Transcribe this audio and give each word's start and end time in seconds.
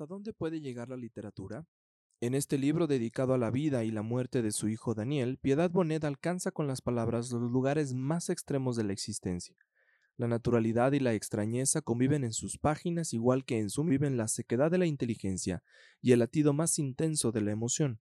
¿Hasta 0.00 0.14
dónde 0.14 0.32
puede 0.32 0.62
llegar 0.62 0.88
la 0.88 0.96
literatura? 0.96 1.66
En 2.22 2.34
este 2.34 2.56
libro 2.56 2.86
dedicado 2.86 3.34
a 3.34 3.38
la 3.38 3.50
vida 3.50 3.84
y 3.84 3.90
la 3.90 4.00
muerte 4.00 4.40
de 4.40 4.50
su 4.50 4.66
hijo 4.70 4.94
Daniel, 4.94 5.36
Piedad 5.36 5.70
Bonet 5.70 6.04
alcanza 6.04 6.52
con 6.52 6.66
las 6.66 6.80
palabras 6.80 7.30
los 7.30 7.52
lugares 7.52 7.92
más 7.92 8.30
extremos 8.30 8.76
de 8.76 8.84
la 8.84 8.94
existencia. 8.94 9.54
La 10.16 10.26
naturalidad 10.26 10.92
y 10.92 11.00
la 11.00 11.12
extrañeza 11.12 11.82
conviven 11.82 12.24
en 12.24 12.32
sus 12.32 12.56
páginas 12.56 13.12
igual 13.12 13.44
que 13.44 13.58
en 13.58 13.68
su 13.68 13.84
viven 13.84 14.16
la 14.16 14.28
sequedad 14.28 14.70
de 14.70 14.78
la 14.78 14.86
inteligencia 14.86 15.62
y 16.00 16.12
el 16.12 16.20
latido 16.20 16.54
más 16.54 16.78
intenso 16.78 17.30
de 17.30 17.42
la 17.42 17.50
emoción. 17.50 18.00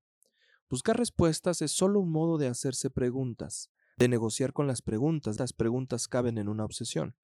Buscar 0.70 0.96
respuestas 0.96 1.62
es 1.62 1.72
solo 1.72 2.00
un 2.00 2.14
modo 2.14 2.38
de 2.38 2.48
hacerse 2.48 2.90
preguntas, 2.90 3.72
de 3.98 4.08
negociar 4.08 4.54
con 4.54 4.68
las 4.68 4.82
preguntas, 4.82 5.38
las 5.38 5.52
preguntas 5.52 6.08
caben 6.08 6.38
en 6.38 6.48
una 6.48 6.64
obsesión. 6.64 7.18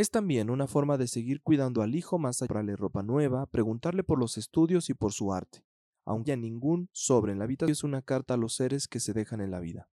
Es 0.00 0.10
también 0.10 0.48
una 0.48 0.66
forma 0.66 0.96
de 0.96 1.06
seguir 1.06 1.42
cuidando 1.42 1.82
al 1.82 1.94
hijo 1.94 2.18
más 2.18 2.40
allá, 2.40 2.48
comprarle 2.48 2.74
ropa 2.74 3.02
nueva, 3.02 3.44
preguntarle 3.44 4.02
por 4.02 4.18
los 4.18 4.38
estudios 4.38 4.88
y 4.88 4.94
por 4.94 5.12
su 5.12 5.34
arte. 5.34 5.62
Aunque 6.06 6.32
a 6.32 6.36
ningún 6.36 6.88
sobre 6.90 7.32
en 7.32 7.38
la 7.38 7.44
habitación 7.44 7.70
es 7.70 7.84
una 7.84 8.00
carta 8.00 8.32
a 8.32 8.36
los 8.38 8.54
seres 8.54 8.88
que 8.88 8.98
se 8.98 9.12
dejan 9.12 9.42
en 9.42 9.50
la 9.50 9.60
vida. 9.60 9.90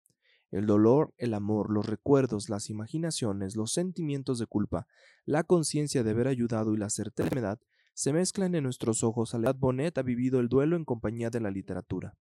El 0.50 0.64
dolor, 0.64 1.12
el 1.18 1.34
amor, 1.34 1.70
los 1.70 1.84
recuerdos, 1.84 2.48
las 2.48 2.70
imaginaciones, 2.70 3.56
los 3.56 3.72
sentimientos 3.72 4.38
de 4.38 4.46
culpa, 4.46 4.86
la 5.26 5.44
conciencia 5.44 6.02
de 6.02 6.12
haber 6.12 6.28
ayudado 6.28 6.72
y 6.72 6.78
la 6.78 6.88
certeza 6.88 7.58
se 7.92 8.14
mezclan 8.14 8.54
en 8.54 8.64
nuestros 8.64 9.04
ojos. 9.04 9.34
Aledad 9.34 9.56
Bonet 9.56 9.98
ha 9.98 10.02
vivido 10.02 10.40
el 10.40 10.48
duelo 10.48 10.76
en 10.76 10.86
compañía 10.86 11.28
de 11.28 11.40
la 11.40 11.50
literatura. 11.50 12.16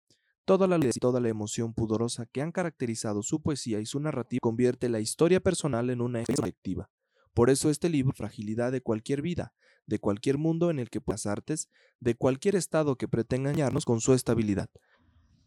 Toda 0.45 0.67
la, 0.67 0.81
toda 1.01 1.21
la 1.21 1.29
emoción 1.29 1.75
pudorosa 1.75 2.27
que 2.27 2.43
han 2.43 2.51
caracterizado 2.51 3.23
su 3.23 3.41
poesía 3.41 3.79
y 3.79 3.87
su 3.87 4.01
narrativa 4.01 4.41
convierte 4.43 4.89
la 4.89 4.99
historia 4.99 5.39
personal 5.39 5.91
en 5.91 6.01
una 6.01 6.25
colectiva. 6.25 6.91
Por 7.39 7.51
eso 7.51 7.71
este 7.71 7.89
libro, 7.89 8.13
fragilidad 8.17 8.73
de 8.73 8.81
cualquier 8.81 9.23
vida, 9.23 9.55
de 9.87 10.01
cualquier 10.01 10.39
mundo 10.39 10.73
en 10.73 10.81
el 10.81 10.91
que 10.91 10.99
las 11.07 11.25
artes, 11.25 11.69
de 12.01 12.17
cualquier 12.17 12.57
estado 12.57 12.99
que 12.99 13.07
pretenda 13.07 13.51
engañarnos 13.51 13.85
con 13.85 14.01
su 14.01 14.13
estabilidad. 14.13 14.69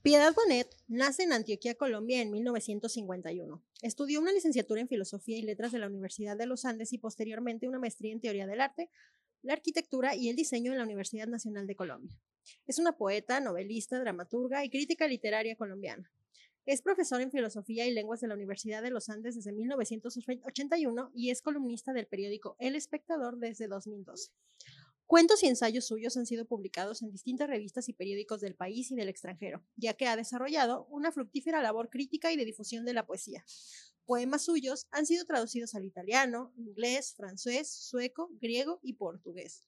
Piedad 0.01 0.33
Bonet 0.33 0.73
nace 0.87 1.23
en 1.23 1.33
Antioquia, 1.33 1.75
Colombia, 1.75 2.21
en 2.21 2.31
1951. 2.31 3.61
Estudió 3.81 4.21
una 4.21 4.31
licenciatura 4.31 4.79
en 4.79 4.87
Filosofía 4.87 5.37
y 5.37 5.41
Letras 5.41 5.73
de 5.73 5.79
la 5.79 5.87
Universidad 5.87 6.37
de 6.37 6.45
los 6.45 6.63
Andes 6.63 6.93
y 6.93 6.97
posteriormente 6.97 7.67
una 7.67 7.77
maestría 7.77 8.13
en 8.13 8.21
Teoría 8.21 8.47
del 8.47 8.61
Arte, 8.61 8.89
la 9.41 9.51
Arquitectura 9.51 10.15
y 10.15 10.29
el 10.29 10.37
Diseño 10.37 10.71
en 10.71 10.77
la 10.77 10.85
Universidad 10.85 11.27
Nacional 11.27 11.67
de 11.67 11.75
Colombia. 11.75 12.17
Es 12.67 12.79
una 12.79 12.93
poeta, 12.93 13.41
novelista, 13.41 13.99
dramaturga 13.99 14.63
y 14.63 14.69
crítica 14.69 15.09
literaria 15.09 15.57
colombiana. 15.57 16.09
Es 16.67 16.83
profesor 16.83 17.21
en 17.21 17.31
Filosofía 17.31 17.87
y 17.87 17.91
Lenguas 17.91 18.21
de 18.21 18.27
la 18.27 18.35
Universidad 18.35 18.83
de 18.83 18.91
los 18.91 19.09
Andes 19.09 19.33
desde 19.33 19.51
1981 19.51 21.11
y 21.15 21.31
es 21.31 21.41
columnista 21.41 21.91
del 21.91 22.05
periódico 22.05 22.55
El 22.59 22.75
Espectador 22.75 23.39
desde 23.39 23.67
2012. 23.67 24.31
Cuentos 25.07 25.41
y 25.41 25.47
ensayos 25.47 25.87
suyos 25.87 26.15
han 26.17 26.27
sido 26.27 26.45
publicados 26.45 27.01
en 27.01 27.11
distintas 27.11 27.49
revistas 27.49 27.89
y 27.89 27.93
periódicos 27.93 28.41
del 28.41 28.53
país 28.53 28.91
y 28.91 28.95
del 28.95 29.09
extranjero, 29.09 29.65
ya 29.75 29.95
que 29.95 30.05
ha 30.05 30.15
desarrollado 30.15 30.85
una 30.85 31.11
fructífera 31.11 31.63
labor 31.63 31.89
crítica 31.89 32.31
y 32.31 32.37
de 32.37 32.45
difusión 32.45 32.85
de 32.85 32.93
la 32.93 33.07
poesía. 33.07 33.43
Poemas 34.05 34.43
suyos 34.43 34.85
han 34.91 35.07
sido 35.07 35.25
traducidos 35.25 35.73
al 35.73 35.83
italiano, 35.83 36.53
inglés, 36.57 37.15
francés, 37.15 37.71
sueco, 37.71 38.29
griego 38.39 38.79
y 38.83 38.93
portugués. 38.93 39.67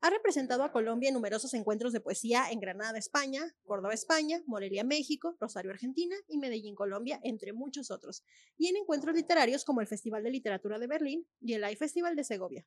Ha 0.00 0.10
representado 0.10 0.62
a 0.62 0.72
Colombia 0.72 1.08
en 1.08 1.14
numerosos 1.14 1.54
encuentros 1.54 1.92
de 1.92 2.00
poesía 2.00 2.50
en 2.50 2.60
Granada, 2.60 2.98
España, 2.98 3.56
Córdoba, 3.64 3.94
España, 3.94 4.42
Morelia, 4.46 4.84
México, 4.84 5.36
Rosario, 5.40 5.70
Argentina 5.70 6.14
y 6.28 6.38
Medellín, 6.38 6.74
Colombia, 6.74 7.18
entre 7.22 7.52
muchos 7.52 7.90
otros, 7.90 8.22
y 8.58 8.68
en 8.68 8.76
encuentros 8.76 9.16
literarios 9.16 9.64
como 9.64 9.80
el 9.80 9.86
Festival 9.86 10.22
de 10.22 10.30
Literatura 10.30 10.78
de 10.78 10.86
Berlín 10.86 11.26
y 11.40 11.54
el 11.54 11.64
AI 11.64 11.76
Festival 11.76 12.14
de 12.14 12.24
Segovia. 12.24 12.66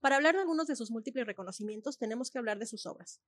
Para 0.00 0.16
hablar 0.16 0.34
de 0.34 0.42
algunos 0.42 0.66
de 0.66 0.76
sus 0.76 0.90
múltiples 0.90 1.26
reconocimientos, 1.26 1.96
tenemos 1.96 2.30
que 2.30 2.36
hablar 2.36 2.58
de 2.58 2.66
sus 2.66 2.84
obras. 2.84 3.22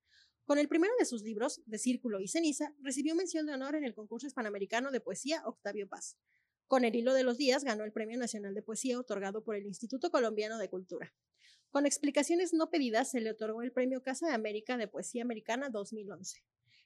Con 0.45 0.59
el 0.59 0.69
primero 0.69 0.93
de 0.99 1.07
sus 1.07 1.23
libros, 1.23 1.63
De 1.65 1.79
Círculo 1.79 2.21
y 2.21 2.29
Ceniza, 2.29 2.75
recibió 2.83 3.15
mención 3.15 3.47
de 3.47 3.55
honor 3.55 3.77
en 3.77 3.85
el 3.85 3.95
concurso 3.95 4.27
hispanoamericano 4.27 4.91
de 4.91 5.01
poesía 5.01 5.43
Octavio 5.47 5.89
Paz. 5.89 6.19
Con 6.67 6.85
El 6.85 6.95
Hilo 6.95 7.15
de 7.15 7.23
los 7.23 7.39
Días 7.39 7.65
ganó 7.65 7.85
el 7.85 7.93
Premio 7.93 8.19
Nacional 8.19 8.53
de 8.53 8.61
Poesía 8.61 9.01
otorgado 9.01 9.43
por 9.43 9.57
el 9.57 9.65
Instituto 9.65 10.11
Colombiano 10.11 10.59
de 10.59 10.69
Cultura. 10.69 11.15
Con 11.77 11.85
explicaciones 11.85 12.55
no 12.55 12.71
pedidas 12.71 13.11
se 13.11 13.21
le 13.21 13.33
otorgó 13.33 13.61
el 13.61 13.71
Premio 13.71 14.03
Casa 14.03 14.27
de 14.27 14.33
América 14.33 14.79
de 14.79 14.89
Poesía 14.89 15.21
Americana 15.21 15.69
2011. 15.69 16.43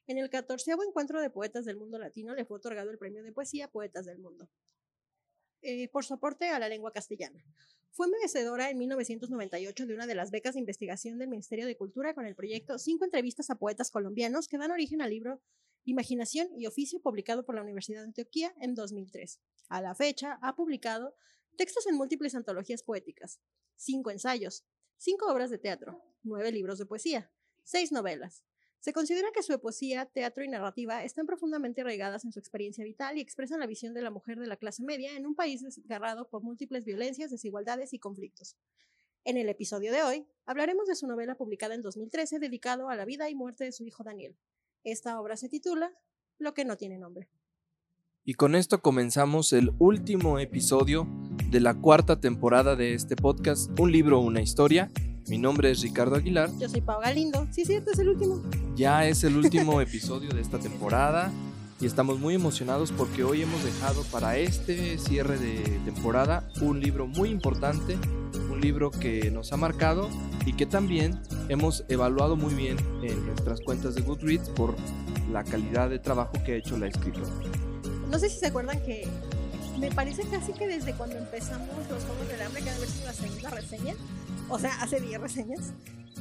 En 0.09 0.19
el 0.19 0.29
14 0.29 0.73
encuentro 0.85 1.21
de 1.21 1.31
poetas 1.31 1.65
del 1.65 1.77
mundo 1.77 1.97
latino 1.97 2.35
le 2.35 2.45
fue 2.45 2.57
otorgado 2.57 2.91
el 2.91 2.99
Premio 2.99 3.23
de 3.23 3.31
Poesía 3.31 3.69
Poetas 3.69 4.05
del 4.05 4.19
Mundo. 4.19 4.51
Eh, 5.63 5.87
por 5.91 6.05
su 6.05 6.15
aporte 6.15 6.49
a 6.49 6.59
la 6.59 6.69
lengua 6.69 6.91
castellana. 6.91 7.41
Fue 7.93 8.09
merecedora 8.09 8.69
en 8.69 8.79
1998 8.79 9.87
de 9.87 9.95
una 9.95 10.09
de 10.09 10.17
las 10.17 10.33
becas 10.33 10.55
de 10.55 10.59
investigación 10.59 11.19
del 11.19 11.29
Ministerio 11.29 11.67
de 11.67 11.77
Cultura 11.77 12.13
con 12.13 12.27
el 12.27 12.35
proyecto 12.35 12.77
Cinco 12.77 13.05
entrevistas 13.05 13.49
a 13.49 13.55
poetas 13.55 13.93
colombianos 13.93 14.49
que 14.49 14.59
dan 14.59 14.73
origen 14.73 15.03
al 15.03 15.11
libro 15.11 15.41
Imaginación 15.85 16.49
y 16.59 16.67
Oficio 16.67 17.01
publicado 17.01 17.45
por 17.45 17.55
la 17.55 17.63
Universidad 17.63 18.01
de 18.01 18.07
Antioquia 18.07 18.53
en 18.61 18.75
2003. 18.75 19.39
A 19.69 19.83
la 19.83 19.95
fecha 19.95 20.41
ha 20.43 20.57
publicado 20.57 21.15
textos 21.57 21.87
en 21.87 21.95
múltiples 21.95 22.35
antologías 22.35 22.83
poéticas, 22.83 23.39
cinco 23.77 24.11
ensayos, 24.11 24.65
cinco 25.01 25.33
obras 25.33 25.49
de 25.49 25.57
teatro, 25.57 25.99
nueve 26.23 26.53
libros 26.53 26.79
de 26.79 26.85
poesía, 26.85 27.31
seis 27.65 27.91
novelas. 27.91 28.45
Se 28.81 28.93
considera 28.93 29.29
que 29.33 29.43
su 29.43 29.59
poesía, 29.59 30.05
teatro 30.05 30.45
y 30.45 30.49
narrativa 30.49 31.03
están 31.05 31.27
profundamente 31.27 31.81
arraigadas 31.81 32.25
en 32.27 32.33
su 32.33 32.39
experiencia 32.39 32.85
vital 32.85 33.17
y 33.17 33.21
expresan 33.23 33.61
la 33.61 33.67
visión 33.67 33.95
de 33.95 34.03
la 34.03 34.11
mujer 34.11 34.39
de 34.39 34.47
la 34.47 34.57
clase 34.57 34.83
media 34.83 35.17
en 35.17 35.27
un 35.27 35.35
país 35.35 35.63
desgarrado 35.63 36.29
por 36.29 36.43
múltiples 36.43 36.85
violencias, 36.85 37.31
desigualdades 37.31 37.95
y 37.95 37.99
conflictos. 37.99 38.57
En 39.25 39.39
el 39.39 39.49
episodio 39.49 39.91
de 39.91 40.03
hoy 40.03 40.27
hablaremos 40.45 40.87
de 40.87 40.95
su 40.95 41.07
novela 41.07 41.35
publicada 41.35 41.75
en 41.75 41.83
2013 41.83 42.39
dedicado 42.39 42.91
a 42.91 42.97
la 42.97 43.07
vida 43.07 43.31
y 43.31 43.35
muerte 43.35 43.65
de 43.65 43.73
su 43.73 43.85
hijo 43.85 44.05
Daniel. 44.05 44.37
Esta 44.85 45.19
obra 45.19 45.37
se 45.39 45.49
titula 45.49 45.95
Lo 46.39 46.53
que 46.53 46.67
no 46.67 46.77
tiene 46.77 46.99
nombre. 46.99 47.31
Y 48.25 48.35
con 48.35 48.55
esto 48.55 48.83
comenzamos 48.83 49.55
el 49.55 49.71
último 49.79 50.39
episodio 50.39 51.07
de 51.51 51.59
la 51.59 51.75
cuarta 51.75 52.21
temporada 52.21 52.77
de 52.77 52.95
este 52.95 53.17
podcast, 53.17 53.71
Un 53.81 53.91
libro, 53.91 54.21
una 54.21 54.41
historia. 54.41 54.89
Mi 55.27 55.37
nombre 55.37 55.73
es 55.73 55.81
Ricardo 55.83 56.15
Aguilar. 56.15 56.49
Yo 56.61 56.69
soy 56.69 56.81
Pau 56.81 57.01
Galindo. 57.01 57.45
Sí, 57.51 57.65
cierto, 57.65 57.91
es 57.91 57.99
el 57.99 58.09
último. 58.09 58.41
Ya 58.77 59.09
es 59.09 59.25
el 59.25 59.37
último 59.37 59.81
episodio 59.81 60.31
de 60.31 60.41
esta 60.41 60.61
temporada 60.61 61.33
y 61.81 61.87
estamos 61.87 62.21
muy 62.21 62.35
emocionados 62.35 62.93
porque 62.93 63.25
hoy 63.25 63.43
hemos 63.43 63.65
dejado 63.65 64.05
para 64.13 64.37
este 64.37 64.97
cierre 64.99 65.39
de 65.39 65.81
temporada 65.85 66.49
un 66.61 66.79
libro 66.79 67.09
muy 67.09 67.31
importante, 67.31 67.99
un 68.49 68.61
libro 68.61 68.93
que 68.93 69.33
nos 69.33 69.53
ha 69.53 69.57
marcado 69.57 70.09
y 70.47 70.53
que 70.53 70.67
también 70.67 71.21
hemos 71.49 71.85
evaluado 71.89 72.37
muy 72.37 72.55
bien 72.55 72.77
en 73.03 73.27
nuestras 73.27 73.61
cuentas 73.61 73.97
de 73.97 74.03
Goodreads 74.03 74.51
por 74.51 74.77
la 75.33 75.43
calidad 75.43 75.91
de 75.91 75.99
trabajo 75.99 76.33
que 76.45 76.53
ha 76.53 76.57
hecho 76.57 76.79
la 76.79 76.87
escritora. 76.87 77.27
No 78.09 78.19
sé 78.21 78.29
si 78.29 78.39
se 78.39 78.47
acuerdan 78.47 78.81
que 78.83 79.09
me 79.79 79.91
parece 79.91 80.23
casi 80.25 80.53
que 80.53 80.67
desde 80.67 80.95
cuando 80.95 81.17
empezamos 81.17 81.69
los 81.89 82.05
Juegos 82.05 82.29
del 82.29 82.43
Hambre, 82.43 82.63
que 82.63 82.71
debe 82.71 82.87
ser 82.87 83.05
la 83.05 83.13
segunda 83.13 83.51
reseña, 83.51 83.95
o 84.49 84.59
sea, 84.59 84.83
hace 84.83 85.01
10 85.01 85.21
reseñas, 85.21 85.73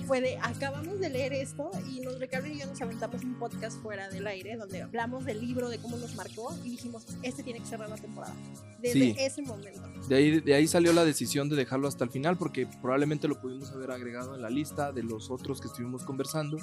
fue 0.10 0.22
de 0.22 0.38
acabamos 0.42 1.00
de 1.00 1.10
leer 1.10 1.34
esto 1.34 1.70
y 1.88 2.00
nos 2.00 2.20
Ricardo 2.20 2.48
y 2.48 2.60
yo 2.60 2.66
nos 2.66 2.82
aventamos 2.82 3.24
un 3.24 3.36
podcast 3.36 3.80
fuera 3.82 4.10
del 4.10 4.26
aire 4.28 4.56
donde 4.56 4.82
hablamos 4.82 5.26
del 5.26 5.40
libro, 5.40 5.70
de 5.70 5.78
cómo 5.78 5.98
nos 5.98 6.16
marcó 6.16 6.56
y 6.64 6.72
dijimos, 6.72 7.06
este 7.22 7.44
tiene 7.44 7.60
que 7.60 7.66
cerrar 7.66 7.90
la 7.90 7.98
temporada. 7.98 8.34
Desde 8.82 9.26
ese 9.26 9.42
momento. 9.42 9.82
De 10.08 10.16
ahí, 10.16 10.40
de 10.40 10.54
ahí 10.56 10.68
salió 10.68 10.94
la 10.94 11.06
decisión 11.06 11.50
de 11.50 11.56
dejarlo 11.56 11.88
hasta 11.88 12.04
el 12.04 12.10
final 12.10 12.38
porque 12.38 12.66
probablemente 12.82 13.28
lo 13.28 13.40
pudimos 13.40 13.72
haber 13.72 13.92
agregado 13.92 14.36
en 14.36 14.42
la 14.42 14.50
lista 14.50 14.92
de 14.92 15.04
los 15.04 15.30
otros 15.30 15.62
que 15.62 15.68
estuvimos 15.68 16.04
conversando, 16.04 16.58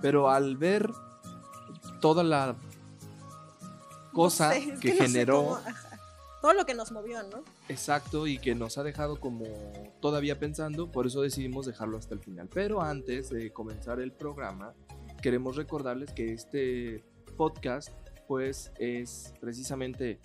pero 0.00 0.30
al 0.30 0.56
ver 0.56 0.90
toda 2.00 2.22
la 2.22 2.56
cosa 4.12 4.54
que, 4.80 4.92
generó. 4.92 5.60
Todo 6.46 6.54
lo 6.54 6.64
que 6.64 6.74
nos 6.74 6.92
movió, 6.92 7.24
¿no? 7.24 7.42
Exacto, 7.68 8.28
y 8.28 8.38
que 8.38 8.54
nos 8.54 8.78
ha 8.78 8.84
dejado 8.84 9.18
como 9.18 9.46
todavía 10.00 10.38
pensando, 10.38 10.92
por 10.92 11.08
eso 11.08 11.22
decidimos 11.22 11.66
dejarlo 11.66 11.98
hasta 11.98 12.14
el 12.14 12.20
final. 12.20 12.48
Pero 12.54 12.82
antes 12.82 13.30
de 13.30 13.52
comenzar 13.52 13.98
el 13.98 14.12
programa, 14.12 14.72
queremos 15.20 15.56
recordarles 15.56 16.12
que 16.12 16.32
este 16.32 17.04
podcast, 17.36 17.88
pues, 18.28 18.70
es 18.78 19.34
precisamente 19.40 20.20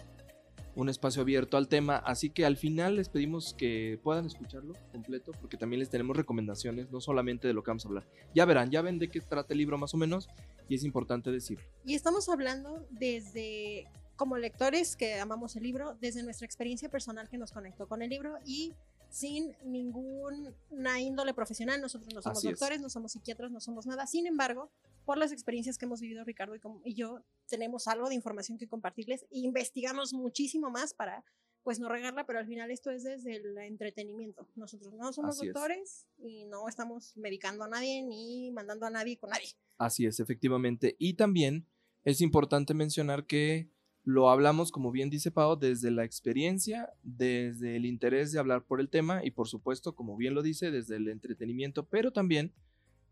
un 0.75 0.89
espacio 0.89 1.23
abierto 1.23 1.57
al 1.57 1.67
tema, 1.67 1.95
así 1.97 2.29
que 2.29 2.45
al 2.45 2.55
final 2.55 2.97
les 2.97 3.09
pedimos 3.09 3.55
que 3.55 3.99
puedan 4.03 4.27
escucharlo 4.27 4.75
completo, 4.91 5.31
porque 5.41 5.57
también 5.57 5.79
les 5.79 5.89
tenemos 5.89 6.15
recomendaciones, 6.15 6.91
no 6.91 7.01
solamente 7.01 7.47
de 7.47 7.55
lo 7.55 7.63
que 7.63 7.71
vamos 7.71 7.85
a 7.85 7.87
hablar. 7.87 8.07
Ya 8.35 8.45
verán, 8.45 8.69
ya 8.69 8.83
ven 8.83 8.99
de 8.99 9.09
qué 9.09 9.21
trata 9.21 9.55
el 9.55 9.57
libro 9.57 9.79
más 9.79 9.95
o 9.95 9.97
menos, 9.97 10.29
y 10.69 10.75
es 10.75 10.83
importante 10.83 11.31
decir. 11.31 11.57
Y 11.83 11.95
estamos 11.95 12.29
hablando 12.29 12.85
desde, 12.91 13.87
como 14.21 14.37
lectores 14.37 14.95
que 14.95 15.15
amamos 15.15 15.55
el 15.55 15.63
libro, 15.63 15.97
desde 15.99 16.21
nuestra 16.21 16.45
experiencia 16.45 16.89
personal 16.89 17.27
que 17.27 17.39
nos 17.39 17.51
conectó 17.51 17.87
con 17.87 18.03
el 18.03 18.11
libro 18.11 18.37
y 18.45 18.75
sin 19.09 19.55
ninguna 19.65 21.01
índole 21.01 21.33
profesional. 21.33 21.81
Nosotros 21.81 22.13
no 22.13 22.21
somos 22.21 22.43
doctores, 22.43 22.79
no 22.81 22.89
somos 22.91 23.13
psiquiatras, 23.13 23.49
no 23.49 23.59
somos 23.59 23.87
nada. 23.87 24.05
Sin 24.05 24.27
embargo, 24.27 24.69
por 25.05 25.17
las 25.17 25.31
experiencias 25.31 25.79
que 25.79 25.85
hemos 25.85 26.01
vivido 26.01 26.23
Ricardo 26.23 26.53
y, 26.85 26.93
yo, 26.93 27.23
tenemos 27.47 27.87
algo 27.87 28.09
de 28.09 28.13
información 28.13 28.59
que 28.59 28.67
compartirles 28.67 29.23
e 29.23 29.39
investigamos 29.39 30.13
muchísimo 30.13 30.69
más 30.69 30.93
para 30.93 31.25
pues 31.63 31.79
no 31.79 31.89
regarla, 31.89 32.27
pero 32.27 32.37
al 32.37 32.45
final 32.45 32.69
esto 32.69 32.91
es 32.91 33.03
desde 33.03 33.37
el 33.37 33.57
entretenimiento. 33.57 34.47
Nosotros 34.53 34.93
no 34.93 35.11
somos 35.13 35.39
Así 35.39 35.47
es. 35.47 35.53
doctores 35.53 36.05
y 36.19 36.45
no 36.45 36.67
estamos 36.69 37.17
medicando 37.17 37.63
a 37.63 37.67
nadie 37.67 38.03
ni 38.03 38.51
mandando 38.51 38.85
a 38.85 38.91
nadie 38.91 39.17
con 39.17 39.31
nadie. 39.31 39.49
Así 39.79 40.05
es, 40.05 40.19
efectivamente. 40.19 40.95
Y 40.99 41.15
también 41.15 41.65
es 42.03 42.21
importante 42.21 42.75
mencionar 42.75 43.25
que 43.25 43.71
lo 44.03 44.29
hablamos, 44.29 44.71
como 44.71 44.91
bien 44.91 45.09
dice 45.09 45.31
Pau, 45.31 45.57
desde 45.57 45.91
la 45.91 46.03
experiencia, 46.03 46.91
desde 47.03 47.75
el 47.75 47.85
interés 47.85 48.31
de 48.31 48.39
hablar 48.39 48.65
por 48.65 48.81
el 48.81 48.89
tema 48.89 49.23
y 49.23 49.31
por 49.31 49.47
supuesto, 49.47 49.93
como 49.95 50.17
bien 50.17 50.33
lo 50.33 50.41
dice, 50.41 50.71
desde 50.71 50.95
el 50.95 51.07
entretenimiento, 51.07 51.85
pero 51.85 52.11
también 52.11 52.51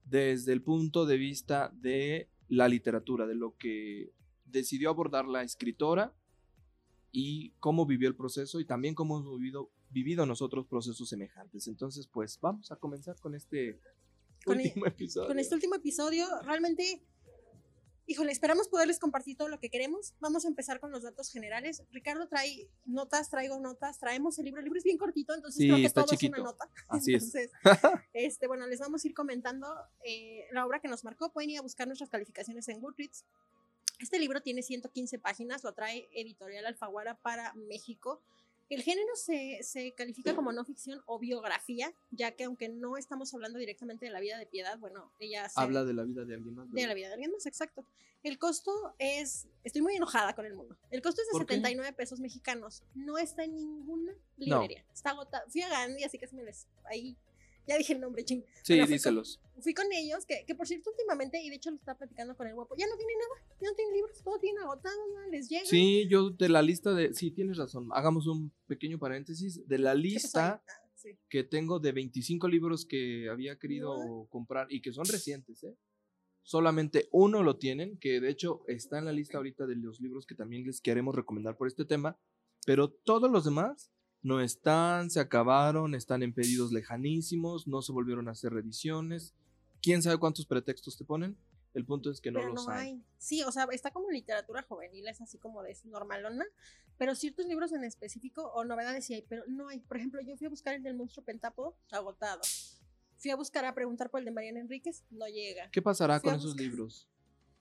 desde 0.05 0.53
el 0.53 0.63
punto 0.63 1.05
de 1.05 1.17
vista 1.17 1.71
de 1.75 2.29
la 2.47 2.67
literatura, 2.67 3.27
de 3.27 3.35
lo 3.35 3.55
que 3.57 4.11
decidió 4.45 4.89
abordar 4.89 5.27
la 5.27 5.43
escritora 5.43 6.13
y 7.11 7.51
cómo 7.59 7.85
vivió 7.85 8.07
el 8.07 8.15
proceso 8.15 8.59
y 8.59 8.65
también 8.65 8.95
cómo 8.95 9.19
hemos 9.19 9.37
vivido, 9.39 9.71
vivido 9.91 10.25
nosotros 10.25 10.65
procesos 10.67 11.07
semejantes. 11.07 11.67
Entonces, 11.67 12.07
pues 12.07 12.39
vamos 12.41 12.71
a 12.71 12.75
comenzar 12.75 13.19
con 13.19 13.35
este 13.35 13.79
Con 14.43 14.59
e- 14.59 14.63
último 14.63 14.87
episodio. 14.87 15.27
Con 15.27 15.37
este 15.39 15.53
último 15.53 15.75
episodio, 15.75 16.25
realmente, 16.43 17.03
híjole, 18.09 18.31
esperamos 18.31 18.67
poderles 18.67 18.97
compartir 18.97 19.37
todo 19.37 19.49
lo 19.49 19.59
que 19.59 19.69
queremos. 19.69 20.15
Vamos 20.19 20.43
a 20.43 20.47
empezar 20.47 20.79
con 20.79 20.89
los 20.91 21.03
datos 21.03 21.31
generales. 21.31 21.83
Ricardo 21.91 22.27
trae 22.27 22.67
notas, 22.85 23.29
traigo 23.29 23.59
notas, 23.59 23.99
traemos 23.99 24.39
el 24.39 24.45
libro. 24.45 24.59
El 24.59 24.65
libro 24.65 24.79
es 24.79 24.83
bien 24.83 24.97
cortito, 24.97 25.35
entonces 25.35 25.59
Sí, 25.59 25.67
creo 25.67 25.77
que 25.77 25.85
está 25.85 26.01
todo 26.01 26.13
es 26.13 26.19
chiquito. 26.19 26.41
una 26.41 26.51
nota. 26.51 26.67
Así 26.89 27.13
es. 27.13 27.35
Entonces, 27.35 27.51
este, 28.13 28.47
bueno, 28.47 28.65
les 28.65 28.79
vamos 28.79 29.05
a 29.05 29.07
ir 29.07 29.13
comentando 29.13 29.67
eh, 30.03 30.47
la 30.51 30.65
obra 30.65 30.79
que 30.79 30.87
nos 30.87 31.03
marcó. 31.03 31.31
Pueden 31.31 31.51
ir 31.51 31.59
a 31.59 31.61
buscar 31.61 31.85
nuestras 31.85 32.09
calificaciones 32.09 32.67
en 32.67 32.81
Goodreads. 32.81 33.25
Este 33.99 34.17
libro 34.17 34.41
tiene 34.41 34.63
115 34.63 35.19
páginas, 35.19 35.63
lo 35.63 35.73
trae 35.73 36.09
Editorial 36.11 36.65
Alfaguara 36.65 37.15
para 37.19 37.53
México. 37.53 38.23
El 38.69 38.83
género 38.83 39.15
se, 39.15 39.59
se 39.63 39.93
califica 39.93 40.35
como 40.35 40.51
no 40.51 40.63
ficción 40.63 41.01
o 41.07 41.17
biografía, 41.17 41.91
ya 42.11 42.31
que 42.31 42.43
aunque 42.43 42.69
no 42.69 42.97
estamos 42.97 43.33
hablando 43.33 43.57
directamente 43.57 44.05
de 44.05 44.11
la 44.11 44.19
vida 44.19 44.37
de 44.37 44.45
Piedad, 44.45 44.77
bueno, 44.77 45.11
ella 45.19 45.47
Habla 45.55 45.83
de 45.83 45.93
la 45.93 46.03
vida 46.03 46.23
de 46.23 46.35
alguien 46.35 46.53
más. 46.53 46.71
de 46.71 46.87
la 46.87 46.93
vida 46.93 47.07
de 47.07 47.13
alguien 47.13 47.31
más, 47.31 47.45
exacto. 47.45 47.83
El 48.21 48.37
costo 48.37 48.93
es, 48.99 49.47
estoy 49.63 49.81
muy 49.81 49.95
enojada 49.95 50.35
con 50.35 50.45
el 50.45 50.53
mundo. 50.53 50.77
El 50.91 51.01
costo 51.01 51.21
es 51.21 51.27
de 51.29 51.31
¿Por 51.31 51.45
qué? 51.45 51.55
79 51.55 51.93
pesos 51.93 52.19
mexicanos. 52.19 52.83
No 52.93 53.17
está 53.17 53.43
en 53.43 53.55
ninguna 53.55 54.13
librería. 54.37 54.85
Está 54.93 55.11
agotado. 55.11 55.49
Fui 55.49 55.61
a 55.61 55.69
Gandhi, 55.69 56.03
así 56.03 56.19
que 56.19 56.27
se 56.27 56.35
me 56.35 56.43
les 56.43 56.67
ahí 56.83 57.15
ya 57.69 57.77
dije 57.77 57.93
el 57.93 58.01
nombre, 58.01 58.25
ching. 58.25 58.43
Sí, 58.63 58.73
Bueno, 58.73 58.87
fui 58.87 58.93
díselos. 58.95 59.39
Con, 59.53 59.61
fui 59.63 59.73
con 59.73 59.85
ellos, 59.93 60.25
que, 60.25 60.43
que 60.45 60.55
por 60.55 60.67
cierto 60.67 60.89
últimamente, 60.89 61.41
y 61.41 61.49
de 61.49 61.55
hecho 61.55 61.69
lo 61.69 61.77
estaba 61.77 61.97
platicando 61.97 62.35
con 62.35 62.47
el 62.47 62.55
guapo, 62.55 62.75
ya 62.77 62.87
no 62.87 62.97
tienen 62.97 63.17
nada, 63.17 63.55
ya 63.61 63.69
no 63.69 63.75
tienen 63.75 63.93
libros, 63.95 64.21
todo 64.23 64.39
tienen 64.39 64.61
agotado, 64.63 64.97
no 65.13 65.29
les 65.29 65.47
llega. 65.49 65.65
Sí, 65.65 66.07
yo 66.09 66.31
de 66.31 66.49
la 66.49 66.61
lista 66.61 66.93
de. 66.93 67.13
Sí, 67.13 67.31
tienes 67.31 67.57
razón. 67.57 67.87
Hagamos 67.93 68.27
un 68.27 68.51
pequeño 68.67 68.97
paréntesis. 68.99 69.67
De 69.67 69.77
la 69.77 69.93
lista 69.93 70.61
Ah, 70.67 70.81
sí. 70.95 71.17
que 71.29 71.43
tengo 71.43 71.79
de 71.79 71.91
25 71.91 72.47
libros 72.47 72.85
que 72.85 73.29
había 73.29 73.57
querido 73.57 74.27
comprar 74.29 74.67
y 74.71 74.81
que 74.81 74.91
son 74.91 75.05
recientes, 75.05 75.63
¿eh? 75.63 75.75
Solamente 76.41 77.07
uno 77.11 77.43
lo 77.43 77.57
tienen, 77.57 77.97
que 77.99 78.19
de 78.19 78.29
hecho 78.29 78.63
está 78.67 78.97
en 78.97 79.05
la 79.05 79.11
lista 79.11 79.37
ahorita 79.37 79.67
de 79.67 79.75
los 79.75 79.99
libros 79.99 80.25
que 80.25 80.33
también 80.35 80.65
les 80.65 80.81
queremos 80.81 81.13
recomendar 81.13 81.55
por 81.55 81.67
este 81.67 81.85
tema, 81.85 82.17
pero 82.65 82.89
todos 82.89 83.29
los 83.29 83.45
demás 83.45 83.91
no 84.21 84.41
están, 84.41 85.09
se 85.09 85.19
acabaron, 85.19 85.95
están 85.95 86.23
en 86.23 86.33
pedidos 86.33 86.71
lejanísimos, 86.71 87.67
no 87.67 87.81
se 87.81 87.91
volvieron 87.91 88.27
a 88.27 88.31
hacer 88.31 88.53
reediciones. 88.53 89.33
¿Quién 89.81 90.01
sabe 90.01 90.17
cuántos 90.17 90.45
pretextos 90.45 90.97
te 90.97 91.05
ponen? 91.05 91.37
El 91.73 91.85
punto 91.85 92.09
es 92.11 92.19
que 92.19 92.31
no 92.31 92.39
pero 92.39 92.53
los 92.53 92.65
no 92.65 92.73
hay. 92.73 92.89
hay. 92.89 93.03
Sí, 93.17 93.43
o 93.43 93.51
sea, 93.51 93.67
está 93.71 93.91
como 93.91 94.09
literatura 94.09 94.63
juvenil, 94.63 95.07
es 95.07 95.21
así 95.21 95.37
como 95.37 95.61
de 95.61 95.77
normalona, 95.85 96.45
pero 96.97 97.15
ciertos 97.15 97.45
libros 97.45 97.71
en 97.73 97.83
específico 97.83 98.51
o 98.53 98.65
novedades 98.65 99.05
sí 99.05 99.13
hay, 99.13 99.21
pero 99.21 99.43
no 99.47 99.69
hay. 99.69 99.79
Por 99.79 99.97
ejemplo, 99.97 100.19
yo 100.21 100.35
fui 100.35 100.47
a 100.47 100.49
buscar 100.49 100.73
el 100.75 100.83
del 100.83 100.95
monstruo 100.95 101.23
pentápodo, 101.23 101.77
agotado. 101.91 102.41
Fui 103.17 103.31
a 103.31 103.35
buscar 103.35 103.65
a 103.65 103.73
preguntar 103.75 104.09
por 104.09 104.19
el 104.19 104.25
de 104.25 104.31
Mariana 104.31 104.59
Enríquez, 104.61 105.03
no 105.11 105.27
llega. 105.27 105.69
¿Qué 105.71 105.81
pasará 105.81 106.19
Fui 106.19 106.29
con 106.29 106.39
esos 106.39 106.55
libros? 106.55 107.07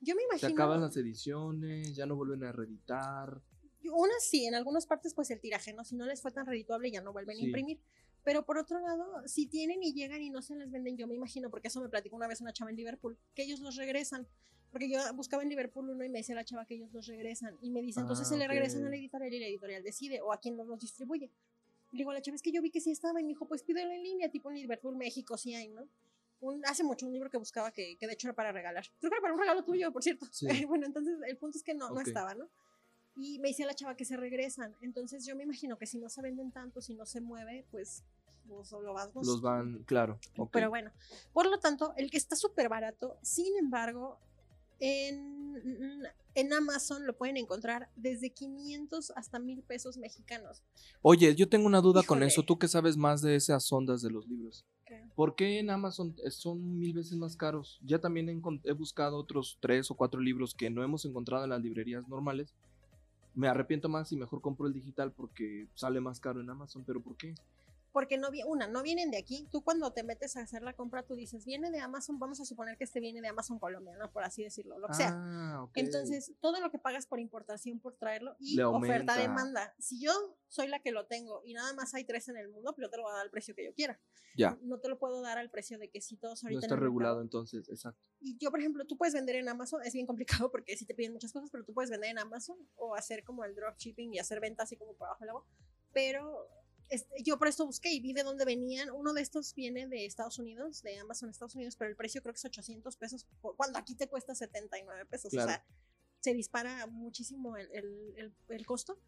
Yo 0.00 0.14
me 0.14 0.22
Se 0.22 0.26
imagino. 0.26 0.52
acaban 0.52 0.80
las 0.80 0.96
ediciones, 0.96 1.94
ya 1.94 2.06
no 2.06 2.16
vuelven 2.16 2.44
a 2.44 2.52
reeditar. 2.52 3.42
Unas 3.84 4.22
sí, 4.24 4.46
en 4.46 4.54
algunas 4.54 4.86
partes 4.86 5.14
pues 5.14 5.30
el 5.30 5.40
tiraje, 5.40 5.72
¿no? 5.72 5.84
Si 5.84 5.94
no 5.96 6.06
les 6.06 6.20
fue 6.20 6.32
tan 6.32 6.46
redituable 6.46 6.90
ya 6.90 7.00
no 7.00 7.12
vuelven 7.12 7.36
Sí. 7.36 7.42
a 7.42 7.46
imprimir. 7.46 7.80
Pero 8.24 8.44
por 8.44 8.58
otro 8.58 8.80
lado, 8.80 9.26
si 9.26 9.46
tienen 9.46 9.82
y 9.82 9.94
llegan 9.94 10.20
y 10.20 10.30
no 10.30 10.42
se 10.42 10.54
les 10.56 10.70
venden, 10.70 10.96
yo 10.96 11.06
me 11.06 11.14
imagino, 11.14 11.48
porque 11.50 11.68
eso 11.68 11.80
me 11.80 11.88
platicó 11.88 12.16
una 12.16 12.26
vez 12.26 12.40
una 12.40 12.52
chava 12.52 12.70
en 12.70 12.76
Liverpool, 12.76 13.16
que 13.34 13.42
ellos 13.44 13.60
los 13.60 13.76
regresan. 13.76 14.26
Porque 14.70 14.90
yo 14.90 14.98
buscaba 15.14 15.42
en 15.42 15.48
Liverpool 15.48 15.88
uno 15.88 16.04
y 16.04 16.10
me 16.10 16.18
decía 16.18 16.34
la 16.34 16.44
chava 16.44 16.66
que 16.66 16.74
ellos 16.74 16.92
los 16.92 17.06
regresan. 17.06 17.56
Y 17.62 17.70
me 17.70 17.80
dice, 17.80 18.00
entonces 18.00 18.26
Ah, 18.26 18.30
se 18.30 18.36
le 18.36 18.46
regresan 18.46 18.84
a 18.84 18.90
la 18.90 18.96
editorial 18.96 19.32
y 19.32 19.38
la 19.40 19.46
editorial 19.46 19.82
decide 19.82 20.20
o 20.20 20.32
a 20.32 20.40
quien 20.40 20.56
los, 20.58 20.66
los 20.66 20.78
distribuye. 20.80 21.30
Y 21.90 21.96
le 21.96 21.98
digo 21.98 22.10
a 22.10 22.14
la 22.14 22.20
chava, 22.20 22.34
es 22.34 22.42
que 22.42 22.52
yo 22.52 22.60
vi 22.60 22.70
que 22.70 22.80
sí 22.82 22.90
estaba 22.90 23.18
y 23.20 23.22
me 23.22 23.28
dijo, 23.28 23.46
pues 23.48 23.62
pídelo 23.62 23.90
en 23.92 24.02
línea, 24.02 24.30
tipo 24.30 24.50
en 24.50 24.56
Liverpool, 24.56 24.94
México, 24.96 25.38
sí 25.38 25.54
hay, 25.54 25.68
¿no? 25.68 25.88
Un, 26.40 26.62
hace 26.66 26.84
mucho 26.84 27.06
un 27.06 27.12
libro 27.12 27.30
que 27.30 27.38
buscaba 27.38 27.72
que, 27.72 27.96
que 27.96 28.06
de 28.06 28.12
hecho 28.12 28.28
era 28.28 28.34
para 28.34 28.52
regalar. 28.52 28.84
Creo 29.00 29.10
que 29.10 29.14
era 29.16 29.22
para 29.22 29.32
un 29.32 29.40
regalo 29.40 29.64
tuyo, 29.64 29.90
por 29.90 30.02
cierto. 30.02 30.26
Sí. 30.30 30.46
bueno, 30.68 30.84
entonces 30.86 31.16
el 31.26 31.38
punto 31.38 31.56
es 31.56 31.64
que 31.64 31.72
no, 31.72 31.88
no 31.88 31.94
Ok. 32.00 32.08
estaba, 32.08 32.34
¿no? 32.34 32.48
Y 33.18 33.38
me 33.40 33.48
decía 33.48 33.66
la 33.66 33.74
chava 33.74 33.96
que 33.96 34.04
se 34.04 34.16
regresan. 34.16 34.74
Entonces 34.80 35.26
yo 35.26 35.34
me 35.34 35.42
imagino 35.42 35.76
que 35.76 35.86
si 35.86 35.98
no 35.98 36.08
se 36.08 36.22
venden 36.22 36.52
tanto, 36.52 36.80
si 36.80 36.94
no 36.94 37.04
se 37.04 37.20
mueve, 37.20 37.66
pues, 37.70 38.04
pues 38.46 38.70
lo 38.72 38.94
vas 38.94 39.10
Los 39.14 39.42
van, 39.42 39.82
claro. 39.84 40.18
Pero 40.52 40.70
bueno, 40.70 40.92
por 41.32 41.46
lo 41.46 41.58
tanto, 41.58 41.92
el 41.96 42.10
que 42.10 42.16
está 42.16 42.36
súper 42.36 42.68
barato, 42.68 43.18
sin 43.22 43.56
embargo, 43.56 44.18
en, 44.78 46.04
en 46.34 46.52
Amazon 46.52 47.06
lo 47.06 47.16
pueden 47.16 47.36
encontrar 47.36 47.90
desde 47.96 48.30
500 48.30 49.10
hasta 49.16 49.40
1000 49.40 49.62
pesos 49.64 49.96
mexicanos. 49.96 50.62
Oye, 51.02 51.34
yo 51.34 51.48
tengo 51.48 51.66
una 51.66 51.80
duda 51.80 52.04
con 52.04 52.22
eso. 52.22 52.44
Tú 52.44 52.58
que 52.58 52.68
sabes 52.68 52.96
más 52.96 53.20
de 53.20 53.34
esas 53.34 53.70
ondas 53.72 54.00
de 54.00 54.10
los 54.10 54.28
libros. 54.28 54.64
¿Qué? 54.86 55.02
¿Por 55.16 55.34
qué 55.34 55.58
en 55.58 55.70
Amazon 55.70 56.14
eh, 56.24 56.30
son 56.30 56.78
mil 56.78 56.92
veces 56.92 57.16
más 57.18 57.36
caros? 57.36 57.80
Ya 57.82 57.98
también 57.98 58.28
he, 58.28 58.40
he 58.70 58.72
buscado 58.72 59.18
otros 59.18 59.58
tres 59.60 59.90
o 59.90 59.96
cuatro 59.96 60.20
libros 60.20 60.54
que 60.54 60.70
no 60.70 60.84
hemos 60.84 61.04
encontrado 61.04 61.42
en 61.42 61.50
las 61.50 61.60
librerías 61.60 62.06
normales. 62.08 62.54
Me 63.38 63.46
arrepiento 63.46 63.88
más 63.88 64.10
y 64.10 64.16
mejor 64.16 64.40
compro 64.40 64.66
el 64.66 64.72
digital 64.72 65.12
porque 65.12 65.68
sale 65.76 66.00
más 66.00 66.18
caro 66.18 66.40
en 66.40 66.50
Amazon. 66.50 66.82
¿Pero 66.84 67.00
por 67.00 67.16
qué? 67.16 67.36
Porque 67.98 68.16
no, 68.16 68.30
vi- 68.30 68.44
una, 68.44 68.68
no 68.68 68.84
vienen 68.84 69.10
de 69.10 69.18
aquí. 69.18 69.48
Tú 69.50 69.64
cuando 69.64 69.92
te 69.92 70.04
metes 70.04 70.36
a 70.36 70.42
hacer 70.42 70.62
la 70.62 70.72
compra, 70.74 71.02
tú 71.02 71.16
dices, 71.16 71.44
viene 71.44 71.72
de 71.72 71.80
Amazon, 71.80 72.20
vamos 72.20 72.40
a 72.40 72.44
suponer 72.44 72.76
que 72.78 72.84
este 72.84 73.00
viene 73.00 73.20
de 73.20 73.26
Amazon 73.26 73.58
Colombia, 73.58 73.96
¿no? 73.98 74.12
Por 74.12 74.22
así 74.22 74.44
decirlo, 74.44 74.78
lo 74.78 74.86
que 74.86 74.94
sea. 74.94 75.10
Ah. 75.12 75.66
Entonces, 75.74 76.32
todo 76.40 76.60
lo 76.60 76.70
que 76.70 76.78
pagas 76.78 77.06
por 77.06 77.18
importación, 77.18 77.80
por 77.80 77.96
traerlo 77.96 78.36
y 78.38 78.54
oferta-demanda. 78.60 79.74
Si 79.80 80.00
yo 80.00 80.12
soy 80.46 80.68
la 80.68 80.78
que 80.80 80.92
lo 80.92 81.06
tengo 81.06 81.42
y 81.44 81.54
nada 81.54 81.72
más 81.74 81.92
hay 81.94 82.04
tres 82.04 82.28
en 82.28 82.36
el 82.36 82.48
mundo, 82.48 82.72
pues 82.72 82.86
yo 82.86 82.90
te 82.90 82.96
lo 82.98 83.02
voy 83.02 83.10
a 83.10 83.16
dar 83.16 83.24
al 83.24 83.30
precio 83.32 83.52
que 83.56 83.64
yo 83.64 83.74
quiera. 83.74 84.00
Ya, 84.36 84.56
No 84.62 84.78
te 84.78 84.88
lo 84.88 85.00
puedo 85.00 85.20
dar 85.20 85.36
al 85.38 85.50
precio 85.50 85.76
de 85.80 85.90
que 85.90 86.00
si 86.00 86.16
todos 86.16 86.44
no 86.44 86.46
ahorita. 86.46 86.58
en 86.60 86.64
está 86.64 86.74
mercado- 86.76 86.84
regulado 86.86 87.20
entonces, 87.22 87.68
exacto. 87.68 88.00
Y 88.20 88.38
yo, 88.38 88.50
por 88.52 88.60
ejemplo, 88.60 88.86
tú 88.86 88.96
puedes 88.96 89.12
vender 89.14 89.34
en 89.34 89.48
Amazon, 89.48 89.82
es 89.84 89.92
bien 89.92 90.06
complicado 90.06 90.50
porque 90.52 90.76
si 90.76 90.86
te 90.86 90.94
piden 90.94 91.12
muchas 91.12 91.32
cosas, 91.32 91.50
pero 91.50 91.64
tú 91.64 91.74
puedes 91.74 91.90
vender 91.90 92.10
en 92.10 92.18
Amazon 92.20 92.56
o 92.76 92.94
hacer 92.94 93.24
como 93.24 93.42
el 93.44 93.56
dropshipping 93.56 94.14
y 94.14 94.18
hacer 94.20 94.38
ventas 94.38 94.64
así 94.68 94.76
como 94.76 94.94
por 94.94 95.08
abajo 95.08 95.20
del 95.24 95.30
agua. 95.30 95.44
Pero 95.92 96.46
este, 96.88 97.22
yo 97.22 97.38
por 97.38 97.48
esto 97.48 97.66
busqué 97.66 97.92
y 97.92 98.00
vi 98.00 98.12
de 98.12 98.22
dónde 98.22 98.44
venían. 98.44 98.90
Uno 98.90 99.12
de 99.12 99.20
estos 99.22 99.54
viene 99.54 99.86
de 99.86 100.04
Estados 100.06 100.38
Unidos, 100.38 100.82
de 100.82 100.98
Amazon 100.98 101.28
Estados 101.30 101.54
Unidos, 101.54 101.76
pero 101.76 101.90
el 101.90 101.96
precio 101.96 102.22
creo 102.22 102.32
que 102.32 102.38
es 102.38 102.44
800 102.44 102.96
pesos, 102.96 103.26
por- 103.40 103.56
cuando 103.56 103.78
aquí 103.78 103.94
te 103.94 104.08
cuesta 104.08 104.34
79 104.34 105.04
pesos. 105.06 105.30
Claro. 105.30 105.46
O 105.46 105.50
sea, 105.50 105.64
se 106.20 106.34
dispara 106.34 106.86
muchísimo 106.86 107.56
el, 107.56 107.68
el- 107.72 108.14
el- 108.16 108.32
el 108.48 108.66
costo. 108.66 108.98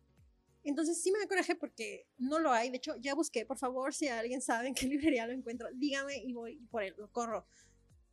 Entonces 0.63 1.03
sí 1.03 1.11
me 1.11 1.19
da 1.19 1.27
coraje 1.27 1.55
porque 1.57 2.07
no 2.19 2.39
lo 2.39 2.53
hay. 2.53 2.71
De 2.71 2.77
hecho, 2.77 2.95
ya 2.97 3.15
busqué, 3.15 3.47
por 3.47 3.57
favor, 3.59 3.95
si 3.95 4.09
alguien 4.09 4.43
sabe 4.43 4.69
en 4.69 4.75
qué 4.75 4.87
librería 5.15 5.27
lo 5.27 5.33
encuentro, 5.33 5.69
dígame 5.75 6.19
y 6.19 6.33
voy 6.35 6.57
por 6.71 6.83
él, 6.83 6.95
lo 6.99 7.11
corro. 7.11 7.47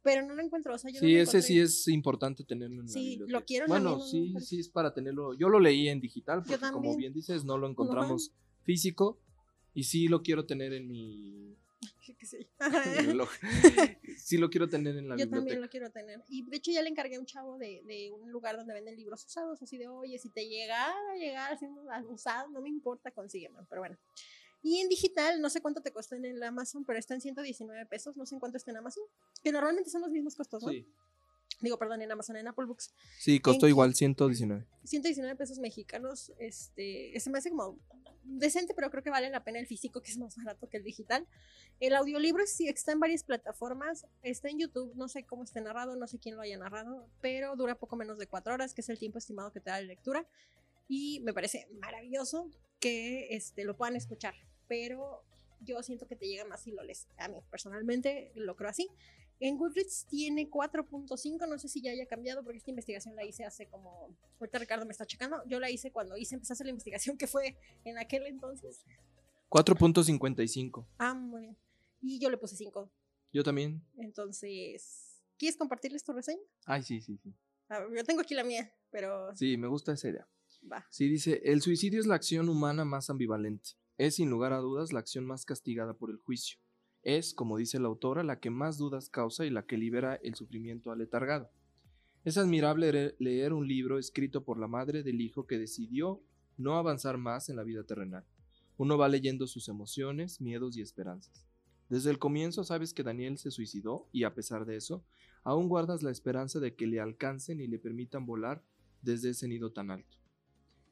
Pero 0.04 0.26
no 0.26 0.34
lo 0.36 0.42
encuentro, 0.42 0.74
o 0.74 0.78
sea, 0.78 0.90
yo 0.90 1.02
no 1.02 1.06
Sí, 1.08 1.14
lo 1.16 1.22
ese 1.24 1.42
sí 1.42 1.60
es 1.60 1.88
importante 1.90 2.46
tenerlo 2.46 2.80
en 2.80 2.88
la 2.88 2.94
Sí, 2.94 3.18
lo 3.18 3.26
biblioteca. 3.26 3.46
quiero 3.46 3.66
en 3.66 3.72
la 3.72 3.80
Bueno, 3.80 3.98
no, 3.98 4.04
sí, 4.06 4.34
sí 4.40 4.60
es 4.62 4.70
para 4.70 4.94
tenerlo. 4.94 5.34
Yo 5.34 5.50
lo 5.50 5.60
leí 5.60 5.90
en 5.90 6.00
digital 6.00 6.44
porque 6.44 6.58
como 6.72 6.96
bien 6.96 7.12
dices, 7.12 7.44
no 7.44 7.58
lo 7.58 7.68
encontramos 7.70 8.32
físico 8.64 9.20
y 9.78 9.84
sí 9.84 10.08
lo 10.08 10.24
quiero 10.24 10.44
tener 10.44 10.74
en 10.74 10.88
mi, 10.88 11.56
sí. 12.26 12.48
sí 14.18 14.38
lo 14.40 14.50
quiero 14.50 14.68
tener 14.68 14.98
en 14.98 15.08
la 15.08 15.18
Yo 15.18 15.30
también 15.30 15.62
lo 15.62 15.70
quiero 15.70 15.92
tener. 15.92 16.24
Y 16.30 16.44
de 16.50 16.58
hecho 16.58 16.72
ya 16.72 16.82
le 16.82 16.90
encargué 16.90 17.18
a 17.18 17.20
un 17.20 17.28
chavo 17.28 17.60
de, 17.60 17.84
de 17.86 18.12
un 18.12 18.32
lugar 18.32 18.58
donde 18.58 18.74
venden 18.74 18.96
libros 18.96 19.24
usados, 19.24 19.62
así 19.62 19.78
de, 19.78 19.88
oye, 19.88 20.18
si 20.18 20.30
te 20.30 20.48
llegara 20.48 20.96
a 21.14 21.16
llegar 21.16 21.54
así 21.54 21.68
usado, 22.08 22.50
no 22.50 22.60
me 22.60 22.70
importa, 22.70 23.12
consígueme. 23.12 23.60
Pero 23.70 23.82
bueno. 23.82 23.98
Y 24.64 24.80
en 24.80 24.90
digital, 24.90 25.40
no 25.40 25.52
sé 25.52 25.62
cuánto 25.62 25.82
te 25.82 25.92
cuesta 25.92 26.16
en 26.16 26.26
el 26.26 26.42
Amazon, 26.42 26.84
pero 26.84 26.98
está 26.98 27.14
en 27.14 27.22
119 27.22 27.86
pesos, 27.86 28.18
no 28.18 28.26
sé 28.26 28.34
en 28.34 28.40
cuánto 28.40 28.58
está 28.58 28.72
en 28.72 28.78
Amazon, 28.78 29.04
que 29.44 29.52
normalmente 29.52 29.92
son 29.92 30.02
los 30.02 30.10
mismos 30.10 30.36
costos, 30.36 30.64
¿no? 30.64 30.70
Sí, 30.70 30.88
Digo, 31.62 31.78
perdón, 31.78 32.02
en 32.02 32.12
Amazon, 32.12 32.36
en 32.38 32.48
Apple 32.48 32.66
Books. 32.66 32.94
sí, 33.20 33.40
costó 33.40 33.68
¿En 33.68 33.72
igual 33.72 33.94
119. 33.94 34.66
119 34.84 35.36
pesos 35.36 35.60
mexicanos, 35.60 36.32
este, 36.40 37.14
se 37.20 37.30
me 37.30 37.38
hace 37.38 37.50
como 37.50 37.80
decente, 38.28 38.74
pero 38.74 38.90
creo 38.90 39.04
que 39.04 39.10
vale 39.10 39.30
la 39.30 39.44
pena 39.44 39.60
el 39.60 39.68
físico, 39.68 40.02
que 40.02 40.12
es 40.12 40.18
más 40.18 40.36
barato 40.38 40.70
que 40.70 40.78
el 40.78 40.84
digital. 40.84 41.28
El 41.80 41.96
audiolibro 41.96 42.46
sí 42.46 42.68
está 42.68 42.92
en 42.92 43.00
varias 43.00 43.24
plataformas, 43.24 44.06
está 44.24 44.50
en 44.50 44.60
YouTube, 44.60 44.94
no 44.96 45.08
sé 45.08 45.24
cómo 45.24 45.44
esté 45.44 45.62
narrado, 45.62 45.96
no 45.96 46.08
sé 46.08 46.20
quién 46.20 46.36
lo 46.36 46.42
haya 46.42 46.58
narrado, 46.58 47.08
pero 47.22 47.56
dura 47.56 47.76
poco 47.76 47.96
menos 47.96 48.18
de 48.18 48.28
cuatro 48.28 48.54
horas, 48.54 48.74
que 48.74 48.82
es 48.82 48.90
el 48.90 49.00
tiempo 49.00 49.18
estimado 49.18 49.52
que 49.52 49.60
te 49.60 49.70
da 49.70 49.80
la 49.80 49.88
lectura. 49.88 50.28
Y 50.88 51.20
me 51.22 51.34
parece 51.34 51.68
maravilloso. 51.82 52.50
que 52.80 53.36
este, 53.36 53.64
lo 53.64 53.76
puedan 53.76 53.96
escuchar, 53.96 54.36
pero 54.68 55.24
yo 55.62 55.82
siento 55.82 56.08
que 56.08 56.16
te 56.16 56.28
llega 56.28 56.46
más 56.46 56.62
si 56.62 56.72
lo 56.72 56.84
lees. 56.84 57.08
A 57.18 57.28
mí, 57.28 57.40
personalmente, 57.50 58.32
lo 58.36 58.56
creo 58.56 58.70
así. 58.70 58.88
En 59.40 59.58
Goodreads 59.58 60.08
tiene 60.10 60.50
4.5, 60.50 61.48
no 61.48 61.60
sé 61.60 61.68
si 61.68 61.82
ya 61.82 61.92
haya 61.92 62.08
cambiado 62.08 62.44
porque 62.44 62.58
esta 62.58 62.72
investigación 62.72 63.16
la 63.16 63.24
hice 63.24 63.46
hace 63.46 63.68
como, 63.68 64.16
ahorita 64.40 64.58
Ricardo 64.58 64.86
me 64.86 64.92
está 64.92 65.06
checando, 65.06 65.44
yo 65.46 65.60
la 65.60 65.70
hice 65.70 65.92
cuando 65.92 66.18
hice, 66.18 66.36
empecé 66.36 66.54
a 66.54 66.56
hacer 66.56 66.66
la 66.66 66.72
investigación 66.72 67.18
que 67.18 67.28
fue 67.28 67.56
en 67.86 68.00
aquel 68.00 68.26
entonces. 68.26 68.84
4.55. 69.50 70.88
Ah, 70.98 71.14
muy 71.14 71.42
bien. 71.42 71.58
Y 72.02 72.20
yo 72.20 72.30
le 72.30 72.38
puse 72.38 72.56
5. 72.56 72.92
Yo 73.32 73.44
también. 73.44 73.84
Entonces, 73.98 75.22
¿quieres 75.38 75.58
compartirles 75.58 76.04
tu 76.04 76.14
reseña? 76.14 76.42
Ay, 76.66 76.82
sí, 76.82 77.02
sí, 77.02 77.18
sí. 77.18 77.34
Yo 77.96 78.04
tengo 78.04 78.22
aquí 78.22 78.34
la 78.34 78.44
mía, 78.44 78.74
pero... 78.90 79.36
Sí, 79.36 79.58
me 79.58 79.68
gusta 79.68 79.94
esa 79.94 80.10
idea. 80.10 80.28
Va. 80.72 80.86
Sí, 80.90 81.08
dice, 81.08 81.42
el 81.44 81.62
suicidio 81.62 82.00
es 82.00 82.08
la 82.08 82.16
acción 82.16 82.50
humana 82.50 82.86
más 82.86 83.10
ambivalente. 83.10 83.72
Es, 83.98 84.16
sin 84.16 84.30
lugar 84.30 84.54
a 84.54 84.58
dudas, 84.58 84.94
la 84.94 85.00
acción 85.00 85.26
más 85.26 85.46
castigada 85.46 85.94
por 85.94 86.10
el 86.10 86.18
juicio. 86.18 86.60
Es, 87.04 87.34
como 87.34 87.58
dice 87.58 87.80
la 87.80 87.88
autora, 87.88 88.24
la 88.24 88.40
que 88.40 88.50
más 88.50 88.78
dudas 88.78 89.10
causa 89.10 89.46
y 89.46 89.50
la 89.50 89.66
que 89.66 89.78
libera 89.78 90.16
el 90.16 90.36
sufrimiento 90.36 90.92
aletargado. 90.92 91.50
Es 92.24 92.38
admirable 92.38 93.16
leer 93.20 93.54
un 93.54 93.68
libro 93.68 93.98
escrito 93.98 94.44
por 94.44 94.60
la 94.60 94.68
madre 94.68 95.04
del 95.04 95.22
hijo 95.22 95.48
que 95.48 95.58
decidió 95.58 96.22
no 96.58 96.78
avanzar 96.78 97.18
más 97.18 97.50
en 97.50 97.56
la 97.56 97.64
vida 97.64 97.84
terrenal. 97.84 98.26
Uno 98.78 98.98
va 98.98 99.08
leyendo 99.08 99.48
sus 99.48 99.70
emociones, 99.70 100.42
miedos 100.42 100.76
y 100.78 100.82
esperanzas. 100.82 101.48
Desde 101.90 102.10
el 102.12 102.20
comienzo 102.20 102.64
sabes 102.64 102.94
que 102.94 103.04
Daniel 103.04 103.38
se 103.38 103.52
suicidó 103.52 104.10
y 104.12 104.24
a 104.24 104.34
pesar 104.34 104.66
de 104.66 104.76
eso, 104.76 105.06
aún 105.44 105.70
guardas 105.70 106.04
la 106.04 106.12
esperanza 106.12 106.60
de 106.60 106.76
que 106.76 106.88
le 106.88 107.00
alcancen 107.00 107.62
y 107.62 107.68
le 107.68 107.80
permitan 107.80 108.26
volar 108.26 108.62
desde 109.02 109.30
ese 109.30 109.48
nido 109.48 109.72
tan 109.72 109.92
alto. 109.92 110.18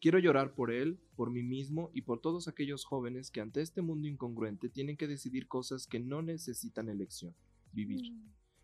Quiero 0.05 0.19
llorar 0.19 0.53
por 0.53 0.69
él, 0.69 0.99
por 1.15 1.31
mí 1.31 1.41
mismo 1.41 1.89
y 1.91 2.03
por 2.03 2.21
todos 2.21 2.47
aquellos 2.47 2.85
jóvenes 2.85 3.31
que 3.31 3.41
ante 3.41 3.61
este 3.61 3.81
mundo 3.81 4.07
incongruente 4.07 4.69
tienen 4.69 4.97
que 4.97 5.07
decidir 5.07 5.47
cosas 5.47 5.87
que 5.87 5.99
no 5.99 6.21
necesitan 6.21 6.89
elección. 6.89 7.33
Vivir. 7.73 8.13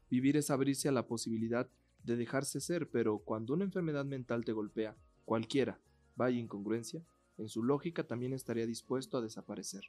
Vivir 0.07 0.37
es 0.37 0.51
abrirse 0.51 0.87
a 0.87 0.91
la 0.91 1.07
posibilidad 1.07 1.67
de 2.03 2.15
dejarse 2.15 2.61
ser, 2.61 2.91
pero 2.91 3.17
cuando 3.17 3.55
una 3.55 3.63
enfermedad 3.63 4.05
mental 4.05 4.45
te 4.45 4.51
golpea, 4.51 4.95
cualquiera, 5.25 5.79
vaya 6.15 6.37
incongruencia, 6.37 7.03
en 7.39 7.49
su 7.49 7.63
lógica 7.63 8.05
también 8.05 8.33
estaría 8.33 8.67
dispuesto 8.67 9.17
a 9.17 9.21
desaparecer, 9.21 9.85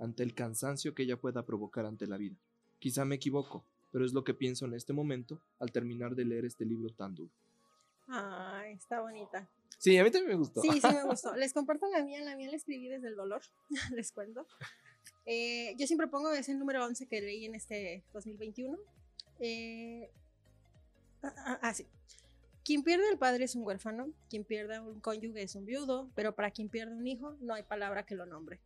ante 0.00 0.24
el 0.24 0.34
cansancio 0.34 0.96
que 0.96 1.04
ella 1.04 1.20
pueda 1.20 1.46
provocar 1.46 1.86
ante 1.86 2.08
la 2.08 2.16
vida. 2.16 2.34
Quizá 2.80 3.04
me 3.04 3.14
equivoco, 3.14 3.64
pero 3.92 4.04
es 4.04 4.12
lo 4.12 4.24
que 4.24 4.34
pienso 4.34 4.66
en 4.66 4.74
este 4.74 4.92
momento 4.92 5.40
al 5.60 5.70
terminar 5.70 6.16
de 6.16 6.24
leer 6.24 6.44
este 6.44 6.64
libro 6.64 6.88
tan 6.88 7.14
duro. 7.14 7.30
Ay, 8.08 8.72
está 8.72 9.00
bonita. 9.00 9.48
Sí, 9.78 9.96
a 9.98 10.04
mí 10.04 10.10
también 10.10 10.32
me 10.32 10.36
gustó. 10.36 10.62
Sí, 10.62 10.80
sí 10.80 10.88
me 10.88 11.02
gustó. 11.04 11.34
Les 11.36 11.52
comparto 11.52 11.86
la 11.90 12.02
mía, 12.02 12.20
la 12.22 12.36
mía 12.36 12.50
la 12.50 12.56
escribí 12.56 12.88
desde 12.88 13.08
el 13.08 13.16
dolor, 13.16 13.42
les 13.94 14.12
cuento. 14.12 14.46
Eh, 15.26 15.74
yo 15.76 15.86
siempre 15.86 16.06
pongo, 16.06 16.32
es 16.32 16.48
el 16.48 16.58
número 16.58 16.84
11 16.84 17.06
que 17.06 17.20
leí 17.20 17.44
en 17.44 17.54
este 17.54 18.04
2021. 18.12 18.78
Eh, 19.40 20.10
ah, 21.22 21.34
ah, 21.36 21.58
ah, 21.62 21.74
sí. 21.74 21.86
Quien 22.64 22.82
pierde 22.82 23.08
al 23.08 23.18
padre 23.18 23.44
es 23.44 23.54
un 23.54 23.62
huérfano, 23.62 24.10
quien 24.28 24.44
pierde 24.44 24.76
a 24.76 24.82
un 24.82 25.00
cónyuge 25.00 25.42
es 25.42 25.54
un 25.54 25.66
viudo, 25.66 26.10
pero 26.16 26.34
para 26.34 26.50
quien 26.50 26.68
pierde 26.68 26.94
un 26.94 27.06
hijo 27.06 27.36
no 27.40 27.54
hay 27.54 27.62
palabra 27.62 28.04
que 28.04 28.16
lo 28.16 28.26
nombre. 28.26 28.58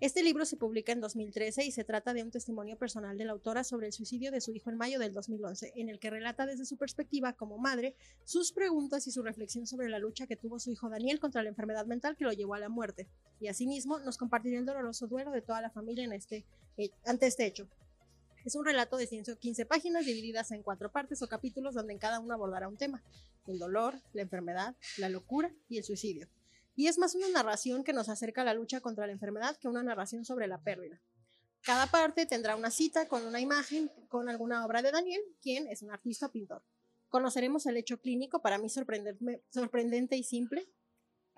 Este 0.00 0.22
libro 0.22 0.44
se 0.44 0.56
publica 0.56 0.92
en 0.92 1.00
2013 1.00 1.64
y 1.64 1.72
se 1.72 1.82
trata 1.82 2.14
de 2.14 2.22
un 2.22 2.30
testimonio 2.30 2.78
personal 2.78 3.18
de 3.18 3.24
la 3.24 3.32
autora 3.32 3.64
sobre 3.64 3.88
el 3.88 3.92
suicidio 3.92 4.30
de 4.30 4.40
su 4.40 4.52
hijo 4.52 4.70
en 4.70 4.76
mayo 4.76 5.00
del 5.00 5.12
2011, 5.12 5.72
en 5.74 5.88
el 5.88 5.98
que 5.98 6.08
relata 6.08 6.46
desde 6.46 6.66
su 6.66 6.76
perspectiva 6.76 7.32
como 7.32 7.58
madre 7.58 7.96
sus 8.22 8.52
preguntas 8.52 9.08
y 9.08 9.10
su 9.10 9.24
reflexión 9.24 9.66
sobre 9.66 9.88
la 9.88 9.98
lucha 9.98 10.28
que 10.28 10.36
tuvo 10.36 10.60
su 10.60 10.70
hijo 10.70 10.88
Daniel 10.88 11.18
contra 11.18 11.42
la 11.42 11.48
enfermedad 11.48 11.84
mental 11.84 12.14
que 12.14 12.22
lo 12.22 12.32
llevó 12.32 12.54
a 12.54 12.60
la 12.60 12.68
muerte. 12.68 13.08
Y 13.40 13.48
asimismo 13.48 13.98
nos 13.98 14.18
compartirá 14.18 14.60
el 14.60 14.66
doloroso 14.66 15.08
duelo 15.08 15.32
de 15.32 15.42
toda 15.42 15.60
la 15.60 15.70
familia 15.70 16.04
en 16.04 16.12
este, 16.12 16.44
eh, 16.76 16.90
ante 17.04 17.26
este 17.26 17.44
hecho. 17.44 17.68
Es 18.44 18.54
un 18.54 18.64
relato 18.64 18.98
de 18.98 19.08
115 19.08 19.66
páginas 19.66 20.06
divididas 20.06 20.52
en 20.52 20.62
cuatro 20.62 20.92
partes 20.92 21.22
o 21.22 21.28
capítulos 21.28 21.74
donde 21.74 21.94
en 21.94 21.98
cada 21.98 22.20
uno 22.20 22.34
abordará 22.34 22.68
un 22.68 22.76
tema, 22.76 23.02
el 23.48 23.58
dolor, 23.58 24.00
la 24.12 24.22
enfermedad, 24.22 24.76
la 24.96 25.08
locura 25.08 25.52
y 25.68 25.78
el 25.78 25.82
suicidio. 25.82 26.28
Y 26.78 26.86
es 26.86 26.96
más 26.96 27.16
una 27.16 27.28
narración 27.30 27.82
que 27.82 27.92
nos 27.92 28.08
acerca 28.08 28.42
a 28.42 28.44
la 28.44 28.54
lucha 28.54 28.80
contra 28.80 29.04
la 29.04 29.12
enfermedad 29.12 29.56
que 29.56 29.66
una 29.66 29.82
narración 29.82 30.24
sobre 30.24 30.46
la 30.46 30.62
pérdida. 30.62 31.02
Cada 31.60 31.88
parte 31.88 32.24
tendrá 32.24 32.54
una 32.54 32.70
cita 32.70 33.08
con 33.08 33.26
una 33.26 33.40
imagen 33.40 33.90
con 34.06 34.28
alguna 34.28 34.64
obra 34.64 34.80
de 34.80 34.92
Daniel, 34.92 35.20
quien 35.42 35.66
es 35.66 35.82
un 35.82 35.90
artista 35.90 36.30
pintor. 36.30 36.62
Conoceremos 37.08 37.66
el 37.66 37.78
hecho 37.78 38.00
clínico, 38.00 38.42
para 38.42 38.58
mí 38.58 38.68
sorprendente 38.68 40.16
y 40.16 40.22
simple, 40.22 40.68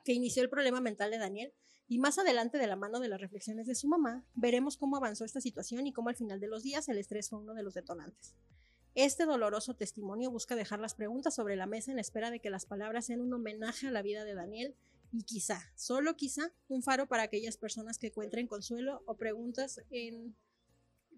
que 0.05 0.13
inició 0.13 0.43
el 0.43 0.51
problema 0.51 0.83
mental 0.83 1.11
de 1.11 1.17
Daniel, 1.17 1.55
y 1.89 1.99
más 1.99 2.19
adelante, 2.19 2.59
de 2.59 2.67
la 2.67 2.77
mano 2.77 3.01
de 3.01 3.09
las 3.09 3.23
reflexiones 3.23 3.67
de 3.67 3.75
su 3.75 3.89
mamá, 3.89 4.27
veremos 4.35 4.77
cómo 4.77 4.99
avanzó 4.99 5.25
esta 5.25 5.41
situación 5.41 5.87
y 5.87 5.95
cómo 5.95 6.11
al 6.11 6.17
final 6.17 6.39
de 6.39 6.49
los 6.49 6.63
días 6.63 6.87
el 6.91 6.99
estrés 6.99 7.31
fue 7.31 7.39
uno 7.39 7.55
de 7.55 7.63
los 7.63 7.73
detonantes. 7.73 8.35
Este 8.95 9.25
doloroso 9.25 9.73
testimonio 9.73 10.31
busca 10.31 10.55
dejar 10.55 10.81
las 10.81 10.95
preguntas 10.95 11.35
sobre 11.35 11.57
la 11.57 11.65
mesa 11.65 11.93
en 11.93 11.99
espera 11.99 12.31
de 12.31 12.41
que 12.41 12.51
las 12.51 12.67
palabras 12.67 13.07
sean 13.07 13.23
un 13.23 13.33
homenaje 13.33 13.87
a 13.87 13.91
la 13.91 14.03
vida 14.03 14.25
de 14.25 14.35
Daniel 14.35 14.77
y 15.13 15.25
quizá, 15.25 15.61
solo 15.77 16.17
quizá, 16.17 16.53
un 16.69 16.83
faro 16.83 17.07
para 17.07 17.25
aquellas 17.25 17.57
personas 17.57 17.99
que 17.99 18.09
encuentren 18.09 18.47
consuelo 18.47 19.03
o 19.07 19.17
preguntas 19.17 19.81
en... 19.91 20.37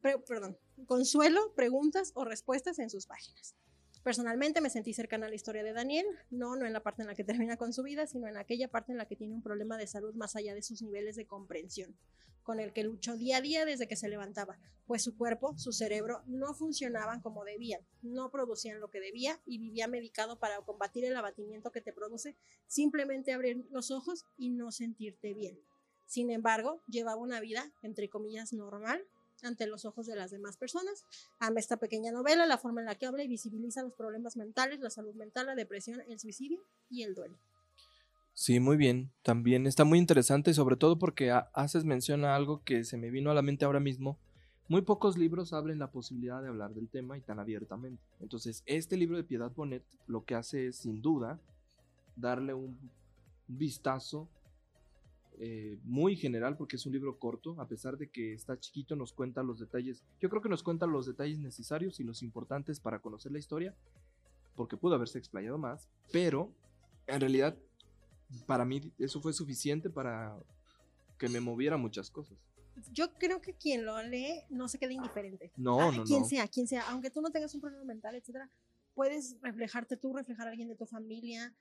pre- 0.01 0.19
perdón, 0.19 0.59
consuelo, 0.87 1.53
preguntas 1.55 2.13
o 2.15 2.25
respuestas 2.25 2.79
en 2.79 2.91
sus 2.91 3.07
páginas. 3.07 3.55
Personalmente 4.03 4.61
me 4.61 4.71
sentí 4.71 4.93
cercana 4.95 5.27
a 5.27 5.29
la 5.29 5.37
historia 5.37 5.63
de 5.63 5.73
Daniel, 5.73 6.07
no, 6.31 6.57
no 6.57 6.67
en 6.67 6.73
la 6.73 6.83
parte 6.83 7.03
en 7.03 7.09
la 7.09 7.15
que 7.15 7.23
termina 7.23 7.57
con 7.57 7.73
su 7.73 7.85
vida, 7.85 8.07
sino 8.07 8.27
en 8.27 8.37
aquella 8.37 8.69
parte 8.69 8.91
en 8.91 8.99
la 8.99 9.07
que 9.07 9.15
tiene 9.15 9.35
un 9.35 9.43
problema 9.43 9.77
de 9.77 9.87
salud 9.87 10.15
más 10.15 10.35
allá 10.35 10.55
de 10.55 10.63
sus 10.63 10.83
niveles 10.83 11.15
de 11.15 11.27
comprensión, 11.27 11.97
con 12.43 12.61
el 12.61 12.73
que 12.73 12.85
luchó 12.85 13.17
día 13.17 13.39
a 13.39 13.41
día 13.41 13.65
desde 13.65 13.89
que 13.89 13.97
se 13.97 14.09
levantaba, 14.09 14.59
pues 14.87 15.03
su 15.03 15.17
cuerpo, 15.17 15.57
su 15.57 15.73
cerebro 15.73 16.23
no 16.27 16.55
funcionaban 16.55 17.21
como 17.21 17.45
debían, 17.45 17.81
no 18.03 18.31
producían 18.31 18.81
lo 18.81 18.91
que 18.91 19.01
debía 19.01 19.41
y 19.47 19.59
vivía 19.59 19.89
medicado 19.89 20.39
para 20.39 20.61
combatir 20.61 21.05
el 21.05 21.17
abatimiento 21.17 21.73
que 21.73 21.81
te 21.81 21.93
produce 21.93 22.37
simplemente 22.67 23.33
abrir 23.33 23.65
los 23.71 23.91
ojos 23.91 24.27
y 24.37 24.51
no 24.51 24.73
sentirte 24.73 25.35
bien. 25.35 25.59
Sin 26.07 26.31
embargo, 26.31 26.83
llevaba 26.89 27.21
una 27.21 27.41
vida, 27.41 27.73
entre 27.83 28.11
comillas, 28.11 28.53
normal 28.53 29.07
ante 29.43 29.67
los 29.67 29.85
ojos 29.85 30.07
de 30.07 30.17
las 30.17 30.31
demás 30.31 30.57
personas. 30.57 31.05
Ama 31.39 31.61
esta 31.61 31.77
pequeña 31.77 32.13
novela, 32.13 32.47
la 32.47 32.59
forma 32.59 32.81
en 32.81 32.87
la 32.87 32.95
que 32.95 33.07
habla 33.07 33.25
y 33.25 33.29
visibiliza 33.29 33.83
los 33.83 33.95
problemas 33.95 34.37
mentales, 34.37 34.81
la 34.81 34.91
salud 34.91 35.15
mental, 35.15 35.47
la 35.47 35.55
depresión, 35.55 36.01
el 36.09 36.21
suicidio 36.21 36.63
y 36.89 37.03
el 37.03 37.15
duelo. 37.15 37.39
Sí, 38.35 38.61
muy 38.61 38.77
bien. 38.77 39.13
También 39.23 39.67
está 39.67 39.85
muy 39.85 39.99
interesante, 39.99 40.55
sobre 40.55 40.77
todo 40.77 40.99
porque 40.99 41.31
ha- 41.31 41.51
haces 41.55 41.85
mención 41.85 42.25
a 42.25 42.35
algo 42.35 42.63
que 42.65 42.85
se 42.85 42.97
me 42.97 43.11
vino 43.11 43.31
a 43.31 43.35
la 43.35 43.43
mente 43.43 43.65
ahora 43.65 43.81
mismo. 43.81 44.19
Muy 44.69 44.83
pocos 44.83 45.19
libros 45.19 45.53
abren 45.53 45.79
la 45.79 45.91
posibilidad 45.91 46.41
de 46.41 46.49
hablar 46.49 46.73
del 46.73 46.89
tema 46.89 47.19
y 47.19 47.21
tan 47.21 47.39
abiertamente. 47.39 48.03
Entonces, 48.21 48.63
este 48.65 48.97
libro 48.97 49.17
de 49.17 49.25
Piedad 49.25 49.53
Bonet 49.55 49.85
lo 50.07 50.25
que 50.25 50.35
hace 50.35 50.69
es, 50.69 50.77
sin 50.77 51.03
duda, 51.03 51.41
darle 52.17 52.55
un 52.55 52.79
un 53.49 53.59
vistazo 53.59 54.29
eh, 55.39 55.79
muy 55.85 56.17
general, 56.17 56.57
porque 56.57 56.77
es 56.77 56.87
un 56.87 56.93
libro 56.93 57.19
corto, 57.19 57.61
a 57.61 57.67
pesar 57.67 57.99
de 57.99 58.09
que 58.09 58.33
está 58.33 58.59
chiquito, 58.59 58.95
nos 58.97 59.13
cuenta 59.13 59.43
los 59.43 59.59
detalles. 59.59 60.03
Yo 60.21 60.31
creo 60.31 60.41
que 60.41 60.49
nos 60.49 60.63
cuenta 60.63 60.87
los 60.87 61.07
detalles 61.07 61.39
necesarios 61.39 61.99
y 62.01 62.05
los 62.05 62.23
importantes 62.23 62.81
para 62.81 63.01
conocer 63.01 63.33
la 63.33 63.39
historia, 63.41 63.75
porque 64.55 64.77
pudo 64.77 64.95
haberse 64.95 65.19
explayado 65.19 65.59
más, 65.59 65.89
pero 66.13 66.51
en 67.09 67.21
realidad 67.21 67.57
para 68.47 68.65
mí 68.65 68.93
eso 68.99 69.21
fue 69.21 69.33
suficiente 69.33 69.91
para 69.91 70.37
que 71.19 71.29
me 71.29 71.41
moviera 71.41 71.77
muchas 71.77 72.11
cosas. 72.11 72.37
Yo 72.91 73.13
creo 73.15 73.41
que 73.41 73.55
quien 73.55 73.85
lo 73.85 74.03
lee 74.03 74.43
no 74.49 74.67
se 74.69 74.79
queda 74.79 74.93
indiferente. 74.93 75.53
No, 75.57 75.81
Ah, 75.81 75.93
no, 75.93 76.05
quien 76.05 76.21
no. 76.23 76.29
sea, 76.29 76.49
quien 76.49 76.67
sea, 76.67 76.89
aunque 76.91 77.11
tú 77.11 77.21
no 77.21 77.31
tengas 77.31 77.55
un 77.55 77.61
problema 77.61 77.85
mental, 77.85 78.15
etcétera, 78.15 78.51
puedes 78.95 79.37
reflejarte 79.43 79.97
tú, 79.97 80.13
reflejar 80.15 80.47
a 80.49 80.51
alguien 80.51 80.69
de 80.69 80.75
tu 80.77 80.87
familia, 80.87 81.55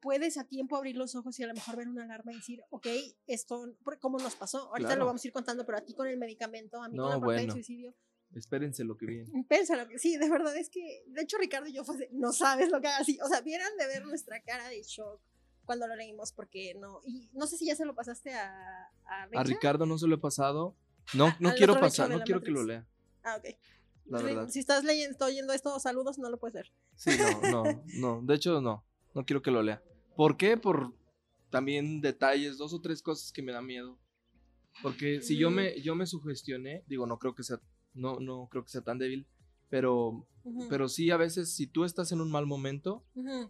puedes 0.00 0.38
a 0.38 0.44
tiempo 0.44 0.76
abrir 0.76 0.96
los 0.96 1.14
ojos 1.14 1.38
y 1.38 1.42
a 1.42 1.48
lo 1.48 1.54
mejor 1.54 1.76
ver 1.76 1.88
una 1.88 2.04
alarma 2.04 2.32
y 2.32 2.36
decir, 2.36 2.62
ok, 2.70 2.86
esto, 3.26 3.74
¿cómo 4.00 4.18
nos 4.18 4.36
pasó? 4.36 4.68
Ahorita 4.70 4.88
Claro. 4.90 5.00
lo 5.00 5.06
vamos 5.06 5.24
a 5.24 5.26
ir 5.28 5.32
contando, 5.32 5.66
pero 5.66 5.78
a 5.78 5.80
ti 5.82 5.92
con 5.94 6.06
el 6.06 6.16
medicamento, 6.18 6.82
a 6.82 6.88
mí 6.88 6.96
No, 6.96 7.02
con 7.04 7.12
la 7.12 7.20
parte 7.20 7.32
del 7.34 7.40
bueno. 7.46 7.52
suicidio, 7.54 7.94
Espérense 8.34 8.82
lo 8.84 8.96
que 8.96 9.06
viene. 9.06 9.30
Pénsalo, 9.48 9.86
que 9.88 9.98
sí, 9.98 10.16
de 10.16 10.28
verdad 10.30 10.56
es 10.56 10.68
que, 10.70 11.02
de 11.06 11.22
hecho 11.22 11.36
Ricardo 11.38 11.68
y 11.68 11.72
yo 11.74 11.84
fue, 11.84 12.08
no 12.12 12.32
sabes 12.32 12.70
lo 12.70 12.80
que 12.80 12.86
haga 12.88 12.98
así, 12.98 13.18
o 13.22 13.28
sea, 13.28 13.40
vieran 13.42 13.70
de 13.78 13.86
ver 13.86 14.04
nuestra 14.06 14.40
cara 14.42 14.68
de 14.68 14.82
shock 14.82 15.20
cuando 15.64 15.86
lo 15.86 15.96
leímos, 15.96 16.32
porque 16.32 16.74
no, 16.74 17.00
y 17.04 17.28
no 17.32 17.46
sé 17.46 17.56
si 17.58 17.66
ya 17.66 17.76
se 17.76 17.84
lo 17.84 17.94
pasaste 17.94 18.34
a, 18.34 18.88
a, 19.06 19.22
A 19.22 19.26
Richard. 19.26 19.46
Ricardo 19.46 19.86
no 19.86 19.98
se 19.98 20.06
lo 20.06 20.14
he 20.16 20.18
pasado. 20.18 20.74
No, 21.14 21.26
Ah, 21.26 21.36
no 21.40 21.54
quiero 21.54 21.78
pasar, 21.78 22.10
no 22.10 22.20
quiero 22.22 22.42
que 22.42 22.50
lo 22.50 22.62
lea. 22.64 22.86
Ah, 23.22 23.36
ok. 23.38 23.56
La 24.06 24.18
Sí, 24.18 24.24
verdad. 24.24 24.48
Si 24.48 24.58
estás 24.58 24.84
leyendo, 24.84 25.12
estoy 25.12 25.32
oyendo 25.32 25.52
esto, 25.52 25.78
saludos, 25.80 26.18
no 26.18 26.28
lo 26.30 26.38
puedes 26.38 26.54
ver. 26.54 26.72
Sí, 26.96 27.10
no, 27.42 27.62
no, 27.64 27.84
no. 27.94 28.22
De 28.22 28.34
hecho, 28.34 28.60
no. 28.60 28.84
No 29.14 29.24
quiero 29.24 29.40
que 29.42 29.50
lo 29.50 29.62
lea. 29.62 29.82
¿Por 30.16 30.36
qué? 30.36 30.56
Por 30.56 30.92
también 31.50 32.00
detalles, 32.00 32.58
dos 32.58 32.72
o 32.74 32.80
tres 32.80 33.00
cosas 33.00 33.32
que 33.32 33.42
me 33.42 33.52
dan 33.52 33.64
miedo. 33.66 33.98
Porque 34.82 35.22
si 35.22 35.36
yo 35.38 35.50
me, 35.50 35.80
yo 35.80 35.94
me 35.94 36.04
sugestioné, 36.06 36.82
digo, 36.86 37.06
no 37.06 37.18
creo 37.18 37.34
que 37.34 37.44
sea, 37.44 37.60
no, 37.94 38.18
no 38.18 38.48
creo 38.50 38.64
que 38.64 38.70
sea 38.70 38.80
tan 38.82 38.98
débil, 38.98 39.26
pero, 39.74 40.24
pero 40.68 40.88
sí 40.88 41.10
a 41.10 41.16
veces 41.16 41.52
si 41.52 41.66
tú 41.66 41.82
estás 41.82 42.12
en 42.12 42.20
un 42.20 42.30
mal 42.30 42.46
momento, 42.46 43.02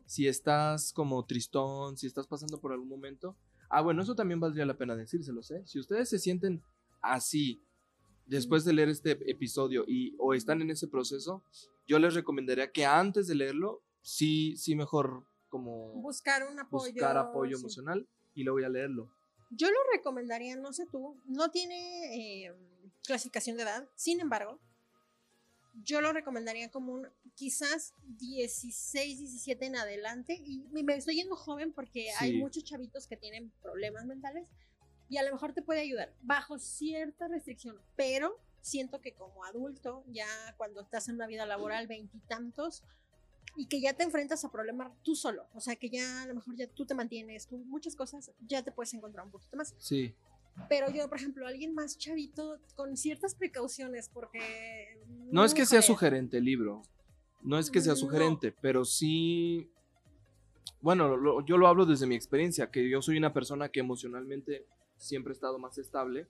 si 0.06 0.26
estás 0.26 0.94
como 0.94 1.26
tristón, 1.26 1.98
si 1.98 2.06
estás 2.06 2.26
pasando 2.26 2.58
por 2.62 2.72
algún 2.72 2.88
momento, 2.88 3.36
Ah, 3.68 3.82
bueno, 3.82 4.02
eso 4.02 4.14
también 4.14 4.40
valdría 4.40 4.64
la 4.64 4.78
pena 4.78 4.94
decírselos, 4.94 5.50
¿eh? 5.50 5.62
Si 5.66 5.78
ustedes 5.78 6.08
se 6.08 6.18
sienten 6.20 6.62
así 7.02 7.60
después 8.24 8.64
de 8.64 8.72
leer 8.72 8.88
este 8.88 9.10
episodio 9.28 9.84
y 9.86 10.14
o 10.18 10.32
están 10.32 10.62
en 10.62 10.70
ese 10.70 10.86
proceso, 10.86 11.42
yo 11.86 11.98
les 11.98 12.14
recomendaría 12.14 12.72
que 12.72 12.86
antes 12.86 13.26
de 13.26 13.34
leerlo, 13.34 13.82
sí, 14.00 14.56
sí 14.56 14.76
mejor 14.76 15.26
como 15.48 15.88
buscar 16.00 16.46
un 16.48 16.58
apoyo, 16.58 16.92
buscar 16.92 17.18
apoyo 17.18 17.58
emocional 17.58 18.08
y 18.32 18.44
luego 18.44 18.56
voy 18.56 18.64
a 18.64 18.68
leerlo. 18.68 19.10
Yo 19.50 19.68
lo 19.68 19.78
recomendaría, 19.92 20.56
no 20.56 20.72
sé 20.72 20.86
tú, 20.86 21.20
no 21.26 21.50
tiene 21.50 22.46
eh, 22.46 22.54
clasificación 23.04 23.56
de 23.56 23.64
edad, 23.64 23.88
sin 23.96 24.20
embargo, 24.20 24.60
yo 25.82 26.00
lo 26.00 26.12
recomendaría 26.12 26.70
como 26.70 26.92
un 26.92 27.08
quizás 27.34 27.94
16, 28.18 29.18
17 29.18 29.66
en 29.66 29.76
adelante. 29.76 30.40
Y 30.44 30.64
me 30.70 30.94
estoy 30.94 31.16
yendo 31.16 31.36
joven 31.36 31.72
porque 31.72 32.10
hay 32.18 32.38
muchos 32.38 32.64
chavitos 32.64 33.06
que 33.06 33.16
tienen 33.16 33.50
problemas 33.62 34.06
mentales 34.06 34.46
y 35.08 35.16
a 35.16 35.22
lo 35.22 35.32
mejor 35.32 35.52
te 35.52 35.62
puede 35.62 35.80
ayudar 35.80 36.14
bajo 36.22 36.58
cierta 36.58 37.28
restricción, 37.28 37.78
pero 37.96 38.38
siento 38.62 39.00
que 39.00 39.12
como 39.14 39.44
adulto, 39.44 40.04
ya 40.08 40.26
cuando 40.56 40.80
estás 40.80 41.08
en 41.08 41.16
una 41.16 41.26
vida 41.26 41.44
laboral, 41.44 41.86
veintitantos, 41.86 42.82
y 43.56 43.66
que 43.66 43.80
ya 43.80 43.92
te 43.92 44.02
enfrentas 44.02 44.44
a 44.44 44.50
problemas 44.50 44.90
tú 45.02 45.14
solo, 45.14 45.46
o 45.54 45.60
sea 45.60 45.76
que 45.76 45.88
ya 45.88 46.22
a 46.22 46.26
lo 46.26 46.34
mejor 46.34 46.56
ya 46.56 46.66
tú 46.66 46.86
te 46.86 46.94
mantienes, 46.94 47.46
tú 47.46 47.58
muchas 47.58 47.94
cosas, 47.94 48.32
ya 48.46 48.62
te 48.62 48.72
puedes 48.72 48.92
encontrar 48.94 49.24
un 49.24 49.30
poquito 49.30 49.56
más. 49.56 49.74
Sí. 49.78 50.14
Pero 50.68 50.90
yo, 50.90 51.08
por 51.08 51.18
ejemplo, 51.18 51.46
alguien 51.46 51.74
más 51.74 51.98
chavito, 51.98 52.58
con 52.76 52.96
ciertas 52.96 53.34
precauciones, 53.34 54.08
porque... 54.08 55.00
No, 55.30 55.44
es 55.44 55.54
que 55.54 55.66
sea 55.66 55.82
sugerente 55.82 56.38
el 56.38 56.44
libro, 56.44 56.82
no 57.42 57.58
es 57.58 57.70
que 57.70 57.80
sea 57.80 57.96
sugerente, 57.96 58.52
pero 58.60 58.84
sí... 58.84 59.70
Bueno, 60.80 61.44
yo 61.46 61.56
lo 61.56 61.66
hablo 61.66 61.86
desde 61.86 62.06
mi 62.06 62.14
experiencia, 62.14 62.70
que 62.70 62.88
yo 62.88 63.02
soy 63.02 63.16
una 63.16 63.32
persona 63.32 63.68
que 63.68 63.80
emocionalmente 63.80 64.66
siempre 64.96 65.32
he 65.32 65.34
estado 65.34 65.58
más 65.58 65.78
estable. 65.78 66.28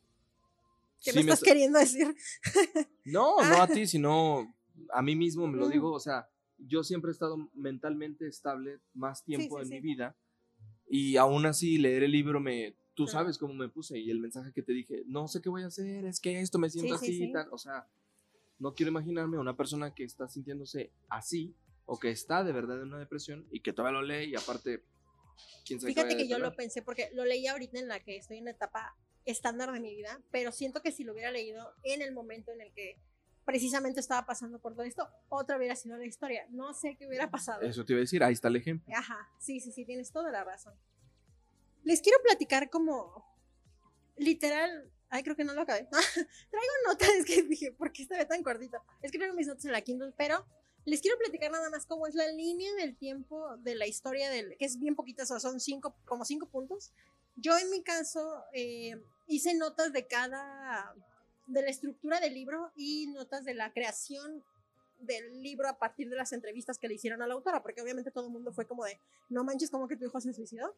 ¿Qué 1.03 1.13
me 1.13 1.21
estás 1.21 1.43
queriendo 1.43 1.79
decir? 1.79 2.15
no, 3.05 3.37
no 3.43 3.63
a 3.63 3.67
ti, 3.67 3.87
sino 3.87 4.55
a 4.93 5.03
mí 5.03 5.17
mismo 5.17 5.47
me 5.47 5.59
lo 5.59 5.69
digo, 5.69 5.93
o 5.93 6.01
sea, 6.01 6.29
yo 6.59 6.83
siempre 6.83 7.11
he 7.11 7.13
estado 7.13 7.51
mentalmente 7.55 8.27
estable 8.27 8.81
más 8.95 9.25
tiempo 9.25 9.61
en 9.61 9.69
mi 9.69 9.81
vida 9.81 10.17
y 10.89 11.17
aún 11.17 11.47
así 11.47 11.79
leer 11.79 12.05
el 12.05 12.13
libro 12.13 12.41
me 12.41 12.77
tú 12.95 13.07
sabes 13.07 13.39
cómo 13.39 13.55
me 13.55 13.69
puse 13.69 13.99
y 13.99 14.11
el 14.11 14.21
mensaje 14.21 14.53
que 14.53 14.63
te 14.63 14.73
dije, 14.73 15.03
no 15.07 15.29
sé 15.29 15.41
qué 15.41 15.49
voy 15.49 15.63
a 15.63 15.67
hacer, 15.67 16.05
es 16.05 16.21
que 16.21 16.41
esto 16.41 16.59
me 16.59 16.71
siento 16.71 16.95
así, 16.95 17.31
tal, 17.33 17.49
o 17.51 17.59
sea, 17.59 17.89
no 18.59 18.75
quiero 18.75 18.91
imaginarme 18.91 19.37
a 19.37 19.41
una 19.41 19.57
persona 19.57 19.95
que 19.95 20.05
está 20.05 20.29
sintiéndose 20.29 20.93
así 21.09 21.55
o 21.87 21.99
que 21.99 22.11
está 22.11 22.45
de 22.45 22.53
verdad 22.53 22.81
en 22.81 22.89
una 22.89 22.99
depresión 22.99 23.47
y 23.51 23.61
que 23.61 23.73
todavía 23.73 24.01
lo 24.01 24.07
lee 24.07 24.31
y 24.31 24.37
aparte, 24.37 24.85
quién 25.67 25.81
sabe 25.81 25.93
Fíjate 25.93 26.17
que 26.17 26.29
yo 26.29 26.39
lo 26.39 26.55
pensé 26.55 26.83
porque 26.83 27.11
lo 27.15 27.25
leí 27.25 27.47
ahorita 27.47 27.79
en 27.79 27.89
la 27.89 28.01
que 28.01 28.17
estoy 28.17 28.39
en 28.39 28.45
la 28.45 28.53
etapa 28.53 28.97
estándar 29.25 29.73
de 29.73 29.81
mi 29.81 29.95
vida, 29.95 30.23
pero 30.31 30.53
siento 30.53 30.81
que 30.83 30.93
si 30.93 31.03
lo 31.05 31.13
hubiera 31.13 31.33
leído 31.33 31.75
en 31.83 32.03
el 32.03 32.13
momento 32.13 32.53
en 32.53 32.61
el 32.61 32.73
que 32.73 32.99
precisamente 33.45 34.01
estaba 34.01 34.25
pasando 34.27 34.59
por 34.59 34.75
todo 34.75 34.85
esto, 34.85 35.09
otra 35.29 35.57
hubiera 35.57 35.77
sido 35.77 35.97
la 35.97 36.07
historia. 36.07 36.47
No 36.51 36.73
sé 36.75 36.97
qué 36.97 37.07
hubiera 37.07 37.31
pasado. 37.31 37.63
Eso 37.63 37.85
te 37.85 37.93
iba 37.93 37.99
a 37.99 38.01
decir, 38.01 38.23
ahí 38.23 38.33
está 38.33 38.49
el 38.49 38.57
ejemplo. 38.57 38.95
Ajá, 38.97 39.29
sí, 39.39 39.61
sí, 39.61 39.73
sí, 39.73 39.85
tienes 39.85 40.11
toda 40.13 40.31
la 40.31 40.45
razón. 40.45 40.75
Les 41.85 42.01
quiero 42.01 42.19
platicar 42.23 42.71
como 42.71 43.25
literal. 44.17 44.91
Ay, 45.11 45.23
creo 45.23 45.37
que 45.37 45.45
no 45.45 45.55
lo 45.55 45.61
acabé. 45.61 45.87
traigo 46.51 46.73
notas, 46.87 47.09
es 47.11 47.25
que 47.25 47.43
dije, 47.43 47.73
¿por 47.73 47.93
qué 47.93 48.03
está 48.03 48.27
tan 48.27 48.43
cortito? 48.43 48.83
Es 49.03 49.13
que 49.13 49.19
traigo 49.19 49.35
mis 49.35 49.47
notas 49.47 49.65
en 49.67 49.73
la 49.73 49.83
Kindle, 49.83 50.13
pero 50.17 50.45
les 50.87 51.01
quiero 51.01 51.17
platicar 51.19 51.51
nada 51.51 51.71
más 51.71 51.87
cómo 51.87 52.07
es 52.07 52.15
la 52.15 52.27
línea 52.29 52.73
del 52.75 52.97
tiempo 52.97 53.57
de 53.59 53.75
la 53.75 53.87
historia, 53.87 54.29
del, 54.31 54.57
que 54.59 54.65
es 54.65 54.79
bien 54.79 54.95
poquita, 54.95 55.25
son 55.25 55.61
cinco, 55.61 55.95
como 56.05 56.25
cinco 56.25 56.47
puntos. 56.47 56.93
Yo 57.37 57.57
en 57.57 57.71
mi 57.71 57.83
caso 57.83 58.45
eh, 58.53 59.03
hice 59.27 59.55
notas 59.55 59.93
de 59.93 60.07
cada, 60.07 60.95
de 61.47 61.63
la 61.63 61.71
estructura 61.71 62.21
del 62.21 62.35
libro 62.35 62.71
y 62.77 63.07
notas 63.09 63.45
de 63.45 63.55
la 63.55 63.73
creación 63.73 64.45
del 65.01 65.43
libro 65.43 65.69
a 65.69 65.79
partir 65.79 66.09
de 66.09 66.17
las 66.17 66.33
entrevistas 66.33 66.79
que 66.79 66.89
le 66.89 66.95
hicieron 66.95 67.23
a 67.23 67.27
la 67.27 67.35
autora, 67.35 67.63
porque 67.63 67.83
obviamente 67.83 68.11
todo 68.11 68.27
el 68.27 68.33
mundo 68.33 68.53
fue 68.53 68.67
como 68.67 68.85
de, 68.85 68.99
no 69.29 69.45
manches, 69.45 69.71
como 69.71 69.89
que 69.89 69.97
tu 69.97 70.05
hijo 70.05 70.21
se 70.21 70.33
suicidó. 70.33 70.75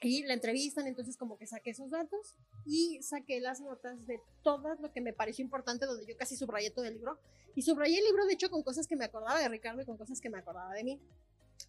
Y 0.00 0.22
la 0.24 0.34
entrevistan, 0.34 0.86
entonces 0.86 1.16
como 1.16 1.36
que 1.38 1.46
saqué 1.46 1.70
esos 1.70 1.90
datos 1.90 2.36
y 2.64 3.02
saqué 3.02 3.40
las 3.40 3.60
notas 3.60 4.06
de 4.06 4.20
todo 4.44 4.76
lo 4.76 4.92
que 4.92 5.00
me 5.00 5.12
pareció 5.12 5.44
importante, 5.44 5.86
donde 5.86 6.06
yo 6.06 6.16
casi 6.16 6.36
subrayé 6.36 6.70
todo 6.70 6.84
el 6.84 6.94
libro. 6.94 7.18
Y 7.56 7.62
subrayé 7.62 7.98
el 7.98 8.04
libro, 8.04 8.24
de 8.26 8.34
hecho, 8.34 8.50
con 8.50 8.62
cosas 8.62 8.86
que 8.86 8.94
me 8.94 9.04
acordaba 9.04 9.40
de 9.40 9.48
Ricardo 9.48 9.82
y 9.82 9.86
con 9.86 9.96
cosas 9.96 10.20
que 10.20 10.30
me 10.30 10.38
acordaba 10.38 10.72
de 10.74 10.84
mí. 10.84 11.00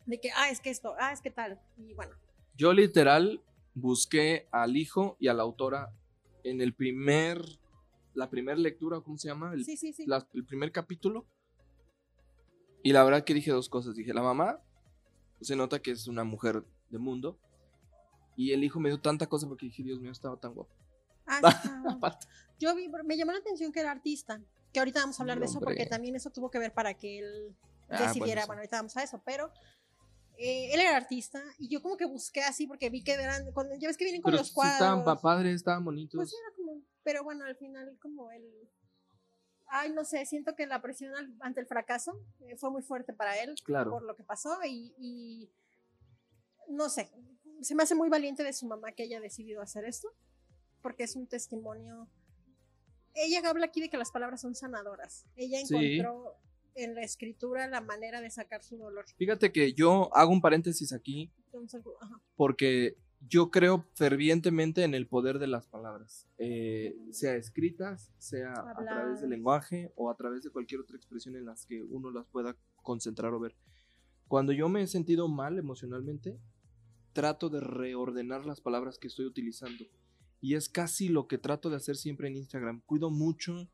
De 0.05 0.19
que, 0.19 0.29
ah, 0.35 0.51
es 0.51 0.59
que 0.59 0.69
esto, 0.69 0.93
ah, 0.99 1.11
es 1.11 1.21
que 1.21 1.31
tal. 1.31 1.59
Y 1.77 1.93
bueno. 1.93 2.15
Yo 2.55 2.73
literal 2.73 3.41
busqué 3.73 4.47
al 4.51 4.77
hijo 4.77 5.17
y 5.19 5.27
a 5.29 5.33
la 5.33 5.41
autora 5.41 5.91
en 6.43 6.61
el 6.61 6.75
primer, 6.75 7.41
la 8.13 8.29
primera 8.29 8.57
lectura, 8.57 9.01
¿cómo 9.01 9.17
se 9.17 9.29
llama? 9.29 9.53
El, 9.53 9.65
sí, 9.65 9.75
sí, 9.75 9.91
sí. 9.91 10.05
el 10.33 10.45
primer 10.45 10.71
capítulo. 10.71 11.25
Y 12.83 12.93
la 12.93 13.03
verdad 13.03 13.23
que 13.23 13.33
dije 13.33 13.49
dos 13.49 13.69
cosas. 13.69 13.95
Dije, 13.95 14.13
la 14.13 14.21
mamá 14.21 14.61
se 15.41 15.55
nota 15.55 15.81
que 15.81 15.91
es 15.91 16.07
una 16.07 16.23
mujer 16.23 16.63
de 16.91 16.99
mundo 16.99 17.39
y 18.39 18.53
el 18.53 18.63
hijo 18.63 18.79
me 18.79 18.87
dio 18.87 19.01
tanta 19.01 19.27
cosa 19.27 19.49
porque 19.49 19.65
dije, 19.65 19.83
Dios 19.83 19.99
mío, 19.99 20.13
estaba 20.13 20.37
tan 20.37 20.53
guapo. 20.53 20.73
Ah, 21.27 21.41
yo 22.57 22.73
vi, 22.73 22.89
me 23.03 23.17
llamó 23.17 23.33
la 23.33 23.39
atención 23.39 23.73
que 23.73 23.81
era 23.81 23.91
artista, 23.91 24.41
que 24.71 24.79
ahorita 24.79 25.01
vamos 25.01 25.19
a 25.19 25.23
hablar 25.23 25.39
de 25.39 25.45
eso 25.45 25.59
porque 25.59 25.85
también 25.87 26.15
eso 26.15 26.29
tuvo 26.29 26.49
que 26.49 26.57
ver 26.57 26.73
para 26.73 26.93
que 26.93 27.19
él 27.19 27.53
ah, 27.89 28.01
decidiera, 28.01 28.45
bueno, 28.45 28.61
ahorita 28.61 28.77
vamos 28.77 28.95
a 28.95 29.03
eso, 29.03 29.21
pero 29.25 29.51
eh, 30.37 30.73
él 30.73 30.79
era 30.79 30.95
artista 30.95 31.43
y 31.57 31.67
yo 31.67 31.81
como 31.81 31.97
que 31.97 32.05
busqué 32.05 32.41
así 32.41 32.65
porque 32.65 32.89
vi 32.89 33.03
que 33.03 33.11
eran, 33.11 33.51
cuando, 33.51 33.75
ya 33.75 33.89
ves 33.89 33.97
que 33.97 34.05
vienen 34.05 34.21
con 34.21 34.31
los 34.31 34.53
cuadros. 34.53 34.75
estaban 34.75 35.19
padres, 35.21 35.55
estaban 35.55 35.83
bonitos. 35.83 36.17
Pues 36.17 36.33
era 36.33 36.55
como, 36.55 36.81
pero 37.03 37.25
bueno, 37.25 37.43
al 37.43 37.57
final 37.57 37.97
como 38.01 38.31
él, 38.31 38.49
ay, 39.67 39.91
no 39.91 40.05
sé, 40.05 40.25
siento 40.25 40.55
que 40.55 40.65
la 40.65 40.81
presión 40.81 41.13
ante 41.41 41.59
el 41.59 41.67
fracaso 41.67 42.17
eh, 42.47 42.55
fue 42.55 42.71
muy 42.71 42.83
fuerte 42.83 43.11
para 43.11 43.37
él 43.37 43.53
claro. 43.65 43.91
por 43.91 44.03
lo 44.03 44.15
que 44.15 44.23
pasó 44.23 44.57
y, 44.65 44.95
y 44.97 45.51
no 46.69 46.87
sé, 46.87 47.11
se 47.61 47.75
me 47.75 47.83
hace 47.83 47.95
muy 47.95 48.09
valiente 48.09 48.43
de 48.43 48.53
su 48.53 48.67
mamá 48.67 48.91
que 48.91 49.03
haya 49.03 49.19
decidido 49.19 49.61
hacer 49.61 49.85
esto, 49.85 50.09
porque 50.81 51.03
es 51.03 51.15
un 51.15 51.27
testimonio. 51.27 52.07
Ella 53.13 53.41
habla 53.49 53.65
aquí 53.65 53.81
de 53.81 53.89
que 53.89 53.97
las 53.97 54.11
palabras 54.11 54.41
son 54.41 54.55
sanadoras. 54.55 55.25
Ella 55.35 55.59
encontró 55.59 56.35
en 56.75 56.95
la 56.95 57.01
escritura 57.01 57.67
la 57.67 57.81
manera 57.81 58.21
de 58.21 58.29
sacar 58.29 58.63
su 58.63 58.77
dolor. 58.77 59.05
Fíjate 59.17 59.51
que 59.51 59.73
yo 59.73 60.15
hago 60.15 60.31
un 60.31 60.41
paréntesis 60.41 60.93
aquí, 60.93 61.31
porque 62.35 62.97
yo 63.27 63.51
creo 63.51 63.85
fervientemente 63.95 64.83
en 64.83 64.93
el 64.93 65.07
poder 65.07 65.39
de 65.39 65.47
las 65.47 65.67
palabras, 65.67 66.27
eh, 66.37 66.95
sea 67.11 67.35
escritas, 67.35 68.13
sea 68.17 68.53
a 68.53 68.85
través 68.85 69.21
del 69.21 69.31
lenguaje 69.31 69.91
o 69.95 70.09
a 70.09 70.15
través 70.15 70.43
de 70.43 70.51
cualquier 70.51 70.81
otra 70.81 70.95
expresión 70.95 71.35
en 71.35 71.45
las 71.45 71.65
que 71.65 71.81
uno 71.83 72.11
las 72.11 72.25
pueda 72.27 72.55
concentrar 72.81 73.33
o 73.33 73.39
ver. 73.39 73.55
Cuando 74.27 74.53
yo 74.53 74.69
me 74.69 74.83
he 74.83 74.87
sentido 74.87 75.27
mal 75.27 75.57
emocionalmente, 75.57 76.39
trato 77.19 77.49
de 77.49 77.59
reordenar 77.59 78.45
las 78.45 78.61
palabras 78.61 78.97
que 78.97 79.07
estoy 79.07 79.25
utilizando. 79.25 79.83
Y 80.39 80.55
es 80.55 80.69
casi 80.69 81.09
lo 81.09 81.27
que 81.27 81.37
trato 81.37 81.69
de 81.69 81.75
hacer 81.75 81.97
siempre 81.97 82.29
en 82.29 82.37
Instagram. 82.37 82.79
Cuido 82.85 83.09
mucho, 83.09 83.67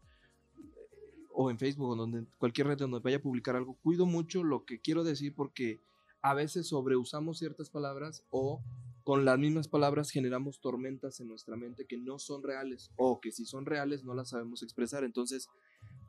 o 1.31 1.51
en 1.51 1.59
Facebook, 1.59 1.89
o 1.89 1.95
donde, 1.95 2.25
cualquier 2.39 2.65
red 2.65 2.79
donde 2.79 2.97
vaya 3.01 3.17
a 3.17 3.21
publicar 3.21 3.55
algo, 3.55 3.75
cuido 3.83 4.07
mucho 4.07 4.43
lo 4.43 4.65
que 4.65 4.79
quiero 4.79 5.03
decir 5.03 5.35
porque 5.35 5.79
a 6.23 6.33
veces 6.33 6.69
sobreusamos 6.69 7.37
ciertas 7.37 7.69
palabras 7.69 8.23
o 8.31 8.63
con 9.03 9.25
las 9.25 9.37
mismas 9.37 9.67
palabras 9.67 10.09
generamos 10.09 10.59
tormentas 10.59 11.19
en 11.19 11.27
nuestra 11.27 11.55
mente 11.55 11.85
que 11.85 11.97
no 11.97 12.17
son 12.17 12.41
reales 12.41 12.89
o 12.95 13.21
que 13.21 13.31
si 13.31 13.45
son 13.45 13.67
reales 13.67 14.03
no 14.03 14.15
las 14.15 14.29
sabemos 14.29 14.63
expresar. 14.63 15.03
Entonces, 15.03 15.49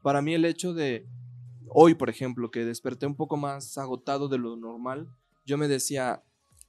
para 0.02 0.22
mí 0.22 0.32
el 0.32 0.46
hecho 0.46 0.72
de 0.72 1.06
hoy, 1.68 1.96
por 1.96 2.08
ejemplo, 2.08 2.50
que 2.50 2.64
desperté 2.64 3.04
un 3.06 3.14
poco 3.14 3.36
más 3.36 3.76
agotado 3.76 4.28
de 4.28 4.38
lo 4.38 4.56
normal, 4.56 5.06
yo 5.44 5.58
me 5.58 5.68
decía, 5.68 6.22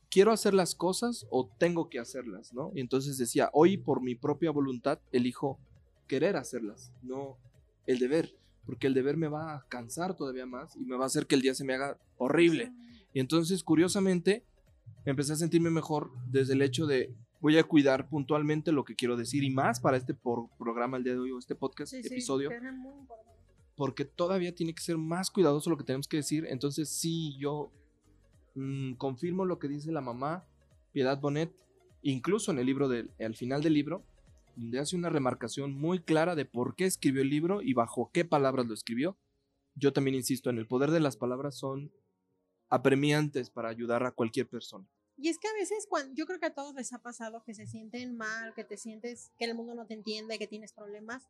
quiero 0.10 0.32
hacer 0.32 0.54
las 0.54 0.76
cosas 0.76 1.26
o 1.30 1.50
tengo 1.58 1.90
que 1.90 2.00
hacerlas, 2.00 2.54
¿no? 2.54 2.72
Y 2.76 2.82
entonces 2.82 3.18
decía, 3.18 3.50
hoy 3.54 3.78
por 3.78 4.02
mi 4.02 4.16
propia 4.16 4.52
voluntad 4.52 5.00
elijo 5.12 5.60
querer 6.08 6.38
hacerlas, 6.38 6.92
no 7.02 7.38
el 7.86 8.00
deber, 8.00 8.36
porque 8.66 8.88
el 8.88 8.94
deber 8.94 9.18
me 9.18 9.28
va 9.28 9.56
a 9.56 9.66
cansar 9.68 10.16
todavía 10.16 10.46
más 10.46 10.76
y 10.76 10.86
me 10.86 10.98
va 10.98 11.04
a 11.04 11.08
hacer 11.08 11.28
que 11.28 11.36
el 11.36 11.42
día 11.42 11.54
se 11.54 11.64
me 11.64 11.74
haga 11.74 11.98
horrible. 12.18 12.72
Y 13.14 13.20
entonces, 13.20 13.64
curiosamente, 13.64 14.44
empecé 15.06 15.34
a 15.34 15.38
sentirme 15.38 15.70
mejor 15.70 16.12
desde 16.28 16.54
el 16.54 16.62
hecho 16.62 16.86
de 16.86 17.14
voy 17.40 17.58
a 17.58 17.64
cuidar 17.64 18.10
puntualmente 18.10 18.72
lo 18.72 18.84
que 18.84 18.96
quiero 18.96 19.16
decir 19.16 19.44
y 19.44 19.50
más 19.50 19.80
para 19.80 19.98
este 19.98 20.14
programa 20.14 20.98
el 20.98 21.04
día 21.04 21.14
de 21.14 21.20
hoy 21.20 21.32
o 21.32 21.40
este 21.40 21.56
podcast, 21.56 21.94
episodio. 21.94 22.50
porque 23.76 24.06
todavía 24.06 24.54
tiene 24.56 24.74
que 24.74 24.82
ser 24.82 24.98
más 24.98 25.30
cuidadoso 25.30 25.70
lo 25.70 25.78
que 25.78 25.84
tenemos 25.84 26.08
que 26.08 26.18
decir. 26.18 26.46
Entonces, 26.50 26.90
sí, 26.90 27.38
yo 27.38 27.72
Mm, 28.58 28.94
confirmo 28.96 29.46
lo 29.46 29.60
que 29.60 29.68
dice 29.68 29.92
la 29.92 30.02
mamá, 30.02 30.44
Piedad 30.92 31.20
Bonet, 31.20 31.54
incluso 32.02 32.50
en 32.50 32.58
el 32.58 32.66
libro 32.66 32.90
del, 32.90 33.12
al 33.20 33.36
final 33.36 33.62
del 33.62 33.76
libro, 33.76 34.04
donde 34.56 34.80
hace 34.80 34.96
una 34.96 35.12
remarcación 35.12 35.74
muy 35.74 36.00
clara 36.00 36.34
de 36.34 36.46
por 36.46 36.76
qué 36.76 36.86
escribió 36.86 37.22
el 37.22 37.30
libro 37.30 37.62
y 37.62 37.74
bajo 37.74 38.10
qué 38.12 38.26
palabras 38.26 38.66
lo 38.66 38.74
escribió. 38.74 39.16
Yo 39.76 39.94
también 39.94 40.16
insisto 40.16 40.50
en 40.50 40.58
el 40.58 40.66
poder 40.66 40.90
de 40.90 41.00
las 41.00 41.18
palabras 41.18 41.56
son 41.56 41.92
apremiantes 42.68 43.52
para 43.52 43.70
ayudar 43.70 44.04
a 44.04 44.12
cualquier 44.12 44.50
persona. 44.50 44.88
Y 45.18 45.30
es 45.30 45.38
que 45.38 45.48
a 45.48 45.54
veces, 45.54 45.86
cuando, 45.88 46.16
yo 46.16 46.26
creo 46.26 46.40
que 46.40 46.48
a 46.48 46.56
todos 46.56 46.74
les 46.74 46.92
ha 46.94 47.00
pasado 47.00 47.44
que 47.44 47.54
se 47.54 47.68
sienten 47.68 48.18
mal, 48.18 48.56
que 48.56 48.64
te 48.64 48.78
sientes 48.78 49.32
que 49.38 49.46
el 49.46 49.54
mundo 49.54 49.76
no 49.76 49.86
te 49.86 49.94
entiende, 49.94 50.40
que 50.40 50.48
tienes 50.48 50.74
problemas. 50.74 51.28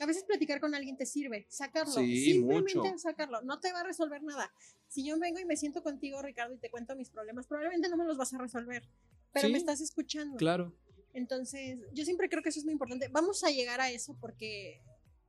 A 0.00 0.06
veces 0.06 0.24
platicar 0.24 0.60
con 0.60 0.74
alguien 0.74 0.96
te 0.96 1.06
sirve, 1.06 1.46
sacarlo, 1.48 1.92
Sí, 1.92 2.32
simplemente 2.32 2.78
mucho. 2.78 2.98
sacarlo, 2.98 3.42
no 3.42 3.58
te 3.58 3.72
va 3.72 3.80
a 3.80 3.84
resolver 3.84 4.22
nada. 4.22 4.52
Si 4.86 5.04
yo 5.04 5.18
vengo 5.18 5.38
y 5.40 5.44
me 5.44 5.56
siento 5.56 5.82
contigo, 5.82 6.22
Ricardo, 6.22 6.54
y 6.54 6.58
te 6.58 6.70
cuento 6.70 6.94
mis 6.94 7.10
problemas, 7.10 7.46
probablemente 7.46 7.88
no 7.88 7.96
me 7.96 8.04
los 8.04 8.16
vas 8.16 8.32
a 8.34 8.38
resolver, 8.38 8.88
pero 9.32 9.48
me 9.48 9.58
estás 9.58 9.80
escuchando. 9.80 10.36
Claro. 10.36 10.72
Entonces, 11.12 11.78
yo 11.92 12.04
siempre 12.04 12.28
creo 12.28 12.42
que 12.42 12.50
eso 12.50 12.60
es 12.60 12.64
muy 12.64 12.72
importante. 12.72 13.08
Vamos 13.08 13.42
a 13.42 13.50
llegar 13.50 13.80
a 13.80 13.90
eso 13.90 14.16
porque 14.20 14.80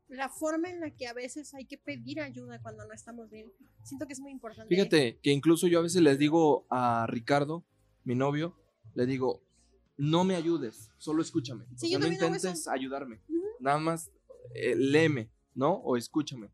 la 0.07 0.29
forma 0.29 0.69
en 0.69 0.79
la 0.81 0.91
que 0.91 1.07
a 1.07 1.13
veces 1.13 1.53
hay 1.53 1.65
que 1.65 1.77
pedir 1.77 2.19
ayuda 2.19 2.61
cuando 2.61 2.85
no 2.85 2.93
estamos 2.93 3.29
bien, 3.29 3.51
siento 3.83 4.07
que 4.07 4.13
es 4.13 4.19
muy 4.19 4.31
importante. 4.31 4.73
Fíjate 4.73 5.19
que 5.19 5.31
incluso 5.31 5.67
yo 5.67 5.79
a 5.79 5.83
veces 5.83 6.01
les 6.01 6.17
digo 6.17 6.65
a 6.69 7.05
Ricardo, 7.07 7.63
mi 8.03 8.15
novio, 8.15 8.55
le 8.95 9.05
digo, 9.05 9.43
no 9.97 10.23
me 10.23 10.35
ayudes, 10.35 10.89
solo 10.97 11.21
escúchame. 11.21 11.65
Sí, 11.75 11.87
o 11.87 11.99
yo 11.99 11.99
sea, 11.99 12.07
no 12.07 12.13
intentes 12.13 12.67
ayudarme. 12.67 13.19
Nada 13.59 13.77
más 13.77 14.09
eh, 14.53 14.75
léeme, 14.75 15.31
¿no? 15.55 15.73
O 15.75 15.97
escúchame. 15.97 16.51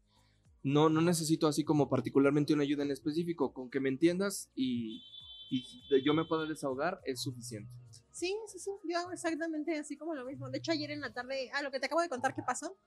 No, 0.63 0.89
no 0.89 1.01
necesito 1.01 1.47
así 1.47 1.63
como 1.63 1.89
particularmente 1.89 2.53
una 2.53 2.63
ayuda 2.63 2.83
en 2.83 2.91
específico, 2.91 3.53
con 3.53 3.69
que 3.69 3.79
me 3.79 3.89
entiendas 3.89 4.51
y, 4.55 5.03
y 5.49 6.03
yo 6.03 6.13
me 6.13 6.25
pueda 6.25 6.45
desahogar 6.45 6.99
es 7.05 7.21
suficiente. 7.21 7.71
Sí, 8.11 8.35
sí, 8.47 8.59
sí, 8.59 8.71
yo 8.85 8.97
hago 8.97 9.11
exactamente 9.11 9.77
así 9.77 9.97
como 9.97 10.15
lo 10.15 10.25
mismo. 10.25 10.49
De 10.49 10.57
hecho, 10.57 10.71
ayer 10.71 10.89
en 10.91 11.01
la 11.01 11.13
tarde, 11.13 11.49
ah, 11.53 11.61
lo 11.61 11.71
que 11.71 11.79
te 11.79 11.85
acabo 11.85 12.01
de 12.01 12.09
contar 12.09 12.33
que 12.33 12.41
pasó, 12.41 12.77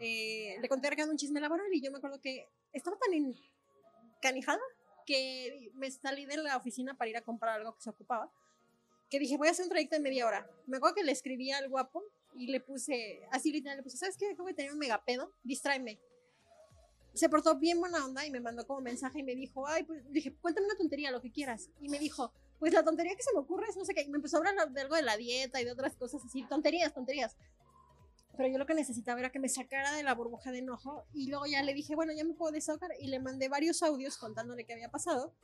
eh, 0.00 0.56
le 0.60 0.68
conté 0.68 0.88
un 1.04 1.16
chisme 1.16 1.40
laboral 1.40 1.66
y 1.72 1.82
yo 1.82 1.90
me 1.90 1.98
acuerdo 1.98 2.20
que 2.20 2.48
estaba 2.72 2.96
tan 2.96 3.12
encanijada 3.12 4.60
que 5.04 5.70
me 5.74 5.90
salí 5.90 6.24
de 6.24 6.38
la 6.38 6.56
oficina 6.56 6.96
para 6.96 7.10
ir 7.10 7.16
a 7.16 7.22
comprar 7.22 7.58
algo 7.58 7.74
que 7.74 7.82
se 7.82 7.90
ocupaba, 7.90 8.32
que 9.10 9.18
dije, 9.18 9.36
voy 9.36 9.48
a 9.48 9.50
hacer 9.50 9.64
un 9.64 9.70
trayecto 9.70 9.96
de 9.96 10.02
media 10.02 10.26
hora. 10.26 10.48
Me 10.66 10.78
acuerdo 10.78 10.94
que 10.94 11.04
le 11.04 11.12
escribí 11.12 11.50
al 11.50 11.68
guapo 11.68 12.02
y 12.34 12.46
le 12.48 12.60
puse, 12.60 13.22
así 13.30 13.50
literal, 13.52 13.76
le 13.78 13.82
puse, 13.82 13.96
¿sabes 13.96 14.16
qué? 14.16 14.28
Acabo 14.30 14.48
de 14.48 14.54
tener 14.54 14.72
un 14.72 14.78
megapedo, 14.78 15.32
distráeme. 15.42 16.00
Se 17.14 17.28
portó 17.28 17.58
bien 17.58 17.80
buena 17.80 18.04
onda 18.04 18.24
y 18.24 18.30
me 18.30 18.40
mandó 18.40 18.66
como 18.66 18.80
mensaje 18.80 19.18
y 19.18 19.22
me 19.22 19.34
dijo, 19.34 19.66
ay, 19.66 19.82
pues, 19.82 20.02
dije, 20.12 20.32
cuéntame 20.40 20.66
una 20.66 20.76
tontería, 20.76 21.10
lo 21.10 21.20
que 21.20 21.32
quieras. 21.32 21.68
Y 21.80 21.88
me 21.88 21.98
dijo, 21.98 22.32
pues 22.60 22.72
la 22.72 22.84
tontería 22.84 23.16
que 23.16 23.22
se 23.22 23.32
me 23.32 23.40
ocurre 23.40 23.66
es 23.68 23.76
no 23.76 23.84
sé 23.84 23.94
qué. 23.94 24.02
Y 24.02 24.08
me 24.10 24.16
empezó 24.16 24.36
a 24.36 24.40
hablar 24.40 24.70
de 24.70 24.80
algo 24.80 24.94
de 24.94 25.02
la 25.02 25.16
dieta 25.16 25.60
y 25.60 25.64
de 25.64 25.72
otras 25.72 25.96
cosas 25.96 26.24
así, 26.24 26.44
tonterías, 26.44 26.94
tonterías. 26.94 27.36
Pero 28.36 28.48
yo 28.48 28.58
lo 28.58 28.64
que 28.66 28.74
necesitaba 28.74 29.18
era 29.18 29.30
que 29.32 29.40
me 29.40 29.48
sacara 29.48 29.92
de 29.94 30.02
la 30.04 30.14
burbuja 30.14 30.52
de 30.52 30.58
enojo 30.58 31.04
y 31.12 31.28
luego 31.28 31.46
ya 31.46 31.62
le 31.62 31.74
dije, 31.74 31.96
bueno, 31.96 32.12
ya 32.12 32.24
me 32.24 32.32
puedo 32.34 32.52
desahogar 32.52 32.92
y 33.00 33.08
le 33.08 33.18
mandé 33.18 33.48
varios 33.48 33.82
audios 33.82 34.16
contándole 34.16 34.64
qué 34.64 34.72
había 34.74 34.90
pasado. 34.90 35.34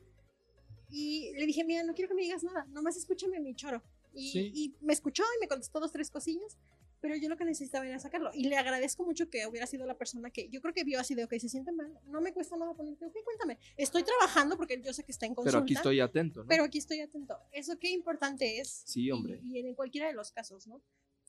Y 0.88 1.32
le 1.34 1.46
dije, 1.46 1.64
mira, 1.64 1.82
no 1.82 1.94
quiero 1.94 2.08
que 2.08 2.14
me 2.14 2.22
digas 2.22 2.44
nada, 2.44 2.64
nomás 2.70 2.96
escúchame 2.96 3.40
mi 3.40 3.54
choro. 3.56 3.82
Y, 4.14 4.30
Sí. 4.30 4.52
y 4.54 4.76
me 4.80 4.92
escuchó 4.92 5.24
y 5.36 5.40
me 5.40 5.48
contestó 5.48 5.80
dos, 5.80 5.92
tres 5.92 6.10
cosillas, 6.10 6.56
pero 7.00 7.16
yo 7.16 7.28
lo 7.28 7.36
que 7.36 7.44
necesitaba 7.44 7.86
era 7.86 7.98
sacarlo. 7.98 8.30
Y 8.34 8.48
le 8.48 8.56
agradezco 8.56 9.04
mucho 9.04 9.28
que 9.30 9.46
hubiera 9.46 9.66
sido 9.66 9.86
la 9.86 9.96
persona 9.96 10.30
que 10.30 10.48
yo 10.48 10.60
creo 10.60 10.74
que 10.74 10.84
vio 10.84 10.98
así 11.00 11.14
de, 11.14 11.24
ok, 11.24 11.34
se 11.38 11.48
siente 11.48 11.72
mal, 11.72 11.92
no 12.06 12.20
me 12.20 12.32
cuesta 12.32 12.56
nada 12.56 12.74
ponerte, 12.74 13.06
ok, 13.06 13.16
cuéntame. 13.24 13.58
Estoy 13.76 14.02
trabajando 14.02 14.56
porque 14.56 14.80
yo 14.82 14.92
sé 14.92 15.04
que 15.04 15.12
está 15.12 15.26
en 15.26 15.34
consulta. 15.34 15.58
Pero 15.58 15.62
aquí 15.64 15.74
estoy 15.74 16.00
atento, 16.00 16.40
¿no? 16.42 16.48
Pero 16.48 16.64
aquí 16.64 16.78
estoy 16.78 17.00
atento. 17.00 17.36
Eso 17.52 17.78
qué 17.78 17.90
importante 17.90 18.60
es. 18.60 18.82
Sí, 18.86 19.10
hombre. 19.10 19.40
Y, 19.42 19.58
y 19.58 19.66
en 19.66 19.74
cualquiera 19.74 20.06
de 20.08 20.14
los 20.14 20.32
casos, 20.32 20.66
¿no? 20.66 20.82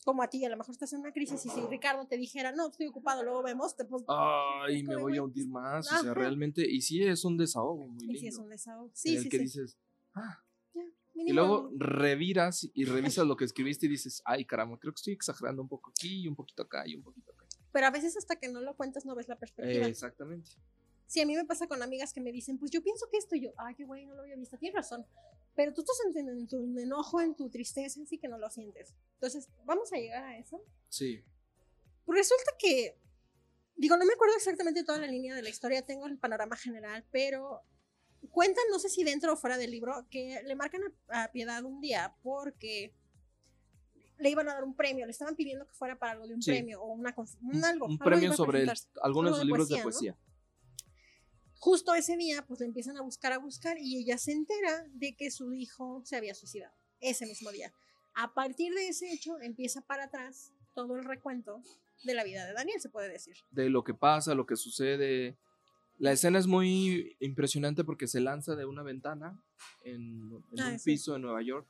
Como 0.06 0.24
a 0.24 0.30
ti, 0.30 0.46
a 0.46 0.50
lo 0.50 0.56
mejor 0.56 0.72
estás 0.72 0.94
en 0.94 1.02
una 1.02 1.12
crisis 1.12 1.46
y 1.46 1.50
si 1.50 1.60
Ricardo 1.70 2.08
te 2.08 2.16
dijera, 2.18 2.54
no, 2.54 2.70
estoy 2.70 2.88
ocupado, 2.88 3.24
luego 3.24 3.44
vemos, 3.44 3.76
te 3.76 3.84
pues, 3.84 4.06
Ay, 4.08 4.82
me 4.84 4.96
voy 4.96 5.18
a 5.18 5.24
hundir 5.24 5.50
más. 5.50 5.86
O 5.88 5.90
sea, 5.90 6.00
ajá. 6.00 6.14
realmente. 6.14 6.66
Y 6.70 6.82
sí 6.82 7.04
es 7.04 7.26
un 7.26 7.36
desahogo 7.36 7.88
muy 7.88 8.06
y 8.06 8.08
lindo. 8.08 8.22
si 8.22 8.28
es 8.28 8.38
un 8.38 8.48
desahogo. 8.48 8.86
en 8.88 8.96
Sí, 8.96 9.16
el 9.18 9.24
sí, 9.24 9.30
que 9.30 9.38
sí. 9.38 9.44
dices, 9.44 9.78
ah. 10.14 10.42
Ya, 11.18 11.24
Y 11.24 11.26
mínimo, 11.26 11.46
luego 11.46 11.72
reviras 11.78 12.70
y 12.74 12.86
revisas 12.86 13.26
lo 13.28 13.36
que 13.36 13.46
escribiste 13.46 13.88
y 13.88 13.90
dices, 13.90 14.22
ay, 14.26 14.46
caramba, 14.46 14.78
creo 14.80 14.94
que 14.94 15.00
estoy 15.00 15.14
exagerando 15.14 15.62
un 15.62 15.68
poco 15.68 15.90
aquí 15.90 16.22
y 16.22 16.28
un 16.28 16.36
poquito 16.36 16.64
acá 16.64 16.84
y 16.86 16.96
un 16.96 17.04
poquito 17.04 17.32
acá. 17.32 17.46
Pero 17.72 17.88
a 17.88 17.92
veces 17.92 18.16
hasta 18.18 18.36
que 18.36 18.50
no 18.50 18.62
lo 18.62 18.76
cuentas 18.76 19.06
no 19.06 19.16
ves 19.16 19.28
la 19.28 19.38
perspectiva. 19.38 19.86
Eh, 19.86 19.90
exactamente. 19.90 20.52
Sí, 21.08 21.22
a 21.22 21.26
mí 21.26 21.36
me 21.36 21.46
pasa 21.46 21.68
con 21.68 21.82
amigas 21.82 22.14
que 22.14 22.22
me 22.22 22.32
dicen, 22.32 22.58
pues 22.58 22.70
yo 22.70 22.84
pienso 22.84 23.08
que 23.10 23.18
esto, 23.18 23.36
y 23.36 23.42
yo, 23.42 23.52
ay, 23.58 23.76
qué 23.76 23.86
güey, 23.86 24.06
no 24.06 24.14
lo 24.14 24.22
había 24.22 24.36
visto, 24.36 24.58
tienes 24.58 24.76
razón. 24.76 25.06
Pero 25.56 25.74
tú 25.74 25.82
estás 25.82 25.98
en, 26.06 26.28
en 26.28 26.48
tu 26.48 26.78
enojo, 26.78 27.22
en 27.22 27.36
tu 27.36 27.50
tristeza, 27.50 28.02
así 28.02 28.18
que 28.20 28.28
no 28.28 28.38
lo 28.38 28.50
sientes. 28.50 28.94
Entonces, 29.14 29.50
vamos 29.66 29.92
a 29.94 29.98
llegar 29.98 30.24
a 30.24 30.38
eso. 30.38 30.62
Sí. 30.90 31.24
Resulta 32.06 32.52
que, 32.60 33.00
digo, 33.76 33.98
no 33.98 34.06
me 34.06 34.14
acuerdo 34.14 34.36
exactamente 34.36 34.84
toda 34.84 35.00
la 35.00 35.08
línea 35.08 35.36
de 35.36 35.42
la 35.42 35.50
historia, 35.50 35.82
tengo 35.82 36.06
el 36.06 36.18
panorama 36.18 36.56
general, 36.56 37.06
pero 37.12 37.64
cuentan, 38.30 38.64
no 38.72 38.80
sé 38.80 38.90
si 38.90 39.04
dentro 39.04 39.34
o 39.34 39.36
fuera 39.38 39.58
del 39.58 39.72
libro, 39.72 40.06
que 40.10 40.42
le 40.44 40.56
marcan 40.56 40.82
a, 41.10 41.24
a 41.24 41.32
Piedad 41.32 41.64
un 41.64 41.82
día 41.82 42.16
porque 42.24 42.94
le 44.20 44.30
iban 44.32 44.50
a 44.50 44.54
dar 44.56 44.64
un 44.64 44.76
premio, 44.76 45.06
le 45.06 45.12
estaban 45.12 45.36
pidiendo 45.36 45.68
que 45.68 45.74
fuera 45.74 45.98
para 46.00 46.14
algo 46.14 46.28
de 46.28 46.34
un 46.34 46.42
Sí. 46.42 46.52
premio 46.52 46.82
o 46.82 46.92
una, 46.94 47.14
un 47.42 47.64
algo. 47.66 47.86
Un 47.86 47.92
algo 47.94 48.04
premio 48.04 48.34
sobre 48.34 48.64
el- 48.64 48.72
algunos 49.02 49.32
de 49.34 49.38
sus 49.38 49.46
libros 49.46 49.70
de 49.70 49.82
poesía, 49.82 50.12
¿no? 50.12 50.18
poesía. 50.18 50.18
Justo 51.60 51.94
ese 51.96 52.16
día, 52.18 52.46
pues 52.48 52.60
le 52.60 52.68
empiezan 52.68 52.98
a 52.98 53.02
buscar, 53.02 53.34
a 53.34 53.40
buscar, 53.40 53.78
y 53.80 53.98
ella 53.98 54.18
se 54.18 54.32
entera 54.32 54.86
de 54.94 55.16
que 55.16 55.32
su 55.32 55.54
hijo 55.54 56.02
se 56.06 56.16
había 56.16 56.36
suicidado 56.36 56.74
ese 57.00 57.26
mismo 57.26 57.52
día. 57.52 57.74
A 58.14 58.34
partir 58.34 58.74
de 58.74 58.88
ese 58.88 59.12
hecho, 59.12 59.40
empieza 59.40 59.82
para 59.82 60.06
atrás 60.06 60.52
todo 60.74 60.96
el 60.96 61.04
recuento 61.04 61.62
de 62.04 62.14
la 62.14 62.24
vida 62.24 62.46
de 62.46 62.54
Daniel, 62.54 62.80
se 62.80 62.90
puede 62.90 63.10
decir. 63.10 63.36
De 63.52 63.70
lo 63.70 63.84
que 63.84 63.94
pasa, 63.96 64.36
lo 64.36 64.46
que 64.46 64.56
sucede. 64.56 65.38
La 66.00 66.12
escena 66.12 66.38
es 66.38 66.46
muy 66.48 67.16
impresionante 67.20 67.84
porque 67.84 68.08
se 68.08 68.20
lanza 68.20 68.56
de 68.56 68.66
una 68.66 68.84
ventana 68.84 69.42
en, 69.84 70.32
en 70.52 70.60
Ah, 70.60 70.70
un 70.74 70.80
sí. 70.80 70.92
piso 70.92 71.16
en 71.16 71.24
Nueva 71.24 71.42
York. 71.42 71.68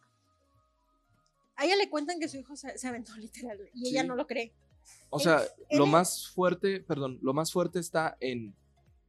A 1.55 1.65
ella 1.65 1.75
le 1.77 1.89
cuentan 1.89 2.19
que 2.19 2.27
su 2.27 2.37
hijo 2.37 2.55
se, 2.55 2.77
se 2.77 2.87
aventó 2.87 3.15
literal 3.17 3.57
y 3.73 3.89
ella 3.89 4.03
no 4.03 4.15
lo 4.15 4.27
cree. 4.27 4.53
O 5.09 5.17
Él- 5.17 5.23
sea, 5.23 5.41
él 5.69 5.77
lo 5.79 5.85
es- 5.85 5.91
más 5.91 6.27
fuerte, 6.29 6.81
perdón, 6.81 7.19
lo 7.21 7.33
más 7.33 7.51
fuerte 7.51 7.79
está 7.79 8.17
en 8.19 8.53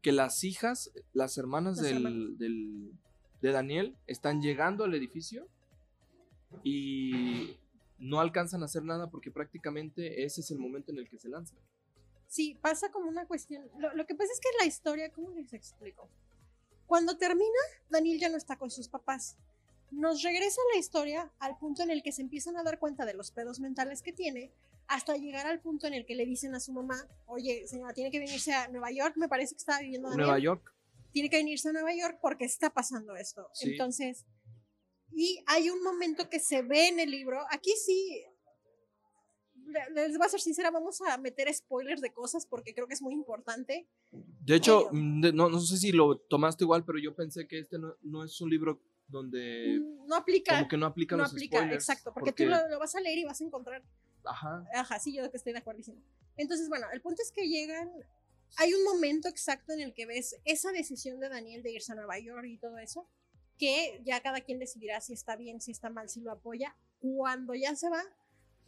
que 0.03 0.13
las 0.13 0.45
hijas, 0.45 0.93
las 1.13 1.37
hermanas, 1.39 1.77
Las 1.79 1.87
del, 1.87 1.97
hermanas. 1.97 2.39
del- 2.39 2.93
de 3.41 3.51
Daniel 3.53 3.97
están 4.07 4.41
llegando 4.41 4.85
al 4.85 4.95
edificio 4.95 5.49
y 6.65 7.57
no 7.99 8.21
alcanzan 8.21 8.63
a 8.63 8.67
hacer 8.67 8.85
nada 8.85 9.11
porque 9.11 9.31
prácticamente 9.31 10.25
ese 10.25 10.41
es 10.41 10.51
el 10.51 10.59
momento 10.59 10.93
en 10.93 10.99
el 10.99 11.09
que 11.09 11.19
se 11.19 11.29
lanzan. 11.29 11.59
Sí, 12.29 12.55
pasa 12.61 12.91
como 12.91 13.09
una 13.09 13.27
cuestión. 13.27 13.69
Lo, 13.79 13.95
lo 13.95 14.07
que 14.07 14.14
pasa 14.14 14.33
es 14.33 14.41
que 14.41 14.49
la 14.61 14.67
historia, 14.67 15.11
¿cómo 15.11 15.31
les 15.31 15.53
explico? 15.53 16.09
Cuando 16.87 17.19
termina, 17.19 17.59
Daniel 17.91 18.21
ya 18.21 18.29
no 18.29 18.37
está 18.37 18.57
con 18.57 18.71
sus 18.71 18.88
papás. 18.88 19.37
Nos 19.91 20.23
regresa 20.23 20.61
la 20.73 20.79
historia 20.79 21.33
al 21.38 21.59
punto 21.59 21.83
en 21.83 21.91
el 21.91 22.03
que 22.03 22.12
se 22.12 22.23
empiezan 22.23 22.57
a 22.57 22.62
dar 22.62 22.79
cuenta 22.79 23.07
de 23.07 23.14
los 23.14 23.31
pedos 23.31 23.59
mentales 23.61 24.03
que 24.03 24.12
tiene, 24.12 24.53
hasta 24.87 25.17
llegar 25.17 25.47
al 25.47 25.61
punto 25.61 25.87
en 25.87 25.95
el 25.95 26.07
que 26.07 26.14
le 26.14 26.25
dicen 26.25 26.55
a 26.55 26.61
su 26.61 26.73
mamá, 26.73 27.09
oye, 27.27 27.67
señora, 27.67 27.93
tiene 27.93 28.11
que 28.11 28.19
venirse 28.19 28.53
a 28.53 28.69
Nueva 28.69 28.91
York, 28.91 29.17
me 29.17 29.29
parece 29.29 29.55
que 29.55 29.59
estaba 29.59 29.81
viviendo 29.81 30.09
Daniel. 30.09 30.27
Nueva 30.27 30.38
York, 30.38 30.75
tiene 31.12 31.31
que 31.31 31.37
venirse 31.37 31.69
a 31.69 31.73
Nueva 31.73 31.95
York 31.95 32.19
porque 32.21 32.45
está 32.45 32.71
pasando 32.71 33.17
esto. 33.17 33.49
Sí. 33.53 33.73
Entonces, 33.73 34.25
y 35.12 35.43
hay 35.47 35.69
un 35.69 35.83
momento 35.83 36.29
que 36.31 36.41
se 36.41 36.62
ve 36.62 36.88
en 36.88 37.01
el 37.01 37.11
libro, 37.11 37.45
aquí 37.51 37.73
sí, 37.85 38.25
les 39.95 40.17
voy 40.17 40.27
a 40.27 40.31
ser 40.31 40.41
sincera, 40.41 40.71
vamos 40.71 41.01
a 41.03 41.17
meter 41.19 41.53
spoilers 41.55 42.01
de 42.01 42.13
cosas 42.13 42.47
porque 42.47 42.75
creo 42.75 42.87
que 42.87 42.95
es 42.95 43.03
muy 43.03 43.15
importante. 43.15 43.87
de 44.13 44.55
hecho, 44.55 44.89
mm, 44.93 45.35
no, 45.35 45.49
no 45.49 45.61
sé 45.61 45.77
si 45.77 45.93
lo 45.93 46.19
tomaste 46.19 46.65
igual, 46.65 46.85
pero 46.85 46.99
yo 46.99 47.15
pensé 47.15 47.47
que 47.47 47.59
este 47.61 47.79
no, 47.79 47.95
no 48.03 48.25
es 48.25 48.41
un 48.41 48.51
libro 48.51 48.81
donde 49.09 49.81
Mm, 49.81 50.07
no 50.07 50.17
aplica, 50.17 50.57
como 50.57 50.69
que 50.69 50.77
no 50.77 50.87
aplica 50.87 51.17
no 51.17 51.23
los 51.23 51.33
aplica, 51.33 51.59
spoilers. 51.59 51.83
exacto, 51.89 52.13
porque, 52.13 52.33
tú 52.33 52.45
lo, 52.45 52.69
lo 52.69 52.79
vas 52.79 52.95
a 52.95 53.01
leer 53.01 53.19
y 53.19 53.25
vas 53.25 53.41
a 53.41 53.45
encontrar, 53.45 53.83
Ajá, 54.25 54.65
ajá, 54.75 54.99
sí, 54.99 55.15
yo 55.15 55.31
que 55.31 55.37
estoy 55.39 55.53
de 55.53 55.61
acuerdísimo. 55.61 56.03
Entonces, 56.37 56.69
bueno, 56.69 56.87
el 56.93 57.01
punto 57.01 57.23
es 57.23 57.33
que 57.33 57.49
llegan, 57.49 57.91
hay 58.57 58.75
un 58.75 58.85
momento 58.85 59.29
exacto 59.29 59.73
en 59.73 59.81
el 59.81 59.95
que 59.95 60.07
ves 60.07 60.37
esa 60.45 60.71
decisión 60.73 61.19
de 61.21 61.29
Daniel 61.29 61.63
de 61.63 61.73
irse 61.73 61.93
a 61.93 61.95
Nueva 61.95 62.19
York 62.19 62.47
y 62.47 62.59
todo 62.59 62.79
eso, 62.79 63.09
que 63.59 64.01
ya 64.05 64.21
cada 64.21 64.41
quien 64.43 64.59
decidirá 64.59 65.01
si 65.01 65.15
está 65.15 65.37
bien, 65.37 65.61
si 65.61 65.71
está 65.73 65.89
mal, 65.91 66.09
si 66.09 66.21
lo 66.21 66.31
apoya. 66.33 66.77
Cuando 67.01 67.55
ya 67.55 67.75
se 67.77 67.89
va, 67.89 68.03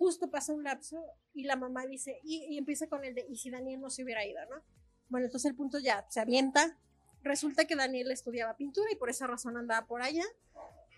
justo 0.01 0.31
pasa 0.31 0.55
un 0.55 0.65
lapso 0.65 1.05
y 1.35 1.45
la 1.45 1.57
mamá 1.57 1.85
dice, 1.85 2.21
y, 2.25 2.47
y 2.49 2.57
empieza 2.57 2.87
con 2.87 3.05
el 3.05 3.15
de, 3.15 3.27
¿y 3.29 3.37
si 3.37 3.51
Daniel 3.51 3.83
no 3.83 3.91
se 3.91 4.03
hubiera 4.03 4.25
ido, 4.25 4.41
no? 4.47 4.63
Bueno, 5.11 5.27
entonces 5.27 5.51
el 5.51 5.57
punto 5.59 5.79
ya 5.79 6.07
se 6.09 6.21
avienta. 6.21 6.79
Resulta 7.23 7.67
que 7.67 7.77
Daniel 7.77 8.11
estudiaba 8.11 8.57
pintura 8.57 8.91
y 8.91 8.97
por 8.97 9.11
esa 9.11 9.27
razón 9.27 9.59
andaba 9.59 9.87
por 9.87 10.01
allá. 10.01 10.25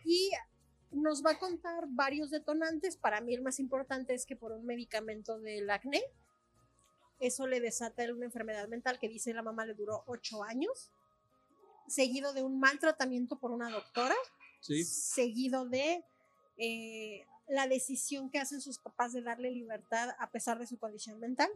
Y 0.05 0.31
nos 0.93 1.27
va 1.27 1.33
a 1.33 1.38
contar 1.41 1.87
varios 1.88 2.31
detonantes. 2.31 2.97
Para 2.97 3.21
mí 3.21 3.35
el 3.35 3.43
más 3.43 3.59
importante 3.59 4.15
es 4.15 4.25
que 4.25 4.37
por 4.37 4.53
un 4.53 4.65
medicamento 4.67 5.41
del 5.41 5.69
acné, 5.69 6.01
eso 7.19 7.49
le 7.49 7.59
desata 7.61 8.05
una 8.12 8.27
enfermedad 8.27 8.69
mental 8.69 9.01
que 9.01 9.09
dice 9.09 9.35
la 9.35 9.43
mamá 9.43 9.67
le 9.67 9.75
duró 9.75 10.05
ocho 10.07 10.45
años, 10.45 10.93
seguido 11.88 12.33
de 12.35 12.45
un 12.45 12.61
mal 12.61 12.79
tratamiento 12.79 13.41
por 13.41 13.51
una 13.51 13.69
doctora, 13.69 14.15
sí, 14.61 14.85
seguido 14.85 15.65
de 15.67 16.05
eh, 16.57 17.27
la 17.48 17.66
decisión 17.66 18.31
que 18.31 18.38
hacen 18.38 18.61
sus 18.61 18.78
papás 18.78 19.12
de 19.12 19.22
darle 19.22 19.50
libertad 19.50 20.11
a 20.18 20.31
pesar 20.31 20.59
de 20.59 20.66
su 20.66 20.78
condición 20.78 21.20
mental. 21.20 21.50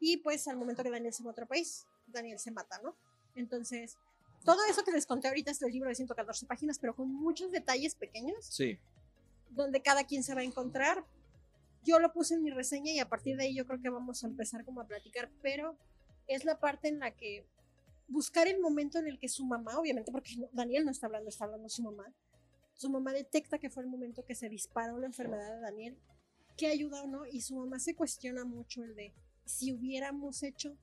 Y 0.00 0.18
pues 0.18 0.46
al 0.48 0.56
momento 0.56 0.82
que 0.82 0.90
Daniel 0.90 1.12
se 1.12 1.22
va 1.22 1.30
a 1.30 1.32
otro 1.32 1.46
país, 1.46 1.86
Daniel 2.06 2.38
se 2.38 2.50
mata, 2.50 2.80
¿no? 2.82 2.96
Entonces, 3.34 3.96
todo 4.44 4.64
eso 4.70 4.84
que 4.84 4.92
les 4.92 5.06
conté 5.06 5.28
ahorita 5.28 5.50
es 5.50 5.60
el 5.62 5.72
libro 5.72 5.88
de 5.88 5.94
114 5.94 6.46
páginas, 6.46 6.78
pero 6.78 6.94
con 6.94 7.12
muchos 7.12 7.50
detalles 7.50 7.94
pequeños. 7.94 8.44
Sí. 8.44 8.78
Donde 9.50 9.82
cada 9.82 10.04
quien 10.04 10.22
se 10.22 10.34
va 10.34 10.40
a 10.40 10.44
encontrar. 10.44 11.04
Yo 11.84 11.98
lo 11.98 12.12
puse 12.12 12.34
en 12.34 12.42
mi 12.42 12.50
reseña 12.50 12.92
y 12.92 12.98
a 12.98 13.08
partir 13.08 13.36
de 13.36 13.44
ahí 13.44 13.54
yo 13.54 13.66
creo 13.66 13.80
que 13.80 13.88
vamos 13.88 14.22
a 14.22 14.26
empezar 14.26 14.64
como 14.64 14.80
a 14.80 14.86
platicar, 14.86 15.30
pero 15.42 15.76
es 16.26 16.44
la 16.44 16.58
parte 16.58 16.88
en 16.88 16.98
la 16.98 17.12
que 17.12 17.46
buscar 18.08 18.48
el 18.48 18.60
momento 18.60 18.98
en 18.98 19.06
el 19.06 19.18
que 19.18 19.28
su 19.28 19.44
mamá, 19.44 19.78
obviamente, 19.78 20.10
porque 20.10 20.48
Daniel 20.52 20.84
no 20.84 20.90
está 20.90 21.06
hablando, 21.06 21.28
está 21.28 21.44
hablando 21.44 21.68
su 21.68 21.82
mamá, 21.82 22.12
su 22.78 22.88
mamá 22.88 23.12
detecta 23.12 23.58
que 23.58 23.70
fue 23.70 23.82
el 23.82 23.88
momento 23.88 24.24
que 24.24 24.36
se 24.36 24.48
disparó 24.48 24.98
la 24.98 25.06
enfermedad 25.06 25.52
de 25.56 25.60
Daniel, 25.60 25.98
que 26.56 26.68
ayuda 26.68 27.02
o 27.02 27.08
no, 27.08 27.26
y 27.26 27.40
su 27.40 27.56
mamá 27.56 27.80
se 27.80 27.94
cuestiona 27.94 28.44
mucho 28.44 28.84
el 28.84 28.94
de 28.94 29.12
si 29.44 29.72
hubiéramos 29.72 30.44
hecho 30.44 30.76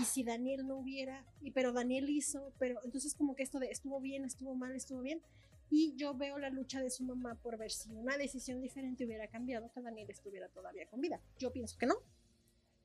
y 0.00 0.04
si 0.04 0.22
Daniel 0.22 0.66
no 0.66 0.76
hubiera, 0.76 1.26
y 1.40 1.50
pero 1.50 1.72
Daniel 1.72 2.08
hizo, 2.08 2.52
pero 2.58 2.80
entonces 2.84 3.14
como 3.14 3.34
que 3.34 3.42
esto 3.42 3.58
de 3.58 3.70
estuvo 3.70 4.00
bien, 4.00 4.24
estuvo 4.24 4.54
mal, 4.54 4.74
estuvo 4.76 5.00
bien, 5.00 5.20
y 5.68 5.96
yo 5.96 6.14
veo 6.14 6.38
la 6.38 6.48
lucha 6.48 6.80
de 6.80 6.90
su 6.90 7.02
mamá 7.02 7.34
por 7.34 7.58
ver 7.58 7.72
si 7.72 7.90
una 7.90 8.16
decisión 8.16 8.60
diferente 8.60 9.04
hubiera 9.04 9.26
cambiado 9.26 9.72
que 9.72 9.80
Daniel 9.80 10.08
estuviera 10.10 10.48
todavía 10.48 10.86
con 10.86 11.00
vida. 11.00 11.20
Yo 11.38 11.52
pienso 11.52 11.76
que 11.76 11.86
no, 11.86 11.96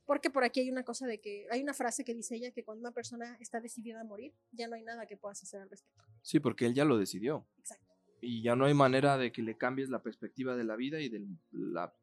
porque 0.07 0.31
por 0.31 0.43
aquí 0.43 0.61
hay 0.61 0.71
una 0.71 0.83
cosa 0.83 1.05
de 1.05 1.19
que, 1.19 1.45
hay 1.51 1.61
una 1.61 1.75
frase 1.75 2.03
que 2.03 2.15
dice 2.15 2.35
ella 2.35 2.49
que 2.51 2.63
cuando 2.63 2.81
una 2.81 2.91
persona 2.91 3.37
está 3.39 3.61
decidida 3.61 4.01
a 4.01 4.03
morir, 4.03 4.33
ya 4.51 4.67
no 4.67 4.75
hay 4.75 4.83
nada 4.83 5.05
que 5.05 5.15
puedas 5.15 5.43
hacer 5.43 5.61
al 5.61 5.69
respecto. 5.69 6.03
Sí, 6.23 6.39
porque 6.39 6.65
él 6.65 6.73
ya 6.73 6.85
lo 6.85 6.97
decidió. 6.97 7.45
Exacto. 7.59 7.86
Y 8.21 8.41
ya 8.41 8.55
no 8.55 8.65
hay 8.65 8.73
manera 8.73 9.17
de 9.17 9.31
que 9.31 9.41
le 9.41 9.57
cambies 9.57 9.89
la 9.89 10.01
perspectiva 10.01 10.55
de 10.55 10.63
la 10.63 10.75
vida 10.75 10.99
y 10.99 11.09
de 11.09 11.25
la... 11.51 11.93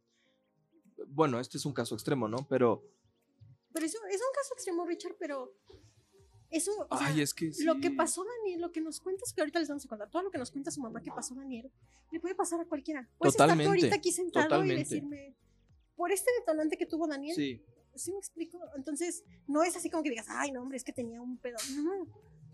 Bueno, 1.08 1.40
este 1.40 1.58
es 1.58 1.66
un 1.66 1.72
caso 1.72 1.94
extremo, 1.94 2.28
¿no? 2.28 2.46
Pero... 2.48 2.84
Pero 3.72 3.86
eso 3.86 3.98
es 4.08 4.20
un 4.20 4.32
caso 4.34 4.54
extremo, 4.54 4.86
Richard, 4.86 5.16
pero 5.18 5.52
eso, 6.50 6.70
o 6.88 6.96
sea, 6.96 7.08
Ay, 7.08 7.20
es 7.22 7.34
que 7.34 7.50
lo 7.64 7.80
que 7.80 7.88
sí. 7.88 7.94
pasó 7.96 8.24
Daniel, 8.24 8.60
lo 8.60 8.70
que 8.70 8.80
nos 8.80 9.00
cuentas, 9.00 9.32
que 9.32 9.40
ahorita 9.40 9.58
les 9.58 9.68
vamos 9.68 9.84
a 9.84 9.88
contar, 9.88 10.08
todo 10.08 10.22
lo 10.22 10.30
que 10.30 10.38
nos 10.38 10.52
cuenta 10.52 10.70
su 10.70 10.80
mamá 10.80 11.02
que 11.02 11.10
pasó 11.10 11.34
Daniel, 11.34 11.72
le 12.12 12.20
puede 12.20 12.36
pasar 12.36 12.60
a 12.60 12.66
cualquiera. 12.66 13.08
Puedes 13.18 13.34
estar 13.34 13.48
tú 13.48 13.54
Totalmente, 13.54 13.68
ahorita 13.68 13.96
aquí 13.96 14.12
sentado 14.12 14.44
totalmente. 14.46 14.74
y 14.80 14.84
decirme, 14.84 15.34
por 15.96 16.12
este 16.12 16.30
detonante 16.38 16.76
que 16.76 16.86
tuvo 16.86 17.08
Daniel, 17.08 17.34
Sí, 17.34 17.60
¿sí 17.96 18.12
me 18.12 18.18
explico? 18.18 18.60
Entonces, 18.76 19.24
no 19.48 19.64
es 19.64 19.74
así 19.74 19.90
como 19.90 20.04
que 20.04 20.10
digas, 20.10 20.26
ay, 20.28 20.52
no, 20.52 20.62
hombre, 20.62 20.76
es 20.76 20.84
que 20.84 20.92
tenía 20.92 21.20
un 21.20 21.38
pedo. 21.38 21.56
No, 21.74 22.06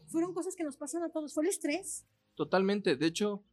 fueron 0.06 0.32
cosas 0.32 0.56
que 0.56 0.64
nos 0.64 0.78
pasan 0.78 1.02
a 1.02 1.10
todos. 1.10 1.34
Fue 1.34 1.44
el 1.44 1.50
estrés. 1.50 2.06
totalmente. 2.34 2.96
De 2.96 3.04
hecho, 3.06 3.44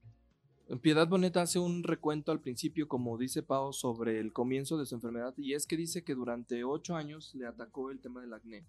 Piedad 0.81 1.07
Boneta 1.07 1.41
hace 1.41 1.59
un 1.59 1.83
recuento 1.83 2.31
al 2.31 2.41
principio, 2.41 2.87
como 2.87 3.17
dice 3.17 3.41
Pau, 3.41 3.71
sobre 3.71 4.19
el 4.19 4.33
comienzo 4.33 4.77
de 4.77 4.85
su 4.85 4.95
enfermedad. 4.95 5.33
Y 5.37 5.53
es 5.53 5.65
que 5.65 5.77
dice 5.77 6.03
que 6.03 6.13
durante 6.13 6.63
ocho 6.65 6.95
años 6.95 7.33
le 7.35 7.47
atacó 7.47 7.89
el 7.89 7.99
tema 8.01 8.19
del 8.21 8.33
acné. 8.33 8.65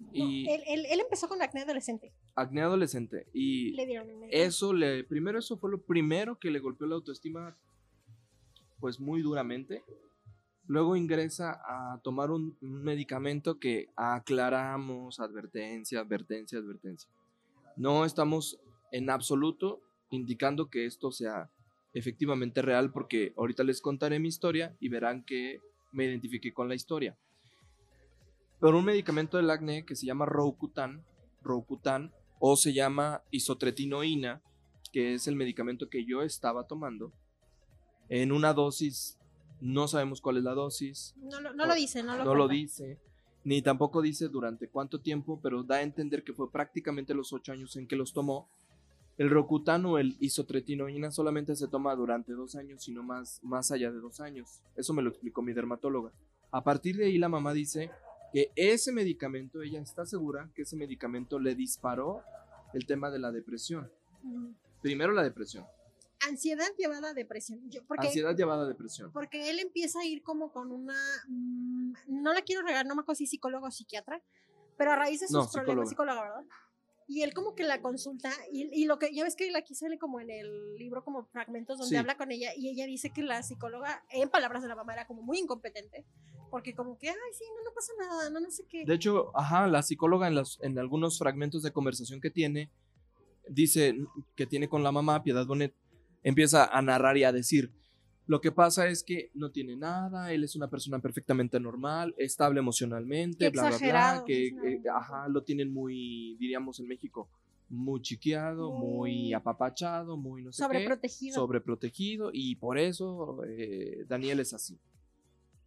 No, 0.00 0.10
Y 0.12 0.48
él, 0.48 0.62
él- 0.66 0.86
él 0.90 1.00
empezó 1.00 1.28
con 1.28 1.40
acné 1.40 1.62
adolescente. 1.62 2.12
acné 2.34 2.62
adolescente. 2.62 3.26
Y 3.32 3.72
Le 3.72 3.86
dieron 3.86 4.08
eso 4.30 4.72
le. 4.72 5.04
Primero, 5.04 5.38
eso 5.38 5.56
fue 5.56 5.70
lo 5.70 5.80
primero 5.80 6.36
que 6.38 6.50
le 6.50 6.58
golpeó 6.58 6.86
la 6.88 6.96
autoestima, 6.96 7.56
pues 8.80 8.98
muy 8.98 9.22
duramente. 9.22 9.84
Luego 10.66 10.96
ingresa 10.96 11.60
a 11.64 12.00
tomar 12.02 12.30
un, 12.32 12.56
un 12.60 12.82
medicamento 12.82 13.60
que 13.60 13.86
aclaramos, 13.96 15.20
advertencia, 15.20 16.00
advertencia, 16.00 16.58
advertencia. 16.58 17.08
No 17.76 18.04
estamos 18.04 18.58
en 18.90 19.10
absoluto 19.10 19.80
indicando 20.10 20.68
que 20.68 20.86
esto 20.86 21.10
sea 21.12 21.50
efectivamente 21.92 22.60
real 22.62 22.90
porque 22.92 23.32
ahorita 23.36 23.62
les 23.64 23.80
contaré 23.80 24.18
mi 24.18 24.28
historia 24.28 24.76
y 24.80 24.88
verán 24.88 25.24
que 25.24 25.60
me 25.92 26.04
identifiqué 26.06 26.52
con 26.52 26.68
la 26.68 26.74
historia. 26.74 27.16
Pero 28.60 28.78
un 28.78 28.84
medicamento 28.84 29.36
del 29.36 29.50
acné 29.50 29.84
que 29.84 29.94
se 29.96 30.06
llama 30.06 30.26
Rocutan, 30.26 31.04
Rocutan 31.42 32.12
o 32.40 32.56
se 32.56 32.72
llama 32.72 33.22
isotretinoína, 33.30 34.42
que 34.92 35.14
es 35.14 35.26
el 35.28 35.36
medicamento 35.36 35.88
que 35.88 36.04
yo 36.04 36.22
estaba 36.22 36.66
tomando, 36.66 37.12
en 38.08 38.32
una 38.32 38.52
dosis, 38.54 39.18
no 39.60 39.88
sabemos 39.88 40.20
cuál 40.20 40.38
es 40.38 40.44
la 40.44 40.54
dosis, 40.54 41.14
No, 41.16 41.40
lo- 41.40 41.54
no 41.54 41.66
lo 41.66 41.74
dice, 41.74 42.02
no 42.02 42.16
lo 42.16 42.24
no 42.24 42.34
lo 42.34 42.48
dice, 42.48 42.98
ni 43.44 43.62
tampoco 43.62 44.02
dice 44.02 44.28
durante 44.28 44.68
cuánto 44.68 45.00
tiempo, 45.00 45.40
pero 45.42 45.62
da 45.62 45.76
a 45.76 45.82
entender 45.82 46.22
que 46.24 46.32
fue 46.32 46.50
prácticamente 46.50 47.14
los 47.14 47.32
ocho 47.32 47.52
años 47.52 47.76
en 47.76 47.86
que 47.86 47.96
los 47.96 48.12
tomó. 48.12 48.48
El 49.16 49.30
Rocutan 49.30 49.84
o 49.86 49.98
el 49.98 50.16
isotretinoína 50.20 51.10
solamente 51.12 51.54
se 51.54 51.68
toma 51.68 51.94
durante 51.94 52.32
dos 52.32 52.56
años 52.56 52.88
y 52.88 52.92
no 52.92 53.02
más, 53.02 53.38
más 53.42 53.70
allá 53.70 53.92
de 53.92 54.00
dos 54.00 54.20
años. 54.20 54.60
Eso 54.76 54.92
me 54.92 55.02
lo 55.02 55.10
explicó 55.10 55.40
mi 55.42 55.52
dermatóloga. 55.52 56.10
A 56.50 56.64
partir 56.64 56.96
de 56.96 57.06
ahí 57.06 57.18
la 57.18 57.28
mamá 57.28 57.52
dice 57.52 57.90
que 58.32 58.50
ese 58.56 58.90
medicamento, 58.92 59.62
ella 59.62 59.80
está 59.80 60.04
segura 60.04 60.50
que 60.54 60.62
ese 60.62 60.76
medicamento 60.76 61.38
le 61.38 61.54
disparó 61.54 62.22
el 62.72 62.86
tema 62.86 63.10
de 63.10 63.20
la 63.20 63.30
depresión. 63.30 63.88
Primero 64.82 65.12
la 65.12 65.22
depresión, 65.22 65.64
Ansiedad 66.28 66.68
llevada 66.78 67.10
a 67.10 67.14
depresión. 67.14 67.60
Yo- 67.70 67.84
porque, 67.86 68.06
ansiedad 68.06 68.34
llevada 68.34 68.62
a 68.62 68.66
depresión. 68.66 69.12
porque 69.12 69.50
él 69.50 69.58
empieza 69.58 70.00
a 70.00 70.06
ir 70.06 70.22
como 70.22 70.50
con 70.52 70.72
una. 70.72 70.96
mm, 71.28 71.92
no 72.08 72.32
la 72.32 72.40
quiero 72.42 72.62
regar, 72.66 72.86
no 72.86 72.94
me 72.94 73.02
acuerdo 73.02 73.18
si 73.18 73.26
psicólogo 73.26 73.66
o 73.66 73.70
psiquiatra, 73.70 74.22
pero 74.78 74.92
a 74.92 74.96
raíz 74.96 75.20
de 75.20 75.26
sus 75.28 75.36
No, 75.36 75.48
problemas, 75.52 75.88
psicóloga, 75.90 76.22
¿verdad? 76.22 76.44
Y 77.06 77.22
él 77.22 77.34
como 77.34 77.54
que 77.54 77.64
la 77.64 77.82
consulta, 77.82 78.32
y, 78.50 78.68
y 78.72 78.86
lo 78.86 78.98
que 78.98 79.14
ya 79.14 79.24
ves 79.24 79.36
que 79.36 79.54
aquí 79.56 79.74
sale 79.74 79.98
como 79.98 80.20
en 80.20 80.30
el 80.30 80.76
libro 80.76 81.04
como 81.04 81.24
fragmentos 81.26 81.78
donde 81.78 81.90
Sí. 81.90 81.96
habla 81.96 82.16
con 82.16 82.30
ella, 82.32 82.50
y 82.56 82.70
ella 82.70 82.86
dice 82.86 83.10
que 83.10 83.22
la 83.22 83.42
psicóloga, 83.42 84.02
en 84.10 84.28
palabras 84.30 84.62
de 84.62 84.68
la 84.68 84.76
mamá, 84.76 84.94
era 84.94 85.06
como 85.06 85.22
muy 85.22 85.38
incompetente, 85.38 86.04
porque 86.50 86.74
como 86.74 86.96
que, 86.98 87.10
ay, 87.10 87.16
sí, 87.36 87.44
no, 87.56 87.62
no 87.68 87.74
pasa 87.74 87.92
nada, 87.98 88.30
no, 88.30 88.40
no 88.40 88.50
sé 88.50 88.64
qué. 88.68 88.84
De 88.86 88.94
hecho, 88.94 89.36
ajá, 89.36 89.66
la 89.66 89.82
psicóloga 89.82 90.28
en, 90.28 90.34
las, 90.34 90.58
en 90.62 90.78
algunos 90.78 91.18
fragmentos 91.18 91.62
de 91.62 91.72
conversación 91.72 92.20
que 92.20 92.30
tiene, 92.30 92.70
dice 93.48 93.94
que 94.34 94.46
tiene 94.46 94.68
con 94.68 94.82
la 94.82 94.92
mamá, 94.92 95.22
Piedad 95.22 95.46
Bonet, 95.46 95.74
empieza 96.22 96.64
a 96.64 96.80
narrar 96.80 97.16
y 97.18 97.24
a 97.24 97.32
decir, 97.32 97.70
lo 98.26 98.40
que 98.40 98.52
pasa 98.52 98.88
es 98.88 99.02
que 99.02 99.30
no 99.34 99.50
tiene 99.50 99.76
nada, 99.76 100.32
él 100.32 100.44
es 100.44 100.56
una 100.56 100.68
persona 100.68 100.98
perfectamente 100.98 101.60
normal, 101.60 102.14
estable 102.16 102.60
emocionalmente, 102.60 103.46
Qué 103.46 103.50
bla, 103.50 103.68
bla, 103.68 103.78
bla, 103.78 104.24
que, 104.26 104.46
eh, 104.48 104.82
ajá, 104.94 105.28
lo 105.28 105.42
tienen 105.42 105.72
muy, 105.72 106.36
diríamos 106.38 106.80
en 106.80 106.88
México, 106.88 107.28
muy 107.68 108.00
chiqueado, 108.00 108.70
muy, 108.70 109.10
Muy 109.10 109.34
apapachado, 109.34 110.16
muy 110.16 110.42
no 110.42 110.52
sé 110.52 110.62
qué 110.62 110.64
Sobreprotegido. 110.64 111.34
sobreprotegido 111.34 112.30
y 112.32 112.56
por 112.56 112.78
eso 112.78 113.42
eh, 113.46 114.04
Daniel 114.08 114.40
es 114.40 114.54
así. 114.54 114.78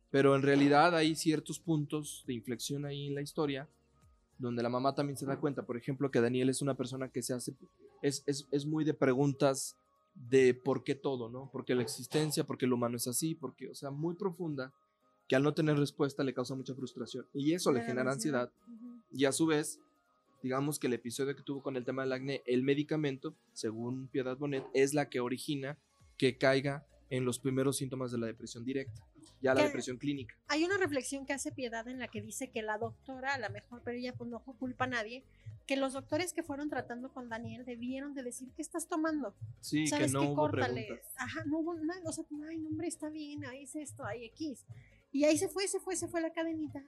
Pero 0.10 0.36
en 0.36 0.42
realidad 0.42 0.96
hay 0.96 1.16
ciertos 1.16 1.60
puntos 1.60 2.24
de 2.26 2.34
inflexión 2.34 2.86
ahí 2.86 3.08
en 3.08 3.16
la 3.16 3.22
historia 3.22 3.68
donde 4.40 4.64
la 4.64 4.70
mamá 4.70 4.94
también 4.94 5.18
se 5.18 5.26
da 5.26 5.40
cuenta, 5.40 5.64
por 5.64 5.78
ejemplo, 5.78 6.12
que 6.12 6.22
Daniel 6.22 6.50
es 6.50 6.62
una 6.62 6.76
persona 6.76 7.10
que 7.10 7.22
se 7.22 7.34
hace, 7.34 7.56
es, 8.02 8.24
es, 8.26 8.48
es 8.52 8.66
muy 8.66 8.86
de 8.86 8.94
preguntas 8.94 9.76
de 10.30 10.54
por 10.54 10.84
qué 10.84 10.96
todo, 10.96 11.30
¿no? 11.30 11.50
¿Por 11.52 11.66
qué 11.66 11.76
la 11.76 11.84
existencia? 11.84 12.44
¿Por 12.46 12.58
qué 12.58 12.66
el 12.66 12.74
humano 12.74 12.98
es 12.98 13.08
así? 13.08 13.36
Porque, 13.36 13.70
o 13.70 13.76
sea, 13.76 13.92
muy 13.92 14.16
profunda, 14.16 14.74
que 15.28 15.36
al 15.36 15.44
no 15.44 15.54
tener 15.54 15.78
respuesta 15.78 16.24
le 16.24 16.34
causa 16.34 16.56
mucha 16.56 16.74
frustración 16.74 17.26
y 17.34 17.54
eso 17.54 17.72
le 17.72 17.84
genera 17.84 18.12
ansiedad 18.12 18.52
y 19.12 19.26
a 19.26 19.32
su 19.32 19.46
vez, 19.46 19.80
digamos 20.42 20.80
que 20.80 20.88
el 20.88 20.94
episodio 20.94 21.36
que 21.36 21.44
tuvo 21.44 21.62
con 21.62 21.76
el 21.76 21.86
tema 21.86 22.04
del 22.04 22.14
acné, 22.14 22.44
el 22.46 22.64
medicamento, 22.64 23.36
según 23.54 24.08
Piedad 24.08 24.38
Bonet, 24.38 24.66
es 24.74 24.94
la 24.94 25.10
que 25.10 25.20
origina 25.20 25.78
que 26.18 26.38
caiga 26.38 26.86
en 27.10 27.26
los 27.26 27.40
primeros 27.40 27.78
síntomas 27.78 28.12
de 28.12 28.18
la 28.18 28.28
depresión 28.28 28.66
directa, 28.66 29.07
ya 29.42 29.54
la 29.54 29.62
Que- 29.62 29.68
depresión 29.68 29.98
clínica. 29.98 30.36
Hay 30.48 30.64
una 30.64 30.78
reflexión 30.78 31.26
que 31.26 31.34
hace 31.34 31.52
Piedad 31.52 31.88
en 31.88 32.00
la 32.00 32.08
que 32.08 32.22
dice 32.22 32.50
que 32.50 32.62
la 32.62 32.78
doctora, 32.78 33.34
a 33.34 33.40
lo 33.40 33.50
mejor, 33.50 33.82
pero 33.84 33.98
ella 33.98 34.14
pues 34.14 34.30
no 34.30 34.40
culpa 34.40 34.86
a 34.86 34.88
nadie, 34.88 35.24
que 35.66 35.76
los 35.76 35.94
doctores 35.94 36.34
que 36.34 36.44
fueron 36.44 36.70
tratando 36.70 37.12
con 37.12 37.28
Daniel 37.30 37.66
debieron 37.66 38.14
de 38.14 38.24
decir, 38.24 38.50
¿qué 38.56 38.62
estás 38.62 38.88
tomando? 38.88 39.36
Sí, 39.62 39.84
que 39.84 39.88
¿Sabes 39.90 40.14
no 40.14 40.22
qué? 40.22 40.28
hubo 40.28 40.36
Córtale. 40.36 40.86
preguntas. 40.86 41.12
Ajá, 41.18 41.44
no 41.46 41.60
hubo 41.60 41.76
nada, 41.76 42.02
o 42.06 42.12
sea, 42.12 42.24
ay, 42.50 42.58
no, 42.58 42.70
hombre, 42.70 42.88
está 42.88 43.10
bien, 43.10 43.44
ahí 43.46 43.64
es 43.64 43.76
esto, 43.76 44.06
ahí 44.06 44.26
X. 44.26 44.66
Y 45.12 45.26
ahí 45.26 45.38
se 45.38 45.50
fue, 45.50 45.68
se 45.68 45.80
fue, 45.80 45.96
se 45.96 46.08
fue 46.08 46.22
la 46.22 46.32
cadenita 46.32 46.84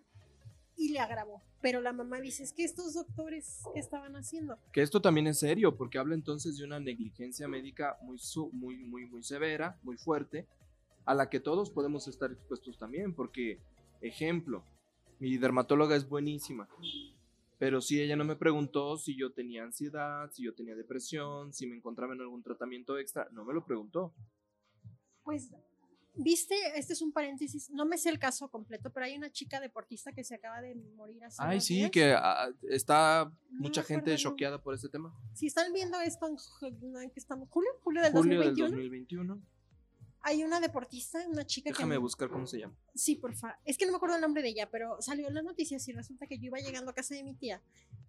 y 0.77 0.89
le 0.93 0.99
agravó. 0.99 1.41
Pero 1.61 1.81
la 1.81 1.91
mamá 1.91 2.21
dice, 2.21 2.41
es 2.43 2.53
que 2.53 2.63
estos 2.63 2.93
doctores, 2.93 3.63
¿qué 3.73 3.81
estaban 3.81 4.15
haciendo? 4.15 4.57
Que 4.71 4.81
esto 4.81 5.01
también 5.01 5.27
es 5.27 5.39
serio, 5.39 5.75
porque 5.75 5.97
habla 5.97 6.15
entonces 6.15 6.57
de 6.57 6.63
una 6.63 6.79
negligencia 6.79 7.49
médica 7.49 7.97
muy, 8.01 8.17
muy, 8.53 8.77
muy, 8.77 9.05
muy 9.07 9.23
severa, 9.23 9.77
muy 9.83 9.97
fuerte, 9.97 10.47
a 11.05 11.13
la 11.13 11.29
que 11.29 11.39
todos 11.39 11.69
podemos 11.69 12.07
estar 12.07 12.31
expuestos 12.31 12.77
también, 12.77 13.13
porque, 13.13 13.59
ejemplo, 14.01 14.63
mi 15.19 15.37
dermatóloga 15.37 15.95
es 15.95 16.07
buenísima, 16.07 16.67
pero 17.57 17.81
si 17.81 18.01
ella 18.01 18.15
no 18.15 18.23
me 18.23 18.35
preguntó 18.35 18.97
si 18.97 19.17
yo 19.17 19.31
tenía 19.33 19.63
ansiedad, 19.63 20.31
si 20.31 20.43
yo 20.43 20.53
tenía 20.53 20.75
depresión, 20.75 21.53
si 21.53 21.67
me 21.67 21.75
encontraba 21.75 22.13
en 22.13 22.21
algún 22.21 22.41
tratamiento 22.41 22.97
extra, 22.97 23.27
no 23.31 23.43
me 23.43 23.53
lo 23.53 23.65
preguntó. 23.65 24.13
Pues, 25.23 25.51
viste, 26.15 26.55
este 26.75 26.93
es 26.93 27.01
un 27.01 27.11
paréntesis, 27.11 27.69
no 27.71 27.85
me 27.85 27.97
sé 27.97 28.09
el 28.09 28.19
caso 28.19 28.49
completo, 28.49 28.91
pero 28.91 29.05
hay 29.05 29.17
una 29.17 29.31
chica 29.31 29.59
deportista 29.59 30.13
que 30.13 30.23
se 30.23 30.35
acaba 30.35 30.61
de 30.61 30.75
morir 30.95 31.23
hace 31.23 31.41
Ay, 31.43 31.59
sí, 31.59 31.75
días. 31.75 31.91
que 31.91 32.13
ah, 32.13 32.49
está 32.69 33.31
No 33.51 33.61
mucha 33.63 33.83
gente 33.83 34.15
choqueada 34.15 34.61
por 34.61 34.73
este 34.73 34.89
tema. 34.89 35.13
Si 35.33 35.47
están 35.47 35.73
viendo 35.73 35.99
esto 35.99 36.27
en, 36.27 36.95
¿en 36.95 37.11
estamos? 37.15 37.49
julio, 37.49 37.71
julio 37.83 38.01
del 38.01 38.13
Julio 38.13 38.39
del 38.39 38.55
2021. 38.55 39.41
2021. 40.19 40.23
Hay 40.23 40.43
una 40.43 40.59
deportista, 40.59 41.25
una 41.27 41.45
chica 41.45 41.69
Déjame 41.69 41.95
que... 41.95 41.99
buscar 41.99 42.29
cómo 42.29 42.45
se 42.45 42.59
llama. 42.59 42.75
Sí, 42.93 43.15
por 43.15 43.35
favor. 43.35 43.57
Es 43.65 43.77
que 43.77 43.85
no 43.85 43.91
me 43.91 43.97
acuerdo 43.97 44.15
el 44.15 44.21
nombre 44.21 44.41
de 44.41 44.49
ella, 44.49 44.69
pero 44.69 45.01
salió 45.01 45.27
en 45.27 45.33
las 45.33 45.43
noticias 45.43 45.87
y 45.87 45.93
resulta 45.93 46.27
que 46.27 46.37
yo 46.37 46.45
iba 46.45 46.59
llegando 46.59 46.91
a 46.91 46.93
casa 46.93 47.15
de 47.15 47.23
mi 47.23 47.35
tía. 47.35 47.61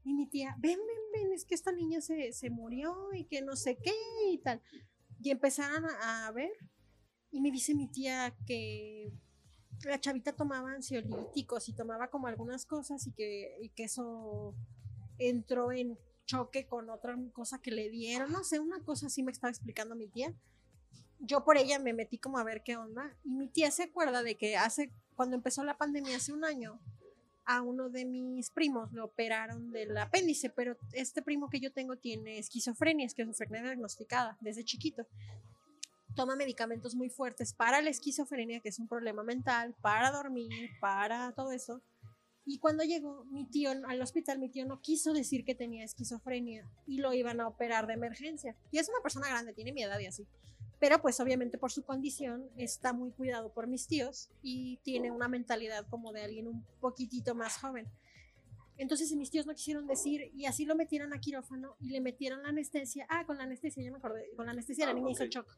Y 0.05 0.15
mi 0.15 0.27
tía, 0.27 0.57
ven, 0.59 0.79
ven, 0.79 1.23
ven, 1.25 1.33
es 1.33 1.45
que 1.45 1.55
esta 1.55 1.73
niña 1.73 2.01
se, 2.01 2.33
se 2.33 2.51
murió 2.51 3.13
y 3.15 3.25
que 3.25 3.43
no 3.43 3.57
sé 3.57 3.77
qué 3.77 3.93
y 4.31 4.39
tal. 4.39 4.61
Y 5.23 5.31
empezaron 5.31 5.85
a, 5.85 6.27
a 6.27 6.33
ver. 6.33 6.51
Y 7.31 7.41
me 7.41 7.51
dice 7.51 7.75
mi 7.75 7.87
tía 7.87 8.35
que 8.47 9.13
la 9.85 10.01
chavita 10.01 10.35
tomaba 10.35 10.73
ansiolíticos 10.73 11.69
y 11.69 11.73
tomaba 11.75 12.09
como 12.09 12.27
algunas 12.27 12.67
cosas 12.67 13.07
y 13.07 13.13
que, 13.13 13.57
y 13.61 13.69
que 13.71 13.85
eso 13.85 14.55
entró 15.19 15.73
en 15.73 15.99
choque 16.27 16.67
con 16.67 16.91
otra 16.91 17.17
cosa 17.33 17.61
que 17.61 17.71
le 17.71 17.89
dieron. 17.89 18.31
No 18.33 18.45
sé, 18.45 18.59
una 18.59 18.83
cosa 18.85 19.07
así 19.07 19.23
me 19.23 19.33
estaba 19.33 19.51
explicando 19.51 19.95
mi 19.95 20.09
tía 20.09 20.35
yo 21.21 21.45
por 21.45 21.57
ella 21.59 21.79
me 21.79 21.93
metí 21.93 22.19
como 22.19 22.39
a 22.39 22.45
ver 22.45 22.63
qué 22.63 22.77
onda. 22.77 23.15
Y 23.25 23.31
mi 23.31 23.49
tía 23.49 23.71
se 23.71 23.85
acuerda 23.85 24.23
de 24.23 24.37
que 24.37 24.57
hace, 24.57 24.91
cuando 25.15 25.37
empezó 25.37 25.63
la 25.65 25.77
pandemia 25.77 26.17
hace 26.17 26.33
un 26.33 26.45
año, 26.45 26.81
a 27.45 27.63
uno 27.63 27.91
de 27.91 28.05
mis 28.05 28.51
primos 28.51 28.93
lo 28.93 29.07
operaron 29.07 29.73
del 29.73 29.97
apéndice, 29.97 30.51
pero 30.51 30.77
este 30.93 31.23
primo 31.23 31.51
que 31.51 31.61
yo 31.61 31.73
tengo 31.73 31.97
tiene 31.97 32.39
esquizofrenia, 32.39 33.07
esquizofrenia 33.07 33.63
diagnosticada 33.63 34.37
desde 34.41 34.65
chiquito. 34.65 35.07
Toma 36.15 36.37
medicamentos 36.37 36.95
muy 36.95 37.09
fuertes 37.09 37.53
para 37.53 37.81
la 37.83 37.91
esquizofrenia, 37.91 38.61
que 38.61 38.69
es 38.69 38.79
un 38.79 38.89
problema 38.89 39.23
mental, 39.23 39.75
para 39.81 40.11
dormir, 40.11 40.71
para 40.81 41.33
todo 41.33 41.53
eso. 41.53 41.81
Y 42.45 42.59
cuando 42.59 42.83
llegó 42.83 43.25
mi 43.27 43.45
tío 43.45 43.71
al 43.71 44.01
hospital, 44.01 44.39
mi 44.39 44.49
tío 44.49 44.65
no 44.65 44.81
quiso 44.81 45.13
decir 45.13 45.45
que 45.45 45.55
tenía 45.55 45.85
esquizofrenia 45.85 46.69
y 46.87 46.99
lo 46.99 47.13
iban 47.13 47.41
a 47.41 47.49
operar 47.49 47.87
de 47.87 47.95
emergencia. 47.95 48.57
Y 48.73 48.79
es 48.79 48.89
una 48.89 49.01
persona 49.03 49.29
grande, 49.29 49.53
tiene 49.53 49.73
mi 49.73 49.83
edad 49.83 49.99
y 50.01 50.07
así 50.07 50.27
pero 50.81 51.01
pues 51.01 51.21
obviamente 51.21 51.59
por 51.59 51.71
su 51.71 51.85
condición 51.85 52.49
está 52.57 52.95
muy 52.95 53.13
cuidado 53.13 53.53
por 53.53 53.67
mis 53.67 53.87
tíos 53.87 54.31
y 54.43 54.79
tiene 54.79 55.11
una 55.11 55.29
mentalidad 55.29 55.87
como 55.89 56.11
de 56.13 56.23
alguien 56.23 56.49
un 56.49 56.65
poquitito 56.81 57.35
más 57.35 57.59
joven. 57.59 57.87
Entonces 58.79 59.15
mis 59.15 59.31
tíos 59.31 59.45
no 59.45 59.55
quisieron 59.55 59.87
decir 59.87 60.33
y 60.35 60.47
así 60.47 60.65
lo 60.65 60.75
metieron 60.75 61.13
a 61.13 61.21
quirófano 61.21 61.77
y 61.81 61.91
le 61.91 62.01
metieron 62.01 62.43
la 62.43 62.49
anestesia. 62.49 63.07
Ah, 63.11 63.27
con 63.27 63.37
la 63.37 63.45
anestesia, 63.45 63.85
ya 63.85 63.91
me 63.91 63.99
acordé, 63.99 64.31
con 64.35 64.47
la 64.47 64.53
anestesia 64.53 64.87
la 64.87 64.95
niña 64.95 65.11
hizo 65.11 65.27
shock. 65.27 65.55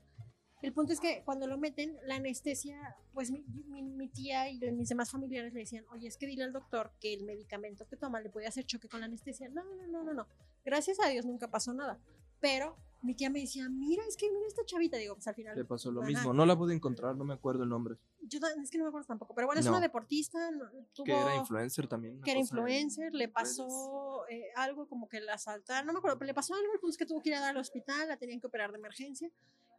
El 0.61 0.73
punto 0.73 0.93
es 0.93 0.99
que 0.99 1.23
cuando 1.25 1.47
lo 1.47 1.57
meten, 1.57 1.97
la 2.05 2.17
anestesia, 2.17 2.97
pues 3.15 3.31
mi, 3.31 3.45
mi, 3.69 3.83
mi, 3.83 4.09
tía 4.09 4.49
y 4.49 4.59
mis 4.73 4.89
demás 4.89 5.11
familiares 5.11 5.53
le 5.53 5.61
decían, 5.61 5.85
oye, 5.91 6.07
es 6.07 6.17
que 6.17 6.27
dile 6.27 6.45
al 6.45 6.53
doctor 6.53 6.93
que 7.01 7.15
el 7.15 7.25
medicamento 7.25 7.87
que 7.87 7.97
toma 7.97 8.21
le 8.21 8.31
puede 8.31 8.47
hacer 8.47 8.65
choque 8.65 8.89
con 8.89 9.01
la 9.01 9.07
anestesia. 9.07 9.49
No, 9.49 9.65
no, 9.65 9.87
no, 9.87 10.05
no, 10.05 10.15
no. 10.15 10.27
Gracias 10.65 10.99
a 11.01 11.09
Dios 11.09 11.25
nunca 11.27 11.49
pasó 11.49 11.73
nada. 11.75 11.99
Pero 12.41 12.77
mi 13.03 13.15
tía 13.15 13.31
me 13.31 13.41
decía, 13.41 13.69
mira, 13.69 14.05
es 14.07 14.17
que 14.17 14.31
mira 14.31 14.47
esta 14.47 14.65
chavita. 14.65 14.97
Digo, 14.97 15.15
pues 15.15 15.27
al 15.27 15.35
final. 15.35 15.57
Le 15.57 15.65
pasó 15.65 15.91
lo 15.91 16.03
mismo. 16.03 16.33
No 16.33 16.47
la 16.47 16.57
pude 16.57 16.75
encontrar, 16.75 17.17
no 17.17 17.25
me 17.25 17.35
acuerdo 17.35 17.65
el 17.65 17.69
nombre. 17.69 17.97
Yo 18.21 18.38
es 18.62 18.71
que 18.71 18.79
no 18.79 18.85
me 18.85 18.88
acuerdo 18.88 19.07
tampoco. 19.07 19.35
Pero 19.35 19.49
bueno, 19.49 19.61
es 19.61 19.67
una 19.67 19.81
deportista. 19.81 20.38
Tuvo, 20.93 21.05
que 21.05 21.12
era 21.12 21.37
influencer 21.37 21.88
también. 21.88 22.21
Que 22.23 22.31
era 22.31 22.41
influencer. 22.41 23.12
Le 23.12 23.29
pasó 23.29 24.25
eh, 24.29 24.53
algo 24.55 24.87
como 24.88 25.09
que 25.09 25.21
la 25.21 25.35
asaltaron. 25.35 25.87
No 25.87 25.93
me 25.93 25.99
acuerdo, 25.99 26.19
pero 26.19 26.29
le 26.29 26.35
pasó 26.35 26.55
algo. 26.55 26.73
Pues 26.81 26.97
que 26.97 27.05
tuvo 27.05 27.21
que 27.21 27.31
ir 27.31 27.35
a 27.35 27.41
dar 27.41 27.51
al 27.51 27.57
hospital. 27.57 28.09
La 28.09 28.17
tenían 28.17 28.41
que 28.41 28.47
operar 28.47 28.71
de 28.71 28.79
emergencia. 28.79 29.31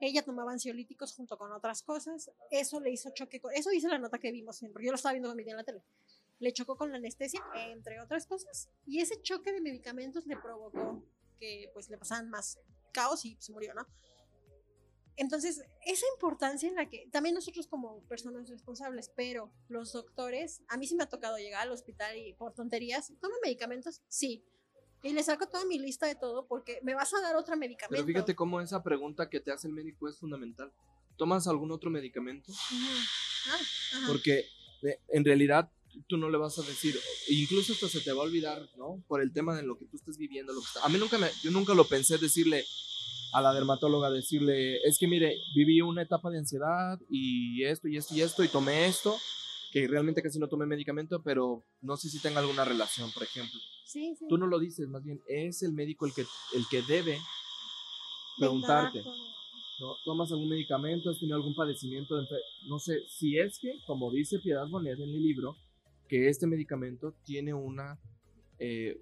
Ella 0.01 0.21
tomaba 0.21 0.51
ansiolíticos 0.51 1.13
junto 1.13 1.37
con 1.37 1.51
otras 1.53 1.81
cosas. 1.81 2.29
Eso 2.51 2.81
le 2.81 2.91
hizo 2.91 3.11
choque. 3.11 3.39
Con, 3.39 3.53
eso 3.53 3.69
dice 3.69 3.87
la 3.87 3.99
nota 3.99 4.17
que 4.17 4.31
vimos, 4.33 4.59
porque 4.73 4.85
yo 4.85 4.91
lo 4.91 4.95
estaba 4.95 5.13
viendo 5.13 5.29
con 5.29 5.37
mi 5.37 5.43
tía 5.43 5.53
en 5.53 5.57
la 5.57 5.63
tele. 5.63 5.81
Le 6.39 6.51
chocó 6.51 6.75
con 6.75 6.91
la 6.91 6.97
anestesia, 6.97 7.41
entre 7.53 8.01
otras 8.01 8.25
cosas. 8.25 8.69
Y 8.85 8.99
ese 8.99 9.21
choque 9.21 9.53
de 9.53 9.61
medicamentos 9.61 10.25
le 10.25 10.35
provocó 10.35 11.01
que 11.39 11.69
pues 11.73 11.89
le 11.89 11.97
pasaban 11.97 12.29
más 12.29 12.59
caos 12.93 13.25
y 13.25 13.35
se 13.39 13.51
murió, 13.51 13.73
¿no? 13.73 13.85
Entonces, 15.15 15.61
esa 15.85 16.05
importancia 16.15 16.67
en 16.67 16.75
la 16.75 16.89
que 16.89 17.07
también 17.11 17.35
nosotros 17.35 17.67
como 17.67 18.01
personas 18.05 18.49
responsables, 18.49 19.11
pero 19.15 19.51
los 19.67 19.91
doctores, 19.91 20.63
a 20.69 20.77
mí 20.77 20.87
sí 20.87 20.95
me 20.95 21.03
ha 21.03 21.09
tocado 21.09 21.37
llegar 21.37 21.61
al 21.61 21.71
hospital 21.71 22.17
y 22.17 22.33
por 22.33 22.53
tonterías, 22.53 23.13
¿toman 23.21 23.37
medicamentos? 23.43 24.01
Sí. 24.07 24.43
Y 25.03 25.13
le 25.13 25.21
saco 25.21 25.47
toda 25.47 25.65
mi 25.65 25.77
lista 25.77 26.07
de 26.07 26.15
todo 26.15 26.47
porque 26.47 26.79
me 26.81 26.95
vas 26.95 27.13
a 27.13 27.21
dar 27.21 27.35
otro 27.35 27.55
medicamento. 27.57 27.93
Pero 27.93 28.05
fíjate 28.05 28.35
cómo 28.35 28.61
esa 28.61 28.81
pregunta 28.81 29.29
que 29.29 29.39
te 29.39 29.51
hace 29.51 29.67
el 29.67 29.73
médico 29.73 30.07
es 30.07 30.17
fundamental. 30.17 30.71
¿Tomas 31.17 31.47
algún 31.47 31.71
otro 31.71 31.91
medicamento? 31.91 32.51
Ah, 32.71 33.05
ajá. 33.47 34.07
Porque 34.07 34.45
en 35.09 35.25
realidad 35.25 35.69
tú 36.07 36.17
no 36.17 36.29
le 36.29 36.37
vas 36.37 36.57
a 36.59 36.63
decir, 36.63 36.99
incluso 37.29 37.73
hasta 37.73 37.87
se 37.87 38.01
te 38.01 38.11
va 38.11 38.21
a 38.21 38.25
olvidar, 38.25 38.67
¿no? 38.77 39.03
Por 39.07 39.21
el 39.21 39.31
tema 39.33 39.55
de 39.55 39.63
lo 39.63 39.77
que 39.77 39.85
tú 39.85 39.97
estés 39.97 40.17
viviendo. 40.17 40.53
Lo 40.53 40.61
que 40.61 40.67
está. 40.67 40.83
A 40.85 40.89
mí 40.89 40.97
nunca 40.97 41.17
me, 41.17 41.29
yo 41.43 41.51
nunca 41.51 41.73
lo 41.73 41.85
pensé 41.85 42.17
decirle 42.17 42.65
a 43.33 43.41
la 43.41 43.53
dermatóloga, 43.53 44.11
decirle, 44.11 44.77
es 44.83 44.97
que 44.99 45.07
mire, 45.07 45.35
viví 45.55 45.81
una 45.81 46.03
etapa 46.03 46.29
de 46.29 46.37
ansiedad 46.37 46.99
y 47.09 47.63
esto 47.63 47.87
y 47.87 47.97
esto 47.97 48.15
y 48.15 48.21
esto 48.21 48.43
y 48.43 48.47
tomé 48.47 48.85
esto, 48.85 49.15
que 49.71 49.87
realmente 49.87 50.21
casi 50.21 50.37
no 50.37 50.47
tomé 50.47 50.67
medicamento, 50.67 51.23
pero 51.23 51.65
no 51.81 51.97
sé 51.97 52.09
si 52.09 52.21
tenga 52.21 52.39
alguna 52.39 52.63
relación, 52.63 53.11
por 53.11 53.23
ejemplo. 53.23 53.59
Sí, 53.85 54.15
sí. 54.17 54.25
Tú 54.29 54.37
no 54.37 54.45
lo 54.45 54.59
dices, 54.59 54.87
más 54.87 55.03
bien 55.03 55.19
es 55.27 55.63
el 55.63 55.73
médico 55.73 56.05
el 56.05 56.13
que, 56.13 56.21
el 56.21 56.67
que 56.69 56.83
debe 56.83 57.17
preguntarte. 58.37 59.01
¿no? 59.79 59.95
¿Tomas 60.05 60.31
algún 60.31 60.49
medicamento? 60.49 61.09
¿Has 61.09 61.19
tenido 61.19 61.37
algún 61.37 61.55
padecimiento? 61.55 62.15
De 62.15 62.27
no 62.67 62.77
sé, 62.79 63.01
si 63.07 63.39
es 63.39 63.57
que, 63.59 63.79
como 63.85 64.11
dice 64.11 64.39
Piedad 64.39 64.67
Bonet 64.67 64.99
en 64.99 65.09
el 65.09 65.21
libro, 65.21 65.55
que 66.07 66.29
este 66.29 66.47
medicamento 66.47 67.13
tiene 67.23 67.53
una 67.53 67.97
eh, 68.59 68.99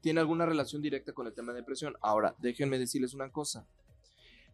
tiene 0.00 0.20
alguna 0.20 0.44
relación 0.44 0.82
directa 0.82 1.14
con 1.14 1.26
el 1.26 1.32
tema 1.32 1.52
de 1.52 1.60
depresión. 1.60 1.94
Ahora, 2.02 2.34
déjenme 2.38 2.78
decirles 2.78 3.14
una 3.14 3.30
cosa. 3.30 3.66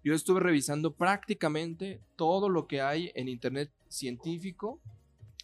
Yo 0.04 0.14
estuve 0.14 0.38
revisando 0.38 0.94
prácticamente 0.94 2.00
todo 2.14 2.48
lo 2.48 2.68
que 2.68 2.80
hay 2.80 3.10
en 3.16 3.28
internet 3.28 3.70
científico 3.88 4.80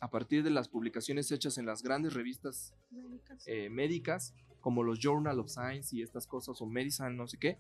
a 0.01 0.09
partir 0.09 0.45
de 0.45 0.51
las 0.51 0.69
publicaciones 0.69 1.33
hechas 1.33 1.59
en 1.59 1.67
las 1.67 1.83
grandes 1.83 2.15
revistas 2.15 2.73
Médicas. 2.91 3.43
eh, 3.49 3.69
médicas, 3.69 4.35
como 4.61 4.85
los 4.85 5.01
Journal 5.01 5.41
of 5.41 5.49
Science 5.49 5.95
y 5.97 6.03
estas 6.03 6.29
cosas, 6.29 6.63
o 6.63 6.67
Medicine, 6.67 7.11
no 7.11 7.27
sé 7.27 7.39
qué, 7.39 7.59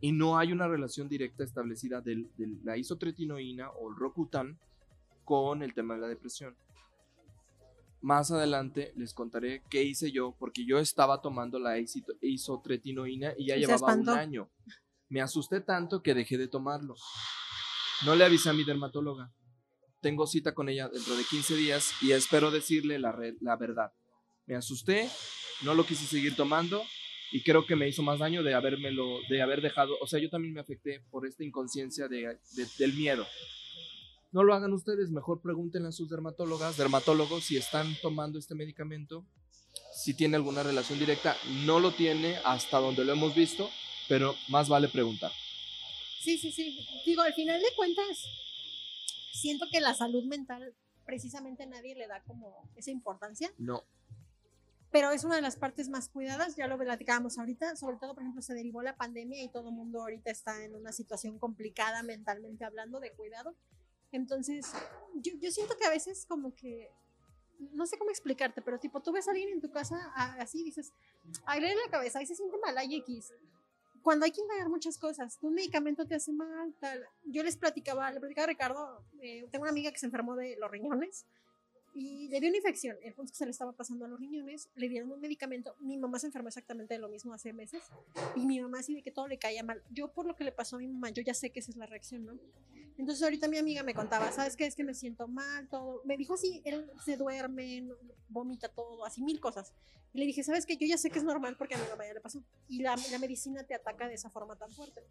y 0.00 0.10
no 0.10 0.38
hay 0.38 0.52
una 0.52 0.66
relación 0.66 1.08
directa 1.08 1.44
establecida 1.44 2.00
de 2.00 2.26
la 2.64 2.76
isotretinoína 2.76 3.70
o 3.70 3.88
el 3.88 3.96
Rocutan 3.96 4.58
con 5.24 5.62
el 5.62 5.74
tema 5.74 5.94
de 5.94 6.00
la 6.00 6.08
depresión. 6.08 6.56
Más 8.00 8.30
adelante 8.30 8.92
les 8.96 9.12
contaré 9.14 9.62
qué 9.70 9.82
hice 9.82 10.12
yo, 10.12 10.36
porque 10.38 10.64
yo 10.64 10.78
estaba 10.78 11.20
tomando 11.22 11.58
la 11.58 11.76
isotretinoína 12.20 13.32
y 13.36 13.46
ya 13.48 13.56
Y 13.56 13.60
llevaba 13.60 13.94
un 13.94 14.08
año. 14.18 14.50
Me 15.08 15.20
asusté 15.20 15.60
tanto 15.60 16.02
que 16.02 16.14
dejé 16.14 16.36
de 16.38 16.48
tomarlo. 16.48 16.94
No 18.04 18.14
le 18.14 18.24
avisé 18.24 18.50
a 18.50 18.52
mi 18.52 18.64
dermatóloga. 18.64 19.32
Tengo 20.00 20.26
cita 20.26 20.54
con 20.54 20.68
ella 20.68 20.88
dentro 20.88 21.16
de 21.16 21.24
15 21.24 21.56
días 21.56 21.92
y 22.02 22.12
espero 22.12 22.50
decirle 22.50 22.98
la, 22.98 23.12
verdad. 23.56 23.92
Me 24.46 24.54
asusté, 24.54 25.08
no 25.62 25.74
lo 25.74 25.84
quise 25.86 26.04
seguir 26.06 26.36
tomando 26.36 26.82
y 27.32 27.42
creo 27.42 27.66
que 27.66 27.74
me 27.74 27.88
hizo 27.88 28.02
más 28.02 28.18
daño 28.20 28.42
de 28.42 28.54
habérmelo, 28.54 29.18
de 29.28 29.42
haber 29.42 29.62
dejado. 29.62 29.96
O 30.00 30.06
sea, 30.06 30.20
yo 30.20 30.28
también 30.30 30.54
me 30.54 30.60
afecté 30.60 31.00
por 31.10 31.26
esta 31.26 31.42
inconsciencia 31.44 32.06
de- 32.08 32.38
de- 32.52 32.68
del 32.78 32.92
miedo. 32.94 33.26
No 34.32 34.42
lo 34.42 34.54
hagan 34.54 34.72
ustedes, 34.72 35.10
mejor 35.10 35.40
pregúntenle 35.40 35.88
a 35.88 35.92
sus 35.92 36.10
dermatólogas, 36.10 36.76
dermatólogos, 36.76 37.44
si 37.44 37.56
están 37.56 37.94
tomando 38.02 38.38
este 38.38 38.54
medicamento, 38.54 39.24
si 39.94 40.14
tiene 40.14 40.36
alguna 40.36 40.62
relación 40.62 40.98
directa. 40.98 41.36
No 41.64 41.80
lo 41.80 41.92
tiene 41.92 42.36
hasta 42.44 42.78
donde 42.78 43.04
lo 43.04 43.12
hemos 43.12 43.34
visto, 43.34 43.70
pero 44.08 44.34
más 44.48 44.68
vale 44.68 44.88
preguntar. 44.88 45.32
Sí, 46.20 46.38
sí, 46.38 46.52
sí. 46.52 46.86
Digo, 47.04 47.22
al 47.22 47.34
final 47.34 47.60
de 47.60 47.68
cuentas, 47.76 48.24
siento 49.32 49.66
que 49.70 49.80
la 49.80 49.94
salud 49.94 50.24
mental 50.24 50.74
precisamente 51.04 51.66
nadie 51.66 51.94
le 51.94 52.08
da 52.08 52.22
como 52.24 52.68
esa 52.74 52.90
importancia, 52.90 53.52
No, 53.58 53.84
pero 54.96 55.10
es 55.10 55.24
una 55.24 55.36
de 55.36 55.42
las 55.42 55.56
partes 55.56 55.90
más 55.90 56.08
cuidadas, 56.08 56.56
ya 56.56 56.66
lo 56.68 56.78
platicábamos 56.78 57.38
ahorita, 57.38 57.76
sobre 57.76 57.98
todo, 57.98 58.14
por 58.14 58.22
ejemplo, 58.22 58.40
se 58.40 58.54
derivó 58.54 58.80
la 58.80 58.96
pandemia 58.96 59.42
y 59.42 59.50
todo 59.50 59.68
el 59.68 59.74
mundo 59.74 60.00
ahorita 60.00 60.30
está 60.30 60.64
en 60.64 60.74
una 60.74 60.90
situación 60.90 61.38
complicada 61.38 62.02
mentalmente 62.02 62.64
hablando 62.64 62.98
de 62.98 63.12
cuidado. 63.12 63.54
Entonces, 64.12 64.72
yo, 65.14 65.32
yo 65.40 65.50
siento 65.50 65.76
que 65.76 65.86
a 65.86 65.90
veces 65.90 66.26
como 66.26 66.54
que, 66.54 66.90
no 67.72 67.86
sé 67.86 67.98
cómo 67.98 68.10
explicarte, 68.10 68.62
pero 68.62 68.78
tipo, 68.78 69.00
tú 69.02 69.12
ves 69.12 69.28
a 69.28 69.32
alguien 69.32 69.50
en 69.50 69.60
tu 69.60 69.70
casa 69.70 70.12
así, 70.38 70.62
dices, 70.62 70.92
ay, 71.44 71.60
le 71.60 71.74
la 71.74 71.90
cabeza, 71.90 72.18
ahí 72.18 72.26
se 72.26 72.34
siente 72.34 72.56
mal, 72.58 72.76
hay 72.78 72.96
X. 72.96 73.32
Cuando 74.02 74.24
hay 74.24 74.30
que 74.30 74.40
indagar 74.40 74.68
muchas 74.68 74.98
cosas, 74.98 75.38
un 75.42 75.54
medicamento 75.54 76.06
te 76.06 76.14
hace 76.14 76.32
mal, 76.32 76.74
tal. 76.78 77.04
Yo 77.24 77.42
les 77.42 77.56
platicaba, 77.56 78.10
le 78.12 78.20
platicaba 78.20 78.44
a 78.44 78.48
Ricardo, 78.48 79.04
eh, 79.20 79.48
tengo 79.50 79.64
una 79.64 79.70
amiga 79.70 79.90
que 79.90 79.98
se 79.98 80.06
enfermó 80.06 80.36
de 80.36 80.56
los 80.56 80.70
riñones 80.70 81.26
y 81.98 82.28
le 82.28 82.40
dio 82.40 82.50
una 82.50 82.58
infección. 82.58 82.94
El 83.02 83.14
punto 83.14 83.32
que 83.32 83.38
se 83.38 83.46
le 83.46 83.52
estaba 83.52 83.72
pasando 83.72 84.04
a 84.04 84.08
los 84.08 84.20
riñones, 84.20 84.68
le 84.74 84.90
dieron 84.90 85.10
un 85.10 85.18
medicamento. 85.18 85.74
Mi 85.80 85.96
mamá 85.96 86.18
se 86.18 86.26
enfermó 86.26 86.48
exactamente 86.48 86.92
de 86.92 87.00
lo 87.00 87.08
mismo 87.08 87.32
hace 87.32 87.54
meses 87.54 87.82
y 88.34 88.44
mi 88.44 88.60
mamá 88.60 88.80
así 88.80 88.94
de 88.94 89.02
que 89.02 89.10
todo 89.10 89.26
le 89.28 89.38
caía 89.38 89.62
mal. 89.62 89.82
Yo 89.90 90.12
por 90.12 90.26
lo 90.26 90.36
que 90.36 90.44
le 90.44 90.52
pasó 90.52 90.76
a 90.76 90.80
mi 90.80 90.88
mamá, 90.88 91.08
yo 91.08 91.22
ya 91.22 91.32
sé 91.32 91.48
que 91.50 91.60
esa 91.60 91.70
es 91.70 91.78
la 91.78 91.86
reacción, 91.86 92.26
¿no? 92.26 92.38
Entonces 92.98 93.22
ahorita 93.22 93.48
mi 93.48 93.56
amiga 93.56 93.82
me 93.82 93.94
contaba, 93.94 94.30
¿sabes 94.30 94.56
qué? 94.56 94.66
Es 94.66 94.76
que 94.76 94.84
me 94.84 94.92
siento 94.92 95.26
mal, 95.26 95.68
todo. 95.68 96.02
Me 96.04 96.18
dijo 96.18 96.34
así, 96.34 96.60
él 96.66 96.90
se 97.02 97.16
duerme, 97.16 97.88
vomita 98.28 98.68
todo, 98.68 99.06
así 99.06 99.22
mil 99.22 99.40
cosas. 99.40 99.72
Y 100.12 100.18
le 100.18 100.26
dije, 100.26 100.42
¿sabes 100.42 100.66
qué? 100.66 100.76
Yo 100.76 100.86
ya 100.86 100.98
sé 100.98 101.10
que 101.10 101.18
es 101.18 101.24
normal 101.24 101.56
porque 101.56 101.76
a 101.76 101.78
mi 101.78 101.88
mamá 101.88 102.06
ya 102.06 102.12
le 102.12 102.20
pasó. 102.20 102.42
Y 102.68 102.82
la, 102.82 102.94
la 103.10 103.18
medicina 103.18 103.64
te 103.64 103.74
ataca 103.74 104.06
de 104.06 104.14
esa 104.14 104.28
forma 104.28 104.56
tan 104.56 104.70
fuerte. 104.70 105.02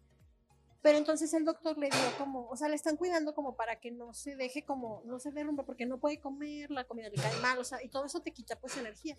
Pero 0.86 0.98
entonces 0.98 1.34
el 1.34 1.44
doctor 1.44 1.76
le 1.78 1.88
dio 1.88 2.16
como, 2.16 2.48
o 2.48 2.56
sea, 2.56 2.68
le 2.68 2.76
están 2.76 2.96
cuidando 2.96 3.34
como 3.34 3.56
para 3.56 3.80
que 3.80 3.90
no 3.90 4.14
se 4.14 4.36
deje 4.36 4.64
como, 4.64 5.02
no 5.04 5.18
se 5.18 5.32
derrumbe, 5.32 5.64
porque 5.64 5.84
no 5.84 5.98
puede 5.98 6.20
comer, 6.20 6.70
la 6.70 6.84
comida 6.84 7.08
le 7.08 7.16
cae 7.16 7.36
mal, 7.40 7.58
o 7.58 7.64
sea, 7.64 7.82
y 7.82 7.88
todo 7.88 8.04
eso 8.04 8.20
te 8.20 8.30
quita 8.30 8.54
pues 8.60 8.76
energía. 8.76 9.18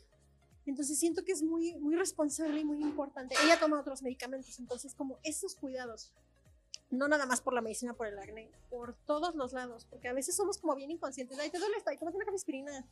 Entonces 0.65 0.97
siento 0.97 1.25
que 1.25 1.33
es 1.33 1.43
muy, 1.43 1.75
muy 1.75 1.97
responsable 1.97 2.61
y 2.61 2.63
muy 2.63 2.81
importante. 2.81 3.35
Ella 3.43 3.59
toma 3.59 3.81
otros 3.81 4.01
medicamentos, 4.01 4.57
entonces 4.59 4.95
como 4.95 5.19
esos 5.23 5.55
cuidados, 5.55 6.13
no 6.89 7.09
nada 7.09 7.25
más 7.25 7.41
por 7.41 7.51
la 7.51 7.59
medicina, 7.59 7.93
por 7.93 8.07
el 8.07 8.17
acné, 8.17 8.49
por 8.69 8.93
todos 9.05 9.35
los 9.35 9.51
lados, 9.51 9.85
porque 9.89 10.07
a 10.07 10.13
veces 10.13 10.37
somos 10.37 10.59
como 10.59 10.73
bien 10.73 10.89
inconscientes, 10.89 11.37
ay, 11.37 11.49
te 11.49 11.59
duele 11.59 11.75
esto, 11.75 11.89
ay, 11.89 11.97
tómate 11.97 12.15
una 12.15 12.33
aspirina, 12.33 12.87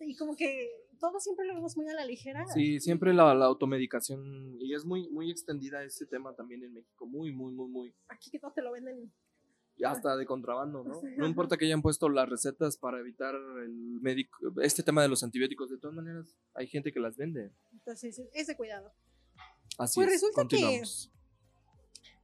y 0.00 0.16
como 0.16 0.36
que 0.36 0.70
todo 0.98 1.20
siempre 1.20 1.46
lo 1.46 1.54
vemos 1.54 1.76
muy 1.76 1.88
a 1.88 1.94
la 1.94 2.04
ligera. 2.04 2.46
Sí, 2.52 2.80
siempre 2.80 3.12
la, 3.12 3.34
la, 3.34 3.46
automedicación, 3.46 4.56
y 4.60 4.74
es 4.74 4.84
muy, 4.84 5.08
muy 5.10 5.30
extendida 5.30 5.82
ese 5.84 6.06
tema 6.06 6.34
también 6.34 6.62
en 6.64 6.74
México, 6.74 7.06
muy, 7.06 7.32
muy, 7.32 7.52
muy, 7.52 7.68
muy. 7.68 7.94
Aquí 8.08 8.30
que 8.30 8.38
todo 8.38 8.52
te 8.52 8.62
lo 8.62 8.72
venden 8.72 9.12
ya 9.76 9.90
hasta 9.90 10.16
de 10.16 10.26
contrabando, 10.26 10.84
¿no? 10.84 11.00
No 11.18 11.26
importa 11.26 11.56
que 11.56 11.66
hayan 11.66 11.82
puesto 11.82 12.08
las 12.08 12.28
recetas 12.28 12.76
para 12.76 13.00
evitar 13.00 13.34
el 13.34 14.00
médico, 14.00 14.38
este 14.62 14.82
tema 14.82 15.02
de 15.02 15.08
los 15.08 15.22
antibióticos, 15.22 15.70
de 15.70 15.78
todas 15.78 15.96
maneras 15.96 16.36
hay 16.54 16.66
gente 16.66 16.92
que 16.92 17.00
las 17.00 17.16
vende. 17.16 17.52
Entonces, 17.72 18.22
es 18.32 18.46
de 18.46 18.56
cuidado. 18.56 18.92
Así 19.78 19.96
pues 19.96 20.08
es, 20.08 20.12
resulta 20.14 20.46
que, 20.48 20.82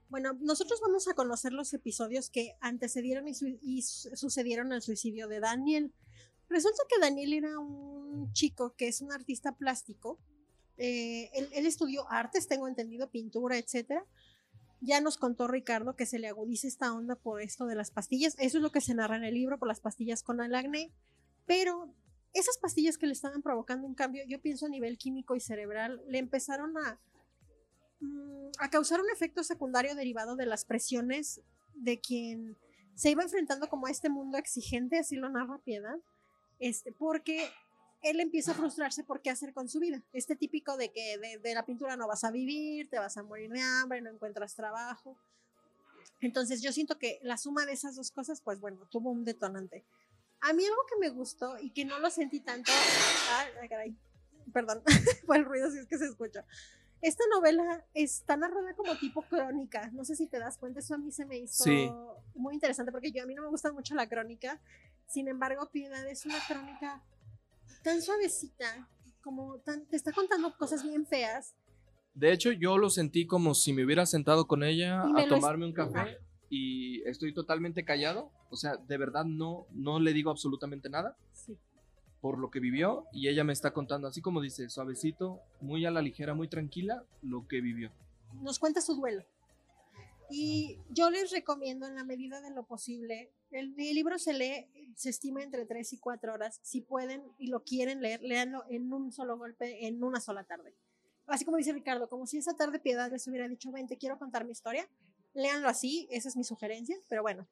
bueno, 0.08 0.32
nosotros 0.40 0.80
vamos 0.80 1.08
a 1.08 1.14
conocer 1.14 1.52
los 1.52 1.72
episodios 1.72 2.30
que 2.30 2.56
antecedieron 2.60 3.26
y, 3.28 3.34
su 3.34 3.46
y 3.46 3.82
sucedieron 3.82 4.72
al 4.72 4.82
suicidio 4.82 5.28
de 5.28 5.40
Daniel. 5.40 5.92
Resulta 6.50 6.82
que 6.88 7.00
Daniel 7.00 7.32
era 7.32 7.58
un 7.58 8.32
chico 8.32 8.74
que 8.76 8.88
es 8.88 9.00
un 9.00 9.12
artista 9.12 9.56
plástico. 9.56 10.18
Eh, 10.76 11.30
él, 11.32 11.48
él, 11.52 11.64
estudió 11.64 12.10
artes, 12.10 12.48
tengo 12.48 12.68
entendido, 12.68 13.10
pintura, 13.10 13.56
etcétera 13.56 14.04
ya 14.80 15.00
nos 15.00 15.18
contó 15.18 15.46
Ricardo 15.46 15.94
que 15.94 16.06
se 16.06 16.18
le 16.18 16.28
agudiza 16.28 16.66
esta 16.66 16.92
onda 16.92 17.14
por 17.14 17.42
esto 17.42 17.66
de 17.66 17.74
las 17.74 17.90
pastillas. 17.90 18.34
Eso 18.38 18.58
es 18.58 18.62
lo 18.62 18.72
que 18.72 18.80
se 18.80 18.94
narra 18.94 19.16
en 19.16 19.24
el 19.24 19.34
libro, 19.34 19.58
por 19.58 19.68
las 19.68 19.80
pastillas 19.80 20.22
con 20.22 20.40
el 20.40 20.54
acné. 20.54 20.90
Pero 21.46 21.92
esas 22.32 22.58
pastillas 22.58 22.96
que 22.96 23.06
le 23.06 23.12
estaban 23.12 23.42
provocando 23.42 23.86
un 23.86 23.94
cambio, 23.94 24.24
yo 24.26 24.40
pienso 24.40 24.66
a 24.66 24.70
nivel 24.70 24.96
químico 24.96 25.36
y 25.36 25.40
cerebral, 25.40 26.02
le 26.08 26.18
empezaron 26.18 26.76
a, 26.78 26.98
mm, 28.00 28.50
a 28.58 28.70
causar 28.70 29.00
un 29.00 29.10
efecto 29.10 29.44
secundario 29.44 29.94
derivado 29.94 30.36
de 30.36 30.46
las 30.46 30.64
presiones 30.64 31.42
de 31.74 32.00
quien 32.00 32.56
se 32.94 33.10
iba 33.10 33.22
enfrentando 33.22 33.68
como 33.68 33.86
a 33.86 33.90
este 33.90 34.08
mundo 34.08 34.38
exigente, 34.38 34.98
así 34.98 35.16
lo 35.16 35.28
narra 35.28 35.58
Piedad, 35.58 35.96
este, 36.60 36.92
porque 36.92 37.50
él 38.02 38.20
empieza 38.20 38.52
a 38.52 38.54
frustrarse 38.54 39.04
por 39.04 39.20
qué 39.20 39.30
hacer 39.30 39.52
con 39.52 39.68
su 39.68 39.80
vida. 39.80 40.02
Este 40.12 40.36
típico 40.36 40.76
de 40.76 40.90
que 40.90 41.18
de, 41.18 41.54
la 41.54 41.66
pintura 41.66 41.96
no 41.96 42.06
vas 42.06 42.24
a 42.24 42.30
vivir, 42.30 42.88
te 42.88 42.98
vas 42.98 43.16
a 43.16 43.22
morir 43.22 43.50
de 43.50 43.60
hambre, 43.60 44.00
no 44.00 44.10
encuentras 44.10 44.54
trabajo. 44.54 45.16
Entonces 46.20 46.62
yo 46.62 46.72
siento 46.72 46.98
que 46.98 47.18
la 47.22 47.36
suma 47.36 47.66
de 47.66 47.72
esas 47.72 47.96
dos 47.96 48.10
cosas, 48.10 48.40
pues 48.40 48.60
bueno, 48.60 48.86
tuvo 48.90 49.10
un 49.10 49.24
detonante. 49.24 49.84
A 50.40 50.52
mí 50.52 50.64
algo 50.64 50.86
que 50.88 50.98
me 50.98 51.10
gustó 51.10 51.58
y 51.58 51.70
que 51.70 51.84
no 51.84 51.98
lo 51.98 52.10
sentí 52.10 52.40
tanto, 52.40 52.72
ay, 53.30 53.68
caray, 53.68 53.96
perdón, 54.52 54.82
fue 55.26 55.36
el 55.36 55.44
ruido 55.44 55.70
si 55.70 55.78
es 55.78 55.86
que 55.86 55.98
se 55.98 56.06
escucha. 56.06 56.46
Esta 57.02 57.24
novela 57.34 57.86
está 57.94 58.36
narrada 58.36 58.74
como 58.74 58.96
tipo 58.96 59.22
crónica, 59.22 59.90
no 59.92 60.04
sé 60.04 60.16
si 60.16 60.26
te 60.26 60.38
das 60.38 60.58
cuenta, 60.58 60.80
eso 60.80 60.94
a 60.94 60.98
mí 60.98 61.10
se 61.10 61.24
me 61.24 61.38
hizo 61.38 61.64
sí. 61.64 61.90
muy 62.34 62.54
interesante 62.54 62.92
porque 62.92 63.10
yo 63.10 63.22
a 63.22 63.26
mí 63.26 63.34
no 63.34 63.42
me 63.42 63.48
gusta 63.48 63.72
mucho 63.72 63.94
la 63.94 64.08
crónica, 64.08 64.60
sin 65.06 65.28
embargo 65.28 65.70
Piedad 65.70 66.06
es 66.06 66.26
una 66.26 66.38
crónica 66.46 67.02
tan 67.82 68.02
suavecita, 68.02 68.88
como 69.22 69.58
tan, 69.58 69.86
te 69.86 69.96
está 69.96 70.12
contando 70.12 70.54
cosas 70.56 70.82
bien 70.82 71.06
feas. 71.06 71.54
De 72.14 72.32
hecho, 72.32 72.52
yo 72.52 72.76
lo 72.76 72.90
sentí 72.90 73.26
como 73.26 73.54
si 73.54 73.72
me 73.72 73.84
hubiera 73.84 74.04
sentado 74.04 74.46
con 74.46 74.62
ella 74.62 75.02
a 75.02 75.28
tomarme 75.28 75.66
un 75.66 75.72
café 75.72 76.18
y 76.48 77.02
estoy 77.08 77.32
totalmente 77.32 77.84
callado. 77.84 78.30
O 78.50 78.56
sea, 78.56 78.76
de 78.76 78.98
verdad 78.98 79.24
no, 79.24 79.66
no 79.70 80.00
le 80.00 80.12
digo 80.12 80.30
absolutamente 80.30 80.90
nada. 80.90 81.16
Sí. 81.32 81.56
Por 82.20 82.38
lo 82.38 82.50
que 82.50 82.60
vivió 82.60 83.06
y 83.12 83.28
ella 83.28 83.44
me 83.44 83.52
está 83.52 83.72
contando, 83.72 84.08
así 84.08 84.20
como 84.20 84.40
dice, 84.40 84.68
suavecito, 84.68 85.40
muy 85.60 85.86
a 85.86 85.90
la 85.90 86.02
ligera, 86.02 86.34
muy 86.34 86.48
tranquila, 86.48 87.04
lo 87.22 87.48
que 87.48 87.60
vivió. 87.60 87.90
Nos 88.42 88.58
cuenta 88.58 88.80
su 88.80 88.94
duelo. 88.94 89.24
Y 90.30 90.78
yo 90.90 91.10
les 91.10 91.32
recomiendo 91.32 91.86
en 91.86 91.96
la 91.96 92.04
medida 92.04 92.40
de 92.40 92.50
lo 92.50 92.64
posible, 92.64 93.32
el, 93.50 93.74
libro 93.74 94.16
se 94.18 94.32
lee, 94.32 94.66
se 94.94 95.10
estima 95.10 95.42
entre 95.42 95.66
3 95.66 95.92
y 95.92 95.98
4 95.98 96.32
horas. 96.32 96.60
Si 96.62 96.80
pueden 96.80 97.24
y 97.36 97.48
lo 97.48 97.64
quieren 97.64 98.00
leer, 98.00 98.22
léanlo 98.22 98.64
en 98.68 98.92
un 98.92 99.12
solo 99.12 99.36
golpe, 99.36 99.86
en 99.86 100.02
una 100.04 100.20
sola 100.20 100.44
tarde. 100.44 100.72
Así 101.26 101.44
como 101.44 101.56
dice 101.56 101.72
Ricardo, 101.72 102.08
como 102.08 102.26
si 102.26 102.38
esa 102.38 102.54
tarde 102.56 102.78
Piedad 102.78 103.10
les 103.10 103.26
hubiera 103.26 103.48
dicho, 103.48 103.72
ven, 103.72 103.88
te 103.88 103.96
quiero 103.96 104.18
contar 104.18 104.44
mi 104.44 104.52
historia. 104.52 104.88
Léanlo 105.34 105.68
así, 105.68 106.06
esa 106.10 106.28
es 106.28 106.36
mi 106.36 106.44
sugerencia, 106.44 106.96
pero 107.08 107.22
bueno. 107.22 107.46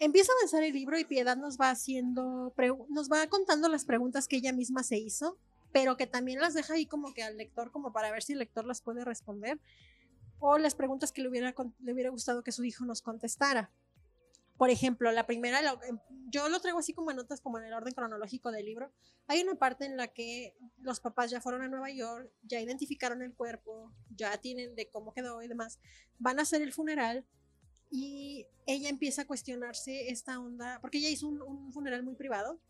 Empieza 0.00 0.32
a 0.32 0.36
avanzar 0.40 0.62
el 0.64 0.72
libro 0.72 0.98
y 0.98 1.04
Piedad 1.04 1.36
nos 1.36 1.58
va 1.60 1.68
haciendo, 1.68 2.54
nos 2.88 3.10
va 3.10 3.26
contando 3.26 3.68
las 3.68 3.84
preguntas 3.84 4.26
que 4.28 4.36
ella 4.36 4.50
misma 4.50 4.82
se 4.82 4.96
hizo, 4.96 5.36
pero 5.72 5.98
que 5.98 6.06
también 6.06 6.40
las 6.40 6.54
deja 6.54 6.72
ahí 6.72 6.86
como 6.86 7.12
que 7.12 7.22
al 7.22 7.36
lector, 7.36 7.70
como 7.70 7.92
para 7.92 8.10
ver 8.10 8.22
si 8.22 8.32
el 8.32 8.38
lector 8.38 8.64
las 8.64 8.80
puede 8.80 9.04
responder 9.04 9.60
o 10.38 10.56
las 10.56 10.74
preguntas 10.74 11.12
que 11.12 11.20
le 11.20 11.28
hubiera, 11.28 11.54
le 11.80 11.92
hubiera 11.92 12.08
gustado 12.08 12.42
que 12.42 12.50
su 12.50 12.64
hijo 12.64 12.86
nos 12.86 13.02
contestara. 13.02 13.70
Por 14.56 14.70
ejemplo, 14.70 15.12
la 15.12 15.26
primera, 15.26 15.60
em, 15.86 15.98
yo 16.28 16.48
lo 16.48 16.60
traigo 16.60 16.78
así 16.78 16.94
como 16.94 17.10
en 17.10 17.18
como 17.42 17.58
en 17.58 17.64
el 17.64 17.74
orden 17.74 17.92
cronológico 17.92 18.50
del 18.50 18.64
libro. 18.64 18.90
Hay 19.26 19.42
una 19.42 19.54
parte 19.54 19.84
en 19.84 19.98
la 19.98 20.08
que 20.08 20.56
los 20.78 21.00
papás 21.00 21.30
ya 21.30 21.42
fueron 21.42 21.60
a 21.62 21.68
Nueva 21.68 21.90
York, 21.90 22.30
ya 22.42 22.58
identificaron 22.58 23.20
el 23.22 23.34
cuerpo, 23.34 23.92
ya 24.16 24.36
tienen 24.38 24.74
de 24.74 24.88
cómo 24.88 25.12
quedó 25.12 25.42
y 25.42 25.48
demás. 25.48 25.78
Van 26.18 26.38
a 26.38 26.42
hacer 26.42 26.62
el 26.62 26.72
funeral 26.72 27.26
y 27.90 28.46
ella 28.66 28.88
empieza 28.88 29.22
a 29.22 29.26
cuestionarse 29.26 30.10
esta 30.10 30.38
onda, 30.38 30.78
porque 30.80 30.98
ella 30.98 31.08
hizo 31.08 31.26
un, 31.26 31.42
un 31.42 31.72
funeral 31.72 32.02
muy 32.02 32.14
privado 32.14 32.60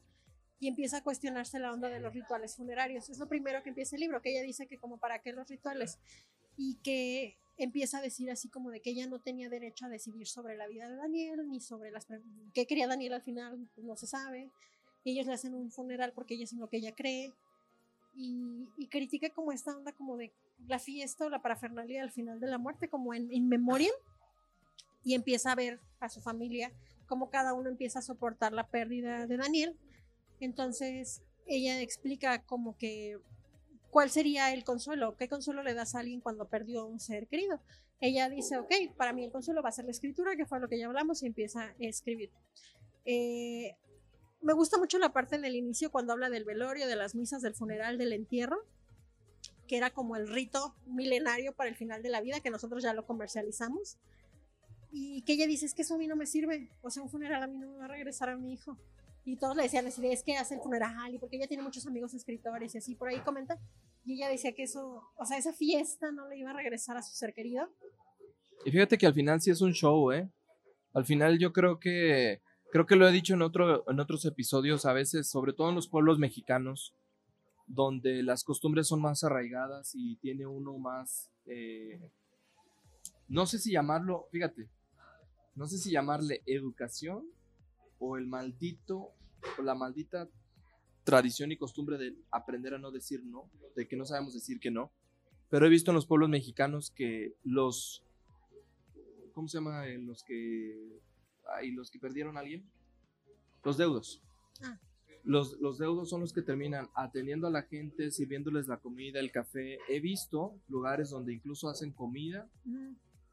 y 0.58 0.68
empieza 0.68 0.98
a 0.98 1.02
cuestionarse 1.02 1.58
la 1.58 1.72
onda 1.72 1.88
de 1.88 2.00
los 2.00 2.12
rituales 2.12 2.56
funerarios. 2.56 3.08
Es 3.08 3.18
lo 3.18 3.28
primero 3.28 3.62
que 3.62 3.70
empieza 3.70 3.96
el 3.96 4.00
libro, 4.00 4.20
que 4.20 4.30
ella 4.30 4.42
dice 4.42 4.66
que 4.66 4.78
como 4.78 4.98
para 4.98 5.20
qué 5.20 5.32
los 5.32 5.48
rituales 5.48 5.98
y 6.56 6.76
que 6.82 7.38
empieza 7.56 7.98
a 7.98 8.02
decir 8.02 8.30
así 8.30 8.48
como 8.48 8.70
de 8.70 8.80
que 8.80 8.90
ella 8.90 9.06
no 9.06 9.20
tenía 9.20 9.48
derecho 9.48 9.86
a 9.86 9.88
decidir 9.88 10.26
sobre 10.26 10.56
la 10.56 10.66
vida 10.66 10.88
de 10.88 10.96
Daniel, 10.96 11.48
ni 11.48 11.60
sobre 11.60 11.90
las 11.90 12.06
qué 12.54 12.66
quería 12.66 12.86
Daniel 12.86 13.14
al 13.14 13.22
final, 13.22 13.68
pues 13.74 13.86
no 13.86 13.96
se 13.96 14.06
sabe. 14.06 14.50
Y 15.02 15.12
ellos 15.12 15.26
le 15.26 15.32
hacen 15.32 15.54
un 15.54 15.70
funeral 15.70 16.12
porque 16.12 16.34
ella 16.34 16.44
es 16.44 16.52
en 16.52 16.60
lo 16.60 16.68
que 16.68 16.76
ella 16.76 16.94
cree. 16.94 17.32
Y, 18.14 18.68
y, 18.76 18.88
critica 18.88 19.30
como 19.30 19.52
esta 19.52 19.74
onda 19.74 19.92
como 19.92 20.16
de 20.16 20.32
la 20.66 20.80
fiesta 20.80 21.26
o 21.26 21.30
la 21.30 21.40
parafernalia 21.40 22.02
al 22.02 22.10
final 22.10 22.40
de 22.40 22.48
la 22.48 22.58
muerte, 22.58 22.88
como 22.88 23.14
en 23.14 23.32
in 23.32 23.48
memoriam. 23.48 23.94
Y 25.02 25.14
empieza 25.14 25.52
a 25.52 25.56
ver 25.56 25.80
a 25.98 26.08
su 26.08 26.20
familia, 26.20 26.72
como 27.06 27.30
cada 27.30 27.54
uno 27.54 27.68
empieza 27.68 27.98
a 27.98 28.02
soportar 28.02 28.52
la 28.52 28.68
pérdida 28.68 29.26
de 29.26 29.36
Daniel. 29.36 29.76
Entonces 30.40 31.22
ella 31.46 31.80
explica 31.80 32.42
como 32.44 32.76
que 32.76 33.18
¿cuál 33.90 34.10
sería 34.10 34.52
el 34.52 34.64
consuelo? 34.64 35.16
¿Qué 35.16 35.28
consuelo 35.28 35.62
le 35.62 35.74
das 35.74 35.94
a 35.94 36.00
alguien 36.00 36.20
cuando 36.20 36.48
perdió 36.48 36.86
un 36.86 37.00
ser 37.00 37.26
querido? 37.26 37.60
Ella 38.00 38.28
dice, 38.30 38.56
ok, 38.56 38.72
para 38.96 39.12
mí 39.12 39.24
el 39.24 39.32
consuelo 39.32 39.62
va 39.62 39.68
a 39.68 39.72
ser 39.72 39.84
la 39.84 39.90
escritura, 39.90 40.36
que 40.36 40.46
fue 40.46 40.60
lo 40.60 40.68
que 40.68 40.78
ya 40.78 40.86
hablamos, 40.86 41.22
y 41.22 41.26
empieza 41.26 41.62
a 41.62 41.74
escribir. 41.80 42.30
Eh, 43.04 43.76
me 44.40 44.54
gusta 44.54 44.78
mucho 44.78 44.98
la 44.98 45.12
parte 45.12 45.36
en 45.36 45.44
el 45.44 45.54
inicio 45.54 45.90
cuando 45.90 46.12
habla 46.12 46.30
del 46.30 46.44
velorio, 46.44 46.86
de 46.86 46.96
las 46.96 47.14
misas, 47.14 47.42
del 47.42 47.54
funeral, 47.54 47.98
del 47.98 48.14
entierro, 48.14 48.64
que 49.66 49.76
era 49.76 49.90
como 49.90 50.16
el 50.16 50.28
rito 50.28 50.74
milenario 50.86 51.54
para 51.54 51.68
el 51.68 51.76
final 51.76 52.02
de 52.02 52.08
la 52.08 52.22
vida, 52.22 52.40
que 52.40 52.50
nosotros 52.50 52.82
ya 52.82 52.94
lo 52.94 53.06
comercializamos. 53.06 53.98
Y 54.92 55.22
que 55.22 55.34
ella 55.34 55.46
dice, 55.46 55.66
es 55.66 55.74
que 55.74 55.82
eso 55.82 55.94
a 55.94 55.98
mí 55.98 56.06
no 56.06 56.16
me 56.16 56.26
sirve, 56.26 56.70
o 56.82 56.90
sea, 56.90 57.02
un 57.02 57.10
funeral 57.10 57.42
a 57.42 57.46
mí 57.46 57.58
no 57.58 57.68
me 57.68 57.78
va 57.78 57.84
a 57.84 57.88
regresar 57.88 58.28
a 58.28 58.36
mi 58.36 58.52
hijo. 58.52 58.76
Y 59.24 59.36
todos 59.36 59.56
le 59.56 59.64
decían 59.64 59.86
así, 59.86 60.04
es 60.06 60.22
que 60.22 60.36
hace 60.36 60.54
el 60.54 60.60
funeral, 60.60 61.14
y 61.14 61.18
porque 61.18 61.36
ella 61.36 61.46
tiene 61.46 61.62
muchos 61.62 61.86
amigos 61.86 62.14
escritores 62.14 62.74
y 62.74 62.78
así, 62.78 62.94
por 62.94 63.08
ahí 63.08 63.20
comenta. 63.20 63.58
Y 64.04 64.14
ella 64.14 64.28
decía 64.28 64.52
que 64.52 64.62
eso, 64.62 65.02
o 65.16 65.26
sea, 65.26 65.38
esa 65.38 65.52
fiesta 65.52 66.10
no 66.10 66.28
le 66.28 66.38
iba 66.38 66.50
a 66.50 66.54
regresar 66.54 66.96
a 66.96 67.02
su 67.02 67.14
ser 67.14 67.34
querido. 67.34 67.68
Y 68.64 68.70
fíjate 68.70 68.98
que 68.98 69.06
al 69.06 69.14
final 69.14 69.40
sí 69.40 69.50
es 69.50 69.60
un 69.60 69.72
show, 69.72 70.10
¿eh? 70.12 70.30
Al 70.92 71.04
final 71.04 71.38
yo 71.38 71.52
creo 71.52 71.78
que, 71.78 72.42
creo 72.72 72.86
que 72.86 72.96
lo 72.96 73.06
he 73.06 73.12
dicho 73.12 73.34
en, 73.34 73.42
otro, 73.42 73.88
en 73.88 74.00
otros 74.00 74.24
episodios 74.24 74.86
a 74.86 74.92
veces, 74.92 75.28
sobre 75.28 75.52
todo 75.52 75.68
en 75.68 75.76
los 75.76 75.88
pueblos 75.88 76.18
mexicanos, 76.18 76.94
donde 77.66 78.22
las 78.22 78.42
costumbres 78.42 78.88
son 78.88 79.00
más 79.00 79.22
arraigadas 79.22 79.92
y 79.94 80.16
tiene 80.16 80.46
uno 80.46 80.76
más, 80.78 81.30
eh, 81.46 82.00
no 83.28 83.46
sé 83.46 83.58
si 83.58 83.70
llamarlo, 83.70 84.26
fíjate, 84.32 84.68
no 85.60 85.66
sé 85.66 85.76
si 85.76 85.90
llamarle 85.90 86.42
educación 86.46 87.22
o 87.98 88.16
el 88.16 88.26
maldito 88.26 89.10
o 89.58 89.62
la 89.62 89.74
maldita 89.74 90.26
tradición 91.04 91.52
y 91.52 91.58
costumbre 91.58 91.98
de 91.98 92.16
aprender 92.30 92.72
a 92.72 92.78
no 92.78 92.90
decir 92.90 93.22
no, 93.26 93.50
de 93.76 93.86
que 93.86 93.94
no 93.94 94.06
sabemos 94.06 94.32
decir 94.32 94.58
que 94.58 94.70
no. 94.70 94.90
Pero 95.50 95.66
he 95.66 95.68
visto 95.68 95.90
en 95.90 95.96
los 95.96 96.06
pueblos 96.06 96.30
mexicanos 96.30 96.90
que 96.90 97.34
los 97.44 98.02
¿cómo 99.34 99.48
se 99.48 99.58
llama? 99.58 99.84
Los 99.98 100.24
que 100.24 100.98
ay, 101.54 101.72
los 101.72 101.90
que 101.90 101.98
perdieron 101.98 102.38
a 102.38 102.40
alguien, 102.40 102.64
los 103.62 103.76
deudos. 103.76 104.22
Ah. 104.62 104.80
Los, 105.24 105.60
los 105.60 105.76
deudos 105.76 106.08
son 106.08 106.22
los 106.22 106.32
que 106.32 106.40
terminan 106.40 106.88
atendiendo 106.94 107.46
a 107.46 107.50
la 107.50 107.64
gente, 107.64 108.10
sirviéndoles 108.10 108.66
la 108.66 108.78
comida, 108.78 109.20
el 109.20 109.30
café. 109.30 109.78
He 109.90 110.00
visto 110.00 110.58
lugares 110.68 111.10
donde 111.10 111.34
incluso 111.34 111.68
hacen 111.68 111.92
comida. 111.92 112.48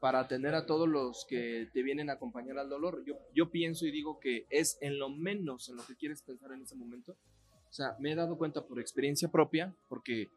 Para 0.00 0.20
atender 0.20 0.54
a 0.54 0.66
todos 0.66 0.88
los 0.88 1.24
que 1.28 1.68
te 1.72 1.82
vienen 1.82 2.10
a 2.10 2.14
acompañar 2.14 2.58
al 2.58 2.68
dolor. 2.68 3.02
Yo, 3.34 3.50
pienso 3.50 3.86
y 3.86 3.90
digo 3.90 4.20
que 4.20 4.46
es 4.50 4.78
en 4.80 4.98
lo 4.98 5.08
menos 5.08 5.68
en 5.68 5.76
lo 5.76 5.84
que 5.84 5.96
quieres 5.96 6.22
pensar 6.22 6.52
en 6.52 6.62
ese 6.62 6.76
momento. 6.76 7.12
O 7.68 7.72
sea, 7.72 7.96
me 7.98 8.12
he 8.12 8.14
dado 8.14 8.38
cuenta 8.38 8.64
por 8.64 8.78
experiencia 8.78 9.28
propia, 9.28 9.74
porque 9.88 10.28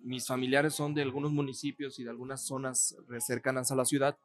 mis 0.00 0.26
familiares 0.26 0.74
son 0.74 0.94
de 0.94 1.02
algunos 1.02 1.32
municipios 1.32 1.98
y 1.98 2.04
de 2.04 2.10
algunas 2.10 2.44
zonas 2.44 2.96
cercanas 3.20 3.70
a 3.70 3.76
la 3.76 3.84
ciudad, 3.84 4.18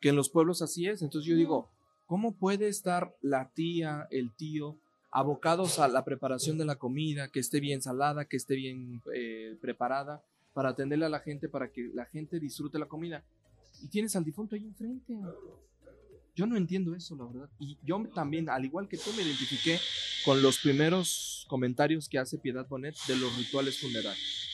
que 0.00 0.10
en 0.10 0.16
los 0.16 0.28
pueblos 0.28 0.62
así 0.62 0.86
es. 0.86 1.02
Entonces 1.02 1.28
yo 1.28 1.36
digo, 1.36 1.70
¿cómo 2.06 2.32
puede 2.32 2.68
estar 2.68 3.16
la 3.22 3.50
tía, 3.50 4.06
el 4.10 4.32
tío, 4.32 4.76
abocados 5.10 5.78
a 5.78 5.88
la 5.88 6.04
preparación 6.04 6.58
de 6.58 6.66
la 6.66 6.76
comida, 6.76 7.28
que 7.28 7.40
esté 7.40 7.58
bien 7.58 7.82
salada, 7.82 8.26
que 8.26 8.36
esté 8.36 8.54
bien 8.54 9.02
eh, 9.14 9.56
preparada, 9.60 10.22
para 10.52 10.70
atenderle 10.70 11.06
a 11.06 11.10
la 11.10 11.20
gente, 11.20 11.48
para 11.48 11.70
que 11.72 11.90
la 11.94 12.04
gente 12.04 12.38
disfrute 12.38 12.78
la 12.78 12.86
comida? 12.86 13.24
Y 13.82 13.88
tienes 13.88 14.14
al 14.16 14.24
difunto 14.24 14.54
ahí 14.54 14.64
enfrente. 14.64 15.18
Yo 16.34 16.46
no 16.46 16.56
entiendo 16.56 16.94
eso, 16.94 17.16
la 17.16 17.24
verdad. 17.24 17.50
Y 17.58 17.76
yo 17.84 18.02
también, 18.14 18.48
al 18.48 18.64
igual 18.64 18.88
que 18.88 18.96
tú, 18.96 19.12
me 19.12 19.22
identifiqué 19.22 19.78
con 20.24 20.42
los 20.42 20.58
primeros 20.58 21.44
comentarios 21.48 22.08
que 22.08 22.18
hace 22.18 22.38
Piedad 22.38 22.66
Bonet 22.66 22.96
de 23.06 23.16
los 23.16 23.36
rituales 23.36 23.78
funerarios. 23.78 24.48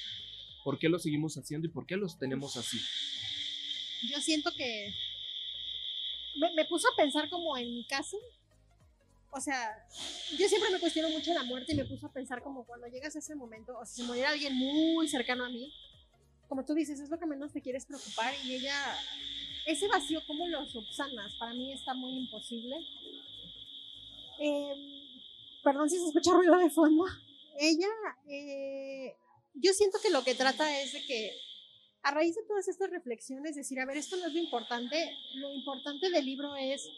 ¿Por 0.64 0.78
qué 0.78 0.88
los 0.88 1.02
seguimos 1.02 1.36
haciendo 1.36 1.68
y 1.68 1.70
por 1.70 1.86
qué 1.86 1.96
los 1.96 2.18
tenemos 2.18 2.56
así? 2.56 2.80
Yo 4.10 4.20
siento 4.20 4.50
que 4.56 4.92
me, 6.40 6.54
me 6.54 6.64
puso 6.64 6.88
a 6.88 6.96
pensar 6.96 7.28
como 7.30 7.56
en 7.56 7.72
mi 7.72 7.86
caso. 7.86 8.16
O 9.30 9.40
sea, 9.40 9.86
yo 10.38 10.48
siempre 10.48 10.70
me 10.70 10.80
cuestiono 10.80 11.10
mucho 11.10 11.32
la 11.34 11.42
muerte 11.42 11.72
y 11.72 11.76
me 11.76 11.84
puso 11.84 12.06
a 12.06 12.12
pensar 12.12 12.42
como 12.42 12.64
cuando 12.64 12.86
llegas 12.88 13.14
a 13.14 13.18
ese 13.18 13.34
momento, 13.34 13.78
o 13.78 13.84
si 13.84 13.96
se 13.96 14.04
muriera 14.04 14.30
alguien 14.30 14.54
muy 14.54 15.06
cercano 15.08 15.44
a 15.44 15.50
mí, 15.50 15.72
como 16.48 16.64
tú 16.64 16.74
dices, 16.74 17.00
es 17.00 17.10
lo 17.10 17.18
que 17.18 17.26
menos 17.26 17.52
te 17.52 17.62
quieres 17.62 17.86
preocupar 17.86 18.34
y 18.44 18.54
ella, 18.54 18.96
ese 19.66 19.88
vacío, 19.88 20.20
¿cómo 20.26 20.46
lo 20.48 20.64
subsanas? 20.66 21.34
Para 21.38 21.52
mí 21.52 21.72
está 21.72 21.94
muy 21.94 22.16
imposible. 22.16 22.76
Em, 24.38 25.06
perdón 25.62 25.90
si 25.90 25.98
se 25.98 26.06
escucha 26.06 26.32
ruido 26.32 26.56
de 26.58 26.70
fondo. 26.70 27.04
Ella, 27.58 27.88
eh, 28.28 29.16
yo 29.54 29.72
siento 29.72 29.98
que 30.02 30.10
lo 30.10 30.22
que 30.22 30.34
trata 30.34 30.80
es 30.80 30.92
de 30.92 31.04
que 31.04 31.32
a 32.02 32.12
raíz 32.12 32.36
de 32.36 32.44
todas 32.44 32.68
estas 32.68 32.90
reflexiones, 32.90 33.56
decir, 33.56 33.80
a 33.80 33.86
ver, 33.86 33.96
esto 33.96 34.16
no 34.16 34.26
es 34.26 34.32
lo 34.32 34.38
importante, 34.38 35.16
lo 35.34 35.52
importante 35.52 36.10
del 36.10 36.24
libro 36.24 36.54
es, 36.54 36.88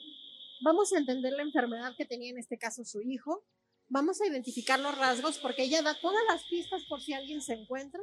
vamos 0.60 0.92
a 0.92 0.98
entender 0.98 1.32
la 1.32 1.42
enfermedad 1.42 1.94
que 1.96 2.04
tenía 2.04 2.30
en 2.30 2.38
este 2.38 2.58
caso 2.58 2.84
su 2.84 3.00
hijo, 3.00 3.44
vamos 3.88 4.20
a 4.20 4.26
identificar 4.26 4.78
los 4.78 4.98
rasgos 4.98 5.38
porque 5.38 5.62
ella 5.62 5.80
da 5.80 5.98
todas 5.98 6.22
las 6.28 6.44
pistas 6.44 6.84
por 6.84 7.00
si 7.00 7.14
alguien 7.14 7.40
se 7.40 7.54
encuentra 7.54 8.02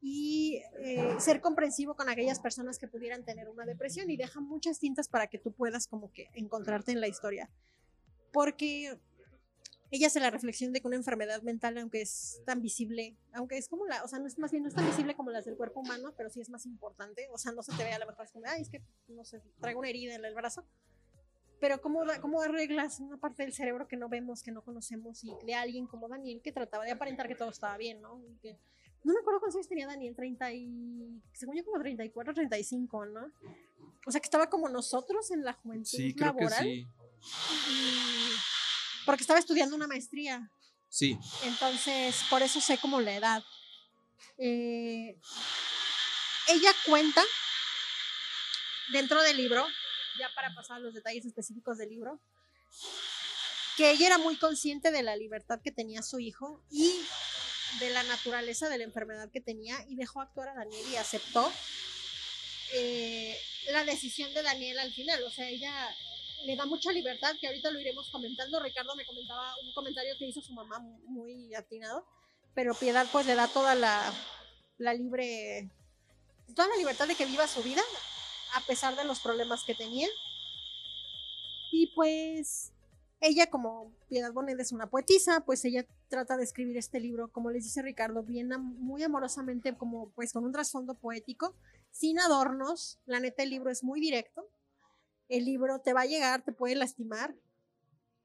y 0.00 0.62
eh, 0.80 1.16
ser 1.18 1.40
comprensivo 1.40 1.94
con 1.94 2.08
aquellas 2.08 2.40
personas 2.40 2.78
que 2.78 2.86
pudieran 2.86 3.24
tener 3.24 3.48
una 3.48 3.64
depresión 3.64 4.10
y 4.10 4.16
deja 4.16 4.40
muchas 4.40 4.78
tintas 4.78 5.08
para 5.08 5.26
que 5.26 5.38
tú 5.38 5.52
puedas 5.52 5.86
como 5.86 6.12
que 6.12 6.28
encontrarte 6.34 6.92
en 6.92 7.00
la 7.00 7.08
historia. 7.08 7.50
Porque 8.32 8.98
ella 9.90 10.08
hace 10.08 10.20
la 10.20 10.30
reflexión 10.30 10.72
de 10.72 10.80
que 10.80 10.86
una 10.86 10.96
enfermedad 10.96 11.42
mental, 11.42 11.78
aunque 11.78 12.02
es 12.02 12.42
tan 12.44 12.60
visible, 12.60 13.16
aunque 13.32 13.56
es 13.56 13.68
como 13.68 13.86
la, 13.86 14.04
o 14.04 14.08
sea, 14.08 14.18
no 14.18 14.26
es 14.26 14.38
más 14.38 14.50
bien 14.50 14.62
no 14.62 14.68
es 14.68 14.74
tan 14.74 14.86
visible 14.86 15.14
como 15.14 15.30
las 15.30 15.46
del 15.46 15.56
cuerpo 15.56 15.80
humano, 15.80 16.12
pero 16.16 16.28
sí 16.30 16.40
es 16.40 16.50
más 16.50 16.66
importante, 16.66 17.26
o 17.32 17.38
sea, 17.38 17.52
no 17.52 17.62
se 17.62 17.72
te 17.72 17.84
ve 17.84 17.92
a 17.92 17.98
lo 17.98 18.06
mejor 18.06 18.26
es 18.26 18.32
como, 18.32 18.44
ay, 18.46 18.62
es 18.62 18.68
que, 18.68 18.82
no 19.08 19.24
sé, 19.24 19.40
traigo 19.60 19.80
una 19.80 19.88
herida 19.88 20.14
en 20.14 20.24
el 20.24 20.34
brazo, 20.34 20.64
pero 21.58 21.80
¿cómo, 21.80 22.02
cómo 22.20 22.42
arreglas 22.42 23.00
una 23.00 23.16
parte 23.16 23.42
del 23.42 23.52
cerebro 23.52 23.88
que 23.88 23.96
no 23.96 24.08
vemos, 24.08 24.42
que 24.42 24.52
no 24.52 24.62
conocemos, 24.62 25.24
y 25.24 25.32
de 25.44 25.54
alguien 25.54 25.86
como 25.86 26.08
Daniel 26.08 26.42
que 26.42 26.52
trataba 26.52 26.84
de 26.84 26.92
aparentar 26.92 27.26
que 27.26 27.34
todo 27.34 27.48
estaba 27.48 27.76
bien, 27.78 28.00
¿no? 28.02 28.22
Y 28.22 28.36
que 28.36 28.58
no 29.04 29.12
me 29.12 29.20
acuerdo 29.20 29.40
cuántos 29.40 29.56
años 29.56 29.68
tenía 29.68 29.86
Daniel, 29.86 30.14
30 30.14 30.52
y, 30.52 31.22
según 31.32 31.56
yo 31.56 31.64
como 31.64 31.78
34, 31.78 32.34
35, 32.34 33.06
¿no? 33.06 33.32
O 34.06 34.10
sea, 34.10 34.20
que 34.20 34.26
estaba 34.26 34.48
como 34.48 34.68
nosotros 34.68 35.30
en 35.30 35.44
la 35.44 35.52
juventud 35.54 35.86
sí, 35.88 36.14
creo 36.14 36.28
laboral. 36.28 36.64
Que 36.64 36.64
sí. 36.64 36.88
porque 39.06 39.22
estaba 39.22 39.38
estudiando 39.38 39.76
una 39.76 39.86
maestría. 39.86 40.50
Sí. 40.88 41.18
Entonces, 41.44 42.22
por 42.30 42.42
eso 42.42 42.60
sé 42.60 42.78
como 42.78 43.00
la 43.00 43.14
edad. 43.14 43.44
Eh, 44.38 45.18
ella 46.48 46.70
cuenta 46.86 47.22
dentro 48.92 49.22
del 49.22 49.36
libro, 49.36 49.66
ya 50.18 50.28
para 50.34 50.54
pasar 50.54 50.76
a 50.76 50.80
los 50.80 50.94
detalles 50.94 51.26
específicos 51.26 51.78
del 51.78 51.90
libro, 51.90 52.20
que 53.76 53.90
ella 53.90 54.06
era 54.06 54.18
muy 54.18 54.36
consciente 54.36 54.90
de 54.90 55.02
la 55.02 55.16
libertad 55.16 55.60
que 55.62 55.70
tenía 55.70 56.02
su 56.02 56.18
hijo 56.18 56.64
y 56.70 57.00
de 57.80 57.90
la 57.90 58.02
naturaleza 58.04 58.68
de 58.68 58.78
la 58.78 58.84
enfermedad 58.84 59.30
que 59.30 59.40
tenía 59.40 59.76
y 59.88 59.96
dejó 59.96 60.20
actuar 60.20 60.48
a 60.48 60.54
Daniel 60.54 60.84
y 60.90 60.96
aceptó 60.96 61.50
eh, 62.72 63.38
la 63.70 63.84
decisión 63.84 64.32
de 64.34 64.42
Daniel 64.42 64.78
al 64.78 64.92
final. 64.92 65.22
O 65.24 65.30
sea, 65.30 65.48
ella 65.48 65.72
le 66.44 66.56
da 66.56 66.66
mucha 66.66 66.92
libertad, 66.92 67.34
que 67.40 67.46
ahorita 67.46 67.70
lo 67.70 67.80
iremos 67.80 68.10
comentando. 68.10 68.60
Ricardo 68.60 68.94
me 68.96 69.06
comentaba 69.06 69.54
un 69.64 69.72
comentario 69.72 70.14
que 70.18 70.26
hizo 70.26 70.40
su 70.40 70.52
mamá 70.52 70.78
muy 71.06 71.54
atinado, 71.54 72.06
pero 72.54 72.74
Piedad 72.74 73.06
pues 73.10 73.26
le 73.26 73.34
da 73.34 73.48
toda 73.48 73.74
la, 73.74 74.12
la 74.78 74.94
libre, 74.94 75.70
toda 76.54 76.68
la 76.68 76.76
libertad 76.76 77.08
de 77.08 77.14
que 77.14 77.26
viva 77.26 77.46
su 77.46 77.62
vida, 77.62 77.82
a 78.54 78.60
pesar 78.62 78.96
de 78.96 79.04
los 79.04 79.20
problemas 79.20 79.64
que 79.64 79.74
tenía. 79.74 80.08
Y 81.70 81.88
pues 81.94 82.72
ella, 83.20 83.50
como 83.50 83.92
Piedad 84.08 84.32
Bonet 84.32 84.58
es 84.60 84.72
una 84.72 84.88
poetisa, 84.88 85.40
pues 85.40 85.64
ella 85.64 85.84
trata 86.08 86.36
de 86.36 86.44
escribir 86.44 86.76
este 86.76 87.00
libro, 87.00 87.28
como 87.28 87.50
les 87.50 87.64
dice 87.64 87.82
Ricardo, 87.82 88.22
bien 88.22 88.48
muy 88.60 89.02
amorosamente, 89.02 89.76
como 89.76 90.10
pues 90.10 90.32
con 90.32 90.44
un 90.44 90.52
trasfondo 90.52 90.94
poético, 90.94 91.54
sin 91.90 92.18
adornos. 92.18 92.98
La 93.06 93.20
neta, 93.20 93.42
el 93.42 93.50
libro 93.50 93.70
es 93.70 93.84
muy 93.84 94.00
directo. 94.00 94.48
El 95.28 95.44
libro 95.44 95.80
te 95.80 95.92
va 95.92 96.02
a 96.02 96.06
llegar, 96.06 96.42
te 96.42 96.52
puede 96.52 96.74
lastimar. 96.74 97.34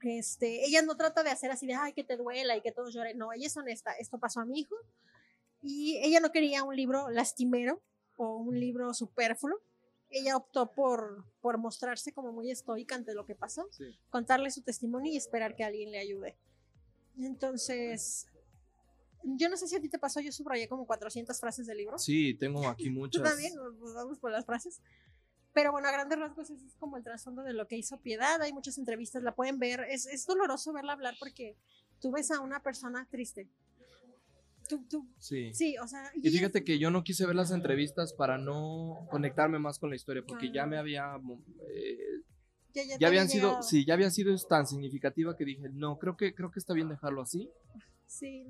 Este, 0.01 0.65
ella 0.65 0.81
no 0.81 0.95
trata 0.95 1.23
de 1.23 1.29
hacer 1.29 1.51
así 1.51 1.67
de, 1.67 1.75
ay, 1.75 1.93
que 1.93 2.03
te 2.03 2.17
duela 2.17 2.57
y 2.57 2.61
que 2.61 2.71
todos 2.71 2.93
lloren. 2.93 3.17
No, 3.17 3.33
ella 3.33 3.47
es 3.47 3.57
honesta. 3.57 3.93
Esto 3.93 4.17
pasó 4.19 4.39
a 4.41 4.45
mi 4.45 4.59
hijo. 4.59 4.75
Y 5.61 5.97
ella 6.03 6.19
no 6.19 6.31
quería 6.31 6.63
un 6.63 6.75
libro 6.75 7.09
lastimero 7.09 7.81
o 8.17 8.37
un 8.37 8.59
libro 8.59 8.93
superfluo 8.93 9.61
ella 10.13 10.37
optó 10.37 10.71
por, 10.71 11.25
por 11.41 11.57
mostrarse 11.57 12.13
como 12.13 12.31
muy 12.31 12.51
estoica 12.51 12.95
ante 12.95 13.13
lo 13.13 13.25
que 13.25 13.35
pasó, 13.35 13.67
contarle 14.09 14.51
su 14.51 14.61
testimonio 14.61 15.11
y 15.11 15.17
esperar 15.17 15.55
que 15.55 15.63
alguien 15.63 15.91
le 15.91 15.99
ayude. 15.99 16.37
Entonces, 17.19 18.27
yo 19.23 19.49
no 19.49 19.57
sé 19.57 19.67
si 19.67 19.75
a 19.75 19.81
ti 19.81 19.89
te 19.89 19.99
pasó, 19.99 20.19
yo 20.19 20.31
subrayé 20.31 20.67
como 20.67 20.85
400 20.85 21.39
frases 21.39 21.67
del 21.67 21.77
libro. 21.77 21.97
Sí, 21.97 22.33
tengo 22.33 22.67
aquí 22.67 22.89
muchas. 22.89 23.21
Tú 23.21 23.27
también, 23.27 23.55
nos 23.55 23.93
vamos 23.93 24.19
por 24.19 24.31
las 24.31 24.45
frases. 24.45 24.81
Pero 25.53 25.71
bueno, 25.71 25.87
a 25.87 25.91
grandes 25.91 26.17
rasgos 26.17 26.49
ese 26.49 26.65
es 26.65 26.73
como 26.75 26.97
el 26.97 27.03
trasfondo 27.03 27.43
de 27.43 27.53
lo 27.53 27.67
que 27.67 27.77
hizo 27.77 27.99
Piedad. 27.99 28.41
Hay 28.41 28.53
muchas 28.53 28.77
entrevistas, 28.79 29.21
la 29.21 29.35
pueden 29.35 29.59
ver. 29.59 29.81
Es, 29.89 30.07
es 30.07 30.25
doloroso 30.25 30.73
verla 30.73 30.93
hablar 30.93 31.15
porque 31.19 31.55
tú 31.99 32.11
ves 32.11 32.31
a 32.31 32.39
una 32.39 32.63
persona 32.63 33.07
triste, 33.11 33.47
Sí. 35.19 35.53
Sí, 35.53 35.77
o 35.77 35.87
sea. 35.87 36.11
Y, 36.15 36.29
fíjate 36.29 36.63
que 36.63 36.79
yo 36.79 36.89
no 36.89 37.03
quise 37.03 37.25
ver 37.25 37.35
las 37.35 37.51
entrevistas 37.51 38.13
para 38.13 38.37
no 38.37 39.07
conectarme 39.09 39.59
más 39.59 39.79
con 39.79 39.89
la 39.89 39.95
historia, 39.95 40.23
porque 40.25 40.51
ya 40.51 40.65
me 40.65 40.77
había. 40.77 41.19
Eh, 41.69 42.12
ya, 42.73 43.07
habían 43.07 43.29
sido, 43.29 43.61
sí, 43.61 43.85
ya 43.85 43.93
había 43.93 44.09
sido 44.09 44.35
tan 44.47 44.65
significativa 44.67 45.35
que 45.35 45.45
dije, 45.45 45.69
no, 45.69 45.99
creo 45.99 46.17
que, 46.17 46.33
creo 46.33 46.51
que 46.51 46.59
está 46.59 46.73
bien 46.73 46.89
dejarlo 46.89 47.21
así. 47.21 47.49
Sí. 48.07 48.45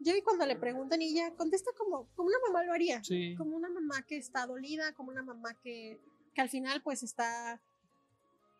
Yo 0.00 0.14
vi 0.14 0.22
cuando 0.22 0.46
le 0.46 0.56
preguntan 0.56 1.02
y 1.02 1.06
ella 1.06 1.32
contesta 1.34 1.70
como, 1.76 2.06
como 2.14 2.28
una 2.28 2.38
mamá 2.46 2.64
lo 2.64 2.72
haría. 2.72 3.02
Como 3.36 3.56
una 3.56 3.68
mamá 3.68 4.02
que 4.02 4.16
está 4.16 4.46
dolida, 4.46 4.92
como 4.92 5.10
una 5.10 5.22
mamá 5.22 5.54
que, 5.62 5.98
que 6.34 6.40
al 6.40 6.48
final 6.48 6.82
pues 6.82 7.02
está 7.02 7.60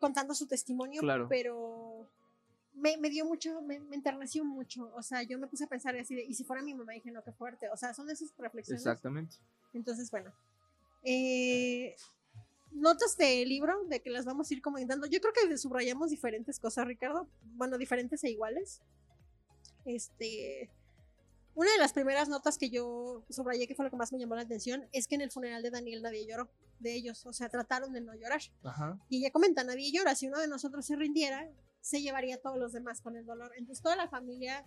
contando 0.00 0.34
su 0.34 0.46
testimonio, 0.46 1.00
claro. 1.00 1.26
pero 1.28 2.08
me, 2.74 2.96
me, 2.96 3.10
dio 3.10 3.24
mucho, 3.24 3.60
me, 3.62 3.80
me, 3.80 3.96
enterneció 3.96 4.44
mucho. 4.44 4.90
O 4.94 5.02
sea, 5.02 5.22
yo 5.22 5.38
me 5.38 5.46
puse 5.46 5.64
a 5.64 5.68
pensar 5.68 5.96
así 5.96 6.14
de, 6.14 6.24
y 6.24 6.34
si 6.34 6.44
fuera 6.44 6.62
mi 6.62 6.74
mamá, 6.74 6.92
dije, 6.92 7.10
no, 7.10 7.22
qué 7.22 7.32
fuerte. 7.32 7.68
O 7.70 7.76
sea, 7.76 7.94
son 7.94 8.10
esas 8.10 8.32
reflexiones. 8.38 8.82
Exactamente. 8.82 9.36
Entonces, 9.72 10.10
bueno. 10.10 10.32
Eh, 11.04 11.94
notas 12.72 13.16
de 13.16 13.44
libro, 13.46 13.84
de 13.86 14.00
que 14.00 14.10
las 14.10 14.24
vamos 14.24 14.50
a 14.50 14.54
ir 14.54 14.62
comentando. 14.62 15.06
Yo 15.06 15.20
creo 15.20 15.32
que 15.32 15.58
subrayamos 15.58 16.10
diferentes 16.10 16.58
cosas, 16.58 16.86
Ricardo. 16.86 17.28
Bueno, 17.54 17.78
diferentes 17.78 18.22
e 18.24 18.30
iguales. 18.30 18.80
Este. 19.84 20.70
Una 21.54 21.72
de 21.72 21.78
las 21.78 21.92
primeras 21.92 22.28
notas 22.28 22.56
que 22.56 22.70
yo 22.70 23.24
subrayé, 23.30 23.66
que 23.66 23.74
fue 23.74 23.84
lo 23.84 23.90
que 23.90 23.96
más 23.96 24.12
me 24.12 24.18
llamó 24.20 24.36
la 24.36 24.42
atención, 24.42 24.86
es 24.92 25.08
que 25.08 25.16
en 25.16 25.22
el 25.22 25.32
funeral 25.32 25.60
de 25.60 25.70
Daniel 25.70 26.02
nadie 26.02 26.24
lloró 26.24 26.48
de 26.78 26.94
ellos. 26.94 27.26
O 27.26 27.32
sea, 27.32 27.48
trataron 27.48 27.92
de 27.92 28.00
no 28.00 28.14
llorar. 28.14 28.40
Ajá. 28.62 28.96
Y 29.08 29.18
ella 29.18 29.32
comenta, 29.32 29.64
nadie 29.64 29.90
llora. 29.90 30.14
Si 30.14 30.28
uno 30.28 30.38
de 30.38 30.46
nosotros 30.46 30.86
se 30.86 30.94
rindiera, 30.94 31.50
se 31.80 32.00
llevaría 32.00 32.36
a 32.36 32.38
todos 32.38 32.58
los 32.58 32.72
demás 32.72 33.00
con 33.00 33.16
el 33.16 33.26
dolor. 33.26 33.52
Entonces 33.56 33.82
toda 33.82 33.96
la 33.96 34.08
familia, 34.08 34.64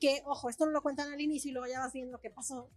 que 0.00 0.22
ojo, 0.24 0.48
esto 0.48 0.64
no 0.64 0.72
lo 0.72 0.82
cuentan 0.82 1.12
al 1.12 1.20
inicio 1.20 1.50
y 1.50 1.52
luego 1.52 1.68
ya 1.68 1.80
vas 1.80 1.92
viendo 1.92 2.20
qué 2.20 2.30
pasó. 2.30 2.70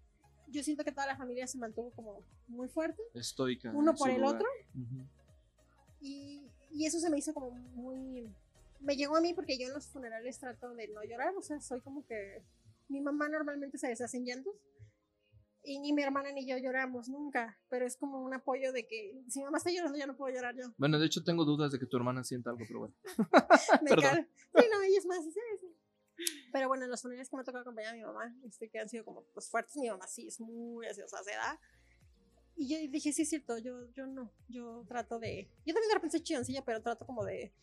Yo 0.52 0.64
siento 0.64 0.84
que 0.84 0.92
toda 0.92 1.08
la 1.08 1.16
familia 1.18 1.48
se 1.48 1.58
mantuvo 1.58 1.92
como 1.92 2.22
muy 2.48 2.68
fuerte. 2.68 3.02
Estoica. 3.14 3.72
Uno 3.74 3.94
por 3.96 4.10
el 4.10 4.24
otro. 4.24 4.48
y, 6.02 6.44
y 6.72 6.86
eso 6.86 7.00
se 7.00 7.10
me 7.10 7.18
hizo 7.18 7.34
como 7.34 7.52
muy... 7.52 8.30
Me 8.80 8.96
llegó 8.96 9.16
a 9.16 9.22
mí 9.22 9.34
porque 9.34 9.58
yo 9.60 9.68
en 9.68 9.74
los 9.74 9.88
funerales 9.88 10.40
trato 10.40 10.74
de 10.74 10.88
no 10.88 11.04
llorar, 11.04 11.36
o 11.38 11.42
sea, 11.42 11.60
soy 11.62 11.82
como 11.82 12.06
que... 12.06 12.42
Mi 12.90 13.00
mamá 13.00 13.30
normalmente 13.30 13.78
se 13.78 13.88
deshace 13.88 14.18
en 14.18 14.26
llantos. 14.26 14.54
Y 15.64 15.80
ni 15.80 15.94
mi 15.94 16.02
hermana 16.02 16.32
ni 16.32 16.46
yo 16.48 16.58
lloramos 16.58 17.08
nunca, 17.08 17.58
pero 17.70 17.86
es 17.86 17.96
como 17.96 18.20
un 18.24 18.34
apoyo 18.34 18.74
de 18.74 18.88
que 18.88 19.22
si 19.30 19.40
mi 19.40 19.46
mamá 19.46 19.60
está 19.60 19.70
llorando, 19.70 19.98
yo 19.98 20.08
no 20.08 20.18
puedo 20.18 20.34
llorar 20.36 20.56
yo. 20.58 20.74
Bueno, 20.78 20.98
de 21.00 21.06
hecho 21.06 21.24
tengo 21.24 21.46
dudas 21.46 21.72
de 21.72 21.78
que 21.80 21.86
tu 21.86 21.96
hermana 21.98 22.24
sienta 22.24 22.50
algo, 22.50 22.64
pero 22.68 22.80
bueno. 22.80 22.96
Me 23.84 23.90
Perdón. 23.92 24.02
cal- 24.02 24.28
Sí, 24.36 24.68
no, 24.74 24.82
ella 24.82 24.98
es 24.98 25.06
más, 25.06 25.24
sí. 25.24 25.61
Pero 26.52 26.68
bueno, 26.68 26.86
en 26.86 26.92
los 26.92 27.02
funerales 27.02 27.30
que 27.30 27.38
me 27.38 27.44
tocado 27.44 27.62
acompañar 27.62 27.94
a 27.94 27.98
mi 27.98 28.04
mamá, 28.04 28.36
este, 28.46 28.70
que 28.70 28.80
han 28.80 28.90
sido 28.90 29.06
como 29.06 29.24
pues, 29.34 29.50
fuertes, 29.50 29.76
mi 29.78 29.90
mamá 29.90 30.08
sí 30.08 30.28
es 30.28 30.40
muy 30.40 30.86
así, 30.88 31.02
o 31.02 31.08
sea, 31.08 31.24
se 31.24 31.32
da. 31.32 31.60
Y 32.56 32.68
yo 32.68 32.92
dije, 32.92 33.14
sí, 33.14 33.24
es 33.24 33.30
cierto, 33.30 33.58
yo, 33.58 33.92
yo 33.94 34.06
no, 34.06 34.32
yo 34.50 34.86
trato 34.88 35.20
de. 35.20 35.50
Yo 35.66 35.74
también 35.74 35.90
de 35.90 35.96
repente 35.96 36.44
soy 36.44 36.62
pero 36.66 36.82
trato 36.82 37.06
como 37.06 37.24
de. 37.24 37.54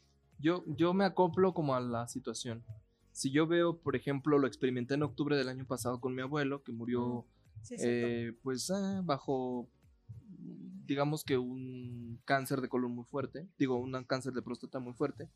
Yo, 0.40 0.64
yo 0.66 0.94
me 0.94 1.04
acoplo 1.04 1.52
como 1.52 1.74
a 1.74 1.80
la 1.80 2.08
situación. 2.08 2.64
Si 3.12 3.30
yo 3.30 3.46
veo, 3.46 3.78
por 3.78 3.96
ejemplo, 3.96 4.38
lo 4.38 4.46
experimenté 4.46 4.94
en 4.94 5.02
octubre 5.02 5.36
del 5.36 5.48
año 5.48 5.66
pasado 5.66 6.00
con 6.00 6.14
mi 6.14 6.22
abuelo, 6.22 6.62
que 6.62 6.72
murió, 6.72 7.26
Sí, 7.62 7.74
eh, 7.78 8.32
pues, 8.42 8.70
eh, 8.70 9.00
bajo, 9.02 9.68
digamos 10.86 11.24
que 11.24 11.36
un 11.38 12.20
cáncer 12.24 12.60
de 12.60 12.68
colon 12.68 12.92
muy 12.92 13.04
fuerte, 13.04 13.46
digo, 13.58 13.76
un 13.76 14.04
cáncer 14.04 14.32
de 14.32 14.42
próstata 14.42 14.78
muy 14.78 14.94
fuerte. 14.94 15.28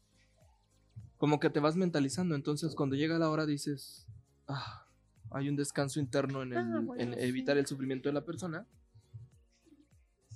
Como 1.23 1.39
que 1.39 1.51
te 1.51 1.61
vas 1.61 1.77
mentalizando, 1.77 2.35
entonces 2.35 2.75
cuando 2.75 2.97
llega 2.97 3.17
la 3.17 3.31
hora 3.31 3.47
dices, 3.47 4.09
ah, 4.49 4.89
hay 5.31 5.49
un 5.49 5.55
descanso 5.55 6.01
interno 6.01 6.43
en, 6.43 6.53
el- 6.53 6.59
Ah, 6.59 6.81
bueno, 6.85 7.01
en 7.01 7.15
sí. 7.15 7.21
evitar 7.29 7.57
el 7.59 7.65
sufrimiento 7.65 8.09
de 8.09 8.13
la 8.13 8.25
persona. 8.25 8.67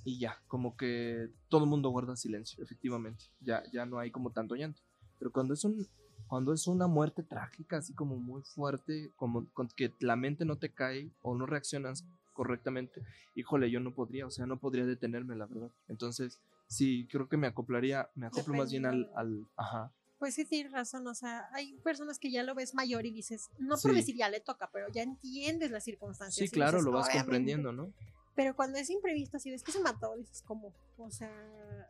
Y 0.04 0.20
ya, 0.20 0.40
como 0.46 0.76
que 0.76 1.28
todo 1.48 1.64
el 1.64 1.70
mundo 1.70 1.90
guarda 1.90 2.14
silencio, 2.14 2.62
efectivamente. 2.62 3.24
Ya, 3.40 3.64
ya 3.72 3.84
no 3.84 3.98
hay 3.98 4.12
como 4.12 4.30
tanto 4.30 4.54
llanto. 4.54 4.80
Pero 5.18 5.32
cuando 5.32 5.54
es 5.54 5.64
un 5.64 5.84
cuando 6.28 6.52
es 6.52 6.68
una 6.68 6.86
muerte 6.86 7.24
trágica, 7.24 7.78
así 7.78 7.92
como 7.92 8.14
muy 8.14 8.42
fuerte, 8.42 9.10
como 9.16 9.44
con 9.54 9.66
que 9.66 9.92
la 9.98 10.14
mente 10.14 10.44
no 10.44 10.54
te 10.56 10.72
cae 10.72 11.10
o 11.20 11.34
no 11.34 11.46
reaccionas 11.46 12.04
correctamente, 12.32 13.02
híjole, 13.34 13.72
yo 13.72 13.80
no 13.80 13.92
podría, 13.92 14.24
o 14.24 14.30
sea, 14.30 14.46
no 14.46 14.60
podría 14.60 14.86
detenerme, 14.86 15.34
la 15.34 15.46
verdad. 15.46 15.72
Entonces, 15.88 16.38
sí, 16.68 17.08
creo 17.10 17.28
que 17.28 17.36
me 17.38 17.48
acoplaría, 17.48 18.08
me 18.14 18.26
acoplo 18.26 18.54
más 18.54 18.70
bien 18.70 18.86
al, 18.86 18.98
Depende. 19.00 19.18
al 19.18 19.46
ajá. 19.56 19.92
Pues 20.18 20.34
sí, 20.34 20.46
tienes 20.46 20.72
razón, 20.72 21.06
o 21.06 21.14
sea, 21.14 21.48
hay 21.52 21.74
personas 21.78 22.18
que 22.18 22.30
ya 22.30 22.42
lo 22.42 22.54
ves 22.54 22.74
mayor 22.74 23.04
y 23.04 23.10
dices, 23.10 23.50
no 23.58 23.76
por 23.76 23.90
Sí. 23.90 23.96
decir 23.98 24.16
ya 24.16 24.30
le 24.30 24.40
toca, 24.40 24.70
pero 24.72 24.88
ya 24.90 25.02
entiendes 25.02 25.70
las 25.70 25.84
circunstancias. 25.84 26.48
Sí, 26.48 26.50
claro, 26.50 26.78
dices, 26.78 26.84
lo 26.86 26.92
vas 26.92 27.08
comprendiendo, 27.10 27.72
¿no? 27.72 27.92
Pero 28.34 28.56
cuando 28.56 28.78
es 28.78 28.88
imprevisto, 28.88 29.36
así 29.36 29.50
ves 29.50 29.62
que 29.62 29.72
se 29.72 29.80
mató, 29.80 30.14
dices, 30.16 30.42
¿cómo? 30.42 30.72
O 30.96 31.10
sea, 31.10 31.30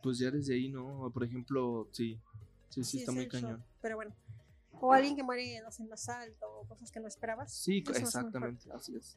Pues 0.02 0.18
ya 0.18 0.30
desde 0.30 0.54
ahí, 0.54 0.68
¿no? 0.68 1.10
Por 1.12 1.24
ejemplo, 1.24 1.88
sí, 1.92 2.20
sí, 2.68 2.82
sí, 2.84 2.98
está 2.98 3.12
es 3.12 3.16
muy 3.16 3.28
cañón. 3.28 3.64
Pero 3.80 3.96
bueno. 3.96 4.14
O 4.80 4.92
alguien 4.92 5.16
que 5.16 5.22
muere 5.22 5.60
no 5.62 5.72
sé, 5.72 5.82
en 5.82 5.86
un 5.88 5.94
asalto 5.94 6.46
o 6.60 6.68
cosas 6.68 6.90
que 6.90 7.00
no 7.00 7.08
esperabas. 7.08 7.52
Sí, 7.54 7.82
exactamente, 7.88 8.70
así 8.72 8.94
es. 8.94 9.16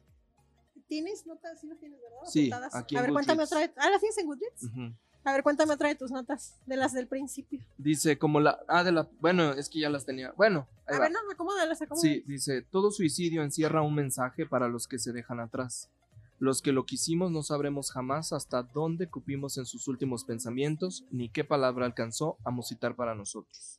¿Tienes 0.86 1.26
notas? 1.26 1.60
Sí, 1.60 1.66
las 1.66 1.78
tienes, 1.78 2.00
¿verdad? 2.00 2.18
Sí, 2.26 2.50
Apuntadas. 2.50 2.74
aquí 2.74 2.96
A 2.96 3.00
en 3.00 3.04
ver, 3.04 3.12
cuéntame 3.12 3.42
otra 3.42 3.58
vez. 3.60 3.70
Ah, 3.76 3.90
¿las 3.90 4.00
tienes 4.00 4.18
en 4.18 4.26
Goodreads? 4.26 4.62
Ujú. 4.64 4.94
A 5.24 5.32
ver, 5.32 5.42
cuéntame 5.42 5.74
otra 5.74 5.88
de 5.88 5.94
tus 5.94 6.10
notas, 6.10 6.58
de 6.66 6.76
las 6.76 6.94
del 6.94 7.06
principio. 7.06 7.60
Dice, 7.76 8.18
como 8.18 8.40
la. 8.40 8.58
Ah, 8.68 8.82
de 8.84 8.92
la. 8.92 9.08
Bueno, 9.20 9.52
es 9.52 9.68
que 9.68 9.80
ya 9.80 9.90
las 9.90 10.06
tenía. 10.06 10.32
Bueno, 10.36 10.66
A 10.86 10.92
va. 10.92 11.00
ver, 11.00 11.12
no, 11.12 11.18
acomódalas, 11.30 11.82
acomódalas. 11.82 12.00
Sí, 12.00 12.24
dice, 12.26 12.62
todo 12.62 12.90
suicidio 12.90 13.42
encierra 13.42 13.82
un 13.82 13.94
mensaje 13.94 14.46
para 14.46 14.68
los 14.68 14.88
que 14.88 14.98
se 14.98 15.12
dejan 15.12 15.40
atrás. 15.40 15.90
Los 16.38 16.62
que 16.62 16.72
lo 16.72 16.86
quisimos 16.86 17.30
no 17.30 17.42
sabremos 17.42 17.92
jamás 17.92 18.32
hasta 18.32 18.62
dónde 18.62 19.10
cupimos 19.10 19.58
en 19.58 19.66
sus 19.66 19.86
últimos 19.88 20.24
pensamientos, 20.24 21.04
ni 21.10 21.28
qué 21.28 21.44
palabra 21.44 21.84
alcanzó 21.84 22.38
a 22.44 22.50
musitar 22.50 22.96
para 22.96 23.14
nosotros. 23.14 23.78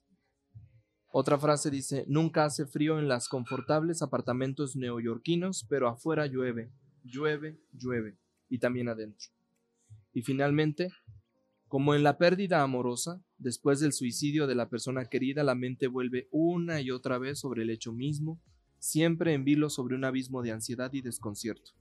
Otra 1.12 1.40
frase 1.40 1.72
dice, 1.72 2.06
nunca 2.08 2.46
hace 2.46 2.68
frío 2.68 3.00
en 3.00 3.08
las 3.08 3.28
confortables 3.28 4.04
apartamentos 4.04 4.76
neoyorquinos, 4.76 5.66
pero 5.68 5.90
afuera 5.90 6.28
llueve, 6.28 6.72
llueve, 7.04 7.60
llueve, 7.74 8.16
y 8.48 8.60
también 8.60 8.90
adentro. 8.90 9.28
Y 10.14 10.22
finalmente, 10.22 10.94
como 11.72 11.96
en 11.96 12.04
la 12.04 12.18
pérdida 12.18 12.64
amorosa, 12.64 13.24
después 13.38 13.80
del 13.80 13.94
suicidio 13.94 14.46
de 14.46 14.56
la 14.56 14.68
persona 14.68 15.06
querida, 15.06 15.42
la 15.42 15.56
mente 15.56 15.88
vuelve 15.88 16.28
una 16.30 16.82
y 16.82 16.92
otra 16.92 17.18
vez 17.18 17.40
sobre 17.40 17.64
el 17.64 17.70
hecho 17.70 17.94
mismo, 17.94 18.42
siempre 18.78 19.34
en 19.34 19.46
vilo 19.46 19.70
sobre 19.70 19.96
un 19.96 20.04
abismo 20.04 20.42
de 20.42 20.52
ansiedad 20.52 20.92
y 20.92 21.00
desconcierto. 21.00 21.72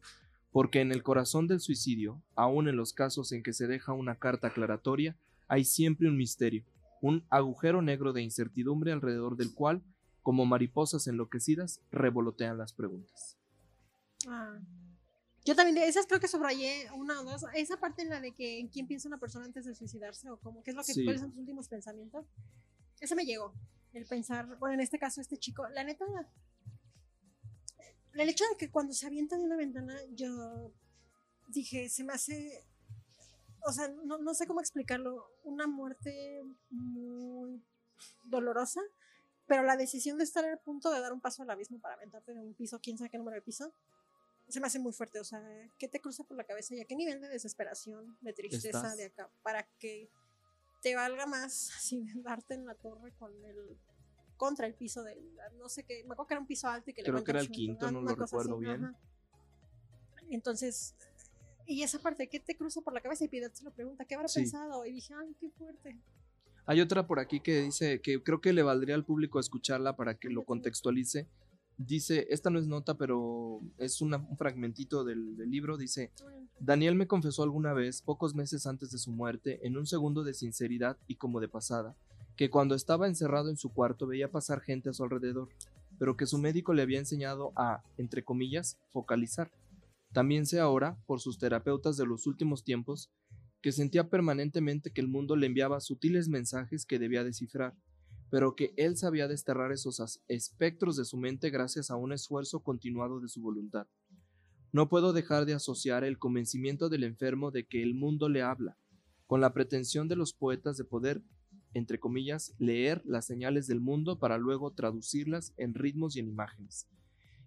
Porque 0.52 0.80
en 0.80 0.92
el 0.92 1.02
corazón 1.02 1.48
del 1.48 1.58
suicidio, 1.58 2.22
aun 2.36 2.68
en 2.68 2.76
los 2.76 2.92
casos 2.92 3.32
en 3.32 3.42
que 3.42 3.52
se 3.52 3.66
deja 3.66 3.92
una 3.92 4.14
carta 4.14 4.46
aclaratoria, 4.46 5.16
hay 5.48 5.64
siempre 5.64 6.06
un 6.06 6.16
misterio, 6.16 6.62
un 7.02 7.24
agujero 7.28 7.82
negro 7.82 8.12
de 8.12 8.22
incertidumbre 8.22 8.92
alrededor 8.92 9.36
del 9.36 9.52
cual, 9.52 9.82
como 10.22 10.46
mariposas 10.46 11.08
enloquecidas, 11.08 11.80
revolotean 11.90 12.58
las 12.58 12.72
preguntas. 12.72 13.36
Ah. 14.28 14.56
Yo 15.44 15.54
también 15.54 15.74
de 15.74 15.88
esas 15.88 16.06
creo 16.06 16.20
que 16.20 16.28
subrayé 16.28 16.90
una 16.92 17.20
o 17.20 17.24
dos. 17.24 17.44
Esa 17.54 17.78
parte 17.78 18.02
en 18.02 18.10
la 18.10 18.20
de 18.20 18.32
que 18.32 18.58
en 18.58 18.68
quién 18.68 18.86
piensa 18.86 19.08
una 19.08 19.18
persona 19.18 19.46
antes 19.46 19.64
de 19.64 19.74
suicidarse 19.74 20.28
o 20.30 20.38
como 20.38 20.62
qué 20.62 20.70
es 20.70 20.76
lo 20.76 20.84
que 20.84 20.92
Sí. 20.92 21.04
cuáles 21.04 21.22
son 21.22 21.30
tus 21.30 21.40
últimos 21.40 21.68
pensamientos. 21.68 22.26
Ese 23.00 23.14
me 23.14 23.24
llegó. 23.24 23.54
El 23.92 24.06
pensar, 24.06 24.46
bueno, 24.58 24.74
en 24.74 24.80
este 24.80 24.98
caso 24.98 25.20
este 25.20 25.36
chico, 25.36 25.66
la 25.68 25.82
neta 25.82 26.04
el 28.14 28.28
hecho 28.28 28.44
de 28.50 28.56
que 28.56 28.70
cuando 28.70 28.92
se 28.92 29.06
avienta 29.06 29.36
de 29.36 29.44
una 29.44 29.56
ventana 29.56 29.96
yo 30.14 30.72
dije, 31.48 31.88
se 31.88 32.04
me 32.04 32.12
hace 32.12 32.64
o 33.62 33.72
sea, 33.72 33.88
no, 33.88 34.18
no 34.18 34.34
sé 34.34 34.46
cómo 34.46 34.60
explicarlo, 34.60 35.30
una 35.44 35.66
muerte 35.66 36.42
muy 36.70 37.62
dolorosa, 38.24 38.80
pero 39.46 39.62
la 39.62 39.76
decisión 39.76 40.18
de 40.18 40.24
estar 40.24 40.44
al 40.44 40.58
punto 40.58 40.90
de 40.90 41.00
dar 41.00 41.12
un 41.12 41.20
paso 41.20 41.42
al 41.42 41.50
abismo 41.50 41.78
para 41.78 41.94
aventarte 41.94 42.32
de 42.32 42.40
un 42.40 42.54
piso, 42.54 42.80
quién 42.80 42.96
sabe 42.96 43.10
qué 43.10 43.18
número 43.18 43.34
de 43.34 43.42
piso, 43.42 43.72
se 44.50 44.60
me 44.60 44.66
hace 44.66 44.78
muy 44.78 44.92
fuerte. 44.92 45.20
O 45.20 45.24
sea, 45.24 45.42
¿qué 45.78 45.88
te 45.88 46.00
cruza 46.00 46.24
por 46.24 46.36
la 46.36 46.44
cabeza 46.44 46.74
y 46.74 46.80
a 46.80 46.84
qué 46.84 46.96
nivel 46.96 47.20
de 47.20 47.28
desesperación, 47.28 48.16
de 48.20 48.32
tristeza 48.32 48.68
Estás. 48.78 48.96
de 48.96 49.04
acá? 49.06 49.30
Para 49.42 49.62
que 49.78 50.10
te 50.82 50.94
valga 50.94 51.26
más 51.26 51.70
así 51.76 52.06
darte 52.16 52.54
en 52.54 52.66
la 52.66 52.74
torre 52.74 53.12
con 53.18 53.32
el 53.44 53.78
contra 54.36 54.66
el 54.66 54.72
piso 54.74 55.02
del 55.02 55.18
no 55.58 55.68
sé 55.68 55.82
qué, 55.84 56.02
me 56.04 56.14
acuerdo 56.14 56.26
que 56.28 56.34
era 56.34 56.40
un 56.40 56.46
piso 56.46 56.66
alto 56.66 56.90
y 56.90 56.94
que 56.94 57.02
Creo 57.02 57.16
le 57.16 57.24
que 57.24 57.30
era 57.30 57.40
el 57.40 57.50
quinto, 57.50 57.90
no 57.90 57.98
una 58.00 58.12
lo 58.12 58.16
recuerdo 58.16 58.56
bien. 58.56 58.84
ajá. 58.86 58.98
Entonces, 60.30 60.94
y 61.66 61.82
esa 61.82 61.98
parte, 61.98 62.28
¿qué 62.28 62.40
te 62.40 62.56
cruza 62.56 62.80
por 62.80 62.92
la 62.94 63.00
cabeza? 63.00 63.24
Y 63.24 63.28
Piedad 63.28 63.52
se 63.52 63.64
lo 63.64 63.70
pregunta, 63.72 64.04
¿qué 64.04 64.14
habrá 64.14 64.28
Sí. 64.28 64.40
pensado? 64.40 64.84
Y 64.86 64.92
dije, 64.92 65.14
ay, 65.14 65.34
qué 65.38 65.50
fuerte. 65.50 65.98
Hay 66.66 66.80
otra 66.80 67.06
por 67.06 67.18
aquí 67.18 67.40
que 67.40 67.60
dice 67.62 68.00
que 68.00 68.22
creo 68.22 68.40
que 68.40 68.52
le 68.52 68.62
valdría 68.62 68.94
al 68.94 69.04
público 69.04 69.40
escucharla 69.40 69.96
para 69.96 70.14
que 70.18 70.30
lo 70.30 70.44
contextualice. 70.44 71.26
Dice, 71.86 72.26
esta 72.28 72.50
no 72.50 72.58
es 72.58 72.66
nota, 72.66 72.94
pero 72.98 73.60
es 73.78 74.02
una- 74.02 74.18
un 74.18 74.36
fragmentito 74.36 75.02
del, 75.02 75.34
del 75.38 75.50
libro. 75.50 75.78
Dice, 75.78 76.10
Daniel 76.58 76.94
me 76.94 77.06
confesó 77.06 77.42
alguna 77.42 77.72
vez, 77.72 78.02
pocos 78.02 78.34
meses 78.34 78.66
antes 78.66 78.90
de 78.90 78.98
su 78.98 79.10
muerte, 79.12 79.60
en 79.66 79.78
un 79.78 79.86
segundo 79.86 80.22
de 80.22 80.34
sinceridad 80.34 80.98
y 81.08 81.14
como 81.14 81.40
de 81.40 81.48
pasada, 81.48 81.96
que 82.36 82.50
cuando 82.50 82.74
estaba 82.74 83.06
encerrado 83.08 83.48
en 83.48 83.56
su 83.56 83.72
cuarto 83.72 84.06
veía 84.06 84.30
pasar 84.30 84.60
gente 84.60 84.90
a 84.90 84.92
su 84.92 85.04
alrededor, 85.04 85.48
pero 85.98 86.18
que 86.18 86.26
su 86.26 86.36
médico 86.36 86.74
le 86.74 86.82
había 86.82 86.98
enseñado 86.98 87.52
a, 87.56 87.82
entre 87.96 88.22
comillas, 88.24 88.76
focalizar. 88.90 89.50
También 90.12 90.44
sé 90.44 90.60
ahora, 90.60 90.98
por 91.06 91.20
sus 91.20 91.38
terapeutas 91.38 91.96
de 91.96 92.04
los 92.04 92.26
últimos 92.26 92.62
tiempos, 92.62 93.08
que 93.62 93.72
sentía 93.72 94.08
permanentemente 94.10 94.90
que 94.90 95.00
el 95.00 95.08
mundo 95.08 95.34
le 95.34 95.46
enviaba 95.46 95.80
sutiles 95.80 96.28
mensajes 96.28 96.84
que 96.84 96.98
debía 96.98 97.24
descifrar, 97.24 97.74
pero 98.30 98.54
que 98.54 98.72
él 98.76 98.96
sabía 98.96 99.28
desterrar 99.28 99.72
esos 99.72 100.22
espectros 100.28 100.96
de 100.96 101.04
su 101.04 101.16
mente 101.16 101.50
gracias 101.50 101.90
a 101.90 101.96
un 101.96 102.12
esfuerzo 102.12 102.62
continuado 102.62 103.20
de 103.20 103.28
su 103.28 103.42
voluntad. 103.42 103.88
No 104.72 104.88
puedo 104.88 105.12
dejar 105.12 105.46
de 105.46 105.54
asociar 105.54 106.04
el 106.04 106.18
convencimiento 106.18 106.88
del 106.88 107.02
enfermo 107.02 107.50
de 107.50 107.66
que 107.66 107.82
el 107.82 107.94
mundo 107.94 108.28
le 108.28 108.42
habla, 108.42 108.78
con 109.26 109.40
la 109.40 109.52
pretensión 109.52 110.06
de 110.06 110.14
los 110.14 110.32
poetas 110.32 110.76
de 110.76 110.84
poder, 110.84 111.22
entre 111.74 111.98
comillas, 111.98 112.54
leer 112.58 113.02
las 113.04 113.26
señales 113.26 113.66
del 113.66 113.80
mundo 113.80 114.20
para 114.20 114.38
luego 114.38 114.72
traducirlas 114.72 115.52
en 115.56 115.74
ritmos 115.74 116.14
y 116.14 116.20
en 116.20 116.28
imágenes. 116.28 116.88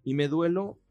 Y 0.04 0.16
me 0.16 0.28
duelo, 0.28 0.82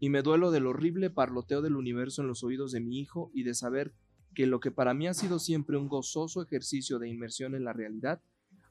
y 0.00 0.08
me 0.08 0.22
duelo 0.22 0.50
del 0.50 0.66
horrible 0.66 1.08
parloteo 1.08 1.62
del 1.62 1.76
universo 1.76 2.22
en 2.22 2.28
los 2.28 2.42
oídos 2.42 2.72
de 2.72 2.80
mi 2.80 2.98
hijo 2.98 3.30
y 3.32 3.44
de 3.44 3.54
saber 3.54 3.94
que 4.34 4.46
lo 4.46 4.58
que 4.58 4.72
para 4.72 4.94
mí 4.94 5.06
ha 5.06 5.14
sido 5.14 5.38
siempre 5.38 5.76
un 5.76 5.88
gozoso 5.88 6.42
ejercicio 6.42 6.98
de 6.98 7.08
inmersión 7.08 7.54
en 7.54 7.64
la 7.64 7.72
realidad, 7.72 8.22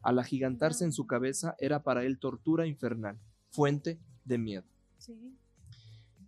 al 0.02 0.20
agigantarse 0.20 0.86
en 0.86 0.92
su 0.92 1.08
cabeza 1.08 1.56
era 1.60 1.84
para 1.84 2.04
él 2.04 2.20
tortura 2.20 2.68
infernal, 2.68 3.20
fuente 3.50 4.00
de 4.26 4.38
miedo. 4.38 4.66
Sí. 4.98 5.14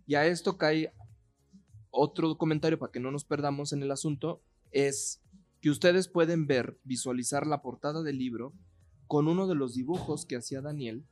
Y 0.06 0.14
a 0.14 0.26
esto 0.26 0.58
cae 0.58 0.92
otro 1.90 2.36
comentario 2.36 2.78
para 2.78 2.90
que 2.90 3.00
no 3.00 3.10
nos 3.10 3.24
perdamos 3.24 3.72
en 3.72 3.82
el 3.82 3.90
asunto, 3.90 4.42
es 4.70 5.20
que 5.60 5.70
ustedes 5.70 6.08
pueden 6.08 6.46
ver, 6.46 6.78
visualizar 6.84 7.46
la 7.46 7.62
portada 7.62 8.02
del 8.02 8.18
libro 8.18 8.52
con 9.06 9.28
uno 9.28 9.46
de 9.46 9.54
los 9.54 9.74
dibujos 9.74 10.26
que 10.26 10.36
hacía 10.36 10.60
Daniel, 10.60 11.06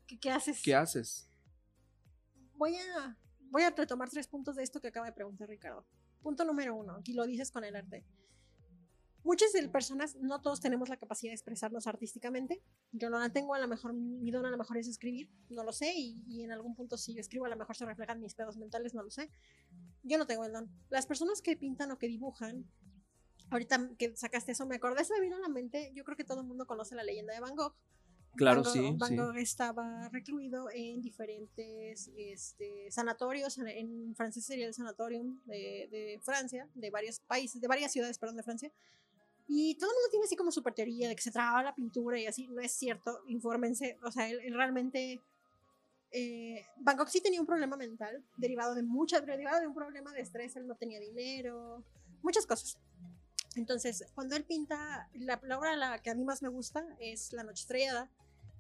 ¿Qué, 0.08 0.18
qué 0.18 0.32
haces? 0.32 0.64
¿qué 0.64 0.74
haces? 0.74 1.30
Voy 2.56 2.78
a, 2.78 3.16
voy 3.52 3.62
a 3.62 3.70
retomar 3.70 4.10
tres 4.10 4.28
puntos 4.28 4.56
de 4.56 4.64
esto 4.64 4.82
que 4.82 4.88
acaba 4.88 5.06
de 5.06 5.14
preguntar 5.14 5.48
Ricardo. 5.48 5.86
Punto 6.24 6.44
número 6.44 6.74
uno, 6.74 7.00
y 7.04 7.14
lo 7.14 7.28
dices 7.28 7.52
con 7.52 7.64
el 7.64 7.76
arte. 7.76 8.04
Muchas 9.26 9.52
de 9.54 9.68
personas, 9.70 10.16
no 10.18 10.40
todos 10.40 10.62
tenemos 10.62 10.88
la 10.88 10.98
capacidad 10.98 11.32
de 11.32 11.36
expresarnos 11.36 11.88
artísticamente. 11.88 12.62
Yo 12.92 13.10
no 13.10 13.18
la 13.20 13.30
tengo, 13.32 13.56
a 13.56 13.60
lo 13.60 13.68
mejor 13.68 13.92
mi 13.94 14.30
don 14.30 14.46
a 14.46 14.52
lo 14.52 14.58
mejor 14.58 14.78
es 14.78 14.88
escribir, 14.88 15.30
no 15.50 15.64
lo 15.64 15.74
sé, 15.74 15.92
y, 15.98 16.24
y 16.28 16.44
en 16.44 16.52
algún 16.52 16.76
punto 16.76 16.96
si 16.96 17.16
yo 17.16 17.22
escribo 17.22 17.46
a 17.46 17.50
lo 17.50 17.58
mejor 17.58 17.76
se 17.76 17.86
reflejan 17.86 18.22
mis 18.22 18.36
pedos 18.36 18.56
mentales, 18.56 18.94
no 18.94 19.02
lo 19.02 19.10
sé. 19.10 19.32
Yo 20.04 20.20
no 20.20 20.28
tengo 20.28 20.46
el 20.46 20.54
don. 20.54 20.70
Las 20.90 21.08
personas 21.08 21.42
que 21.42 21.58
pintan 21.58 21.90
o 21.92 21.98
que 21.98 22.08
dibujan, 22.08 22.66
ahorita 23.50 23.90
que 23.98 24.16
sacaste 24.16 24.52
eso, 24.52 24.68
me 24.68 24.76
acordé, 24.76 25.04
se 25.04 25.14
me 25.16 25.22
vino 25.22 25.38
a 25.38 25.40
la 25.40 25.50
mente, 25.50 25.92
yo 25.96 26.04
creo 26.04 26.16
que 26.16 26.24
todo 26.24 26.42
el 26.42 26.48
mundo 26.48 26.68
conoce 26.68 26.94
la 26.94 27.04
leyenda 27.04 27.34
de 27.34 27.40
Van 27.40 27.56
Gogh. 27.56 27.74
Claro, 28.36 28.62
Van 28.62 28.74
Gogh, 28.74 28.74
sí, 28.92 28.96
Van 29.00 29.10
sí. 29.10 29.16
Gogh 29.18 29.38
estaba 29.38 30.10
recluido 30.10 30.70
en 30.72 31.02
diferentes 31.02 32.12
este, 32.16 32.92
sanatorios, 32.92 33.58
en- 33.58 33.70
en 33.70 34.16
francés 34.16 34.46
sería 34.46 34.68
el 34.68 34.74
sanatorium 34.76 35.40
de, 35.46 35.88
de 35.90 36.20
Francia, 36.22 36.70
de 36.76 36.92
varios 36.92 37.20
países, 37.22 37.60
de 37.60 37.68
varias 37.68 37.92
ciudades, 37.92 38.20
perdón, 38.20 38.36
de 38.38 38.44
Francia. 38.44 38.72
Y 39.48 39.76
todo 39.76 39.90
el 39.90 39.96
mundo 39.96 40.10
tiene 40.10 40.26
así 40.26 40.36
como 40.36 40.52
super 40.52 40.74
teoría 40.74 41.08
de 41.08 41.16
que 41.16 41.22
se 41.22 41.32
trababa 41.32 41.62
la 41.64 41.76
pintura 41.76 42.20
y 42.20 42.26
así, 42.26 42.48
no 42.48 42.62
es 42.62 42.72
cierto, 42.72 43.22
infórmense, 43.28 43.98
o 44.04 44.12
sea, 44.12 44.30
él, 44.30 44.40
él 44.44 44.54
realmente... 44.56 45.22
eh, 46.12 46.66
Gogh 46.98 47.10
sí 47.10 47.22
tenía 47.22 47.40
un 47.40 47.46
problema 47.46 47.78
mental, 47.78 48.24
derivado 48.38 48.74
de 48.74 48.84
muchas, 48.84 49.26
derivado 49.26 49.60
de 49.60 49.68
un 49.68 49.76
problema 49.76 50.12
de 50.14 50.22
estrés, 50.22 50.56
él 50.56 50.66
no 50.68 50.76
tenía 50.76 51.00
dinero, 51.00 51.84
muchas 52.24 52.46
cosas. 52.46 52.78
Entonces, 53.56 54.06
cuando 54.16 54.36
él 54.36 54.44
pinta, 54.46 55.10
la, 55.14 55.40
la 55.44 55.58
obra 55.58 55.76
la 55.76 56.02
que 56.02 56.10
a 56.10 56.16
mí 56.16 56.24
más 56.24 56.42
me 56.42 56.50
gusta 56.50 56.86
es 57.00 57.32
La 57.32 57.44
Noche 57.44 57.62
Estrellada, 57.62 58.10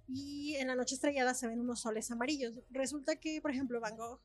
y 0.08 0.56
en 0.58 0.68
la 0.68 0.76
noche 0.76 0.94
estrellada 0.94 1.34
se 1.34 1.48
ven 1.48 1.60
unos 1.60 1.80
soles 1.80 2.12
amarillos. 2.12 2.54
Resulta 2.70 3.16
que, 3.16 3.42
por 3.42 3.50
ejemplo, 3.50 3.82
Van 3.82 3.98
Gogh 3.98 4.20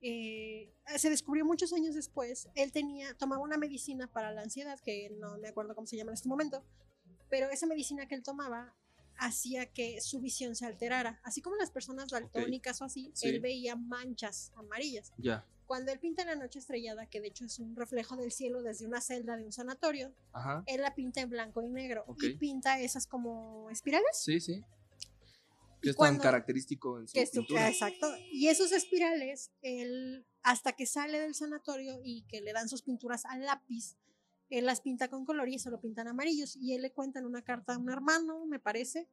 eh, 0.00 0.72
se 0.96 1.10
descubrió 1.10 1.44
muchos 1.44 1.72
años 1.72 1.94
después, 1.94 2.48
él 2.54 2.72
tenía, 2.72 3.14
tomaba 3.14 3.42
una 3.42 3.56
medicina 3.58 4.06
para 4.06 4.32
la 4.32 4.42
ansiedad, 4.42 4.78
que 4.80 5.10
no 5.18 5.38
me 5.38 5.48
acuerdo 5.48 5.74
cómo 5.74 5.86
se 5.86 5.96
llama 5.96 6.10
en 6.12 6.14
este 6.14 6.28
momento, 6.28 6.64
pero 7.28 7.50
esa 7.50 7.66
medicina 7.66 8.06
que 8.06 8.14
él 8.14 8.22
tomaba 8.22 8.74
hacía 9.20 9.66
que 9.66 10.00
su 10.00 10.20
visión 10.20 10.54
se 10.54 10.64
alterara. 10.64 11.20
Así 11.24 11.42
como 11.42 11.56
las 11.56 11.70
personas 11.72 12.08
daltónicas 12.10 12.80
o 12.80 12.84
así, 12.84 13.10
Sí. 13.14 13.28
él 13.28 13.40
veía 13.40 13.74
manchas 13.74 14.52
amarillas. 14.54 15.12
Ya. 15.18 15.44
Cuando 15.66 15.90
él 15.92 15.98
pinta 15.98 16.24
la 16.24 16.36
noche 16.36 16.60
estrellada, 16.60 17.06
que 17.06 17.20
de 17.20 17.26
hecho 17.28 17.44
es 17.44 17.58
un 17.58 17.74
reflejo 17.76 18.16
del 18.16 18.30
cielo 18.32 18.62
desde 18.62 18.86
una 18.86 19.00
celda 19.00 19.36
de 19.36 19.44
un 19.44 19.52
sanatorio, 19.52 20.14
Ajá. 20.32 20.62
él 20.66 20.80
la 20.80 20.94
pinta 20.94 21.20
en 21.20 21.28
blanco 21.30 21.60
y 21.62 21.68
negro 21.68 22.04
y 22.22 22.34
pinta 22.36 22.80
esas 22.80 23.06
como 23.06 23.68
espirales. 23.70 24.06
Sí, 24.12 24.40
sí. 24.40 24.64
Que 25.80 25.90
es 25.90 25.96
tan 25.96 26.18
característico 26.18 26.98
en 26.98 27.08
su 27.08 27.14
Que 27.14 27.26
pintura. 27.26 27.68
exacto. 27.68 28.08
Y 28.32 28.48
esos 28.48 28.72
espirales, 28.72 29.50
él, 29.62 30.26
hasta 30.42 30.72
que 30.72 30.86
sale 30.86 31.20
del 31.20 31.34
sanatorio 31.34 32.00
y 32.02 32.22
que 32.22 32.40
le 32.40 32.52
dan 32.52 32.68
sus 32.68 32.82
pinturas 32.82 33.24
al 33.26 33.44
lápiz, 33.44 33.96
él 34.50 34.66
las 34.66 34.80
pinta 34.80 35.08
con 35.08 35.24
color 35.24 35.48
y 35.48 35.56
eso 35.56 35.70
lo 35.70 35.80
pintan 35.80 36.08
amarillos. 36.08 36.56
Y 36.56 36.74
él 36.74 36.82
le 36.82 36.92
cuenta 36.92 37.18
en 37.18 37.26
una 37.26 37.42
carta 37.42 37.74
a 37.74 37.78
un 37.78 37.90
hermano, 37.90 38.46
me 38.46 38.58
parece. 38.58 39.08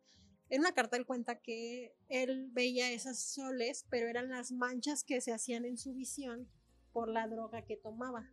En 0.49 0.61
una 0.61 0.73
carta 0.73 0.95
él 0.97 1.05
cuenta 1.05 1.41
que 1.41 1.95
él 2.07 2.49
veía 2.51 2.91
esas 2.91 3.19
soles, 3.19 3.85
pero 3.89 4.07
eran 4.07 4.29
las 4.29 4.51
manchas 4.51 5.03
que 5.03 5.19
se 5.21 5.33
hacían 5.33 5.65
en 5.65 5.77
su 5.77 5.93
visión 5.93 6.47
por 6.93 7.09
la 7.09 7.27
droga 7.27 7.63
que 7.63 7.77
tomaba. 7.77 8.31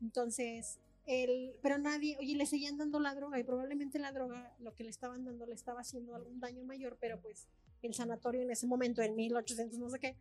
Entonces, 0.00 0.78
él, 1.06 1.54
pero 1.62 1.78
nadie, 1.78 2.16
oye, 2.18 2.34
le 2.34 2.46
seguían 2.46 2.76
dando 2.78 2.98
la 3.00 3.14
droga 3.14 3.38
y 3.38 3.44
probablemente 3.44 3.98
la 3.98 4.12
droga, 4.12 4.54
lo 4.58 4.74
que 4.74 4.84
le 4.84 4.90
estaban 4.90 5.24
dando, 5.24 5.46
le 5.46 5.54
estaba 5.54 5.80
haciendo 5.80 6.14
algún 6.14 6.40
daño 6.40 6.64
mayor, 6.64 6.96
pero 7.00 7.20
pues 7.20 7.46
el 7.82 7.92
sanatorio 7.94 8.42
en 8.42 8.50
ese 8.50 8.66
momento, 8.66 9.02
en 9.02 9.14
1800 9.14 9.78
no 9.78 9.90
sé 9.90 9.98
qué, 9.98 10.16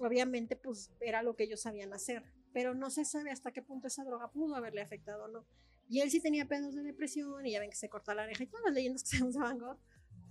obviamente 0.00 0.56
pues 0.56 0.90
era 1.00 1.22
lo 1.22 1.36
que 1.36 1.44
ellos 1.44 1.60
sabían 1.60 1.92
hacer, 1.92 2.24
pero 2.52 2.74
no 2.74 2.90
se 2.90 3.04
sabe 3.04 3.30
hasta 3.30 3.52
qué 3.52 3.62
punto 3.62 3.86
esa 3.86 4.04
droga 4.04 4.30
pudo 4.30 4.56
haberle 4.56 4.80
afectado 4.80 5.24
o 5.24 5.28
no. 5.28 5.46
Y 5.88 6.00
él 6.00 6.10
sí 6.10 6.20
tenía 6.20 6.46
pedos 6.48 6.74
de 6.74 6.82
depresión 6.82 7.46
y 7.46 7.52
ya 7.52 7.60
ven 7.60 7.70
que 7.70 7.76
se 7.76 7.88
corta 7.88 8.12
la 8.14 8.24
oreja 8.24 8.42
y 8.42 8.46
todas 8.48 8.64
las 8.66 8.74
leyendas 8.74 9.04
que 9.04 9.18
Van 9.38 9.58
Gogh, 9.58 9.78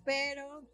pero 0.03 0.67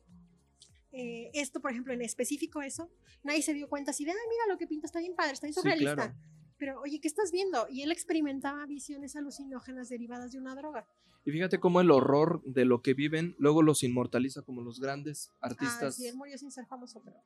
eh, 0.92 1.30
esto, 1.34 1.62
por 1.62 1.72
ejemplo, 1.72 1.94
en 1.94 2.02
específico 2.02 2.62
eso, 2.62 2.90
nadie 3.24 3.42
se 3.44 3.54
dio 3.54 3.70
cuenta 3.70 3.92
así 3.92 4.04
de, 4.04 4.12
ay, 4.12 4.18
mira 4.30 4.48
lo 4.48 4.58
que 4.58 4.68
pinta, 4.68 4.88
está 4.88 5.00
bien 5.00 5.16
padre, 5.16 5.34
está 5.34 5.46
bien 5.46 5.54
Sí, 5.54 5.60
surrealista. 5.62 5.94
claro. 5.96 6.16
Pero, 6.62 6.80
oye, 6.80 7.00
¿qué 7.02 7.08
estás 7.08 7.32
viendo? 7.32 7.66
Y 7.72 7.82
él 7.82 7.92
experimentaba 7.92 8.64
visiones 8.68 9.16
alucinógenas 9.16 9.90
derivadas 9.90 10.32
de 10.32 10.38
una 10.38 10.54
droga. 10.54 10.86
Y 11.26 11.32
fíjate 11.32 11.60
cómo 11.60 11.82
el 11.82 11.90
horror 11.90 12.40
de 12.46 12.66
lo 12.66 12.84
que 12.84 12.94
viven 12.94 13.36
luego 13.40 13.64
los 13.64 13.82
inmortaliza 13.82 14.44
como 14.44 14.62
los 14.62 14.80
grandes 14.80 15.32
Ah, 15.42 15.48
artistas. 15.48 15.96
sí, 15.96 16.06
él 16.08 16.16
murió 16.16 16.38
sin 16.38 16.52
ser 16.52 16.68
famoso, 16.68 17.02
pero... 17.04 17.18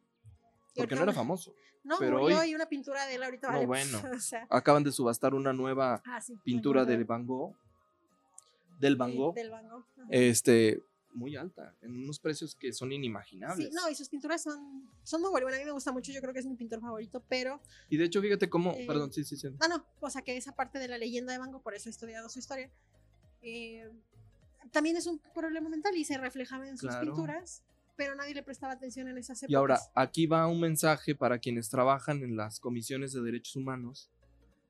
porque 0.73 0.95
no 0.95 1.03
era 1.03 1.11
famoso. 1.11 1.53
No, 1.83 1.97
pero 1.99 2.19
murió 2.19 2.39
hoy- 2.39 2.51
y 2.51 2.55
una 2.55 2.67
pintura 2.67 3.05
de 3.07 3.15
él 3.15 3.23
ahorita 3.23 3.47
No, 3.47 3.53
vale. 3.55 3.65
bueno. 3.65 4.01
o 4.15 4.19
sea, 4.21 4.47
Acaban 4.49 4.85
de 4.85 4.93
subastar 4.93 5.33
una 5.33 5.51
nueva 5.51 6.01
ah, 6.05 6.21
sí, 6.21 6.37
pintura 6.45 6.79
me 6.79 6.93
acuerdo 6.93 6.99
de 6.99 7.03
Van 7.03 7.27
Gogh. 7.27 7.55
Del 8.79 8.95
Van 8.95 9.15
Gogh. 9.17 9.35
Del 9.35 9.49
Van 9.49 9.67
Gogh. 9.67 9.85
Este, 10.11 10.81
muy 11.15 11.35
alta, 11.35 11.75
en 11.81 11.95
unos 11.95 12.19
precios 12.19 12.53
que 12.55 12.71
son 12.73 12.91
inimaginables. 12.91 13.69
Sí, 13.69 13.73
no, 13.73 13.89
y 13.89 13.95
sus 13.95 14.09
pinturas 14.09 14.43
son, 14.43 14.87
son 15.03 15.21
muy 15.21 15.31
buenas. 15.31 15.53
A 15.53 15.57
mí 15.59 15.65
me 15.65 15.71
gusta 15.71 15.91
mucho, 15.91 16.11
yo 16.11 16.21
creo 16.21 16.33
que 16.33 16.39
es 16.39 16.45
mi 16.45 16.55
pintor 16.55 16.81
favorito, 16.81 17.23
pero. 17.27 17.59
Y 17.89 17.97
de 17.97 18.05
hecho, 18.05 18.21
fíjate 18.21 18.49
cómo, 18.49 18.73
Eh, 18.73 18.85
perdón, 18.85 19.11
sí, 19.13 19.23
sí, 19.23 19.37
sí. 19.37 19.47
No, 19.59 19.67
no, 19.67 19.85
o 20.01 20.09
sea 20.09 20.21
que 20.21 20.35
esa 20.37 20.53
parte 20.55 20.77
de 20.79 20.87
la 20.87 20.97
leyenda 20.97 21.33
de 21.33 21.39
Van 21.39 21.51
Gogh, 21.51 21.63
por 21.63 21.73
eso 21.73 21.89
he 21.89 21.91
estudiado 21.91 22.29
su 22.29 22.39
historia, 22.39 22.69
eh, 23.41 23.89
también 24.71 24.97
es 24.97 25.05
un 25.07 25.19
problema 25.33 25.69
mental 25.69 25.95
y 25.95 26.03
se 26.05 26.17
reflejaba 26.17 26.67
en 26.67 26.77
sus 26.77 26.89
Claro. 26.89 27.05
pinturas, 27.05 27.63
pero 27.95 28.15
nadie 28.15 28.33
le 28.33 28.43
prestaba 28.43 28.73
atención 28.73 29.07
en 29.07 29.17
esas 29.17 29.37
épocas. 29.37 29.51
Y 29.51 29.55
ahora, 29.55 29.79
aquí 29.93 30.25
va 30.27 30.47
un 30.47 30.59
mensaje 30.59 31.15
para 31.15 31.39
quienes 31.39 31.69
trabajan 31.69 32.23
en 32.23 32.35
las 32.35 32.59
comisiones 32.59 33.13
de 33.13 33.21
derechos 33.21 33.55
humanos 33.55 34.09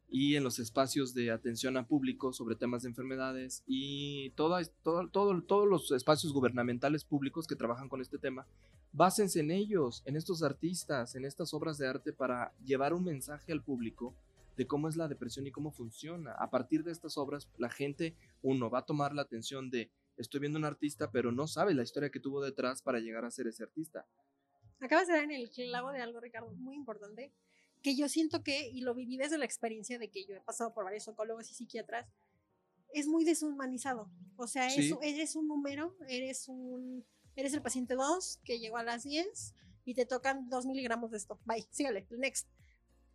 y 0.07 0.35
en 0.35 0.43
los 0.43 0.59
espacios 0.59 1.13
de 1.13 1.31
atención 1.31 1.77
a 1.77 1.87
público 1.87 2.31
sobre 2.31 2.55
temas 2.55 2.83
de 2.83 2.89
enfermedades 2.89 3.63
y 3.67 4.29
toda- 4.31 4.63
todo- 4.83 5.09
todo- 5.09 5.41
todos 5.41 5.67
los 5.67 5.91
espacios 5.91 6.31
gubernamentales 6.31 7.03
públicos 7.03 7.47
que 7.47 7.55
trabajan 7.55 7.89
con 7.89 8.01
este 8.01 8.17
tema. 8.17 8.45
Básense 8.93 9.41
en 9.41 9.51
ellos, 9.51 10.03
en 10.05 10.15
estos 10.15 10.41
artistas, 10.43 11.15
en 11.15 11.25
estas 11.25 11.53
obras 11.53 11.77
de 11.77 11.87
arte 11.87 12.13
para 12.13 12.53
llevar 12.63 12.93
un 12.93 13.03
mensaje 13.03 13.51
al 13.51 13.61
público 13.61 14.15
de 14.55 14.67
cómo 14.67 14.87
es 14.87 14.95
la 14.95 15.09
depresión 15.09 15.47
y 15.47 15.51
cómo 15.51 15.71
funciona. 15.71 16.31
A 16.33 16.49
partir 16.49 16.83
de 16.85 16.91
estas 16.93 17.17
obras, 17.17 17.49
la 17.57 17.69
gente, 17.69 18.15
uno, 18.41 18.69
va 18.69 18.79
a 18.79 18.85
tomar 18.85 19.13
la 19.13 19.23
atención 19.23 19.69
de, 19.69 19.91
estoy 20.15 20.39
viendo 20.39 20.57
un 20.57 20.63
artista, 20.63 21.11
pero 21.11 21.33
no 21.33 21.45
sabe 21.45 21.73
la 21.73 21.83
historia 21.83 22.09
que 22.09 22.21
tuvo 22.21 22.41
detrás 22.41 22.81
para 22.81 22.99
llegar 23.01 23.25
a 23.25 23.31
ser 23.31 23.47
ese 23.47 23.63
artista. 23.63 24.05
Acabas 24.79 25.07
de 25.07 25.13
dar 25.13 25.23
en 25.23 25.31
el 25.31 25.49
clavo 25.49 25.91
de 25.91 26.01
algo, 26.01 26.21
Ricardo, 26.21 26.51
muy 26.53 26.75
importante, 26.77 27.33
que 27.86 27.95
yo 27.95 28.09
siento 28.09 28.41
que, 28.41 28.67
y 28.67 28.81
lo 28.81 28.95
viví 28.95 29.15
desde 29.15 29.38
la 29.38 29.45
experiencia 29.45 29.99
de 29.99 30.09
que 30.09 30.25
yo 30.25 30.36
he 30.36 30.41
pasado 30.41 30.73
por 30.73 30.86
varios 30.86 31.03
psicólogos 31.03 31.51
y 31.51 31.53
psiquiatras, 31.53 32.07
es 32.91 33.05
muy 33.07 33.23
deshumanizado. 33.25 34.09
O 34.38 34.47
sea, 34.47 34.65
es- 34.69 34.73
Sí. 34.89 34.95
eres 35.03 35.36
un 35.36 35.47
número, 35.47 35.95
eres 36.09 36.47
un 36.49 37.05
eres 37.36 37.53
el 37.53 37.61
paciente 37.61 37.93
2 37.93 38.39
que 38.43 38.57
llegó 38.57 38.77
a 38.77 38.83
las 38.83 39.03
10 39.03 39.53
y 39.83 39.93
te 39.93 40.07
tocan 40.07 40.49
2 40.49 40.65
miligramos 40.65 41.11
de 41.11 41.17
esto. 41.17 41.38
Bye, 41.45 41.67
sígale, 41.69 42.07
next. 42.17 42.47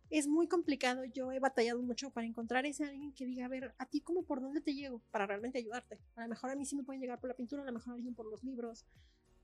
es 0.09 0.27
muy 0.27 0.47
complicado. 0.47 1.03
Yo 1.05 1.31
he 1.33 1.39
batallado 1.39 1.81
mucho 1.81 2.09
para 2.11 2.27
encontrar 2.27 2.65
ese 2.65 2.83
alguien 2.85 3.13
que 3.13 3.25
diga, 3.25 3.45
a 3.45 3.49
ver, 3.49 3.73
a 3.77 3.85
ti 3.87 3.99
cómo 4.01 4.23
por 4.23 4.39
dónde 4.41 4.59
te 4.61 4.73
llego 4.73 5.01
para 5.11 5.25
realmente 5.25 5.57
ayudarte. 5.57 5.99
A 6.15 6.21
lo 6.23 6.27
mejor 6.29 6.49
a 6.51 6.55
mí 6.55 6.65
sí 6.65 6.75
me 6.77 6.83
pueden 6.83 7.01
llegar 7.01 7.19
por 7.19 7.29
la 7.29 7.35
pintura, 7.35 7.63
a 7.63 7.65
lo 7.65 7.71
mejor 7.73 7.93
alguien 7.95 8.13
por 8.13 8.25
los 8.25 8.41
libros, 8.43 8.85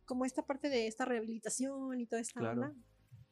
como 0.05 0.23
esta 0.25 0.45
parte 0.45 0.69
de 0.69 0.87
esta 0.87 1.03
rehabilitación 1.05 1.99
y 1.99 2.05
toda 2.05 2.21
esta 2.21 2.39
Claro. 2.39 2.61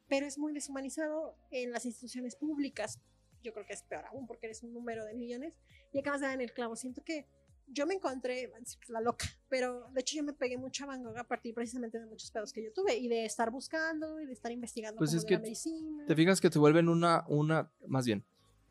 Pero 0.07 0.25
es 0.25 0.37
muy 0.37 0.53
deshumanizado 0.53 1.35
en 1.51 1.71
las 1.71 1.85
instituciones 1.85 2.35
públicas. 2.35 2.99
Yo 3.43 3.53
creo 3.53 3.65
que 3.65 3.73
es 3.73 3.83
peor 3.83 4.05
aún 4.05 4.27
porque 4.27 4.47
eres 4.47 4.63
un 4.63 4.73
número 4.73 5.05
de 5.05 5.13
millones 5.13 5.53
y 5.93 5.99
acabas 5.99 6.21
de 6.21 6.27
dar 6.27 6.35
en 6.35 6.41
el 6.41 6.53
clavo. 6.53 6.75
Siento 6.75 7.03
que 7.03 7.27
yo 7.67 7.87
me 7.87 7.95
encontré, 7.95 8.51
la 8.89 9.01
loca, 9.01 9.25
pero 9.49 9.89
de 9.91 10.01
hecho 10.01 10.17
yo 10.17 10.23
me 10.23 10.33
pegué 10.33 10.57
mucho 10.57 10.83
a 10.83 10.87
Van 10.87 11.03
Gogh 11.03 11.17
a 11.17 11.23
partir 11.23 11.53
precisamente 11.53 11.99
de 11.99 12.05
muchos 12.05 12.29
pedos 12.31 12.53
que 12.53 12.63
yo 12.63 12.71
tuve 12.73 12.95
y 12.95 13.07
de 13.07 13.25
estar 13.25 13.49
buscando 13.49 14.21
y 14.21 14.25
de 14.25 14.33
estar 14.33 14.51
investigando 14.51 14.97
Pues 14.97 15.09
como 15.09 15.17
es 15.17 15.23
de 15.23 15.27
que 15.27 15.33
la 15.35 15.41
medicina. 15.41 16.05
Te 16.05 16.15
fijas 16.15 16.41
que 16.41 16.49
te 16.49 16.59
vuelven 16.59 16.89
una, 16.89 17.25
una, 17.27 17.71
más 17.87 18.05
bien, 18.05 18.23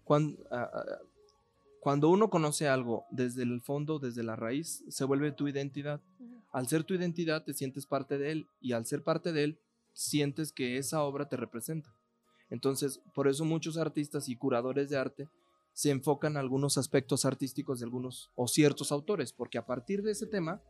cuando, 0.05 0.45
cuando 1.81 2.11
uno 2.11 2.31
conoce 2.31 2.69
algo 2.69 3.07
desde 3.11 3.43
el 3.43 3.61
fondo, 3.63 3.99
desde 3.99 4.23
la 4.23 4.37
raíz, 4.37 4.85
se 4.89 5.05
vuelve 5.05 5.33
tu 5.33 5.49
identidad. 5.49 6.01
Al 6.53 6.69
ser 6.69 6.85
tu 6.85 6.95
identidad, 6.95 7.43
te 7.43 7.53
sientes 7.53 7.87
parte 7.87 8.17
de 8.17 8.31
él 8.31 8.49
y 8.61 8.73
al 8.73 8.87
ser 8.87 9.03
parte 9.03 9.33
de 9.33 9.45
él, 9.45 9.61
sientes 9.95 10.53
que 10.53 10.77
esa 10.77 11.03
obra 11.03 11.29
te 11.29 11.37
representa. 11.37 11.95
Entonces, 12.51 13.01
por 13.15 13.27
eso 13.27 13.45
muchos 13.45 13.79
artistas 13.79 14.29
y 14.29 14.37
curadores 14.37 14.91
de 14.91 14.99
arte 14.99 15.29
se 15.73 15.91
enfocan 15.91 16.33
en 16.33 16.39
algunos 16.39 16.77
aspectos 16.79 17.25
artísticos 17.25 17.81
de 17.81 17.87
algunos 17.87 18.31
o 18.37 18.47
ciertos 18.47 18.93
autores, 18.93 19.33
porque 19.33 19.59
a 19.59 19.67
partir 19.67 20.03
de 20.03 20.13
ese 20.13 20.27
tema, 20.27 20.61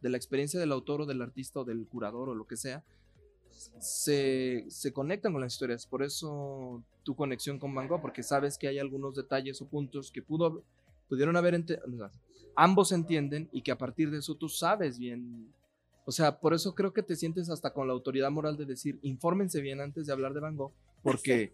de 0.00 0.08
la 0.08 0.16
experiencia 0.16 0.60
del 0.60 0.72
autor 0.72 1.02
o 1.02 1.06
del 1.06 1.20
artista 1.20 1.60
o 1.60 1.64
del 1.64 1.86
curador 1.86 2.28
o 2.28 2.34
lo 2.34 2.46
que 2.46 2.56
sea, 2.56 2.84
se, 3.80 4.64
se 4.68 4.92
conectan 4.92 5.32
con 5.32 5.40
las 5.40 5.54
historias. 5.54 5.86
Por 5.86 6.02
eso 6.02 6.82
tu 7.02 7.14
conexión 7.16 7.58
con 7.58 7.74
Van 7.74 7.88
Gogh, 7.88 8.00
porque 8.00 8.22
sabes 8.22 8.56
que 8.56 8.68
hay 8.68 8.78
algunos 8.78 9.14
detalles 9.14 9.60
o 9.60 9.66
puntos 9.66 10.10
que 10.12 10.22
pudo, 10.22 10.62
pudieron 11.08 11.36
haber, 11.36 11.64
ambos 12.54 12.92
entienden 12.92 13.48
y 13.52 13.62
que 13.62 13.72
a 13.72 13.78
partir 13.78 14.10
de 14.10 14.18
eso 14.18 14.34
tú 14.34 14.48
sabes 14.48 14.98
bien. 14.98 15.52
O 16.08 16.10
sea, 16.10 16.40
por 16.40 16.54
eso 16.54 16.74
creo 16.74 16.94
que 16.94 17.02
te 17.02 17.16
sientes 17.16 17.50
hasta 17.50 17.74
con 17.74 17.86
la 17.86 17.92
autoridad 17.92 18.30
moral 18.30 18.56
de 18.56 18.64
decir, 18.64 18.98
infórmense 19.02 19.60
bien 19.60 19.82
antes 19.82 20.06
de 20.06 20.12
hablar 20.14 20.32
de 20.32 20.40
Van 20.40 20.56
Gogh, 20.56 20.72
porque 21.02 21.52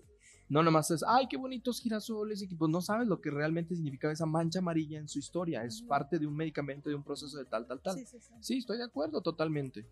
no 0.49 0.63
nomás 0.63 0.93
es, 0.93 1.03
ay, 1.05 1.27
qué 1.29 1.37
bonitos 1.37 1.81
girasoles, 1.81 2.41
y 2.41 2.47
que 2.47 2.55
pues 2.55 2.71
no 2.71 2.81
sabes 2.81 3.09
lo 3.09 3.21
que 3.21 3.33
realmente 3.33 3.75
significaba 3.75 4.13
esa 4.13 4.27
mancha 4.27 4.61
amarilla 4.61 5.01
en 5.01 5.09
su 5.09 5.19
historia, 5.19 5.65
es 5.65 5.83
parte 5.83 6.21
de 6.21 6.29
un 6.29 6.37
medicamento, 6.37 6.89
de 6.89 6.95
un 6.95 7.03
proceso 7.03 7.37
de 7.37 7.47
tal, 7.47 7.67
tal, 7.67 7.83
tal. 7.83 7.97
Sí, 7.97 8.07
sí, 8.07 8.21
sí. 8.21 8.33
Sí, 8.39 8.59
estoy 8.59 8.79
de 8.79 8.85
acuerdo 8.85 9.21
totalmente. 9.23 9.89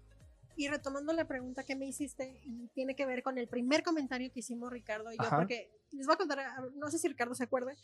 Y 0.57 0.69
retomando 0.69 1.13
la 1.13 1.27
pregunta 1.27 1.65
que 1.65 1.75
me 1.75 1.87
hiciste, 1.87 2.41
y 2.45 2.69
tiene 2.69 2.95
que 2.95 3.05
ver 3.05 3.25
con 3.25 3.39
el 3.39 3.49
primer 3.49 3.83
comentario 3.83 4.31
que 4.33 4.39
hicimos 4.39 4.71
Ricardo 4.71 5.13
y 5.13 5.17
yo, 5.17 5.25
Ajá. 5.25 5.39
porque 5.39 5.73
les 5.91 6.07
voy 6.07 6.15
a 6.15 6.19
contar, 6.19 6.39
no 6.77 6.89
sé 6.89 7.01
si 7.01 7.09
Ricardo 7.09 7.35
se 7.35 7.43
acuerde, 7.43 7.75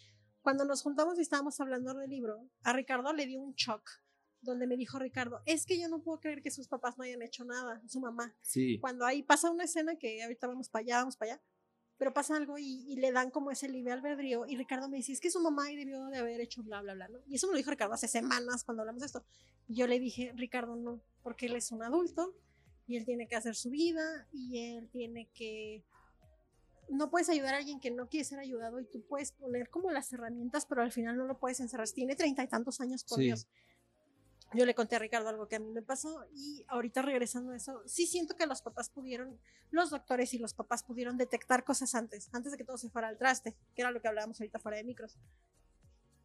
cuando 0.42 0.64
nos 0.64 0.82
juntamos 0.82 1.18
y 1.18 1.22
estábamos 1.22 1.58
hablando 1.58 1.92
del 1.94 2.08
libro, 2.08 2.40
a 2.62 2.72
Ricardo 2.72 3.12
le 3.12 3.26
dio 3.26 3.40
un 3.40 3.54
shock, 3.54 3.82
donde 4.40 4.66
me 4.66 4.76
dijo 4.76 4.98
Ricardo, 4.98 5.40
es 5.46 5.66
que 5.66 5.78
yo 5.80 5.88
no 5.88 6.00
puedo 6.02 6.20
creer 6.20 6.42
que 6.42 6.50
sus 6.50 6.68
papás 6.68 6.96
no 6.98 7.04
hayan 7.04 7.22
hecho 7.22 7.44
nada, 7.44 7.82
su 7.88 8.00
mamá. 8.00 8.34
Sí. 8.42 8.78
Cuando 8.80 9.04
ahí 9.04 9.22
pasa 9.22 9.50
una 9.50 9.64
escena 9.64 9.96
que 9.96 10.22
ahorita 10.22 10.46
vamos 10.46 10.68
para 10.68 10.82
allá, 10.82 10.96
vamos 10.98 11.16
para 11.16 11.32
allá, 11.32 11.42
pero 11.96 12.14
pasa 12.14 12.36
algo 12.36 12.58
y, 12.58 12.84
y 12.86 12.96
le 12.96 13.10
dan 13.10 13.30
como 13.30 13.50
ese 13.50 13.68
libre 13.68 13.92
albedrío 13.92 14.46
y 14.46 14.56
Ricardo 14.56 14.88
me 14.88 14.98
dice, 14.98 15.12
es 15.12 15.20
que 15.20 15.30
su 15.30 15.40
mamá 15.40 15.64
debió 15.66 16.06
de 16.06 16.18
haber 16.18 16.40
hecho 16.40 16.62
bla, 16.62 16.80
bla, 16.80 16.94
bla, 16.94 17.08
¿no? 17.08 17.18
Y 17.26 17.34
eso 17.34 17.48
me 17.48 17.54
lo 17.54 17.56
dijo 17.56 17.70
Ricardo 17.70 17.94
hace 17.94 18.06
semanas 18.06 18.62
cuando 18.62 18.82
hablamos 18.82 19.00
de 19.00 19.06
esto. 19.06 19.24
Y 19.66 19.74
yo 19.74 19.86
le 19.88 19.98
dije, 19.98 20.32
Ricardo, 20.36 20.76
no, 20.76 21.02
porque 21.22 21.46
él 21.46 21.56
es 21.56 21.72
un 21.72 21.82
adulto 21.82 22.34
y 22.86 22.96
él 22.96 23.04
tiene 23.04 23.26
que 23.26 23.34
hacer 23.34 23.56
su 23.56 23.70
vida 23.70 24.28
y 24.32 24.58
él 24.76 24.88
tiene 24.90 25.28
que... 25.34 25.84
No 26.88 27.10
puedes 27.10 27.28
ayudar 27.28 27.54
a 27.54 27.58
alguien 27.58 27.80
que 27.80 27.90
no 27.90 28.08
quiere 28.08 28.24
ser 28.24 28.38
ayudado 28.38 28.80
y 28.80 28.86
tú 28.86 29.02
puedes 29.06 29.32
poner 29.32 29.68
como 29.68 29.90
las 29.90 30.10
herramientas, 30.12 30.64
pero 30.64 30.80
al 30.80 30.90
final 30.90 31.18
no 31.18 31.26
lo 31.26 31.38
puedes 31.38 31.60
encerrar. 31.60 31.86
Tiene 31.90 32.16
treinta 32.16 32.42
y 32.42 32.48
tantos 32.48 32.80
años, 32.80 33.04
por 33.04 33.18
Sí. 33.18 33.24
Dios. 33.24 33.46
Yo 34.54 34.64
le 34.64 34.74
conté 34.74 34.96
a 34.96 34.98
Ricardo 34.98 35.28
algo 35.28 35.46
que 35.46 35.56
a 35.56 35.58
mí 35.58 35.70
me 35.70 35.82
pasó 35.82 36.24
y 36.32 36.64
ahorita 36.68 37.02
regresando 37.02 37.52
a 37.52 37.56
eso, 37.56 37.82
sí 37.84 38.06
siento 38.06 38.34
que 38.34 38.46
los 38.46 38.62
papás 38.62 38.88
pudieron, 38.88 39.38
los 39.70 39.90
doctores 39.90 40.32
y 40.32 40.38
los 40.38 40.54
papás 40.54 40.82
pudieron 40.82 41.18
detectar 41.18 41.64
cosas 41.64 41.94
antes, 41.94 42.30
antes 42.32 42.52
de 42.52 42.58
que 42.58 42.64
todo 42.64 42.78
se 42.78 42.88
fuera 42.88 43.08
al 43.08 43.18
traste, 43.18 43.56
que 43.74 43.82
era 43.82 43.90
lo 43.90 44.00
que 44.00 44.08
hablábamos 44.08 44.40
ahorita 44.40 44.58
fuera 44.58 44.78
de 44.78 44.84
micros. 44.84 45.18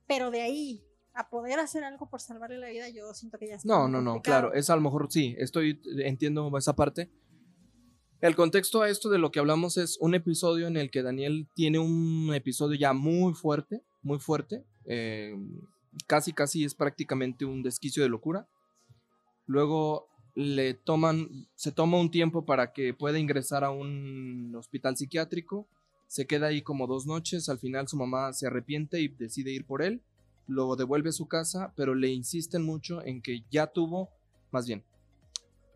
Pero 0.08 0.32
de 0.32 0.42
ahí 0.42 0.86
a 1.14 1.30
poder 1.30 1.60
hacer 1.60 1.84
algo 1.84 2.10
por 2.10 2.22
salvarle 2.22 2.58
la 2.58 2.70
vida, 2.70 2.90
yo 2.90 3.14
siento 3.14 3.38
que 3.38 3.48
ya 3.48 3.56
está 3.56 3.68
No, 3.68 3.88
no, 3.88 4.02
no, 4.02 4.22
claro, 4.22 4.54
es 4.54 4.70
a 4.70 4.76
lo 4.76 4.82
mejor 4.82 5.08
sí, 5.12 5.36
estoy, 5.38 5.82
entiendo 6.00 6.52
esa 6.58 6.76
parte. 6.76 7.12
El 8.22 8.38
contexto 8.38 8.82
a 8.82 8.90
esto 8.90 9.10
de 9.10 9.18
lo 9.18 9.32
que 9.32 9.40
hablamos 9.40 9.78
es 9.78 9.98
un 10.00 10.16
episodio 10.16 10.68
en 10.68 10.78
el 10.78 10.90
que 10.92 11.04
Daniel 11.04 11.50
tiene 11.54 11.78
un 11.78 12.34
episodio 12.34 12.80
ya 12.80 12.94
muy 12.94 13.34
fuerte, 13.34 13.84
muy 14.02 14.18
fuerte, 14.18 14.64
eh, 14.86 15.36
casi, 16.08 16.34
casi 16.34 16.64
es 16.64 16.76
prácticamente 16.76 17.46
un 17.46 17.64
desquicio 17.64 18.04
de 18.04 18.10
locura. 18.10 18.48
Luego 19.46 20.08
le 20.36 20.74
toman, 20.74 21.48
se 21.56 21.72
toma 21.72 22.00
un 22.00 22.12
tiempo 22.12 22.46
para 22.46 22.74
que 22.74 22.94
pueda 22.94 23.20
ingresar 23.20 23.64
a 23.64 23.70
un 23.70 24.54
hospital 24.56 24.98
psiquiátrico, 24.98 25.68
se 26.08 26.26
queda 26.26 26.48
ahí 26.48 26.62
como 26.62 26.88
dos 26.88 27.06
noches, 27.06 27.50
al 27.50 27.60
final 27.60 27.88
su 27.88 27.98
mamá 27.98 28.34
se 28.34 28.48
arrepiente 28.48 29.02
y 29.02 29.08
decide 29.08 29.52
ir 29.52 29.66
por 29.66 29.82
él 29.82 30.02
lo 30.48 30.76
devuelve 30.76 31.10
a 31.10 31.14
su 31.14 31.28
casa, 31.28 31.74
pero 31.76 31.96
le 31.96 32.10
insisten 32.10 32.64
mucho 32.64 33.04
en 33.04 33.22
que 33.22 33.44
ya 33.50 33.68
tuvo, 33.68 34.10
más 34.52 34.68
bien, 34.68 34.84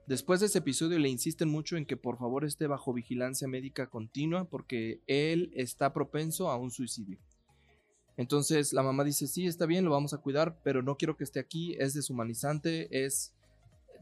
después 0.07 0.39
de 0.39 0.47
ese 0.47 0.59
episodio 0.59 0.99
le 0.99 1.09
insisten 1.09 1.49
mucho 1.49 1.77
en 1.77 1.85
que 1.85 1.97
por 1.97 2.17
favor 2.17 2.45
esté 2.45 2.67
bajo 2.67 2.93
vigilancia 2.93 3.47
médica 3.47 3.87
continua 3.87 4.45
porque 4.45 5.01
él 5.07 5.51
está 5.55 5.93
propenso 5.93 6.49
a 6.49 6.57
un 6.57 6.71
suicidio. 6.71 7.17
Entonces 8.17 8.73
la 8.73 8.83
mamá 8.83 9.03
dice, 9.03 9.27
sí, 9.27 9.45
está 9.45 9.65
bien, 9.65 9.85
lo 9.85 9.91
vamos 9.91 10.13
a 10.13 10.17
cuidar, 10.17 10.59
pero 10.63 10.81
no 10.81 10.97
quiero 10.97 11.15
que 11.15 11.23
esté 11.23 11.39
aquí, 11.39 11.75
es 11.79 11.93
deshumanizante, 11.93 13.05
es 13.05 13.33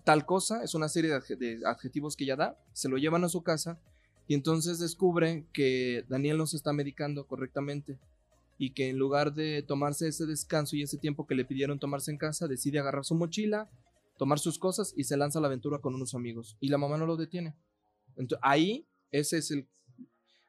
tal 0.05 0.25
cosa, 0.25 0.63
es 0.63 0.73
una 0.73 0.87
serie 0.87 1.11
de 1.11 1.17
adje- 1.17 1.37
de 1.37 1.59
adjetivos 1.65 2.15
que 2.15 2.23
ella 2.23 2.35
da, 2.35 2.57
se 2.73 2.87
lo 2.89 2.97
llevan 2.97 3.23
a 3.25 3.29
su 3.29 3.43
casa 3.43 3.77
y 4.27 4.33
entonces 4.33 4.79
descubre 4.79 5.45
que 5.53 6.05
Daniel 6.07 6.37
no 6.37 6.47
se 6.47 6.57
está 6.57 6.71
medicando 6.73 7.27
correctamente 7.27 7.99
y 8.57 8.71
que 8.71 8.89
en 8.89 8.97
lugar 8.97 9.33
de 9.33 9.63
tomarse 9.63 10.07
ese 10.07 10.25
descanso 10.25 10.77
y 10.77 10.81
ese 10.83 10.97
tiempo 10.97 11.27
que 11.27 11.35
le 11.35 11.43
pidieron 11.43 11.77
tomarse 11.77 12.09
en 12.09 12.17
casa, 12.17 12.47
decide 12.47 12.79
agarrar 12.79 13.03
su 13.03 13.15
mochila, 13.15 13.69
tomar 14.17 14.39
sus 14.39 14.57
cosas 14.57 14.93
y 14.95 15.03
se 15.03 15.17
lanza 15.17 15.39
a 15.39 15.41
la 15.41 15.49
aventura 15.49 15.79
con 15.79 15.93
unos 15.93 16.15
amigos. 16.15 16.55
Y 16.61 16.69
la 16.69 16.77
mamá 16.77 16.97
no 16.97 17.05
lo 17.05 17.17
detiene. 17.17 17.53
Entonces, 18.15 18.39
ahí, 18.41 18.87
ese 19.11 19.39
es 19.39 19.51
el 19.51 19.67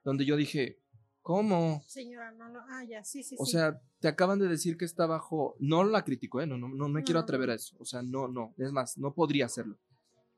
donde 0.04 0.24
yo 0.24 0.36
dije, 0.36 0.78
¿cómo? 1.26 1.82
Señora, 1.88 2.30
no 2.30 2.48
lo. 2.50 2.60
Ah, 2.68 2.84
ya, 2.84 3.02
sí, 3.02 3.24
sí, 3.24 3.34
O 3.38 3.44
sí. 3.44 3.52
sea, 3.52 3.80
te 3.98 4.06
acaban 4.06 4.38
de 4.38 4.46
decir 4.46 4.76
que 4.76 4.84
está 4.84 5.06
bajo. 5.06 5.56
No 5.58 5.82
la 5.82 6.04
critico, 6.04 6.40
¿eh? 6.40 6.46
No, 6.46 6.56
no, 6.56 6.68
no 6.68 6.88
me 6.88 7.02
quiero 7.02 7.18
No, 7.18 7.24
atrever 7.24 7.48
no. 7.48 7.52
a 7.52 7.56
eso. 7.56 7.74
O 7.80 7.84
sea, 7.84 8.00
no, 8.02 8.28
no. 8.28 8.54
Es 8.58 8.70
más, 8.70 8.96
no 8.96 9.12
podría 9.12 9.46
hacerlo. 9.46 9.76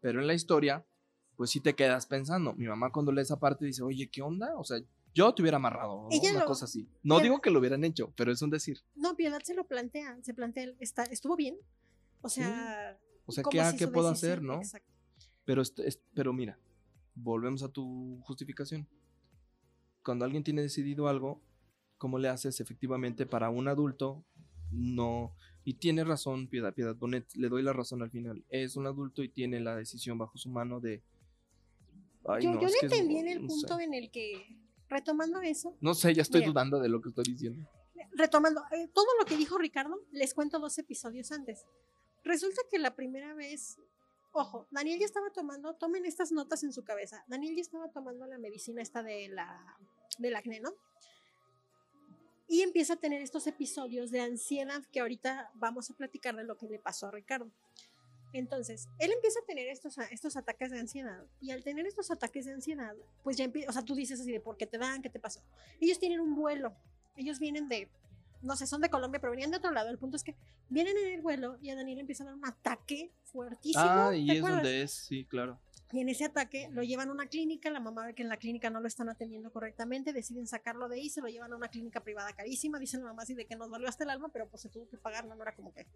Pero 0.01 0.21
en 0.21 0.27
la 0.27 0.33
historia, 0.33 0.87
pues 1.37 1.51
sí 1.51 1.61
te 1.61 1.75
quedas 1.75 2.07
pensando. 2.07 2.55
Mi 2.55 2.67
mamá, 2.67 2.91
cuando 2.91 3.13
lee 3.13 3.21
esa 3.21 3.39
parte, 3.39 3.67
dice, 3.67 3.83
oye, 3.83 4.09
¿qué 4.11 4.23
onda? 4.23 4.57
O 4.57 4.65
sea, 4.65 4.81
yo 5.13 5.35
te 5.35 5.43
hubiera 5.43 5.57
amarrado. 5.59 6.05
¿no? 6.05 6.09
Ella 6.11 6.31
Una 6.31 6.41
lo- 6.41 6.47
cosa 6.47 6.65
así. 6.65 6.89
No 7.03 7.17
ella- 7.17 7.25
digo 7.25 7.41
que 7.43 7.51
lo 7.51 7.59
hubieran 7.59 7.85
hecho, 7.85 8.11
pero 8.17 8.33
es 8.33 8.41
un 8.41 8.49
decir. 8.49 8.81
No, 8.95 9.15
Piedad 9.15 9.43
se 9.45 9.53
lo 9.55 9.67
plantea, 9.67 10.19
se 10.23 10.33
plantea, 10.33 10.73
está, 10.81 11.03
estuvo 11.05 11.37
bien. 11.37 11.57
O 12.23 12.31
Sí. 12.31 12.41
sea, 12.41 12.99
O 13.27 13.33
sea, 13.33 13.43
¿cómo 13.45 13.53
¿qué, 13.53 13.71
sí 13.73 13.77
qué 13.77 13.89
puedo 13.89 14.09
decisión? 14.09 14.33
hacer, 14.33 14.43
no? 14.43 14.55
Exacto. 14.57 14.91
Pero, 15.45 15.63
pero 16.15 16.33
mira, 16.33 16.59
volvemos 17.15 17.63
a 17.63 17.69
tu 17.69 18.21
justificación. 18.25 18.87
Cuando 20.05 20.25
alguien 20.25 20.45
tiene 20.45 20.63
decidido 20.63 21.09
algo, 21.09 21.41
¿cómo 21.99 22.19
le 22.19 22.29
haces 22.29 22.61
efectivamente 22.61 23.27
para 23.27 23.51
un 23.51 23.69
adulto? 23.69 24.25
No. 24.71 25.35
Y 25.65 25.75
tiene 25.75 26.05
razón, 26.05 26.49
Piedad, 26.49 26.73
Piedad 26.75 26.97
Bonet, 26.97 27.27
le 27.35 27.49
doy 27.49 27.63
la 27.63 27.73
razón 27.73 28.03
al 28.03 28.11
final. 28.11 28.45
Es 28.49 28.77
un 28.77 28.87
adulto 28.87 29.23
y 29.23 29.29
tiene 29.29 29.61
la 29.61 29.77
decisión 29.77 30.17
bajo 30.19 30.39
su 30.39 30.49
mano 30.51 30.81
de. 30.81 31.03
Ay, 32.27 32.45
yo 32.45 32.53
no, 32.55 32.61
yo 32.61 32.67
es 32.69 32.73
le 32.75 32.79
que 32.81 32.87
es- 32.87 32.93
entendí 32.93 33.17
en 33.19 33.29
el 33.29 33.43
no 33.43 33.49
punto 33.49 33.77
sé. 33.77 33.85
en 33.85 33.95
el 33.95 34.11
que, 34.11 34.57
retomando 34.89 35.41
eso, 35.41 35.77
No 35.81 35.95
sé, 35.95 36.15
ya 36.15 36.23
estoy 36.23 36.41
Mira. 36.41 36.53
dudando 36.53 36.81
de 36.81 36.89
lo 36.89 37.01
que 37.01 37.09
estoy 37.11 37.25
diciendo. 37.25 37.69
retomando 38.13 38.63
eh, 38.73 38.89
todo 38.93 39.07
lo 39.19 39.25
que 39.27 39.37
dijo 39.37 39.59
Ricardo, 39.59 40.01
les 40.13 40.35
cuento 40.35 40.59
dos 40.59 40.77
episodios 40.79 41.31
antes. 41.33 41.65
Resulta 42.25 42.63
que 42.71 42.79
la 42.79 42.95
primera 42.97 43.35
vez, 43.35 43.79
ojo, 44.33 44.67
Daniel 44.71 44.99
ya 44.99 45.07
estaba 45.07 45.31
tomando, 45.31 45.75
tomen 45.75 46.05
estas 46.05 46.33
notas 46.33 46.63
en 46.65 46.73
su 46.73 46.85
cabeza. 46.85 47.25
Daniel 47.29 47.55
ya 47.55 47.63
estaba 47.63 47.91
tomando 47.91 48.27
la 48.27 48.39
medicina 48.39 48.83
esta 48.83 49.03
de 49.03 49.29
la 49.29 49.77
del 50.19 50.37
acné, 50.37 50.61
¿no? 50.61 50.73
Y 52.49 52.63
empieza 52.63 52.95
a 52.95 52.97
tener 52.97 53.21
estos 53.21 53.47
episodios 53.47 54.11
de 54.11 54.21
ansiedad 54.21 54.83
que 54.91 55.01
ahorita 55.01 55.51
vamos 55.55 55.91
a 55.91 55.95
platicar 55.95 56.35
de 56.35 56.45
lo 56.45 56.57
que 56.57 56.67
le 56.67 56.79
pasó 56.79 57.07
a 57.07 57.11
Ricardo. 57.11 57.51
Entonces, 58.33 58.89
él 58.99 59.13
empieza 59.13 59.41
a 59.41 59.47
tener 59.47 59.69
estos, 59.69 59.97
estos 60.11 60.37
ataques 60.37 60.71
de 60.71 60.79
ansiedad 60.79 61.25
y 61.41 61.51
al 61.51 61.63
tener 61.63 61.87
estos 61.87 62.11
ataques 62.11 62.45
de 62.45 62.53
ansiedad, 62.53 62.95
pues 63.23 63.37
ya 63.37 63.45
empieza, 63.45 63.71
o 63.71 63.73
sea, 63.73 63.83
tú 63.83 63.95
dices 63.95 64.21
así 64.21 64.33
de 64.33 64.41
por 64.41 64.57
qué 64.57 64.67
te 64.67 64.79
dan, 64.79 65.03
qué 65.03 65.09
te 65.09 65.19
pasó. 65.19 65.41
Ellos 65.81 65.99
tienen 65.99 66.21
un 66.21 66.35
vuelo, 66.35 66.75
ellos 67.17 67.39
vienen 67.39 67.69
de, 67.69 67.89
no 68.43 68.57
sé, 68.57 68.67
son 68.67 68.81
de 68.81 68.91
Colombia, 68.91 69.21
pero 69.21 69.33
venían 69.33 69.51
de 69.51 69.57
otro 69.59 69.71
lado. 69.71 69.91
El 69.91 69.99
punto 69.99 70.17
es 70.17 70.25
que 70.25 70.37
vienen 70.69 70.97
en 70.97 71.15
el 71.15 71.23
vuelo 71.23 71.59
y 71.61 71.71
a 71.71 71.75
Daniel 71.75 71.97
le 71.97 72.01
empieza 72.03 72.25
a 72.25 72.27
dar 72.27 72.35
un 72.35 72.47
ataque 72.47 73.13
fuertísimo. 73.25 73.85
Ah, 73.85 74.09
¿te 74.11 74.19
y 74.19 74.31
es 74.31 74.39
acuerdas? 74.39 74.63
donde 74.63 74.83
es, 74.83 74.93
sí, 74.93 75.25
claro. 75.25 75.59
Y 75.91 76.01
en 76.01 76.11
ese 76.11 76.27
ataque 76.27 76.69
lo 76.71 76.83
llevan 76.83 77.09
a 77.09 77.13
una 77.13 77.29
clínica, 77.29 77.71
la 77.71 77.81
mamá 77.81 78.07
ve 78.07 78.15
que 78.15 78.23
en 78.23 78.29
la 78.29 78.37
clínica 78.37 78.69
no 78.69 78.81
lo 78.81 78.87
están 78.87 79.09
atendiendo 79.09 79.51
correctamente, 79.51 80.13
deciden 80.13 80.47
sacarlo 80.47 80.87
de 80.89 80.97
ahí, 80.97 81.09
se 81.09 81.23
lo 81.23 81.29
llevan 81.29 81.53
a 81.53 81.57
una 81.57 81.69
clínica 81.69 82.05
privada 82.05 82.31
carísima, 82.35 82.79
dicen 82.79 83.01
la 83.01 83.07
mamá 83.07 83.23
así 83.23 83.35
de 83.35 83.47
que 83.47 83.57
nos 83.57 83.71
valió 83.71 83.89
hasta 83.89 84.05
el 84.05 84.11
alma, 84.11 84.29
pero 84.31 84.49
pues 84.49 84.63
se 84.63 84.69
tuvo 84.69 84.87
que 84.89 84.99
pagar, 84.99 85.27
no, 85.27 85.35
no 85.35 85.43
era 85.43 85.55
como 85.55 85.73
que 85.73 85.87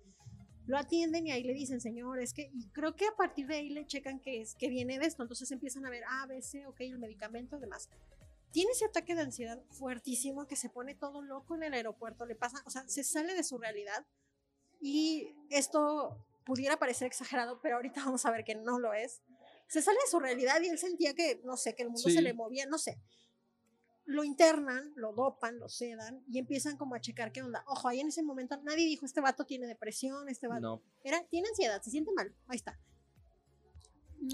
lo 0.67 0.79
atienden 0.79 1.27
y 1.27 1.33
ahí 1.33 1.43
le 1.43 1.53
dicen, 1.53 1.81
señor, 1.81 2.21
es 2.21 2.33
que, 2.33 2.51
y 2.55 2.69
creo 2.69 2.97
que 2.97 3.07
a 3.07 3.15
partir 3.17 3.47
de 3.47 3.57
ahí 3.57 3.69
le 3.69 3.87
checan 3.87 4.19
que 4.21 4.41
es, 4.41 4.55
que 4.55 4.69
viene 4.69 4.99
de 4.99 5.07
esto, 5.07 5.23
entonces 5.23 5.51
empiezan 5.51 5.85
a 5.85 5.91
ver, 5.91 6.05
A, 6.09 6.27
B, 6.27 6.41
C, 6.41 6.67
ok, 6.67 6.81
el 6.81 6.99
medicamento, 6.99 7.59
demás. 7.59 7.91
Tiene 8.53 8.73
ese 8.73 8.85
ataque 8.85 9.15
de 9.15 9.23
ansiedad 9.23 9.63
fuertísimo 9.71 10.47
que 10.47 10.57
se 10.57 10.69
pone 10.69 10.95
todo 10.95 11.23
loco 11.23 11.55
en 11.57 11.65
el 11.65 11.75
aeropuerto, 11.75 12.27
le 12.27 12.37
pasa, 12.37 12.63
o 12.67 12.71
sea, 12.71 12.87
se 12.87 13.03
sale 13.03 13.35
de 13.35 13.43
su 13.43 13.59
realidad 13.59 14.07
y 14.81 15.35
esto 15.51 16.25
pudiera 16.45 16.79
parecer 16.79 17.07
exagerado, 17.07 17.61
pero 17.61 17.77
ahorita 17.77 18.05
vamos 18.05 18.25
a 18.27 18.31
ver 18.31 18.45
que 18.45 18.55
no 18.55 18.79
lo 18.79 18.93
es 18.93 19.23
se 19.73 19.81
sale 19.81 19.99
de 20.05 20.11
su 20.11 20.21
realidad 20.21 20.61
y 20.61 20.69
él 20.69 20.77
sentía 20.77 21.15
que, 21.15 21.41
no 21.45 21.57
sé, 21.57 21.75
que 21.75 21.83
el 21.83 21.89
mundo 21.89 22.11
se 22.11 22.21
le 22.21 22.35
movía, 22.35 22.67
no 22.67 22.77
sé. 22.77 23.01
Lo 24.05 24.23
internan, 24.23 24.93
lo 24.97 25.15
dopan, 25.15 25.59
lo 25.59 25.71
sedan 25.71 26.23
y 26.29 26.39
empiezan 26.39 26.77
como 26.77 26.95
a 26.95 27.01
checar 27.01 27.33
qué 27.33 27.41
onda. 27.41 27.65
Ojo, 27.67 27.89
ahí 27.89 28.01
en 28.01 28.09
ese 28.09 28.23
momento 28.23 28.61
nadie 28.65 28.85
dijo, 28.85 29.07
este 29.07 29.23
vato 29.23 29.47
tiene 29.47 29.67
depresión, 29.67 30.29
este 30.29 30.47
vato... 30.47 30.61
No. 30.61 30.83
Era, 31.03 31.25
tiene 31.25 31.49
ansiedad, 31.49 31.81
se 31.81 31.91
siente 31.91 32.13
mal, 32.13 32.35
ahí 32.49 32.57
está. 32.57 32.79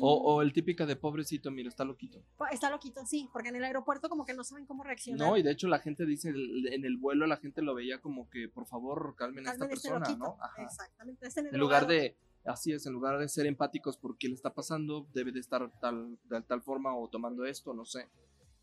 O, 0.00 0.38
mm. 0.38 0.42
el 0.42 0.52
típico 0.52 0.86
de 0.86 0.96
pobrecito, 0.96 1.50
mira, 1.50 1.68
está 1.68 1.84
loquito. 1.84 2.22
Está 2.50 2.70
loquito, 2.70 3.04
sí, 3.06 3.28
porque 3.32 3.48
en 3.48 3.56
el 3.56 3.64
aeropuerto 3.64 4.08
como 4.08 4.24
que 4.24 4.34
no 4.34 4.44
saben 4.44 4.66
cómo 4.66 4.84
reaccionar. 4.84 5.26
No, 5.26 5.36
y 5.36 5.42
de 5.42 5.50
hecho 5.50 5.68
la 5.68 5.78
gente 5.78 6.04
dice, 6.06 6.30
en 6.30 6.84
el 6.84 6.96
vuelo 6.96 7.26
la 7.26 7.36
gente 7.36 7.62
lo 7.62 7.74
veía 7.74 8.00
como 8.00 8.28
que, 8.30 8.48
por 8.48 8.66
favor, 8.66 9.14
calmen, 9.16 9.46
a 9.46 9.52
esta 9.52 9.68
persona, 9.68 10.08
¿no? 10.16 10.36
Exactamente. 10.58 11.26
Este 11.26 11.40
en, 11.40 11.58
lugar 11.58 11.86
de, 11.86 12.16
así 12.44 12.72
es, 12.72 12.86
en 12.86 12.92
lugar 12.92 13.18
de 13.18 13.28
ser 13.28 13.46
empáticos 13.46 13.96
por 13.96 14.18
qué 14.18 14.28
le 14.28 14.34
está 14.34 14.54
pasando, 14.54 15.06
debe 15.14 15.32
de 15.32 15.40
estar 15.40 15.70
tal, 15.80 16.18
de 16.24 16.42
tal 16.42 16.62
forma 16.62 16.94
o 16.96 17.08
tomando 17.08 17.44
esto, 17.44 17.74
no 17.74 17.84
sé. 17.84 18.08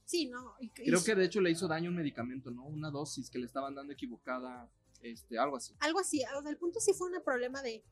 Sí, 0.06 0.28
no. 0.28 0.56
Creo 0.76 1.04
que 1.04 1.16
de 1.16 1.26
hecho 1.26 1.42
le 1.42 1.50
hizo 1.52 1.68
daño 1.68 1.90
un 1.90 1.96
medicamento, 1.96 2.52
¿no? 2.52 2.64
Una 2.66 2.92
dosis 2.92 3.30
que 3.30 3.40
le 3.40 3.48
estaban 3.48 3.74
dando 3.74 3.94
equivocada, 3.94 4.70
este, 5.02 5.38
algo 5.40 5.58
así. 5.58 5.74
Algo 5.80 6.00
así, 6.00 6.22
o 6.38 6.42
sea, 6.42 6.52
el 6.52 6.58
punto 6.58 6.80
sí 6.80 6.94
fue 6.94 7.10
un 7.12 7.24
problema 7.24 7.62
de... 7.62 7.84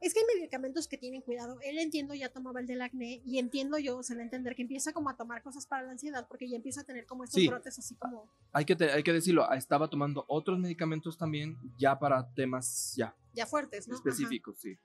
Es 0.00 0.12
que 0.12 0.20
hay 0.20 0.26
medicamentos 0.36 0.86
que 0.86 0.98
tienen 0.98 1.22
cuidado. 1.22 1.58
Él 1.62 1.78
entiendo 1.78 2.14
ya 2.14 2.28
tomaba 2.28 2.60
el 2.60 2.66
del 2.66 2.82
acné 2.82 3.22
y 3.24 3.38
entiendo 3.38 3.78
yo, 3.78 3.98
o 3.98 4.02
sea, 4.02 4.20
entender 4.20 4.54
que 4.54 4.62
empieza 4.62 4.92
como 4.92 5.08
a 5.08 5.16
tomar 5.16 5.42
cosas 5.42 5.66
para 5.66 5.82
la 5.82 5.92
ansiedad 5.92 6.26
porque 6.28 6.48
ya 6.48 6.56
empieza 6.56 6.82
a 6.82 6.84
tener 6.84 7.06
como 7.06 7.24
estos 7.24 7.46
brotes 7.46 7.78
así 7.78 7.94
como... 7.96 8.28
Hay 8.52 8.64
que, 8.64 8.76
hay 8.84 9.02
que 9.02 9.12
decirlo, 9.12 9.50
estaba 9.52 9.88
tomando 9.88 10.24
otros 10.28 10.58
medicamentos 10.58 11.16
también 11.16 11.56
ya 11.78 11.98
para 11.98 12.32
temas 12.34 12.94
ya. 12.96 13.16
Ya 13.32 13.46
fuertes, 13.46 13.88
¿no? 13.88 13.94
Específicos, 13.94 14.58
sí 14.58 14.78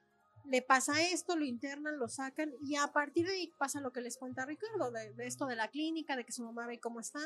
le 0.50 0.62
pasa 0.62 1.00
esto, 1.00 1.36
lo 1.36 1.44
internan, 1.44 1.98
lo 1.98 2.08
sacan 2.08 2.52
y 2.60 2.76
a 2.76 2.88
partir 2.88 3.26
de 3.26 3.34
ahí 3.34 3.52
pasa 3.58 3.80
lo 3.80 3.92
que 3.92 4.00
les 4.00 4.16
cuenta 4.16 4.44
Ricardo, 4.46 4.90
de, 4.90 5.14
esto 5.26 5.46
de 5.46 5.54
la 5.54 5.68
clínica, 5.68 6.16
de 6.16 6.24
que 6.24 6.32
su 6.32 6.42
mamá 6.42 6.66
ve 6.66 6.80
cómo 6.80 6.98
está. 6.98 7.20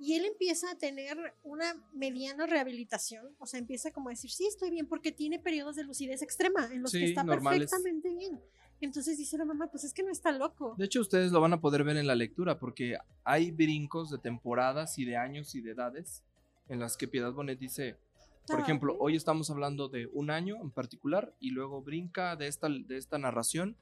Y 0.00 0.14
él 0.14 0.24
empieza 0.24 0.70
a 0.70 0.78
tener 0.78 1.18
una 1.42 1.74
mediana 1.92 2.46
rehabilitación, 2.46 3.36
o 3.38 3.46
sea, 3.46 3.60
empieza 3.60 3.92
como 3.92 4.08
a 4.08 4.12
decir, 4.12 4.30
sí, 4.30 4.46
estoy 4.46 4.70
bien, 4.70 4.86
porque 4.86 5.12
tiene 5.12 5.38
periodos 5.38 5.76
de 5.76 5.84
lucidez 5.84 6.22
extrema 6.22 6.72
en 6.72 6.82
los 6.82 6.90
que 6.90 7.04
está 7.04 7.22
perfectamente 7.22 8.08
bien. 8.14 8.40
Entonces 8.80 9.18
dice 9.18 9.36
la 9.36 9.44
mamá, 9.44 9.66
pues 9.70 9.84
es 9.84 9.92
que 9.92 10.02
no 10.02 10.10
está 10.10 10.32
loco. 10.32 10.74
De 10.78 10.86
hecho, 10.86 11.02
ustedes 11.02 11.32
lo 11.32 11.40
van 11.40 11.52
a 11.52 11.60
poder 11.60 11.84
ver 11.84 11.98
en 11.98 12.06
la 12.06 12.14
lectura, 12.14 12.58
porque 12.58 12.96
hay 13.24 13.50
brincos 13.50 14.10
de 14.10 14.18
temporadas 14.18 14.98
y 14.98 15.04
de 15.04 15.16
años 15.16 15.54
y 15.54 15.60
de 15.60 15.72
edades 15.72 16.24
en 16.68 16.80
las 16.80 16.96
que 16.96 17.06
Piedad 17.06 17.32
Bonet 17.32 17.58
dice, 17.58 17.98
por 18.46 18.60
ejemplo, 18.60 18.96
hoy 18.98 19.16
estamos 19.16 19.50
hablando 19.50 19.88
de 19.88 20.08
un 20.12 20.30
año 20.30 20.56
en 20.62 20.70
particular 20.70 21.34
y 21.40 21.50
luego 21.50 21.82
brinca 21.82 22.36
de 22.36 22.46
esta, 22.46 22.68
de 22.68 22.96
esta 22.96 23.18
narración, 23.18 23.76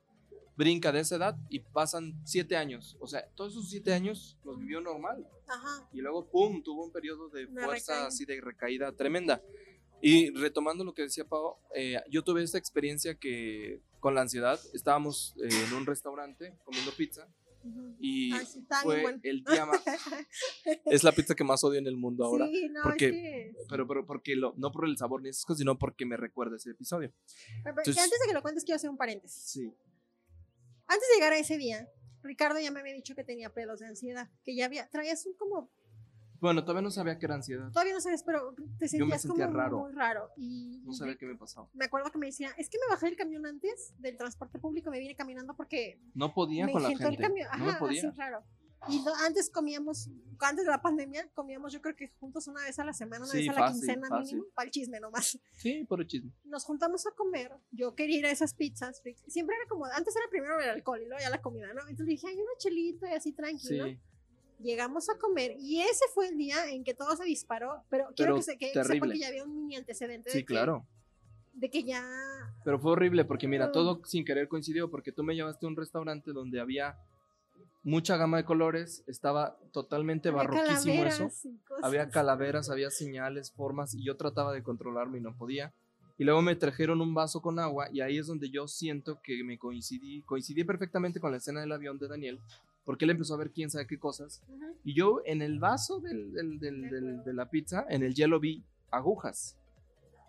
brinca 0.58 0.90
de 0.90 1.00
esa 1.00 1.16
edad 1.16 1.36
y 1.48 1.60
pasan 1.60 2.20
siete 2.24 2.56
años. 2.56 2.96
O 2.98 3.06
sea, 3.06 3.24
todos 3.36 3.52
esos 3.52 3.70
siete 3.70 3.94
años 3.94 4.36
los 4.44 4.58
vivió 4.58 4.80
normal. 4.80 5.24
Ajá. 5.46 5.88
Y 5.92 6.00
luego, 6.00 6.28
¡pum!, 6.28 6.62
tuvo 6.64 6.84
un 6.84 6.92
periodo 6.92 7.28
de 7.30 7.46
fuerza 7.46 8.08
así 8.08 8.24
de 8.24 8.40
recaída 8.40 8.90
tremenda. 8.92 9.40
Y 10.02 10.30
retomando 10.30 10.84
lo 10.84 10.94
que 10.94 11.02
decía 11.02 11.24
Pau, 11.24 11.56
eh, 11.74 12.00
yo 12.10 12.22
tuve 12.24 12.42
esta 12.42 12.58
experiencia 12.58 13.14
que 13.14 13.80
con 14.00 14.14
la 14.16 14.22
ansiedad 14.22 14.60
estábamos 14.74 15.34
eh, 15.42 15.48
en 15.68 15.74
un 15.74 15.86
restaurante 15.86 16.56
comiendo 16.64 16.92
pizza 16.92 17.28
y 18.00 18.32
fue 18.82 19.18
el 19.22 19.44
día 19.44 19.66
más. 19.66 19.82
es 20.86 21.04
la 21.04 21.12
pizza 21.12 21.34
que 21.34 21.44
más 21.44 21.62
odio 21.62 21.78
en 21.78 21.86
el 21.86 21.96
mundo 21.96 22.24
ahora. 22.24 22.46
Sí, 22.46 22.68
no, 22.68 22.82
porque, 22.82 23.52
pero, 23.68 23.86
pero 23.86 24.06
porque 24.06 24.34
lo, 24.36 24.54
no 24.56 24.70
por 24.72 24.88
el 24.88 24.96
sabor 24.96 25.22
ni 25.22 25.28
esas 25.28 25.44
cosas, 25.44 25.58
sino 25.58 25.78
porque 25.78 26.04
me 26.06 26.16
recuerda 26.16 26.56
ese 26.56 26.70
episodio. 26.70 27.12
antes 27.64 27.96
de 27.96 28.26
que 28.26 28.34
lo 28.34 28.42
cuentes, 28.42 28.64
quiero 28.64 28.76
hacer 28.76 28.90
un 28.90 28.96
paréntesis. 28.96 29.42
Sí. 29.44 29.72
Antes 30.88 31.08
de 31.08 31.14
llegar 31.16 31.32
a 31.32 31.38
ese 31.38 31.58
día, 31.58 31.88
Ricardo 32.22 32.58
ya 32.58 32.70
me 32.70 32.80
había 32.80 32.94
dicho 32.94 33.14
que 33.14 33.24
tenía 33.24 33.52
pedos 33.52 33.80
de 33.80 33.86
ansiedad, 33.86 34.28
que 34.44 34.56
ya 34.56 34.64
había, 34.66 34.88
traías 34.88 35.24
un 35.26 35.34
como 35.34 35.70
bueno, 36.40 36.62
todavía 36.62 36.82
no 36.82 36.90
sabía 36.90 37.18
que 37.18 37.26
era 37.26 37.34
ansiedad. 37.34 37.70
Todavía 37.72 37.94
no 37.94 38.00
sabes, 38.00 38.22
pero 38.22 38.54
te 38.78 38.88
sentías 38.88 39.26
como 39.26 39.44
raro. 39.46 39.78
muy 39.80 39.92
raro. 39.92 40.30
Y, 40.36 40.82
no 40.84 40.92
sabía 40.92 41.16
qué 41.16 41.26
me 41.26 41.34
pasaba. 41.34 41.68
Me 41.72 41.86
acuerdo 41.86 42.10
que 42.12 42.18
me 42.18 42.26
decía, 42.26 42.50
es 42.56 42.68
que 42.70 42.78
me 42.78 42.88
bajé 42.88 43.06
del 43.06 43.16
camión 43.16 43.44
antes 43.44 43.92
del 43.98 44.16
transporte 44.16 44.58
público, 44.58 44.90
me 44.90 45.00
vine 45.00 45.16
caminando 45.16 45.54
porque... 45.56 46.00
No 46.14 46.32
podía 46.32 46.70
con 46.70 46.82
la 46.82 46.90
gente. 46.90 47.08
El 47.08 47.18
camión. 47.18 47.48
Ajá, 47.50 47.72
no 47.72 47.78
podía. 47.78 48.00
Así 48.00 48.16
raro. 48.16 48.44
Y 48.88 49.02
antes 49.26 49.50
comíamos, 49.50 50.08
antes 50.38 50.64
de 50.64 50.70
la 50.70 50.80
pandemia, 50.80 51.28
comíamos 51.34 51.72
yo 51.72 51.80
creo 51.80 51.96
que 51.96 52.08
juntos 52.20 52.46
una 52.46 52.62
vez 52.62 52.78
a 52.78 52.84
la 52.84 52.92
semana, 52.92 53.24
una 53.24 53.34
vez 53.34 53.48
a 53.48 53.52
la 53.52 53.72
quincena 53.72 54.08
mínimo, 54.20 54.44
para 54.54 54.66
el 54.66 54.70
chisme 54.70 55.00
nomás. 55.00 55.38
Sí, 55.56 55.84
por 55.84 56.00
el 56.00 56.06
chisme. 56.06 56.30
Nos 56.44 56.64
juntamos 56.64 57.06
a 57.06 57.10
comer, 57.10 57.52
yo 57.72 57.94
quería 57.94 58.18
ir 58.18 58.26
a 58.26 58.30
esas 58.30 58.54
pizzas, 58.54 59.02
siempre 59.26 59.56
era 59.56 59.68
como, 59.68 59.84
antes 59.86 60.14
era 60.14 60.26
primero 60.30 60.60
el 60.60 60.68
alcohol 60.68 61.02
y 61.02 61.06
luego 61.06 61.20
ya 61.20 61.30
la 61.30 61.42
comida, 61.42 61.72
¿no? 61.74 61.80
Entonces 61.82 62.06
dije, 62.06 62.28
hay 62.28 62.36
una 62.36 62.52
chelita 62.58 63.10
y 63.10 63.14
así 63.14 63.32
tranquilo. 63.32 63.86
Sí 63.86 63.98
llegamos 64.60 65.08
a 65.08 65.18
comer 65.18 65.54
y 65.58 65.80
ese 65.80 66.04
fue 66.12 66.28
el 66.28 66.36
día 66.36 66.70
en 66.70 66.84
que 66.84 66.94
todo 66.94 67.14
se 67.16 67.24
disparó, 67.24 67.84
pero, 67.88 68.08
quiero 68.16 68.36
que, 68.36 68.42
se, 68.42 68.58
que 68.58 68.72
sepa 68.72 69.08
que 69.08 69.18
ya 69.18 69.28
había 69.28 69.44
un 69.44 69.54
mini 69.54 69.76
antecedente. 69.76 70.30
Sí, 70.30 70.44
claro. 70.44 70.86
De 71.54 71.70
que 71.70 71.82
ya... 71.84 72.04
Pero 72.64 72.78
fue 72.78 72.92
horrible 72.92 73.24
porque 73.24 73.48
mira, 73.48 73.72
todo 73.72 74.00
sin 74.04 74.24
querer 74.24 74.48
coincidió 74.48 74.90
porque 74.90 75.12
tú 75.12 75.24
me 75.24 75.34
llevaste 75.34 75.66
a 75.66 75.68
un 75.68 75.76
restaurante 75.76 76.32
donde 76.32 76.60
había 76.60 76.98
mucha 77.88 78.16
gama 78.16 78.36
de 78.36 78.44
colores, 78.44 79.02
estaba 79.06 79.58
totalmente 79.72 80.30
barroquísimo 80.30 81.04
eso. 81.04 81.30
Había 81.82 82.10
calaveras, 82.10 82.70
había 82.70 82.90
señales, 82.90 83.50
formas 83.50 83.94
y 83.94 84.04
yo 84.04 84.16
trataba 84.16 84.52
de 84.52 84.62
controlarme 84.62 85.18
y 85.18 85.20
no 85.22 85.36
podía. 85.36 85.72
Y 86.18 86.24
luego 86.24 86.42
me 86.42 86.56
trajeron 86.56 87.00
un 87.00 87.14
vaso 87.14 87.40
con 87.40 87.58
agua 87.58 87.88
y 87.92 88.00
ahí 88.00 88.18
es 88.18 88.26
donde 88.26 88.50
yo 88.50 88.66
siento 88.68 89.20
que 89.22 89.42
me 89.44 89.56
coincidí, 89.56 90.22
coincidí 90.22 90.64
perfectamente 90.64 91.20
con 91.20 91.30
la 91.30 91.38
escena 91.38 91.60
del 91.60 91.72
avión 91.72 91.98
de 91.98 92.08
Daniel, 92.08 92.40
porque 92.84 93.04
él 93.04 93.12
empezó 93.12 93.34
a 93.34 93.38
ver 93.38 93.52
quién 93.52 93.70
sabe 93.70 93.86
qué 93.86 93.98
cosas. 93.98 94.42
Y 94.84 94.94
yo 94.94 95.22
en 95.24 95.42
el 95.42 95.58
vaso 95.58 96.00
del, 96.00 96.32
del, 96.32 96.58
del, 96.58 97.22
de 97.24 97.32
la 97.32 97.48
pizza, 97.48 97.86
en 97.88 98.02
el 98.02 98.14
hielo 98.14 98.40
vi 98.40 98.64
agujas. 98.90 99.56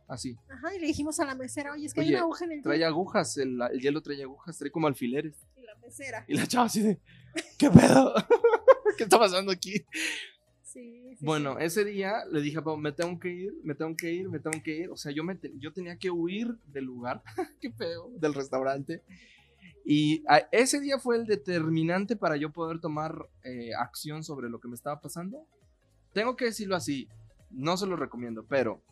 Así. 0.08 0.36
Ajá, 0.50 0.76
y 0.76 0.80
le 0.80 0.88
dijimos 0.88 1.20
a 1.20 1.26
la 1.26 1.36
mesera, 1.36 1.72
oye, 1.72 1.86
es 1.86 1.94
que 1.94 2.02
hay 2.02 2.10
una 2.10 2.22
aguja 2.22 2.46
en 2.46 2.52
el 2.52 2.58
hielo. 2.58 2.64
Trae 2.64 2.84
agujas, 2.84 3.38
el, 3.38 3.60
el, 3.72 3.80
hielo 3.80 4.02
trae 4.02 4.24
agujas, 4.24 4.58
trae 4.58 4.72
como 4.72 4.88
alfileres. 4.88 5.36
Y 5.90 6.02
la 6.02 6.22
mesera. 6.22 6.26
Y 6.28 6.34
la 6.36 6.48
chava 6.48 6.66
así 6.66 6.82
de, 6.82 7.00
¿qué 7.58 7.70
pedo? 7.70 8.14
¿Qué 8.98 9.04
está 9.04 9.18
pasando 9.18 9.52
aquí? 9.52 9.86
Sí, 10.62 11.16
sí, 11.16 11.26
bueno, 11.26 11.58
ese 11.58 11.84
día 11.84 12.26
le 12.32 12.42
dije 12.42 12.60
a 12.60 12.64
Pau, 12.64 12.78
me 12.78 12.92
tengo 12.92 13.20
que 13.20 13.30
ir, 13.30 13.54
me 13.64 13.74
tengo 13.74 13.96
que 13.96 14.12
ir, 14.12 14.30
me 14.30 14.40
tengo 14.40 14.62
que 14.64 14.78
ir. 14.78 14.90
O 14.92 14.98
sea, 14.98 15.12
yo, 15.12 15.24
me 15.24 15.40
yo 15.58 15.74
tenía 15.74 15.98
que 15.98 16.12
huir 16.12 16.56
del 16.68 16.86
lugar, 16.86 17.24
qué 17.62 17.72
pedo, 17.72 18.12
del 18.20 18.34
restaurante. 18.34 19.04
Y 19.84 20.24
ese 20.52 20.80
día 20.80 21.00
fue 21.00 21.16
el 21.16 21.26
determinante 21.26 22.16
para 22.16 22.38
yo 22.38 22.52
poder 22.52 22.80
tomar 22.80 23.28
eh, 23.44 23.72
acción 23.74 24.24
sobre 24.24 24.50
lo 24.50 24.60
que 24.60 24.68
me 24.68 24.76
estaba 24.76 25.02
pasando. 25.02 25.48
Tengo 26.14 26.36
que 26.36 26.46
decirlo 26.46 26.76
así, 26.76 27.08
no 27.50 27.76
se 27.78 27.88
lo 27.88 27.96
recomiendo, 27.96 28.46
pero 28.48 28.84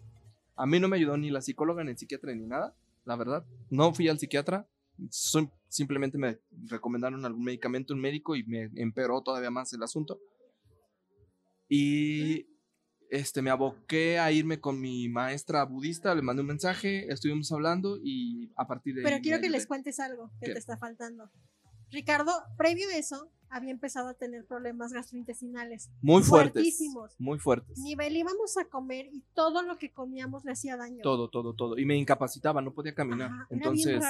a 0.55 0.65
mí 0.65 0.79
no 0.79 0.87
me 0.87 0.97
ayudó 0.97 1.17
ni 1.17 1.29
la 1.29 1.41
psicóloga, 1.41 1.83
ni 1.83 1.91
el 1.91 1.97
psiquiatra, 1.97 2.33
ni 2.33 2.47
nada, 2.47 2.73
la 3.05 3.15
verdad. 3.15 3.45
No 3.69 3.93
fui 3.93 4.07
al 4.09 4.17
psiquiatra, 4.17 4.65
simplemente 5.67 6.17
me 6.17 6.39
recomendaron 6.65 7.25
algún 7.25 7.43
medicamento, 7.43 7.93
un 7.93 8.01
médico, 8.01 8.35
y 8.35 8.43
me 8.43 8.69
empeoró 8.75 9.21
todavía 9.21 9.51
más 9.51 9.73
el 9.73 9.83
asunto. 9.83 10.19
Y 11.69 12.47
este, 13.09 13.41
me 13.41 13.49
aboqué 13.49 14.19
a 14.19 14.31
irme 14.31 14.59
con 14.59 14.79
mi 14.79 15.09
maestra 15.09 15.63
budista, 15.63 16.15
le 16.15 16.21
mandé 16.21 16.41
un 16.41 16.47
mensaje, 16.47 17.11
estuvimos 17.11 17.51
hablando 17.51 17.97
y 18.01 18.51
a 18.55 18.67
partir 18.67 18.95
de... 18.95 19.03
Pero 19.03 19.19
quiero 19.21 19.41
que 19.41 19.49
les 19.49 19.67
cuentes 19.67 19.99
algo 19.99 20.31
que 20.41 20.51
te 20.51 20.59
está 20.59 20.77
faltando. 20.77 21.29
Ricardo, 21.89 22.31
previo 22.57 22.89
a 22.89 22.97
eso, 22.97 23.31
había 23.49 23.71
empezado 23.71 24.09
a 24.09 24.13
tener 24.13 24.45
problemas 24.45 24.91
gastrointestinales. 24.91 25.89
Muy 26.01 26.21
fuertes. 26.21 26.79
Muy 27.17 27.39
fuertes. 27.39 27.79
Nivel 27.79 28.17
íbamos 28.17 28.57
a 28.57 28.65
comer 28.65 29.07
y 29.11 29.23
todo 29.33 29.61
lo 29.63 29.77
que 29.77 29.91
comíamos 29.91 30.43
le 30.43 30.51
hacía 30.51 30.75
daño. 30.75 30.99
Todo, 31.01 31.29
todo, 31.29 31.53
todo. 31.53 31.77
Y 31.77 31.85
me 31.85 31.95
incapacitaba, 31.95 32.61
no 32.61 32.73
podía 32.73 32.93
caminar. 32.93 33.31
Entonces, 33.49 34.03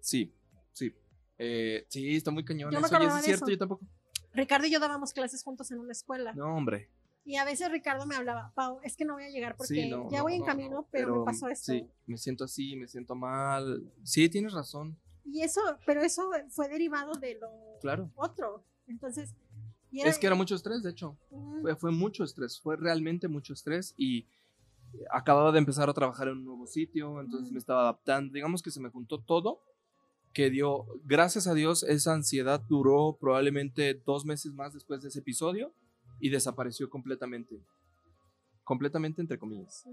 sí, 0.00 0.34
sí. 0.72 0.94
Eh, 1.38 1.86
sí, 1.88 2.16
está 2.16 2.30
muy 2.30 2.44
cañón. 2.44 2.72
Yo 2.72 2.78
eso, 2.78 2.96
es 3.16 3.24
cierto, 3.24 3.48
yo 3.48 3.58
tampoco. 3.58 3.86
Ricardo 4.32 4.66
y 4.66 4.70
yo 4.70 4.80
dábamos 4.80 5.12
clases 5.12 5.42
juntos 5.42 5.70
en 5.70 5.78
una 5.80 5.92
escuela. 5.92 6.32
No, 6.34 6.56
hombre. 6.56 6.90
Y 7.24 7.36
a 7.36 7.44
veces 7.44 7.70
Ricardo 7.70 8.06
me 8.06 8.16
hablaba, 8.16 8.52
Pau, 8.54 8.80
es 8.82 8.96
que 8.96 9.04
no 9.04 9.14
voy 9.14 9.24
a 9.24 9.28
llegar 9.28 9.56
porque 9.56 9.90
ya 10.10 10.22
voy 10.22 10.34
en 10.34 10.44
camino, 10.44 10.88
pero, 10.90 11.18
me 11.20 11.24
pasó 11.24 11.48
esto. 11.48 11.72
Sí, 11.72 11.86
me 12.06 12.16
siento 12.16 12.44
así, 12.44 12.74
me 12.74 12.88
siento 12.88 13.14
mal. 13.14 13.92
Sí, 14.02 14.28
tienes 14.28 14.52
razón. 14.52 14.98
Y 15.24 15.42
eso, 15.42 15.60
pero 15.84 16.02
eso 16.02 16.30
fue 16.48 16.68
derivado 16.68 17.12
de 17.12 17.34
lo 17.34 17.50
Claro. 17.80 18.10
otro. 18.14 18.64
Entonces, 18.86 19.34
y 19.90 20.00
Es 20.00 20.18
que 20.18 20.26
era 20.26 20.36
mucho 20.36 20.54
estrés, 20.54 20.82
de 20.82 20.90
hecho. 20.90 21.18
Ujú. 21.30 21.60
Fue, 21.60 21.76
fue 21.76 21.92
mucho 21.92 22.24
estrés, 22.24 22.60
fue 22.60 22.76
realmente 22.76 23.28
mucho 23.28 23.52
estrés 23.52 23.94
y 23.96 24.26
acababa 25.10 25.52
de 25.52 25.58
empezar 25.58 25.90
a 25.90 25.94
trabajar 25.94 26.28
en 26.28 26.38
un 26.38 26.44
nuevo 26.44 26.66
sitio, 26.66 27.20
entonces 27.20 27.48
Ujú. 27.48 27.54
me 27.54 27.58
estaba 27.58 27.82
adaptando. 27.82 28.32
Digamos 28.32 28.62
que 28.62 28.70
se 28.70 28.80
me 28.80 28.88
juntó 28.88 29.20
todo, 29.20 29.62
que 30.32 30.50
dio, 30.50 30.86
gracias 31.04 31.46
a 31.46 31.54
Dios, 31.54 31.82
esa 31.82 32.14
ansiedad 32.14 32.60
duró 32.68 33.16
probablemente 33.20 33.94
dos 34.06 34.24
meses 34.24 34.52
más 34.54 34.74
después 34.74 35.02
de 35.02 35.08
ese 35.08 35.20
episodio 35.20 35.72
y 36.20 36.30
desapareció 36.30 36.88
completamente. 36.90 37.60
Completamente 38.64 39.20
entre 39.20 39.38
comillas. 39.38 39.84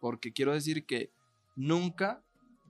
Porque 0.00 0.32
quiero 0.32 0.52
decir 0.52 0.84
que 0.84 1.10
nunca, 1.56 2.22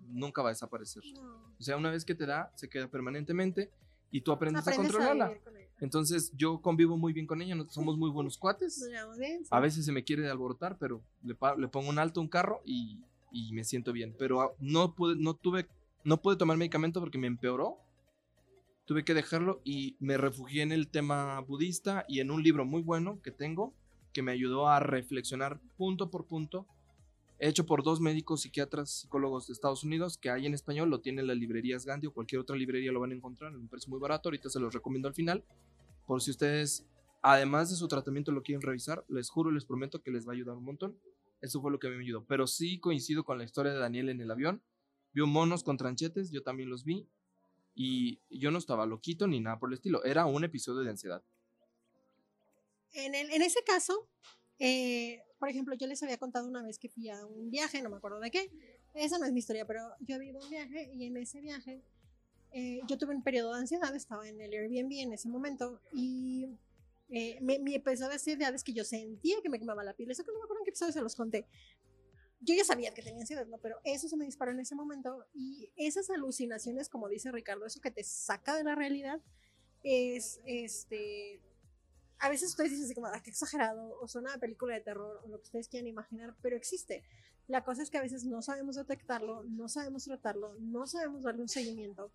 nunca 0.08 0.42
va 0.42 0.50
a 0.50 0.52
desaparecer. 0.52 1.02
No. 1.14 1.54
O 1.58 1.62
sea, 1.62 1.76
una 1.76 1.90
vez 1.90 2.04
que 2.04 2.14
te 2.14 2.26
da, 2.26 2.52
se 2.56 2.68
queda 2.68 2.88
permanentemente 2.88 3.70
y 4.10 4.20
tú 4.20 4.32
aprendes, 4.32 4.66
a 4.68 4.76
controlarla. 4.76 5.28
con. 5.42 5.54
Entonces 5.80 6.32
yo 6.36 6.60
convivo 6.60 6.96
muy 6.96 7.12
bien 7.12 7.26
con 7.26 7.42
ella, 7.42 7.56
somos 7.68 7.96
muy 7.96 8.10
buenos 8.10 8.38
cuates. 8.38 8.86
Bien, 9.18 9.44
sí. 9.44 9.48
A 9.50 9.60
veces 9.60 9.84
se 9.84 9.92
me 9.92 10.04
quiere 10.04 10.28
alborotar, 10.28 10.78
pero 10.78 11.02
le, 11.22 11.34
pongo 11.34 11.88
un 11.88 11.98
alto 11.98 12.20
a 12.20 12.22
un 12.22 12.28
carro 12.28 12.62
y, 12.64 13.00
y 13.32 13.52
me 13.52 13.64
siento 13.64 13.92
bien. 13.92 14.14
Pero 14.18 14.56
no 14.60 14.94
pude, 14.94 15.16
no 15.16 15.34
tuve, 15.34 15.66
no 16.04 16.20
pude 16.22 16.36
tomar 16.36 16.56
medicamento 16.56 17.00
porque 17.00 17.18
me 17.18 17.26
empeoró. 17.26 17.78
Tuve 18.84 19.04
que 19.04 19.14
dejarlo 19.14 19.62
y 19.64 19.96
me 19.98 20.18
refugié 20.18 20.62
en 20.62 20.70
el 20.70 20.88
tema 20.88 21.40
budista 21.40 22.04
y 22.06 22.20
en 22.20 22.30
un 22.30 22.42
libro 22.42 22.64
muy 22.64 22.82
bueno 22.82 23.20
que 23.22 23.30
tengo 23.30 23.74
que 24.12 24.22
me 24.22 24.30
ayudó 24.30 24.68
a 24.68 24.78
reflexionar 24.78 25.60
punto 25.76 26.10
por 26.10 26.26
punto, 26.26 26.66
hecho 27.40 27.66
por 27.66 27.82
dos 27.82 28.00
médicos 28.00 28.42
psiquiatras 28.42 28.90
psicólogos 28.90 29.48
de 29.48 29.54
Estados 29.54 29.82
Unidos 29.82 30.18
que 30.18 30.30
hay 30.30 30.46
en 30.46 30.54
español, 30.54 30.88
lo 30.88 31.00
tienen 31.00 31.26
las 31.26 31.36
librerías 31.36 31.84
Gandhi 31.84 32.06
o 32.06 32.12
cualquier 32.12 32.40
otra 32.40 32.54
librería 32.54 32.92
lo 32.92 33.00
van 33.00 33.10
a 33.10 33.14
encontrar, 33.14 33.52
en 33.52 33.58
un 33.58 33.68
precio 33.68 33.90
muy 33.90 33.98
barato, 33.98 34.28
ahorita 34.28 34.48
se 34.50 34.60
los 34.60 34.72
recomiendo 34.72 35.08
al 35.08 35.14
final, 35.14 35.42
por 36.06 36.22
si 36.22 36.30
ustedes 36.30 36.86
además 37.22 37.70
de 37.70 37.76
su 37.76 37.88
tratamiento 37.88 38.32
lo 38.32 38.42
quieren 38.42 38.60
revisar, 38.60 39.02
les 39.08 39.30
juro 39.30 39.50
les 39.50 39.64
prometo 39.64 40.02
que 40.02 40.10
les 40.10 40.28
va 40.28 40.32
a 40.32 40.34
ayudar 40.34 40.56
un 40.56 40.64
montón. 40.64 40.96
Eso 41.40 41.60
fue 41.60 41.70
lo 41.70 41.78
que 41.78 41.88
me 41.88 42.02
ayudó. 42.02 42.24
Pero 42.26 42.46
sí 42.46 42.78
coincido 42.78 43.24
con 43.24 43.38
la 43.38 43.44
historia 43.44 43.72
de 43.72 43.78
Daniel 43.78 44.10
en 44.10 44.20
el 44.20 44.30
avión. 44.30 44.62
Vio 45.14 45.26
monos 45.26 45.62
con 45.64 45.76
tranchetes, 45.76 46.30
yo 46.30 46.42
también 46.42 46.68
los 46.68 46.84
vi. 46.84 47.08
Y 47.76 48.20
yo 48.30 48.50
no 48.50 48.58
estaba 48.58 48.84
loquito 48.86 49.26
ni 49.26 49.40
nada 49.40 49.58
por 49.58 49.70
el 49.70 49.74
estilo. 49.74 50.04
Era 50.04 50.26
un 50.26 50.44
episodio 50.44 50.80
de 50.82 50.90
ansiedad. 50.90 51.22
En, 52.92 53.14
el- 53.14 53.30
en 53.32 53.42
ese 53.42 53.62
caso, 53.64 54.08
eh, 54.58 55.22
por 55.38 55.48
ejemplo, 55.48 55.74
yo 55.74 55.86
les 55.86 56.02
había 56.02 56.18
contado 56.18 56.46
una 56.48 56.62
vez 56.62 56.78
que 56.78 56.88
fui 56.88 57.08
a 57.08 57.24
un 57.26 57.50
viaje, 57.50 57.82
no 57.82 57.90
me 57.90 57.96
acuerdo 57.96 58.20
de 58.20 58.30
qué. 58.30 58.50
Esa 58.94 59.18
no 59.18 59.24
es 59.26 59.32
mi 59.32 59.40
historia, 59.40 59.66
pero 59.66 59.80
yo 60.00 60.14
había 60.16 60.30
ido 60.30 60.40
a 60.40 60.44
un 60.44 60.50
viaje 60.50 60.90
y 60.94 61.04
en 61.06 61.16
ese 61.16 61.40
viaje 61.40 61.82
eh, 62.52 62.80
yo 62.86 62.96
tuve 62.96 63.14
un 63.16 63.24
periodo 63.24 63.52
de 63.54 63.60
ansiedad, 63.60 63.92
estaba 63.96 64.28
en 64.28 64.40
el 64.40 64.52
Airbnb 64.52 64.92
en 65.00 65.12
ese 65.12 65.28
momento 65.28 65.80
y 65.92 66.46
eh, 67.08 67.38
me- 67.40 67.58
mi 67.58 67.74
episodio 67.74 68.08
de 68.08 68.14
ansiedad 68.14 68.54
es 68.54 68.62
que 68.62 68.72
yo 68.72 68.84
sentía 68.84 69.42
que 69.42 69.48
me 69.48 69.58
quemaba 69.58 69.82
la 69.82 69.94
piel. 69.94 70.10
Eso 70.12 70.22
que 70.24 70.30
no 70.30 70.38
me 70.38 70.44
acuerdo 70.44 70.60
en 70.60 70.64
qué 70.66 70.70
episodio 70.70 70.92
se 70.92 71.00
los 71.02 71.16
conté. 71.16 71.46
Yo 72.44 72.54
ya 72.54 72.64
sabía 72.64 72.92
que 72.92 73.02
tenía 73.02 73.20
ansiedad, 73.20 73.46
¿no? 73.46 73.58
Pero 73.58 73.78
eso 73.84 74.08
se 74.08 74.16
me 74.16 74.24
disparó 74.24 74.52
en 74.52 74.60
ese 74.60 74.74
momento 74.74 75.26
y 75.34 75.70
esas 75.76 76.10
alucinaciones, 76.10 76.88
como 76.88 77.08
dice 77.08 77.32
Ricardo, 77.32 77.66
eso 77.66 77.80
que 77.80 77.90
te 77.90 78.04
saca 78.04 78.54
de 78.56 78.64
la 78.64 78.74
realidad, 78.74 79.20
es 79.82 80.40
este 80.44 81.40
a 82.24 82.28
veces 82.28 82.50
ustedes 82.50 82.70
dicen 82.70 82.86
así 82.86 82.94
como, 82.94 83.08
ah, 83.08 83.20
qué 83.22 83.30
exagerado, 83.30 83.98
o 84.00 84.08
suena 84.08 84.32
a 84.32 84.38
película 84.38 84.74
de 84.74 84.80
terror, 84.80 85.20
o 85.24 85.28
lo 85.28 85.38
que 85.38 85.44
ustedes 85.44 85.68
quieran 85.68 85.88
imaginar, 85.88 86.34
pero 86.40 86.56
existe. 86.56 87.04
La 87.48 87.64
cosa 87.64 87.82
es 87.82 87.90
que 87.90 87.98
a 87.98 88.02
veces 88.02 88.24
no 88.24 88.40
sabemos 88.40 88.76
detectarlo, 88.76 89.44
no 89.44 89.68
sabemos 89.68 90.04
tratarlo, 90.04 90.54
no 90.58 90.86
sabemos 90.86 91.22
darle 91.22 91.42
un 91.42 91.48
seguimiento. 91.48 92.10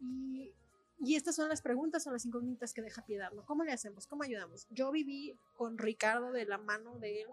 Y, 0.00 0.52
y 1.00 1.16
estas 1.16 1.34
son 1.34 1.48
las 1.48 1.62
preguntas, 1.62 2.04
son 2.04 2.12
las 2.12 2.24
incógnitas 2.24 2.72
que 2.72 2.82
deja 2.82 3.04
Piedad, 3.04 3.32
¿no? 3.32 3.44
¿Cómo 3.44 3.64
le 3.64 3.72
hacemos? 3.72 4.06
¿Cómo 4.06 4.22
ayudamos? 4.22 4.68
Yo 4.70 4.92
viví 4.92 5.36
con 5.56 5.76
Ricardo 5.78 6.30
de 6.30 6.44
la 6.44 6.58
mano 6.58 6.98
de 7.00 7.22
él, 7.22 7.28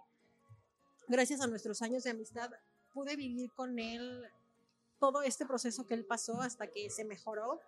gracias 1.09 1.41
a 1.41 1.47
nuestros 1.47 1.81
años 1.81 2.03
de 2.03 2.11
amistad, 2.11 2.51
pude 2.93 3.15
vivir 3.15 3.51
con 3.51 3.77
él 3.79 4.25
todo 4.99 5.21
este 5.21 5.45
proceso 5.45 5.85
que 5.85 5.93
él 5.93 6.05
pasó 6.05 6.41
hasta 6.41 6.67
que 6.67 6.89
se 6.89 7.03
mejoró. 7.03 7.59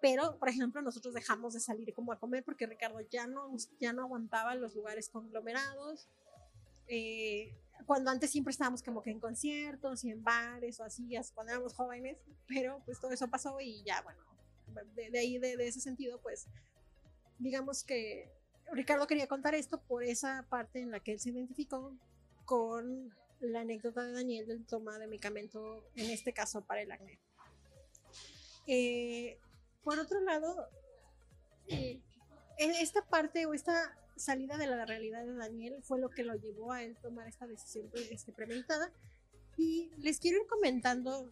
Pero, 0.00 0.38
por 0.38 0.48
ejemplo, 0.48 0.80
nosotros 0.80 1.12
dejamos 1.12 1.52
de 1.52 1.60
salir 1.60 1.92
como 1.92 2.12
a 2.12 2.18
comer 2.18 2.42
porque 2.42 2.66
Ricardo 2.66 3.00
ya 3.10 3.26
no, 3.26 3.54
ya 3.78 3.92
no 3.92 4.02
aguantaba 4.02 4.54
los 4.54 4.74
lugares 4.74 5.10
conglomerados. 5.10 6.08
Eh, 6.88 7.54
cuando 7.86 8.10
antes 8.10 8.30
siempre 8.30 8.50
estábamos 8.50 8.82
como 8.82 9.02
que 9.02 9.10
en 9.10 9.20
conciertos 9.20 10.02
y 10.04 10.10
en 10.10 10.22
bares 10.24 10.80
o 10.80 10.84
así, 10.84 11.16
as- 11.16 11.32
cuando 11.32 11.52
éramos 11.52 11.74
jóvenes, 11.74 12.18
pero 12.48 12.82
pues 12.84 12.98
todo 13.00 13.12
eso 13.12 13.28
pasó 13.28 13.60
y 13.60 13.82
ya, 13.84 14.00
bueno, 14.02 14.20
de, 14.94 15.10
de 15.10 15.18
ahí, 15.18 15.38
de, 15.38 15.56
de 15.56 15.68
ese 15.68 15.80
sentido, 15.80 16.20
pues, 16.20 16.46
digamos 17.38 17.84
que 17.84 18.30
Ricardo 18.72 19.06
quería 19.06 19.26
contar 19.28 19.54
esto 19.54 19.80
por 19.82 20.02
esa 20.02 20.46
parte 20.48 20.80
en 20.80 20.90
la 20.90 21.00
que 21.00 21.12
él 21.12 21.20
se 21.20 21.30
identificó 21.30 21.94
con 22.50 23.14
la 23.38 23.60
anécdota 23.60 24.02
de 24.02 24.10
Daniel 24.10 24.44
del 24.48 24.66
toma 24.66 24.98
de 24.98 25.06
medicamento, 25.06 25.84
en 25.94 26.10
este 26.10 26.32
caso 26.32 26.64
para 26.64 26.82
el 26.82 26.90
acné. 26.90 27.20
Eh, 28.66 29.38
por 29.84 30.00
otro 30.00 30.20
lado, 30.22 30.68
eh, 31.68 32.00
en 32.58 32.70
esta 32.72 33.06
parte 33.06 33.46
o 33.46 33.54
esta 33.54 33.96
salida 34.16 34.56
de 34.56 34.66
la 34.66 34.84
realidad 34.84 35.24
de 35.24 35.36
Daniel 35.36 35.76
fue 35.84 36.00
lo 36.00 36.10
que 36.10 36.24
lo 36.24 36.34
llevó 36.34 36.72
a 36.72 36.82
él 36.82 36.96
tomar 37.00 37.28
esta 37.28 37.46
decisión 37.46 37.88
este, 38.10 38.32
premeditada. 38.32 38.92
Y 39.56 39.92
les 39.98 40.18
quiero 40.18 40.38
ir 40.38 40.48
comentando 40.48 41.30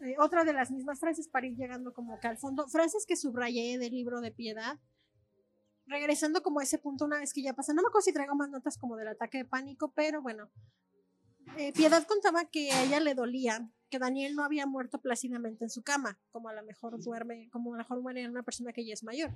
eh, 0.00 0.16
otra 0.18 0.42
de 0.42 0.52
las 0.52 0.72
mismas 0.72 0.98
frases 0.98 1.28
para 1.28 1.46
ir 1.46 1.54
llegando 1.54 1.92
como 1.92 2.18
que 2.18 2.26
al 2.26 2.38
fondo, 2.38 2.66
frases 2.66 3.06
que 3.06 3.14
subrayé 3.14 3.78
del 3.78 3.92
libro 3.92 4.20
de 4.20 4.32
piedad. 4.32 4.80
Regresando 5.90 6.40
como 6.40 6.60
a 6.60 6.62
ese 6.62 6.78
punto 6.78 7.04
una 7.04 7.18
vez 7.18 7.32
que 7.34 7.42
ya 7.42 7.52
pasa, 7.52 7.74
no 7.74 7.82
me 7.82 7.88
acuerdo 7.88 8.04
si 8.04 8.12
traigo 8.12 8.36
más 8.36 8.48
notas 8.48 8.78
como 8.78 8.96
del 8.96 9.08
ataque 9.08 9.38
de 9.38 9.44
pánico, 9.44 9.90
pero 9.92 10.22
bueno, 10.22 10.48
eh, 11.58 11.72
Piedad 11.72 12.06
contaba 12.06 12.44
que 12.44 12.70
a 12.70 12.84
ella 12.84 13.00
le 13.00 13.16
dolía 13.16 13.68
que 13.90 13.98
Daniel 13.98 14.36
no 14.36 14.44
había 14.44 14.66
muerto 14.66 15.00
plácidamente 15.00 15.64
en 15.64 15.70
su 15.70 15.82
cama, 15.82 16.16
como 16.30 16.48
a 16.48 16.52
lo 16.54 16.62
mejor 16.62 17.02
duerme, 17.02 17.48
como 17.50 17.70
a 17.74 17.78
lo 17.78 17.78
mejor 17.78 18.00
muere 18.00 18.28
una 18.28 18.44
persona 18.44 18.72
que 18.72 18.84
ya 18.84 18.94
es 18.94 19.02
mayor. 19.02 19.32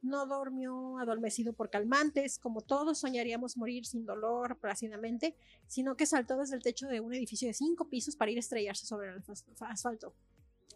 No 0.00 0.24
durmió 0.26 0.98
adormecido 1.00 1.52
por 1.52 1.68
calmantes, 1.68 2.38
como 2.38 2.60
todos 2.60 3.00
soñaríamos 3.00 3.56
morir 3.56 3.84
sin 3.84 4.06
dolor 4.06 4.56
plácidamente, 4.58 5.34
sino 5.66 5.96
que 5.96 6.06
saltó 6.06 6.36
desde 6.36 6.54
el 6.54 6.62
techo 6.62 6.86
de 6.86 7.00
un 7.00 7.12
edificio 7.12 7.48
de 7.48 7.54
cinco 7.54 7.88
pisos 7.88 8.14
para 8.14 8.30
ir 8.30 8.36
a 8.36 8.40
estrellarse 8.40 8.86
sobre 8.86 9.08
el 9.08 9.24
as- 9.26 9.44
asfalto. 9.62 10.14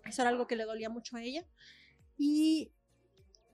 Eso 0.04 0.22
era 0.22 0.30
algo 0.30 0.48
que 0.48 0.56
le 0.56 0.64
dolía 0.64 0.88
mucho 0.88 1.16
a 1.16 1.22
ella. 1.22 1.46
Y 2.18 2.72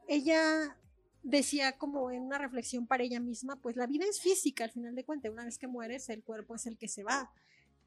ella 0.06 0.78
decía 1.22 1.76
como 1.78 2.10
en 2.10 2.22
una 2.22 2.38
reflexión 2.38 2.86
para 2.86 3.02
ella 3.02 3.20
misma, 3.20 3.56
pues 3.56 3.76
la 3.76 3.86
vida 3.86 4.04
es 4.08 4.20
física 4.20 4.64
al 4.64 4.70
final 4.70 4.94
de 4.94 5.04
cuentas, 5.04 5.32
una 5.32 5.44
vez 5.44 5.58
que 5.58 5.66
mueres 5.66 6.08
el 6.08 6.22
cuerpo 6.22 6.54
es 6.54 6.66
el 6.66 6.78
que 6.78 6.88
se 6.88 7.02
va 7.02 7.30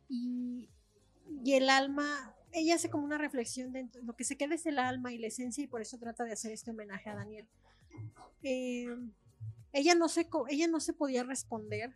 y, 0.10 0.70
y 1.44 1.53
el 1.53 1.70
alma, 1.70 2.36
ella 2.52 2.76
hace 2.76 2.90
como 2.90 3.06
una 3.06 3.18
reflexión 3.18 3.72
de 3.72 3.88
lo 4.03 4.16
que 4.16 4.24
se 4.24 4.38
queda 4.38 4.56
es 4.56 4.66
el 4.66 4.80
alma 4.80 5.14
y 5.14 5.18
la 5.18 5.28
esencia 5.28 5.64
y 5.64 5.68
por 5.68 5.82
eso 5.82 5.98
trata 5.98 6.24
de 6.24 6.34
hacer 6.34 6.52
este 6.52 6.72
homenaje 6.72 7.10
a 7.10 7.16
Daniel. 7.16 7.48
Eh, 8.44 8.88
ella, 9.74 9.95
no 9.95 10.10
se, 10.10 10.28
ella 10.49 10.68
no 10.68 10.80
se 10.80 10.94
podía 10.94 11.24
responder, 11.24 11.95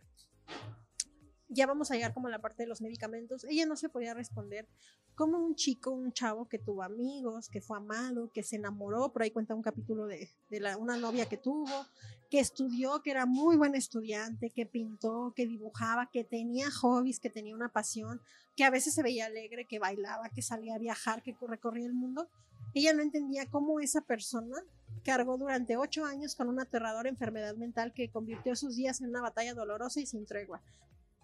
ya 1.48 1.66
vamos 1.66 1.90
a 1.90 1.94
llegar 1.94 2.12
como 2.12 2.28
a 2.28 2.30
la 2.30 2.40
parte 2.40 2.64
de 2.64 2.68
los 2.68 2.80
medicamentos, 2.80 3.44
ella 3.44 3.66
no 3.66 3.76
se 3.76 3.88
podía 3.88 4.14
responder. 4.14 4.66
Como 5.14 5.38
un 5.38 5.54
chico, 5.54 5.92
un 5.92 6.12
chavo 6.12 6.46
que 6.46 6.58
tuvo 6.58 6.82
amigos, 6.82 7.48
que 7.48 7.60
fue 7.60 7.78
amado, 7.78 8.30
que 8.32 8.42
se 8.42 8.56
enamoró, 8.56 9.12
por 9.12 9.22
ahí 9.22 9.30
cuenta 9.30 9.54
un 9.54 9.62
capítulo 9.62 10.06
de, 10.06 10.30
de 10.50 10.60
la, 10.60 10.76
una 10.76 10.96
novia 10.96 11.26
que 11.26 11.38
tuvo, 11.38 11.86
que 12.28 12.40
estudió, 12.40 13.00
que 13.02 13.12
era 13.12 13.24
muy 13.24 13.56
buen 13.56 13.74
estudiante, 13.74 14.50
que 14.50 14.66
pintó, 14.66 15.32
que 15.34 15.46
dibujaba, 15.46 16.10
que 16.10 16.24
tenía 16.24 16.70
hobbies, 16.70 17.20
que 17.20 17.30
tenía 17.30 17.54
una 17.54 17.70
pasión, 17.70 18.20
que 18.56 18.64
a 18.64 18.70
veces 18.70 18.94
se 18.94 19.02
veía 19.02 19.26
alegre, 19.26 19.66
que 19.66 19.78
bailaba, 19.78 20.28
que 20.30 20.42
salía 20.42 20.74
a 20.74 20.78
viajar, 20.78 21.22
que 21.22 21.36
recorría 21.46 21.86
el 21.86 21.94
mundo. 21.94 22.28
Ella 22.74 22.92
no 22.92 23.02
entendía 23.02 23.48
cómo 23.48 23.80
esa 23.80 24.00
persona 24.02 24.56
cargó 25.04 25.38
durante 25.38 25.76
ocho 25.76 26.04
años 26.04 26.34
con 26.34 26.48
una 26.48 26.62
aterradora 26.62 27.08
enfermedad 27.08 27.54
mental 27.56 27.92
que 27.94 28.10
convirtió 28.10 28.56
sus 28.56 28.76
días 28.76 29.00
en 29.00 29.08
una 29.08 29.22
batalla 29.22 29.54
dolorosa 29.54 30.00
y 30.00 30.06
sin 30.06 30.26
tregua, 30.26 30.62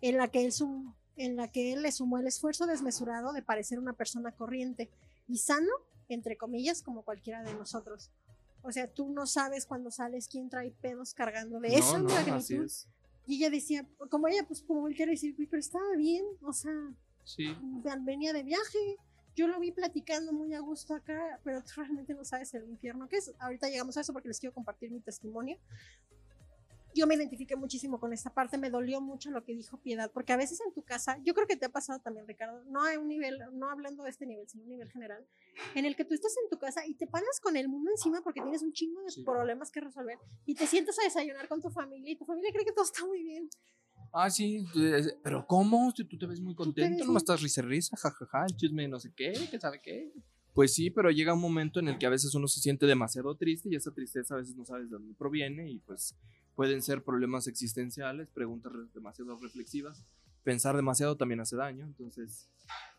en 0.03 0.19
la 0.19 0.29
que 0.29 0.45
él, 0.45 0.53
sum- 0.53 0.95
en 1.17 1.37
la 1.37 1.49
que 1.49 1.73
él 1.73 1.81
le 1.83 1.91
sumó 1.93 2.19
el 2.19 2.27
esfuerzo 2.27 2.67
desmesurado 2.67 3.33
de 3.33 3.41
parecer 3.43 3.79
una 3.79 3.95
persona 3.95 4.33
corriente 4.33 4.91
y 5.29 5.39
sano, 5.39 5.71
entre 6.09 6.37
comillas, 6.37 6.83
como 6.83 7.03
cualquiera 7.03 7.43
de 7.43 7.55
nosotros. 7.55 8.11
O 8.63 8.71
sea, 8.71 8.87
tú 8.93 9.09
no 9.11 9.27
sabes 9.27 9.65
cuando 9.67 9.91
sales 9.91 10.29
quién 10.29 10.49
trae 10.51 10.71
pedos 10.73 11.15
cargando 11.15 11.59
de 11.61 11.77
esa 11.77 11.99
no, 11.99 12.05
no, 12.09 12.15
así 12.15 12.31
magnitud. 12.55 12.65
es. 12.67 12.87
Y 13.27 13.37
ella 13.37 13.51
decía, 13.51 13.89
como 14.11 14.29
ella, 14.29 14.45
pues 14.47 14.63
como 14.63 14.81
voltear 14.83 15.09
y 15.09 15.13
decir, 15.13 15.35
"Uy, 15.39 15.47
pero 15.47 15.61
estaba 15.61 15.95
bien, 15.97 16.25
o 16.43 16.53
sea, 16.53 16.73
Sí, 17.25 17.57
venía 18.01 18.33
de 18.33 18.43
viaje, 18.43 18.79
yo 19.37 19.47
lo 19.47 19.61
vi 19.61 19.71
platicando 19.71 20.33
muy 20.33 20.53
a 20.55 20.61
gusto 20.61 20.93
acá, 20.95 21.41
pero 21.45 21.63
tú 21.63 21.71
realmente 21.77 22.15
no 22.15 22.25
sabes 22.25 22.53
el 22.55 22.69
infierno 22.69 23.09
que 23.09 23.19
es. 23.19 23.33
Ahorita 23.39 23.69
llegamos 23.69 23.97
a 23.97 24.01
eso 24.01 24.13
porque 24.13 24.27
les 24.29 24.41
quiero 24.41 24.53
compartir 24.53 24.91
mi 24.91 25.01
testimonio. 25.01 25.57
Yo 26.95 27.07
me 27.07 27.15
identifiqué 27.15 27.57
muchísimo 27.57 27.99
con 27.99 28.13
esta 28.13 28.33
parte, 28.33 28.59
me 28.59 28.71
dolió 28.71 29.01
mucho 29.01 29.31
lo 29.31 29.45
que 29.45 29.55
dijo 29.55 29.81
Piedad, 29.81 30.11
porque 30.13 30.33
a 30.33 30.37
veces 30.37 30.61
en 30.67 30.73
tu 30.73 30.83
casa, 30.83 31.19
yo 31.25 31.35
creo 31.35 31.47
que 31.47 31.57
te 31.57 31.67
ha 31.67 31.69
pasado 31.69 32.01
también, 32.01 32.27
Ricardo, 32.27 32.63
no 32.65 32.83
hay 32.83 32.97
un 32.97 33.09
nivel, 33.09 33.39
no 33.53 33.71
hablando 33.71 34.05
de 34.05 34.11
este 34.11 34.27
nivel, 34.27 34.49
sino 34.49 34.65
un 34.65 34.71
nivel 34.71 34.91
general, 34.91 35.27
en 35.75 35.85
el 35.85 35.97
que 35.97 36.05
tú 36.05 36.15
estás 36.15 36.35
en 36.43 36.49
tu 36.49 36.59
casa 36.59 36.87
y 36.87 36.95
te 36.95 37.07
paras 37.07 37.41
con 37.41 37.57
el 37.57 37.69
mundo 37.69 37.91
encima 37.91 38.21
porque 38.23 38.41
tienes 38.41 38.63
un 38.63 38.73
chingo 38.73 39.01
de 39.03 39.23
problemas 39.25 39.71
que 39.71 39.81
resolver 39.81 40.19
y 40.47 40.55
te 40.55 40.67
sientas 40.67 40.99
a 40.99 41.05
desayunar 41.05 41.49
con 41.49 41.61
tu 41.61 41.71
familia 41.71 42.13
y 42.13 42.17
tu 42.17 42.25
familia 42.25 42.51
cree 42.53 42.65
que 42.65 42.73
todo 42.73 42.85
está 42.85 43.05
muy 43.07 43.23
bien. 43.23 43.49
Ah, 44.13 44.29
sí, 44.29 44.65
pero 45.23 45.47
¿cómo? 45.47 45.91
Si 45.93 46.05
tú 46.05 46.19
te 46.19 46.27
ves 46.27 46.41
muy 46.41 46.55
contento, 46.55 47.05
nomás 47.05 47.23
estás 47.23 47.41
risa 47.41 47.63
risa, 47.63 47.97
jajaja, 47.97 48.45
el 48.47 48.57
chisme 48.57 48.87
no 48.89 49.01
sé 49.01 49.13
qué, 49.15 49.33
que 49.51 49.59
sabe 49.59 49.81
qué. 49.81 50.13
Pues 50.53 50.75
sí, 50.75 50.91
pero 50.91 51.11
llega 51.11 51.33
un 51.33 51.41
momento 51.41 51.81
en 51.81 51.89
el 51.89 51.99
que 51.99 52.05
a 52.05 52.11
veces 52.11 52.35
uno 52.35 52.47
se 52.47 52.61
siente 52.61 52.85
demasiado 52.85 53.35
triste 53.37 53.71
y 53.71 53.77
esa 53.77 53.91
tristeza 53.91 54.35
a 54.35 54.37
veces 54.37 54.55
no 54.55 54.67
sabes 54.67 54.91
de 54.91 54.99
dónde 54.99 55.15
proviene 55.15 55.71
y 55.71 55.79
pues 55.79 56.15
pueden 56.55 56.83
ser 56.83 57.03
problemas 57.03 57.47
existenciales, 57.47 58.29
preguntas 58.31 58.73
demasiado 58.95 59.37
reflexivas. 59.37 60.05
Pensar 60.45 60.75
demasiado 60.75 61.17
también 61.17 61.41
hace 61.41 61.57
daño, 61.57 61.85
entonces... 61.85 62.49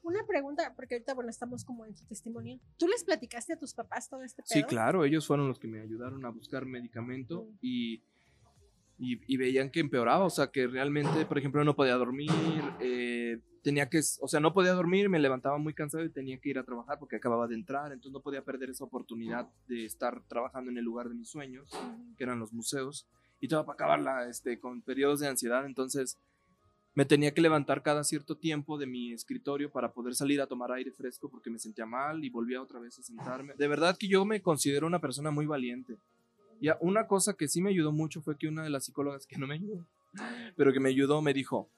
Una 0.02 0.26
pregunta, 0.26 0.74
porque 0.76 0.96
ahorita, 0.96 1.14
bueno, 1.14 1.30
estamos 1.30 1.64
como 1.64 1.86
en 1.86 1.94
tu 1.94 2.04
testimonio. 2.06 2.60
¿Tú 2.78 2.88
les 2.88 3.04
platicaste 3.04 3.54
a 3.54 3.58
tus 3.58 3.74
papás 3.74 4.10
todo 4.10 4.24
este 4.24 4.44
pedo? 4.44 4.48
Sí, 4.48 4.64
claro, 4.64 5.06
ellos 5.06 5.26
fueron 5.26 5.48
los 5.48 5.60
que 5.60 5.68
me 5.68 5.82
ayudaron 5.82 6.26
a 6.26 6.30
buscar 6.30 6.66
medicamento 6.66 7.44
mm. 7.44 7.58
y, 7.62 8.04
y, 8.98 9.38
veían 9.38 9.70
que 9.70 9.80
empeoraba, 9.80 10.26
o 10.26 10.30
sea, 10.30 10.52
que 10.52 10.68
realmente, 10.68 11.26
por 11.26 11.38
ejemplo, 11.38 11.64
no 11.64 11.76
podía 11.76 11.96
dormir, 11.96 12.32
eh, 12.80 13.40
tenía 13.62 13.90
que, 13.90 14.00
o 14.22 14.28
sea, 14.28 14.40
no 14.40 14.54
podía 14.54 14.74
dormir, 14.74 15.10
me 15.10 15.20
levantaba 15.20 15.58
muy 15.58 15.74
cansado 15.74 16.04
y 16.04 16.10
tenía 16.10 16.38
que 16.40 16.50
ir 16.50 16.60
a 16.60 16.64
trabajar 16.64 17.00
porque 17.00 17.16
acababa 17.16 17.48
de 17.48 17.56
entrar, 17.56 17.92
entonces 17.92 18.12
no 18.12 18.22
podía 18.22 18.44
perder 18.44 18.70
esa 18.70 18.84
oportunidad 18.84 19.50
de 19.68 19.86
estar 19.86 20.22
trabajando 20.28 20.70
en 20.70 20.78
el 20.78 20.84
lugar 20.84 21.10
de 21.10 21.16
mis 21.16 21.30
sueños, 21.30 21.70
que 22.18 22.24
eran 22.24 22.40
los 22.40 22.54
museos 22.54 23.08
y 23.44 23.50
todo 23.50 23.66
para 23.66 23.74
acabarla 23.74 24.30
este, 24.30 24.58
con 24.58 24.82
periodos 24.82 25.20
de 25.20 25.28
ansiedad. 25.28 25.66
Entonces 25.66 26.18
me 26.94 27.04
tenía 27.04 27.34
que 27.34 27.42
levantar 27.42 27.84
cada 27.84 28.06
cierto 28.06 28.38
tiempo 28.38 28.78
de 28.78 28.86
mi 28.86 29.12
escritorio 29.12 29.70
para 29.70 29.92
poder 29.92 30.16
salir 30.16 30.40
a 30.40 30.48
tomar 30.48 30.72
aire 30.72 30.94
fresco 30.94 31.30
porque 31.30 31.50
me 31.50 31.60
sentía 31.60 31.86
mal 31.86 32.24
y 32.24 32.30
volvía 32.30 32.62
otra 32.62 32.80
vez 32.80 32.98
a 33.00 33.04
sentarme. 33.04 33.54
De 33.58 33.68
verdad 33.68 33.98
que 34.00 34.08
yo 34.08 34.24
me 34.24 34.42
considero 34.42 34.88
una 34.88 35.02
persona 35.02 35.30
muy 35.30 35.46
valiente. 35.46 35.98
Y 36.62 36.70
una 36.80 37.06
cosa 37.06 37.34
que 37.34 37.50
sí 37.50 37.62
me 37.62 37.72
ayudó 37.72 37.92
mucho 37.92 38.22
fue 38.22 38.38
que 38.38 38.48
una 38.48 38.64
de 38.64 38.70
las 38.70 38.86
psicólogas 38.86 39.28
que 39.28 39.38
no 39.38 39.46
me 39.46 39.56
ayudó, 39.56 39.86
pero 40.56 40.72
que 40.72 40.80
me 40.80 40.88
ayudó, 40.88 41.22
me 41.22 41.34
dijo, 41.34 41.70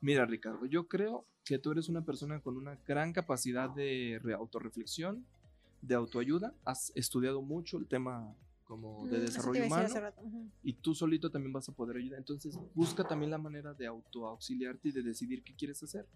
mira 0.00 0.26
Ricardo, 0.26 0.64
yo 0.66 0.86
creo 0.86 1.24
que 1.44 1.58
tú 1.58 1.72
eres 1.72 1.88
una 1.88 2.04
persona 2.04 2.38
con 2.38 2.56
una 2.56 2.78
gran 2.86 3.12
capacidad 3.12 3.68
de 3.68 4.20
autorreflexión, 4.38 5.26
de 5.82 5.96
autoayuda, 5.96 6.54
has 6.64 6.92
estudiado 6.94 7.42
mucho 7.42 7.78
el 7.78 7.88
tema 7.88 8.36
como 8.70 9.04
de 9.08 9.18
mm, 9.18 9.20
desarrollo 9.22 9.66
humano 9.66 10.12
y 10.62 10.74
tú 10.74 10.94
solito 10.94 11.28
también 11.28 11.52
vas 11.52 11.68
a 11.68 11.72
poder 11.72 11.96
ayudar. 11.96 12.20
Entonces 12.20 12.56
busca 12.72 13.02
también 13.02 13.32
la 13.32 13.38
manera 13.38 13.74
de 13.74 13.84
autoauxiliarte 13.88 14.90
y 14.90 14.92
de 14.92 15.02
decidir 15.02 15.42
qué 15.42 15.56
quieres 15.56 15.82
hacer. 15.82 16.06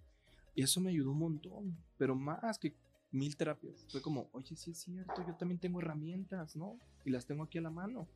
Y 0.55 0.63
eso 0.63 0.81
me 0.81 0.91
ayudó 0.91 1.11
un 1.11 1.19
montón, 1.19 1.77
pero 1.99 2.15
más 2.15 2.57
que 2.61 2.73
mil 3.11 3.37
terapias. 3.37 3.85
Fue 3.91 4.01
como, 4.01 4.29
oye, 4.31 4.55
sí 4.55 4.71
es 4.71 4.79
cierto, 4.79 5.27
yo 5.27 5.35
también 5.35 5.59
tengo 5.59 5.81
herramientas, 5.81 6.55
¿no? 6.55 6.79
Y 7.05 7.11
las 7.11 7.27
tengo 7.27 7.43
aquí 7.43 7.59
a 7.59 7.63
la 7.63 7.71
mano. 7.71 8.07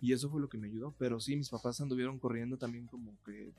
Y 0.00 0.12
eso 0.12 0.30
fue 0.30 0.40
lo 0.40 0.48
que 0.48 0.58
me 0.58 0.68
ayudó. 0.68 0.94
Pero 0.96 1.18
sí, 1.18 1.34
mis 1.34 1.50
papás 1.50 1.80
anduvieron 1.80 2.20
corriendo 2.20 2.58
también 2.58 2.86
como 2.86 3.16
que... 3.24 3.52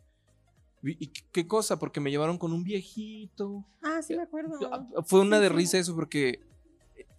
¿Y 0.84 1.08
qué 1.08 1.48
cosa? 1.48 1.80
Porque 1.80 2.00
me 2.00 2.12
llevaron 2.12 2.38
con 2.38 2.54
un 2.54 2.64
viejito. 2.64 3.66
Ah, 3.82 4.02
sí 4.02 4.16
me 4.16 4.22
acuerdo. 4.22 4.58
Fue 5.06 5.20
una 5.20 5.42
de 5.42 5.50
risa 5.50 5.78
eso 5.78 5.94
porque 5.96 6.40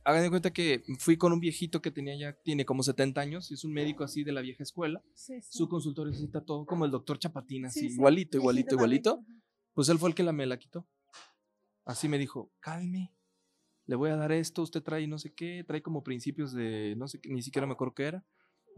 hagan 0.08 0.22
de 0.22 0.30
cuenta 0.30 0.50
que 0.50 0.82
fui 0.98 1.18
con 1.18 1.34
un 1.34 1.40
viejito 1.40 1.82
que 1.82 1.90
tenía 1.90 2.16
ya, 2.16 2.32
tiene 2.32 2.64
como 2.64 2.82
70 2.82 3.20
años, 3.20 3.50
y 3.50 3.54
es 3.54 3.64
un 3.64 3.74
médico 3.74 4.04
así 4.04 4.24
de 4.24 4.32
la 4.32 4.40
vieja 4.40 4.62
escuela. 4.62 5.02
Su 5.50 5.68
consultorio 5.68 6.14
está 6.14 6.42
todo 6.42 6.64
como 6.64 6.86
el 6.86 6.90
doctor 6.90 7.18
Chapatín, 7.18 7.66
así, 7.66 7.88
igualito, 7.88 8.38
igualito, 8.38 8.74
igualito. 8.74 9.24
Pues 9.74 9.90
él 9.90 9.98
fue 9.98 10.08
el 10.08 10.14
que 10.14 10.22
la 10.22 10.32
me 10.32 10.46
la 10.46 10.58
quitó. 10.58 10.88
Así 11.84 12.08
me 12.08 12.16
dijo, 12.16 12.50
calme, 12.58 13.14
le 13.84 13.96
voy 13.96 14.08
a 14.08 14.16
dar 14.16 14.32
esto, 14.32 14.62
usted 14.62 14.82
trae 14.82 15.06
no 15.06 15.18
sé 15.18 15.34
qué, 15.34 15.62
trae 15.66 15.82
como 15.82 16.02
principios 16.02 16.54
de, 16.54 16.94
no 16.96 17.06
sé, 17.06 17.20
ni 17.24 17.42
siquiera 17.42 17.66
me 17.66 17.74
acuerdo 17.74 17.94
qué 17.94 18.04
era. 18.04 18.24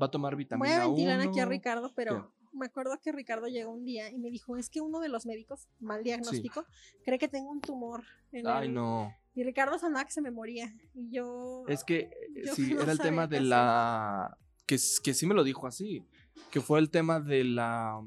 Va 0.03 0.07
a 0.07 0.11
tomar 0.11 0.35
vitamina 0.35 0.69
Voy 0.69 0.83
a 0.83 0.87
ventilar 0.89 1.21
aquí 1.21 1.39
a 1.39 1.47
Ricardo, 1.47 1.93
pero 1.95 2.35
me 2.53 2.67
acuerdo 2.67 2.99
que 3.01 3.13
Ricardo 3.13 3.47
llegó 3.47 3.71
un 3.71 3.85
día 3.85 4.11
y 4.11 4.19
me 4.19 4.31
dijo, 4.31 4.57
es 4.57 4.69
que 4.69 4.81
uno 4.81 4.99
de 4.99 5.09
los 5.09 5.27
médicos, 5.27 5.69
mal 5.79 6.03
diagnóstico, 6.03 6.65
cree 7.05 7.19
que 7.21 7.29
tengo 7.29 7.51
un 7.53 7.61
tumor. 7.61 8.03
En 8.33 8.49
Ay, 8.49 8.69
no. 8.69 9.15
Y 9.35 9.45
Ricardo 9.45 9.79
sonaba 9.79 10.05
que 10.05 10.13
se 10.13 10.21
me 10.21 10.31
moría. 10.31 10.75
Y 10.95 11.11
yo. 11.11 11.65
Es 11.69 11.85
que 11.85 12.11
eh, 12.35 12.51
sí, 12.55 12.73
era 12.73 12.93
el 12.93 12.99
tema 12.99 13.27
de 13.27 13.41
la. 13.41 14.37
Que, 14.67 14.77
que 15.03 15.15
sí 15.15 15.27
me 15.27 15.35
lo 15.35 15.45
dijo 15.45 15.67
así. 15.67 16.05
Que 16.51 16.61
fue 16.61 16.79
el 16.79 16.91
tema 16.91 17.21
de 17.21 17.45
la. 17.45 18.01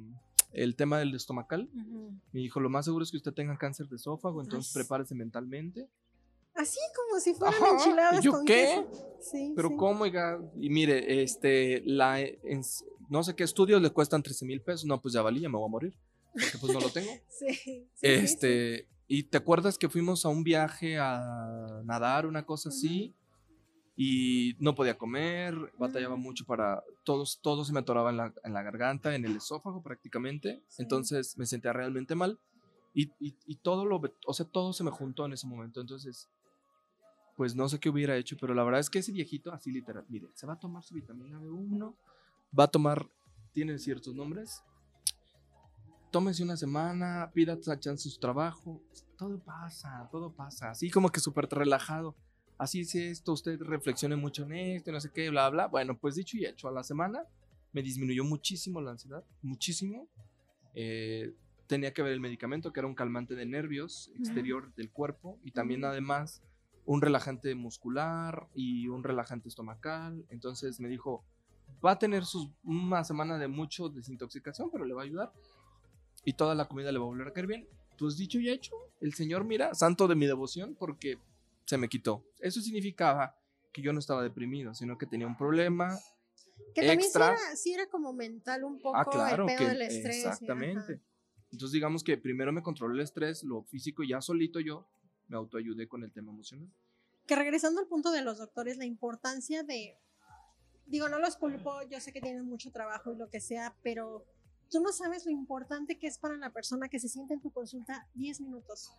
El 0.51 0.75
tema 0.75 0.99
del 0.99 1.15
estomacal. 1.15 1.69
Me 2.31 2.41
dijo: 2.41 2.59
Lo 2.59 2.69
más 2.69 2.85
seguro 2.85 3.03
es 3.03 3.11
que 3.11 3.17
usted 3.17 3.33
tenga 3.33 3.57
cáncer 3.57 3.87
de 3.87 3.95
esófago, 3.95 4.41
entonces 4.41 4.73
prepárese 4.73 5.15
mentalmente. 5.15 5.89
Así 6.55 6.79
como 6.95 7.19
si 7.19 7.33
fueran 7.33 7.61
enchiladas. 7.73 8.23
¿Yo 8.23 8.43
qué? 8.45 8.85
Sí. 9.19 9.53
Pero 9.55 9.75
¿cómo, 9.75 10.05
Y 10.05 10.69
mire, 10.69 11.23
este. 11.23 11.81
La, 11.85 12.19
no 13.09 13.23
sé 13.23 13.35
qué 13.35 13.43
estudios 13.43 13.81
le 13.81 13.89
cuestan 13.91 14.21
13 14.21 14.45
mil 14.45 14.61
pesos. 14.61 14.85
No, 14.85 15.01
pues 15.01 15.13
ya 15.13 15.21
valía, 15.21 15.49
me 15.49 15.57
voy 15.57 15.67
a 15.67 15.71
morir. 15.71 15.97
Porque 16.33 16.57
pues 16.59 16.73
no 16.73 16.79
lo 16.79 16.89
tengo. 16.89 17.11
sí. 17.29 17.87
este. 18.01 18.87
Y 19.07 19.23
te 19.23 19.38
acuerdas 19.38 19.77
que 19.77 19.89
fuimos 19.89 20.25
a 20.25 20.30
un 20.30 20.43
viaje 20.43 20.97
a 20.97 21.81
nadar, 21.84 22.25
una 22.25 22.45
cosa 22.45 22.69
así, 22.69 23.13
y 23.95 24.55
no 24.59 24.73
podía 24.73 24.97
comer, 24.97 25.55
batallaba 25.77 26.15
mucho 26.15 26.45
para, 26.45 26.84
todos, 27.03 27.39
todo 27.41 27.63
se 27.63 27.73
me 27.73 27.80
atoraba 27.80 28.09
en 28.09 28.17
la, 28.17 28.34
en 28.43 28.53
la 28.53 28.63
garganta, 28.63 29.13
en 29.13 29.25
el 29.25 29.35
esófago 29.35 29.84
prácticamente, 29.84 30.63
entonces 30.77 31.38
me 31.38 31.45
sentía 31.45 31.73
realmente 31.73 32.15
mal. 32.15 32.39
Y, 32.95 33.11
y, 33.19 33.55
todo 33.55 33.85
lo, 33.85 33.99
o 34.27 34.34
sea, 34.34 34.45
todo 34.45 34.71
se 34.71 34.84
me 34.84 34.91
juntó 34.91 35.25
en 35.25 35.34
ese 35.34 35.47
momento, 35.47 35.81
entonces, 35.81 36.30
pues 37.35 37.55
no 37.55 37.67
sé 37.67 37.80
qué 37.80 37.89
hubiera 37.89 38.15
hecho, 38.17 38.38
pero 38.39 38.53
la 38.53 38.63
verdad 38.63 38.80
es 38.80 38.89
que 38.91 38.99
ese 38.99 39.11
viejito, 39.11 39.51
así 39.51 39.71
literal, 39.71 40.05
mire, 40.09 40.27
se 40.35 40.45
va 40.45 40.53
a 40.53 40.59
tomar 40.59 40.84
su 40.84 40.93
vitamina 40.93 41.39
B1, 41.39 41.95
va 42.57 42.65
a 42.65 42.67
tomar, 42.67 43.09
tiene 43.51 43.80
ciertos 43.80 44.13
nombres, 44.13 44.63
tómese 46.14 46.44
una 46.44 46.56
semana, 46.56 47.31
pida 47.34 47.60
chance 47.80 48.07
su 48.07 48.19
trabajo, 48.19 48.80
todo 49.18 49.40
pasa, 49.40 50.07
todo 50.11 50.31
pasa, 50.31 50.69
así 50.69 50.91
como 50.91 51.10
que 51.10 51.19
súper 51.19 51.49
relajado. 51.49 52.15
Así 52.60 52.81
es 52.81 52.94
esto, 52.94 53.34
usted 53.34 53.60
reflexione 53.60 54.15
mucho 54.15 54.44
en 54.44 54.53
esto, 54.53 54.91
no 54.91 55.02
sé 55.02 55.10
qué, 55.11 55.31
bla, 55.31 55.49
bla. 55.49 55.65
Bueno, 55.65 55.98
pues 55.98 56.14
dicho 56.14 56.38
y 56.38 56.45
hecho, 56.45 56.68
a 56.68 56.72
la 56.72 56.84
semana 56.84 57.23
me 57.72 57.81
disminuyó 57.81 58.23
muchísimo 58.23 58.80
la 58.80 58.91
ansiedad, 58.91 59.23
muchísimo. 59.41 60.07
Eh, 60.76 61.34
tenía 61.65 61.94
que 61.94 62.03
ver 62.03 62.14
el 62.14 62.19
medicamento, 62.19 62.72
que 62.72 62.80
era 62.80 62.88
un 62.88 62.94
calmante 62.94 63.34
de 63.34 63.48
nervios 63.48 64.11
exterior 64.15 64.72
del 64.76 64.91
cuerpo 64.91 65.40
y 65.44 65.49
también 65.49 65.84
además 65.84 66.44
un 66.85 67.02
relajante 67.02 67.56
muscular 67.56 68.48
y 68.53 68.88
un 68.88 69.03
relajante 69.03 69.49
estomacal. 69.49 70.23
Entonces 70.30 70.80
me 70.80 70.90
dijo, 70.90 71.26
va 71.84 71.94
a 71.94 71.99
tener 71.99 72.23
sus, 72.23 72.52
una 72.64 73.03
semana 73.03 73.40
de 73.40 73.48
mucho 73.48 73.90
desintoxicación, 73.90 74.69
pero 74.72 74.85
le 74.85 74.94
va 74.94 75.02
a 75.02 75.06
ayudar 75.06 75.34
y 76.25 76.33
toda 76.33 76.55
la 76.55 76.67
comida 76.67 76.91
le 76.91 76.99
va 76.99 77.05
a 77.05 77.07
volver 77.07 77.27
a 77.27 77.33
caer 77.33 77.47
bien. 77.47 77.67
Pues 77.97 78.17
dicho 78.17 78.39
y 78.39 78.49
hecho, 78.49 78.75
el 79.01 79.13
Señor, 79.13 79.43
mira, 79.45 79.73
santo 79.73 80.07
de 80.07 80.15
mi 80.15 80.25
devoción, 80.25 80.75
porque 80.75 81.17
se 81.65 81.77
me 81.77 81.87
quitó. 81.87 82.25
Eso 82.39 82.61
significaba 82.61 83.35
que 83.71 83.81
yo 83.81 83.93
no 83.93 83.99
estaba 83.99 84.21
deprimido, 84.23 84.73
sino 84.73 84.97
que 84.97 85.05
tenía 85.05 85.27
un 85.27 85.37
problema. 85.37 85.97
Que 86.75 86.85
también 86.85 87.09
Sí, 87.55 87.73
era, 87.73 87.87
como 87.87 88.13
mental 88.13 88.63
un 88.63 88.79
poco 88.79 88.97
ah, 88.97 89.05
claro, 89.05 89.47
el 89.47 89.55
pedo 89.55 89.69
del 89.69 89.81
estrés. 89.81 90.25
Exactamente. 90.25 91.01
Entonces 91.51 91.73
digamos 91.73 92.03
que 92.03 92.17
primero 92.17 92.51
me 92.51 92.63
controlé 92.63 92.95
el 92.95 93.01
estrés, 93.01 93.43
lo 93.43 93.63
físico, 93.63 94.03
y 94.03 94.09
ya 94.09 94.21
solito 94.21 94.59
yo 94.59 94.87
me 95.27 95.37
autoayudé 95.37 95.87
con 95.87 96.03
el 96.03 96.11
tema 96.11 96.31
emocional. 96.31 96.69
Que 97.27 97.35
regresando 97.35 97.79
al 97.79 97.87
punto 97.87 98.11
de 98.11 98.21
los 98.21 98.37
doctores, 98.37 98.77
la 98.77 98.85
importancia 98.85 99.63
de, 99.63 99.97
digo, 100.87 101.09
no 101.09 101.19
los 101.19 101.37
culpo, 101.37 101.81
yo 101.89 101.99
sé 101.99 102.11
que 102.11 102.21
tienen 102.21 102.45
mucho 102.45 102.71
trabajo 102.71 103.13
y 103.13 103.17
lo 103.17 103.29
que 103.29 103.39
sea, 103.39 103.75
pero 103.83 104.25
tú 104.73 104.81
no 104.81 104.91
sabes 104.91 105.23
lo 105.25 105.31
importante 105.31 105.99
que 105.99 106.07
es 106.07 106.17
para 106.17 106.35
la 106.35 106.49
persona 106.49 106.89
que 106.89 106.99
se 106.99 107.07
siente 107.07 107.35
en 107.35 107.39
tu 107.39 107.51
consulta 107.51 108.07
10 108.15 108.41
minutos. 108.41 108.91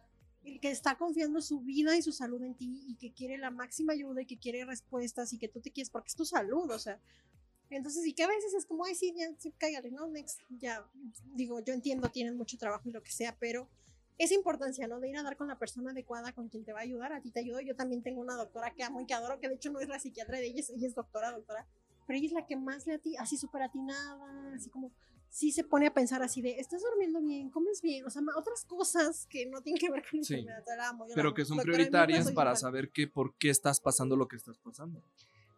El 0.45 0.61
que 0.61 0.71
está 0.71 0.97
confiando 0.97 1.43
su 1.43 1.59
vida 1.63 1.97
y 1.97 2.03
su 2.03 2.13
salud 2.13 2.41
en 2.45 2.55
ti 2.55 2.85
y 2.87 2.95
que 2.95 3.13
quiere 3.13 3.39
la 3.39 3.51
máxima 3.51 3.93
ayuda 3.93 4.23
y 4.23 4.27
que 4.27 4.39
quiere 4.39 4.65
respuestas 4.65 5.33
y 5.33 5.39
que 5.39 5.49
tú 5.49 5.61
te 5.61 5.73
quieres 5.73 5.91
porque 5.91 6.11
es 6.11 6.15
tu 6.15 6.25
salud, 6.25 6.71
o 6.71 6.79
sea. 6.79 7.01
Entonces, 7.71 8.07
y 8.07 8.13
que 8.13 8.23
a 8.23 8.29
veces 8.29 8.55
es 8.55 8.67
como, 8.67 8.85
ay, 8.85 8.95
sí, 8.95 9.13
ya, 9.17 9.27
sí, 9.37 9.53
cállale, 9.59 9.91
¿no? 9.91 10.07
Next, 10.07 10.43
ya, 10.61 10.89
digo, 11.35 11.59
yo 11.59 11.75
entiendo, 11.75 12.09
tienen 12.09 12.37
mucho 12.37 12.57
trabajo 12.57 12.89
y 12.89 12.93
lo 12.93 13.03
que 13.03 13.11
sea, 13.11 13.37
pero 13.41 13.69
esa 14.17 14.35
importancia, 14.35 14.87
¿no? 14.87 15.01
De 15.01 15.09
ir 15.09 15.17
a 15.17 15.25
dar 15.25 15.37
con 15.37 15.49
la 15.49 15.59
persona 15.59 15.91
adecuada, 15.91 16.33
con 16.33 16.49
quien 16.49 16.65
te 16.65 16.73
va 16.73 16.81
a 16.81 16.83
ayudar, 16.83 17.13
a 17.13 17.21
ti 17.21 17.33
te 17.33 17.41
ayudo. 17.41 17.61
Yo 17.63 17.75
también 17.75 18.01
tengo 18.05 18.21
una 18.21 18.37
doctora 18.37 18.73
que 18.73 18.85
amo 18.85 19.01
y 19.01 19.07
que 19.07 19.15
adoro, 19.15 19.41
que 19.41 19.49
de 19.49 19.57
hecho 19.57 19.73
no 19.73 19.81
es 19.81 19.89
la 19.89 19.99
psiquiatra 19.99 20.39
de 20.39 20.47
ella, 20.47 20.63
ella 20.69 20.87
es 20.87 20.95
doctora, 20.95 21.33
doctora, 21.33 21.67
pero 22.07 22.17
ella 22.17 22.27
es 22.29 22.33
la 22.33 22.47
que 22.47 22.55
más 22.55 22.87
le 22.87 22.95
a 22.95 22.99
ti, 22.99 23.17
así 23.17 23.37
súper 23.37 23.63
atinada, 23.63 24.55
así 24.55 24.71
como, 24.71 24.93
sí 25.35 25.51
se 25.51 25.65
pone 25.65 25.89
a 25.89 25.93
pensar 25.93 26.23
así 26.23 26.41
de, 26.41 26.61
estás 26.61 26.81
durmiendo 26.81 27.21
bien, 27.21 27.51
comes 27.51 27.83
bien, 27.83 28.07
o 28.07 28.11
sea, 28.11 28.23
otras 28.37 28.65
cosas 28.65 29.27
que 29.27 29.47
no 29.47 29.63
tienen 29.63 29.81
que 29.81 29.91
ver 29.91 30.03
con 30.03 30.21
la 30.21 30.29
enfermedad. 30.29 30.65
pero 31.13 31.35
que 31.35 31.45
son 31.45 31.59
prioritarias 31.59 32.31
para 32.31 32.55
saber 32.55 32.91
que, 32.93 33.09
por 33.09 33.35
qué 33.35 33.51
estás 33.51 33.81
pasando 33.81 34.17
lo 34.17 34.29
que 34.29 34.37
estás 34.37 34.57
pasando. 34.59 35.03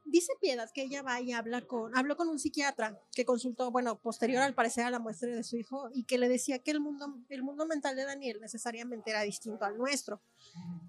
Dice 0.06 0.32
Piedad 0.40 0.70
que 0.72 0.82
ella 0.82 1.02
va 1.02 1.20
y 1.20 1.32
habla 1.32 1.60
con, 1.60 1.94
habló 1.94 2.16
con 2.16 2.28
un 2.28 2.38
psiquiatra 2.38 2.98
que 3.12 3.26
consultó, 3.26 3.70
bueno, 3.70 3.98
posterior 3.98 4.42
al 4.42 4.54
parecer 4.54 4.84
a 4.84 4.90
la 4.90 4.98
muestra 4.98 5.28
de 5.28 5.42
su 5.42 5.58
hijo 5.58 5.90
y 5.92 6.04
que 6.04 6.16
le 6.16 6.30
decía 6.30 6.58
que 6.60 6.70
el 6.70 6.80
mundo, 6.80 7.14
el 7.28 7.42
mundo 7.42 7.66
mental 7.66 7.96
de 7.96 8.04
Daniel 8.04 8.38
necesariamente 8.40 9.10
era 9.10 9.22
distinto 9.22 9.66
al 9.66 9.76
nuestro, 9.76 10.22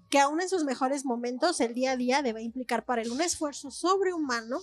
que 0.08 0.18
aún 0.18 0.40
en 0.40 0.48
sus 0.48 0.64
mejores 0.64 1.04
momentos 1.04 1.60
el 1.60 1.74
día 1.74 1.92
a 1.92 1.96
día 1.96 2.22
debe 2.22 2.40
implicar 2.42 2.86
para 2.86 3.02
él 3.02 3.10
un 3.10 3.20
esfuerzo 3.20 3.70
sobrehumano, 3.70 4.60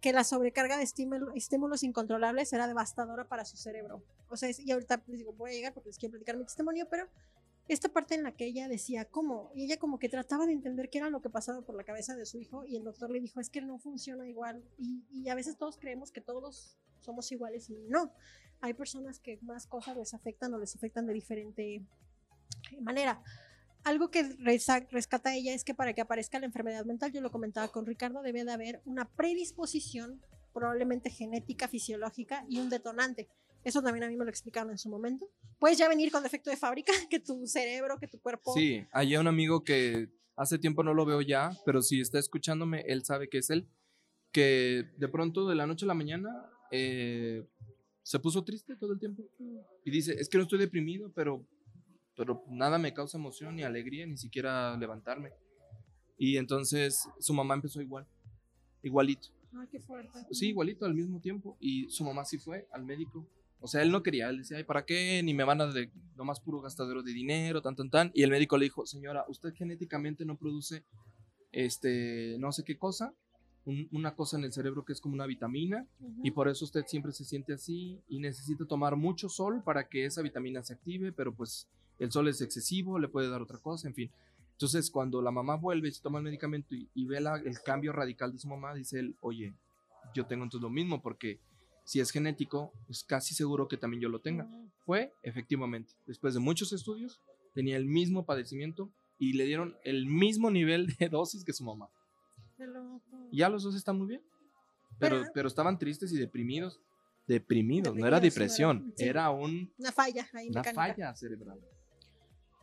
que 0.00 0.12
la 0.12 0.24
sobrecarga 0.24 0.76
de 0.76 0.84
estímulos 0.84 1.82
incontrolables 1.82 2.52
era 2.52 2.66
devastadora 2.66 3.28
para 3.28 3.44
su 3.44 3.56
cerebro. 3.56 4.02
O 4.28 4.36
sea, 4.36 4.50
y 4.56 4.70
ahorita 4.70 5.02
les 5.06 5.18
digo, 5.18 5.32
voy 5.32 5.50
a 5.50 5.54
llegar 5.54 5.74
porque 5.74 5.88
les 5.88 5.98
quiero 5.98 6.12
platicar 6.12 6.36
mi 6.36 6.44
testimonio, 6.44 6.86
pero 6.88 7.08
esta 7.68 7.90
parte 7.90 8.14
en 8.14 8.22
la 8.22 8.32
que 8.32 8.46
ella 8.46 8.66
decía 8.68 9.04
cómo, 9.04 9.50
y 9.54 9.64
ella 9.64 9.78
como 9.78 9.98
que 9.98 10.08
trataba 10.08 10.46
de 10.46 10.52
entender 10.52 10.88
qué 10.88 10.98
era 10.98 11.10
lo 11.10 11.20
que 11.20 11.28
pasaba 11.28 11.60
por 11.60 11.74
la 11.74 11.84
cabeza 11.84 12.16
de 12.16 12.24
su 12.24 12.38
hijo, 12.38 12.64
y 12.64 12.76
el 12.76 12.84
doctor 12.84 13.10
le 13.10 13.20
dijo, 13.20 13.40
es 13.40 13.50
que 13.50 13.60
no 13.60 13.78
funciona 13.78 14.26
igual, 14.26 14.64
y, 14.78 15.28
a 15.28 15.34
veces 15.34 15.56
todos 15.58 15.76
creemos 15.76 16.10
que 16.10 16.22
todos 16.22 16.78
somos 17.00 17.30
iguales, 17.30 17.68
y 17.68 17.76
no, 17.88 18.12
hay 18.60 18.72
personas 18.72 19.20
que 19.20 19.38
más 19.42 19.66
cosas 19.66 19.96
les 19.96 20.14
afectan 20.14 20.54
o 20.54 20.58
les 20.58 20.74
afectan 20.74 21.06
de 21.06 21.12
diferente 21.12 21.84
manera. 22.80 23.22
Algo 23.84 24.10
que 24.10 24.22
rescata 24.90 25.34
ella 25.34 25.54
es 25.54 25.64
que 25.64 25.74
para 25.74 25.92
que 25.94 26.00
aparezca 26.00 26.38
la 26.38 26.46
enfermedad 26.46 26.84
mental, 26.84 27.12
yo 27.12 27.20
lo 27.20 27.30
comentaba 27.30 27.68
con 27.68 27.86
Ricardo, 27.86 28.22
debe 28.22 28.44
de 28.44 28.52
haber 28.52 28.82
una 28.84 29.08
predisposición, 29.08 30.20
probablemente 30.52 31.10
genética, 31.10 31.68
fisiológica, 31.68 32.44
y 32.48 32.58
un 32.58 32.70
detonante. 32.70 33.28
Eso 33.64 33.82
también 33.82 34.04
a 34.04 34.08
mí 34.08 34.16
me 34.16 34.24
lo 34.24 34.30
explicaron 34.30 34.70
en 34.70 34.78
su 34.78 34.88
momento. 34.88 35.28
Puedes 35.58 35.78
ya 35.78 35.88
venir 35.88 36.10
con 36.10 36.22
defecto 36.22 36.50
de 36.50 36.56
fábrica, 36.56 36.92
que 37.10 37.20
tu 37.20 37.46
cerebro, 37.46 37.98
que 37.98 38.08
tu 38.08 38.20
cuerpo. 38.20 38.52
Sí, 38.54 38.86
hay 38.92 39.16
un 39.16 39.26
amigo 39.26 39.64
que 39.64 40.08
hace 40.36 40.58
tiempo 40.58 40.82
no 40.82 40.94
lo 40.94 41.04
veo 41.04 41.20
ya, 41.20 41.50
pero 41.64 41.82
si 41.82 42.00
está 42.00 42.18
escuchándome, 42.18 42.82
él 42.86 43.04
sabe 43.04 43.28
que 43.28 43.38
es 43.38 43.50
él, 43.50 43.68
que 44.32 44.84
de 44.96 45.08
pronto 45.08 45.48
de 45.48 45.54
la 45.54 45.66
noche 45.66 45.84
a 45.84 45.88
la 45.88 45.94
mañana 45.94 46.30
eh, 46.70 47.46
se 48.02 48.18
puso 48.20 48.44
triste 48.44 48.76
todo 48.76 48.92
el 48.92 48.98
tiempo. 48.98 49.28
Y 49.84 49.90
dice, 49.90 50.14
es 50.18 50.28
que 50.28 50.38
no 50.38 50.44
estoy 50.44 50.58
deprimido, 50.58 51.12
pero, 51.14 51.46
pero 52.18 52.44
nada 52.48 52.76
me 52.78 52.92
causa 52.92 53.16
emoción 53.16 53.56
ni 53.56 53.62
alegría, 53.62 54.06
ni 54.06 54.18
siquiera 54.18 54.76
levantarme. 54.76 55.30
Y 56.18 56.36
entonces 56.36 57.08
su 57.18 57.32
mamá 57.32 57.54
empezó 57.54 57.80
igual, 57.80 58.06
igualito. 58.82 59.28
Ay, 59.58 59.68
qué 59.70 59.80
fuerte. 59.80 60.18
Sí, 60.32 60.48
igualito 60.48 60.84
al 60.84 60.94
mismo 60.94 61.20
tiempo. 61.20 61.56
Y 61.60 61.88
su 61.88 62.04
mamá 62.04 62.26
sí 62.26 62.36
fue 62.36 62.68
al 62.72 62.84
médico 62.84 63.26
o 63.60 63.66
sea, 63.66 63.82
él 63.82 63.90
no 63.90 64.02
quería, 64.02 64.28
él 64.28 64.38
decía, 64.38 64.56
ay, 64.56 64.64
¿para 64.64 64.84
qué? 64.84 65.20
Ni 65.22 65.34
me 65.34 65.44
van 65.44 65.60
a 65.60 65.66
de 65.66 65.90
más 66.16 66.40
puro 66.40 66.60
gastadero 66.60 67.02
de 67.02 67.12
dinero, 67.12 67.60
tan, 67.60 67.74
tan, 67.74 67.90
tan. 67.90 68.10
Y 68.14 68.22
el 68.22 68.30
médico 68.30 68.56
le 68.56 68.66
dijo, 68.66 68.86
señora, 68.86 69.24
usted 69.28 69.52
genéticamente 69.54 70.24
no 70.24 70.36
produce, 70.36 70.84
este, 71.50 72.36
no 72.38 72.52
sé 72.52 72.62
qué 72.64 72.78
cosa, 72.78 73.14
una 73.90 74.14
cosa 74.14 74.38
en 74.38 74.44
el 74.44 74.52
cerebro 74.52 74.84
que 74.84 74.92
es 74.92 75.00
como 75.00 75.14
una 75.14 75.26
vitamina, 75.26 75.86
y 76.22 76.30
por 76.30 76.48
eso 76.48 76.64
usted 76.64 76.84
siempre 76.86 77.12
se 77.12 77.24
siente 77.24 77.52
así 77.52 78.00
y 78.08 78.18
necesita 78.18 78.64
tomar 78.64 78.96
mucho 78.96 79.28
sol 79.28 79.62
para 79.62 79.88
que 79.88 80.06
esa 80.06 80.22
vitamina 80.22 80.62
se 80.62 80.72
active, 80.72 81.12
pero 81.12 81.34
pues 81.34 81.68
el 81.98 82.12
sol 82.12 82.28
es 82.28 82.40
excesivo, 82.40 82.98
le 82.98 83.08
puede 83.08 83.28
dar 83.28 83.42
otra 83.42 83.58
cosa, 83.58 83.88
en 83.88 83.94
fin. 83.94 84.10
Entonces, 84.52 84.90
cuando 84.90 85.22
la 85.22 85.30
mamá 85.30 85.56
vuelve 85.56 85.88
y 85.88 85.92
se 85.92 86.02
toma 86.02 86.18
el 86.18 86.24
medicamento 86.24 86.74
y, 86.74 87.06
ve 87.06 87.18
el 87.18 87.62
cambio 87.64 87.92
radical 87.92 88.32
de 88.32 88.38
su 88.38 88.48
mamá, 88.48 88.74
dice 88.74 88.98
él, 88.98 89.16
oye, 89.20 89.54
yo 90.14 90.26
tengo 90.26 90.44
entonces 90.44 90.62
lo 90.62 90.70
mismo 90.70 91.00
porque 91.00 91.38
si 91.84 92.00
es 92.00 92.10
genético, 92.10 92.72
es 92.88 93.04
casi 93.04 93.34
seguro 93.34 93.68
que 93.68 93.76
también 93.76 94.02
yo 94.02 94.08
lo 94.08 94.20
tenga. 94.20 94.46
Fue, 94.84 95.12
efectivamente, 95.22 95.94
después 96.06 96.34
de 96.34 96.40
muchos 96.40 96.72
estudios, 96.72 97.20
tenía 97.54 97.76
el 97.76 97.86
mismo 97.86 98.26
padecimiento 98.26 98.90
y 99.18 99.34
le 99.34 99.44
dieron 99.44 99.76
el 99.84 100.06
mismo 100.06 100.50
nivel 100.50 100.88
de 100.98 101.08
dosis 101.08 101.44
que 101.44 101.52
su 101.52 101.64
mamá. 101.64 101.88
Ya 103.30 103.48
los 103.48 103.62
dos 103.62 103.76
están 103.76 103.96
muy 103.96 104.08
bien. 104.08 104.22
Pero, 104.98 105.22
pero, 105.32 105.46
estaban 105.46 105.78
tristes 105.78 106.12
y 106.12 106.18
deprimidos. 106.18 106.80
Deprimidos, 107.28 107.94
no 107.94 108.06
era 108.06 108.20
depresión, 108.20 108.92
era, 108.96 109.30
un, 109.30 109.70
una 109.78 109.92
falla 109.92 110.26
Una 110.48 110.64
falla 110.64 111.14
cerebral. 111.14 111.60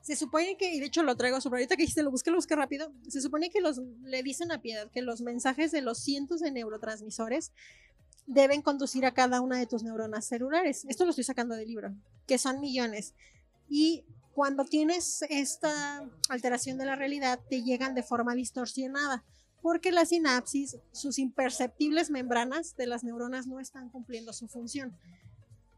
Se 0.06 0.16
supone 0.16 0.56
que, 0.56 0.72
y 0.72 0.80
de 0.80 0.86
hecho 0.86 1.02
lo 1.02 1.18
traigo 1.18 1.42
sobre 1.42 1.62
ahorita 1.62 1.76
que 1.76 1.82
dijiste, 1.82 2.04
lo 2.04 2.12
busqué, 2.12 2.30
lo 2.30 2.36
busqué 2.36 2.56
rápido. 2.56 2.94
Se 3.08 3.22
supone 3.22 3.50
que 3.50 3.60
los, 3.60 3.82
le 4.04 4.22
dicen 4.22 4.52
a 4.52 4.62
Piedad 4.62 4.92
que 4.92 5.02
los 5.02 5.22
mensajes 5.22 5.72
de 5.72 5.82
los 5.82 5.98
cientos 5.98 6.42
de 6.42 6.52
neurotransmisores 6.52 7.52
deben 8.28 8.62
conducir 8.62 9.04
a 9.08 9.16
cada 9.16 9.42
una 9.42 9.58
de 9.58 9.66
tus 9.66 9.82
neuronas 9.82 10.28
celulares. 10.28 10.86
Esto 10.88 11.06
lo 11.06 11.10
estoy 11.10 11.24
sacando 11.24 11.56
del 11.56 11.68
libro, 11.68 11.92
que 12.28 12.38
son 12.38 12.60
millones. 12.60 13.16
Y 13.68 14.06
cuando 14.36 14.64
tienes 14.66 15.24
esta 15.28 16.08
alteración 16.30 16.78
de 16.78 16.86
la 16.86 16.96
realidad, 16.96 17.40
te 17.50 17.64
llegan 17.64 17.96
de 17.96 18.04
forma 18.04 18.36
distorsionada, 18.36 19.24
porque 19.64 19.92
la 19.92 20.06
sinapsis, 20.06 20.78
sus 20.92 21.18
imperceptibles 21.18 22.12
membranas 22.12 22.78
de 22.78 22.86
las 22.86 23.04
neuronas 23.04 23.48
no 23.48 23.60
están 23.60 23.90
cumpliendo 23.90 24.34
su 24.34 24.48
función. 24.48 24.96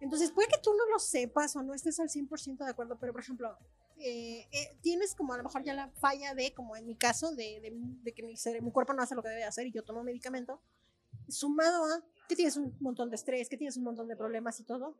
Entonces, 0.01 0.31
puede 0.31 0.49
que 0.49 0.61
tú 0.61 0.71
no 0.77 0.85
lo 0.91 0.99
sepas 0.99 1.55
o 1.55 1.63
no 1.63 1.73
estés 1.73 1.97
al 2.01 2.09
100% 2.09 2.65
de 2.65 2.69
acuerdo, 2.69 2.97
pero 2.99 3.13
por 3.13 3.21
ejemplo, 3.21 3.57
eh, 3.99 4.47
eh, 4.51 4.77
tienes 4.81 5.15
como 5.15 5.33
a 5.33 5.37
lo 5.37 5.43
mejor 5.43 5.63
ya 5.63 5.73
la 5.73 5.89
falla 5.89 6.33
de, 6.33 6.53
como 6.53 6.75
en 6.75 6.85
mi 6.85 6.95
caso, 6.95 7.33
de, 7.35 7.61
que 8.15 8.23
mi, 8.23 8.35
mi 8.61 8.71
cuerpo 8.71 8.93
no 8.93 9.01
hace 9.01 9.15
lo 9.15 9.23
que 9.23 9.29
debe 9.29 9.43
hacer 9.43 9.67
y 9.67 9.71
yo 9.71 9.83
tomo 9.83 10.03
medicamento, 10.03 10.61
sumado 11.27 11.83
a 11.85 12.03
que 12.27 12.35
tienes 12.35 12.57
un 12.57 12.75
montón 12.79 13.09
de 13.09 13.15
estrés, 13.15 13.49
que 13.49 13.57
tienes 13.57 13.77
un 13.77 13.83
montón 13.83 14.07
de 14.07 14.15
problemas 14.15 14.59
y 14.59 14.63
todo. 14.63 14.95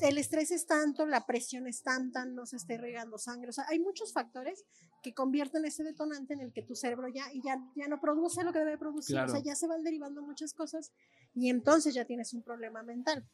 El 0.00 0.18
estrés 0.18 0.50
es 0.50 0.66
tanto, 0.66 1.06
la 1.06 1.24
presión 1.24 1.66
es 1.68 1.82
tanta, 1.82 2.24
no 2.24 2.46
se 2.46 2.56
esté 2.56 2.78
regando 2.78 3.16
sangre. 3.16 3.50
O 3.50 3.52
sea, 3.52 3.64
hay 3.68 3.78
muchos 3.78 4.12
factores 4.12 4.64
que 5.02 5.14
convierten 5.14 5.64
ese 5.64 5.84
detonante 5.84 6.34
en 6.34 6.40
el 6.40 6.52
que 6.52 6.62
tu 6.62 6.74
cerebro 6.74 7.08
ya, 7.08 7.26
ya, 7.44 7.60
ya 7.76 7.86
no 7.88 8.00
produce 8.00 8.42
lo 8.42 8.52
que 8.52 8.58
debe 8.58 8.76
producir. 8.76 9.18
O 9.18 9.28
sea, 9.28 9.40
ya 9.40 9.54
se 9.54 9.68
van 9.68 9.84
derivando 9.84 10.22
muchas 10.22 10.52
cosas 10.52 10.92
y 11.34 11.48
entonces 11.48 11.94
ya 11.94 12.04
tienes 12.04 12.32
un 12.34 12.42
problema 12.42 12.82
mental. 12.82 13.24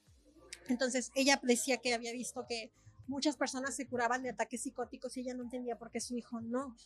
Entonces, 0.68 1.10
ella 1.14 1.40
decía 1.42 1.78
que 1.78 1.94
había 1.94 2.12
visto 2.12 2.44
que 2.46 2.72
muchas 3.10 3.36
personas 3.36 3.74
se 3.74 3.86
curaban 3.86 4.22
de 4.22 4.30
ataques 4.30 4.62
psicóticos 4.62 5.16
y 5.16 5.20
ella 5.20 5.34
no 5.34 5.42
entendía 5.42 5.76
por 5.76 5.90
qué 5.90 6.00
su 6.00 6.16
hijo 6.16 6.40
no. 6.40 6.76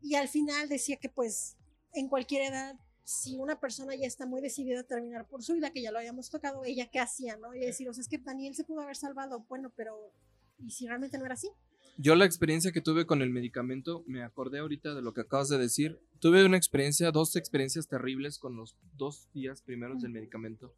Y 0.00 0.16
al 0.16 0.28
final 0.28 0.68
decía 0.68 0.96
que 0.96 1.08
pues 1.08 1.56
en 1.92 2.08
cualquier 2.08 2.50
edad 2.50 2.76
si 3.04 3.36
una 3.36 3.60
persona 3.60 3.94
ya 3.94 4.06
está 4.06 4.26
muy 4.26 4.40
decidida 4.40 4.80
a 4.80 4.84
terminar 4.84 5.28
por 5.28 5.42
su 5.42 5.54
vida, 5.54 5.70
que 5.70 5.82
ya 5.82 5.90
lo 5.90 5.98
habíamos 5.98 6.30
tocado, 6.30 6.64
ella 6.64 6.88
qué 6.90 6.98
hacía, 6.98 7.36
¿no? 7.36 7.54
Y 7.54 7.60
decir, 7.60 7.88
o 7.88 7.92
sea, 7.92 8.00
es 8.00 8.08
que 8.08 8.18
Daniel 8.18 8.54
se 8.54 8.64
pudo 8.64 8.80
haber 8.80 8.96
salvado, 8.96 9.44
bueno, 9.48 9.72
pero 9.76 10.12
¿y 10.58 10.70
si 10.70 10.86
realmente 10.86 11.18
no 11.18 11.24
era 11.24 11.34
así? 11.34 11.50
Yo 11.98 12.14
la 12.14 12.24
experiencia 12.24 12.72
que 12.72 12.80
tuve 12.80 13.04
con 13.04 13.20
el 13.20 13.30
medicamento, 13.30 14.02
me 14.06 14.22
acordé 14.22 14.60
ahorita 14.60 14.94
de 14.94 15.02
lo 15.02 15.12
que 15.12 15.22
acabas 15.22 15.48
de 15.48 15.58
decir, 15.58 16.00
tuve 16.20 16.44
una 16.44 16.56
experiencia, 16.56 17.10
dos 17.10 17.36
experiencias 17.36 17.86
terribles 17.86 18.38
con 18.38 18.56
los 18.56 18.76
dos 18.96 19.28
días 19.34 19.60
primeros 19.62 20.00
del 20.00 20.12
medicamento, 20.12 20.74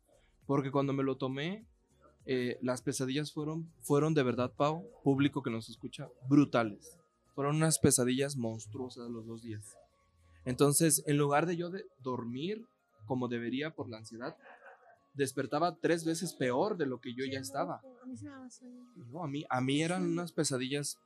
porque 0.46 0.72
cuando 0.72 0.92
me 0.92 1.04
lo 1.04 1.16
tomé, 1.16 1.66
eh, 2.26 2.58
las 2.62 2.82
pesadillas 2.82 3.32
fueron, 3.32 3.70
fueron 3.82 4.14
de 4.14 4.22
verdad, 4.22 4.52
Pau, 4.56 4.88
público 5.02 5.42
que 5.42 5.50
nos 5.50 5.68
escucha, 5.68 6.08
brutales. 6.28 6.98
Fueron 7.34 7.56
unas 7.56 7.78
pesadillas 7.78 8.36
monstruosas 8.36 9.10
los 9.10 9.26
dos 9.26 9.42
días. 9.42 9.76
Entonces, 10.44 11.02
en 11.06 11.16
lugar 11.18 11.46
de 11.46 11.56
yo 11.56 11.70
de 11.70 11.84
dormir 12.02 12.64
como 13.06 13.28
debería 13.28 13.70
por 13.70 13.88
la 13.88 13.98
ansiedad, 13.98 14.36
despertaba 15.14 15.76
tres 15.76 16.04
veces 16.04 16.34
peor 16.34 16.76
de 16.76 16.86
lo 16.86 17.00
que 17.00 17.14
yo 17.14 17.24
ya 17.24 17.38
estaba. 17.38 17.80
No, 19.10 19.24
a 19.24 19.28
mí, 19.28 19.44
a 19.48 19.60
mí 19.60 19.82
eran 19.82 20.04
unas 20.04 20.32
pesadillas 20.32 20.98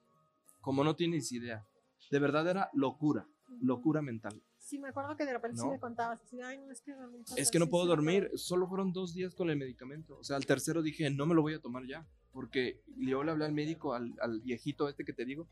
como 0.61 0.85
no 0.85 0.97
tienes 0.97 1.33
idea. 1.33 1.67
De 2.11 2.19
verdad 2.19 2.49
era 2.49 2.71
locura, 2.73 3.27
locura 3.61 4.03
mental. 4.03 4.43
Sí, 4.69 4.79
me 4.79 4.91
acuerdo 4.91 5.17
que 5.17 5.25
de 5.25 5.33
repente 5.33 5.57
sí 5.57 5.67
me 5.67 5.81
contabas, 5.81 6.21
es 6.23 6.83
que 6.83 6.95
Es 7.39 7.51
que 7.51 7.59
no 7.59 7.71
puedo 7.71 7.87
dormir, 7.87 8.31
solo 8.35 8.69
fueron 8.69 8.93
dos 8.93 9.15
días 9.15 9.35
con 9.35 9.49
el 9.49 9.57
medicamento. 9.57 10.19
O 10.19 10.25
sea, 10.25 10.37
al 10.37 10.45
tercero 10.45 10.83
dije, 10.83 11.09
no 11.09 11.25
me 11.25 11.35
lo 11.35 11.41
voy 11.41 11.55
a 11.55 11.59
tomar 11.59 11.87
ya, 11.87 12.07
porque 12.35 12.83
yo 12.99 13.25
le 13.25 13.31
hablé 13.31 13.47
al 13.47 13.53
médico, 13.53 13.95
al, 13.95 14.15
al 14.21 14.43
viejito 14.43 14.87
este 14.91 15.07
que 15.07 15.15
te 15.15 15.25
digo, 15.25 15.47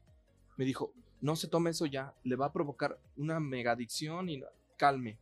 me 0.59 0.67
dijo, 0.67 0.93
no 1.23 1.35
se 1.35 1.49
tome 1.49 1.71
eso 1.71 1.87
ya, 1.87 2.13
le 2.25 2.37
va 2.37 2.47
a 2.47 2.53
provocar 2.53 3.01
una 3.17 3.41
mega 3.41 3.73
adicción 3.73 4.29
y 4.29 4.43
calme. 4.77 5.17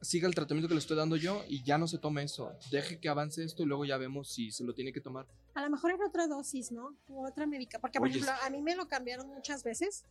Siga 0.00 0.26
el 0.26 0.34
tratamiento 0.34 0.66
que 0.66 0.74
le 0.74 0.80
estoy 0.80 0.96
dando 0.96 1.14
yo 1.14 1.44
y 1.46 1.62
ya 1.62 1.78
no 1.78 1.86
se 1.86 1.98
tome 1.98 2.24
eso. 2.24 2.50
Deje 2.72 2.98
que 2.98 3.08
avance 3.08 3.44
esto 3.44 3.62
y 3.62 3.66
luego 3.66 3.84
ya 3.84 3.98
vemos 3.98 4.32
si 4.32 4.50
se 4.50 4.64
lo 4.64 4.74
tiene 4.74 4.92
que 4.92 5.00
tomar. 5.00 5.26
A 5.54 5.62
lo 5.62 5.70
mejor 5.70 5.92
era 5.92 6.04
otra 6.04 6.26
dosis, 6.26 6.72
¿no? 6.72 6.96
O 7.08 7.24
otra 7.24 7.46
médica. 7.46 7.78
Porque, 7.78 8.00
por 8.00 8.08
ejemplo, 8.08 8.32
a 8.42 8.50
mí 8.50 8.62
me 8.62 8.74
lo 8.74 8.88
cambiaron 8.88 9.28
muchas 9.28 9.62
veces 9.62 10.04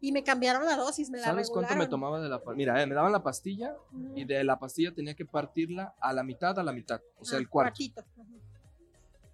y 0.00 0.12
me 0.12 0.22
cambiaron 0.22 0.64
la 0.64 0.76
dosis, 0.76 1.10
me 1.10 1.18
la 1.18 1.24
¿Sabes 1.24 1.50
cuánto 1.50 1.74
me 1.76 1.86
tomaba 1.86 2.20
de 2.20 2.28
la 2.28 2.40
Mira, 2.54 2.82
eh, 2.82 2.86
me 2.86 2.94
daban 2.94 3.12
la 3.12 3.22
pastilla 3.22 3.76
y 4.14 4.24
de 4.24 4.44
la 4.44 4.58
pastilla 4.58 4.94
tenía 4.94 5.14
que 5.14 5.24
partirla 5.24 5.94
a 6.00 6.12
la 6.12 6.22
mitad, 6.22 6.58
a 6.58 6.62
la 6.62 6.72
mitad. 6.72 7.00
O 7.18 7.24
sea, 7.24 7.38
ah, 7.38 7.40
el 7.40 7.48
cuarto. 7.48 7.76
Cuartito. 7.76 8.04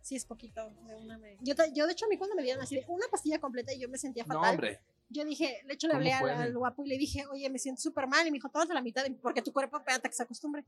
Sí, 0.00 0.16
es 0.16 0.24
poquito. 0.24 0.70
De 0.86 0.96
una 0.96 1.18
yo, 1.40 1.54
yo, 1.74 1.86
de 1.86 1.92
hecho, 1.92 2.06
a 2.06 2.08
mí 2.08 2.16
cuando 2.16 2.36
me 2.36 2.42
dieron 2.42 2.62
así 2.62 2.80
una 2.88 3.06
pastilla 3.10 3.38
completa 3.38 3.72
y 3.72 3.80
yo 3.80 3.88
me 3.88 3.98
sentía 3.98 4.24
fatal. 4.24 4.42
No, 4.42 4.50
hombre 4.50 4.80
yo 5.14 5.24
dije, 5.24 5.62
de 5.66 5.74
hecho 5.74 5.86
le 5.86 5.94
hablé 5.94 6.12
al, 6.12 6.56
guapo 6.56 6.84
y 6.84 6.88
le 6.88 6.98
dije, 6.98 7.24
oye, 7.30 7.48
me 7.50 7.58
siento 7.58 7.80
súper 7.80 8.06
mal. 8.06 8.26
Y 8.26 8.30
me 8.30 8.36
dijo, 8.36 8.48
tómate 8.48 8.74
la 8.74 8.82
mitad, 8.82 9.04
porque 9.22 9.42
tu 9.42 9.52
cuerpo, 9.52 9.78
espérate 9.78 10.08
que 10.08 10.14
se 10.14 10.22
acostumbre. 10.22 10.64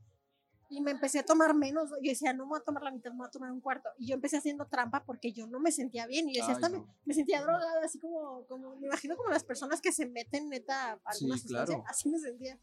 Y 0.69 0.81
me 0.81 0.91
empecé 0.91 1.19
a 1.19 1.23
tomar 1.23 1.53
menos. 1.53 1.89
Yo 2.01 2.09
decía, 2.09 2.33
no 2.33 2.45
me 2.45 2.49
voy 2.49 2.59
a 2.59 2.63
tomar 2.63 2.83
la 2.83 2.91
mitad, 2.91 3.11
me 3.11 3.17
voy 3.17 3.27
a 3.27 3.31
tomar 3.31 3.51
un 3.51 3.61
cuarto. 3.61 3.89
Y 3.97 4.07
yo 4.07 4.15
empecé 4.15 4.37
haciendo 4.37 4.65
trampa 4.67 5.03
porque 5.05 5.31
yo 5.31 5.47
no 5.47 5.59
me 5.59 5.71
sentía 5.71 6.07
bien. 6.07 6.29
Y 6.29 6.37
yo 6.37 6.47
decía, 6.47 6.69
me, 7.05 7.13
sentía 7.13 7.41
drogada, 7.41 7.83
así 7.83 7.99
como, 7.99 8.45
como, 8.47 8.75
me 8.75 8.87
imagino 8.87 9.15
como 9.15 9.29
las 9.29 9.43
personas 9.43 9.81
que 9.81 9.91
se 9.91 10.05
meten 10.05 10.49
neta 10.49 10.91
a 10.91 10.99
alguna 11.05 11.37
sustancia. 11.37 11.83
Así 11.87 12.09
me 12.09 12.19
sentía. 12.19 12.59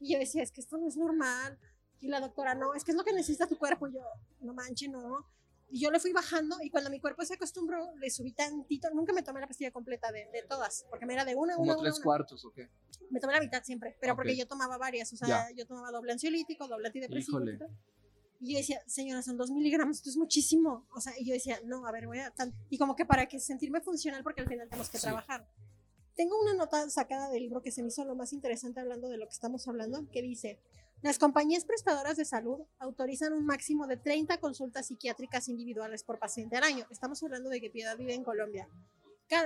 Y 0.00 0.12
yo 0.14 0.18
decía, 0.18 0.42
es 0.42 0.50
que 0.50 0.60
esto 0.60 0.78
no 0.78 0.88
es 0.88 0.96
normal. 0.96 1.58
Y 2.00 2.08
la 2.08 2.20
doctora, 2.20 2.54
no, 2.54 2.74
es 2.74 2.84
que 2.84 2.90
es 2.90 2.96
lo 2.96 3.04
que 3.04 3.12
necesita 3.12 3.46
tu 3.46 3.58
cuerpo. 3.58 3.86
Y 3.86 3.94
yo, 3.94 4.02
no 4.40 4.54
manches, 4.54 4.90
no. 4.90 5.26
Y 5.74 5.80
yo 5.80 5.90
le 5.90 5.98
fui 5.98 6.12
bajando 6.12 6.56
y 6.62 6.68
cuando 6.68 6.90
mi 6.90 7.00
cuerpo 7.00 7.24
se 7.24 7.34
acostumbró, 7.34 7.94
le 7.96 8.10
subí 8.10 8.32
tantito. 8.32 8.90
Nunca 8.90 9.14
me 9.14 9.22
tomé 9.22 9.40
la 9.40 9.46
pastilla 9.46 9.70
completa 9.70 10.12
de, 10.12 10.26
de 10.30 10.42
todas, 10.46 10.84
porque 10.90 11.06
me 11.06 11.14
era 11.14 11.24
de 11.24 11.34
una, 11.34 11.56
una, 11.56 11.72
Como 11.72 11.82
tres 11.82 11.96
una, 11.96 12.04
cuartos, 12.04 12.44
¿o 12.44 12.50
qué? 12.52 12.68
Me 13.10 13.20
tomé 13.20 13.32
la 13.32 13.40
mitad 13.40 13.62
siempre, 13.64 13.96
pero 13.98 14.14
porque 14.14 14.32
Ok. 14.32 14.38
yo 14.38 14.46
tomaba 14.46 14.76
varias. 14.76 15.10
O 15.14 15.16
sea, 15.16 15.28
Ya. 15.28 15.50
yo 15.56 15.66
tomaba 15.66 15.90
doble 15.90 16.12
ansiolítico, 16.12 16.68
doble 16.68 16.88
antidepresivo. 16.88 17.38
Híjole. 17.38 17.58
Y 18.40 18.52
yo 18.52 18.58
decía, 18.58 18.82
señora, 18.86 19.22
son 19.22 19.36
dos 19.38 19.50
miligramos, 19.50 19.96
esto 19.98 20.10
es 20.10 20.16
muchísimo. 20.16 20.86
O 20.94 21.00
sea, 21.00 21.14
y 21.18 21.24
yo 21.24 21.32
decía, 21.32 21.58
no, 21.64 21.86
a 21.86 21.92
ver, 21.92 22.06
voy 22.06 22.18
a... 22.18 22.30
tan-". 22.32 22.52
Y 22.70 22.76
como 22.76 22.94
que 22.94 23.06
para 23.06 23.26
que 23.26 23.40
sentirme 23.40 23.80
funcional, 23.80 24.22
porque 24.22 24.42
al 24.42 24.48
final 24.48 24.68
tenemos 24.68 24.90
que 24.90 24.98
Sí. 24.98 25.04
trabajar. 25.04 25.48
Tengo 26.16 26.38
una 26.42 26.52
nota 26.54 26.90
sacada 26.90 27.30
del 27.30 27.44
libro 27.44 27.62
que 27.62 27.70
se 27.70 27.80
me 27.82 27.88
hizo 27.88 28.04
lo 28.04 28.14
más 28.14 28.34
interesante 28.34 28.80
hablando 28.80 29.08
de 29.08 29.16
lo 29.16 29.26
que 29.26 29.32
estamos 29.32 29.66
hablando, 29.68 30.06
que 30.10 30.20
dice, 30.20 30.58
las 31.02 31.18
compañías 31.18 31.64
prestadoras 31.64 32.16
de 32.16 32.24
salud 32.24 32.60
autorizan 32.78 33.32
un 33.32 33.44
máximo 33.44 33.86
de 33.86 33.96
30 33.96 34.38
consultas 34.38 34.86
psiquiátricas 34.86 35.48
individuales 35.48 36.04
por 36.04 36.18
paciente 36.18 36.56
al 36.56 36.64
año. 36.64 36.86
Estamos 36.90 37.22
hablando 37.22 37.50
de 37.50 37.60
que 37.60 37.70
Piedad 37.70 37.96
vive 37.96 38.14
en 38.14 38.22
Colombia, 38.24 38.68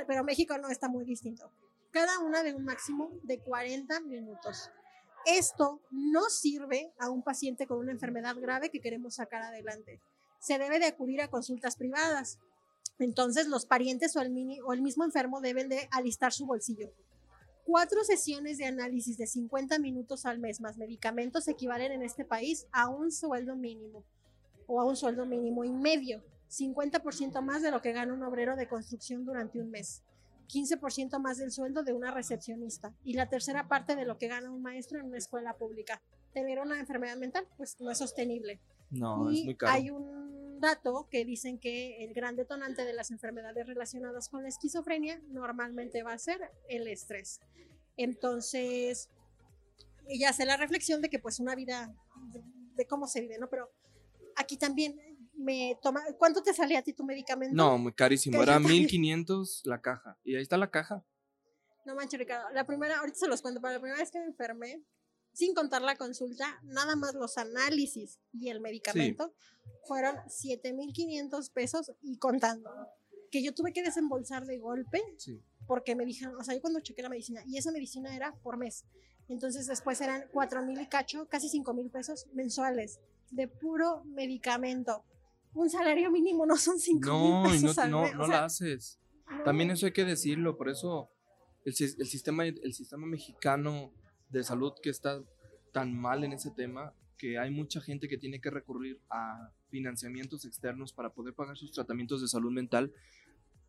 pero 0.06 0.22
México 0.24 0.58
no 0.58 0.68
está 0.68 0.88
muy 0.88 1.04
distinto. 1.04 1.50
Cada 1.92 2.18
una 2.18 2.42
de 2.42 2.54
un 2.54 2.64
máximo 2.64 3.10
de 3.22 3.38
40 3.40 4.00
minutos. 4.00 4.70
Esto 5.24 5.80
no 5.90 6.28
sirve 6.28 6.92
a 6.98 7.08
un 7.10 7.22
paciente 7.22 7.66
con 7.66 7.78
una 7.78 7.90
enfermedad 7.92 8.36
grave 8.38 8.70
que 8.70 8.80
queremos 8.80 9.14
sacar 9.14 9.42
adelante. 9.42 10.00
Se 10.38 10.58
debe 10.58 10.78
de 10.78 10.86
acudir 10.86 11.20
a 11.22 11.28
consultas 11.28 11.76
privadas. 11.76 12.38
Entonces 12.98 13.46
los 13.48 13.66
parientes 13.66 14.14
o 14.16 14.20
el, 14.20 14.30
mini- 14.30 14.60
o 14.60 14.72
el 14.72 14.82
mismo 14.82 15.04
enfermo 15.04 15.40
deben 15.40 15.68
de 15.68 15.88
alistar 15.90 16.32
su 16.32 16.46
bolsillo. 16.46 16.92
Cuatro 17.66 18.05
sesiones 18.05 18.59
de 18.59 18.66
análisis 18.66 19.18
de 19.18 19.26
50 19.26 19.80
minutos 19.80 20.24
al 20.24 20.38
mes 20.38 20.60
más 20.60 20.76
medicamentos 20.78 21.48
equivalen 21.48 21.90
en 21.90 22.02
este 22.05 22.24
país 22.24 22.68
a 22.70 22.88
un 22.88 23.10
sueldo 23.10 23.56
mínimo 23.56 24.05
o 24.68 24.80
a 24.80 24.84
un 24.84 24.94
sueldo 24.94 25.26
mínimo 25.26 25.64
y 25.64 25.72
medio, 25.72 26.22
50% 26.48 27.43
más 27.43 27.62
de 27.62 27.72
lo 27.72 27.82
que 27.82 27.93
gana 27.93 28.14
un 28.14 28.22
obrero 28.22 28.55
de 28.55 28.68
construcción 28.68 29.24
durante 29.24 29.60
un 29.60 29.72
mes. 29.72 30.05
15% 30.47 31.18
más 31.18 31.38
del 31.38 31.51
sueldo 31.51 31.82
de 31.82 31.93
una 31.93 32.12
recepcionista 32.12 32.94
y 33.02 33.14
la 33.14 33.28
tercera 33.28 33.66
parte 33.66 33.97
de 33.97 34.05
lo 34.05 34.16
que 34.16 34.28
gana 34.28 34.52
un 34.52 34.62
maestro 34.62 35.01
en 35.01 35.06
una 35.06 35.18
escuela 35.18 35.56
pública. 35.56 36.01
Tener 36.32 36.60
una 36.60 36.78
enfermedad 36.78 37.16
mental, 37.16 37.48
pues 37.56 37.80
no 37.80 37.90
es 37.90 37.98
sostenible. 37.98 38.60
No, 38.90 39.28
y 39.32 39.40
es 39.40 39.44
muy 39.44 39.56
caro. 39.56 39.72
hay 39.72 39.90
un 39.90 40.45
dato 40.60 41.08
que 41.10 41.24
dicen 41.24 41.58
que 41.58 42.04
el 42.04 42.14
gran 42.14 42.36
detonante 42.36 42.84
de 42.84 42.92
las 42.92 43.10
enfermedades 43.10 43.66
relacionadas 43.66 44.28
con 44.28 44.42
la 44.42 44.48
esquizofrenia 44.48 45.20
normalmente 45.28 46.02
va 46.02 46.12
a 46.12 46.18
ser 46.18 46.40
el 46.68 46.86
estrés. 46.88 47.40
Entonces, 47.96 49.08
ella 50.08 50.30
hace 50.30 50.44
la 50.44 50.56
reflexión 50.56 51.00
de 51.02 51.08
que 51.10 51.18
pues 51.18 51.40
una 51.40 51.54
vida, 51.54 51.94
de, 52.32 52.42
de 52.76 52.86
cómo 52.86 53.06
se 53.06 53.20
vive, 53.22 53.38
¿no? 53.38 53.48
Pero 53.48 53.70
aquí 54.36 54.56
también 54.56 54.98
me 55.34 55.78
toma, 55.82 56.02
¿cuánto 56.18 56.42
te 56.42 56.52
sale 56.54 56.76
a 56.76 56.82
ti 56.82 56.92
tu 56.92 57.04
medicamento? 57.04 57.54
No, 57.56 57.76
muy 57.78 57.92
carísimo. 57.92 58.36
Era 58.42 58.54
yo 58.54 58.60
también- 58.60 58.82
1500 58.82 59.62
la 59.64 59.80
caja. 59.80 60.18
Y 60.24 60.36
ahí 60.36 60.42
está 60.42 60.56
la 60.56 60.70
caja. 60.70 61.04
No 61.84 61.94
manches, 61.94 62.18
Ricardo. 62.18 62.50
La 62.50 62.64
primera, 62.66 62.98
ahorita 62.98 63.18
se 63.18 63.28
los 63.28 63.40
cuento, 63.42 63.60
pero 63.60 63.74
la 63.74 63.80
primera 63.80 64.00
vez 64.00 64.10
que 64.10 64.18
me 64.18 64.26
enfermé, 64.26 64.82
sin 65.36 65.54
contar 65.54 65.82
la 65.82 65.96
consulta, 65.96 66.58
nada 66.64 66.96
más 66.96 67.14
los 67.14 67.36
análisis 67.36 68.18
y 68.32 68.48
el 68.48 68.60
medicamento, 68.60 69.34
fueron 69.86 70.16
7,500 70.28 71.50
pesos 71.50 71.92
y 72.00 72.16
contando. 72.18 72.70
Que 73.30 73.42
yo 73.42 73.52
tuve 73.54 73.72
que 73.74 73.82
desembolsar 73.82 74.46
de 74.46 74.58
golpe 74.58 75.02
Sí. 75.18 75.42
porque 75.66 75.94
me 75.94 76.06
dijeron, 76.06 76.36
o 76.40 76.42
sea, 76.42 76.54
yo 76.54 76.60
cuando 76.62 76.80
chequé 76.80 77.02
la 77.02 77.08
medicina, 77.10 77.42
y 77.46 77.58
esa 77.58 77.70
medicina 77.70 78.16
era 78.16 78.34
por 78.42 78.56
mes. 78.56 78.84
Entonces 79.28 79.66
después 79.66 80.00
eran 80.00 80.24
4 80.32 80.64
mil 80.64 80.80
y 80.80 80.86
cacho, 80.86 81.28
casi 81.28 81.48
5 81.50 81.74
mil 81.74 81.90
pesos 81.90 82.26
mensuales 82.32 83.00
de 83.30 83.46
puro 83.48 84.04
medicamento. 84.04 85.04
Un 85.52 85.68
salario 85.68 86.10
mínimo 86.10 86.46
no 86.46 86.56
son 86.56 86.78
5 86.78 87.00
No, 87.06 87.42
mil 87.42 87.56
y 87.56 87.58
no, 87.58 87.62
pesos 87.68 87.78
al 87.78 87.90
no, 87.90 88.02
mes, 88.02 88.14
o 88.14 88.18
no 88.18 88.26
sea, 88.26 88.36
la 88.40 88.44
haces. 88.46 88.98
no. 89.28 89.42
También 89.42 89.70
eso 89.70 89.84
hay 89.86 89.92
que 89.92 90.04
decirlo, 90.04 90.56
por 90.56 90.70
eso 90.70 91.10
el 91.64 91.74
sistema, 91.74 92.46
el 92.46 92.72
sistema 92.72 93.06
mexicano 93.06 93.92
de 94.28 94.44
salud 94.44 94.73
que 94.82 94.90
está 94.90 95.23
tan 95.73 95.94
mal 95.94 96.24
en 96.24 96.32
ese 96.32 96.51
tema, 96.51 96.94
que 97.19 97.39
hay 97.39 97.51
mucha 97.51 97.81
gente 97.81 98.09
que 98.09 98.19
tiene 98.19 98.40
que 98.40 98.51
recurrir 98.51 99.01
a 99.11 99.51
financiamientos 99.69 100.44
externos 100.44 100.93
para 100.93 101.11
poder 101.11 101.35
pagar 101.35 101.57
sus 101.57 101.73
tratamientos 101.73 102.20
de 102.20 102.28
salud 102.28 102.53
mental. 102.53 102.93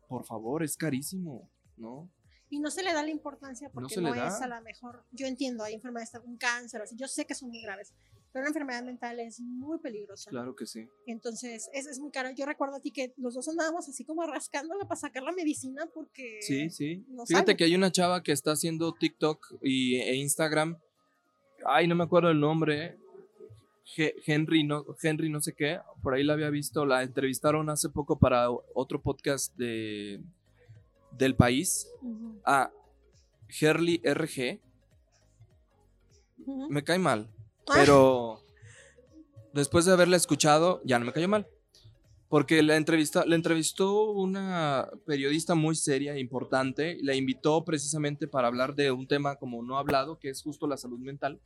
Por 0.08 0.24
favor, 0.24 0.62
es 0.62 0.76
carísimo, 0.76 1.50
¿no? 1.76 2.10
Y 2.50 2.60
no 2.60 2.70
se 2.70 2.82
le 2.82 2.92
da 2.92 3.02
la 3.02 3.10
importancia 3.10 3.70
porque 3.70 4.00
no, 4.00 4.14
es 4.14 4.40
a 4.40 4.48
la 4.48 4.60
mejor. 4.62 5.04
Yo 5.12 5.26
entiendo, 5.26 5.64
hay 5.64 5.74
enfermedades, 5.74 6.12
un 6.24 6.38
cáncer, 6.38 6.80
así, 6.80 6.96
yo 6.96 7.06
sé 7.06 7.26
que 7.26 7.34
son 7.34 7.50
muy 7.50 7.60
graves, 7.60 7.92
pero 8.32 8.42
una 8.42 8.48
enfermedad 8.48 8.82
mental 8.84 9.20
es 9.20 9.40
muy 9.40 9.78
peligrosa. 9.78 10.30
Claro 10.30 10.54
que 10.54 10.66
sí. 10.66 10.86
Entonces, 11.06 11.70
es, 11.72 11.86
es 11.86 11.98
muy 11.98 12.10
caro. 12.10 12.30
Yo 12.36 12.44
recuerdo 12.44 12.76
a 12.76 12.80
ti 12.80 12.90
que 12.90 13.14
los 13.16 13.34
dos 13.34 13.48
andábamos 13.48 13.88
así 13.88 14.04
como 14.04 14.26
rascándola 14.26 14.84
para 14.84 15.00
sacar 15.00 15.22
la 15.22 15.32
medicina 15.32 15.88
porque. 15.94 16.38
Sí, 16.42 16.70
sí. 16.70 17.04
no 17.08 17.24
Fíjate 17.24 17.56
que 17.56 17.64
hay 17.64 17.74
una 17.74 17.90
chava 17.90 18.22
que 18.22 18.32
está 18.32 18.52
haciendo 18.52 18.92
TikTok 18.92 19.54
y, 19.62 19.96
e 19.96 20.16
Instagram. 20.16 20.78
Ay, 21.64 21.88
no 21.88 21.94
me 21.94 22.04
acuerdo 22.04 22.30
el 22.30 22.40
nombre. 22.40 22.98
Henry, 23.96 24.64
no, 24.64 24.84
Henry, 25.02 25.30
no 25.30 25.40
sé 25.40 25.54
qué. 25.54 25.80
Por 26.02 26.14
ahí 26.14 26.22
la 26.22 26.34
había 26.34 26.50
visto. 26.50 26.84
La 26.84 27.02
entrevistaron 27.02 27.70
hace 27.70 27.88
poco 27.88 28.18
para 28.18 28.50
otro 28.50 29.00
podcast 29.00 29.56
de, 29.56 30.20
del 31.12 31.34
país. 31.34 31.88
A 32.44 32.70
Herly 33.60 34.02
RG. 34.04 34.60
Me 36.68 36.84
cae 36.84 36.98
mal. 36.98 37.28
Pero 37.74 38.42
después 39.52 39.84
de 39.84 39.92
haberla 39.92 40.16
escuchado, 40.16 40.80
ya 40.84 40.98
no 40.98 41.06
me 41.06 41.12
cayó 41.12 41.28
mal. 41.28 41.46
Porque 42.28 42.62
la, 42.62 42.76
entrevista, 42.76 43.24
la 43.24 43.36
entrevistó 43.36 44.10
una 44.10 44.86
periodista 45.06 45.54
muy 45.54 45.74
seria 45.74 46.14
e 46.14 46.20
importante. 46.20 46.98
y 47.00 47.02
La 47.02 47.14
invitó 47.14 47.64
precisamente 47.64 48.28
para 48.28 48.48
hablar 48.48 48.74
de 48.74 48.92
un 48.92 49.06
tema 49.06 49.36
como 49.36 49.62
no 49.62 49.78
hablado, 49.78 50.18
que 50.18 50.28
es 50.28 50.42
justo 50.42 50.66
la 50.66 50.76
salud 50.76 50.98
mental. 50.98 51.40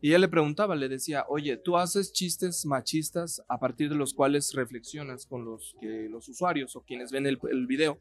Y 0.00 0.08
ella 0.08 0.18
le 0.18 0.28
preguntaba, 0.28 0.74
le 0.74 0.88
decía, 0.88 1.24
oye, 1.28 1.56
tú 1.56 1.78
haces 1.78 2.12
chistes 2.12 2.66
machistas 2.66 3.42
a 3.48 3.58
partir 3.58 3.88
de 3.88 3.94
los 3.94 4.12
cuales 4.12 4.52
reflexionas 4.52 5.24
con 5.24 5.44
los, 5.44 5.76
que, 5.80 6.08
los 6.10 6.28
usuarios 6.28 6.76
o 6.76 6.82
quienes 6.82 7.10
ven 7.10 7.26
el, 7.26 7.38
el 7.50 7.66
video. 7.66 7.98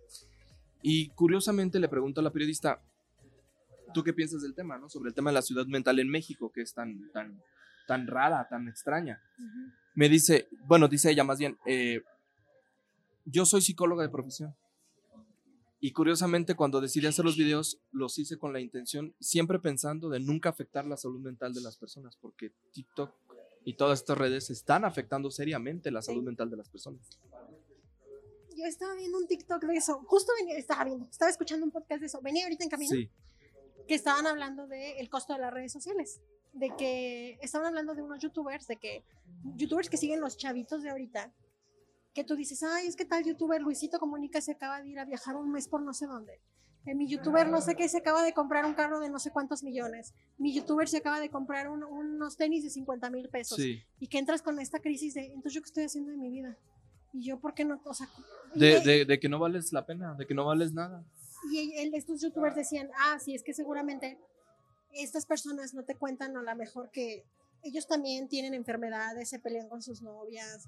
Y 0.81 1.09
curiosamente 1.09 1.79
le 1.79 1.87
pregunta 1.87 2.19
a 2.19 2.23
la 2.23 2.33
periodista, 2.33 2.81
¿tú 3.93 4.03
qué 4.03 4.11
piensas 4.11 4.41
del 4.41 4.53
tema, 4.53 4.77
no? 4.77 4.89
Sobre 4.89 5.09
el 5.09 5.13
tema 5.13 5.29
de 5.29 5.35
la 5.35 5.41
ciudad 5.41 5.65
mental 5.67 5.99
en 5.99 6.09
México, 6.09 6.51
que 6.51 6.61
es 6.61 6.73
tan, 6.73 7.09
tan, 7.13 7.41
tan 7.87 8.07
rara, 8.07 8.47
tan 8.49 8.67
extraña. 8.67 9.21
Me 9.95 10.09
dice, 10.09 10.47
bueno, 10.65 10.87
dice 10.87 11.11
ella 11.11 11.23
más 11.23 11.37
bien, 11.39 11.57
eh, 11.65 12.01
yo 13.25 13.45
soy 13.45 13.61
psicóloga 13.61 14.03
de 14.03 14.09
profesión. 14.09 14.55
Y 15.79 15.91
curiosamente 15.91 16.55
cuando 16.55 16.79
decidí 16.79 17.07
hacer 17.07 17.25
los 17.25 17.35
videos, 17.37 17.81
los 17.91 18.17
hice 18.17 18.37
con 18.37 18.53
la 18.53 18.61
intención, 18.61 19.13
siempre 19.19 19.59
pensando 19.59 20.09
de 20.09 20.19
nunca 20.21 20.49
afectar 20.49 20.85
la 20.85 20.95
salud 20.95 21.19
mental 21.19 21.53
de 21.53 21.59
las 21.61 21.77
personas, 21.77 22.15
porque 22.15 22.53
TikTok 22.71 23.13
y 23.65 23.73
todas 23.75 23.99
estas 23.99 24.17
redes 24.17 24.49
están 24.49 24.85
afectando 24.85 25.29
seriamente 25.29 25.91
la 25.91 26.01
salud 26.01 26.21
Sí. 26.21 26.25
mental 26.25 26.49
de 26.49 26.57
las 26.57 26.69
personas. 26.69 27.01
Yo 28.55 28.65
estaba 28.65 28.93
viendo 28.95 29.17
un 29.17 29.27
TikTok 29.27 29.63
de 29.65 29.75
eso. 29.75 29.99
Justo 30.05 30.31
venía, 30.39 30.57
estaba 30.57 30.85
viendo, 30.85 31.05
estaba 31.09 31.29
escuchando 31.31 31.65
un 31.65 31.71
podcast 31.71 31.99
de 31.99 32.05
eso. 32.07 32.21
Venía 32.21 32.43
ahorita 32.45 32.63
en 32.63 32.69
camino. 32.69 32.91
Sí, 32.91 33.09
que 33.87 33.95
estaban 33.95 34.25
hablando 34.27 34.67
del 34.67 34.97
el 34.97 35.09
costo 35.09 35.33
de 35.33 35.39
las 35.39 35.53
redes 35.53 35.73
sociales. 35.73 36.21
De 36.53 36.69
que 36.77 37.37
estaban 37.41 37.67
hablando 37.67 37.95
de 37.95 38.01
unos 38.03 38.19
youtubers, 38.19 38.67
de 38.67 38.77
que 38.77 39.03
youtubers 39.55 39.89
que 39.89 39.97
siguen 39.97 40.21
los 40.21 40.37
chavitos 40.37 40.83
de 40.83 40.89
ahorita, 40.91 41.33
que 42.13 42.23
tú 42.23 42.35
dices, 42.35 42.61
ay, 42.63 42.87
es 42.87 42.95
que 42.95 43.05
tal 43.05 43.23
youtuber 43.23 43.59
Luisito 43.61 43.97
Comunica 43.99 44.39
se 44.39 44.51
acaba 44.51 44.81
de 44.81 44.89
ir 44.89 44.99
a 44.99 45.05
viajar 45.05 45.35
un 45.35 45.51
mes 45.51 45.67
por 45.67 45.81
no 45.81 45.93
sé 45.93 46.05
dónde. 46.05 46.39
Eh, 46.85 46.93
mi 46.93 47.07
youtuber 47.07 47.47
no 47.49 47.59
sé 47.61 47.75
qué 47.75 47.87
se 47.89 47.97
acaba 47.99 48.21
de 48.23 48.33
comprar 48.33 48.65
un 48.65 48.73
carro 48.75 48.99
de 48.99 49.09
no 49.09 49.17
sé 49.17 49.31
cuántos 49.31 49.63
millones. 49.63 50.13
Mi 50.37 50.53
youtuber 50.53 50.87
se 50.87 50.97
acaba 50.97 51.19
de 51.19 51.29
comprar 51.29 51.69
un- 51.69 51.83
unos 51.83 52.35
tenis 52.37 52.63
de 52.63 52.69
50 52.69 53.09
mil 53.09 53.29
pesos. 53.29 53.57
sí. 53.57 53.81
Y 53.99 54.07
que 54.07 54.19
entras 54.19 54.41
con 54.41 54.59
esta 54.59 54.79
crisis 54.79 55.13
de, 55.15 55.25
entonces 55.27 55.53
yo 55.53 55.61
qué 55.61 55.67
estoy 55.67 55.83
haciendo 55.85 56.11
de 56.11 56.17
mi 56.17 56.29
vida. 56.29 56.57
Y 57.13 57.23
yo, 57.25 57.39
¿por 57.39 57.53
qué 57.55 57.63
no? 57.65 57.81
O 57.85 57.93
sea, 57.93 58.07
De, 58.53 58.79
de- 58.79 58.81
de- 58.81 59.05
de 59.05 59.19
que 59.19 59.29
no 59.29 59.39
vales 59.39 59.71
la 59.73 59.85
pena, 59.85 60.13
de 60.13 60.27
que 60.27 60.33
no 60.35 60.45
vales 60.45 60.73
nada. 60.73 61.03
y 61.51 61.73
el- 61.77 61.93
estos 61.95 62.21
youtubers 62.21 62.55
decían, 62.55 62.89
ah, 62.99 63.17
sí, 63.19 63.33
es 63.33 63.43
que 63.43 63.53
seguramente 63.53 64.17
estas 64.93 65.25
personas 65.25 65.73
no 65.73 65.83
te 65.83 65.95
cuentan 65.95 66.35
a 66.37 66.41
lo 66.41 66.55
mejor 66.55 66.89
que 66.91 67.25
ellos 67.63 67.87
también 67.87 68.27
tienen 68.27 68.53
enfermedades, 68.53 69.29
se 69.29 69.39
pelean 69.39 69.69
con 69.69 69.81
sus 69.81 70.01
novias. 70.01 70.67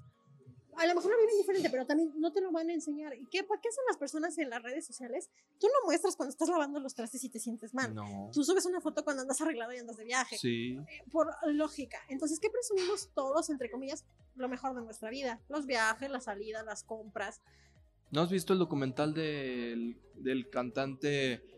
A 0.76 0.86
lo 0.86 0.94
mejor 0.94 1.10
lo 1.10 1.18
viven 1.18 1.38
diferente, 1.38 1.70
pero 1.70 1.86
también 1.86 2.12
no 2.16 2.32
te 2.32 2.42
lo 2.42 2.52
van 2.52 2.68
a 2.68 2.74
enseñar. 2.74 3.14
¿Y 3.14 3.24
qué, 3.26 3.42
¿Para 3.42 3.60
qué 3.62 3.68
hacen 3.70 3.84
las 3.88 3.96
personas 3.96 4.36
en 4.36 4.50
las 4.50 4.62
redes 4.62 4.86
sociales? 4.86 5.30
Tú 5.58 5.68
no 5.68 5.86
muestras 5.86 6.16
cuando 6.16 6.30
estás 6.30 6.50
lavando 6.50 6.80
los 6.80 6.94
trastes 6.94 7.24
y 7.24 7.30
te 7.30 7.38
sientes 7.38 7.72
mal. 7.72 7.94
No. 7.94 8.30
Tú 8.32 8.44
subes 8.44 8.66
una 8.66 8.82
foto 8.82 9.02
cuando 9.02 9.22
andas 9.22 9.40
arreglado 9.40 9.72
y 9.72 9.78
andas 9.78 9.96
de 9.96 10.04
viaje. 10.04 10.36
Sí. 10.36 10.76
Eh, 10.76 11.02
Por 11.10 11.34
lógica. 11.46 11.98
Entonces, 12.08 12.40
¿qué 12.40 12.50
presumimos 12.50 13.08
todos, 13.14 13.48
entre 13.48 13.70
comillas, 13.70 14.04
lo 14.34 14.50
mejor 14.50 14.74
de 14.74 14.82
nuestra 14.82 15.08
vida? 15.08 15.40
Los 15.48 15.64
viajes, 15.64 16.10
las 16.10 16.24
salidas, 16.24 16.64
las 16.66 16.82
compras. 16.82 17.40
¿No 18.10 18.20
has 18.20 18.30
visto 18.30 18.52
el 18.52 18.58
documental 18.58 19.14
del, 19.14 19.98
del 20.14 20.50
cantante 20.50 21.55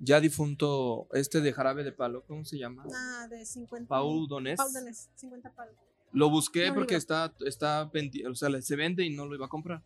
ya 0.00 0.20
difunto, 0.20 1.08
este 1.12 1.40
de 1.40 1.52
Jarabe 1.52 1.84
de 1.84 1.92
Palo, 1.92 2.22
¿cómo 2.26 2.44
se 2.44 2.58
llama? 2.58 2.84
Ah, 2.94 3.26
de 3.28 3.44
50. 3.44 3.88
Paul 3.88 4.28
Donés. 4.28 4.56
Paul 4.56 4.72
Donés, 4.72 5.08
50 5.16 5.50
palos. 5.54 5.74
Lo 6.12 6.30
busqué 6.30 6.72
porque 6.72 6.94
está, 6.96 7.34
está, 7.44 7.90
o 8.30 8.34
sea, 8.34 8.62
se 8.62 8.76
vende 8.76 9.04
y 9.04 9.10
no 9.10 9.26
lo 9.26 9.34
iba 9.34 9.46
a 9.46 9.50
comprar. 9.50 9.82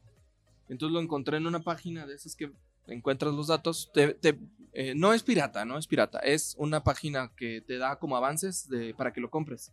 Entonces 0.69 0.93
lo 0.95 1.01
encontré 1.01 1.37
en 1.39 1.47
una 1.47 1.61
página 1.61 2.07
de 2.07 2.15
esas 2.15 2.37
que 2.37 2.53
encuentras 2.87 3.35
los 3.35 3.49
datos. 3.49 3.91
Te- 3.93 4.15
te- 4.15 4.39
eh, 4.73 4.95
no 4.95 5.13
es 5.13 5.23
pirata, 5.23 5.65
no 5.65 5.77
es 5.79 5.87
pirata. 5.87 6.21
Es 6.21 6.55
una 6.59 6.83
página 6.85 7.33
que 7.37 7.61
te 7.61 7.77
da 7.79 7.99
como 7.99 8.17
avances 8.17 8.69
de, 8.69 8.95
para 8.95 9.13
que 9.13 9.21
lo 9.21 9.31
compres. 9.31 9.73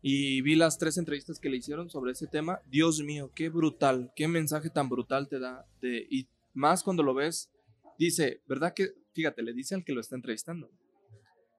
Y 0.00 0.40
vi 0.42 0.54
las 0.56 0.78
tres 0.78 0.98
entrevistas 0.98 1.38
que 1.38 1.48
le 1.48 1.56
hicieron 1.58 1.90
sobre 1.90 2.12
ese 2.12 2.26
tema. 2.26 2.60
Dios 2.70 3.00
mío, 3.02 3.30
qué 3.34 3.48
brutal, 3.48 4.12
qué 4.16 4.26
mensaje 4.28 4.70
tan 4.70 4.88
brutal 4.88 5.28
te 5.28 5.38
da. 5.38 5.66
de- 5.80 6.06
y 6.10 6.28
más 6.54 6.82
cuando 6.82 7.02
lo 7.02 7.14
ves, 7.14 7.50
dice, 7.98 8.42
¿verdad 8.46 8.74
que? 8.74 8.92
Fíjate, 9.12 9.42
le 9.42 9.52
dice 9.52 9.74
al 9.74 9.84
que 9.84 9.92
lo 9.92 10.00
está 10.00 10.16
entrevistando. 10.16 10.70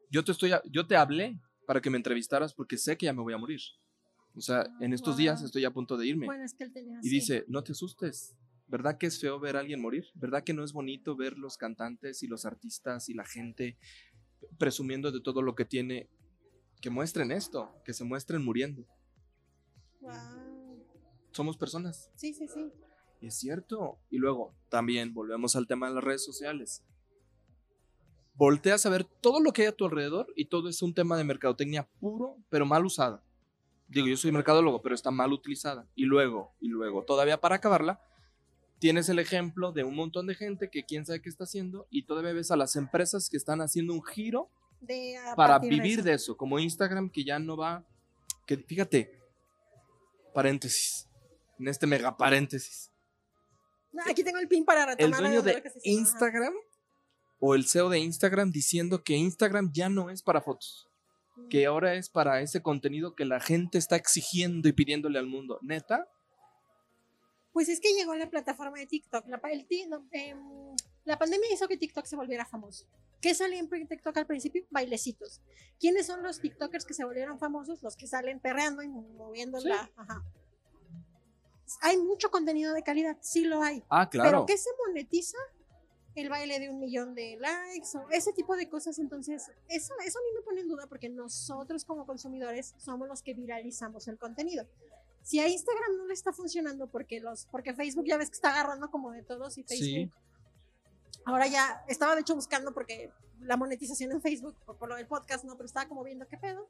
Yo 0.09 0.23
te, 0.23 0.31
estoy, 0.31 0.51
yo 0.71 0.85
te 0.85 0.95
hablé 0.95 1.39
para 1.65 1.81
que 1.81 1.89
me 1.89 1.97
entrevistaras 1.97 2.53
porque 2.53 2.77
sé 2.77 2.97
que 2.97 3.05
ya 3.05 3.13
me 3.13 3.21
voy 3.21 3.33
a 3.33 3.37
morir. 3.37 3.61
O 4.35 4.41
sea, 4.41 4.67
en 4.79 4.93
estos 4.93 5.17
días 5.17 5.41
estoy 5.43 5.65
a 5.65 5.71
punto 5.71 5.97
de 5.97 6.07
irme. 6.07 6.25
Bueno, 6.25 6.43
es 6.43 6.53
que 6.53 6.63
él 6.63 6.73
tenía. 6.73 6.99
Y 7.01 7.09
dice, 7.09 7.45
no 7.47 7.63
te 7.63 7.71
asustes. 7.73 8.35
¿Verdad 8.67 8.97
que 8.97 9.05
es 9.05 9.19
feo 9.19 9.39
ver 9.39 9.55
a 9.55 9.59
alguien 9.59 9.81
morir? 9.81 10.05
¿Verdad 10.15 10.43
que 10.43 10.53
no 10.53 10.63
es 10.63 10.73
bonito 10.73 11.15
ver 11.15 11.37
los 11.37 11.57
cantantes 11.57 12.23
y 12.23 12.27
los 12.27 12.45
artistas 12.45 13.09
y 13.09 13.13
la 13.13 13.25
gente 13.25 13.77
presumiendo 14.57 15.11
de 15.11 15.21
todo 15.21 15.41
lo 15.41 15.53
que 15.53 15.65
tiene? 15.65 16.09
Que 16.81 16.89
muestren 16.89 17.31
esto, 17.31 17.71
que 17.85 17.93
se 17.93 18.03
muestren 18.03 18.43
muriendo. 18.43 18.85
Wow. 20.01 20.11
Somos 21.31 21.57
personas. 21.57 22.11
Sí, 22.15 22.33
sí, 22.33 22.47
sí. 22.47 22.71
Y 23.23 23.27
es 23.27 23.35
cierto. 23.35 23.99
Y 24.09 24.17
luego, 24.17 24.53
también 24.67 25.13
volvemos 25.13 25.55
al 25.55 25.65
tema 25.65 25.87
de 25.87 25.95
las 25.95 26.03
redes 26.03 26.25
sociales. 26.25 26.83
Volteas 28.35 28.85
a 28.85 28.89
ver 28.89 29.05
todo 29.05 29.39
lo 29.39 29.53
que 29.53 29.61
hay 29.61 29.67
a 29.69 29.71
tu 29.71 29.85
alrededor 29.85 30.27
y 30.35 30.49
todo 30.49 30.67
es 30.67 30.81
un 30.81 30.93
tema 30.93 31.15
de 31.15 31.23
mercadotecnia 31.23 31.87
puro, 32.01 32.35
pero 32.49 32.65
mal 32.65 32.85
usada. 32.85 33.23
Digo, 33.87 34.07
yo 34.07 34.17
soy 34.17 34.33
mercadólogo, 34.33 34.81
pero 34.81 34.93
está 34.93 35.09
mal 35.09 35.31
utilizada. 35.31 35.87
Y 35.95 36.03
luego, 36.03 36.53
y 36.59 36.67
luego, 36.67 37.05
todavía 37.05 37.39
para 37.39 37.55
acabarla, 37.55 38.01
tienes 38.79 39.07
el 39.07 39.19
ejemplo 39.19 39.71
de 39.71 39.85
un 39.85 39.95
montón 39.95 40.27
de 40.27 40.35
gente 40.35 40.69
que 40.69 40.83
quién 40.83 41.05
sabe 41.05 41.21
qué 41.21 41.29
está 41.29 41.45
haciendo 41.45 41.87
y 41.89 42.05
todavía 42.05 42.33
ves 42.33 42.51
a 42.51 42.57
las 42.57 42.75
empresas 42.75 43.29
que 43.29 43.37
están 43.37 43.61
haciendo 43.61 43.93
un 43.93 44.03
giro 44.03 44.49
De, 44.81 45.15
para 45.37 45.59
vivir 45.59 45.99
eso. 45.99 46.03
de 46.03 46.13
eso, 46.13 46.35
como 46.35 46.59
Instagram 46.59 47.09
que 47.09 47.23
ya 47.23 47.39
no 47.39 47.55
va, 47.55 47.87
que 48.45 48.57
fíjate, 48.57 49.17
paréntesis, 50.33 51.07
en 51.57 51.69
este 51.69 51.87
mega 51.87 52.17
paréntesis. 52.17 52.92
No, 53.93 54.03
aquí 54.09 54.23
tengo 54.23 54.39
el 54.39 54.47
pin 54.47 54.65
para 54.65 54.81
el 54.83 54.87
retomar. 54.89 55.19
dueño 55.19 55.35
algo 55.39 55.43
de. 55.43 55.57
Ajá. 55.57 55.69
Instagram 55.83 56.53
o 57.39 57.55
el 57.55 57.65
CEO 57.67 57.89
de 57.89 57.99
Instagram 57.99 58.51
diciendo 58.51 59.03
que 59.03 59.15
Instagram 59.15 59.71
ya 59.73 59.89
no 59.89 60.09
es 60.09 60.21
para 60.23 60.41
fotos, 60.41 60.89
que 61.49 61.65
ahora 61.65 61.93
es 61.95 62.09
para 62.09 62.41
ese 62.41 62.61
contenido 62.61 63.15
que 63.15 63.25
la 63.25 63.39
gente 63.39 63.77
está 63.77 63.95
exigiendo 63.95 64.67
y 64.67 64.73
pidiéndole 64.73 65.19
al 65.19 65.27
mundo. 65.27 65.59
Neta, 65.61 66.07
Pues 67.51 67.69
es 67.69 67.79
que 67.79 67.93
llegó 67.93 68.15
la 68.15 68.29
plataforma 68.29 68.79
de 68.79 68.87
TikTok. 68.87 69.27
La, 69.27 69.39
el 69.51 69.67
no, 69.89 70.07
em, 70.11 70.75
la 71.05 71.19
pandemia 71.19 71.53
hizo 71.53 71.67
que 71.67 71.77
TikTok 71.77 72.05
se 72.05 72.15
volviera 72.15 72.45
famoso. 72.45 72.87
¿Qué 73.21 73.33
salía 73.35 73.59
en 73.59 73.69
TikTok 73.69 74.17
al 74.17 74.25
principio? 74.25 74.65
Bailecitos. 74.71 75.39
¿Quiénes 75.79 76.07
son 76.07 76.23
los 76.23 76.39
TikTokers 76.39 76.83
que 76.85 76.93
se 76.93 77.05
volvieron 77.05 77.37
famosos? 77.39 77.83
Los 77.83 77.95
que 77.95 78.07
salen 78.07 78.39
perreando 78.39 78.81
y 78.81 78.87
moviendo 78.87 79.59
Sí. 79.61 79.67
la. 79.67 79.89
Ajá. 79.95 80.23
Hay 81.81 81.97
mucho 81.97 82.29
contenido 82.31 82.73
de 82.73 82.83
calidad, 82.83 83.17
sí 83.21 83.45
lo 83.45 83.61
hay. 83.61 83.83
ah, 83.89 84.09
claro. 84.09 84.29
Pero 84.29 84.45
¿qué 84.45 84.57
se 84.57 84.69
monetiza? 84.87 85.37
El 86.15 86.29
baile 86.29 86.59
de 86.59 86.69
un 86.69 86.79
millón 86.79 87.15
de 87.15 87.37
likes 87.39 87.97
o 87.97 88.07
ese 88.11 88.33
tipo 88.33 88.55
de 88.55 88.69
cosas. 88.69 88.99
Entonces, 88.99 89.49
eso, 89.67 89.93
eso 90.05 90.19
a 90.19 90.21
mí 90.21 90.27
me 90.35 90.41
pone 90.41 90.61
en 90.61 90.67
duda 90.67 90.85
porque 90.87 91.09
nosotros 91.09 91.85
como 91.85 92.05
consumidores 92.05 92.75
somos 92.77 93.07
los 93.07 93.23
que 93.23 93.33
viralizamos 93.33 94.07
el 94.07 94.19
contenido. 94.19 94.67
Si 95.23 95.39
a 95.39 95.47
Instagram 95.47 95.97
no 95.97 96.05
le 96.05 96.13
está 96.13 96.31
funcionando 96.31 96.87
porque 96.87 97.19
los 97.19 97.45
porque 97.47 97.73
Facebook 97.73 98.05
ya 98.05 98.17
ves 98.17 98.29
que 98.29 98.35
está 98.35 98.49
agarrando 98.51 98.91
como 98.91 99.11
de 99.11 99.23
todos 99.23 99.57
y 99.57 99.63
Sí. 99.63 99.75
Facebook. 99.77 100.13
Ahora 101.25 101.47
ya 101.47 101.83
estaba 101.87 102.13
de 102.15 102.21
hecho 102.21 102.35
buscando 102.35 102.73
porque 102.73 103.09
la 103.39 103.57
monetización 103.57 104.11
en 104.11 104.21
Facebook 104.21 104.55
por, 104.65 104.77
por 104.77 104.89
lo 104.89 104.95
del 104.97 105.07
podcast 105.07 105.45
no, 105.45 105.55
pero 105.55 105.65
estaba 105.65 105.87
como 105.87 106.03
viendo 106.03 106.27
qué 106.27 106.37
pedo. 106.37 106.67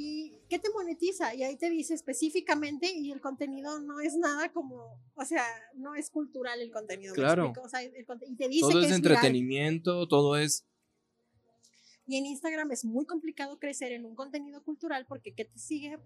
¿Y 0.00 0.38
qué 0.48 0.60
te 0.60 0.70
monetiza? 0.70 1.34
Y 1.34 1.42
ahí 1.42 1.56
te 1.56 1.68
dice 1.70 1.92
específicamente 1.92 2.88
y 2.94 3.10
el 3.10 3.20
contenido 3.20 3.80
no 3.80 3.98
es 3.98 4.16
nada 4.16 4.52
como, 4.52 5.00
o 5.16 5.24
sea, 5.24 5.44
no 5.74 5.96
es 5.96 6.08
cultural 6.10 6.60
el 6.60 6.70
contenido. 6.70 7.12
¿me 7.14 7.16
Claro. 7.16 7.52
O 7.60 7.68
sea, 7.68 7.82
el 7.82 8.06
conte- 8.06 8.26
y 8.28 8.36
te 8.36 8.46
dice 8.48 8.60
todo 8.60 8.70
que 8.78 8.84
es 8.86 8.90
de 8.90 8.94
es 8.94 9.00
viral. 9.02 9.16
entretenimiento, 9.16 10.06
todo 10.06 10.36
es... 10.36 10.64
Y 12.06 12.16
en 12.16 12.26
Instagram 12.26 12.70
es 12.70 12.84
muy 12.84 13.06
complicado 13.06 13.58
crecer 13.58 13.90
en 13.92 14.04
un 14.06 14.14
contenido 14.14 14.62
cultural 14.62 15.04
porque 15.08 15.34
¿qué 15.34 15.44
te 15.46 15.58
sigue? 15.58 15.98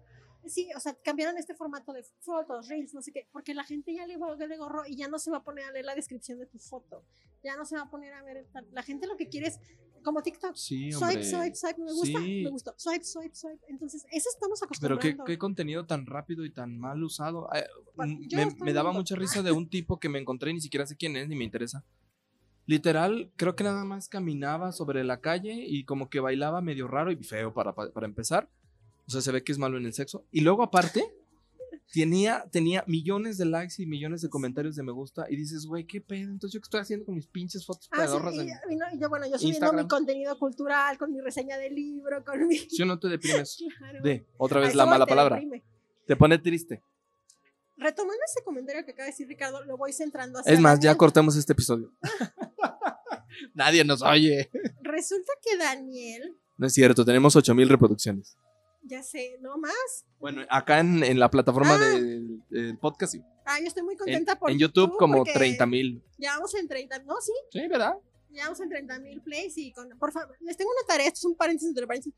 Sí, 0.47 0.69
o 0.75 0.79
sea, 0.79 0.95
cambiaron 0.95 1.37
este 1.37 1.53
formato 1.53 1.93
de 1.93 2.03
fotos, 2.19 2.67
reels, 2.67 2.93
no 2.95 3.01
sé 3.03 3.11
qué, 3.13 3.27
porque 3.31 3.53
la 3.53 3.63
gente 3.63 3.93
ya 3.93 4.05
le, 4.07 4.17
go- 4.17 4.35
le 4.35 4.57
gorro 4.57 4.83
y 4.87 4.97
ya 4.97 5.07
no 5.07 5.19
se 5.19 5.29
va 5.31 5.37
a 5.37 5.43
poner 5.43 5.65
a 5.65 5.71
leer 5.71 5.85
la 5.85 5.95
descripción 5.95 6.39
de 6.39 6.47
tu 6.47 6.57
foto, 6.59 7.05
ya 7.43 7.55
no 7.55 7.63
se 7.65 7.75
va 7.77 7.83
a 7.83 7.89
poner 7.89 8.11
a 8.13 8.23
ver, 8.23 8.45
la 8.71 8.83
gente 8.83 9.07
lo 9.07 9.15
que 9.15 9.29
quiere 9.29 9.47
es 9.47 9.59
como 10.03 10.21
TikTok, 10.21 10.55
Sí, 10.55 10.91
swipe, 10.91 11.05
hombre. 11.07 11.23
swipe, 11.25 11.55
swipe, 11.55 11.81
me 11.81 11.91
gusta, 11.93 12.19
Sí. 12.19 12.41
me 12.43 12.49
gustó, 12.51 12.73
swipe, 12.77 13.03
swipe, 13.03 13.35
swipe, 13.35 13.59
entonces 13.69 14.05
eso 14.11 14.29
estamos 14.33 14.59
Pero 14.59 14.95
acostumbrando. 14.95 15.23
qué, 15.25 15.33
qué 15.33 15.37
contenido 15.39 15.85
tan 15.85 16.05
rápido 16.05 16.45
y 16.45 16.51
tan 16.51 16.77
mal 16.77 17.01
usado. 17.03 17.49
Eh, 17.55 17.65
Pa- 17.95 18.05
mm, 18.05 18.27
yo 18.27 18.37
me, 18.37 18.43
estoy 18.43 18.65
me 18.65 18.73
daba 18.73 18.91
mucha 18.91 19.15
risa 19.15 19.41
de 19.43 19.51
un 19.51 19.69
tipo 19.69 19.99
que 19.99 20.09
me 20.09 20.19
encontré 20.19 20.51
y 20.51 20.55
ni 20.55 20.61
siquiera 20.61 20.85
sé 20.85 20.95
quién 20.97 21.15
es 21.15 21.27
ni 21.27 21.35
me 21.35 21.43
interesa. 21.45 21.83
Literal, 22.65 23.31
creo 23.35 23.55
que 23.57 23.63
nada 23.65 23.83
más 23.83 24.07
caminaba 24.07 24.71
sobre 24.71 25.03
la 25.03 25.19
calle 25.19 25.53
y 25.67 25.83
como 25.83 26.09
que 26.09 26.21
bailaba 26.21 26.61
medio 26.61 26.87
raro 26.87 27.11
y 27.11 27.17
feo 27.17 27.53
para, 27.53 27.73
para, 27.75 27.91
para 27.91 28.05
empezar. 28.07 28.49
O 29.05 29.11
sea, 29.11 29.19
se 29.19 29.31
ve 29.33 29.43
que 29.43 29.51
es 29.51 29.57
malo 29.57 29.77
en 29.77 29.85
el 29.85 29.93
sexo. 29.93 30.25
Y 30.31 30.41
luego 30.41 30.63
aparte, 30.63 31.03
tenía, 31.93 32.45
tenía 32.51 32.83
millones 32.87 33.37
de 33.37 33.45
likes 33.45 33.75
y 33.81 33.85
millones 33.85 34.21
de 34.21 34.29
comentarios 34.29 34.75
de 34.75 34.81
me 34.83 34.91
gusta. 34.91 35.25
Y 35.29 35.35
dices, 35.35 35.65
güey, 35.67 35.85
¿qué 35.85 36.01
pedo? 36.01 36.31
Entonces 36.31 36.53
yo 36.53 36.59
qué 36.59 36.65
estoy 36.65 36.81
haciendo 36.81 37.05
con 37.05 37.13
mis 37.15 37.27
pinches 37.27 37.65
fotos 37.65 37.87
Ah, 37.91 37.97
sí, 37.97 38.01
pedorras 38.07 38.33
y, 38.35 38.39
en- 38.39 38.47
y 38.71 38.75
no- 38.75 38.85
yo, 38.99 39.09
bueno, 39.09 39.25
yo 39.27 39.37
subiendo 39.37 39.49
Instagram. 39.67 39.85
mi 39.85 39.87
contenido 39.87 40.37
cultural, 40.39 40.97
con 40.97 41.11
mi 41.13 41.21
reseña 41.21 41.57
de 41.57 41.69
libro, 41.69 42.23
con 42.25 42.47
mi... 42.47 42.57
¿Sí 42.57 42.81
o 42.81 42.85
no 42.85 42.97
te 42.99 43.07
deprimes? 43.09 43.57
Claro. 43.77 44.01
De, 44.01 44.25
otra 44.37 44.59
vez 44.59 44.73
la 44.75 44.85
mala 44.85 45.05
te 45.05 45.09
palabra. 45.09 45.35
deprime. 45.35 45.63
Te 46.07 46.15
pone 46.15 46.37
triste. 46.39 46.81
Retomando 47.77 48.19
ese 48.27 48.43
comentario 48.43 48.83
que 48.85 48.91
acaba 48.91 49.05
de 49.05 49.11
decir 49.11 49.27
Ricardo, 49.27 49.63
lo 49.65 49.77
voy 49.77 49.93
centrando 49.93 50.39
hacia 50.39 50.51
Es 50.53 50.59
más, 50.59 50.79
ya 50.79 50.89
Daniel. 50.89 50.97
cortemos 50.97 51.35
este 51.35 51.53
episodio. 51.53 51.91
Nadie 53.53 53.83
nos 53.83 54.01
oye. 54.01 54.49
Resulta 54.81 55.31
que 55.41 55.57
Daniel, 55.57 56.37
No 56.57 56.67
es 56.67 56.73
cierto, 56.73 57.03
tenemos 57.03 57.35
8000 57.35 57.67
reproducciones. 57.69 58.37
Ya 58.83 59.01
sé, 59.03 59.37
no 59.41 59.57
más. 59.57 60.05
Bueno, 60.19 60.43
acá 60.49 60.79
en, 60.79 61.03
en 61.03 61.19
la 61.19 61.29
plataforma 61.29 61.75
Ah. 61.75 61.79
del, 61.89 62.41
del 62.49 62.77
podcast, 62.77 63.13
sí. 63.13 63.21
Ah, 63.45 63.59
yo 63.59 63.67
estoy 63.67 63.83
muy 63.83 63.93
En, 63.93 63.97
contenta 63.99 64.37
por 64.39 64.51
en 64.51 64.57
YouTube, 64.59 64.95
como 64.97 65.17
porque 65.17 65.33
30 65.33 65.65
mil. 65.65 66.03
Ya 66.17 66.35
vamos 66.35 66.53
en 66.55 66.67
30, 66.67 66.99
no, 66.99 67.15
sí, 67.21 67.33
Sí, 67.51 67.67
¿verdad? 67.67 67.95
ya 68.29 68.45
vamos 68.45 68.59
en 68.61 68.69
30 68.69 68.99
mil 68.99 69.21
plays 69.21 69.57
y 69.57 69.71
con, 69.73 69.89
por 69.99 70.11
favor, 70.11 70.35
les 70.41 70.57
tengo 70.57 70.71
una 70.71 70.87
tarea, 70.87 71.07
esto 71.07 71.19
es 71.19 71.25
un 71.25 71.35
paréntesis 71.35 71.69
entre 71.69 71.85
paréntesis. 71.85 72.13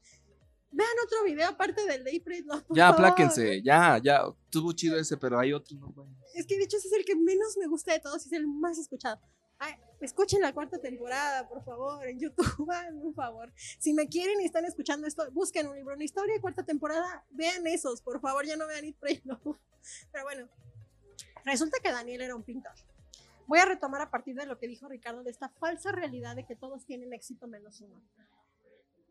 Vean 0.71 0.89
otro 1.05 1.23
video 1.23 1.47
aparte 1.49 1.85
del 1.85 2.03
Day 2.03 2.21
no, 2.45 2.55
Ya, 2.75 2.87
favor. 2.91 3.05
apláquense, 3.05 3.61
ya, 3.63 3.97
ya. 4.03 4.23
Tuvo 4.49 4.73
chido 4.73 4.97
ese, 4.99 5.15
pero 5.17 5.39
hay 5.39 5.53
otros 5.53 5.79
no. 5.79 5.93
Es 6.33 6.45
que 6.45 6.57
de 6.57 6.65
hecho 6.65 6.77
ese 6.77 6.87
es 6.89 6.93
el 6.93 7.05
que 7.05 7.15
menos 7.15 7.55
me 7.57 7.67
gusta 7.67 7.93
de 7.93 7.99
todos 8.01 8.25
y 8.25 8.29
es 8.29 8.33
el 8.33 8.45
más 8.47 8.77
escuchado. 8.77 9.19
Ay, 9.57 9.73
escuchen 10.01 10.41
la 10.41 10.53
cuarta 10.53 10.79
temporada, 10.79 11.47
por 11.47 11.63
favor, 11.63 12.05
en 12.07 12.19
YouTube, 12.19 12.69
hagan 12.71 12.97
un 12.97 13.13
favor. 13.13 13.53
Si 13.79 13.93
me 13.93 14.07
quieren 14.07 14.41
y 14.41 14.45
están 14.45 14.65
escuchando 14.65 15.07
esto, 15.07 15.29
busquen 15.31 15.67
un 15.67 15.75
libro, 15.75 15.95
una 15.95 16.03
historia, 16.03 16.39
cuarta 16.41 16.63
temporada, 16.63 17.25
vean 17.29 17.65
esos, 17.67 18.01
por 18.01 18.19
favor, 18.19 18.45
ya 18.45 18.57
no 18.57 18.67
vean 18.67 18.85
It 18.85 18.97
Pray. 18.97 19.21
Pero 20.11 20.23
bueno, 20.23 20.49
resulta 21.45 21.79
que 21.81 21.91
Daniel 21.91 22.21
era 22.21 22.35
un 22.35 22.43
pintor. 22.43 22.73
Voy 23.47 23.59
a 23.59 23.65
retomar 23.65 24.01
a 24.01 24.09
partir 24.09 24.35
de 24.35 24.45
lo 24.45 24.57
que 24.57 24.67
dijo 24.67 24.87
Ricardo 24.87 25.23
de 25.23 25.29
esta 25.29 25.49
falsa 25.49 25.91
realidad 25.91 26.35
de 26.35 26.45
que 26.45 26.55
todos 26.55 26.85
tienen 26.85 27.13
éxito 27.13 27.47
menos 27.47 27.79
uno. 27.79 28.01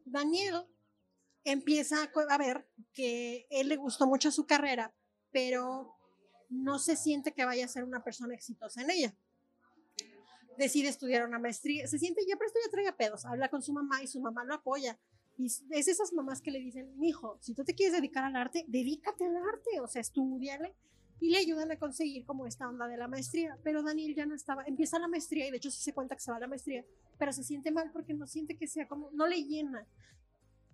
Daniel 0.04 0.66
empieza 1.44 2.10
a 2.28 2.38
ver 2.38 2.66
que 2.92 3.46
él 3.50 3.68
le 3.68 3.76
gustó 3.76 4.06
mucho 4.06 4.32
su 4.32 4.46
carrera, 4.46 4.92
pero 5.30 5.94
no 6.48 6.78
se 6.78 6.96
siente 6.96 7.32
que 7.32 7.44
vaya 7.44 7.64
a 7.64 7.68
ser 7.68 7.84
una 7.84 8.02
persona 8.02 8.34
exitosa 8.34 8.82
en 8.82 8.90
ella. 8.90 9.14
Decide 10.56 10.88
estudiar 10.88 11.26
una 11.26 11.38
maestría, 11.38 11.86
se 11.86 11.98
siente 11.98 12.22
ya, 12.26 12.36
pero 12.36 12.48
esto 12.48 12.60
ya 12.64 12.70
trae 12.70 12.88
a 12.88 12.96
pedos. 12.96 13.24
Habla 13.24 13.48
con 13.48 13.62
su 13.62 13.72
mamá 13.72 14.02
y 14.02 14.06
su 14.06 14.20
mamá 14.20 14.44
lo 14.44 14.54
apoya. 14.54 14.98
Y 15.36 15.46
es 15.46 15.64
es 15.70 15.88
esas 15.88 16.12
mamás 16.12 16.40
que 16.40 16.50
le 16.50 16.60
dicen, 16.60 17.02
hijo, 17.02 17.38
si 17.40 17.54
tú 17.54 17.64
te 17.64 17.74
quieres 17.74 17.94
dedicar 17.94 18.24
al 18.24 18.36
arte, 18.36 18.64
dedícate 18.68 19.24
al 19.24 19.36
arte, 19.36 19.80
o 19.80 19.88
sea, 19.88 20.00
estudiale. 20.00 20.74
Y 21.20 21.30
le 21.30 21.38
ayudan 21.38 21.70
a 21.70 21.78
conseguir 21.78 22.24
como 22.24 22.46
esta 22.46 22.68
onda 22.68 22.86
de 22.86 22.96
la 22.96 23.08
maestría. 23.08 23.58
Pero 23.62 23.82
Daniel 23.82 24.14
ya 24.14 24.26
no 24.26 24.34
estaba, 24.34 24.64
empieza 24.64 24.98
la 24.98 25.08
maestría 25.08 25.46
y 25.46 25.50
de 25.50 25.56
hecho 25.56 25.70
sí 25.70 25.82
se 25.82 25.92
cuenta 25.92 26.14
que 26.14 26.20
se 26.20 26.30
va 26.30 26.36
a 26.36 26.40
la 26.40 26.48
maestría, 26.48 26.84
pero 27.18 27.32
se 27.32 27.44
siente 27.44 27.70
mal 27.70 27.90
porque 27.92 28.14
no 28.14 28.26
siente 28.26 28.56
que 28.56 28.66
sea 28.66 28.86
como, 28.86 29.10
no 29.12 29.26
le 29.26 29.42
llena. 29.42 29.86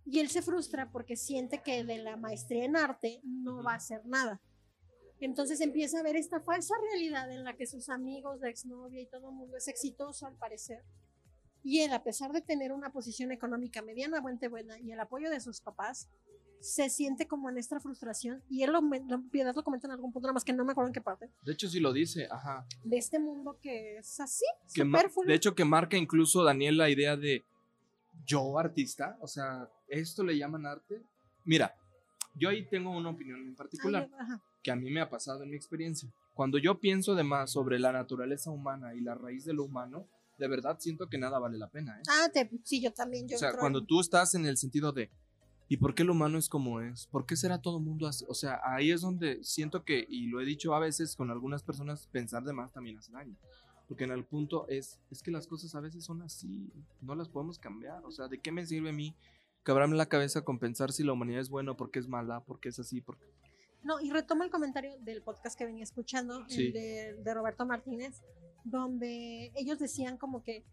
Y 0.05 0.19
él 0.19 0.29
se 0.29 0.43
frustra 0.43 0.91
porque 0.91 1.17
siente 1.17 1.63
que 1.63 1.85
de 1.85 1.99
la 1.99 2.17
maestría 2.17 2.65
en 2.65 2.77
arte 2.77 3.21
no 3.23 3.63
va 3.63 3.73
a 3.73 3.77
hacer 3.77 4.05
nada. 4.07 4.41
Entonces 5.21 5.61
empieza 5.61 6.01
a 6.01 6.03
ver 6.03 6.17
esta 6.17 6.41
falsa 6.41 6.75
realidad 6.91 7.31
en 7.31 7.45
la 7.45 7.57
que 7.57 7.67
sus 7.67 7.89
amigos, 7.89 8.41
la 8.41 8.49
exnovia 8.49 9.01
y 9.01 9.07
todo 9.07 9.29
el 9.29 9.35
mundo 9.35 9.57
es 9.57 9.69
exitoso 9.69 10.27
al 10.27 10.37
parecer. 10.37 10.83
Y 11.63 11.81
él, 11.81 11.93
a 11.93 12.03
pesar 12.03 12.33
de 12.33 12.41
tener 12.41 12.73
una 12.73 12.91
posición 12.91 13.33
económica 13.33 13.83
medianamente 13.83 14.49
buena 14.49 14.79
y 14.79 14.93
el 14.93 15.01
apoyo 15.01 15.29
de 15.31 15.41
sus 15.41 15.61
papás, 15.61 16.09
se 16.61 16.89
siente 16.91 17.27
como 17.27 17.51
en 17.51 17.59
esta 17.59 17.81
frustración. 17.81 18.43
Y 18.49 18.63
él 18.63 18.73
lo, 18.73 18.81
lo, 18.81 19.23
Piedad 19.31 19.55
lo 19.55 19.63
comenta 19.63 19.87
en 19.87 19.93
algún 19.93 20.13
punto, 20.13 20.27
nada 20.27 20.35
más 20.35 20.45
que 20.45 20.53
no 20.53 20.65
me 20.65 20.73
acuerdo 20.73 20.89
en 20.89 20.95
qué 20.95 21.01
parte. 21.01 21.31
De 21.43 21.53
hecho, 21.53 21.69
sí 21.69 21.81
lo 21.81 21.93
dice, 21.93 22.29
ajá. 22.31 22.67
De 22.85 22.97
este 22.97 23.19
mundo 23.19 23.59
que 23.61 23.99
es 23.99 24.21
así, 24.21 24.45
que 24.75 24.85
De 25.27 25.35
hecho, 25.35 25.55
que 25.55 25.65
marca 25.65 25.97
incluso 25.97 26.45
Daniel 26.45 26.79
la 26.79 26.91
idea 26.91 27.17
de 27.17 27.45
yo 28.27 28.59
artista, 28.59 29.19
o 29.21 29.27
sea, 29.27 29.69
esto 29.89 30.23
le 30.23 30.37
llaman 30.37 30.67
arte. 30.67 31.03
Mira, 31.45 31.75
yo 32.35 32.49
ahí 32.49 32.67
tengo 32.67 32.91
una 32.91 33.11
opinión 33.11 33.41
en 33.41 33.55
particular 33.55 34.09
que 34.63 34.71
a 34.71 34.77
mí 34.77 34.91
me 34.91 35.01
ha 35.01 35.09
pasado 35.09 35.43
en 35.43 35.51
mi 35.51 35.57
experiencia. 35.57 36.11
Cuando 36.35 36.59
yo 36.59 36.79
pienso 36.79 37.15
de 37.15 37.25
más 37.25 37.51
sobre 37.51 37.79
la 37.79 37.93
naturaleza 37.93 38.51
humana 38.51 38.95
y 38.95 39.01
la 39.01 39.15
raíz 39.15 39.45
de 39.45 39.53
lo 39.53 39.65
humano, 39.65 40.07
de 40.39 40.49
verdad 40.49 40.79
siento 40.79 41.09
que 41.09 41.19
nada 41.19 41.39
vale 41.39 41.59
la 41.59 41.69
pena. 41.69 41.99
¿eh? 41.99 42.03
Ah, 42.09 42.29
sí, 42.65 42.81
yo 42.81 42.93
también. 42.93 43.29
Yo 43.29 43.37
o 43.37 43.39
sea, 43.39 43.57
cuando 43.59 43.85
tú 43.85 44.01
estás 44.01 44.35
en 44.35 44.47
el 44.47 44.57
sentido 44.57 44.93
de, 44.93 45.11
¿y 45.69 45.77
por 45.77 45.95
qué 45.95 46.03
lo 46.03 46.13
humano 46.13 46.39
es 46.39 46.49
como 46.49 46.81
es? 46.81 47.07
¿Por 47.07 47.27
qué 47.27 47.37
será 47.37 47.61
todo 47.61 47.79
mundo 47.79 48.07
así? 48.07 48.25
O 48.29 48.35
sea, 48.35 48.61
ahí 48.65 48.91
es 48.91 49.03
donde 49.03 49.45
siento 49.45 49.85
que, 49.85 50.07
y 50.09 50.29
lo 50.29 50.41
he 50.41 50.45
dicho 50.45 50.75
a 50.75 50.81
veces 50.81 51.15
con 51.15 51.31
algunas 51.31 51.63
personas, 51.63 52.09
pensar 52.11 52.43
de 52.45 52.53
más 52.53 52.73
también 52.73 52.99
hace 52.99 53.13
daño. 53.13 53.37
Porque 53.87 54.05
en 54.05 54.13
el 54.13 54.25
punto 54.25 54.67
es, 54.69 54.99
es 55.11 55.23
que 55.23 55.31
las 55.31 55.47
cosas 55.47 55.75
a 55.75 55.81
veces 55.81 56.05
son 56.05 56.23
así, 56.23 56.73
no 57.01 57.15
las 57.15 57.29
podemos 57.29 57.59
cambiar. 57.59 58.05
O 58.05 58.11
sea, 58.13 58.29
¿de 58.29 58.39
qué 58.39 58.53
me 58.53 58.65
sirve 58.65 58.91
a 58.91 58.93
mí 58.93 59.15
quebrarme 59.65 59.97
la 59.97 60.07
cabeza 60.07 60.43
con 60.43 60.59
pensar 60.59 60.93
si 60.93 61.05
la 61.05 61.13
humanidad 61.13 61.41
es 61.41 61.51
buena, 61.51 61.75
porque 61.75 61.99
es 61.99 62.09
mala, 62.09 62.41
porque 62.45 62.71
es 62.71 62.79
así, 62.79 63.01
porque... 63.01 63.25
No, 63.83 64.01
y 64.01 64.11
retomo 64.11 64.45
el 64.45 64.51
comentario 64.51 64.99
del 65.01 65.23
podcast 65.23 65.57
que 65.59 65.65
venía 65.65 65.85
escuchando, 65.85 66.45
de, 66.45 67.17
de, 67.19 67.35
Roberto 67.35 67.65
Martínez, 67.65 68.23
donde 68.65 69.53
ellos 69.55 69.79
decían 69.79 70.19
como 70.19 70.43
que 70.43 70.65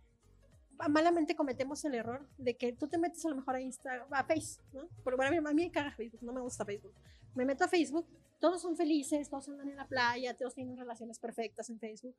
malamente 0.89 1.35
cometemos 1.35 1.83
el 1.85 1.95
error 1.95 2.27
de 2.37 2.55
que 2.55 2.73
tú 2.73 2.87
te 2.87 2.97
metes 2.97 3.25
a 3.25 3.29
lo 3.29 3.37
mejor 3.37 3.55
a 3.55 3.61
Instagram, 3.61 4.07
a 4.11 4.23
Facebook, 4.25 4.65
¿no? 4.73 4.89
Pero 5.03 5.17
bueno, 5.17 5.49
a 5.49 5.53
mí 5.53 5.63
me 5.63 5.71
caga 5.71 5.91
Facebook, 5.91 6.21
no 6.21 6.33
me 6.33 6.41
gusta 6.41 6.65
Facebook. 6.65 6.93
Me 7.33 7.45
meto 7.45 7.63
a 7.63 7.67
Facebook, 7.67 8.05
todos 8.39 8.61
son 8.61 8.75
felices, 8.75 9.29
todos 9.29 9.47
andan 9.49 9.69
en 9.69 9.77
la 9.77 9.87
playa, 9.87 10.35
todos 10.35 10.53
tienen 10.53 10.77
relaciones 10.77 11.19
perfectas 11.19 11.69
en 11.69 11.79
Facebook. 11.79 12.15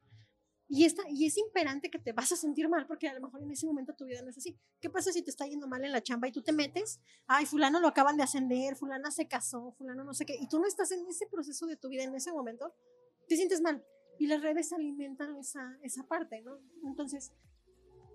Y, 0.71 0.85
esta, 0.85 1.03
y 1.09 1.27
es 1.27 1.39
imperante 1.39 1.91
que 1.91 1.99
te 1.99 2.13
vas 2.13 2.31
a 2.31 2.37
sentir 2.37 2.69
mal 2.69 2.87
porque 2.87 3.09
a 3.09 3.15
lo 3.15 3.23
mejor 3.23 3.43
en 3.43 3.51
ese 3.51 3.67
momento 3.67 3.95
tu 3.95 4.05
vida 4.05 4.21
no 4.21 4.29
es 4.29 4.37
así. 4.37 4.59
¿Qué 4.81 4.91
pasa 4.91 5.13
si 5.13 5.23
te 5.23 5.31
está 5.31 5.47
yendo 5.47 5.67
mal 5.67 5.83
en 5.83 5.93
la 5.93 6.03
chamba 6.03 6.29
y 6.29 6.33
tú 6.33 6.43
te 6.43 6.53
metes? 6.53 7.01
Ay, 7.27 7.47
fulano 7.47 7.81
lo 7.81 7.89
acaban 7.89 8.19
de 8.19 8.23
ascender, 8.23 8.77
fulana 8.77 9.11
se 9.11 9.27
casó, 9.27 9.73
fulano 9.79 10.05
no 10.05 10.13
sé 10.13 10.27
qué. 10.27 10.37
Y 10.39 10.47
tú 10.47 10.59
no 10.59 10.67
estás 10.67 10.93
en 10.93 11.07
ese 11.07 11.27
proceso 11.27 11.67
de 11.67 11.77
tu 11.77 11.89
vida 11.89 12.03
en 12.03 12.15
ese 12.15 12.33
momento, 12.33 12.75
te 13.29 13.37
sientes 13.37 13.63
mal. 13.63 13.83
Y 14.19 14.27
las 14.27 14.43
redes 14.43 14.73
alimentan 14.73 15.37
esa, 15.37 15.79
esa 15.83 16.07
parte, 16.07 16.43
¿no? 16.43 16.59
Entonces, 16.85 17.33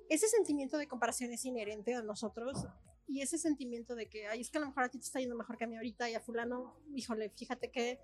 ese 0.09 0.27
sentimiento 0.27 0.77
de 0.77 0.87
comparación 0.87 1.31
es 1.31 1.43
inherente 1.45 1.95
a 1.95 2.03
nosotros 2.03 2.67
y 3.07 3.21
ese 3.21 3.37
sentimiento 3.37 3.95
de 3.95 4.07
que, 4.09 4.27
ay, 4.27 4.41
es 4.41 4.49
que 4.49 4.57
a 4.57 4.61
lo 4.61 4.67
mejor 4.67 4.83
a 4.83 4.89
ti 4.89 4.99
te 4.99 5.05
está 5.05 5.19
yendo 5.19 5.35
mejor 5.35 5.57
que 5.57 5.63
a 5.63 5.67
mí 5.67 5.75
ahorita 5.75 6.09
y 6.09 6.15
a 6.15 6.19
fulano, 6.19 6.75
híjole, 6.95 7.29
fíjate 7.29 7.71
que 7.71 7.99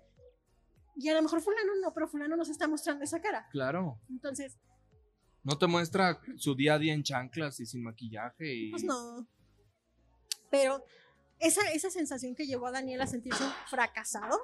y 1.00 1.08
a 1.08 1.14
lo 1.14 1.22
mejor 1.22 1.40
fulano 1.40 1.72
no, 1.82 1.94
pero 1.94 2.06
fulano 2.06 2.36
nos 2.36 2.50
está 2.50 2.68
mostrando 2.68 3.04
esa 3.04 3.20
cara. 3.20 3.48
Claro. 3.50 3.98
Entonces... 4.10 4.58
No 5.42 5.56
te 5.56 5.66
muestra 5.66 6.20
su 6.36 6.54
día 6.54 6.74
a 6.74 6.78
día 6.78 6.92
en 6.92 7.02
chanclas 7.02 7.58
y 7.60 7.66
sin 7.66 7.82
maquillaje. 7.82 8.54
Y... 8.54 8.70
Pues 8.70 8.84
no. 8.84 9.26
Pero 10.50 10.84
esa, 11.38 11.62
esa 11.72 11.88
sensación 11.88 12.34
que 12.34 12.46
llevó 12.46 12.66
a 12.66 12.72
Daniel 12.72 13.00
a 13.00 13.06
sentirse 13.06 13.42
fracasado 13.70 14.38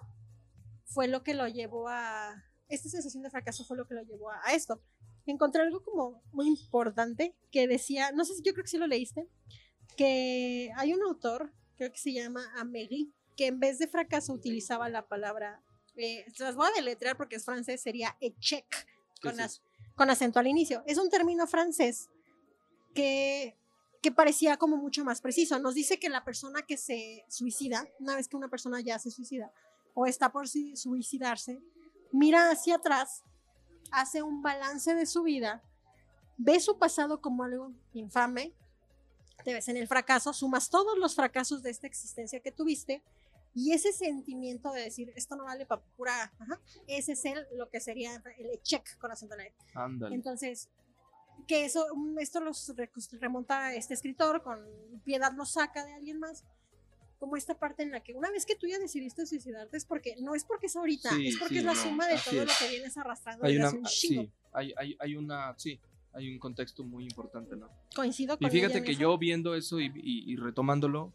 fue 0.87 1.09
lo 1.09 1.23
que 1.23 1.35
lo 1.35 1.47
llevó 1.47 1.89
a... 1.89 2.43
Esta 2.69 2.89
sensación 2.89 3.23
de 3.23 3.31
fracaso 3.31 3.65
fue 3.65 3.77
lo 3.77 3.87
que 3.87 3.95
lo 3.95 4.03
llevó 4.03 4.31
a, 4.31 4.55
esto. 4.55 4.83
Encontré 5.27 5.61
algo 5.61 5.83
como 5.83 6.23
muy 6.33 6.49
importante 6.49 7.37
que 7.51 7.69
decía, 7.69 8.13
no 8.13 8.25
sé 8.25 8.35
si 8.35 8.43
yo 8.43 8.55
creo 8.55 8.65
que 8.65 8.71
sí 8.71 8.79
lo 8.79 8.87
leíste, 8.87 9.29
que 9.97 10.71
hay 10.77 10.95
un 10.95 11.03
autor, 11.03 11.53
creo 11.77 11.93
que 11.93 11.99
se 11.99 12.13
llama 12.13 12.51
Améry, 12.57 13.13
que 13.37 13.49
en 13.49 13.61
vez 13.61 13.79
de 13.79 13.89
fracaso 13.89 14.33
utilizaba 14.33 14.89
la 14.89 15.07
palabra 15.07 15.63
eh, 15.97 16.27
las 16.39 16.55
voy 16.55 16.69
a 16.69 16.77
deletrear 16.77 17.17
porque 17.17 17.37
es 17.37 17.45
francés, 17.45 17.81
sería 17.81 18.17
échec, 18.21 18.67
con, 19.21 19.35
con 19.95 20.11
acento 20.11 20.39
al 20.39 20.47
inicio. 20.47 20.83
Es 20.87 20.99
un 20.99 21.09
término 21.09 21.47
francés 21.47 22.09
que, 22.95 23.57
que 24.03 24.13
parecía 24.13 24.57
como 24.57 24.77
mucho 24.77 25.05
más 25.05 25.21
preciso. 25.21 25.59
Nos 25.59 25.75
dice 25.75 25.99
que 25.99 26.09
la 26.09 26.25
persona 26.25 26.63
que 26.63 26.77
se 26.77 27.25
suicida, 27.29 27.89
una 27.99 28.17
vez 28.17 28.29
que 28.29 28.37
una 28.37 28.49
persona 28.49 28.81
ya 28.81 28.99
se 28.99 29.11
suicida 29.11 29.53
o 29.95 30.07
está 30.07 30.31
por 30.31 30.49
suicidarse, 30.49 31.61
mira 32.13 32.51
hacia 32.51 32.77
atrás, 32.77 33.23
hace 33.91 34.23
un 34.23 34.43
balance 34.43 34.95
de 34.95 35.07
su 35.07 35.23
vida, 35.23 35.63
ve 36.37 36.61
su 36.61 36.79
pasado 36.79 37.21
como 37.21 37.45
algo 37.45 37.73
infame, 37.95 38.53
te 39.45 39.53
ves 39.53 39.69
en 39.69 39.77
el 39.77 39.87
fracaso, 39.87 40.33
sumas 40.33 40.71
todos 40.71 40.99
los 40.99 41.15
fracasos 41.15 41.63
de 41.63 41.71
esta 41.71 41.87
existencia 41.87 42.41
que 42.41 42.53
tuviste 42.53 43.03
y 43.57 43.73
ese 43.73 43.91
sentimiento 43.91 44.71
de 44.71 44.83
decir, 44.83 45.11
esto 45.17 45.35
no 45.35 45.45
vale 45.45 45.65
para 45.65 45.81
pura, 45.97 46.31
ese 46.87 47.13
es 47.13 47.25
el, 47.25 47.47
lo 47.57 47.71
que 47.71 47.81
sería 47.81 48.23
el 48.37 48.61
check 48.61 48.99
con 48.99 49.11
acento 49.11 49.35
en 49.35 49.51
Ándale. 49.75 50.15
Entonces, 50.15 50.69
que 51.49 51.65
eso, 51.65 51.87
mm, 51.95 52.19
esto 52.19 52.41
los 52.41 52.71
remonta 53.19 53.69
a 53.69 53.75
este 53.75 53.95
escritor, 53.95 54.43
con 54.43 54.61
piedad 55.05 55.33
lo 55.35 55.47
saca 55.47 55.87
de 55.87 55.95
alguien 55.95 56.19
más, 56.19 56.45
como 57.19 57.39
esta 57.39 57.59
parte 57.59 57.83
en 57.83 57.93
la 57.93 58.01
que 58.03 58.13
una 58.13 58.31
vez 58.31 58.45
que 58.45 58.57
tú 58.57 58.67
ya 58.67 58.79
decidiste 58.79 59.25
suicidarte 59.25 59.79
es 59.79 59.87
porque, 59.87 60.17
no 60.21 60.35
es 60.35 60.45
porque 60.45 60.67
es 60.67 60.77
ahorita, 60.77 61.09
es 61.19 61.39
porque 61.39 61.61
es 61.61 61.65
la 61.65 61.75
suma 61.75 62.07
de 62.07 62.19
todo 62.23 62.45
lo 62.45 62.53
que 62.59 62.69
vienes 62.69 62.99
arrastrando 62.99 63.47
hay 63.47 63.57
una, 63.57 63.71
un 63.71 63.87
Sí, 63.87 64.31
hay, 64.53 64.75
hay, 64.77 64.99
hay, 65.01 65.17
una, 65.17 65.55
sí, 65.57 65.81
hay 66.13 66.31
un 66.31 66.39
contexto 66.39 66.85
muy 66.85 67.05
importante, 67.05 67.57
¿no? 67.57 67.71
Coincido 67.95 68.37
con 68.37 68.47
Y 68.47 68.51
fíjate 68.51 68.83
que 68.83 68.97
yo 68.97 69.17
viendo 69.17 69.55
eso 69.55 69.81
y, 69.81 69.91
y 69.95 70.37
retomándolo, 70.37 71.15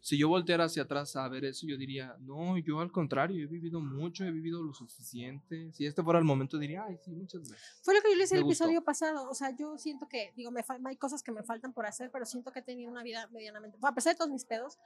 si 0.00 0.16
yo 0.16 0.28
volteara 0.28 0.64
hacia 0.64 0.84
atrás 0.84 1.16
a 1.16 1.28
ver 1.28 1.44
eso, 1.44 1.66
yo 1.66 1.76
diría, 1.76 2.16
no, 2.20 2.56
yo 2.58 2.80
al 2.80 2.92
contrario, 2.92 3.42
he 3.42 3.46
vivido 3.48 3.80
mucho, 3.80 4.24
he 4.24 4.30
vivido 4.30 4.62
lo 4.62 4.72
suficiente. 4.72 5.72
Si 5.72 5.84
este 5.84 6.02
fuera 6.02 6.18
el 6.18 6.24
momento, 6.24 6.58
diría, 6.58 6.84
ay, 6.84 6.96
sí, 7.04 7.10
muchas 7.10 7.40
gracias. 7.40 7.80
Fue 7.82 7.94
lo 7.94 8.00
que 8.00 8.10
yo 8.10 8.14
le 8.14 8.22
decía 8.22 8.38
el 8.38 8.44
episodio 8.44 8.82
pasado. 8.84 9.28
O 9.28 9.34
sea, 9.34 9.56
yo 9.56 9.76
siento 9.78 10.06
que, 10.08 10.32
digo, 10.36 10.50
me 10.50 10.64
hay 10.84 10.96
cosas 10.96 11.22
que 11.22 11.32
me 11.32 11.42
faltan 11.42 11.72
por 11.72 11.86
hacer, 11.86 12.10
pero 12.12 12.24
siento 12.24 12.52
que 12.52 12.60
he 12.60 12.62
tenido 12.62 12.90
una 12.90 13.02
vida 13.02 13.28
medianamente, 13.32 13.78
a 13.82 13.94
pesar 13.94 14.14
de 14.14 14.18
todos 14.18 14.30
mis 14.30 14.44
pedos, 14.44 14.78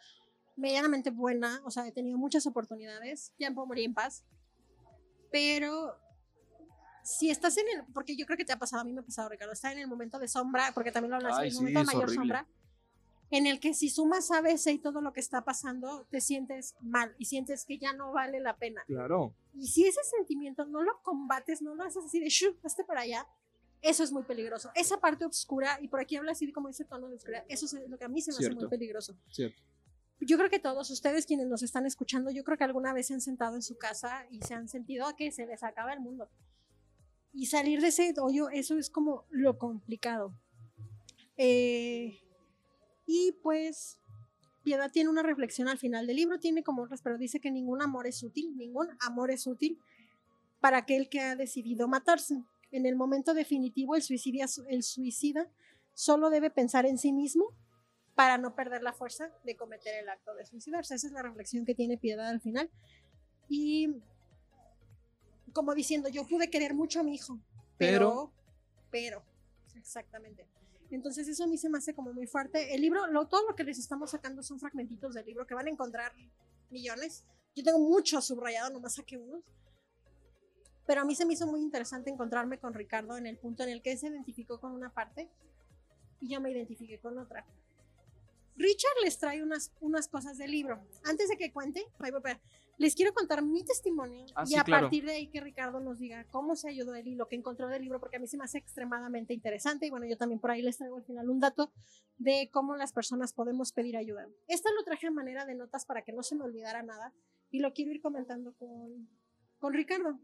medianamente 0.56 1.10
buena. 1.10 1.60
O 1.64 1.70
sea, 1.70 1.86
he 1.86 1.92
tenido 1.92 2.16
muchas 2.16 2.46
oportunidades. 2.46 3.34
Ya 3.38 3.50
puedo 3.50 3.66
morir 3.66 3.84
en 3.84 3.94
paz. 3.94 4.24
Pero 5.30 5.96
si 7.04 7.30
estás 7.30 7.56
en 7.58 7.66
el, 7.68 7.84
porque 7.92 8.16
yo 8.16 8.26
creo 8.26 8.36
que 8.38 8.44
te 8.44 8.52
ha 8.52 8.58
pasado, 8.58 8.82
a 8.82 8.84
mí 8.84 8.92
me 8.92 9.00
ha 9.00 9.04
pasado, 9.04 9.28
Ricardo, 9.28 9.52
está 9.52 9.70
en 9.70 9.78
el 9.78 9.86
momento 9.86 10.18
de 10.18 10.28
sombra, 10.28 10.72
porque 10.72 10.92
también 10.92 11.10
lo 11.10 11.16
hablas, 11.16 11.38
en 11.40 11.44
el 11.44 11.54
momento 11.54 11.80
de 11.80 11.84
mayor 11.84 12.10
sombra 12.10 12.46
en 13.30 13.46
el 13.46 13.60
que 13.60 13.74
si 13.74 13.88
sumas 13.88 14.30
a 14.30 14.40
veces 14.40 14.74
y 14.74 14.78
todo 14.78 15.00
lo 15.00 15.12
que 15.12 15.20
está 15.20 15.44
pasando, 15.44 16.06
te 16.10 16.20
sientes 16.20 16.74
mal 16.80 17.14
y 17.18 17.26
sientes 17.26 17.64
que 17.64 17.78
ya 17.78 17.92
no 17.92 18.12
vale 18.12 18.40
la 18.40 18.56
pena. 18.56 18.82
Claro. 18.86 19.34
Y 19.54 19.68
si 19.68 19.86
ese 19.86 20.02
sentimiento 20.04 20.64
no 20.64 20.82
lo 20.82 21.00
combates, 21.02 21.62
no 21.62 21.74
lo 21.74 21.84
haces 21.84 22.04
así 22.04 22.18
de, 22.20 22.28
shu, 22.28 22.56
hazte 22.64 22.84
para 22.84 23.02
allá, 23.02 23.26
eso 23.82 24.02
es 24.02 24.12
muy 24.12 24.24
peligroso. 24.24 24.70
Esa 24.74 25.00
parte 25.00 25.24
oscura, 25.24 25.78
y 25.80 25.88
por 25.88 26.00
aquí 26.00 26.16
habla 26.16 26.32
así 26.32 26.50
como 26.52 26.68
ese 26.68 26.84
tono 26.84 27.08
de 27.08 27.16
oscuridad, 27.16 27.44
eso 27.48 27.66
es 27.66 27.88
lo 27.88 27.96
que 27.96 28.04
a 28.04 28.08
mí 28.08 28.20
se 28.20 28.32
me 28.32 28.38
hace 28.38 28.54
muy 28.54 28.68
peligroso. 28.68 29.16
Cierto. 29.30 29.60
Yo 30.20 30.36
creo 30.36 30.50
que 30.50 30.58
todos 30.58 30.90
ustedes 30.90 31.24
quienes 31.24 31.46
nos 31.46 31.62
están 31.62 31.86
escuchando, 31.86 32.30
yo 32.30 32.44
creo 32.44 32.58
que 32.58 32.64
alguna 32.64 32.92
vez 32.92 33.06
se 33.06 33.14
han 33.14 33.22
sentado 33.22 33.54
en 33.54 33.62
su 33.62 33.78
casa 33.78 34.26
y 34.30 34.42
se 34.42 34.54
han 34.54 34.68
sentido 34.68 35.06
que 35.16 35.32
se 35.32 35.46
les 35.46 35.62
acaba 35.62 35.94
el 35.94 36.00
mundo. 36.00 36.28
Y 37.32 37.46
salir 37.46 37.80
de 37.80 37.88
ese 37.88 38.12
hoyo, 38.20 38.50
eso 38.50 38.76
es 38.76 38.90
como 38.90 39.24
lo 39.30 39.56
complicado. 39.56 40.34
Eh, 41.36 42.20
y 43.12 43.32
pues 43.42 43.98
Piedad 44.62 44.92
tiene 44.92 45.10
una 45.10 45.24
reflexión 45.24 45.66
al 45.66 45.78
final 45.78 46.06
del 46.06 46.14
libro, 46.14 46.38
tiene 46.38 46.62
como 46.62 46.82
otras, 46.82 47.02
pero 47.02 47.18
dice 47.18 47.40
que 47.40 47.50
ningún 47.50 47.82
amor 47.82 48.06
es 48.06 48.22
útil, 48.22 48.56
ningún 48.56 48.88
amor 49.00 49.32
es 49.32 49.48
útil 49.48 49.80
para 50.60 50.78
aquel 50.78 51.08
que 51.08 51.20
ha 51.20 51.34
decidido 51.34 51.88
matarse. 51.88 52.40
En 52.70 52.86
el 52.86 52.94
momento 52.94 53.34
definitivo, 53.34 53.96
el, 53.96 54.02
suicidia, 54.02 54.46
el 54.68 54.84
suicida 54.84 55.50
solo 55.92 56.30
debe 56.30 56.50
pensar 56.50 56.86
en 56.86 56.98
sí 56.98 57.12
mismo 57.12 57.46
para 58.14 58.38
no 58.38 58.54
perder 58.54 58.84
la 58.84 58.92
fuerza 58.92 59.32
de 59.42 59.56
cometer 59.56 59.96
el 59.96 60.08
acto 60.08 60.32
de 60.36 60.46
suicidarse. 60.46 60.94
Esa 60.94 61.08
es 61.08 61.12
la 61.12 61.22
reflexión 61.22 61.64
que 61.64 61.74
tiene 61.74 61.98
Piedad 61.98 62.28
al 62.28 62.40
final. 62.40 62.70
Y 63.48 63.88
como 65.52 65.74
diciendo, 65.74 66.08
yo 66.10 66.28
pude 66.28 66.48
querer 66.48 66.74
mucho 66.74 67.00
a 67.00 67.02
mi 67.02 67.16
hijo, 67.16 67.40
pero, 67.76 68.30
pero, 68.92 69.24
exactamente. 69.74 70.46
Entonces 70.90 71.28
eso 71.28 71.44
a 71.44 71.46
mí 71.46 71.56
se 71.56 71.68
me 71.68 71.78
hace 71.78 71.94
como 71.94 72.12
muy 72.12 72.26
fuerte. 72.26 72.74
El 72.74 72.80
libro, 72.80 73.06
lo, 73.06 73.28
todo 73.28 73.48
lo 73.48 73.54
que 73.54 73.64
les 73.64 73.78
estamos 73.78 74.10
sacando 74.10 74.42
son 74.42 74.58
fragmentitos 74.58 75.14
del 75.14 75.26
libro 75.26 75.46
que 75.46 75.54
van 75.54 75.66
a 75.66 75.70
encontrar 75.70 76.12
millones. 76.70 77.24
Yo 77.54 77.62
tengo 77.62 77.78
mucho 77.78 78.20
subrayado, 78.20 78.70
nomás 78.70 78.94
saqué 78.94 79.16
unos. 79.16 79.44
Pero 80.86 81.02
a 81.02 81.04
mí 81.04 81.14
se 81.14 81.24
me 81.24 81.34
hizo 81.34 81.46
muy 81.46 81.60
interesante 81.60 82.10
encontrarme 82.10 82.58
con 82.58 82.74
Ricardo 82.74 83.16
en 83.16 83.26
el 83.26 83.38
punto 83.38 83.62
en 83.62 83.68
el 83.68 83.82
que 83.82 83.92
él 83.92 83.98
se 83.98 84.08
identificó 84.08 84.60
con 84.60 84.72
una 84.72 84.92
parte 84.92 85.30
y 86.20 86.28
yo 86.28 86.40
me 86.40 86.50
identifiqué 86.50 86.98
con 86.98 87.16
otra. 87.18 87.46
Richard 88.56 88.96
les 89.04 89.18
trae 89.18 89.42
unas, 89.42 89.72
unas 89.80 90.08
cosas 90.08 90.36
del 90.36 90.50
libro. 90.50 90.84
Antes 91.04 91.28
de 91.28 91.36
que 91.36 91.52
cuente, 91.52 91.86
les 92.80 92.94
quiero 92.94 93.12
contar 93.12 93.42
mi 93.42 93.62
testimonio 93.62 94.24
Ah, 94.34 94.44
y 94.44 94.46
sí, 94.46 94.56
a 94.56 94.64
claro. 94.64 94.84
partir 94.84 95.04
de 95.04 95.12
ahí 95.12 95.26
que 95.28 95.38
Ricardo 95.42 95.80
nos 95.80 95.98
diga 95.98 96.26
cómo 96.30 96.56
se 96.56 96.70
ayudó 96.70 96.94
él 96.94 97.08
y 97.08 97.14
lo 97.14 97.28
que 97.28 97.36
encontró 97.36 97.68
del 97.68 97.82
libro, 97.82 98.00
porque 98.00 98.16
a 98.16 98.18
mí 98.18 98.26
se 98.26 98.38
me 98.38 98.44
hace 98.44 98.56
extremadamente 98.56 99.34
interesante. 99.34 99.84
Y 99.84 99.90
bueno, 99.90 100.06
yo 100.06 100.16
también 100.16 100.40
por 100.40 100.50
ahí 100.50 100.62
les 100.62 100.78
traigo 100.78 100.96
al 100.96 101.04
final 101.04 101.28
un 101.28 101.40
dato 101.40 101.70
de 102.16 102.48
cómo 102.50 102.76
las 102.76 102.94
personas 102.94 103.34
podemos 103.34 103.72
pedir 103.72 103.98
ayuda. 103.98 104.26
Esta 104.48 104.70
lo 104.72 104.82
traje 104.82 105.08
a 105.08 105.10
manera 105.10 105.44
de 105.44 105.54
notas 105.56 105.84
para 105.84 106.04
que 106.04 106.12
no 106.14 106.22
se 106.22 106.36
me 106.36 106.44
olvidara 106.44 106.82
nada 106.82 107.12
y 107.50 107.58
lo 107.58 107.74
quiero 107.74 107.90
ir 107.92 108.00
comentando 108.00 108.54
con, 108.54 109.10
con 109.58 109.74
Ricardo. 109.74 110.18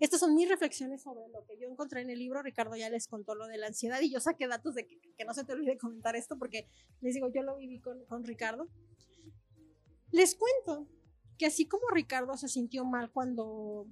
Estas 0.00 0.20
son 0.20 0.34
mis 0.34 0.50
reflexiones 0.50 1.00
sobre 1.00 1.26
lo 1.28 1.46
que 1.46 1.58
yo 1.58 1.66
encontré 1.66 2.02
en 2.02 2.10
el 2.10 2.18
libro. 2.18 2.42
Ricardo 2.42 2.76
ya 2.76 2.90
les 2.90 3.08
contó 3.08 3.34
lo 3.34 3.46
de 3.46 3.56
la 3.56 3.68
ansiedad 3.68 4.02
y 4.02 4.12
yo 4.12 4.20
saqué 4.20 4.48
datos 4.48 4.74
de 4.74 4.86
que, 4.86 5.00
que 5.16 5.24
no 5.24 5.32
se 5.32 5.44
te 5.44 5.54
olvide 5.54 5.78
comentar 5.78 6.14
esto 6.14 6.36
porque 6.36 6.68
les 7.00 7.14
digo, 7.14 7.28
yo 7.32 7.42
lo 7.42 7.56
viví 7.56 7.80
con, 7.80 8.04
con 8.04 8.22
Ricardo. 8.24 8.68
Les 10.10 10.34
cuento 10.34 10.88
que 11.38 11.46
así 11.46 11.66
como 11.66 11.88
Ricardo 11.92 12.36
se 12.36 12.48
sintió 12.48 12.84
mal 12.84 13.10
cuando 13.10 13.86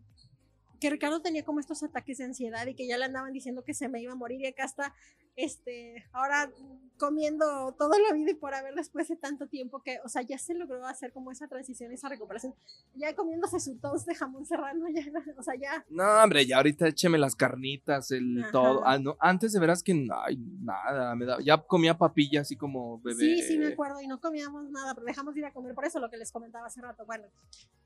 que 0.81 0.91
Ricardo 0.91 1.21
tenía 1.21 1.45
como 1.45 1.61
estos 1.61 1.83
ataques 1.83 2.19
de 2.19 2.25
ansiedad 2.25 2.67
y 2.67 2.75
que 2.75 2.89
ya 2.89 2.97
le 2.97 3.05
andaban 3.05 3.33
diciendo 3.33 3.63
que 3.63 3.75
se 3.75 3.89
me 3.89 4.01
iba 4.01 4.13
a 4.13 4.17
morir 4.17 4.41
y 4.41 4.47
acá 4.47 4.65
está 4.65 4.95
este 5.37 6.05
ahora 6.13 6.51
comiendo 6.99 7.73
toda 7.79 7.99
la 7.99 8.15
vida 8.15 8.33
y 8.33 8.35
por 8.35 8.55
haber 8.55 8.75
después 8.75 9.09
de 9.09 9.17
tanto 9.17 9.47
tiempo 9.47 9.83
que 9.83 10.01
o 10.05 10.09
sea 10.09 10.23
ya 10.23 10.37
se 10.37 10.55
logró 10.55 10.85
hacer 10.87 11.13
como 11.13 11.31
esa 11.31 11.49
transición 11.49 11.93
esa 11.93 12.09
recuperación 12.11 12.55
ya 12.95 13.15
comiéndose 13.15 13.59
su 13.59 13.79
toast 13.79 14.07
de 14.07 14.15
jamón 14.15 14.45
serrano 14.45 14.87
ya 14.91 15.03
o 15.39 15.43
sea 15.43 15.55
ya 15.55 15.85
No, 15.89 16.05
hombre, 16.23 16.45
ya 16.47 16.59
ahorita 16.59 16.89
écheme 16.89 17.17
las 17.19 17.35
carnitas, 17.35 18.11
el 18.11 18.43
Ajá. 18.43 18.53
todo. 18.53 18.83
Ah, 18.87 18.99
no, 18.99 19.17
antes 19.21 19.53
de 19.53 19.61
veras 19.61 19.83
que 19.83 19.93
ay, 19.93 20.37
nada, 20.61 21.15
me 21.15 21.25
da, 21.25 21.39
ya 21.41 21.59
comía 21.59 21.97
papilla 21.97 22.43
así 22.43 22.57
como 22.57 23.01
bebé. 23.01 23.21
Sí, 23.21 23.43
sí, 23.43 23.59
me 23.59 23.69
acuerdo, 23.69 24.01
y 24.01 24.07
no 24.07 24.21
comíamos 24.21 24.71
nada, 24.71 24.95
pero 24.95 25.07
dejamos 25.07 25.35
de 25.35 25.41
ir 25.41 25.47
a 25.47 25.53
comer, 25.53 25.75
por 25.75 25.85
eso 25.85 26.01
lo 26.01 26.11
que 26.11 26.17
les 26.17 26.31
comentaba 26.33 26.67
hace 26.67 26.81
rato. 26.81 27.05
Bueno, 27.07 27.27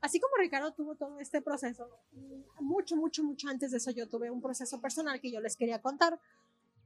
así 0.01 0.19
como 0.19 0.35
Ricardo 0.37 0.73
tuvo 0.73 0.95
todo 0.95 1.19
este 1.19 1.41
proceso, 1.41 1.89
mm, 2.11 2.63
mucho, 2.65 2.95
mucho, 2.95 3.23
mucho 3.23 3.47
antes 3.49 3.71
de 3.71 3.77
eso 3.77 3.91
yo 3.91 4.07
tuve 4.07 4.29
un 4.29 4.41
proceso 4.41 4.81
personal 4.81 5.19
que 5.21 5.31
yo 5.31 5.39
les 5.39 5.55
quería 5.55 5.81
contar. 5.81 6.19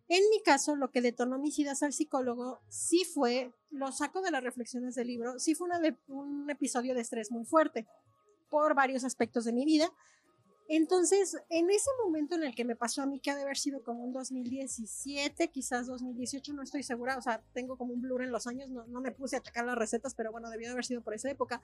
En 0.09 0.23
mi 0.31 0.41
caso, 0.41 0.75
lo 0.75 0.89
que 0.89 1.01
detonó 1.01 1.37
mis 1.37 1.57
idas 1.59 1.83
al 1.83 1.93
psicólogo 1.93 2.59
sí 2.67 3.05
fue, 3.05 3.53
lo 3.69 3.91
saco 3.91 4.21
de 4.21 4.31
las 4.31 4.43
reflexiones 4.43 4.95
del 4.95 5.07
libro, 5.07 5.37
sí 5.37 5.53
fue 5.53 5.67
una 5.67 5.79
un 6.07 6.49
episodio 6.49 6.95
de 6.95 7.01
estrés 7.01 7.31
muy 7.31 7.45
fuerte 7.45 7.87
por 8.49 8.73
varios 8.73 9.03
aspectos 9.03 9.45
de 9.45 9.53
mi 9.53 9.65
vida. 9.65 9.93
Entonces, 10.67 11.37
en 11.49 11.69
ese 11.69 11.89
momento 12.03 12.35
en 12.35 12.43
el 12.43 12.55
que 12.55 12.65
me 12.65 12.75
pasó 12.75 13.03
a 13.03 13.05
mí, 13.05 13.19
que 13.19 13.29
ha 13.29 13.35
de 13.35 13.43
haber 13.43 13.57
sido 13.57 13.83
como 13.83 14.03
un 14.03 14.11
2017, 14.11 15.47
quizás 15.49 15.85
2018, 15.85 16.53
no 16.53 16.63
estoy 16.63 16.81
segura, 16.81 17.15
o 17.17 17.21
sea, 17.21 17.43
tengo 17.53 17.77
como 17.77 17.93
un 17.93 18.01
blur 18.01 18.23
en 18.23 18.31
los 18.31 18.47
años, 18.47 18.69
no, 18.69 18.85
no 18.85 19.01
me 19.01 19.11
puse 19.11 19.35
a 19.35 19.41
checar 19.41 19.65
las 19.65 19.77
recetas, 19.77 20.15
pero 20.15 20.31
bueno, 20.31 20.49
debió 20.49 20.67
de 20.67 20.73
haber 20.73 20.85
sido 20.85 21.01
por 21.01 21.13
esa 21.13 21.29
época. 21.29 21.61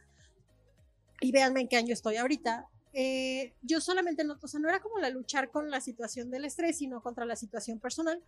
Y 1.21 1.31
véanme 1.31 1.61
en 1.61 1.67
qué 1.67 1.77
año 1.77 1.93
estoy 1.93 2.17
ahorita. 2.17 2.67
Eh, 2.97 3.53
yo 3.61 3.81
solamente 3.81 4.23
no, 4.23 4.37
o 4.41 4.47
sea, 4.47 4.59
no 4.59 4.69
era 4.69 4.79
como 4.79 4.97
la 4.97 5.09
luchar 5.09 5.51
con 5.51 5.69
la 5.69 5.81
situación 5.81 6.31
del 6.31 6.45
estrés, 6.45 6.77
sino 6.77 7.03
contra 7.03 7.25
la 7.25 7.35
situación 7.35 7.79
personal. 7.79 8.23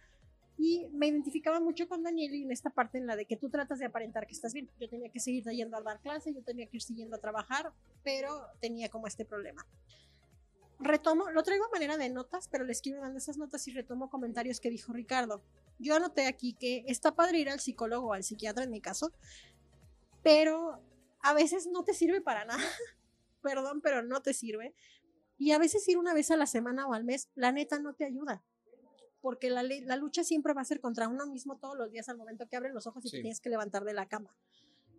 Y 0.59 0.87
me 0.91 1.07
identificaba 1.07 1.59
mucho 1.59 1.87
con 1.87 2.03
Daniel 2.03 2.35
y 2.35 2.43
en 2.43 2.51
esta 2.51 2.69
parte 2.69 2.97
en 2.97 3.07
la 3.07 3.15
de 3.15 3.25
que 3.25 3.37
tú 3.37 3.49
tratas 3.49 3.79
de 3.79 3.85
aparentar 3.85 4.27
que 4.27 4.33
estás 4.33 4.53
bien. 4.53 4.69
Yo 4.79 4.89
tenía 4.89 5.09
que 5.09 5.19
seguir 5.19 5.43
yendo 5.45 5.77
a 5.77 5.81
dar 5.81 6.01
clase, 6.01 6.33
yo 6.33 6.43
tenía 6.43 6.67
que 6.67 6.77
ir 6.77 6.83
siguiendo 6.83 7.15
a 7.15 7.19
trabajar, 7.19 7.71
pero 8.03 8.47
tenía 8.59 8.89
como 8.89 9.07
este 9.07 9.23
problema 9.23 9.65
retomo, 10.79 11.29
lo 11.31 11.43
traigo 11.43 11.65
a 11.65 11.69
manera 11.69 11.97
de 11.97 12.09
notas, 12.09 12.47
pero 12.47 12.63
les 12.63 12.81
quiero 12.81 13.01
dando 13.01 13.17
esas 13.17 13.37
notas 13.37 13.67
y 13.67 13.71
retomo 13.71 14.09
comentarios 14.09 14.59
que 14.59 14.69
dijo 14.69 14.93
Ricardo. 14.93 15.41
Yo 15.79 15.95
anoté 15.95 16.27
aquí 16.27 16.53
que 16.53 16.83
está 16.87 17.15
padre 17.15 17.39
ir 17.39 17.49
al 17.49 17.59
psicólogo 17.59 18.07
o 18.07 18.13
al 18.13 18.23
psiquiatra 18.23 18.63
en 18.63 18.71
mi 18.71 18.81
caso, 18.81 19.11
pero 20.23 20.81
a 21.21 21.33
veces 21.33 21.67
no 21.67 21.83
te 21.83 21.93
sirve 21.93 22.21
para 22.21 22.45
nada. 22.45 22.63
Perdón, 23.47 23.81
pero 23.81 24.03
no 24.03 24.21
te 24.21 24.33
sirve. 24.33 24.75
Y 25.37 25.51
a 25.51 25.59
veces 25.59 25.87
ir 25.87 25.97
una 25.97 26.13
vez 26.13 26.31
a 26.31 26.37
la 26.37 26.47
semana 26.47 26.87
o 26.87 26.93
al 26.93 27.03
mes, 27.03 27.29
la 27.35 27.51
neta 27.51 27.79
no 27.79 27.93
te 27.93 28.05
ayuda. 28.05 28.43
Porque 29.21 29.49
la, 29.49 29.63
la 29.63 29.95
lucha 29.95 30.23
siempre 30.23 30.53
va 30.53 30.61
a 30.61 30.65
ser 30.65 30.79
contra 30.79 31.07
uno 31.07 31.25
mismo 31.27 31.57
todos 31.57 31.77
los 31.77 31.91
días 31.91 32.09
al 32.09 32.17
momento 32.17 32.47
que 32.47 32.55
abres 32.55 32.73
los 32.73 32.87
ojos 32.87 33.05
y 33.05 33.11
te 33.11 33.21
tienes 33.21 33.39
que 33.39 33.49
levantar 33.49 33.83
de 33.83 33.93
la 33.93 34.07
cama. 34.07 34.35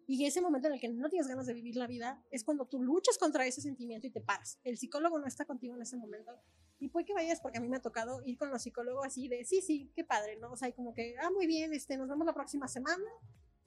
Y 0.07 0.25
ese 0.25 0.41
momento 0.41 0.69
en 0.69 0.75
el 0.75 0.81
que 0.81 0.89
no 0.89 1.11
tienes 1.11 1.29
ganas 1.29 1.45
de 1.45 1.53
vivir 1.53 1.77
la 1.77 1.87
vida 1.87 2.25
es 2.31 2.43
cuando 2.43 2.65
tú 2.65 2.83
luchas 2.83 3.19
contra 3.19 3.47
ese 3.47 3.61
sentimiento 3.61 4.07
y 4.07 4.11
te 4.11 4.23
paras. 4.23 4.59
El 4.65 4.79
psicólogo 4.79 5.19
no 5.19 5.27
está 5.27 5.45
contigo 5.45 5.75
en 5.75 5.83
ese 5.83 5.99
momento. 5.99 6.33
Y 6.79 6.89
puede 6.89 7.05
que 7.05 7.13
vayas, 7.13 7.43
porque 7.43 7.59
a 7.59 7.61
mí 7.61 7.69
me 7.69 7.77
ha 7.77 7.83
tocado 7.83 8.23
ir 8.25 8.39
con 8.39 8.51
los 8.51 8.63
psicólogos 8.63 9.07
así 9.07 9.29
de, 9.29 9.45
sí, 9.45 9.61
sí, 9.61 9.93
qué 9.95 10.05
padre, 10.05 10.37
¿no? 10.37 10.53
O 10.53 10.57
sea, 10.57 10.73
como 10.73 10.95
que, 10.95 11.15
ah, 11.21 11.31
muy 11.31 11.47
bien, 11.47 11.75
este, 11.75 11.99
nos 11.99 12.09
vemos 12.09 12.25
la 12.25 12.33
próxima 12.33 12.69
semana. 12.69 13.05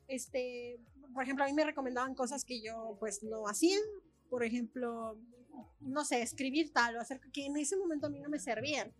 Este, 0.07 0.79
por 1.13 1.23
ejemplo, 1.23 1.43
a 1.45 1.47
mí 1.47 1.53
me 1.53 1.63
recomendaban 1.63 2.15
cosas 2.15 2.43
que 2.43 2.59
yo 2.59 2.97
pues 2.99 3.21
no 3.21 3.47
hacía. 3.47 3.77
Por 4.31 4.45
ejemplo, 4.45 5.19
no 5.81 6.05
sé, 6.05 6.21
escribir 6.21 6.71
tal 6.71 6.95
o 6.95 7.01
hacer 7.01 7.19
que 7.33 7.45
en 7.45 7.57
ese 7.57 7.75
momento 7.75 8.07
a 8.07 8.09
mí 8.09 8.21
no 8.21 8.29
me 8.29 8.39
servían. 8.39 8.93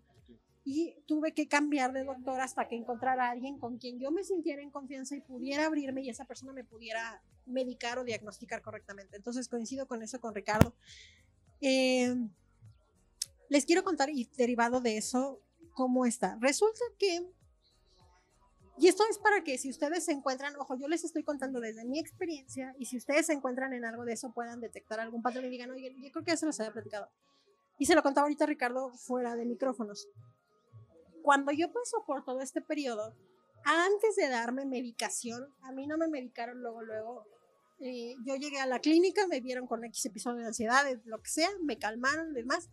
Y 0.66 0.98
tuve 1.08 1.34
que 1.34 1.48
cambiar 1.48 1.94
de 1.94 2.03
doctor 2.03 2.41
hasta 2.41 2.68
que 2.68 2.76
encontrara 2.76 3.28
a 3.28 3.32
alguien 3.32 3.58
con 3.58 3.78
quien 3.78 3.98
yo 3.98 4.12
me 4.12 4.26
sintiera 4.26 4.62
en 4.62 4.72
confianza 4.72 5.16
y 5.16 5.22
pudiera 5.22 5.68
abrirme 5.68 6.02
y 6.02 6.10
esa 6.10 6.26
persona 6.26 6.52
me 6.52 6.66
pudiera 6.66 7.24
medicar 7.45 7.98
o 7.98 8.03
diagnosticar 8.03 8.62
correctamente. 8.62 9.16
Entonces 9.16 9.48
coincido 9.48 9.88
con 9.88 10.03
eso 10.03 10.20
con 10.20 10.36
Ricardo. 10.36 10.76
Eh, 11.62 12.14
les 13.48 13.66
quiero 13.66 13.86
contar 13.86 14.10
y 14.10 14.26
derivado 14.36 14.82
de 14.82 14.98
eso, 14.98 15.41
cómo 15.74 16.06
está. 16.06 16.38
Resulta 16.41 16.82
que, 16.99 17.26
y 18.82 18.88
esto 18.88 19.03
es 19.12 19.20
para 19.20 19.44
que 19.44 19.60
si 19.60 19.70
ustedes 19.70 20.06
se 20.06 20.12
encuentran, 20.12 20.56
ojo, 20.58 20.76
yo 20.76 20.88
les 20.88 21.03
estoy 21.03 21.24
contando 21.24 21.60
desde 21.60 21.86
mi 21.86 21.99
experiencia 21.99 22.74
y 22.80 22.88
si 22.88 22.98
ustedes 22.98 23.28
se 23.28 23.34
encuentran 23.34 23.74
en 23.74 23.86
algo 23.86 24.06
de 24.06 24.14
eso 24.14 24.34
puedan 24.34 24.60
detectar 24.60 24.99
algún 24.99 25.22
patrón 25.22 25.45
y 25.45 25.49
digan, 25.49 25.70
oye, 25.70 25.95
yo 25.99 26.12
creo 26.12 26.26
que 26.26 26.32
ya 26.32 26.38
se 26.38 26.48
los 26.48 26.60
había 26.60 26.74
platicado. 26.74 27.08
Y 27.78 27.86
se 27.86 27.94
lo 27.94 28.02
contaba 28.02 28.26
ahorita 28.26 28.48
Ricardo 28.48 28.91
fuera 28.94 29.36
de 29.36 29.45
micrófonos. 29.45 30.08
Cuando 31.22 31.52
yo 31.52 31.72
paso 31.72 32.03
por 32.08 32.26
todo 32.26 32.41
este 32.41 32.60
periodo, 32.60 33.16
antes 33.66 34.16
de 34.16 34.30
darme 34.30 34.66
medicación, 34.66 35.53
a 35.62 35.72
mí 35.72 35.86
no 35.86 35.99
me 35.99 36.08
medicaron 36.08 36.60
luego, 36.64 36.82
luego. 36.82 37.28
Eh, 37.82 38.16
yo 38.26 38.36
llegué 38.36 38.60
a 38.62 38.66
la 38.66 38.80
clínica, 38.80 39.28
me 39.28 39.41
vieron 39.41 39.68
con 39.68 39.86
X 39.86 40.08
episodio 40.08 40.40
de 40.40 40.48
ansiedad, 40.48 40.86
de 40.86 40.99
lo 41.06 41.22
que 41.22 41.30
sea, 41.30 41.49
me 41.62 41.78
calmaron, 41.78 42.34
demás. 42.34 42.68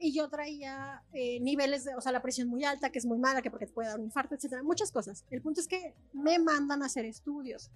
Y 0.00 0.14
yo 0.14 0.28
traía 0.28 1.02
eh, 1.12 1.40
niveles 1.40 1.84
de, 1.84 1.94
o 1.94 2.00
sea, 2.00 2.12
la 2.12 2.22
presión 2.22 2.48
muy 2.48 2.64
alta, 2.64 2.90
que 2.90 2.98
es 2.98 3.06
muy 3.06 3.18
mala, 3.18 3.42
que 3.42 3.50
porque 3.50 3.66
te 3.66 3.72
puede 3.72 3.88
dar 3.88 3.98
un 3.98 4.04
infarto, 4.04 4.34
etcétera, 4.34 4.62
muchas 4.62 4.92
cosas. 4.92 5.24
El 5.30 5.42
punto 5.42 5.60
es 5.60 5.66
que 5.66 5.94
me 6.12 6.38
mandan 6.38 6.82
a 6.82 6.86
hacer 6.86 7.04
estudios. 7.04 7.70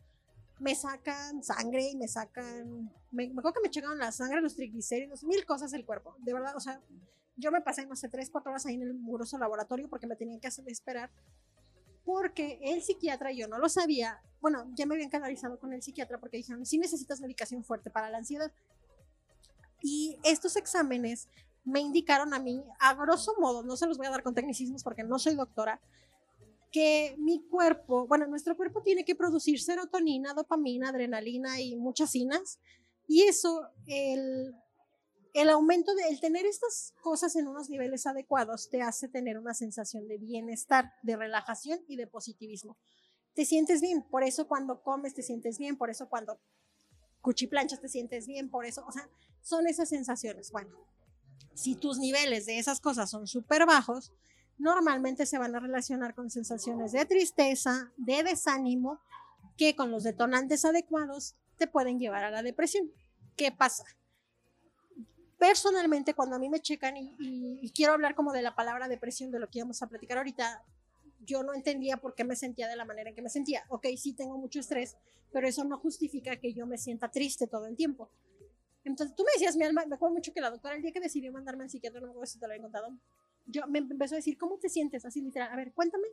Me 0.61 0.75
sacan 0.77 1.43
sangre 1.43 1.91
y 1.91 1.97
me 1.97 2.07
sacan. 2.07 2.93
Me, 3.11 3.29
me 3.29 3.41
acuerdo 3.41 3.55
que 3.55 3.69
me 3.69 3.71
checaron 3.71 3.99
la 3.99 4.13
sangre, 4.13 4.41
los 4.41 4.55
triglicéridos, 4.55 5.25
mil 5.25 5.45
cosas 5.45 5.73
del 5.73 5.85
cuerpo. 5.85 6.15
De 6.21 6.33
verdad, 6.33 6.57
o 6.57 6.61
sea, 6.61 6.81
yo 7.37 7.51
me 7.51 7.61
pasé, 7.61 7.87
no 7.87 7.97
sé, 7.97 8.09
tres, 8.09 8.31
cuatro 8.31 8.51
horas 8.51 8.67
ahí 8.67 8.75
en 8.75 8.83
el 8.83 8.95
muroso 8.95 9.39
laboratorio 9.39 9.89
porque 9.89 10.07
me 10.07 10.17
tenían 10.17 10.41
que 10.41 10.49
hacer 10.49 10.69
esperar. 10.69 11.11
Porque 12.05 12.59
el 12.63 12.83
psiquiatra, 12.83 13.33
yo 13.33 13.47
no 13.49 13.59
lo 13.59 13.69
sabía, 13.69 14.21
bueno, 14.41 14.67
ya 14.75 14.87
me 14.87 14.95
habían 14.95 15.11
canalizado 15.11 15.59
con 15.59 15.73
el 15.73 15.83
psiquiatra 15.83 16.19
porque 16.19 16.37
dijeron, 16.37 16.67
sí 16.67 16.79
necesitas 16.79 17.21
medicación 17.21 17.65
fuerte 17.65 17.91
para 17.91 18.11
la 18.11 18.19
ansiedad. 18.19 18.53
Y 19.81 20.19
estos 20.25 20.57
exámenes 20.57 21.29
me 21.65 21.81
indicaron 21.81 22.35
a 22.35 22.39
mí, 22.39 22.65
a 22.81 22.95
grosso 22.95 23.35
modo, 23.39 23.63
no 23.63 23.77
se 23.77 23.87
los 23.87 23.99
voy 23.99 24.07
a 24.07 24.11
dar 24.11 24.23
con 24.23 24.35
tecnicismos 24.35 24.83
porque 24.83 25.05
no 25.05 25.19
soy 25.19 25.35
doctora, 25.35 25.81
que 26.73 27.15
mi 27.19 27.47
cuerpo, 27.49 28.07
bueno, 28.07 28.27
nuestro 28.27 28.57
cuerpo 28.57 28.83
tiene 28.83 29.05
que 29.05 29.15
producir 29.15 29.61
serotonina, 29.61 30.33
dopamina, 30.33 30.89
adrenalina 30.89 31.61
y 31.61 31.77
muchas 31.77 32.11
cinas. 32.11 32.59
Y 33.07 33.25
eso, 33.25 33.69
el, 33.87 34.55
el 35.35 35.51
aumento 35.51 35.95
de 35.95 36.09
el 36.09 36.19
tener 36.19 36.47
estas 36.47 36.95
cosas 37.03 37.37
en 37.37 37.47
unos 37.47 37.69
niveles 37.69 38.07
adecuados 38.07 38.71
te 38.71 38.81
hace 38.81 39.09
tener 39.09 39.39
una 39.39 39.53
sensación 39.53 40.09
de 40.09 40.17
bienestar, 40.17 40.95
de 41.03 41.17
relajación 41.17 41.81
y 41.89 41.97
de 41.97 42.07
positivismo. 42.07 42.79
Te 43.35 43.45
sientes 43.45 43.83
bien, 43.83 44.03
por 44.03 44.25
eso 44.25 44.49
cuando 44.49 44.83
comes 44.83 45.15
te 45.15 45.23
sientes 45.23 45.59
bien, 45.59 45.77
por 45.77 45.91
eso 45.91 46.09
cuando 46.09 46.41
cuchiplanchas 47.21 47.81
te 47.81 47.89
sientes 47.89 48.27
bien, 48.27 48.51
por 48.51 48.67
eso, 48.67 48.85
o 48.87 48.93
sea, 48.93 49.09
son 49.43 49.67
esas 49.67 49.89
sensaciones. 49.91 50.51
Bueno, 50.51 50.71
si 51.55 51.75
tus 51.75 51.99
niveles 51.99 52.47
de 52.47 52.59
esas 52.59 52.81
cosas 52.81 53.11
son 53.11 53.27
súper 53.27 53.67
bajos, 53.67 54.13
normalmente 54.59 55.27
se 55.27 55.39
van 55.39 55.55
a 55.55 55.61
relacionar 55.61 56.15
con 56.15 56.31
sensaciones 56.31 56.93
de 56.93 57.05
tristeza, 57.05 57.93
de 57.97 58.23
desánimo, 58.23 59.01
que 59.57 59.77
con 59.77 59.91
los 59.91 60.05
detonantes 60.05 60.65
adecuados 60.65 61.35
te 61.57 61.67
pueden 61.67 61.99
llevar 61.99 62.25
a 62.25 62.31
la 62.31 62.43
depresión. 62.43 62.91
¿Qué 63.37 63.53
pasa? 63.53 63.85
Personalmente, 65.39 66.15
cuando 66.15 66.37
a 66.37 66.39
mí 66.39 66.49
me 66.49 66.61
checan 66.61 66.95
y, 66.97 67.73
quiero 67.75 67.93
hablar 67.95 68.15
como 68.15 68.33
de 68.33 68.43
la 68.43 68.55
palabra 68.55 68.89
depresión, 68.89 69.31
de 69.31 69.41
lo 69.41 69.49
que 69.49 69.59
íbamos 69.59 69.83
a 69.83 69.89
platicar 69.89 70.19
ahorita, 70.19 70.65
yo 71.25 71.43
no 71.43 71.55
entendía 71.55 71.97
por 71.97 72.15
qué 72.15 72.25
me 72.25 72.37
sentía 72.37 72.69
de 72.69 72.77
la 72.77 72.85
manera 72.85 73.11
en 73.11 73.17
que 73.17 73.23
me 73.23 73.29
sentía. 73.29 73.65
Ok, 73.69 73.87
sí 73.97 74.13
tengo 74.13 74.39
mucho 74.39 74.61
estrés, 74.61 74.97
pero 75.33 75.49
eso 75.49 75.65
no 75.65 75.79
justifica 75.79 76.37
que 76.37 76.53
yo 76.53 76.67
me 76.67 76.79
sienta 76.79 77.11
triste 77.11 77.47
todo 77.47 77.67
el 77.67 77.77
tiempo. 77.77 78.11
Entonces, 78.85 79.15
tú 79.17 79.23
me 79.25 79.33
decías, 79.33 79.57
mi 79.57 79.65
alma, 79.65 79.85
me 79.87 79.95
acuerdo 79.95 80.15
mucho 80.15 80.33
que 80.33 80.41
la 80.41 80.51
doctora 80.51 80.75
el 80.75 80.83
día 80.83 80.93
que 80.93 81.01
decidió 81.01 81.33
mandarme 81.33 81.65
al 81.65 81.71
psiquiatra, 81.71 82.01
no 82.01 82.07
me 82.09 82.11
acuerdo 82.13 82.27
si 82.27 82.39
te 82.39 82.47
lo 82.47 82.53
había 82.53 82.63
contado, 82.63 82.89
yo 83.47 83.67
me 83.69 83.79
empezó 83.79 84.15
a 84.15 84.17
decir, 84.17 84.37
¿cómo 84.39 84.59
te 84.59 84.69
sientes? 84.69 85.05
Así 85.05 85.21
literal, 85.21 85.51
a 85.53 85.57
ver, 85.57 85.73
cuéntame, 85.73 86.07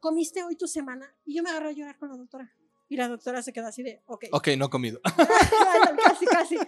¿comiste 0.00 0.42
hoy 0.42 0.56
tu 0.56 0.66
semana? 0.66 1.12
Y 1.24 1.36
yo 1.36 1.42
me 1.42 1.50
agarré 1.50 1.68
a 1.68 1.72
llorar 1.72 1.98
con 1.98 2.08
la 2.10 2.16
doctora. 2.16 2.52
Y 2.88 2.96
la 2.96 3.08
doctora 3.08 3.42
se 3.42 3.52
quedó 3.52 3.66
así 3.66 3.82
de, 3.82 4.02
ok. 4.06 4.26
Ok, 4.32 4.48
no 4.58 4.66
he 4.66 4.70
comido. 4.70 5.00
casi, 6.04 6.26
casi. 6.26 6.58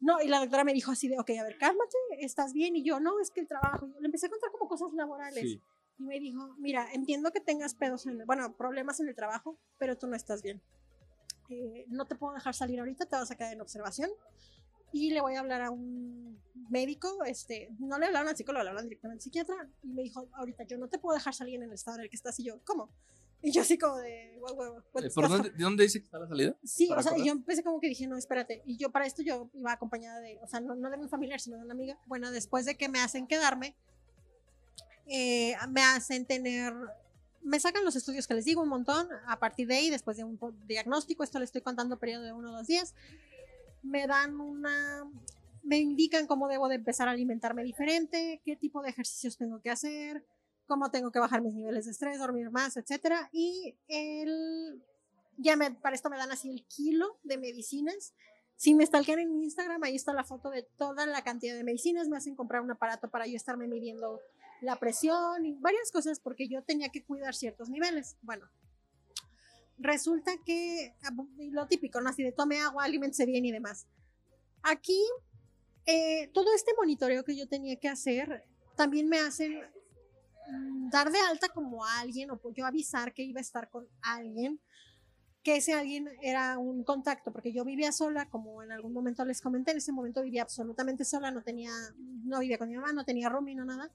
No, 0.00 0.20
y 0.22 0.28
la 0.28 0.38
doctora 0.40 0.64
me 0.64 0.72
dijo 0.72 0.90
así 0.92 1.08
de, 1.08 1.18
ok, 1.18 1.30
a 1.38 1.42
ver, 1.44 1.58
cálmate, 1.58 1.96
¿estás 2.20 2.52
bien? 2.54 2.74
Y 2.76 2.82
yo, 2.82 2.98
no, 3.00 3.20
es 3.20 3.30
que 3.30 3.40
el 3.40 3.48
trabajo. 3.48 3.86
Yo 3.86 4.00
le 4.00 4.06
empecé 4.06 4.26
a 4.26 4.30
contar 4.30 4.50
como 4.50 4.66
cosas 4.68 4.92
laborales. 4.94 5.42
Sí. 5.44 5.60
Y 5.98 6.02
me 6.04 6.18
dijo, 6.18 6.54
mira, 6.58 6.88
entiendo 6.92 7.30
que 7.30 7.40
tengas 7.40 7.74
pedos, 7.74 8.06
en 8.06 8.20
el- 8.20 8.24
bueno, 8.26 8.56
problemas 8.56 8.98
en 9.00 9.08
el 9.08 9.14
trabajo, 9.14 9.58
pero 9.78 9.98
tú 9.98 10.06
no 10.06 10.16
estás 10.16 10.42
bien. 10.42 10.62
Eh, 11.50 11.84
no 11.88 12.06
te 12.06 12.14
puedo 12.14 12.32
dejar 12.32 12.54
salir 12.54 12.78
ahorita, 12.80 13.04
te 13.06 13.16
vas 13.16 13.30
a 13.30 13.36
quedar 13.36 13.52
en 13.52 13.60
observación. 13.60 14.08
Y 14.92 15.10
le 15.10 15.20
voy 15.20 15.34
a 15.36 15.40
hablar 15.40 15.62
a 15.62 15.70
un 15.70 16.38
médico, 16.68 17.24
este, 17.24 17.68
no 17.78 17.98
le 17.98 18.06
hablaron 18.06 18.28
al 18.28 18.36
psicólogo, 18.36 18.62
le 18.64 18.70
hablaron 18.70 18.88
directamente 18.88 19.18
al 19.18 19.22
psiquiatra. 19.22 19.68
Y 19.82 19.88
me 19.88 20.02
dijo, 20.02 20.28
ahorita 20.34 20.64
yo 20.64 20.78
no 20.78 20.88
te 20.88 20.98
puedo 20.98 21.16
dejar 21.16 21.34
salir 21.34 21.56
en 21.56 21.64
el 21.64 21.72
estado 21.72 21.96
en 21.98 22.04
el 22.04 22.10
que 22.10 22.16
estás. 22.16 22.38
Y 22.40 22.44
yo, 22.44 22.60
¿cómo? 22.64 22.90
Y 23.42 23.52
yo 23.52 23.62
así 23.62 23.78
como 23.78 23.96
de, 23.96 24.36
"Guau, 24.38 24.54
guau, 24.54 24.70
guau, 24.72 24.82
what 24.92 25.02
Eh, 25.04 25.08
the 25.08 25.14
¿Por 25.14 25.24
fuck?". 25.24 25.32
dónde, 25.32 25.50
¿De 25.50 25.64
dónde 25.64 25.82
dice 25.84 25.98
que 26.00 26.04
está 26.04 26.18
la 26.18 26.28
salida? 26.28 26.54
Sí, 26.62 26.90
o 26.92 27.02
sea, 27.02 27.12
correr? 27.12 27.26
yo 27.26 27.32
empecé 27.32 27.62
como 27.62 27.80
que 27.80 27.88
dije, 27.88 28.06
no, 28.06 28.16
espérate. 28.18 28.62
Y 28.66 28.76
yo 28.76 28.90
para 28.90 29.06
esto 29.06 29.22
yo 29.22 29.48
iba 29.54 29.72
acompañada 29.72 30.20
de, 30.20 30.38
o 30.42 30.46
sea, 30.46 30.60
no, 30.60 30.74
no 30.74 30.90
de 30.90 30.98
mi 30.98 31.08
familiar, 31.08 31.40
sino 31.40 31.56
de 31.56 31.64
una 31.64 31.72
amiga. 31.72 31.98
Bueno, 32.06 32.30
después 32.32 32.66
de 32.66 32.76
que 32.76 32.88
me 32.90 33.00
hacen 33.00 33.26
quedarme, 33.26 33.74
eh, 35.06 35.54
me 35.70 35.82
hacen 35.82 36.26
tener, 36.26 36.74
me 37.42 37.58
sacan 37.58 37.84
los 37.84 37.96
estudios 37.96 38.26
que 38.26 38.34
les 38.34 38.44
digo 38.44 38.62
un 38.62 38.68
montón. 38.68 39.08
A 39.26 39.38
partir 39.38 39.66
de 39.66 39.76
ahí, 39.76 39.90
después 39.90 40.18
de 40.18 40.24
un 40.24 40.38
diagnóstico, 40.66 41.24
esto 41.24 41.38
le 41.38 41.46
estoy 41.46 41.62
contando 41.62 41.98
periodo 41.98 42.24
de 42.24 42.32
uno 42.32 42.50
o 42.52 42.56
dos 42.58 42.66
días, 42.66 42.94
me 43.82 44.06
dan 44.06 44.40
una, 44.40 45.10
me 45.62 45.78
indican 45.78 46.26
cómo 46.26 46.48
debo 46.48 46.68
de 46.68 46.76
empezar 46.76 47.08
a 47.08 47.12
alimentarme 47.12 47.64
diferente, 47.64 48.40
qué 48.44 48.56
tipo 48.56 48.82
de 48.82 48.90
ejercicios 48.90 49.36
tengo 49.36 49.60
que 49.60 49.70
hacer, 49.70 50.24
cómo 50.66 50.90
tengo 50.90 51.10
que 51.10 51.18
bajar 51.18 51.42
mis 51.42 51.54
niveles 51.54 51.86
de 51.86 51.90
estrés, 51.90 52.18
dormir 52.18 52.50
más, 52.50 52.76
etcétera. 52.76 53.28
Y 53.32 53.76
el, 53.88 54.82
ya 55.36 55.56
me, 55.56 55.72
para 55.72 55.96
esto 55.96 56.10
me 56.10 56.16
dan 56.16 56.30
así 56.30 56.50
el 56.50 56.64
kilo 56.66 57.18
de 57.24 57.38
medicinas. 57.38 58.14
Si 58.56 58.74
me 58.74 58.84
stalkean 58.84 59.18
en 59.18 59.32
mi 59.32 59.44
Instagram, 59.44 59.82
ahí 59.82 59.96
está 59.96 60.12
la 60.12 60.24
foto 60.24 60.50
de 60.50 60.62
toda 60.76 61.06
la 61.06 61.22
cantidad 61.22 61.56
de 61.56 61.64
medicinas. 61.64 62.08
Me 62.08 62.16
hacen 62.16 62.36
comprar 62.36 62.62
un 62.62 62.70
aparato 62.70 63.10
para 63.10 63.26
yo 63.26 63.34
estarme 63.36 63.66
midiendo 63.66 64.20
la 64.60 64.76
presión 64.76 65.46
y 65.46 65.54
varias 65.54 65.90
cosas 65.90 66.20
porque 66.20 66.46
yo 66.46 66.62
tenía 66.62 66.90
que 66.90 67.02
cuidar 67.02 67.34
ciertos 67.34 67.70
niveles. 67.70 68.16
Bueno, 68.22 68.46
resulta 69.80 70.32
que 70.44 70.94
ah, 71.02 71.10
lo 71.50 71.66
típico, 71.66 72.00
¿no? 72.00 72.10
Así 72.10 72.22
de 72.22 72.32
tome 72.32 72.60
agua, 72.60 72.84
aliméntese 72.84 73.26
bien 73.26 73.44
y 73.44 73.52
demás. 73.52 73.86
Aquí, 74.62 75.00
eh, 75.86 76.30
todo 76.32 76.54
este 76.54 76.72
monitoreo 76.76 77.24
que 77.24 77.36
yo 77.36 77.48
tenía 77.48 77.76
que 77.76 77.88
hacer, 77.88 78.44
también 78.76 79.08
me 79.08 79.18
hacen 79.18 79.60
mm, 80.48 80.90
dar 80.90 81.10
de 81.10 81.18
alta 81.18 81.48
como 81.48 81.84
a 81.84 82.00
alguien 82.00 82.30
o 82.30 82.40
yo 82.52 82.66
avisar 82.66 83.12
que 83.12 83.22
iba 83.22 83.38
a 83.38 83.42
estar 83.42 83.70
con 83.70 83.88
alguien 84.02 84.60
que 85.42 85.56
ese 85.56 85.72
alguien 85.72 86.08
era 86.20 86.58
un 86.58 86.84
contacto, 86.84 87.32
porque 87.32 87.52
yo 87.52 87.64
vivía 87.64 87.92
sola, 87.92 88.28
como 88.28 88.62
en 88.62 88.72
algún 88.72 88.92
momento 88.92 89.24
les 89.24 89.40
comenté, 89.40 89.70
en 89.70 89.78
ese 89.78 89.92
momento 89.92 90.22
vivía 90.22 90.42
absolutamente 90.42 91.04
sola, 91.04 91.30
no 91.30 91.42
tenía, 91.42 91.72
no 92.24 92.40
vivía 92.40 92.58
con 92.58 92.68
mi 92.68 92.76
mamá, 92.76 92.92
no 92.92 93.04
tenía 93.04 93.30
roomie, 93.30 93.54
no 93.54 93.64
nada, 93.64 93.90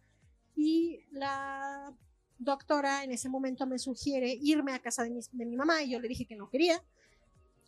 y 0.56 1.02
la 1.12 1.94
doctora 2.38 3.03
en 3.03 3.12
ese 3.12 3.30
momento 3.30 3.66
me 3.66 3.80
sugiere 3.80 4.38
irme 4.41 4.74
a 4.74 4.80
casa 4.80 5.03
de 5.03 5.10
mi, 5.10 5.20
de 5.32 5.45
mi 5.45 5.56
mamá, 5.56 5.84
y 5.84 5.91
yo 5.91 5.99
le 5.99 6.07
dije 6.07 6.26
que 6.26 6.36
no 6.36 6.49
quería. 6.49 6.84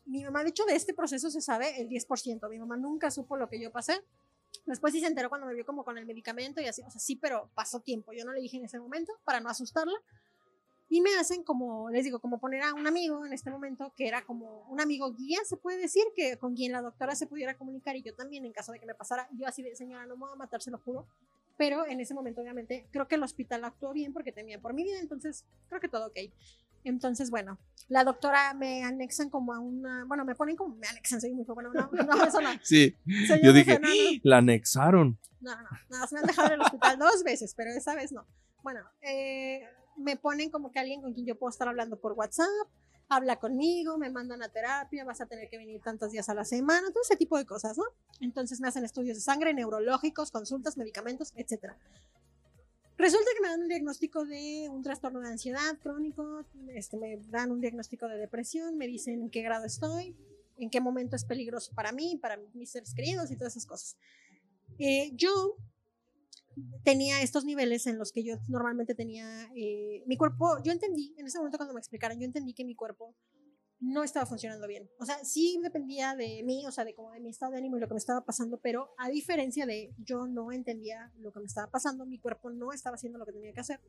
Mi 0.05 0.23
mamá, 0.23 0.43
de 0.43 0.49
hecho, 0.49 0.65
de 0.65 0.75
este 0.75 0.93
proceso 0.93 1.29
se 1.29 1.41
sabe 1.41 1.81
el 1.81 1.89
10%, 1.89 2.49
mi 2.49 2.59
mamá 2.59 2.77
nunca 2.77 3.11
supo 3.11 3.37
lo 3.37 3.49
que 3.49 3.59
yo 3.59 3.71
pasé, 3.71 4.01
después 4.65 4.93
sí 4.93 5.01
se 5.01 5.07
enteró 5.07 5.29
cuando 5.29 5.47
me 5.47 5.53
vio 5.53 5.65
como 5.65 5.83
con 5.83 5.97
el 5.97 6.05
medicamento 6.05 6.61
y 6.61 6.65
así, 6.65 6.81
o 6.81 6.89
sea, 6.89 6.99
sí, 6.99 7.15
pero 7.15 7.49
pasó 7.55 7.81
tiempo, 7.81 8.13
yo 8.13 8.23
no 8.25 8.33
le 8.33 8.41
dije 8.41 8.57
en 8.57 8.65
ese 8.65 8.79
momento 8.79 9.13
para 9.25 9.39
no 9.39 9.49
asustarla, 9.49 9.97
y 10.89 11.01
me 11.01 11.13
hacen 11.15 11.43
como, 11.43 11.89
les 11.89 12.05
digo, 12.05 12.19
como 12.19 12.39
poner 12.39 12.63
a 12.63 12.73
un 12.73 12.87
amigo 12.87 13.25
en 13.25 13.33
este 13.33 13.51
momento 13.51 13.91
que 13.95 14.07
era 14.07 14.23
como 14.23 14.65
un 14.69 14.79
amigo 14.79 15.11
guía, 15.13 15.39
se 15.43 15.57
puede 15.57 15.77
decir, 15.77 16.03
que 16.15 16.37
con 16.37 16.55
quien 16.55 16.71
la 16.71 16.81
doctora 16.81 17.15
se 17.15 17.27
pudiera 17.27 17.57
comunicar 17.57 17.95
y 17.97 18.03
yo 18.03 18.15
también 18.15 18.45
en 18.45 18.53
caso 18.53 18.71
de 18.71 18.79
que 18.79 18.85
me 18.85 18.95
pasara, 18.95 19.27
yo 19.33 19.47
así 19.47 19.61
de 19.61 19.75
señora, 19.75 20.05
no 20.05 20.15
me 20.15 20.21
voy 20.21 20.31
a 20.31 20.35
matar, 20.35 20.61
se 20.61 20.71
lo 20.71 20.77
juro. 20.79 21.05
Pero 21.57 21.85
en 21.87 21.99
ese 21.99 22.13
momento, 22.13 22.41
obviamente, 22.41 22.87
creo 22.91 23.07
que 23.07 23.15
el 23.15 23.23
hospital 23.23 23.65
actuó 23.65 23.91
bien 23.93 24.13
porque 24.13 24.31
temía 24.31 24.59
por 24.59 24.73
mi 24.73 24.83
vida, 24.83 24.99
entonces 24.99 25.45
creo 25.69 25.81
que 25.81 25.89
todo 25.89 26.07
ok. 26.07 26.17
Entonces, 26.83 27.31
bueno, 27.31 27.59
la 27.89 28.03
doctora 28.03 28.53
me 28.53 28.83
anexan 28.83 29.29
como 29.29 29.53
a 29.53 29.59
una, 29.59 30.05
bueno, 30.05 30.23
me 30.23 30.35
ponen 30.35 30.55
como, 30.55 30.75
me 30.75 30.87
anexan, 30.87 31.19
soy 31.19 31.33
muy 31.33 31.45
bueno, 31.45 31.73
no, 31.73 31.89
no, 31.91 32.23
eso 32.23 32.41
no. 32.41 32.49
Sí, 32.63 32.95
Señor, 33.05 33.41
yo 33.41 33.53
dije, 33.53 33.79
no, 33.79 33.87
no. 33.87 33.93
la 34.23 34.37
anexaron. 34.37 35.19
No, 35.41 35.55
no, 35.55 35.61
no, 35.63 35.69
nada 35.89 36.01
más 36.01 36.13
me 36.13 36.19
han 36.19 36.25
dejado 36.25 36.47
en 36.47 36.53
el 36.53 36.61
hospital 36.61 36.99
dos 36.99 37.23
veces, 37.23 37.53
pero 37.55 37.71
esa 37.71 37.95
vez 37.95 38.11
no. 38.11 38.25
Bueno, 38.63 38.81
eh, 39.01 39.63
me 39.97 40.15
ponen 40.15 40.49
como 40.49 40.71
que 40.71 40.79
alguien 40.79 41.01
con 41.01 41.13
quien 41.13 41.25
yo 41.25 41.37
puedo 41.37 41.49
estar 41.49 41.67
hablando 41.67 41.99
por 41.99 42.13
WhatsApp, 42.13 42.47
habla 43.09 43.37
conmigo, 43.37 43.97
me 43.97 44.09
mandan 44.09 44.43
a 44.43 44.49
terapia, 44.49 45.05
vas 45.05 45.21
a 45.21 45.25
tener 45.25 45.49
que 45.49 45.57
venir 45.57 45.81
tantos 45.81 46.11
días 46.11 46.27
a 46.29 46.33
la 46.33 46.43
semana, 46.43 46.89
todo 46.91 47.03
ese 47.03 47.15
tipo 47.15 47.37
de 47.37 47.45
cosas, 47.45 47.77
¿no? 47.77 47.85
Entonces 48.19 48.59
me 48.59 48.67
hacen 48.67 48.83
estudios 48.83 49.17
de 49.17 49.21
sangre, 49.21 49.53
neurológicos, 49.53 50.31
consultas, 50.31 50.77
medicamentos, 50.77 51.31
etc. 51.35 51.73
Resulta 52.97 53.29
que 53.35 53.41
me 53.41 53.49
dan 53.49 53.61
un 53.61 53.67
diagnóstico 53.69 54.25
de 54.25 54.67
un 54.69 54.81
trastorno 54.81 55.21
de 55.21 55.29
ansiedad 55.29 55.77
crónico, 55.81 56.45
este, 56.69 56.97
me 56.97 57.17
dan 57.29 57.51
un 57.51 57.61
diagnóstico 57.61 58.07
de 58.07 58.17
depresión, 58.17 58.77
me 58.77 58.87
dicen 58.87 59.21
en 59.21 59.29
qué 59.29 59.41
grado 59.41 59.65
estoy, 59.65 60.15
en 60.57 60.69
qué 60.69 60.81
momento 60.81 61.15
es 61.15 61.23
peligroso 61.23 61.73
para 61.75 61.91
mí, 61.91 62.17
para 62.21 62.37
mis 62.53 62.71
seres 62.71 62.93
queridos 62.93 63.31
y 63.31 63.35
todas 63.35 63.53
esas 63.53 63.67
cosas. 63.67 63.97
Eh, 64.79 65.11
yo 65.13 65.55
tenía 66.83 67.21
estos 67.21 67.45
niveles 67.45 67.87
en 67.87 67.97
los 67.97 68.11
que 68.11 68.23
yo 68.23 68.35
normalmente 68.47 68.95
tenía 68.95 69.49
eh, 69.55 70.03
mi 70.05 70.17
cuerpo, 70.17 70.57
yo 70.63 70.71
entendí, 70.71 71.13
en 71.17 71.27
ese 71.27 71.37
momento 71.37 71.57
cuando 71.57 71.73
me 71.73 71.79
explicaron, 71.79 72.19
yo 72.19 72.25
entendí 72.25 72.53
que 72.53 72.65
mi 72.65 72.75
cuerpo 72.75 73.15
no 73.79 74.03
estaba 74.03 74.25
funcionando 74.25 74.67
bien. 74.67 74.89
O 74.99 75.05
sea, 75.05 75.23
sí 75.23 75.59
dependía 75.61 76.15
de 76.15 76.41
mí, 76.43 76.65
o 76.65 76.71
sea, 76.71 76.83
de 76.83 76.95
como 76.95 77.11
de 77.11 77.19
mi 77.19 77.29
estado 77.29 77.51
de 77.51 77.59
ánimo 77.59 77.77
y 77.77 77.79
lo 77.79 77.87
que 77.87 77.93
me 77.93 77.99
estaba 77.99 78.25
pasando, 78.25 78.59
pero 78.59 78.93
a 78.97 79.09
diferencia 79.09 79.65
de 79.65 79.93
yo 79.97 80.25
no 80.25 80.51
entendía 80.51 81.11
lo 81.19 81.31
que 81.31 81.39
me 81.39 81.45
estaba 81.45 81.69
pasando, 81.69 82.05
mi 82.05 82.19
cuerpo 82.19 82.49
no 82.49 82.73
estaba 82.73 82.95
haciendo 82.95 83.19
lo 83.19 83.25
que 83.25 83.33
tenía 83.33 83.53
que 83.53 83.59
hacer. 83.59 83.79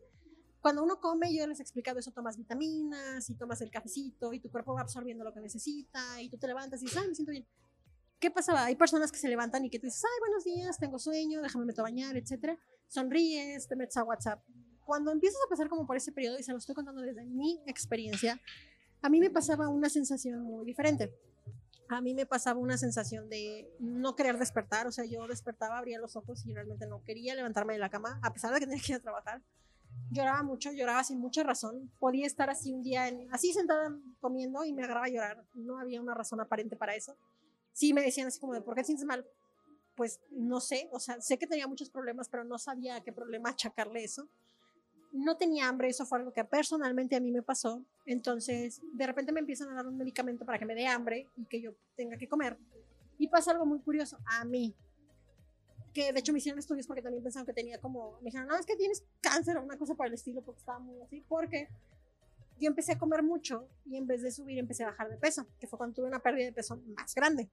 Cuando 0.61 0.83
uno 0.83 1.01
come, 1.01 1.35
yo 1.35 1.47
les 1.47 1.61
he 1.61 1.63
explicado 1.63 2.01
eso, 2.01 2.11
tomas 2.11 2.37
vitaminas 2.37 3.31
y 3.31 3.35
tomas 3.37 3.61
el 3.61 3.71
cafecito 3.71 4.33
y 4.33 4.41
tu 4.41 4.51
cuerpo 4.51 4.75
va 4.75 4.83
absorbiendo 4.83 5.25
lo 5.25 5.33
que 5.33 5.41
necesita 5.41 6.21
y 6.21 6.29
tú 6.29 6.37
te 6.37 6.49
levantas 6.49 6.83
y 6.83 6.87
dices, 6.87 7.01
ay, 7.01 7.09
me 7.09 7.15
siento 7.15 7.31
bien. 7.31 7.47
¿Qué 8.19 8.31
pasaba? 8.31 8.65
Hay 8.65 8.75
personas 8.75 9.13
que 9.13 9.19
se 9.19 9.29
levantan 9.29 9.65
y 9.65 9.71
que 9.71 9.79
tú 9.79 9.87
dices, 9.87 10.03
ay, 10.05 10.21
buenos 10.21 10.45
días, 10.45 10.79
tengo 10.79 10.99
sueño, 10.99 11.41
déjame 11.41 11.65
meto 11.67 11.83
a 11.83 11.85
bañar, 11.85 12.17
etcétera. 12.17 12.59
Sonríes, 12.89 13.69
te 13.69 13.77
metes 13.77 13.97
a 13.97 14.03
WhatsApp. 14.05 14.43
Cuando 14.85 15.13
empiezas 15.13 15.41
a 15.47 15.49
pasar 15.49 15.69
como 15.69 15.87
por 15.87 15.97
ese 15.97 16.11
periodo, 16.13 16.39
y 16.39 16.43
se 16.43 16.51
lo 16.53 16.59
estoy 16.59 16.75
contando 16.75 17.01
desde 17.03 17.25
mi 17.25 17.61
experiencia, 17.67 18.41
a 19.03 19.09
mí 19.09 19.21
me 19.21 19.31
pasaba 19.31 19.69
una 19.69 19.89
sensación 19.89 20.43
muy 20.43 20.65
diferente. 20.67 21.15
A 21.91 22.01
mí 22.01 22.13
me 22.13 22.27
pasaba 22.27 22.59
una 22.59 22.77
sensación 22.77 23.29
de 23.31 23.71
no 23.79 24.17
querer 24.17 24.37
despertar, 24.39 24.87
o 24.89 24.93
sea, 24.93 25.05
yo 25.05 25.27
despertaba, 25.29 25.79
abría 25.79 25.99
los 26.01 26.17
ojos 26.17 26.45
y 26.45 26.53
realmente 26.53 26.87
no 26.87 27.03
quería 27.05 27.35
levantarme 27.35 27.75
de 27.75 27.79
la 27.79 27.89
cama, 27.89 28.19
a 28.23 28.33
pesar 28.33 28.53
de 28.53 28.61
que 28.61 28.67
tenía 28.67 28.83
que 28.83 28.93
ir 28.93 28.97
a 28.99 29.01
trabajar. 29.03 29.43
Lloraba 30.11 30.43
mucho, 30.43 30.73
lloraba 30.73 31.05
sin 31.05 31.19
mucha 31.19 31.43
razón. 31.45 31.91
Podía 31.99 32.27
estar 32.27 32.51
así 32.51 32.73
un 32.75 32.83
día, 32.83 33.09
en- 33.09 33.33
así 33.33 33.53
sentada 33.53 33.97
comiendo 34.21 34.65
y 34.65 34.73
me 34.73 34.83
agarraba 34.85 35.07
a 35.07 35.11
llorar. 35.11 35.45
No 35.55 35.79
había 35.79 36.01
una 36.01 36.15
razón 36.15 36.41
aparente 36.41 36.77
para 36.77 36.95
eso. 36.95 37.17
Sí 37.79 37.93
me 37.95 38.03
decían 38.03 38.27
así 38.27 38.41
como 38.41 38.55
de, 38.55 38.61
¿por 38.61 38.75
qué 38.75 38.81
te 38.81 38.87
sientes 38.87 39.07
mal? 39.07 39.25
Pues 39.95 40.21
no 40.31 40.61
sé, 40.61 40.89
o 40.93 40.99
sea, 40.99 41.21
sé 41.21 41.39
que 41.39 41.47
tenía 41.47 41.69
muchos 41.69 41.91
problemas, 41.91 42.29
pero 42.29 42.43
no 42.43 42.59
sabía 42.59 43.01
qué 43.03 43.13
problema 43.13 43.51
achacarle 43.51 44.03
eso 44.03 44.29
no 45.13 45.37
tenía 45.37 45.69
hambre, 45.69 45.89
eso 45.89 46.07
fue 46.07 46.19
algo 46.19 46.33
que 46.33 46.45
personalmente 46.45 47.17
a 47.17 47.21
mí 47.21 47.31
me 47.31 47.43
pasó. 47.43 47.85
Entonces, 48.07 48.81
de 48.93 49.07
repente 49.07 49.33
me 49.33 49.41
empiezan 49.41 49.71
a 49.71 49.75
dar 49.75 49.87
un 49.87 49.97
medicamento 49.97 50.45
para 50.45 50.59
que 50.59 50.67
me 50.67 50.75
dé 50.75 50.87
hambre 50.87 51.29
y 51.37 51.45
que 51.47 51.61
yo 51.61 51.75
tenga 51.97 52.19
que 52.19 52.29
comer. 52.29 52.59
Y 53.19 53.29
pasa 53.29 53.53
algo 53.53 53.67
muy 53.67 53.81
curioso 53.81 54.19
a 54.27 54.45
mí, 54.45 54.75
que 55.93 56.13
de 56.13 56.21
hecho 56.21 56.33
me 56.33 56.39
hicieron 56.39 56.59
estudios 56.59 56.87
porque 56.87 57.03
también 57.03 57.23
pensaban 57.23 57.47
que 57.47 57.53
tenía 57.53 57.81
como, 57.81 58.19
me 58.21 58.27
dijeron, 58.27 58.47
no, 58.47 58.57
es 58.57 58.67
que 58.67 58.77
tienes 58.77 59.05
cáncer 59.21 59.57
o 59.57 59.63
una 59.63 59.77
cosa 59.77 59.95
por 59.95 60.07
el 60.07 60.15
estilo, 60.15 60.43
porque 60.43 60.61
estaba 60.61 60.79
muy 60.79 61.01
así, 61.01 61.25
porque 61.29 61.69
yo 62.61 62.69
empecé 62.69 62.93
a 62.93 62.99
comer 62.99 63.23
mucho 63.23 63.69
y 63.87 63.97
en 63.97 64.07
vez 64.07 64.23
de 64.23 64.31
subir 64.31 64.59
empecé 64.59 64.85
a 64.85 64.89
bajar 64.89 65.09
de 65.09 65.17
peso, 65.17 65.47
que 65.59 65.67
fue 65.67 65.79
cuando 65.79 65.97
tuve 65.97 66.07
una 66.07 66.21
pérdida 66.21 66.47
de 66.47 66.53
peso 66.53 66.77
más 66.97 67.15
grande. 67.15 67.49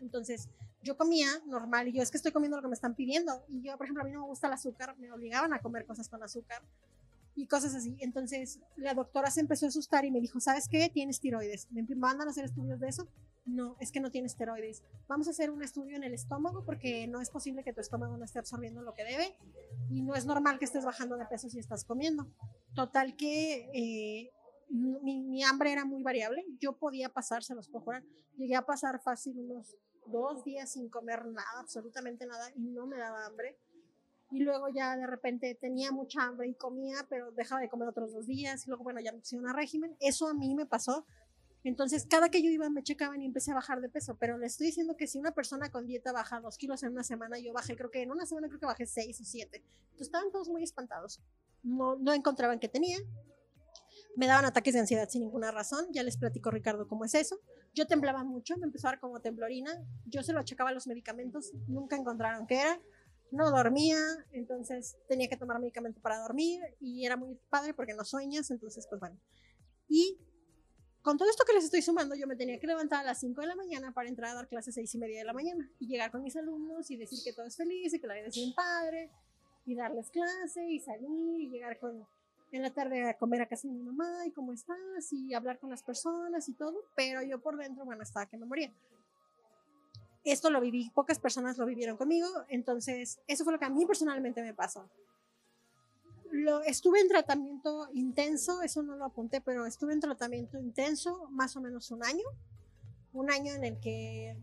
Entonces, 0.00 0.48
yo 0.82 0.96
comía 0.96 1.28
normal 1.46 1.88
y 1.88 1.92
yo 1.92 2.02
es 2.02 2.10
que 2.10 2.16
estoy 2.16 2.32
comiendo 2.32 2.56
lo 2.56 2.62
que 2.62 2.68
me 2.68 2.74
están 2.74 2.94
pidiendo. 2.94 3.44
Y 3.48 3.62
yo, 3.62 3.76
por 3.76 3.86
ejemplo, 3.86 4.02
a 4.02 4.06
mí 4.06 4.12
no 4.12 4.20
me 4.20 4.26
gusta 4.26 4.48
el 4.48 4.52
azúcar, 4.52 4.96
me 4.98 5.12
obligaban 5.12 5.52
a 5.52 5.60
comer 5.60 5.86
cosas 5.86 6.08
con 6.08 6.22
azúcar 6.22 6.62
y 7.34 7.46
cosas 7.46 7.74
así. 7.74 7.96
Entonces, 8.00 8.60
la 8.76 8.94
doctora 8.94 9.30
se 9.30 9.40
empezó 9.40 9.66
a 9.66 9.68
asustar 9.68 10.04
y 10.04 10.10
me 10.10 10.20
dijo, 10.20 10.40
¿sabes 10.40 10.68
qué? 10.68 10.88
Tienes 10.88 11.20
tiroides. 11.20 11.68
¿Me 11.70 11.82
mandan 11.94 12.28
a 12.28 12.30
hacer 12.30 12.44
estudios 12.44 12.80
de 12.80 12.88
eso? 12.88 13.08
No, 13.44 13.76
es 13.80 13.90
que 13.90 14.00
no 14.00 14.10
tienes 14.10 14.36
tiroides. 14.36 14.82
Vamos 15.08 15.26
a 15.26 15.30
hacer 15.30 15.50
un 15.50 15.62
estudio 15.62 15.96
en 15.96 16.04
el 16.04 16.14
estómago 16.14 16.64
porque 16.64 17.06
no 17.08 17.20
es 17.20 17.30
posible 17.30 17.64
que 17.64 17.72
tu 17.72 17.80
estómago 17.80 18.16
no 18.16 18.24
esté 18.24 18.38
absorbiendo 18.38 18.82
lo 18.82 18.94
que 18.94 19.04
debe 19.04 19.34
y 19.90 20.02
no 20.02 20.14
es 20.14 20.26
normal 20.26 20.58
que 20.58 20.64
estés 20.64 20.84
bajando 20.84 21.16
de 21.16 21.26
peso 21.26 21.48
si 21.50 21.58
estás 21.58 21.84
comiendo. 21.84 22.28
Total 22.74 23.16
que 23.16 23.68
eh, 23.74 24.30
mi, 24.72 25.20
mi 25.20 25.44
hambre 25.44 25.72
era 25.72 25.84
muy 25.84 26.02
variable. 26.02 26.44
Yo 26.60 26.76
podía 26.76 27.08
pasar, 27.08 27.42
se 27.44 27.54
los 27.54 27.68
puedo 27.68 27.84
jurar, 27.84 28.04
llegué 28.36 28.56
a 28.56 28.62
pasar 28.62 29.00
fácil 29.02 29.38
unos 29.38 29.76
dos 30.06 30.44
días 30.44 30.72
sin 30.72 30.88
comer 30.88 31.24
nada, 31.26 31.60
absolutamente 31.60 32.26
nada, 32.26 32.50
y 32.56 32.60
no 32.70 32.86
me 32.86 32.98
daba 32.98 33.26
hambre. 33.26 33.58
y 34.30 34.40
luego 34.40 34.68
ya 34.70 34.96
de 34.96 35.06
repente 35.06 35.54
tenía 35.60 35.92
mucha 35.92 36.24
hambre 36.24 36.48
y 36.48 36.54
comía, 36.54 37.06
pero 37.10 37.32
dejaba 37.32 37.60
de 37.60 37.68
comer 37.68 37.88
otros 37.88 38.12
dos 38.12 38.26
días 38.26 38.64
y 38.64 38.70
luego, 38.70 38.82
bueno, 38.82 38.98
ya 39.00 39.12
me 39.12 39.18
pusieron 39.18 39.46
a 39.46 39.52
régimen. 39.52 39.94
Eso 40.00 40.26
a 40.26 40.34
mí 40.34 40.54
me 40.54 40.64
pasó. 40.64 41.04
Entonces, 41.64 42.06
cada 42.08 42.30
que 42.30 42.42
yo 42.42 42.50
iba 42.50 42.68
me 42.70 42.82
checaban 42.82 43.20
y 43.22 43.26
empecé 43.26 43.52
a 43.52 43.54
bajar 43.54 43.80
de 43.80 43.88
peso, 43.88 44.16
pero 44.18 44.38
le 44.38 44.46
estoy 44.46 44.68
diciendo 44.68 44.96
que 44.96 45.06
si 45.06 45.18
una 45.18 45.32
persona 45.32 45.70
con 45.70 45.86
dieta 45.86 46.12
baja 46.12 46.40
dos 46.40 46.56
kilos 46.56 46.82
en 46.82 46.92
una 46.92 47.04
semana, 47.04 47.38
yo 47.38 47.52
bajé, 47.52 47.76
creo 47.76 47.90
que 47.90 48.02
en 48.02 48.10
una 48.10 48.26
semana 48.26 48.48
creo 48.48 48.58
que 48.58 48.66
bajé 48.66 48.86
seis 48.86 49.20
o 49.20 49.24
siete. 49.24 49.58
Entonces, 49.82 50.08
estaban 50.08 50.32
todos 50.32 50.48
muy 50.48 50.62
espantados. 50.62 51.20
No, 51.62 51.96
no 51.96 52.12
encontraban 52.14 52.58
qué 52.58 52.68
tenía. 52.68 52.98
Me 54.16 54.26
daban 54.26 54.44
ataques 54.44 54.74
de 54.74 54.80
ansiedad 54.80 55.08
sin 55.08 55.22
ninguna 55.22 55.50
razón. 55.50 55.86
Ya 55.92 56.02
les 56.02 56.16
platico, 56.16 56.50
Ricardo, 56.50 56.86
cómo 56.86 57.04
es 57.04 57.14
eso. 57.14 57.40
Yo 57.74 57.86
temblaba 57.86 58.24
mucho, 58.24 58.56
me 58.58 58.66
empezó 58.66 58.88
a 58.88 58.90
dar 58.90 59.00
como 59.00 59.20
temblorina. 59.20 59.72
Yo 60.06 60.22
se 60.22 60.32
lo 60.32 60.40
achacaba 60.40 60.72
los 60.72 60.86
medicamentos, 60.86 61.52
nunca 61.66 61.96
encontraron 61.96 62.46
qué 62.46 62.60
era 62.60 62.80
no 63.32 63.50
dormía, 63.50 63.98
entonces 64.32 64.96
tenía 65.08 65.28
que 65.28 65.36
tomar 65.36 65.58
medicamento 65.58 66.00
para 66.00 66.18
dormir 66.18 66.60
y 66.80 67.04
era 67.04 67.16
muy 67.16 67.38
padre 67.48 67.72
porque 67.72 67.94
no 67.94 68.04
sueñas, 68.04 68.50
entonces 68.50 68.86
pues 68.86 69.00
bueno. 69.00 69.18
Y 69.88 70.18
con 71.00 71.16
todo 71.16 71.28
esto 71.30 71.44
que 71.46 71.54
les 71.54 71.64
estoy 71.64 71.80
sumando, 71.80 72.14
yo 72.14 72.26
me 72.26 72.36
tenía 72.36 72.60
que 72.60 72.66
levantar 72.66 73.00
a 73.00 73.04
las 73.04 73.20
5 73.20 73.40
de 73.40 73.46
la 73.46 73.56
mañana 73.56 73.92
para 73.92 74.08
entrar 74.08 74.30
a 74.30 74.34
dar 74.34 74.48
clases 74.48 74.74
a 74.74 74.80
6 74.80 74.94
y 74.94 74.98
media 74.98 75.18
de 75.18 75.24
la 75.24 75.32
mañana 75.32 75.68
y 75.80 75.86
llegar 75.86 76.10
con 76.12 76.22
mis 76.22 76.36
alumnos 76.36 76.90
y 76.90 76.96
decir 76.96 77.18
que 77.24 77.32
todo 77.32 77.46
es 77.46 77.56
feliz 77.56 77.92
y 77.94 78.00
que 78.00 78.06
la 78.06 78.14
vida 78.14 78.26
es 78.26 78.34
bien 78.34 78.54
padre 78.54 79.10
y 79.64 79.74
darles 79.74 80.10
clase 80.10 80.68
y 80.68 80.78
salir 80.78 81.40
y 81.40 81.48
llegar 81.48 81.78
con, 81.78 82.06
en 82.52 82.62
la 82.62 82.70
tarde 82.70 83.08
a 83.08 83.18
comer 83.18 83.42
a 83.42 83.48
casa 83.48 83.66
de 83.66 83.74
mi 83.74 83.82
mamá 83.82 84.26
y 84.26 84.30
cómo 84.30 84.52
estás 84.52 85.12
y 85.12 85.34
hablar 85.34 85.58
con 85.58 85.70
las 85.70 85.82
personas 85.82 86.48
y 86.48 86.54
todo, 86.54 86.84
pero 86.94 87.22
yo 87.22 87.40
por 87.40 87.56
dentro, 87.56 87.84
bueno, 87.84 88.02
estaba 88.02 88.26
que 88.26 88.36
me 88.36 88.46
moría 88.46 88.72
esto 90.24 90.50
lo 90.50 90.60
viví, 90.60 90.90
pocas 90.94 91.18
personas 91.18 91.58
lo 91.58 91.66
vivieron 91.66 91.96
conmigo, 91.96 92.28
entonces 92.48 93.20
eso 93.26 93.44
fue 93.44 93.52
lo 93.52 93.58
que 93.58 93.64
a 93.64 93.70
mí 93.70 93.84
personalmente 93.86 94.42
me 94.42 94.54
pasó. 94.54 94.88
Lo, 96.30 96.62
estuve 96.62 97.00
en 97.00 97.08
tratamiento 97.08 97.88
intenso, 97.92 98.62
eso 98.62 98.82
no 98.82 98.96
lo 98.96 99.04
apunté, 99.04 99.40
pero 99.40 99.66
estuve 99.66 99.92
en 99.92 100.00
tratamiento 100.00 100.58
intenso 100.58 101.28
más 101.30 101.56
o 101.56 101.60
menos 101.60 101.90
un 101.90 102.04
año, 102.04 102.24
un 103.12 103.30
año 103.30 103.52
en 103.52 103.64
el 103.64 103.80
que 103.80 104.36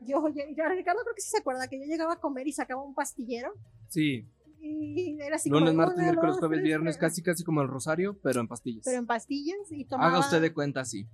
yo, 0.00 0.26
Ricardo 0.26 1.02
creo 1.02 1.14
que 1.14 1.20
sí 1.20 1.30
se 1.30 1.38
acuerda 1.38 1.68
que 1.68 1.78
yo 1.78 1.84
llegaba 1.84 2.14
a 2.14 2.20
comer 2.20 2.48
y 2.48 2.52
sacaba 2.52 2.82
un 2.82 2.94
pastillero. 2.94 3.52
Sí. 3.88 4.26
Y 4.60 5.20
era 5.20 5.36
así 5.36 5.48
Lunes, 5.48 5.74
martes, 5.74 5.98
miércoles, 5.98 6.36
jueves, 6.38 6.62
viernes, 6.62 6.96
casi 6.96 7.22
casi 7.22 7.44
como 7.44 7.62
el 7.62 7.68
rosario, 7.68 8.18
pero 8.22 8.40
en 8.40 8.48
pastillas. 8.48 8.84
Pero 8.84 8.98
en 8.98 9.06
pastillas 9.06 9.70
y 9.70 9.84
tomaba... 9.84 10.08
Haga 10.08 10.20
usted 10.20 10.40
de 10.40 10.52
cuenta, 10.52 10.84
sí. 10.84 11.06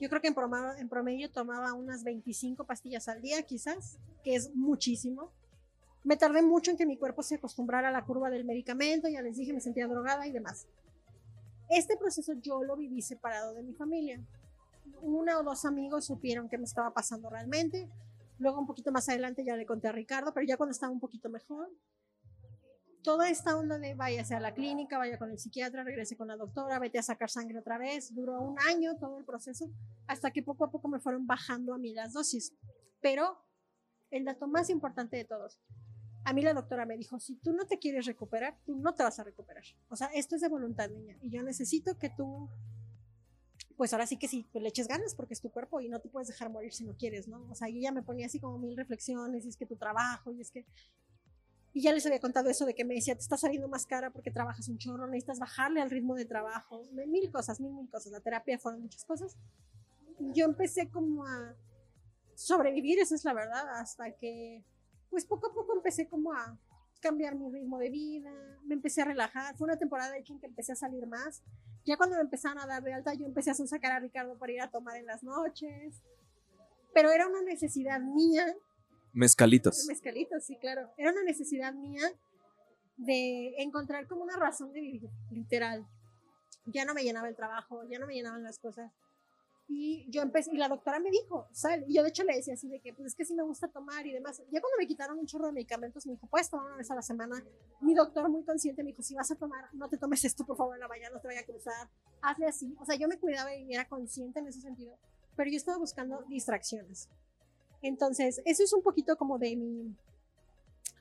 Yo 0.00 0.08
creo 0.08 0.20
que 0.20 0.28
en 0.28 0.34
promedio, 0.34 0.76
en 0.76 0.88
promedio 0.88 1.30
tomaba 1.30 1.72
unas 1.72 2.04
25 2.04 2.64
pastillas 2.64 3.08
al 3.08 3.20
día, 3.20 3.42
quizás, 3.42 3.98
que 4.22 4.34
es 4.34 4.54
muchísimo. 4.54 5.32
Me 6.04 6.16
tardé 6.16 6.42
mucho 6.42 6.70
en 6.70 6.76
que 6.76 6.86
mi 6.86 6.96
cuerpo 6.96 7.22
se 7.22 7.36
acostumbrara 7.36 7.88
a 7.88 7.92
la 7.92 8.04
curva 8.04 8.30
del 8.30 8.44
medicamento, 8.44 9.08
ya 9.08 9.22
les 9.22 9.36
dije, 9.36 9.52
me 9.52 9.60
sentía 9.60 9.88
drogada 9.88 10.26
y 10.26 10.32
demás. 10.32 10.66
Este 11.68 11.96
proceso 11.96 12.32
yo 12.40 12.62
lo 12.62 12.76
viví 12.76 13.02
separado 13.02 13.54
de 13.54 13.62
mi 13.62 13.74
familia. 13.74 14.20
Una 15.02 15.38
o 15.38 15.42
dos 15.42 15.64
amigos 15.64 16.06
supieron 16.06 16.48
qué 16.48 16.56
me 16.58 16.64
estaba 16.64 16.94
pasando 16.94 17.28
realmente. 17.28 17.90
Luego 18.38 18.60
un 18.60 18.66
poquito 18.66 18.92
más 18.92 19.08
adelante 19.08 19.44
ya 19.44 19.56
le 19.56 19.66
conté 19.66 19.88
a 19.88 19.92
Ricardo, 19.92 20.32
pero 20.32 20.46
ya 20.46 20.56
cuando 20.56 20.70
estaba 20.70 20.92
un 20.92 21.00
poquito 21.00 21.28
mejor, 21.28 21.68
toda 23.02 23.30
esta 23.30 23.56
onda 23.56 23.78
de 23.78 23.94
váyase 23.94 24.34
a 24.34 24.40
la 24.40 24.54
clínica, 24.54 24.98
vaya 24.98 25.18
con 25.18 25.30
el 25.30 25.38
psiquiatra, 25.38 25.84
regrese 25.84 26.16
con 26.16 26.28
la 26.28 26.36
doctora, 26.36 26.78
vete 26.78 26.98
a 26.98 27.02
sacar 27.02 27.30
sangre 27.30 27.58
otra 27.58 27.78
vez, 27.78 28.14
duró 28.14 28.40
un 28.40 28.58
año 28.60 28.96
todo 28.98 29.18
el 29.18 29.24
proceso, 29.24 29.70
hasta 30.06 30.30
que 30.30 30.42
poco 30.42 30.64
a 30.64 30.70
poco 30.70 30.88
me 30.88 31.00
fueron 31.00 31.26
bajando 31.26 31.74
a 31.74 31.78
mí 31.78 31.94
las 31.94 32.12
dosis. 32.12 32.54
Pero 33.00 33.38
el 34.10 34.24
dato 34.24 34.46
más 34.46 34.70
importante 34.70 35.16
de 35.16 35.24
todos, 35.24 35.60
a 36.24 36.32
mí 36.32 36.42
la 36.42 36.54
doctora 36.54 36.84
me 36.84 36.96
dijo, 36.96 37.18
si 37.20 37.36
tú 37.36 37.52
no 37.52 37.66
te 37.66 37.78
quieres 37.78 38.06
recuperar, 38.06 38.58
tú 38.64 38.76
no 38.76 38.94
te 38.94 39.02
vas 39.02 39.18
a 39.18 39.24
recuperar. 39.24 39.64
O 39.88 39.96
sea, 39.96 40.08
esto 40.08 40.34
es 40.34 40.42
de 40.42 40.48
voluntad, 40.48 40.90
niña, 40.90 41.16
y 41.22 41.30
yo 41.30 41.42
necesito 41.42 41.96
que 41.98 42.10
tú, 42.10 42.48
pues 43.76 43.92
ahora 43.92 44.06
sí 44.06 44.18
que 44.18 44.28
sí, 44.28 44.46
pues 44.52 44.62
le 44.62 44.68
eches 44.68 44.88
ganas 44.88 45.14
porque 45.14 45.34
es 45.34 45.40
tu 45.40 45.50
cuerpo 45.50 45.80
y 45.80 45.88
no 45.88 46.00
te 46.00 46.08
puedes 46.08 46.28
dejar 46.28 46.50
morir 46.50 46.72
si 46.72 46.84
no 46.84 46.96
quieres, 46.96 47.28
¿no? 47.28 47.48
O 47.50 47.54
sea, 47.54 47.68
yo 47.68 47.80
ya 47.80 47.92
me 47.92 48.02
ponía 48.02 48.26
así 48.26 48.40
como 48.40 48.58
mil 48.58 48.76
reflexiones, 48.76 49.46
y 49.46 49.48
es 49.48 49.56
que 49.56 49.66
tu 49.66 49.76
trabajo, 49.76 50.32
y 50.32 50.40
es 50.40 50.50
que 50.50 50.66
y 51.72 51.82
ya 51.82 51.92
les 51.92 52.04
había 52.06 52.20
contado 52.20 52.48
eso 52.48 52.64
de 52.64 52.74
que 52.74 52.84
me 52.84 52.94
decía, 52.94 53.14
te 53.14 53.20
está 53.20 53.36
saliendo 53.36 53.68
más 53.68 53.86
cara 53.86 54.10
porque 54.10 54.30
trabajas 54.30 54.68
un 54.68 54.78
chorro, 54.78 55.06
necesitas 55.06 55.38
bajarle 55.38 55.80
al 55.80 55.90
ritmo 55.90 56.14
de 56.14 56.24
trabajo, 56.24 56.82
mil 56.92 57.30
cosas, 57.30 57.60
mil, 57.60 57.72
mil 57.72 57.88
cosas. 57.90 58.12
La 58.12 58.20
terapia 58.20 58.58
fueron 58.58 58.82
muchas 58.82 59.04
cosas. 59.04 59.36
Yo 60.18 60.46
empecé 60.46 60.88
como 60.88 61.26
a 61.26 61.54
sobrevivir, 62.34 62.98
esa 62.98 63.14
es 63.14 63.24
la 63.24 63.34
verdad, 63.34 63.68
hasta 63.78 64.12
que, 64.12 64.64
pues 65.10 65.24
poco 65.24 65.48
a 65.48 65.54
poco 65.54 65.74
empecé 65.74 66.08
como 66.08 66.32
a 66.32 66.58
cambiar 67.00 67.36
mi 67.36 67.50
ritmo 67.50 67.78
de 67.78 67.90
vida, 67.90 68.32
me 68.64 68.74
empecé 68.74 69.02
a 69.02 69.04
relajar. 69.04 69.56
Fue 69.56 69.66
una 69.66 69.76
temporada 69.76 70.12
de 70.12 70.24
en 70.26 70.40
que 70.40 70.46
empecé 70.46 70.72
a 70.72 70.76
salir 70.76 71.06
más. 71.06 71.42
Ya 71.84 71.96
cuando 71.96 72.16
me 72.16 72.22
empezaron 72.22 72.58
a 72.58 72.66
dar 72.66 72.82
de 72.82 72.92
alta, 72.92 73.14
yo 73.14 73.26
empecé 73.26 73.50
a 73.50 73.54
sacar 73.54 73.92
a 73.92 74.00
Ricardo 74.00 74.36
para 74.38 74.52
ir 74.52 74.60
a 74.60 74.70
tomar 74.70 74.96
en 74.96 75.06
las 75.06 75.22
noches. 75.22 76.02
Pero 76.92 77.10
era 77.10 77.28
una 77.28 77.42
necesidad 77.42 78.00
mía 78.00 78.56
Mezcalitos. 79.12 79.86
Mezcalitos, 79.86 80.44
sí, 80.44 80.56
claro. 80.56 80.90
Era 80.96 81.12
una 81.12 81.22
necesidad 81.22 81.72
mía 81.74 82.02
de 82.96 83.54
encontrar 83.58 84.06
como 84.06 84.22
una 84.22 84.36
razón 84.36 84.72
de 84.72 84.80
vivir, 84.80 85.10
literal. 85.30 85.86
Ya 86.66 86.84
no 86.84 86.94
me 86.94 87.02
llenaba 87.02 87.28
el 87.28 87.36
trabajo, 87.36 87.82
ya 87.88 87.98
no 87.98 88.06
me 88.06 88.14
llenaban 88.14 88.42
las 88.42 88.58
cosas. 88.58 88.92
Y 89.70 90.06
yo 90.10 90.22
empecé, 90.22 90.50
y 90.52 90.56
la 90.56 90.68
doctora 90.68 90.98
me 90.98 91.10
dijo, 91.10 91.46
sal, 91.52 91.84
y 91.86 91.94
yo 91.94 92.02
de 92.02 92.08
hecho 92.08 92.24
le 92.24 92.34
decía 92.34 92.54
así 92.54 92.68
de 92.68 92.80
que, 92.80 92.94
pues 92.94 93.08
es 93.08 93.14
que 93.14 93.26
sí 93.26 93.34
me 93.34 93.42
gusta 93.42 93.68
tomar 93.68 94.06
y 94.06 94.12
demás. 94.12 94.38
Ya 94.50 94.62
cuando 94.62 94.78
me 94.78 94.86
quitaron 94.86 95.18
un 95.18 95.26
chorro 95.26 95.46
de 95.46 95.52
medicamentos, 95.52 96.06
me 96.06 96.14
dijo, 96.14 96.26
puedes 96.26 96.48
tomar 96.48 96.66
una 96.66 96.76
vez 96.76 96.90
a 96.90 96.94
la 96.94 97.02
semana. 97.02 97.44
Mi 97.82 97.94
doctor 97.94 98.30
muy 98.30 98.44
consciente 98.44 98.82
me 98.82 98.90
dijo, 98.90 99.02
si 99.02 99.14
vas 99.14 99.30
a 99.30 99.36
tomar, 99.36 99.68
no 99.74 99.90
te 99.90 99.98
tomes 99.98 100.24
esto, 100.24 100.46
por 100.46 100.56
favor, 100.56 100.74
en 100.74 100.80
la 100.80 100.88
mañana, 100.88 101.14
no 101.14 101.20
te 101.20 101.28
vaya 101.28 101.40
a 101.40 101.44
cruzar, 101.44 101.90
hazle 102.22 102.46
así. 102.46 102.74
O 102.80 102.86
sea, 102.86 102.96
yo 102.96 103.08
me 103.08 103.18
cuidaba 103.18 103.54
y 103.54 103.74
era 103.74 103.86
consciente 103.86 104.40
en 104.40 104.46
ese 104.46 104.62
sentido, 104.62 104.96
pero 105.36 105.50
yo 105.50 105.58
estaba 105.58 105.76
buscando 105.76 106.24
distracciones. 106.30 107.10
Entonces, 107.82 108.42
eso 108.44 108.62
es 108.62 108.72
un 108.72 108.82
poquito 108.82 109.16
como 109.16 109.38
de 109.38 109.56
mi, 109.56 109.94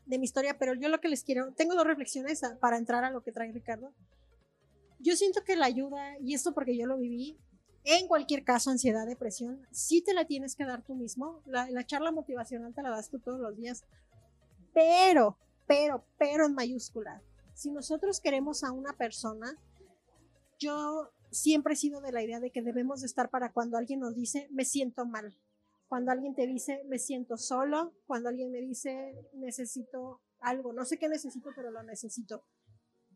de 0.06 0.18
mi 0.18 0.26
historia, 0.26 0.58
pero 0.58 0.74
yo 0.74 0.90
lo 0.90 1.00
que 1.00 1.10
les 1.10 1.24
quiero, 1.24 1.52
tengo 1.54 1.76
dos 1.76 1.86
reflexiones 1.86 2.42
para 2.60 2.78
entrar 2.78 3.04
a 3.04 3.12
lo 3.12 3.22
que 3.24 3.32
trae 3.32 3.52
Ricardo. 3.52 3.92
Yo 5.00 5.16
siento 5.16 5.44
que 5.44 5.56
la 5.56 5.66
ayuda, 5.66 6.18
y 6.20 6.34
esto 6.34 6.54
porque 6.54 6.78
yo 6.78 6.86
lo 6.88 6.98
viví, 6.98 7.38
en 7.84 8.08
cualquier 8.08 8.44
caso, 8.44 8.70
ansiedad, 8.70 9.08
depresión, 9.08 9.66
sí 9.72 10.02
te 10.02 10.14
la 10.14 10.26
tienes 10.26 10.56
que 10.56 10.66
dar 10.66 10.84
tú 10.84 10.94
mismo. 10.96 11.42
La, 11.46 11.70
la 11.70 11.86
charla 11.86 12.12
motivacional 12.12 12.74
te 12.74 12.82
la 12.82 12.90
das 12.90 13.10
tú 13.10 13.20
todos 13.20 13.40
los 13.40 13.56
días. 13.56 13.84
Pero, 14.74 15.38
pero, 15.68 16.04
pero 16.18 16.46
en 16.46 16.54
mayúscula. 16.54 17.22
Si 17.54 17.72
nosotros 17.72 18.20
queremos 18.20 18.64
a 18.64 18.72
una 18.72 18.94
persona, 18.94 19.58
yo 20.60 21.12
siempre 21.32 21.74
he 21.74 21.78
sido 21.78 22.02
de 22.02 22.12
la 22.12 22.24
idea 22.24 22.40
de 22.40 22.52
que 22.52 22.62
debemos 22.62 23.02
de 23.02 23.08
estar 23.08 23.30
para 23.30 23.52
cuando 23.52 23.78
alguien 23.78 24.00
nos 24.00 24.16
dice, 24.16 24.48
me 24.52 24.66
siento 24.66 25.06
mal 25.06 25.34
cuando 25.88 26.12
alguien 26.12 26.36
te 26.36 26.46
dice, 26.46 26.84
me 26.86 27.00
siento 27.00 27.38
solo, 27.38 27.94
cuando 28.06 28.30
alguien 28.30 28.52
me 28.52 28.60
dice, 28.60 29.16
necesito 29.34 30.22
algo, 30.40 30.74
no 30.74 30.86
sé 30.86 30.98
qué 30.98 31.08
necesito, 31.08 31.52
pero 31.56 31.72
lo 31.72 31.82
necesito. 31.84 32.44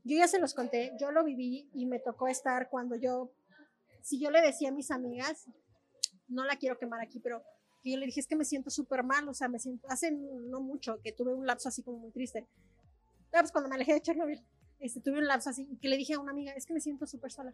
Yo 0.03 0.17
ya 0.17 0.27
se 0.27 0.39
los 0.39 0.53
conté, 0.53 0.93
yo 0.99 1.11
lo 1.11 1.23
viví 1.23 1.69
y 1.73 1.85
me 1.85 1.99
tocó 1.99 2.27
estar 2.27 2.69
cuando 2.69 2.95
yo, 2.95 3.31
si 4.01 4.19
yo 4.19 4.31
le 4.31 4.41
decía 4.41 4.69
a 4.69 4.71
mis 4.71 4.89
amigas, 4.89 5.45
no 6.27 6.45
la 6.45 6.55
quiero 6.55 6.77
quemar 6.77 7.01
aquí, 7.01 7.19
pero 7.19 7.43
que 7.83 7.91
yo 7.91 7.97
le 7.97 8.05
dije, 8.05 8.19
es 8.19 8.27
que 8.27 8.35
me 8.35 8.45
siento 8.45 8.69
súper 8.69 9.03
mal, 9.03 9.27
o 9.27 9.33
sea, 9.33 9.47
me 9.47 9.59
siento, 9.59 9.87
hace 9.89 10.11
no 10.11 10.61
mucho 10.61 11.01
que 11.03 11.11
tuve 11.11 11.33
un 11.33 11.45
lapso 11.45 11.69
así 11.69 11.83
como 11.83 11.97
muy 11.97 12.11
triste. 12.11 12.47
Ah, 13.33 13.39
pues 13.41 13.51
cuando 13.51 13.69
me 13.69 13.75
alejé 13.75 13.93
de 13.93 14.01
Chernobyl, 14.01 14.43
este, 14.79 15.01
tuve 15.01 15.19
un 15.19 15.27
lapso 15.27 15.49
así, 15.49 15.67
que 15.81 15.89
le 15.89 15.97
dije 15.97 16.13
a 16.13 16.19
una 16.19 16.31
amiga, 16.31 16.53
es 16.53 16.65
que 16.65 16.73
me 16.73 16.81
siento 16.81 17.05
súper 17.05 17.31
sola 17.31 17.53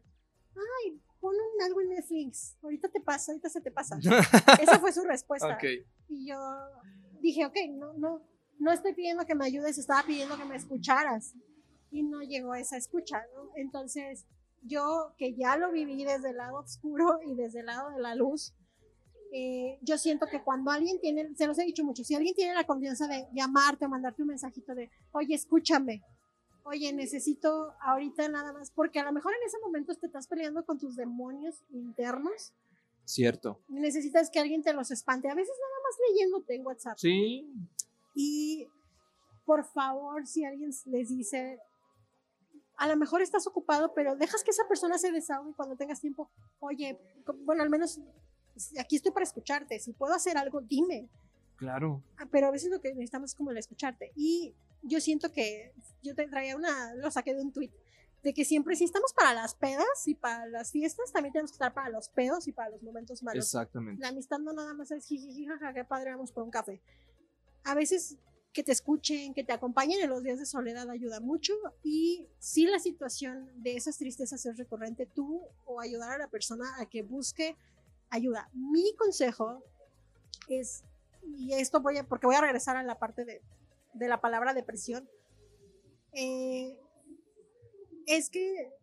ay, 0.58 1.02
pon 1.20 1.34
un 1.36 1.62
algo 1.64 1.82
en 1.82 1.90
Netflix, 1.90 2.58
ahorita 2.62 2.90
te 2.90 3.02
pasa, 3.02 3.32
ahorita 3.32 3.50
se 3.50 3.62
te 3.62 3.72
pasa. 3.72 3.98
Esa 4.62 4.80
fue 4.80 4.92
su 4.92 5.04
respuesta. 5.04 5.58
Y 6.10 6.28
yo 6.28 6.38
dije, 7.22 7.46
ok, 7.46 7.56
no, 7.72 7.94
no, 7.94 8.22
no 8.60 8.72
estoy 8.72 8.94
pidiendo 8.94 9.26
que 9.26 9.36
me 9.36 9.46
ayudes, 9.46 9.78
estaba 9.78 10.04
pidiendo 10.04 10.38
que 10.38 10.46
me 10.46 10.56
escucharas. 10.56 11.34
Y 11.90 12.04
no 12.04 12.22
llegó 12.22 12.54
esa 12.54 12.76
escucha, 12.76 13.24
¿no? 13.34 13.52
Entonces, 13.56 14.26
yo 14.62 15.14
que 15.18 15.36
ya 15.36 15.56
lo 15.56 15.72
viví 15.72 16.04
desde 16.04 16.32
el 16.32 16.38
lado 16.38 16.58
oscuro 16.58 17.20
y 17.26 17.36
desde 17.36 17.62
el 17.62 17.68
lado 17.68 17.92
de 17.92 18.02
la 18.02 18.14
luz, 18.14 18.54
eh, 19.32 19.78
yo 19.82 19.98
siento 19.98 20.26
que 20.28 20.44
cuando 20.44 20.72
alguien 20.72 21.00
tiene, 21.00 21.34
se 21.36 21.48
los 21.48 21.58
he 21.60 21.64
dicho 21.64 21.84
mucho, 21.84 22.04
si 22.04 22.16
alguien 22.16 22.36
tiene 22.36 22.54
la 22.54 22.66
confianza 22.66 23.08
de 23.08 23.28
llamarte 23.34 23.86
o 23.86 23.90
mandarte 23.90 24.22
un 24.22 24.30
mensajito 24.30 24.74
de, 24.74 24.90
oye, 25.12 25.36
escúchame, 25.36 26.04
oye, 26.68 26.94
necesito 26.94 27.74
ahorita 27.82 28.28
nada 28.30 28.54
más, 28.54 28.72
porque 28.72 29.00
a 29.00 29.04
lo 29.04 29.12
mejor 29.12 29.34
en 29.34 29.48
ese 29.48 29.58
momento 29.60 29.96
te 29.96 30.06
estás 30.06 30.28
peleando 30.28 30.66
con 30.66 30.78
tus 30.78 30.96
demonios 30.96 31.64
internos. 31.70 32.54
Cierto. 33.06 33.62
Necesitas 33.70 34.30
que 34.30 34.40
alguien 34.40 34.62
te 34.62 34.74
los 34.74 34.92
espante. 34.92 35.30
A 35.30 35.36
veces 35.36 35.54
nada 35.60 35.82
más 35.84 35.96
leyéndote 36.10 36.56
en 36.56 36.66
WhatsApp. 36.66 36.98
Sí. 36.98 37.50
Y 38.14 38.68
por 39.46 39.64
favor, 39.64 40.28
si 40.28 40.44
alguien 40.44 40.72
les 40.86 41.10
dice, 41.10 41.60
a 42.76 42.88
lo 42.88 42.98
mejor 42.98 43.22
estás 43.22 43.48
ocupado, 43.48 43.94
pero 43.94 44.16
dejas 44.16 44.44
que 44.44 44.52
esa 44.52 44.68
persona 44.68 44.98
se 44.98 45.12
desahogue 45.12 45.54
cuando 45.56 45.78
tengas 45.78 46.02
tiempo. 46.02 46.30
Oye, 46.60 47.00
bueno, 47.46 47.64
al 47.64 47.70
menos 47.70 48.02
aquí 48.80 48.98
estoy 48.98 49.12
para 49.12 49.24
escucharte. 49.24 49.80
Si 49.80 49.94
puedo 49.94 50.14
hacer 50.14 50.38
algo, 50.38 50.62
dime. 50.62 51.10
Claro. 51.58 52.04
Ah, 52.18 52.28
Pero 52.32 52.48
a 52.48 52.52
veces 52.52 52.72
lo 52.72 52.80
que 52.80 52.90
necesitamos 52.90 53.32
es 53.32 53.36
como 53.36 53.52
el 53.52 53.58
escucharte. 53.58 54.12
Y 54.16 54.54
yo 54.84 55.02
siento 55.02 55.32
que 55.34 55.74
yo 56.04 56.16
te 56.16 56.28
traía 56.28 56.56
una, 56.56 56.94
lo 56.96 57.12
saqué 57.12 57.34
de 57.34 57.42
un 57.42 57.52
tweet, 57.52 57.72
de 58.24 58.34
que 58.34 58.46
siempre 58.46 58.76
si 58.76 58.84
estamos 58.84 59.14
para 59.14 59.34
las 59.34 59.56
pedas 59.56 60.08
y 60.08 60.16
para 60.16 60.46
las 60.48 60.72
fiestas, 60.72 61.12
también 61.12 61.34
tenemos 61.34 61.52
que 61.52 61.56
estar 61.56 61.74
para 61.74 61.90
los 61.90 62.10
pedos 62.10 62.48
y 62.48 62.52
para 62.52 62.70
los 62.70 62.82
momentos 62.84 63.24
malos. 63.24 63.46
Exactamente. 63.46 64.02
La 64.02 64.10
amistad 64.10 64.40
no 64.40 64.54
nada 64.54 64.74
más 64.74 64.92
es 64.92 65.06
jiji, 65.06 65.46
jaja, 65.46 65.74
qué 65.74 65.84
padre, 65.84 66.12
vamos 66.12 66.32
por 66.32 66.44
un 66.44 66.52
café. 66.52 66.82
A 67.64 67.76
veces 67.76 68.18
que 68.54 68.64
te 68.64 68.72
escuchen, 68.72 69.36
que 69.36 69.44
te 69.44 69.54
acompañen 69.54 70.00
en 70.02 70.10
los 70.10 70.24
días 70.24 70.40
de 70.40 70.46
soledad 70.48 70.90
ayuda 70.90 71.20
mucho 71.20 71.54
y 71.84 72.28
si 72.40 72.66
la 72.66 72.80
situación 72.80 73.52
de 73.56 73.76
esas 73.76 74.00
tristezas 74.00 74.44
es 74.48 74.58
recurrente, 74.58 75.06
tú 75.06 75.44
o 75.66 75.80
ayudar 75.80 76.14
a 76.14 76.18
la 76.18 76.28
persona 76.28 76.66
a 76.80 76.88
que 76.88 77.04
busque 77.04 77.56
ayuda. 78.10 78.50
Mi 78.54 78.96
consejo 78.96 79.64
es, 80.48 80.84
y 81.24 81.54
esto 81.54 81.82
voy 81.82 81.98
a, 81.98 82.04
porque 82.04 82.28
voy 82.28 82.36
a 82.36 82.42
regresar 82.42 82.78
a 82.78 82.84
la 82.84 83.00
parte 83.00 83.26
de, 83.26 83.42
de 83.94 84.08
la 84.08 84.22
palabra 84.22 84.54
depresión, 84.54 85.08
eh, 86.14 86.78
es 88.06 88.30
que 88.30 88.74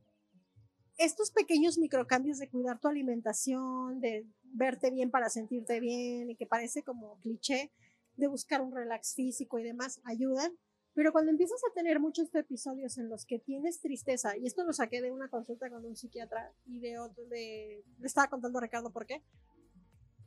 estos 0.97 1.31
pequeños 1.31 1.79
microcambios 1.79 2.39
de 2.39 2.49
cuidar 2.49 2.79
tu 2.81 2.89
alimentación, 2.89 4.01
de 4.01 4.27
verte 4.45 4.91
bien 4.91 5.11
para 5.11 5.29
sentirte 5.29 5.81
bien 5.81 6.31
y 6.31 6.37
que 6.37 6.47
parece 6.47 6.83
como 6.83 7.19
cliché, 7.21 7.73
de 8.17 8.29
buscar 8.29 8.61
un 8.61 8.75
relax 8.75 9.15
físico 9.15 9.59
y 9.59 9.65
demás, 9.65 10.01
ayudan. 10.05 10.53
Pero 10.95 11.11
cuando 11.11 11.33
empiezas 11.33 11.61
a 11.69 11.75
tener 11.75 11.99
muchos 11.99 12.33
episodios 12.35 12.99
en 12.99 13.09
los 13.09 13.27
que 13.27 13.41
tienes 13.41 13.81
tristeza, 13.81 14.37
y 14.37 14.47
esto 14.47 14.63
lo 14.63 14.73
saqué 14.73 15.03
de 15.03 15.11
una 15.11 15.29
consulta 15.29 15.69
con 15.69 15.85
un 15.85 15.97
psiquiatra 15.97 16.53
y 16.67 16.79
de 16.79 17.01
otro, 17.01 17.25
de, 17.27 17.83
le 17.99 18.07
estaba 18.07 18.29
contando 18.29 18.59
a 18.59 18.63
Ricardo 18.63 18.93
por 18.93 19.05
qué. 19.05 19.21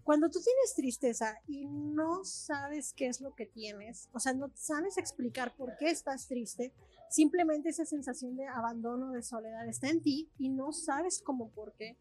Cuando 0.08 0.30
tú 0.30 0.40
tienes 0.40 0.74
tristeza 0.74 1.38
y 1.50 1.66
no 1.66 2.24
sabes 2.24 2.94
qué 2.94 3.08
es 3.08 3.20
lo 3.20 3.36
que 3.36 3.46
tienes, 3.46 4.08
o 4.14 4.22
sea, 4.22 4.32
no 4.32 4.50
sabes 4.54 4.98
explicar 4.98 5.54
por 5.58 5.76
qué 5.76 5.90
estás 5.90 6.30
triste, 6.30 6.72
simplemente 7.10 7.68
esa 7.68 7.84
sensación 7.84 8.38
de 8.38 8.48
abandono, 8.48 9.12
de 9.12 9.22
soledad 9.22 9.68
está 9.68 9.90
en 9.90 10.02
ti 10.02 10.30
y 10.40 10.48
no 10.48 10.72
sabes 10.72 11.22
cómo 11.22 11.50
por 11.50 11.74
qué. 11.74 11.98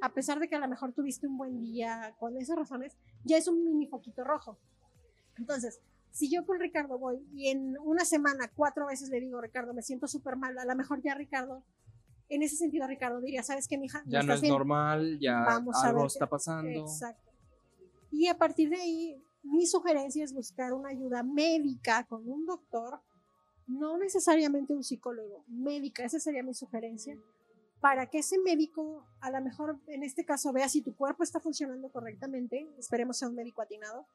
A 0.00 0.12
pesar 0.12 0.40
de 0.40 0.48
que 0.48 0.56
a 0.56 0.58
lo 0.58 0.66
mejor 0.66 0.94
tuviste 0.94 1.28
un 1.28 1.38
buen 1.38 1.62
día 1.62 2.16
con 2.18 2.36
esas 2.36 2.56
razones, 2.56 2.96
ya 3.22 3.36
es 3.36 3.46
un 3.46 3.64
mini 3.64 3.86
foquito 3.86 4.24
rojo. 4.24 4.58
Entonces, 5.38 5.80
si 6.10 6.28
yo 6.28 6.44
con 6.44 6.58
Ricardo 6.58 6.98
voy 6.98 7.24
y 7.36 7.50
en 7.50 7.78
una 7.78 8.04
semana 8.04 8.50
cuatro 8.56 8.86
veces 8.86 9.10
le 9.10 9.20
digo, 9.20 9.40
Ricardo, 9.40 9.72
me 9.74 9.82
siento 9.82 10.08
súper 10.08 10.34
mal, 10.34 10.58
a 10.58 10.64
lo 10.64 10.74
mejor 10.74 11.02
ya 11.02 11.14
Ricardo, 11.14 11.62
en 12.28 12.42
ese 12.42 12.56
sentido 12.56 12.88
Ricardo 12.88 13.20
diría, 13.20 13.44
¿sabes 13.44 13.68
qué, 13.68 13.78
mija? 13.78 14.02
Ya 14.06 14.24
no 14.24 14.34
es 14.34 14.40
bien". 14.40 14.52
normal, 14.52 15.20
ya 15.20 15.44
Vamos 15.44 15.76
algo 15.84 16.06
está 16.06 16.26
pasando. 16.26 16.80
Exacto. 16.80 17.23
Y 18.16 18.28
a 18.28 18.38
partir 18.38 18.70
de 18.70 18.76
ahí, 18.76 19.20
mi 19.42 19.66
sugerencia 19.66 20.22
es 20.22 20.32
buscar 20.32 20.72
una 20.72 20.90
ayuda 20.90 21.24
médica 21.24 22.04
con 22.04 22.28
un 22.28 22.46
doctor, 22.46 23.00
no 23.66 23.98
necesariamente 23.98 24.72
un 24.72 24.84
psicólogo, 24.84 25.44
médica, 25.48 26.04
esa 26.04 26.20
sería 26.20 26.44
mi 26.44 26.54
sugerencia, 26.54 27.18
para 27.80 28.08
que 28.08 28.18
ese 28.18 28.38
médico, 28.38 29.04
a 29.20 29.32
lo 29.32 29.40
mejor 29.40 29.80
en 29.88 30.04
este 30.04 30.24
caso, 30.24 30.52
vea 30.52 30.68
si 30.68 30.80
tu 30.80 30.94
cuerpo 30.94 31.24
está 31.24 31.40
funcionando 31.40 31.88
correctamente, 31.90 32.68
esperemos 32.78 33.18
sea 33.18 33.28
un 33.28 33.34
médico 33.34 33.62
atinado, 33.62 34.06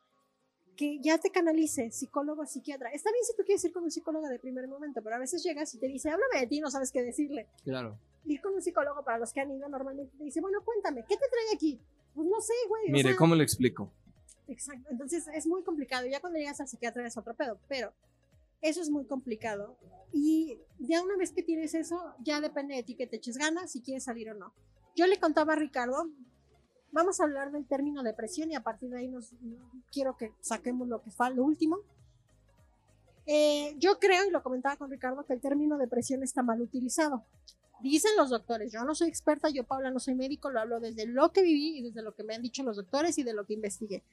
que 0.77 0.99
ya 1.01 1.17
te 1.17 1.29
canalice, 1.29 1.91
psicólogo, 1.91 2.45
psiquiatra. 2.45 2.89
Está 2.91 3.11
bien 3.11 3.25
si 3.25 3.35
tú 3.35 3.43
quieres 3.43 3.65
ir 3.65 3.73
con 3.73 3.83
un 3.83 3.91
psicólogo 3.91 4.27
de 4.29 4.39
primer 4.39 4.65
momento, 4.69 5.01
pero 5.03 5.17
a 5.17 5.19
veces 5.19 5.43
llegas 5.43 5.73
y 5.75 5.77
te 5.77 5.87
dice, 5.87 6.09
háblame 6.09 6.39
de 6.39 6.47
ti, 6.47 6.61
no 6.61 6.71
sabes 6.71 6.93
qué 6.93 7.03
decirle 7.03 7.49
Claro. 7.65 7.99
ir 8.23 8.41
con 8.41 8.53
un 8.53 8.61
psicólogo 8.61 9.03
para 9.03 9.17
los 9.17 9.33
que 9.33 9.41
han 9.41 9.51
ido 9.51 9.67
normalmente 9.67 10.15
te 10.17 10.23
dice, 10.23 10.39
bueno, 10.39 10.63
cuéntame, 10.63 11.01
¿qué 11.01 11.17
te 11.17 11.27
trae 11.29 11.53
aquí? 11.53 11.81
Pues 12.19 12.29
no 12.29 12.41
sé, 12.41 12.53
güey. 12.67 12.89
o 12.89 12.91
Mire, 12.91 13.09
sea, 13.11 13.17
¿cómo 13.17 13.33
le 13.33 13.43
explico? 13.45 13.93
Exacto. 14.49 14.89
Entonces 14.91 15.25
es 15.33 15.47
muy 15.47 15.63
complicado. 15.63 16.05
Ya 16.05 16.19
cuando 16.19 16.37
llegas 16.37 16.59
al 16.59 16.67
psiquiatra 16.67 17.07
es 17.07 17.15
otro 17.15 17.33
pedo, 17.33 17.57
pero 17.69 17.93
eso 18.61 18.81
es 18.81 18.89
muy 18.89 19.05
complicado. 19.05 19.77
Y 20.11 20.59
ya 20.79 21.01
una 21.01 21.15
vez 21.15 21.31
que 21.31 21.43
tienes 21.43 21.73
eso, 21.75 22.13
ya 22.21 22.41
depende 22.41 22.75
de 22.75 22.83
ti 22.83 22.95
que 22.95 23.07
te 23.07 23.15
eches 23.15 23.37
ganas 23.37 23.71
si 23.71 23.81
quieres 23.81 24.03
salir 24.03 24.29
o 24.31 24.33
no. 24.33 24.51
Yo 24.97 25.07
le 25.07 25.17
contaba 25.17 25.53
a 25.53 25.55
Ricardo, 25.55 26.09
vamos 26.91 27.21
a 27.21 27.23
hablar 27.23 27.53
del 27.53 27.65
término 27.65 28.03
depresión 28.03 28.51
y 28.51 28.55
a 28.55 28.63
partir 28.63 28.89
de 28.89 28.99
ahí 28.99 29.07
nos 29.07 29.33
quiero 29.89 30.17
que 30.17 30.33
saquemos 30.41 30.89
lo 30.89 31.01
que 31.01 31.11
fue 31.11 31.33
lo 31.33 31.45
último. 31.45 31.77
Eh, 33.27 33.75
yo 33.77 33.97
creo, 33.97 34.25
y 34.27 34.29
lo 34.29 34.43
comentaba 34.43 34.75
con 34.75 34.91
Ricardo, 34.91 35.25
que 35.25 35.31
el 35.31 35.39
término 35.39 35.77
depresión 35.77 36.21
está 36.21 36.43
mal 36.43 36.59
utilizado. 36.59 37.23
Dicen 37.81 38.11
los 38.17 38.29
doctores, 38.29 38.71
yo 38.71 38.83
no 38.83 38.93
soy 38.93 39.07
experta, 39.07 39.49
yo 39.49 39.63
Paula 39.63 39.89
no 39.89 39.99
soy 39.99 40.15
médico, 40.15 40.49
lo 40.49 40.59
hablo 40.59 40.79
desde 40.79 41.05
lo 41.05 41.31
que 41.31 41.41
viví 41.41 41.77
y 41.77 41.83
desde 41.83 42.01
lo 42.01 42.13
que 42.13 42.23
me 42.23 42.35
han 42.35 42.41
dicho 42.41 42.63
los 42.63 42.75
doctores 42.75 43.17
y 43.17 43.23
de 43.23 43.33
lo 43.33 43.45
que 43.45 43.53
investigué. 43.53 44.03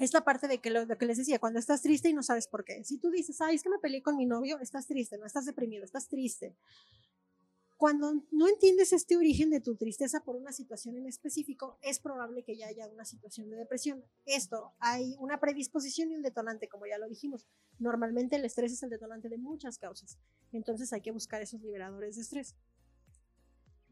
Es 0.00 0.12
la 0.12 0.24
parte 0.24 0.48
de 0.48 0.58
que 0.58 0.70
lo, 0.70 0.84
lo 0.84 0.98
que 0.98 1.06
les 1.06 1.18
decía, 1.18 1.38
cuando 1.38 1.58
estás 1.58 1.82
triste 1.82 2.08
y 2.08 2.14
no 2.14 2.22
sabes 2.22 2.48
por 2.48 2.64
qué. 2.64 2.82
Si 2.82 2.98
tú 2.98 3.10
dices, 3.10 3.40
ay, 3.40 3.56
es 3.56 3.62
que 3.62 3.68
me 3.68 3.78
peleé 3.78 4.02
con 4.02 4.16
mi 4.16 4.26
novio, 4.26 4.58
estás 4.60 4.86
triste, 4.86 5.18
no 5.18 5.26
estás 5.26 5.44
deprimido, 5.44 5.84
estás 5.84 6.08
triste. 6.08 6.56
Cuando 7.84 8.14
no 8.30 8.48
entiendes 8.48 8.94
este 8.94 9.14
origen 9.14 9.50
de 9.50 9.60
tu 9.60 9.76
tristeza 9.76 10.20
por 10.24 10.36
una 10.36 10.52
situación 10.52 10.96
en 10.96 11.06
específico, 11.06 11.76
es 11.82 12.00
probable 12.00 12.42
que 12.42 12.56
ya 12.56 12.66
haya 12.68 12.88
una 12.88 13.04
situación 13.04 13.50
de 13.50 13.58
depresión. 13.58 14.02
Esto, 14.24 14.72
hay 14.78 15.14
una 15.18 15.38
predisposición 15.38 16.10
y 16.10 16.14
un 16.14 16.22
detonante, 16.22 16.66
como 16.66 16.86
ya 16.86 16.96
lo 16.96 17.06
dijimos. 17.10 17.46
Normalmente 17.78 18.36
el 18.36 18.44
estrés 18.46 18.72
es 18.72 18.82
el 18.84 18.88
detonante 18.88 19.28
de 19.28 19.36
muchas 19.36 19.76
causas. 19.76 20.16
Entonces 20.50 20.94
hay 20.94 21.02
que 21.02 21.10
buscar 21.10 21.42
esos 21.42 21.60
liberadores 21.60 22.16
de 22.16 22.22
estrés. 22.22 22.56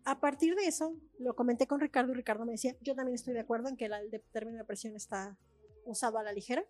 A 0.04 0.20
partir 0.20 0.54
de 0.54 0.64
eso, 0.68 0.96
lo 1.18 1.36
comenté 1.36 1.66
con 1.66 1.78
Ricardo 1.78 2.12
y 2.12 2.14
Ricardo 2.14 2.46
me 2.46 2.52
decía, 2.52 2.74
yo 2.80 2.94
también 2.94 3.16
estoy 3.16 3.34
de 3.34 3.40
acuerdo 3.40 3.68
en 3.68 3.76
que 3.76 3.84
el 3.84 4.10
de- 4.10 4.20
término 4.32 4.56
depresión 4.56 4.96
está 4.96 5.36
usado 5.84 6.16
a 6.16 6.22
la 6.22 6.32
ligera, 6.32 6.64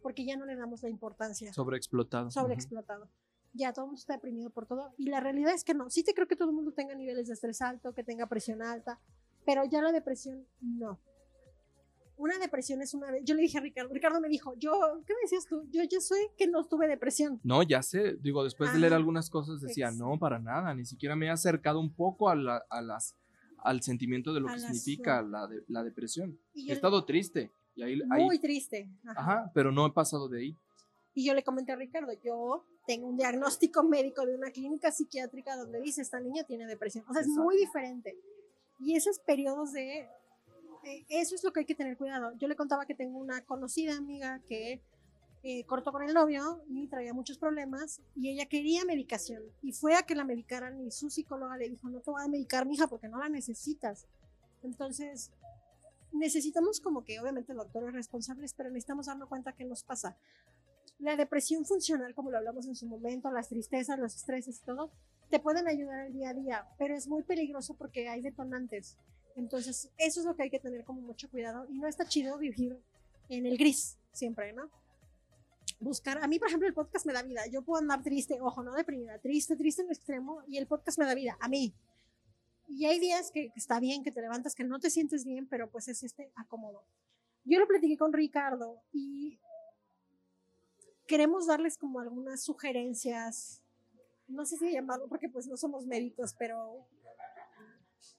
porque 0.00 0.24
ya 0.24 0.36
no 0.36 0.46
le 0.46 0.54
damos 0.54 0.84
la 0.84 0.90
importancia 0.90 1.52
Sobreexplotado. 1.52 2.30
sobreexplotado. 2.30 3.10
Ya 3.54 3.72
todo 3.72 3.84
el 3.84 3.88
mundo 3.90 3.98
está 4.00 4.14
deprimido 4.14 4.50
por 4.50 4.66
todo. 4.66 4.92
Y 4.96 5.10
la 5.10 5.20
realidad 5.20 5.52
es 5.54 5.64
que 5.64 5.74
no. 5.74 5.90
Sí 5.90 6.02
te 6.02 6.14
creo 6.14 6.26
que 6.26 6.36
todo 6.36 6.48
el 6.50 6.54
mundo 6.56 6.72
tenga 6.72 6.94
niveles 6.94 7.26
de 7.28 7.34
estrés 7.34 7.60
alto, 7.62 7.92
que 7.92 8.02
tenga 8.02 8.26
presión 8.26 8.62
alta, 8.62 8.98
pero 9.44 9.64
ya 9.64 9.82
la 9.82 9.92
depresión 9.92 10.46
no. 10.60 10.98
Una 12.16 12.38
depresión 12.38 12.80
es 12.82 12.94
una 12.94 13.10
vez. 13.10 13.22
Yo 13.24 13.34
le 13.34 13.42
dije 13.42 13.58
a 13.58 13.60
Ricardo, 13.60 13.92
Ricardo 13.92 14.20
me 14.20 14.28
dijo, 14.28 14.54
yo, 14.56 14.70
¿qué 15.06 15.12
me 15.14 15.20
decías 15.22 15.46
tú? 15.46 15.66
Yo 15.72 15.82
ya 15.82 15.98
soy 16.00 16.20
que 16.36 16.46
no 16.46 16.64
tuve 16.64 16.86
depresión. 16.86 17.40
No, 17.42 17.62
ya 17.62 17.82
sé. 17.82 18.16
Digo, 18.20 18.44
después 18.44 18.72
de 18.72 18.78
leer 18.78 18.92
Ajá. 18.92 18.98
algunas 18.98 19.28
cosas 19.28 19.60
decía, 19.60 19.88
Ex- 19.88 19.96
no, 19.98 20.18
para 20.18 20.38
nada. 20.38 20.72
Ni 20.74 20.84
siquiera 20.84 21.16
me 21.16 21.26
he 21.26 21.30
acercado 21.30 21.80
un 21.80 21.92
poco 21.92 22.28
a, 22.28 22.36
la- 22.36 22.64
a 22.70 22.80
las, 22.80 23.16
al 23.58 23.82
sentimiento 23.82 24.32
de 24.34 24.40
lo 24.40 24.48
A 24.48 24.54
que 24.54 24.60
la 24.60 24.66
significa 24.68 25.22
su- 25.22 25.28
la, 25.30 25.46
de- 25.48 25.64
la 25.68 25.82
depresión. 25.82 26.38
Y 26.54 26.70
He 26.70 26.74
estado 26.74 27.04
triste. 27.04 27.50
Y 27.74 27.82
ahí, 27.82 28.00
ahí- 28.10 28.24
muy 28.24 28.38
triste. 28.38 28.88
Ajá. 29.04 29.20
ajá, 29.20 29.50
pero 29.54 29.72
no 29.72 29.86
he 29.86 29.90
pasado 29.92 30.28
de 30.28 30.40
ahí. 30.40 30.56
Y 31.14 31.26
yo 31.26 31.34
le 31.34 31.42
comenté 31.42 31.72
a 31.72 31.76
Ricardo, 31.76 32.12
yo 32.24 32.64
tengo 32.86 33.08
un 33.08 33.16
diagnóstico 33.16 33.82
médico 33.84 34.24
de 34.26 34.34
una 34.34 34.50
clínica 34.50 34.90
psiquiátrica 34.90 35.56
donde 35.56 35.80
dice, 35.80 36.02
esta 36.02 36.20
niña 36.20 36.44
tiene 36.44 36.66
depresión. 36.66 37.04
O 37.08 37.12
sea, 37.12 37.22
es 37.22 37.28
muy 37.28 37.56
diferente. 37.56 38.16
Y 38.78 38.96
esos 38.96 39.18
periodos 39.18 39.72
de... 39.72 40.08
eh, 40.84 41.06
eso 41.08 41.34
es 41.34 41.44
lo 41.44 41.52
que 41.52 41.60
hay 41.60 41.66
que 41.66 41.74
tener 41.74 41.96
cuidado. 41.96 42.32
Yo 42.38 42.48
le 42.48 42.56
contaba 42.56 42.86
que 42.86 42.94
tengo 42.94 43.18
una 43.18 43.44
conocida 43.44 43.96
amiga 43.96 44.40
que 44.48 44.82
eh, 45.44 45.64
cortó 45.66 45.90
con 45.90 46.04
el 46.04 46.14
novio 46.14 46.62
y 46.68 46.86
traía 46.86 47.12
muchos 47.12 47.36
problemas 47.36 48.00
y 48.14 48.30
ella 48.30 48.46
quería 48.46 48.84
medicación. 48.84 49.42
Y 49.60 49.72
fue 49.72 49.96
a 49.96 50.02
que 50.02 50.14
la 50.14 50.24
medicaran 50.24 50.80
y 50.80 50.90
su 50.92 51.10
psicóloga 51.10 51.56
le 51.56 51.68
dijo, 51.68 51.88
no 51.88 52.00
te 52.00 52.10
voy 52.10 52.22
a 52.22 52.28
medicar, 52.28 52.64
mija, 52.64 52.86
porque 52.86 53.08
no 53.08 53.18
la 53.18 53.28
necesitas. 53.28 54.06
Entonces, 54.62 55.32
necesitamos 56.12 56.80
como 56.80 57.04
que, 57.04 57.18
obviamente, 57.18 57.54
doctores 57.54 57.92
responsables, 57.92 58.54
pero 58.54 58.70
necesitamos 58.70 59.06
darnos 59.06 59.28
cuenta 59.28 59.52
qué 59.52 59.64
nos 59.64 59.82
pasa 59.82 60.16
la 60.98 61.16
depresión 61.16 61.64
funcional, 61.64 62.14
como 62.14 62.30
lo 62.30 62.38
hablamos 62.38 62.66
en 62.66 62.76
su 62.76 62.86
momento, 62.86 63.30
las 63.30 63.48
tristezas, 63.48 63.98
los 63.98 64.14
estreses 64.14 64.60
y 64.60 64.64
todo, 64.64 64.92
te 65.30 65.40
pueden 65.40 65.66
ayudar 65.66 66.00
al 66.00 66.12
día 66.12 66.30
a 66.30 66.34
día, 66.34 66.68
pero 66.78 66.94
es 66.94 67.08
muy 67.08 67.22
peligroso 67.22 67.74
porque 67.74 68.08
hay 68.08 68.20
detonantes. 68.20 68.96
Entonces, 69.34 69.90
eso 69.96 70.20
es 70.20 70.26
lo 70.26 70.36
que 70.36 70.44
hay 70.44 70.50
que 70.50 70.60
tener 70.60 70.84
como 70.84 71.00
mucho 71.00 71.30
cuidado 71.30 71.66
y 71.68 71.78
no 71.78 71.88
está 71.88 72.06
chido 72.06 72.36
vivir 72.38 72.78
en 73.28 73.46
el 73.46 73.56
gris 73.56 73.96
siempre, 74.12 74.52
¿no? 74.52 74.70
Buscar, 75.80 76.22
a 76.22 76.28
mí, 76.28 76.38
por 76.38 76.48
ejemplo, 76.48 76.68
el 76.68 76.74
podcast 76.74 77.06
me 77.06 77.12
da 77.12 77.22
vida. 77.22 77.46
Yo 77.46 77.62
puedo 77.62 77.80
andar 77.80 78.02
triste, 78.02 78.40
ojo, 78.40 78.62
no 78.62 78.74
deprimida, 78.74 79.18
triste, 79.18 79.56
triste 79.56 79.82
en 79.82 79.88
el 79.88 79.96
extremo 79.96 80.42
y 80.46 80.58
el 80.58 80.66
podcast 80.66 80.98
me 80.98 81.06
da 81.06 81.14
vida, 81.14 81.36
a 81.40 81.48
mí. 81.48 81.74
Y 82.68 82.86
hay 82.86 83.00
días 83.00 83.30
que, 83.32 83.52
está 83.56 83.80
bien, 83.80 84.04
que 84.04 84.12
te 84.12 84.20
levantas, 84.20 84.54
que 84.54 84.64
no 84.64 84.78
te 84.78 84.90
sientes 84.90 85.24
bien, 85.24 85.46
pero 85.48 85.70
pues 85.70 85.88
es 85.88 86.02
este 86.02 86.30
acomodo. 86.36 86.84
Yo 87.44 87.58
lo 87.58 87.66
platiqué 87.66 87.96
con 87.96 88.12
Ricardo 88.12 88.80
y 88.92 89.40
queremos 91.12 91.46
darles 91.46 91.76
como 91.76 92.00
algunas 92.00 92.42
sugerencias, 92.42 93.60
no 94.28 94.46
sé 94.46 94.56
si 94.56 94.72
llamarlo 94.72 95.08
porque 95.08 95.28
pues 95.28 95.46
no 95.46 95.58
somos 95.58 95.84
médicos, 95.86 96.34
pero 96.38 96.86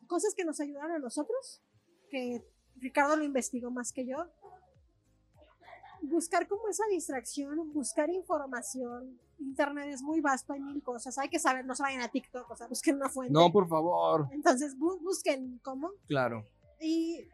cosas 0.05 0.35
que 0.35 0.45
nos 0.45 0.59
ayudaron 0.59 0.91
a 0.91 0.99
nosotros, 0.99 1.63
que 2.11 2.45
Ricardo 2.75 3.15
lo 3.15 3.23
investigó 3.23 3.71
más 3.71 3.91
que 3.91 4.05
yo. 4.05 4.17
Buscar 6.03 6.47
como 6.47 6.67
esa 6.67 6.83
distracción, 6.91 7.73
buscar 7.73 8.11
información. 8.11 9.19
Internet 9.39 9.87
es 9.89 10.03
muy 10.03 10.21
vasto, 10.21 10.53
hay 10.53 10.59
mil 10.59 10.83
cosas. 10.83 11.17
Hay 11.17 11.29
que 11.29 11.39
saber, 11.39 11.65
no 11.65 11.73
se 11.73 11.81
vayan 11.81 12.01
a 12.01 12.09
TikTok, 12.09 12.47
o 12.51 12.55
sea, 12.55 12.67
busquen 12.67 12.97
una 12.97 13.09
fuente. 13.09 13.33
No, 13.33 13.51
por 13.51 13.67
favor. 13.67 14.27
Entonces, 14.31 14.77
bu- 14.77 15.01
busquen 15.01 15.59
cómo. 15.63 15.89
Claro. 16.05 16.45
Y 16.79 17.27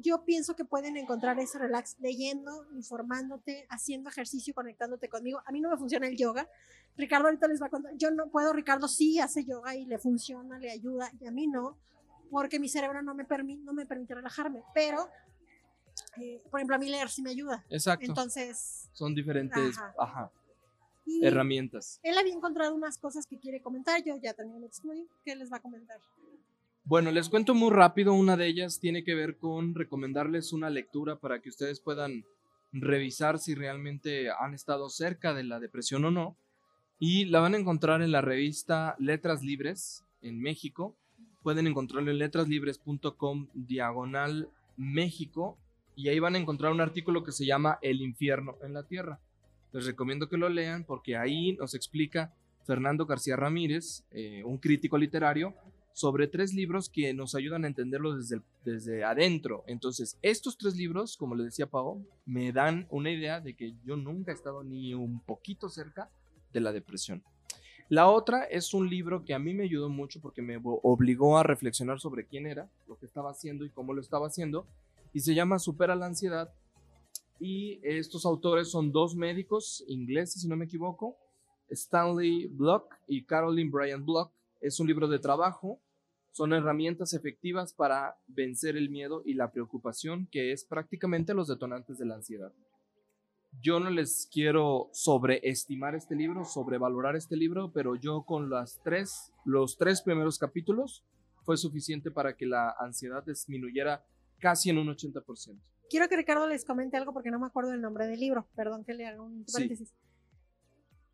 yo 0.00 0.24
pienso 0.24 0.56
que 0.56 0.64
pueden 0.64 0.96
encontrar 0.96 1.38
ese 1.38 1.58
relax 1.58 1.96
leyendo, 2.00 2.66
informándote, 2.74 3.66
haciendo 3.70 4.10
ejercicio, 4.10 4.54
conectándote 4.54 5.08
conmigo. 5.08 5.42
A 5.46 5.52
mí 5.52 5.60
no 5.60 5.70
me 5.70 5.76
funciona 5.76 6.06
el 6.06 6.16
yoga. 6.16 6.48
Ricardo 6.96 7.26
ahorita 7.26 7.48
les 7.48 7.60
va 7.60 7.66
a 7.66 7.70
contar. 7.70 7.92
Yo 7.96 8.10
no 8.10 8.28
puedo, 8.28 8.52
Ricardo 8.52 8.88
sí 8.88 9.20
hace 9.20 9.44
yoga 9.44 9.74
y 9.74 9.84
le 9.86 9.98
funciona, 9.98 10.58
le 10.58 10.70
ayuda, 10.70 11.10
y 11.20 11.26
a 11.26 11.30
mí 11.30 11.46
no, 11.46 11.76
porque 12.30 12.58
mi 12.58 12.68
cerebro 12.68 13.02
no 13.02 13.14
me, 13.14 13.24
permite, 13.24 13.62
no 13.64 13.72
me 13.72 13.86
permite 13.86 14.14
relajarme. 14.14 14.62
Pero, 14.74 15.08
eh, 16.20 16.42
por 16.50 16.60
ejemplo, 16.60 16.76
a 16.76 16.78
mí 16.78 16.88
leer 16.88 17.08
sí 17.08 17.22
me 17.22 17.30
ayuda. 17.30 17.64
Exacto. 17.68 18.06
Entonces, 18.06 18.88
Son 18.92 19.14
diferentes 19.14 19.78
Ajá. 19.78 19.94
ajá, 19.98 20.32
herramientas. 21.22 22.00
él 22.02 22.16
había 22.16 22.34
encontrado 22.34 22.74
unas 22.74 22.98
cosas 22.98 23.26
que 23.26 23.38
quiere 23.38 23.60
comentar. 23.60 24.02
Yo 24.02 24.16
ya 24.16 24.34
también 24.34 24.60
lo 24.60 24.66
excluí. 24.66 25.08
¿Qué 25.24 25.34
les 25.36 25.52
va 25.52 25.58
a 25.58 25.60
comentar? 25.60 26.00
Bueno, 26.86 27.10
les 27.10 27.30
cuento 27.30 27.54
muy 27.54 27.70
rápido. 27.70 28.12
Una 28.12 28.36
de 28.36 28.46
ellas 28.46 28.78
tiene 28.78 29.04
que 29.04 29.14
ver 29.14 29.38
con 29.38 29.74
recomendarles 29.74 30.52
una 30.52 30.68
lectura 30.68 31.16
para 31.16 31.40
que 31.40 31.48
ustedes 31.48 31.80
puedan 31.80 32.26
revisar 32.72 33.38
si 33.38 33.54
realmente 33.54 34.28
han 34.30 34.52
estado 34.52 34.90
cerca 34.90 35.32
de 35.32 35.44
la 35.44 35.60
depresión 35.60 36.04
o 36.04 36.10
no. 36.10 36.36
Y 36.98 37.24
la 37.24 37.40
van 37.40 37.54
a 37.54 37.58
encontrar 37.58 38.02
en 38.02 38.12
la 38.12 38.20
revista 38.20 38.96
Letras 38.98 39.42
Libres 39.42 40.04
en 40.20 40.38
México. 40.42 40.94
Pueden 41.42 41.66
encontrarlo 41.66 42.10
en 42.10 42.18
letraslibres.com 42.18 43.48
diagonal 43.54 44.50
México. 44.76 45.56
Y 45.96 46.10
ahí 46.10 46.18
van 46.18 46.34
a 46.34 46.38
encontrar 46.38 46.70
un 46.70 46.82
artículo 46.82 47.24
que 47.24 47.32
se 47.32 47.46
llama 47.46 47.78
El 47.80 48.02
infierno 48.02 48.58
en 48.62 48.74
la 48.74 48.82
tierra. 48.82 49.20
Les 49.72 49.86
recomiendo 49.86 50.28
que 50.28 50.36
lo 50.36 50.50
lean 50.50 50.84
porque 50.84 51.16
ahí 51.16 51.54
nos 51.54 51.74
explica 51.74 52.34
Fernando 52.66 53.06
García 53.06 53.36
Ramírez, 53.36 54.04
eh, 54.10 54.42
un 54.44 54.58
crítico 54.58 54.98
literario, 54.98 55.54
sobre 55.94 56.26
tres 56.26 56.52
libros 56.52 56.90
que 56.90 57.14
nos 57.14 57.34
ayudan 57.34 57.64
a 57.64 57.68
entenderlo 57.68 58.16
desde, 58.16 58.42
desde 58.64 59.04
adentro. 59.04 59.64
Entonces, 59.66 60.18
estos 60.20 60.58
tres 60.58 60.76
libros, 60.76 61.16
como 61.16 61.34
le 61.34 61.44
decía 61.44 61.66
Pau, 61.66 62.04
me 62.26 62.52
dan 62.52 62.86
una 62.90 63.10
idea 63.10 63.40
de 63.40 63.54
que 63.54 63.74
yo 63.86 63.96
nunca 63.96 64.32
he 64.32 64.34
estado 64.34 64.62
ni 64.62 64.92
un 64.92 65.20
poquito 65.20 65.70
cerca 65.70 66.10
de 66.52 66.60
la 66.60 66.72
depresión. 66.72 67.22
La 67.88 68.08
otra 68.08 68.44
es 68.44 68.74
un 68.74 68.88
libro 68.88 69.24
que 69.24 69.34
a 69.34 69.38
mí 69.38 69.54
me 69.54 69.64
ayudó 69.64 69.88
mucho 69.88 70.20
porque 70.20 70.42
me 70.42 70.58
obligó 70.62 71.38
a 71.38 71.42
reflexionar 71.42 72.00
sobre 72.00 72.26
quién 72.26 72.46
era, 72.46 72.68
lo 72.88 72.98
que 72.98 73.06
estaba 73.06 73.30
haciendo 73.30 73.64
y 73.64 73.70
cómo 73.70 73.92
lo 73.92 74.00
estaba 74.00 74.26
haciendo. 74.26 74.66
Y 75.12 75.20
se 75.20 75.34
llama 75.34 75.58
Supera 75.58 75.94
la 75.94 76.06
ansiedad. 76.06 76.52
Y 77.38 77.78
estos 77.82 78.24
autores 78.26 78.70
son 78.70 78.90
dos 78.90 79.14
médicos 79.14 79.84
ingleses, 79.86 80.42
si 80.42 80.48
no 80.48 80.56
me 80.56 80.64
equivoco, 80.64 81.16
Stanley 81.68 82.46
Block 82.46 82.94
y 83.06 83.24
Caroline 83.24 83.70
Bryant 83.70 84.04
Block. 84.04 84.32
Es 84.60 84.80
un 84.80 84.86
libro 84.86 85.06
de 85.06 85.18
trabajo. 85.18 85.78
Son 86.34 86.52
herramientas 86.52 87.12
efectivas 87.14 87.72
para 87.74 88.16
vencer 88.26 88.76
el 88.76 88.90
miedo 88.90 89.22
y 89.24 89.34
la 89.34 89.52
preocupación, 89.52 90.26
que 90.32 90.50
es 90.50 90.64
prácticamente 90.64 91.32
los 91.32 91.46
detonantes 91.46 91.96
de 91.96 92.06
la 92.06 92.16
ansiedad. 92.16 92.52
Yo 93.62 93.78
no 93.78 93.88
les 93.88 94.28
quiero 94.32 94.90
sobreestimar 94.92 95.94
este 95.94 96.16
libro, 96.16 96.44
sobrevalorar 96.44 97.14
este 97.14 97.36
libro, 97.36 97.70
pero 97.72 97.94
yo 97.94 98.24
con 98.24 98.50
las 98.50 98.80
tres, 98.82 99.30
los 99.44 99.76
tres 99.76 100.02
primeros 100.02 100.40
capítulos 100.40 101.04
fue 101.44 101.56
suficiente 101.56 102.10
para 102.10 102.36
que 102.36 102.46
la 102.46 102.74
ansiedad 102.80 103.22
disminuyera 103.24 104.04
casi 104.40 104.70
en 104.70 104.78
un 104.78 104.88
80%. 104.88 105.56
Quiero 105.88 106.08
que 106.08 106.16
Ricardo 106.16 106.48
les 106.48 106.64
comente 106.64 106.96
algo 106.96 107.12
porque 107.12 107.30
no 107.30 107.38
me 107.38 107.46
acuerdo 107.46 107.72
el 107.74 107.80
nombre 107.80 108.08
del 108.08 108.18
libro. 108.18 108.48
Perdón 108.56 108.82
que 108.84 108.94
le 108.94 109.06
haga 109.06 109.22
un 109.22 109.46
Sí. 109.46 109.52
paréntesis. 109.52 109.94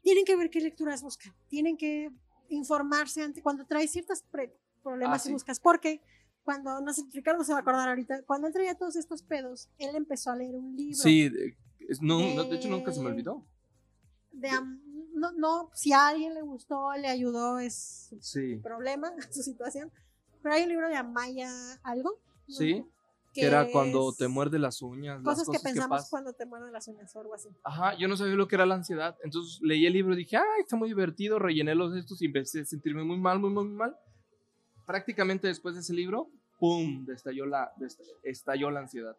Tienen 0.01 0.25
que 0.25 0.35
ver 0.35 0.49
qué 0.49 0.63
lecturas 0.63 1.03
buscan. 1.03 1.35
Tienen 1.51 1.77
que 1.77 2.11
informarse 2.49 3.23
antes 3.23 3.43
cuando 3.43 3.67
traes 3.67 3.91
ciertos 3.93 4.23
pre- 4.23 4.57
problemas 4.81 5.21
Ah, 5.23 5.25
y 5.25 5.29
sí. 5.29 5.33
buscas. 5.33 5.61
Porque 5.61 6.03
cuando, 6.43 6.81
no 6.81 6.93
sé, 6.93 7.03
Ricardo 7.13 7.45
se 7.45 7.53
va 7.53 7.59
a 7.59 7.63
acordar 7.63 7.89
ahorita, 7.89 8.23
cuando 8.25 8.47
él 8.49 8.53
traía 8.53 8.75
todos 8.77 8.97
estos 8.97 9.23
pedos, 9.23 9.69
él 9.79 9.95
empezó 9.97 10.31
a 10.31 10.37
leer 10.37 10.55
un 10.57 10.75
libro. 10.77 10.97
Sí, 10.97 11.29
de, 11.29 11.57
no, 12.01 12.21
no, 12.35 12.45
de 12.45 12.57
hecho 12.57 12.69
nunca 12.69 12.93
se 12.93 13.01
me 13.01 13.07
de- 13.07 13.13
olvidó. 13.13 13.47
de 14.33 14.51
no, 15.15 15.33
no, 15.33 15.71
si 15.75 15.93
a 15.93 16.09
alguien 16.09 16.35
le 16.35 16.43
gustó, 16.43 16.93
le 16.95 17.09
ayudó, 17.09 17.59
es 17.59 18.09
su 18.09 18.21
Sí, 18.21 18.57
problema, 18.57 19.13
su 19.31 19.43
situación. 19.43 19.91
Pero 20.43 20.55
hay 20.55 20.63
un 20.63 20.69
libro 20.71 20.89
de 20.89 20.97
Amaya 20.97 21.51
algo. 21.83 22.11
¿no? 22.49 22.55
sí, 22.55 22.85
que 23.35 23.47
era 23.47 23.71
cuando 23.71 24.13
te 24.13 24.27
muerde 24.27 24.59
las 24.59 24.83
uñas, 24.83 25.23
las 25.23 25.37
Cosas, 25.37 25.49
que 25.51 25.61
pensamos 25.63 25.89
pasan. 26.01 26.11
cuando 26.11 26.33
te 26.33 26.47
muerden 26.47 26.73
las 26.73 26.89
uñas 26.89 27.15
o 27.15 27.21
algo 27.21 27.35
así. 27.35 27.49
Ajá, 27.63 27.97
yo 27.97 28.09
no 28.09 28.17
sabía 28.17 28.35
lo 28.35 28.49
que 28.49 28.57
era 28.57 28.67
la 28.67 28.75
ansiedad. 28.75 29.17
Entonces 29.23 29.61
leí 29.63 29.87
el 29.87 29.93
libro 29.93 30.15
y 30.15 30.17
dije, 30.17 30.37
ay, 30.37 30.63
está 30.63 30.77
muy 30.77 30.89
divertido. 30.89 31.39
Rellené 31.39 31.75
los 31.77 31.93
de 31.93 32.01
estos 32.01 32.21
y 32.23 32.27
empecé 32.27 32.61
a 32.63 32.65
sentirme 32.65 33.05
muy 33.05 33.19
mal, 33.19 33.39
muy, 33.39 33.51
muy 33.51 33.69
mal. 33.69 33.95
Prácticamente 34.91 35.47
después 35.47 35.75
de 35.75 35.81
ese 35.83 35.95
libro, 35.95 36.29
¡pum! 36.59 37.07
Estalló 37.11 37.47
la, 37.47 37.73
estalló 38.25 38.71
la 38.71 38.81
ansiedad. 38.81 39.17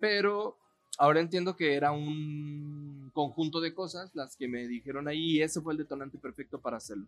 Pero 0.00 0.56
ahora 0.98 1.20
entiendo 1.20 1.56
que 1.56 1.74
era 1.74 1.92
un 1.92 3.10
conjunto 3.12 3.60
de 3.60 3.74
cosas 3.74 4.10
las 4.14 4.36
que 4.36 4.48
me 4.48 4.66
dijeron 4.66 5.06
ahí 5.08 5.36
y 5.36 5.42
ese 5.42 5.60
fue 5.60 5.74
el 5.74 5.78
detonante 5.78 6.18
perfecto 6.18 6.58
para 6.60 6.78
hacerlo. 6.78 7.06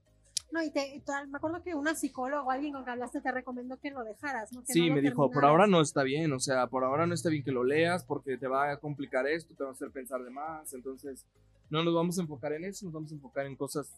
No, 0.52 0.62
y 0.62 0.70
te, 0.70 1.02
me 1.28 1.38
acuerdo 1.38 1.62
que 1.62 1.74
una 1.74 1.94
psicóloga 1.94 2.42
o 2.42 2.50
alguien 2.50 2.72
con 2.72 2.84
que 2.84 2.90
hablaste 2.90 3.20
te 3.20 3.32
recomendó 3.32 3.78
que 3.80 3.90
lo 3.90 4.04
dejaras, 4.04 4.52
¿no? 4.52 4.60
Que 4.62 4.72
Sí, 4.72 4.82
no 4.82 4.88
lo 4.90 4.94
me 4.94 5.00
dijo, 5.00 5.16
por 5.16 5.30
terminaras. 5.30 5.50
ahora 5.50 5.66
no 5.66 5.80
está 5.80 6.02
bien, 6.04 6.32
o 6.32 6.38
sea, 6.38 6.68
por 6.68 6.84
ahora 6.84 7.06
no 7.06 7.14
está 7.14 7.30
bien 7.30 7.42
que 7.42 7.50
lo 7.50 7.64
leas 7.64 8.04
porque 8.04 8.38
te 8.38 8.46
va 8.46 8.70
a 8.70 8.76
complicar 8.76 9.26
esto, 9.26 9.54
te 9.54 9.64
va 9.64 9.70
a 9.70 9.72
hacer 9.72 9.90
pensar 9.90 10.22
de 10.22 10.30
más, 10.30 10.72
entonces 10.72 11.24
no 11.68 11.82
nos 11.82 11.94
vamos 11.94 12.18
a 12.18 12.22
enfocar 12.22 12.52
en 12.52 12.64
eso, 12.64 12.84
nos 12.84 12.94
vamos 12.94 13.10
a 13.10 13.14
enfocar 13.14 13.46
en 13.46 13.56
cosas 13.56 13.90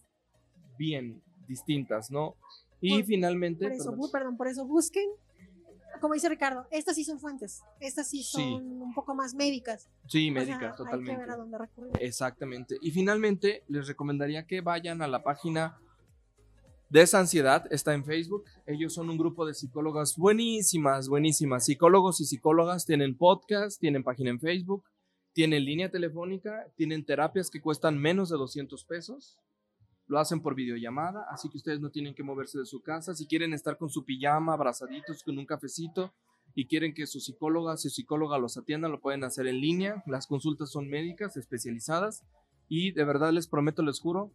bien 0.78 1.20
distintas, 1.46 2.10
¿no? 2.10 2.34
Y 2.80 2.98
Por- 2.98 3.04
finalmente, 3.06 3.64
Por 3.64 3.72
eso, 3.72 4.10
perdón, 4.12 4.36
por 4.36 4.48
eso 4.48 4.64
busquen, 4.66 5.08
como 6.00 6.14
dice 6.14 6.28
Ricardo, 6.28 6.66
estas 6.70 6.94
sí 6.94 7.04
son 7.04 7.18
fuentes, 7.18 7.62
estas 7.80 8.08
sí 8.08 8.22
son 8.22 8.42
Sí. 8.42 8.54
un 8.54 8.94
poco 8.94 9.14
más 9.14 9.34
médicas. 9.34 9.88
sí, 10.06 10.30
O 10.30 10.32
sea, 10.34 10.40
médicas, 10.44 10.62
Hay 10.62 10.70
que 10.70 10.76
totalmente. 10.76 11.20
ver 11.22 11.30
a 11.30 11.36
dónde 11.36 11.58
recurrir. 11.58 11.92
Exactamente. 12.00 12.76
Y 12.80 12.90
finalmente, 12.92 13.64
les 13.68 13.88
recomendaría 13.88 14.46
que 14.46 14.60
vayan 14.60 15.02
a 15.02 15.08
la 15.08 15.22
página 15.24 15.78
de 16.90 17.02
esa 17.02 17.18
ansiedad, 17.18 17.66
está 17.70 17.92
en 17.94 18.04
Facebook. 18.04 18.44
Ellos 18.66 18.94
son 18.94 19.10
un 19.10 19.18
grupo 19.18 19.44
de 19.44 19.52
psicólogas 19.54 20.16
buenísimas, 20.16 21.08
buenísimas. 21.08 21.64
Psicólogos 21.66 22.20
y 22.20 22.24
psicólogas 22.24 22.86
tienen 22.86 23.14
podcast, 23.16 23.78
tienen 23.80 24.02
página 24.04 24.30
en 24.30 24.40
Facebook, 24.40 24.84
tienen 25.34 25.64
línea 25.66 25.90
telefónica, 25.90 26.66
tienen 26.76 27.04
terapias 27.04 27.50
que 27.50 27.60
cuestan 27.60 27.98
menos 27.98 28.30
de 28.30 28.36
200 28.38 28.84
pesos. 28.84 29.36
Lo 30.08 30.18
hacen 30.18 30.40
por 30.40 30.54
videollamada, 30.54 31.26
así 31.30 31.48
que 31.50 31.58
ustedes 31.58 31.80
no 31.80 31.90
tienen 31.90 32.14
que 32.14 32.22
moverse 32.22 32.58
de 32.58 32.64
su 32.64 32.80
casa. 32.80 33.14
Si 33.14 33.26
quieren 33.26 33.52
estar 33.52 33.76
con 33.76 33.90
su 33.90 34.04
pijama, 34.04 34.54
abrazaditos, 34.54 35.22
con 35.22 35.38
un 35.38 35.44
cafecito 35.44 36.12
y 36.54 36.66
quieren 36.66 36.94
que 36.94 37.06
su 37.06 37.20
psicóloga, 37.20 37.76
su 37.76 37.90
psicóloga 37.90 38.38
los 38.38 38.56
atienda, 38.56 38.88
lo 38.88 39.00
pueden 39.00 39.22
hacer 39.22 39.46
en 39.46 39.60
línea. 39.60 40.02
Las 40.06 40.26
consultas 40.26 40.70
son 40.70 40.88
médicas, 40.88 41.36
especializadas 41.36 42.24
y 42.68 42.92
de 42.92 43.04
verdad 43.04 43.32
les 43.32 43.48
prometo, 43.48 43.82
les 43.82 44.00
juro, 44.00 44.32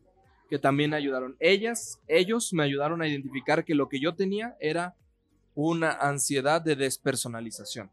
que 0.47 0.59
también 0.59 0.93
ayudaron. 0.93 1.35
Ellas, 1.39 1.99
ellos 2.07 2.53
me 2.53 2.63
ayudaron 2.63 3.01
a 3.01 3.07
identificar 3.07 3.65
que 3.65 3.73
lo 3.75 3.89
que 3.89 3.99
yo 3.99 4.15
tenía 4.15 4.55
era 4.59 4.95
una 5.55 5.91
ansiedad 5.91 6.61
de 6.61 6.75
despersonalización. 6.75 7.89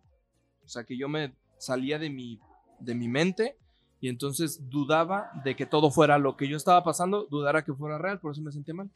O 0.64 0.68
sea, 0.68 0.84
que 0.84 0.98
yo 0.98 1.08
me 1.08 1.34
salía 1.58 1.98
de 1.98 2.10
mi, 2.10 2.38
de 2.78 2.94
mi 2.94 3.08
mente 3.08 3.56
y 4.00 4.08
entonces 4.08 4.70
dudaba 4.70 5.30
de 5.44 5.54
que 5.54 5.66
todo 5.66 5.90
fuera 5.90 6.18
lo 6.18 6.36
que 6.36 6.48
yo 6.48 6.56
estaba 6.56 6.82
pasando, 6.82 7.26
dudara 7.30 7.64
que 7.64 7.74
fuera 7.74 7.98
real, 7.98 8.18
por 8.18 8.32
eso 8.32 8.40
me 8.40 8.50
sentía 8.50 8.74
mal. 8.74 8.90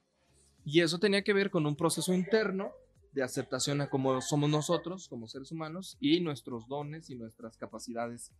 Y 0.64 0.80
eso 0.80 0.98
tenía 0.98 1.22
que 1.22 1.34
ver 1.34 1.50
con 1.50 1.66
un 1.66 1.76
proceso 1.76 2.14
interno 2.14 2.72
de 3.12 3.22
aceptación 3.22 3.82
a 3.82 3.90
cómo 3.90 4.20
somos 4.22 4.48
nosotros 4.48 5.06
como 5.08 5.28
seres 5.28 5.52
humanos 5.52 5.98
y 6.00 6.20
nuestros 6.20 6.66
dones 6.68 7.10
y 7.10 7.16
nuestras 7.16 7.58
capacidades, 7.58 8.32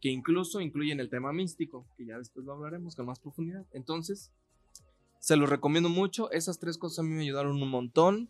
que 0.00 0.08
incluso 0.08 0.60
incluyen 0.60 0.98
el 0.98 1.08
tema 1.08 1.32
místico, 1.32 1.86
que 1.96 2.04
ya 2.04 2.18
después 2.18 2.44
lo 2.44 2.52
hablaremos 2.52 2.96
con 2.96 3.06
más 3.06 3.20
profundidad. 3.20 3.64
Entonces, 3.72 4.32
se 5.20 5.36
los 5.36 5.48
recomiendo 5.48 5.88
mucho. 5.88 6.30
Esas 6.32 6.58
tres 6.58 6.78
cosas 6.78 6.98
a 6.98 7.02
mí 7.04 7.10
me 7.10 7.22
ayudaron 7.22 7.62
un 7.62 7.70
montón. 7.70 8.28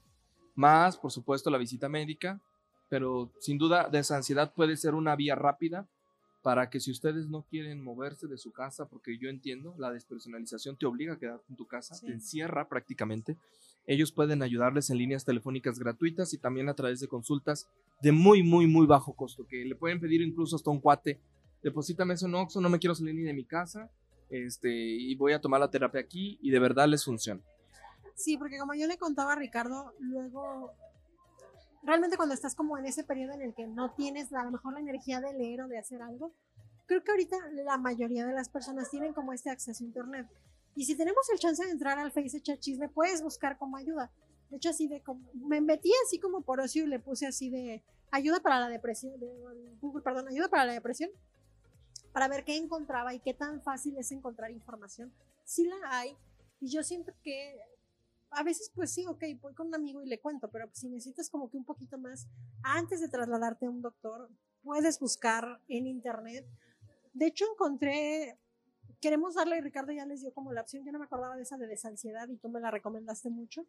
Más, 0.55 0.99
por 0.99 1.11
supuesto, 1.11 1.51
la 1.51 1.59
visita 1.59 1.89
médica. 1.89 2.41
Pero 2.91 3.33
sin 3.41 3.59
duda, 3.59 3.89
esa 3.93 4.17
ansiedad 4.17 4.53
puede 4.55 4.77
ser 4.77 4.95
una 4.95 5.17
vía 5.17 5.35
rápida 5.35 5.89
para 6.43 6.71
que 6.71 6.81
si 6.81 6.91
ustedes 6.91 7.29
no 7.29 7.43
quieren 7.43 7.83
moverse 7.83 8.27
de 8.29 8.39
su 8.39 8.53
casa, 8.53 8.87
porque 8.89 9.19
yo 9.19 9.29
entiendo, 9.29 9.75
la 9.79 9.93
despersonalización 9.93 10.77
te 10.77 10.87
obliga 10.87 11.15
a 11.15 11.19
quedarte 11.19 11.47
en 11.51 11.57
tu 11.57 11.67
casa, 11.67 11.95
Sí. 11.95 12.07
te 12.07 12.13
encierra 12.13 12.69
prácticamente. 12.69 13.37
Ellos 13.87 14.13
pueden 14.13 14.43
ayudarles 14.43 14.91
en 14.91 14.99
líneas 14.99 15.25
telefónicas 15.25 15.79
gratuitas 15.79 16.33
y 16.35 16.39
también 16.39 16.69
a 16.69 16.75
través 16.75 17.01
de 17.01 17.09
consultas 17.09 17.69
de 18.03 18.13
muy, 18.13 18.43
muy, 18.43 18.67
muy 18.67 18.87
bajo 18.87 19.15
costo, 19.15 19.47
que 19.47 19.65
le 19.65 19.75
pueden 19.75 19.99
pedir 20.01 20.21
incluso 20.23 20.57
hasta 20.57 20.71
un 20.71 20.81
cuate, 20.81 21.21
deposítame 21.63 22.15
eso 22.15 22.27
en 22.27 22.35
Oxxo, 22.35 22.61
no 22.61 22.69
me 22.69 22.79
quiero 22.79 22.95
salir 22.95 23.15
ni 23.15 23.23
de 23.23 23.33
mi 23.35 23.45
casa, 23.45 23.91
este, 24.31 24.71
y 24.71 25.15
voy 25.17 25.33
a 25.33 25.41
tomar 25.41 25.59
la 25.61 25.71
terapia 25.71 26.01
aquí 26.01 26.39
y 26.43 26.51
de 26.51 26.59
verdad 26.61 26.87
les 26.87 27.05
funciona. 27.05 27.41
Sí, 28.15 28.37
porque 28.37 28.59
como 28.59 28.75
yo 28.75 28.87
le 28.87 28.99
contaba 28.99 29.33
a 29.33 29.37
Ricardo, 29.37 29.93
luego, 30.01 30.73
realmente 31.89 32.19
cuando 32.19 32.35
estás 32.35 32.55
como 32.55 32.77
en 32.77 32.85
ese 32.85 33.03
periodo 33.03 33.33
en 33.33 33.41
el 33.41 33.55
que 33.55 33.67
no 33.67 33.93
tienes 33.93 34.31
a 34.35 34.45
lo 34.45 34.51
mejor 34.51 34.75
la 34.75 34.81
energía 34.81 35.21
de 35.21 35.33
leer 35.33 35.63
o 35.63 35.69
de 35.69 35.79
hacer 35.79 36.03
algo, 36.03 36.33
creo 36.87 37.03
que 37.03 37.11
ahorita 37.11 37.37
la 37.65 37.79
mayoría 37.79 38.27
de 38.27 38.35
las 38.35 38.51
personas 38.51 38.91
tienen 38.91 39.15
como 39.15 39.33
este 39.33 39.49
acceso 39.49 39.83
a 39.83 39.87
Internet. 39.87 40.27
Y 40.77 40.85
si 40.85 40.95
tenemos 40.97 41.29
el 41.31 41.39
chance 41.39 41.65
de 41.65 41.71
entrar 41.71 41.99
al 41.99 42.13
Face 42.13 42.37
echar 42.37 42.59
chisme, 42.59 42.91
puedes 42.91 43.23
buscar 43.23 43.57
como 43.57 43.79
ayuda. 43.79 44.11
De 44.51 44.59
hecho, 44.59 44.69
así 44.69 44.87
de 44.87 45.01
como, 45.01 45.29
me 45.35 45.61
metí 45.63 45.91
así 46.05 46.19
como 46.21 46.43
por 46.43 46.61
ocio 46.61 46.85
y 46.85 46.89
le 46.89 46.99
puse 46.99 47.27
así 47.27 47.49
de 47.49 47.83
ayuda 48.11 48.41
para 48.41 48.61
la 48.61 48.69
depresión, 48.69 49.19
de- 49.19 49.77
Google, 49.81 50.03
perdón, 50.03 50.29
ayuda 50.29 50.49
para 50.49 50.67
la 50.67 50.75
depresión, 50.75 51.11
para 52.13 52.29
ver 52.29 52.45
qué 52.45 52.57
encontraba 52.57 53.15
y 53.15 53.21
qué 53.21 53.33
tan 53.33 53.63
fácil 53.63 53.97
es 53.97 54.13
encontrar 54.13 54.51
información. 54.51 55.11
Sí 55.45 55.65
la 55.65 55.77
hay, 55.91 56.17
y 56.61 56.69
yo 56.69 56.83
siento 56.83 57.13
que 57.23 57.59
a 58.31 58.43
veces 58.43 58.71
pues 58.75 58.93
sí, 58.93 59.07
ok, 59.07 59.25
voy 59.41 59.55
con 59.55 59.69
un 59.69 59.75
amigo 59.75 60.03
y 60.03 60.07
le 60.07 60.21
cuento, 60.21 60.51
pero 60.51 60.69
si 60.73 60.89
necesitas 60.89 61.31
como 61.31 61.51
que 61.51 61.57
un 61.57 61.65
poquito 61.65 61.99
más, 61.99 62.27
antes 62.63 63.01
de 63.01 63.09
trasladarte 63.09 63.67
a 63.67 63.71
un 63.71 63.83
doctor, 63.83 64.31
puedes 64.63 64.99
buscar 64.99 65.61
en 65.69 65.87
internet. 65.87 66.47
De 67.15 67.27
hecho, 67.27 67.45
encontré, 67.53 68.39
queremos 69.01 69.35
darle, 69.35 69.61
Ricardo 69.61 69.93
ya 69.93 70.07
les 70.07 70.21
dio 70.21 70.33
como 70.33 70.53
la 70.53 70.61
opción, 70.61 70.85
yo 70.85 70.93
no 70.93 70.99
me 70.99 71.07
acordaba 71.07 71.37
de 71.37 71.43
esa 71.43 71.57
de 71.57 71.67
desansiedad 71.67 72.29
y 72.29 72.37
tú 72.37 72.49
me 72.49 72.61
la 72.61 72.71
recomendaste 72.71 73.31
mucho. 73.31 73.67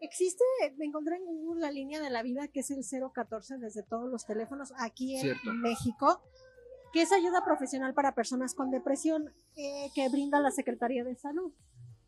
Existe, 0.00 0.44
me 0.76 0.86
encontré 0.86 1.16
en 1.16 1.24
Google 1.24 1.60
la 1.60 1.72
línea 1.72 2.00
de 2.00 2.08
la 2.08 2.22
vida 2.22 2.48
que 2.48 2.60
es 2.60 2.70
el 2.70 2.84
014 3.12 3.58
desde 3.58 3.82
todos 3.82 4.08
los 4.08 4.24
teléfonos 4.26 4.72
aquí 4.78 5.16
en 5.16 5.22
Cierto. 5.22 5.52
México, 5.52 6.22
que 6.92 7.02
es 7.02 7.12
ayuda 7.12 7.44
profesional 7.44 7.94
para 7.94 8.14
personas 8.14 8.54
con 8.54 8.70
depresión 8.70 9.34
eh, 9.56 9.90
que 9.94 10.08
brinda 10.08 10.40
la 10.40 10.52
Secretaría 10.52 11.02
de 11.02 11.16
Salud. 11.16 11.52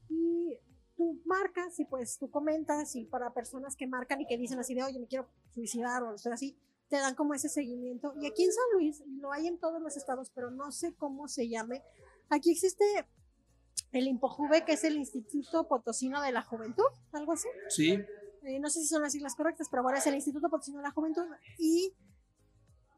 Y 0.09 0.57
tú 1.01 1.19
marcas 1.25 1.81
y 1.81 1.87
pues 1.87 2.19
tú 2.19 2.31
comentas 2.31 2.95
y 2.95 3.07
para 3.07 3.33
personas 3.33 3.75
que 3.75 3.87
marcan 3.87 4.21
y 4.21 4.27
que 4.27 4.37
dicen 4.37 4.59
así 4.59 4.75
de, 4.75 4.83
oye, 4.83 4.99
me 4.99 5.07
quiero 5.07 5.27
suicidar 5.55 6.03
o 6.03 6.15
estoy 6.15 6.33
así, 6.33 6.59
te 6.91 6.97
dan 6.97 7.15
como 7.15 7.33
ese 7.33 7.49
seguimiento. 7.49 8.13
Y 8.21 8.27
aquí 8.27 8.45
en 8.45 8.53
San 8.53 8.65
Luis, 8.75 9.03
lo 9.19 9.33
hay 9.33 9.47
en 9.47 9.59
todos 9.59 9.81
los 9.81 9.97
estados, 9.97 10.31
pero 10.35 10.51
no 10.51 10.71
sé 10.73 10.93
cómo 10.93 11.27
se 11.27 11.49
llame. 11.49 11.83
Aquí 12.29 12.51
existe 12.51 12.85
el 13.93 14.09
IMPOJUVE, 14.09 14.67
que 14.67 14.73
es 14.75 14.85
el 14.85 14.99
Instituto 14.99 15.67
Potosino 15.67 16.21
de 16.21 16.33
la 16.33 16.43
Juventud, 16.43 16.85
algo 17.13 17.33
así. 17.33 17.49
Sí, 17.71 17.99
Eh, 18.43 18.61
no 18.61 18.69
sé 18.69 18.81
si 18.81 18.87
son 18.87 19.01
las 19.01 19.13
siglas 19.13 19.35
correctas, 19.35 19.69
pero 19.71 19.83
bueno, 19.83 19.97
es 19.97 20.07
el 20.07 20.15
Instituto 20.17 20.51
Potosino 20.51 20.79
de 20.79 20.85
la 20.85 20.91
Juventud. 20.91 21.25
Y 21.59 21.95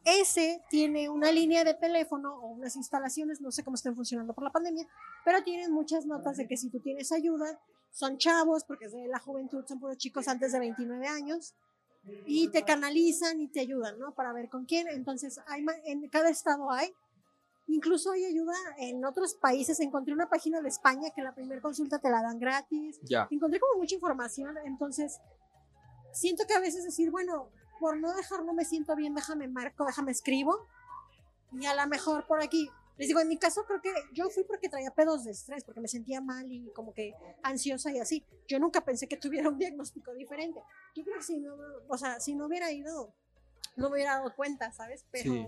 ese 0.04 0.60
tiene 0.70 1.08
una 1.08 1.30
línea 1.30 1.62
de 1.62 1.74
teléfono 1.74 2.34
o 2.34 2.48
unas 2.48 2.74
instalaciones, 2.74 3.40
no 3.40 3.52
sé 3.52 3.62
cómo 3.62 3.76
estén 3.76 3.94
funcionando 3.94 4.34
por 4.34 4.42
la 4.42 4.50
pandemia, 4.50 4.88
pero 5.24 5.44
tienen 5.44 5.70
muchas 5.70 6.06
notas 6.06 6.36
de 6.36 6.48
que 6.48 6.56
si 6.56 6.70
tú 6.70 6.80
tienes 6.80 7.12
ayuda, 7.12 7.60
son 7.92 8.18
chavos, 8.18 8.64
porque 8.64 8.86
es 8.86 8.92
de 8.92 9.06
la 9.06 9.20
juventud, 9.20 9.64
son 9.66 9.78
puros 9.78 9.98
chicos 9.98 10.26
antes 10.26 10.52
de 10.52 10.58
29 10.58 11.06
años, 11.06 11.54
y 12.26 12.48
te 12.48 12.64
canalizan 12.64 13.40
y 13.40 13.48
te 13.48 13.60
ayudan, 13.60 13.98
¿no? 13.98 14.12
Para 14.14 14.32
ver 14.32 14.48
con 14.48 14.64
quién. 14.64 14.88
Entonces, 14.88 15.40
hay, 15.46 15.64
en 15.84 16.08
cada 16.08 16.30
estado 16.30 16.72
hay. 16.72 16.92
Incluso 17.68 18.10
hay 18.10 18.24
ayuda 18.24 18.54
en 18.78 19.04
otros 19.04 19.34
países. 19.34 19.78
Encontré 19.78 20.12
una 20.12 20.28
página 20.28 20.60
de 20.60 20.68
España 20.68 21.10
que 21.14 21.22
la 21.22 21.32
primera 21.32 21.60
consulta 21.60 22.00
te 22.00 22.10
la 22.10 22.20
dan 22.20 22.40
gratis 22.40 22.98
ya. 23.02 23.28
encontré 23.30 23.60
como 23.60 23.78
mucha 23.78 23.94
información, 23.94 24.56
entonces 24.64 25.20
siento 26.12 26.44
que 26.46 26.54
a 26.54 26.60
veces 26.60 26.84
decir, 26.84 27.10
bueno, 27.10 27.50
por 27.78 27.98
no 27.98 28.12
dejar, 28.14 28.44
no 28.44 28.52
me 28.52 28.64
siento 28.64 28.96
bien, 28.96 29.14
déjame 29.14 29.48
marco, 29.48 29.84
déjame 29.84 30.10
escribo, 30.10 30.66
y 31.52 31.66
a 31.66 31.74
lo 31.74 31.86
mejor 31.88 32.26
por 32.26 32.42
aquí, 32.42 32.68
les 32.98 33.08
digo, 33.08 33.20
en 33.20 33.28
mi 33.28 33.36
caso 33.38 33.64
creo 33.66 33.80
que 33.80 33.90
yo 34.12 34.28
fui 34.30 34.44
porque 34.44 34.68
traía 34.68 34.90
pedos 34.90 35.24
de 35.24 35.30
estrés, 35.32 35.64
porque 35.64 35.80
me 35.80 35.88
sentía 35.88 36.20
mal 36.20 36.50
y 36.52 36.70
como 36.74 36.92
que 36.92 37.14
ansiosa 37.42 37.90
y 37.92 37.98
así. 37.98 38.24
Yo 38.48 38.58
nunca 38.58 38.84
pensé 38.84 39.08
que 39.08 39.16
tuviera 39.44 39.48
un 39.48 39.58
diagnóstico 39.58 40.12
diferente. 40.14 40.60
Yo 40.94 41.02
creo 41.04 41.16
que 41.16 41.22
si 41.22 41.38
no, 41.38 41.54
o 41.88 41.96
sea, 41.98 42.20
si 42.20 42.34
no 42.34 42.46
hubiera 42.46 42.70
ido, 42.70 43.14
no 43.76 43.88
me 43.88 43.94
hubiera 43.96 44.16
dado 44.16 44.34
cuenta, 44.36 44.70
¿sabes? 44.72 45.04
Pero 45.10 45.32
Sí. 45.32 45.46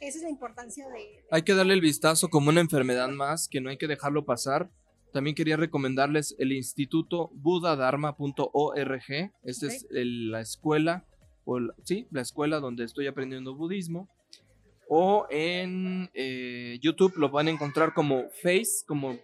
esa 0.00 0.18
es 0.18 0.24
la 0.24 0.30
importancia 0.30 0.88
de... 0.88 1.24
Hay 1.30 1.42
que 1.42 1.54
darle 1.54 1.74
el 1.74 1.80
vistazo 1.80 2.28
como 2.28 2.48
una 2.50 2.60
enfermedad 2.60 3.08
más, 3.10 3.48
que 3.48 3.60
no 3.60 3.70
hay 3.70 3.78
que 3.78 3.86
dejarlo 3.86 4.24
pasar. 4.24 4.70
También 5.12 5.36
quería 5.36 5.56
recomendarles 5.56 6.34
el 6.38 6.52
instituto 6.52 7.30
budadharma.org. 7.34 9.32
Esta 9.44 9.66
es 9.66 9.86
el- 9.90 10.30
la 10.30 10.40
escuela, 10.40 11.04
o 11.44 11.60
la- 11.60 11.74
sí, 11.84 12.06
la 12.10 12.22
escuela 12.22 12.60
donde 12.60 12.84
estoy 12.84 13.06
aprendiendo 13.06 13.54
budismo. 13.54 14.08
O 14.94 15.26
en 15.30 16.10
eh, 16.12 16.78
YouTube 16.82 17.14
lo 17.16 17.30
van 17.30 17.46
a 17.46 17.50
encontrar 17.50 17.94
como 17.94 18.24
Face, 18.42 18.84
como 18.86 19.16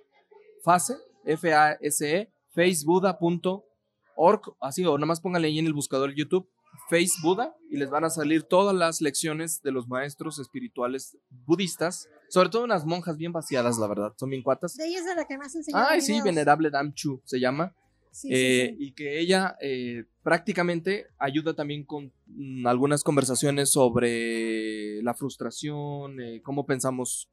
Face, 0.64 0.94
F-A-S-E, 1.26 2.32
facebuda.org, 2.54 4.40
así, 4.62 4.86
o 4.86 4.96
nada 4.96 5.04
más 5.06 5.20
pónganle 5.20 5.48
ahí 5.48 5.58
en 5.58 5.66
el 5.66 5.74
buscador 5.74 6.14
YouTube, 6.14 6.48
Face 6.88 7.12
Buda, 7.22 7.54
y 7.68 7.76
les 7.76 7.90
van 7.90 8.04
a 8.04 8.08
salir 8.08 8.44
todas 8.44 8.74
las 8.74 9.02
lecciones 9.02 9.60
de 9.60 9.72
los 9.72 9.88
maestros 9.88 10.38
espirituales 10.38 11.18
budistas, 11.44 12.08
sobre 12.30 12.48
todo 12.48 12.64
unas 12.64 12.86
monjas 12.86 13.18
bien 13.18 13.32
vaciadas, 13.32 13.76
la 13.76 13.88
verdad, 13.88 14.14
son 14.16 14.30
bien 14.30 14.42
cuatas. 14.42 14.74
De 14.74 14.86
ella 14.86 15.00
es 15.00 15.04
de 15.04 15.16
la 15.16 15.26
que 15.26 15.36
más 15.36 15.54
enseñaba 15.54 15.90
Ay, 15.90 16.00
sí. 16.00 16.18
Venerable 16.22 16.70
Damchu 16.70 17.20
se 17.26 17.40
llama. 17.40 17.74
Sí, 18.20 18.28
Eh, 18.32 18.74
sí. 18.76 18.84
y 18.84 18.92
que 18.92 19.20
ella 19.20 19.56
eh, 19.60 20.04
prácticamente 20.24 21.06
ayuda 21.18 21.54
también 21.54 21.84
con 21.84 22.12
mm, 22.26 22.66
algunas 22.66 23.04
conversaciones 23.04 23.70
sobre 23.70 25.00
la 25.02 25.14
frustración, 25.14 26.20
eh, 26.20 26.42
cómo 26.42 26.66
pensamos 26.66 27.30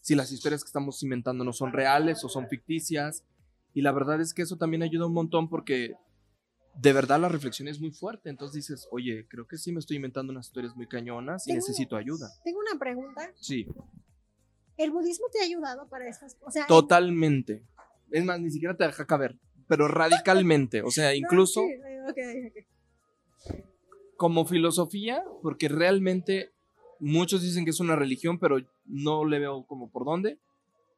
si 0.00 0.14
las 0.14 0.30
historias 0.30 0.62
que 0.62 0.68
estamos 0.68 1.02
inventando 1.02 1.42
no 1.44 1.52
son 1.52 1.72
reales 1.72 2.22
o 2.22 2.28
son 2.28 2.48
ficticias. 2.48 3.24
Y 3.74 3.82
la 3.82 3.90
verdad 3.90 4.20
es 4.20 4.32
que 4.32 4.42
eso 4.42 4.56
también 4.56 4.84
ayuda 4.84 5.06
un 5.06 5.12
montón 5.12 5.48
porque 5.48 5.94
de 6.80 6.92
verdad 6.92 7.18
la 7.20 7.28
reflexión 7.28 7.66
es 7.66 7.80
muy 7.80 7.90
fuerte. 7.90 8.30
Entonces 8.30 8.54
dices, 8.54 8.86
oye, 8.92 9.26
creo 9.28 9.46
que 9.48 9.58
sí 9.58 9.72
me 9.72 9.80
estoy 9.80 9.96
inventando 9.96 10.30
unas 10.32 10.46
historias 10.46 10.76
muy 10.76 10.86
cañonas 10.86 11.48
y 11.48 11.50
Tengo- 11.50 11.56
necesito 11.66 11.96
ayuda. 11.96 12.30
Tengo 12.44 12.60
una 12.60 12.78
pregunta. 12.78 13.32
Sí, 13.34 13.66
¿El 14.76 14.92
budismo 14.92 15.26
te 15.32 15.40
ha 15.40 15.44
ayudado 15.44 15.88
para 15.88 16.08
estas 16.08 16.36
cosas? 16.36 16.64
Totalmente. 16.68 17.64
Es 18.12 18.24
más, 18.24 18.38
ni 18.40 18.48
siquiera 18.52 18.76
te 18.76 18.84
deja 18.84 19.04
caber, 19.04 19.36
pero 19.68 19.86
radicalmente. 19.88 20.82
O 20.82 20.90
sea, 20.90 21.08
no, 21.10 21.14
incluso... 21.14 21.60
sí, 21.62 21.72
eh, 21.72 22.02
ok, 22.08 23.52
ok. 23.52 23.54
como 24.16 24.44
filosofía, 24.46 25.22
porque 25.42 25.68
realmente 25.68 26.50
muchos 26.98 27.42
dicen 27.42 27.64
que 27.64 27.70
es 27.70 27.80
una 27.80 27.94
religión, 27.96 28.38
pero 28.38 28.56
no 28.86 29.24
le 29.24 29.38
veo 29.38 29.64
como 29.66 29.88
por 29.90 30.04
dónde. 30.04 30.38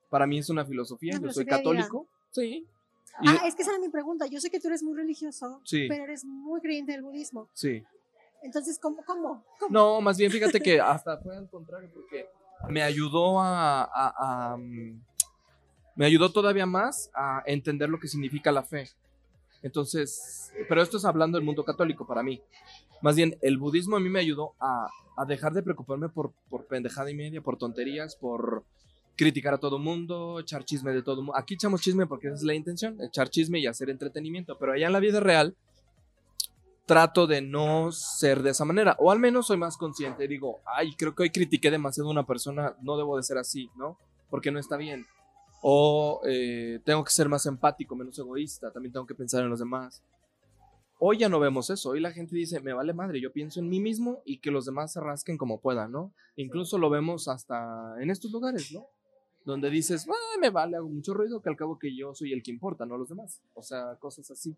Para 0.08 0.26
mí 0.26 0.38
es 0.38 0.48
una 0.50 0.64
filosofía, 0.64 1.18
Una 1.18 1.28
yo 1.28 1.32
soy 1.32 1.44
católico. 1.46 2.06
Sí. 2.30 2.66
Ah, 3.26 3.42
es 3.46 3.54
que 3.54 3.62
esa 3.62 3.72
era 3.72 3.80
mi 3.80 3.90
pregunta. 3.90 4.26
Yo 4.26 4.40
sé 4.40 4.50
que 4.50 4.58
tú 4.60 4.68
eres 4.68 4.82
muy 4.82 4.96
religioso, 4.96 5.60
Sí. 5.64 5.86
pero 5.88 6.04
eres 6.04 6.24
muy 6.24 6.60
creyente 6.60 6.92
del 6.92 7.02
budismo. 7.02 7.48
sí. 7.54 7.82
Entonces, 8.42 8.78
¿cómo? 8.78 9.04
¿Cómo? 9.04 9.44
¿Cómo? 9.58 9.70
No, 9.70 10.00
más 10.00 10.16
bien 10.16 10.30
fíjate 10.32 10.60
que 10.60 10.80
hasta 10.80 11.18
fue 11.18 11.36
al 11.36 11.50
contrario, 11.50 11.90
porque 11.92 12.26
me 12.70 12.82
ayudó 12.82 13.38
a, 13.38 13.82
a- 13.84 14.52
a, 14.52 14.56
mm, 14.56 14.98
me 16.00 16.06
ayudó 16.06 16.32
todavía 16.32 16.64
más 16.64 17.10
a 17.14 17.42
entender 17.44 17.90
lo 17.90 18.00
que 18.00 18.08
significa 18.08 18.50
la 18.50 18.62
fe. 18.62 18.88
Entonces, 19.62 20.50
pero 20.66 20.80
esto 20.80 20.96
es 20.96 21.04
hablando 21.04 21.36
del 21.36 21.44
mundo 21.44 21.62
católico 21.62 22.06
para 22.06 22.22
mí. 22.22 22.40
Más 23.02 23.16
bien, 23.16 23.36
el 23.42 23.58
budismo 23.58 23.98
a 23.98 24.00
mí 24.00 24.08
me 24.08 24.18
ayudó 24.18 24.54
a, 24.58 24.88
a 25.18 25.24
dejar 25.26 25.52
de 25.52 25.62
preocuparme 25.62 26.08
por, 26.08 26.32
por 26.48 26.64
pendejada 26.64 27.10
y 27.10 27.14
media, 27.14 27.42
por 27.42 27.58
tonterías, 27.58 28.16
por 28.16 28.64
criticar 29.14 29.52
a 29.52 29.58
todo 29.58 29.78
mundo, 29.78 30.40
echar 30.40 30.64
chisme 30.64 30.94
de 30.94 31.02
todo 31.02 31.16
mundo. 31.16 31.36
Aquí 31.36 31.52
echamos 31.52 31.82
chisme 31.82 32.06
porque 32.06 32.28
esa 32.28 32.36
es 32.36 32.44
la 32.44 32.54
intención, 32.54 32.98
echar 33.02 33.28
chisme 33.28 33.58
y 33.58 33.66
hacer 33.66 33.90
entretenimiento, 33.90 34.56
pero 34.58 34.72
allá 34.72 34.86
en 34.86 34.94
la 34.94 35.00
vida 35.00 35.20
real 35.20 35.54
trato 36.86 37.26
de 37.26 37.42
no 37.42 37.92
ser 37.92 38.42
de 38.42 38.52
esa 38.52 38.64
manera, 38.64 38.96
o 39.00 39.10
al 39.10 39.18
menos 39.18 39.48
soy 39.48 39.58
más 39.58 39.76
consciente, 39.76 40.26
digo, 40.26 40.60
ay, 40.64 40.94
creo 40.96 41.14
que 41.14 41.24
hoy 41.24 41.30
critiqué 41.30 41.70
demasiado 41.70 42.08
a 42.08 42.12
una 42.12 42.26
persona, 42.26 42.74
no 42.80 42.96
debo 42.96 43.18
de 43.18 43.22
ser 43.22 43.36
así, 43.36 43.68
¿no? 43.76 43.98
Porque 44.30 44.50
no 44.50 44.58
está 44.58 44.78
bien. 44.78 45.04
O 45.62 46.20
eh, 46.26 46.80
tengo 46.84 47.04
que 47.04 47.10
ser 47.10 47.28
más 47.28 47.44
empático, 47.46 47.94
menos 47.94 48.18
egoísta, 48.18 48.70
también 48.72 48.92
tengo 48.92 49.06
que 49.06 49.14
pensar 49.14 49.42
en 49.42 49.50
los 49.50 49.58
demás. 49.58 50.02
Hoy 50.98 51.18
ya 51.18 51.28
no 51.28 51.40
vemos 51.40 51.70
eso, 51.70 51.90
hoy 51.90 52.00
la 52.00 52.12
gente 52.12 52.36
dice, 52.36 52.60
me 52.60 52.74
vale 52.74 52.92
madre, 52.92 53.20
yo 53.20 53.32
pienso 53.32 53.60
en 53.60 53.68
mí 53.68 53.80
mismo 53.80 54.20
y 54.26 54.38
que 54.38 54.50
los 54.50 54.66
demás 54.66 54.92
se 54.92 55.00
rasquen 55.00 55.38
como 55.38 55.60
puedan, 55.60 55.92
¿no? 55.92 56.12
Incluso 56.36 56.76
lo 56.76 56.90
vemos 56.90 57.26
hasta 57.28 57.94
en 58.00 58.10
estos 58.10 58.30
lugares, 58.30 58.70
¿no? 58.72 58.86
Donde 59.46 59.70
dices, 59.70 60.06
"Ah, 60.08 60.38
me 60.38 60.50
vale, 60.50 60.76
hago 60.76 60.88
mucho 60.90 61.14
ruido, 61.14 61.40
que 61.40 61.48
al 61.48 61.56
cabo 61.56 61.78
que 61.78 61.96
yo 61.96 62.14
soy 62.14 62.34
el 62.34 62.42
que 62.42 62.50
importa, 62.50 62.84
no 62.84 62.98
los 62.98 63.08
demás. 63.08 63.40
O 63.54 63.62
sea, 63.62 63.96
cosas 63.98 64.30
así. 64.30 64.54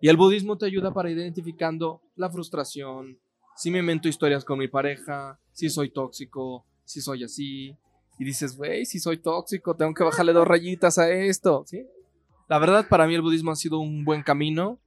Y 0.00 0.08
el 0.08 0.16
budismo 0.16 0.56
te 0.56 0.66
ayuda 0.66 0.92
para 0.92 1.10
ir 1.10 1.18
identificando 1.18 2.02
la 2.14 2.30
frustración, 2.30 3.18
si 3.56 3.70
me 3.70 3.78
invento 3.78 4.08
historias 4.08 4.44
con 4.44 4.58
mi 4.58 4.68
pareja, 4.68 5.40
si 5.52 5.70
soy 5.70 5.90
tóxico, 5.90 6.64
si 6.84 7.00
soy 7.00 7.24
así. 7.24 7.76
Y 8.18 8.24
dices, 8.24 8.56
güey, 8.56 8.86
si 8.86 9.00
soy 9.00 9.18
tóxico, 9.18 9.74
tengo 9.76 9.92
que 9.94 10.04
bajarle 10.04 10.32
dos 10.32 10.46
rayitas 10.46 10.98
a 10.98 11.10
esto, 11.10 11.64
¿sí? 11.66 11.86
La 12.48 12.58
verdad, 12.58 12.86
para 12.88 13.06
mí 13.06 13.14
el 13.14 13.22
budismo 13.22 13.50
ha 13.50 13.56
sido 13.56 13.78
un 13.80 14.04
buen 14.04 14.22
camino 14.22 14.78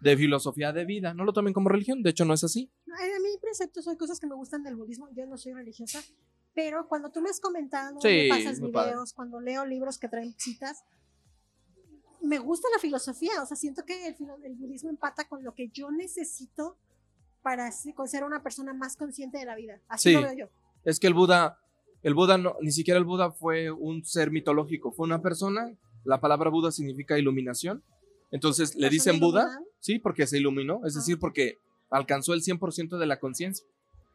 de 0.00 0.16
filosofía 0.16 0.72
de 0.72 0.84
vida. 0.84 1.14
No 1.14 1.24
lo 1.24 1.32
tomen 1.32 1.54
como 1.54 1.68
religión, 1.70 2.02
de 2.02 2.10
hecho 2.10 2.24
no 2.24 2.34
es 2.34 2.44
así. 2.44 2.70
Ay, 2.98 3.10
A 3.12 3.20
mí 3.20 3.28
preceptos 3.40 3.88
hay 3.88 3.96
cosas 3.96 4.20
que 4.20 4.26
me 4.26 4.34
gustan 4.34 4.62
del 4.62 4.76
budismo. 4.76 5.08
Yo 5.14 5.24
no 5.26 5.38
soy 5.38 5.54
religiosa, 5.54 6.02
pero 6.54 6.86
cuando 6.88 7.10
tú 7.10 7.22
me 7.22 7.30
has 7.30 7.40
comentado, 7.40 8.00
Sí, 8.02 8.08
me 8.08 8.28
pasas 8.28 8.60
muy 8.60 8.70
padre. 8.72 8.90
videos, 8.92 9.12
cuando 9.14 9.40
leo 9.40 9.64
libros 9.64 9.96
que 9.98 10.08
traen 10.08 10.34
citas, 10.38 10.84
me 12.20 12.38
gusta 12.38 12.68
la 12.74 12.78
filosofía. 12.80 13.42
O 13.42 13.46
sea, 13.46 13.56
siento 13.56 13.84
que 13.84 14.08
el, 14.08 14.16
el 14.44 14.54
budismo 14.56 14.90
empata 14.90 15.26
con 15.28 15.42
lo 15.42 15.54
que 15.54 15.68
yo 15.68 15.90
necesito 15.90 16.76
para 17.42 17.70
ser 17.72 18.24
una 18.24 18.42
persona 18.42 18.72
más 18.74 18.96
consciente 18.96 19.38
de 19.38 19.44
la 19.44 19.54
vida. 19.56 19.80
Así 19.88 20.10
Sí. 20.10 20.14
lo 20.14 20.22
veo 20.22 20.32
yo. 20.34 20.46
Es 20.84 20.98
que 20.98 21.06
el 21.06 21.14
Buda, 21.14 21.58
el 22.04 22.14
Buda 22.14 22.38
no, 22.38 22.54
ni 22.60 22.70
siquiera 22.70 22.98
el 22.98 23.04
Buda 23.04 23.32
fue 23.32 23.70
un 23.72 24.04
ser 24.04 24.30
mitológico, 24.30 24.92
fue 24.92 25.06
una 25.06 25.20
persona. 25.20 25.72
La 26.04 26.20
palabra 26.20 26.50
Buda 26.50 26.70
significa 26.70 27.18
iluminación. 27.18 27.82
Entonces 28.30 28.74
le 28.76 28.88
¿Persona 28.88 28.90
dicen 28.90 29.20
Buda, 29.20 29.48
sí, 29.80 29.98
porque 29.98 30.26
se 30.26 30.38
iluminó, 30.38 30.80
es 30.86 30.94
Ah. 30.94 30.98
decir, 31.00 31.18
porque 31.18 31.58
alcanzó 31.90 32.34
el 32.34 32.42
100% 32.42 32.98
de 32.98 33.06
la 33.06 33.18
conciencia. 33.18 33.66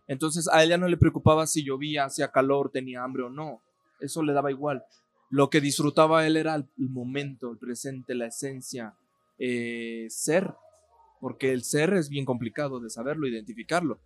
Entonces 0.07 0.47
a 0.51 0.63
ella 0.63 0.77
no 0.77 0.87
le 0.87 0.97
preocupaba 0.97 1.45
si 1.47 1.63
llovía, 1.63 2.05
hacía 2.05 2.31
calor, 2.31 2.69
tenía 2.71 3.03
hambre 3.03 3.23
o 3.23 3.29
no. 3.29 3.61
Eso 3.99 4.23
le 4.23 4.33
daba 4.33 4.51
igual. 4.51 4.83
Lo 5.29 5.49
que 5.49 5.61
disfrutaba 5.61 6.25
él 6.25 6.37
era 6.37 6.55
el 6.55 6.65
momento, 6.77 7.51
el 7.51 7.57
presente, 7.57 8.15
la 8.15 8.27
esencia, 8.27 8.95
eh, 9.39 10.07
ser. 10.09 10.53
Porque 11.21 11.51
el 11.51 11.63
ser 11.63 11.93
es 11.93 12.09
bien 12.09 12.25
complicado 12.25 12.79
de 12.79 12.89
saberlo, 12.89 13.27
identificarlo. 13.27 13.99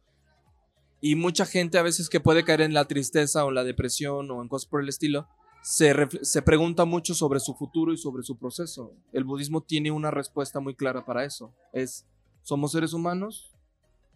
Y 1.05 1.15
mucha 1.15 1.45
gente 1.45 1.77
a 1.77 1.81
veces 1.81 2.07
que 2.07 2.21
puede 2.21 2.45
caer 2.45 2.61
en 2.61 2.73
la 2.73 2.85
tristeza 2.85 3.43
o 3.43 3.51
la 3.51 3.65
depresión 3.65 4.31
o 4.31 4.41
en 4.41 4.47
cosas 4.47 4.69
por 4.69 4.79
el 4.79 4.87
estilo, 4.87 5.27
se, 5.61 5.93
se, 6.21 6.41
pregunta 6.41 6.85
mucho 6.85 7.13
sobre 7.13 7.41
su 7.41 7.55
futuro 7.55 7.91
y 7.91 7.97
sobre 7.97 8.23
su 8.23 8.37
proceso. 8.37 8.93
El 9.11 9.25
budismo 9.25 9.59
tiene 9.59 9.91
una 9.91 10.11
respuesta 10.11 10.61
muy 10.61 10.75
clara 10.75 11.03
para 11.03 11.25
eso. 11.25 11.53
Es, 11.73 12.05
somos 12.41 12.71
seres 12.71 12.93
humanos, 12.93 13.51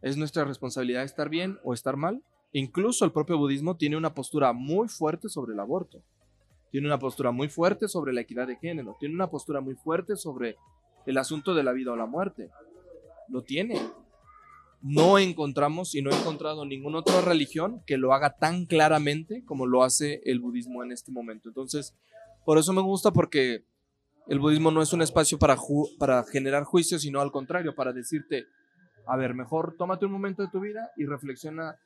es 0.01 0.15
nuestra 0.15 0.45
responsabilidad 0.45 1.03
estar 1.03 1.27
bien 1.27 1.59
o 1.65 1.73
estar 1.73 1.97
mal. 1.97 2.23
Incluso 2.53 3.03
el 3.03 3.11
propio 3.11 3.37
budismo 3.37 3.75
tiene 3.75 3.97
una 3.97 4.13
postura 4.13 4.53
muy 4.53 4.87
fuerte 4.87 5.27
sobre 5.27 5.55
el 5.55 5.59
aborto. 5.59 6.01
Tiene 6.71 6.87
una 6.87 6.99
postura 6.99 7.31
muy 7.31 7.49
fuerte 7.49 7.89
sobre 7.89 8.13
la 8.13 8.21
equidad 8.21 8.47
de 8.47 8.55
género. 8.55 8.95
Tiene 8.97 9.13
una 9.13 9.29
postura 9.29 9.59
muy 9.59 9.75
fuerte 9.75 10.15
sobre 10.15 10.55
el 11.05 11.17
asunto 11.17 11.53
de 11.53 11.63
la 11.63 11.73
vida 11.73 11.91
o 11.91 11.97
la 11.97 12.05
muerte. 12.05 12.49
Lo 13.27 13.43
tiene 13.43 13.77
no 14.81 15.17
encontramos 15.17 15.95
y 15.95 16.01
no 16.01 16.11
he 16.11 16.15
encontrado 16.15 16.65
ninguna 16.65 16.99
otra 16.99 17.21
religión 17.21 17.81
que 17.85 17.97
lo 17.97 18.13
haga 18.13 18.37
tan 18.37 18.65
claramente 18.65 19.43
como 19.45 19.65
lo 19.65 19.83
hace 19.83 20.21
el 20.25 20.39
budismo 20.39 20.83
en 20.83 20.91
este 20.91 21.11
momento. 21.11 21.49
Entonces, 21.49 21.95
por 22.45 22.57
eso 22.57 22.73
me 22.73 22.81
gusta 22.81 23.11
porque 23.11 23.65
el 24.27 24.39
budismo 24.39 24.71
no 24.71 24.81
es 24.81 24.93
un 24.93 25.01
espacio 25.01 25.39
para, 25.39 25.57
para 25.97 26.23
generar 26.23 26.63
juicios, 26.63 27.01
sino 27.01 27.21
al 27.21 27.31
contrario, 27.31 27.75
para 27.75 27.93
decirte, 27.93 28.45
a 29.07 29.15
ver, 29.15 29.33
mejor 29.33 29.75
tómate 29.77 30.05
un 30.05 30.11
momento 30.11 30.43
de 30.43 30.49
tu 30.49 30.59
vida 30.59 30.91
y 30.97 31.05
reflexiona 31.05 31.77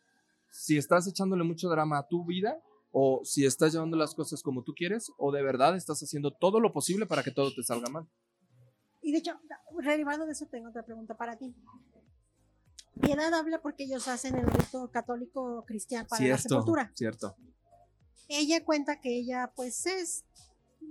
si 0.49 0.77
estás 0.77 1.07
echándole 1.07 1.43
mucho 1.43 1.69
drama 1.69 1.99
a 1.99 2.07
tu 2.07 2.25
vida 2.25 2.61
o 2.91 3.21
si 3.23 3.45
estás 3.45 3.73
llevando 3.73 3.95
las 3.95 4.13
cosas 4.15 4.43
como 4.43 4.63
tú 4.63 4.73
quieres 4.73 5.11
o 5.17 5.31
de 5.31 5.41
verdad 5.41 5.75
estás 5.75 6.01
haciendo 6.01 6.31
todo 6.31 6.59
lo 6.59 6.73
posible 6.73 7.05
para 7.05 7.23
que 7.23 7.31
todo 7.31 7.51
te 7.53 7.63
salga 7.63 7.89
mal. 7.89 8.07
Y 9.01 9.13
de 9.13 9.19
hecho, 9.19 9.39
derivado 9.83 10.25
de 10.25 10.33
eso, 10.33 10.45
tengo 10.47 10.69
otra 10.69 10.83
pregunta 10.83 11.15
para 11.15 11.37
ti. 11.37 11.55
Piedad 12.99 13.33
habla 13.33 13.61
porque 13.61 13.83
ellos 13.83 14.07
hacen 14.07 14.35
el 14.35 14.45
rito 14.45 14.89
católico 14.91 15.63
cristiano 15.65 16.07
para 16.09 16.25
la 16.25 16.37
sepultura. 16.37 16.91
Cierto. 16.93 17.35
Ella 18.27 18.63
cuenta 18.63 18.99
que 18.99 19.17
ella, 19.17 19.51
pues, 19.55 19.85
es, 19.85 20.25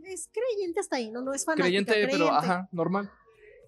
es 0.04 0.28
creyente 0.32 0.80
hasta 0.80 0.96
ahí, 0.96 1.10
¿no? 1.10 1.22
No 1.22 1.32
es 1.32 1.44
fanática. 1.44 1.64
Creyente, 1.64 1.92
creyente. 1.92 2.16
pero 2.16 2.30
ajá, 2.30 2.68
normal. 2.72 3.10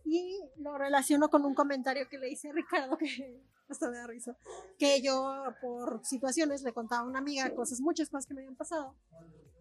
Y 0.05 0.41
lo 0.59 0.77
relaciono 0.79 1.29
con 1.31 1.45
un 1.45 1.55
comentario 1.55 2.09
que 2.09 2.19
le 2.19 2.31
hice 2.31 2.51
a 2.51 2.53
Ricardo, 2.53 2.97
que 2.97 3.43
hasta 3.69 3.91
me 3.91 3.97
da 3.97 4.07
risa, 4.07 4.37
que 4.79 5.01
yo 5.01 5.33
por 5.61 6.05
situaciones 6.05 6.63
le 6.63 6.73
contaba 6.73 7.03
a 7.03 7.07
una 7.07 7.21
amiga 7.21 7.55
cosas, 7.55 7.81
muchas 7.81 8.11
cosas 8.11 8.27
que 8.27 8.35
me 8.35 8.41
habían 8.41 8.57
pasado, 8.57 8.97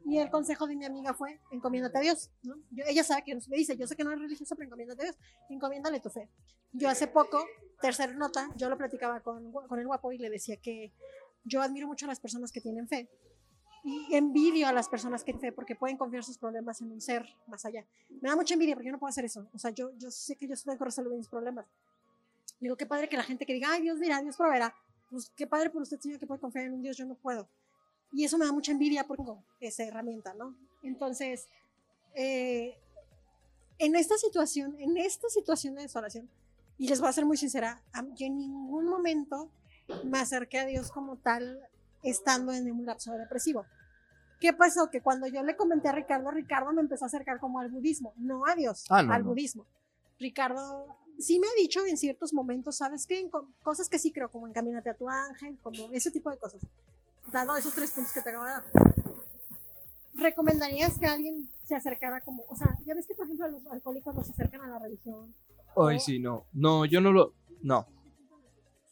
y 0.06 0.18
el 0.18 0.30
consejo 0.30 0.68
de 0.68 0.76
mi 0.76 0.86
amiga 0.86 1.14
fue, 1.14 1.40
encomiéndate 1.52 1.98
a 1.98 2.02
Dios. 2.02 2.32
¿no? 2.44 2.56
Yo, 2.72 2.84
ella 2.88 3.04
sabe 3.04 3.24
que 3.24 3.36
me 3.36 3.58
dice, 3.58 3.78
yo 3.78 3.88
sé 3.88 3.96
que 3.96 4.04
no 4.04 4.12
es 4.12 4.20
religiosa, 4.20 4.56
pero 4.56 4.68
encomiéndate 4.68 5.02
a 5.02 5.06
Dios, 5.06 5.18
encomiéndale 5.50 6.00
tu 6.00 6.10
fe. 6.10 6.30
Yo 6.74 6.90
hace 6.90 7.08
poco, 7.08 7.46
tercera 7.82 8.14
nota, 8.14 8.50
yo 8.56 8.70
lo 8.70 8.78
platicaba 8.78 9.20
con, 9.22 9.52
con 9.52 9.80
el 9.80 9.88
guapo 9.88 10.12
y 10.12 10.18
le 10.18 10.30
decía 10.30 10.58
que 10.58 10.92
yo 11.44 11.62
admiro 11.62 11.88
mucho 11.88 12.06
a 12.06 12.10
las 12.10 12.20
personas 12.20 12.52
que 12.52 12.62
tienen 12.62 12.88
fe 12.88 13.10
y 13.84 14.16
envidio 14.16 14.68
a 14.68 14.74
las 14.74 14.88
personas 14.88 15.24
que 15.24 15.34
tienen 15.34 15.52
fe 15.52 15.52
porque 15.52 15.76
pueden 15.76 15.98
confiar 15.98 16.24
sus 16.24 16.38
problemas 16.38 16.82
en 16.82 16.92
un 16.92 17.02
ser 17.02 17.28
más 17.48 17.66
allá. 17.66 17.86
Me 18.22 18.30
da 18.30 18.36
mucha 18.36 18.54
envidia 18.54 18.76
porque 18.76 18.88
yo 18.88 18.92
no 18.92 19.00
puedo 19.00 19.10
hacer 19.10 19.26
eso. 19.26 19.48
O 19.54 19.58
sea, 19.58 19.72
yo, 19.72 19.92
yo 19.98 20.12
sé 20.12 20.36
que 20.36 20.48
yo 20.48 20.56
tengo 20.56 20.78
que 20.78 20.86
resolver 20.86 21.18
mis 21.18 21.28
problemas. 21.28 21.66
Digo, 22.60 22.76
qué 22.76 22.86
padre 22.86 23.10
que 23.10 23.18
la 23.18 23.24
gente 23.24 23.46
que 23.46 23.54
diga, 23.54 23.70
ay, 23.72 23.82
Dios 23.82 24.00
dirá, 24.00 24.22
Dios 24.22 24.38
proveerá. 24.38 24.76
Pues 25.10 25.32
qué 25.36 25.48
padre 25.48 25.72
por 25.72 25.82
usted, 25.82 26.00
señor, 26.00 26.20
que 26.20 26.28
puede 26.28 26.40
confiar 26.40 26.66
en 26.66 26.74
un 26.74 26.82
Dios, 26.84 26.96
yo 26.96 27.06
no 27.06 27.16
puedo. 27.16 27.50
Y 28.14 28.24
eso 28.24 28.38
me 28.38 28.46
da 28.46 28.52
mucha 28.52 28.72
envidia 28.72 29.08
porque 29.08 29.24
tengo 29.24 29.44
esa 29.60 29.84
herramienta, 29.84 30.34
¿no? 30.36 30.56
Entonces, 30.84 31.48
eh, 32.14 32.78
en 33.80 33.96
esta 33.96 34.18
situación, 34.18 34.76
en 34.80 34.98
esta 34.98 35.28
situación 35.30 35.76
de 35.76 35.84
desolación, 35.84 36.30
y 36.82 36.88
les 36.88 37.00
voy 37.00 37.10
a 37.10 37.14
ser 37.14 37.28
muy 37.28 37.38
sincera, 37.38 37.80
yo 38.16 38.26
en 38.26 38.40
ningún 38.40 38.88
momento 38.88 39.52
me 40.04 40.18
acerqué 40.18 40.58
a 40.58 40.66
Dios 40.66 40.92
como 40.92 41.16
tal 41.16 41.60
estando 42.02 42.54
en 42.54 42.72
un 42.72 42.88
lapso 42.88 43.14
depresivo. 43.14 43.68
¿Qué 44.40 44.52
pasó? 44.52 44.90
Que 44.90 45.00
cuando 45.00 45.28
yo 45.28 45.44
le 45.44 45.56
comenté 45.56 45.90
a 45.90 45.92
Ricardo, 45.92 46.32
Ricardo 46.32 46.74
me 46.74 46.82
empezó 46.82 47.06
a 47.06 47.08
acercar 47.08 47.40
como 47.40 47.60
al 47.60 47.70
budismo, 47.70 48.16
no 48.18 48.48
a 48.48 48.56
Dios, 48.56 48.86
ah, 48.90 49.06
al 49.12 49.22
budismo. 49.22 49.68
Ricardo 50.18 50.98
sí 51.20 51.40
me 51.40 51.46
ha 51.46 51.52
dicho 51.56 51.86
en 51.86 51.98
ciertos 51.98 52.34
momentos, 52.34 52.78
¿sabes 52.78 53.06
qué? 53.06 53.30
cosas 53.62 53.88
que 53.88 54.00
sí 54.00 54.12
creo, 54.12 54.32
como 54.32 54.48
encamínate 54.48 54.90
a 54.90 54.96
tu 54.96 55.08
ángel, 55.08 55.60
como 55.62 55.92
ese 55.92 56.10
tipo 56.10 56.32
de 56.32 56.40
cosas 56.40 56.62
dado 57.32 57.56
esos 57.58 57.76
tres 57.76 57.92
puntos 57.92 58.12
que 58.12 58.22
te 58.24 58.30
acabo 58.30 58.46
de 58.46 58.52
dar, 58.54 58.64
¿recomendarías 60.16 60.98
que 60.98 61.06
alguien 61.06 61.48
se 61.64 61.76
acercara 61.76 62.22
como, 62.22 62.44
o 62.48 62.56
sea, 62.56 62.76
ya 62.88 62.96
ves 62.96 63.06
que 63.06 63.14
por 63.14 63.26
ejemplo 63.26 63.50
los 63.50 63.68
alcohólicos 63.68 64.16
no 64.16 64.24
se 64.24 64.32
acercan 64.32 64.62
a 64.62 64.68
la 64.68 64.80
religión? 64.80 65.32
Ay, 65.76 66.00
sí, 66.00 66.20
no. 66.20 66.46
No, 66.54 66.86
yo 66.86 67.02
no 67.02 67.12
lo, 67.12 67.34
no. 67.62 67.88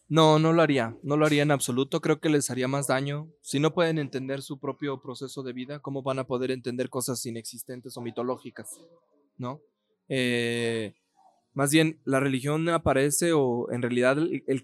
No, 0.07 0.39
no 0.39 0.53
lo 0.53 0.63
haría, 0.63 0.97
no 1.03 1.17
lo 1.17 1.25
haría 1.27 1.43
en 1.43 1.51
absoluto, 1.51 2.01
creo 2.01 2.19
que 2.19 2.29
les 2.29 2.49
haría 2.49 2.67
más 2.67 2.87
daño. 2.87 3.27
Si 3.41 3.59
no 3.59 3.75
pueden 3.75 3.99
entender 3.99 4.41
su 4.41 4.59
propio 4.59 4.99
proceso 5.01 5.43
de 5.43 5.53
vida, 5.53 5.79
¿cómo 5.79 6.01
van 6.01 6.17
a 6.17 6.23
poder 6.23 6.49
entender 6.49 6.89
cosas 6.89 7.23
inexistentes 7.27 7.95
o 7.95 8.01
mitológicas? 8.01 8.79
¿No? 9.37 9.61
Eh, 10.07 10.95
más 11.53 11.71
bien, 11.71 11.99
la 12.05 12.19
religión 12.19 12.67
aparece 12.69 13.33
o 13.33 13.71
en 13.71 13.83
realidad 13.83 14.17
el, 14.17 14.43
el, 14.47 14.63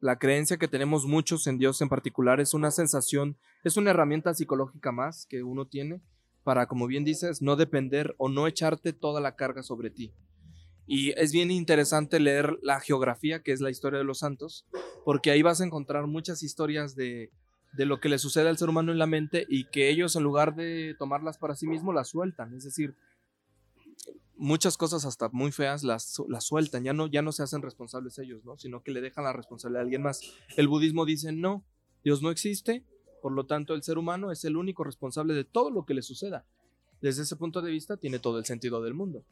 la 0.00 0.18
creencia 0.18 0.56
que 0.56 0.66
tenemos 0.66 1.06
muchos 1.06 1.46
en 1.46 1.58
Dios 1.58 1.80
en 1.82 1.88
particular 1.88 2.40
es 2.40 2.52
una 2.52 2.72
sensación, 2.72 3.36
es 3.62 3.76
una 3.76 3.90
herramienta 3.90 4.34
psicológica 4.34 4.90
más 4.90 5.24
que 5.26 5.44
uno 5.44 5.66
tiene 5.66 6.00
para, 6.42 6.66
como 6.66 6.88
bien 6.88 7.04
dices, 7.04 7.42
no 7.42 7.54
depender 7.54 8.14
o 8.18 8.28
no 8.28 8.48
echarte 8.48 8.92
toda 8.92 9.20
la 9.20 9.36
carga 9.36 9.62
sobre 9.62 9.90
ti. 9.90 10.12
Y 10.92 11.12
es 11.16 11.30
bien 11.30 11.52
interesante 11.52 12.18
leer 12.18 12.58
la 12.62 12.80
geografía, 12.80 13.44
que 13.44 13.52
es 13.52 13.60
la 13.60 13.70
historia 13.70 14.00
de 14.00 14.04
los 14.04 14.18
santos, 14.18 14.66
porque 15.04 15.30
ahí 15.30 15.40
vas 15.40 15.60
a 15.60 15.64
encontrar 15.64 16.08
muchas 16.08 16.42
historias 16.42 16.96
de, 16.96 17.30
de 17.74 17.86
lo 17.86 18.00
que 18.00 18.08
le 18.08 18.18
sucede 18.18 18.48
al 18.48 18.58
ser 18.58 18.70
humano 18.70 18.90
en 18.90 18.98
la 18.98 19.06
mente 19.06 19.46
y 19.48 19.66
que 19.66 19.88
ellos 19.88 20.16
en 20.16 20.24
lugar 20.24 20.56
de 20.56 20.96
tomarlas 20.98 21.38
para 21.38 21.54
sí 21.54 21.68
mismos 21.68 21.94
las 21.94 22.08
sueltan. 22.08 22.54
Es 22.54 22.64
decir, 22.64 22.96
muchas 24.34 24.76
cosas 24.76 25.04
hasta 25.04 25.28
muy 25.28 25.52
feas 25.52 25.84
las, 25.84 26.20
las 26.26 26.42
sueltan, 26.42 26.82
ya 26.82 26.92
no, 26.92 27.06
ya 27.06 27.22
no 27.22 27.30
se 27.30 27.44
hacen 27.44 27.62
responsables 27.62 28.18
ellos, 28.18 28.44
¿no? 28.44 28.58
Sino 28.58 28.82
que 28.82 28.90
le 28.90 29.00
dejan 29.00 29.22
la 29.22 29.32
responsabilidad 29.32 29.82
a 29.82 29.84
alguien 29.84 30.02
más. 30.02 30.20
El 30.56 30.66
budismo 30.66 31.04
dice, 31.04 31.30
no, 31.30 31.64
Dios 32.02 32.20
no 32.20 32.32
existe, 32.32 32.84
por 33.22 33.30
lo 33.30 33.46
tanto 33.46 33.74
el 33.74 33.84
ser 33.84 33.96
humano 33.96 34.32
es 34.32 34.44
el 34.44 34.56
único 34.56 34.82
responsable 34.82 35.34
de 35.34 35.44
todo 35.44 35.70
lo 35.70 35.86
que 35.86 35.94
le 35.94 36.02
suceda. 36.02 36.46
Desde 37.00 37.22
ese 37.22 37.36
punto 37.36 37.62
de 37.62 37.70
vista 37.70 37.96
tiene 37.96 38.18
todo 38.18 38.40
el 38.40 38.44
sentido 38.44 38.82
del 38.82 38.94
mundo. 38.94 39.24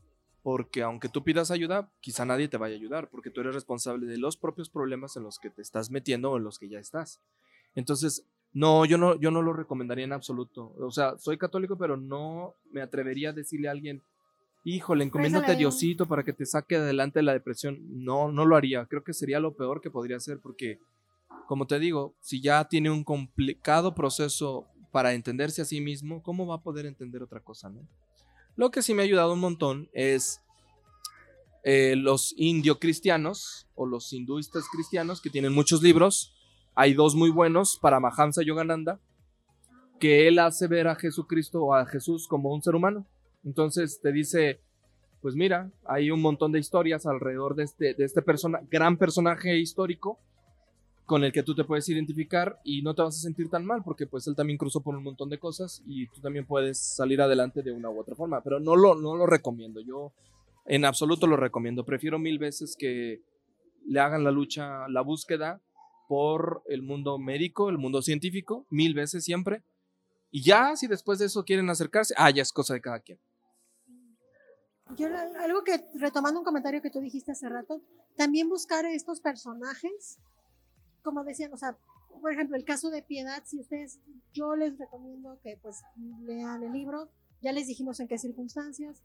Porque 0.43 0.83
aunque 0.83 1.09
tú 1.09 1.25
pidas 1.25 1.51
ayuda, 1.51 1.91
quizá 2.01 2.25
nadie 2.25 2.49
te 2.49 2.57
vaya 2.57 2.75
a 2.75 2.79
ayudar, 2.79 3.11
porque 3.11 3.31
tú 3.31 3.41
eres 3.41 3.55
responsable 3.55 4.07
de 4.07 4.19
los 4.19 4.37
propios 4.37 4.71
problemas 4.71 5.17
en 5.17 5.25
los 5.25 5.39
que 5.39 5.51
te 5.51 5.63
estás 5.63 5.91
metiendo 5.91 6.33
o 6.33 6.37
en 6.37 6.45
los 6.45 6.59
que 6.59 6.69
ya 6.69 6.79
estás. 6.79 7.21
Entonces, 7.75 8.25
no, 8.53 8.85
yo 8.85 8.99
no, 8.99 9.19
yo 9.21 9.31
no 9.31 9.43
lo 9.43 9.53
recomendaría 9.53 10.05
en 10.05 10.13
absoluto. 10.13 10.75
O 10.79 10.91
sea, 10.91 11.19
soy 11.19 11.39
católico, 11.39 11.77
pero 11.77 11.97
no 11.97 12.55
me 12.73 12.81
atrevería 12.81 13.31
a 13.31 13.33
decirle 13.33 13.69
a 13.69 13.73
alguien, 13.73 14.03
híjole, 14.65 15.05
encomiéndate 15.05 15.53
a 15.53 15.55
Diosito 15.55 16.07
para 16.07 16.25
que 16.25 16.33
te 16.33 16.47
saque 16.47 16.77
adelante 16.77 17.19
de 17.19 17.25
la 17.25 17.33
depresión. 17.33 17.79
No, 18.05 18.33
no 18.33 18.47
lo 18.47 18.57
haría. 18.57 18.87
Creo 18.87 19.05
que 19.05 19.13
sería 19.13 19.41
lo 19.41 19.55
peor 19.55 19.81
que 19.81 19.91
podría 19.91 20.17
hacer 20.17 20.39
porque, 20.41 20.79
como 21.47 21.67
te 21.67 21.79
digo, 21.79 22.15
si 22.21 22.41
ya 22.41 22.65
tiene 22.69 22.91
un 22.91 23.05
complicado 23.05 23.95
proceso 23.95 24.67
para 24.91 25.13
entenderse 25.13 25.63
a 25.63 25.67
sí 25.67 25.81
mismo, 25.81 26.23
¿cómo 26.23 26.47
va 26.47 26.57
a 26.57 26.63
poder 26.63 26.87
entender 26.87 27.23
otra 27.23 27.41
cosa, 27.41 27.69
no? 27.69 27.81
Lo 28.59 28.71
que 28.71 28.83
sí 28.83 28.93
me 28.93 29.01
ha 29.01 29.07
ayudado 29.07 29.33
un 29.33 29.41
montón 29.41 29.89
es 29.95 30.43
eh, 31.65 31.97
los 31.97 32.35
indio 32.37 32.79
cristianos 32.79 33.67
o 33.75 33.87
los 33.87 34.13
hinduistas 34.13 34.65
cristianos 34.71 35.23
que 35.23 35.31
tienen 35.31 35.55
muchos 35.55 35.83
libros. 35.83 36.35
Hay 36.75 36.93
dos 36.93 37.15
muy 37.15 37.31
buenos 37.31 37.79
para 37.81 38.01
Mahamsa 38.01 38.43
Yogananda, 38.43 39.01
que 39.99 40.29
él 40.29 40.39
hace 40.39 40.67
ver 40.67 40.89
a 40.89 40.97
Jesucristo 40.97 41.63
o 41.63 41.75
a 41.75 41.87
Jesús 41.87 42.29
como 42.29 42.53
un 42.53 42.63
ser 42.63 42.75
humano 42.75 43.07
entonces 43.45 44.01
te 44.03 44.13
dice, 44.13 44.61
pues 45.21 45.35
mira, 45.35 45.71
hay 45.87 46.11
un 46.11 46.21
montón 46.21 46.53
de 46.53 46.59
historias 46.59 47.07
alrededor 47.07 47.55
de 47.55 47.65
este, 47.65 47.95
de 47.95 48.05
este 48.05 48.23
persona, 48.23 48.61
gran 48.71 48.97
personaje 48.97 49.59
histórico 49.59 50.21
con 51.09 51.25
el 51.25 51.33
que 51.33 51.43
tú 51.43 51.55
te 51.55 51.65
puedes 51.65 51.89
identificar 51.89 52.61
y 52.65 52.83
no 52.83 52.95
te 52.95 53.01
vas 53.01 53.17
a 53.17 53.21
sentir 53.21 53.49
tan 53.49 53.65
mal 53.65 53.83
porque 53.83 54.07
pues 54.07 54.27
él 54.27 54.37
también 54.37 54.59
cruzó 54.59 54.83
por 54.83 54.95
un 54.95 55.03
montón 55.03 55.31
de 55.31 55.39
cosas 55.39 55.83
y 55.87 56.07
tú 56.09 56.21
también 56.21 56.45
puedes 56.45 56.79
salir 56.79 57.23
adelante 57.23 57.63
de 57.63 57.73
una 57.73 57.89
u 57.89 57.99
otra 57.99 58.15
forma, 58.15 58.43
pero 58.43 58.61
no 58.61 58.77
lo, 58.77 58.95
no 58.95 59.17
lo 59.17 59.25
recomiendo, 59.25 59.81
yo 59.81 60.13
en 60.67 60.85
absoluto 60.85 61.27
lo 61.27 61.39
recomiendo, 61.39 61.87
prefiero 61.87 62.19
mil 62.19 62.39
veces 62.39 62.77
que 62.79 63.23
le 63.87 64.01
hagan 64.01 64.23
la 64.23 64.31
lucha, 64.31 64.87
la 64.89 65.01
búsqueda 65.01 65.63
por 66.09 66.63
el 66.67 66.83
mundo 66.83 67.17
médico, 67.17 67.71
el 67.71 67.79
mundo 67.79 68.03
científico, 68.03 68.67
mil 68.69 68.93
veces 68.93 69.25
siempre, 69.25 69.63
y 70.31 70.43
ya 70.43 70.77
si 70.77 70.89
después 70.89 71.19
de 71.21 71.25
eso 71.25 71.43
quieren 71.43 71.71
acercarse, 71.71 72.13
ah, 72.19 72.29
ya 72.29 72.43
es 72.43 72.53
cosa 72.53 72.75
de 72.75 72.83
cada 72.83 73.01
quien. 73.01 73.19
Algo 75.41 75.65
que, 75.65 75.87
retomando 75.95 76.41
un 76.41 76.45
comentario 76.45 76.83
que 76.83 76.91
tú 76.91 77.01
dijiste 77.01 77.33
hace 77.33 77.49
rato, 77.49 77.81
también 78.15 78.51
buscar 78.51 78.85
estos 78.85 79.23
personajes, 79.23 80.19
como 81.03 81.25
decían, 81.25 81.53
o 81.53 81.57
sea, 81.57 81.77
por 82.21 82.33
ejemplo, 82.33 82.57
el 82.57 82.65
caso 82.65 82.91
de 82.91 83.03
Piedad, 83.03 83.43
si 83.45 83.61
ustedes, 83.61 84.01
yo 84.33 84.57
les 84.57 84.79
recomiendo 84.79 85.39
que 85.43 85.57
pues 85.57 85.83
lean 86.23 86.63
el 86.63 86.73
libro, 86.73 87.09
ya 87.43 87.53
les 87.53 87.67
dijimos 87.67 88.01
en 88.01 88.09
qué 88.09 88.19
circunstancias, 88.19 89.03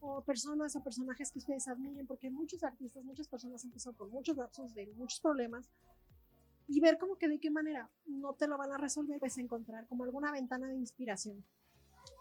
o 0.00 0.20
personas 0.22 0.76
o 0.76 0.82
personajes 0.82 1.30
que 1.30 1.38
ustedes 1.38 1.68
admiren, 1.68 2.06
porque 2.06 2.30
muchos 2.30 2.62
artistas, 2.64 3.04
muchas 3.04 3.28
personas 3.28 3.64
han 3.64 3.70
pasado 3.70 3.96
por 3.96 4.08
muchos 4.08 4.36
lapsos 4.36 4.74
de 4.74 4.92
muchos 4.96 5.20
problemas, 5.20 5.68
y 6.68 6.80
ver 6.80 6.98
como 6.98 7.16
que 7.16 7.28
de 7.28 7.38
qué 7.38 7.50
manera 7.50 7.88
no 8.06 8.34
te 8.34 8.48
lo 8.48 8.58
van 8.58 8.72
a 8.72 8.78
resolver, 8.78 9.18
es 9.22 9.38
encontrar 9.38 9.86
como 9.86 10.04
alguna 10.04 10.32
ventana 10.32 10.68
de 10.68 10.76
inspiración. 10.76 11.44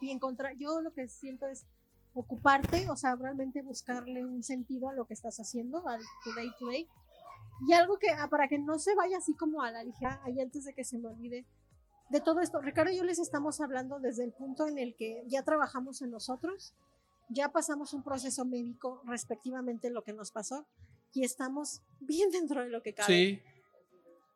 Y 0.01 0.11
encontrar, 0.11 0.55
yo 0.57 0.81
lo 0.81 0.93
que 0.93 1.07
siento 1.07 1.47
es 1.47 1.65
ocuparte, 2.13 2.89
o 2.89 2.95
sea, 2.95 3.15
realmente 3.15 3.61
buscarle 3.61 4.25
un 4.25 4.43
sentido 4.43 4.89
a 4.89 4.93
lo 4.93 5.05
que 5.05 5.13
estás 5.13 5.39
haciendo, 5.39 5.87
al 5.87 6.01
today 6.23 6.49
to 6.59 6.67
day. 6.67 6.87
Y 7.67 7.73
algo 7.73 7.97
que, 7.97 8.09
ah, 8.09 8.27
para 8.29 8.47
que 8.47 8.59
no 8.59 8.79
se 8.79 8.95
vaya 8.95 9.17
así 9.17 9.33
como 9.35 9.61
a 9.61 9.71
la 9.71 9.83
ligera, 9.83 10.21
ahí 10.23 10.39
antes 10.39 10.65
de 10.65 10.73
que 10.73 10.83
se 10.83 10.97
me 10.97 11.07
olvide, 11.07 11.45
de 12.09 12.21
todo 12.21 12.41
esto, 12.41 12.61
Ricardo 12.61 12.91
y 12.91 12.97
yo 12.97 13.03
les 13.03 13.19
estamos 13.19 13.59
hablando 13.61 13.99
desde 13.99 14.23
el 14.23 14.31
punto 14.31 14.67
en 14.67 14.77
el 14.77 14.95
que 14.95 15.23
ya 15.27 15.43
trabajamos 15.43 16.01
en 16.01 16.11
nosotros, 16.11 16.75
ya 17.29 17.49
pasamos 17.49 17.93
un 17.93 18.03
proceso 18.03 18.45
médico 18.45 19.01
respectivamente 19.05 19.89
lo 19.89 20.03
que 20.03 20.13
nos 20.13 20.31
pasó 20.31 20.67
y 21.13 21.23
estamos 21.23 21.81
bien 21.99 22.29
dentro 22.29 22.61
de 22.61 22.69
lo 22.69 22.83
que 22.83 22.93
cabe. 22.93 23.07
Sí. 23.07 23.41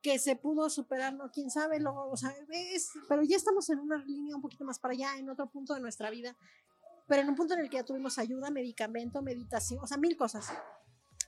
Que 0.01 0.17
se 0.17 0.35
pudo 0.35 0.69
superar, 0.69 1.13
no, 1.13 1.29
quién 1.29 1.51
sabe, 1.51 1.79
luego, 1.79 2.09
o 2.09 2.17
sea, 2.17 2.33
es, 2.49 2.89
pero 3.07 3.21
ya 3.21 3.35
estamos 3.35 3.69
en 3.69 3.79
una 3.79 3.97
línea 3.97 4.35
un 4.35 4.41
poquito 4.41 4.63
más 4.63 4.79
para 4.79 4.93
allá, 4.93 5.17
en 5.17 5.29
otro 5.29 5.47
punto 5.49 5.73
de 5.73 5.81
nuestra 5.81 6.09
vida 6.09 6.35
pero 7.09 7.23
en 7.23 7.29
un 7.29 7.35
punto 7.35 7.55
en 7.55 7.61
el 7.61 7.69
que 7.69 7.77
ya 7.77 7.83
tuvimos 7.83 8.19
ayuda, 8.19 8.51
medicamento, 8.51 9.23
meditación, 9.23 9.83
o 9.83 9.87
sea, 9.87 9.97
mil 9.97 10.15
cosas. 10.15 10.47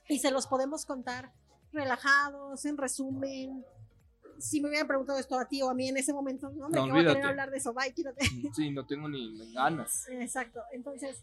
Y 0.08 0.20
se 0.20 0.30
los 0.30 0.46
podemos 0.46 0.86
contar 0.86 1.32
relajados, 1.72 2.64
en 2.64 2.76
resumen. 2.76 3.64
Si 4.38 4.60
me 4.60 4.68
hubieran 4.68 4.88
preguntado 4.88 5.18
esto 5.18 5.38
a 5.38 5.46
ti 5.46 5.62
o 5.62 5.70
a 5.70 5.74
mí 5.74 5.88
en 5.88 5.96
ese 5.96 6.12
momento, 6.12 6.50
no, 6.50 6.68
me 6.68 6.76
no, 6.76 6.94
a 6.94 6.98
querer 6.98 7.24
hablar 7.24 7.50
de 7.50 7.58
eso, 7.58 7.72
bye, 7.72 7.92
quítate. 7.92 8.24
Mm, 8.24 8.52
sí, 8.52 8.70
no 8.70 8.86
tengo 8.86 9.08
ni 9.08 9.52
ganas. 9.52 10.08
Exacto, 10.10 10.60
entonces 10.72 11.22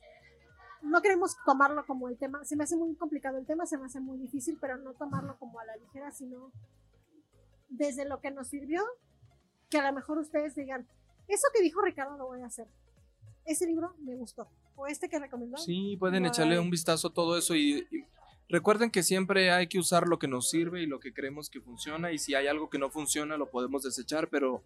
no 0.82 1.02
queremos 1.02 1.36
tomarlo 1.46 1.86
como 1.86 2.08
el 2.08 2.18
tema, 2.18 2.44
se 2.46 2.56
me 2.56 2.64
hace 2.64 2.78
muy 2.78 2.96
complicado 2.96 3.38
el 3.38 3.46
tema, 3.46 3.66
se 3.66 3.78
me 3.78 3.86
hace 3.86 4.00
muy 4.00 4.18
difícil, 4.18 4.58
pero 4.62 4.78
no 4.78 4.94
tomarlo 4.94 5.38
como 5.38 5.60
a 5.60 5.66
la 5.66 5.76
ligera, 5.76 6.12
sino 6.12 6.52
desde 7.68 8.06
lo 8.06 8.22
que 8.22 8.32
nos 8.32 8.48
sirvió, 8.48 8.82
que 9.70 9.80
a 9.80 9.88
lo 9.90 9.94
mejor 9.94 10.18
ustedes 10.18 10.56
digan, 10.56 10.88
eso 11.28 11.48
que 11.54 11.62
dijo 11.62 11.82
Ricardo 11.82 12.18
lo 12.18 12.28
voy 12.28 12.42
a 12.42 12.46
hacer 12.46 12.68
ese 13.52 13.66
libro 13.66 13.94
me 14.00 14.16
gustó. 14.16 14.48
O 14.76 14.88
este 14.88 15.10
que 15.10 15.20
recomendó. 15.20 15.58
Sí, 15.58 15.98
pueden 16.00 16.26
echarle 16.26 16.60
un 16.60 16.70
vistazo 16.70 17.10
a 17.10 17.14
todo 17.14 17.38
eso 17.38 17.56
y, 17.56 17.86
recuerden 18.50 18.92
que 18.92 19.04
siempre 19.04 19.52
hay 19.52 19.68
que 19.68 19.80
usar 19.80 20.08
lo 20.08 20.20
que 20.20 20.28
nos 20.28 20.50
sirve 20.50 20.82
y 20.82 20.88
lo 20.88 21.00
que 21.00 21.14
creemos 21.14 21.50
que 21.50 21.62
funciona 21.62 22.12
y 22.12 22.18
si 22.18 22.36
hay 22.36 22.48
algo 22.48 22.70
que 22.70 22.80
no 22.80 22.90
funciona 22.90 23.38
lo 23.38 23.50
podemos 23.50 23.84
desechar, 23.84 24.30
pero 24.30 24.64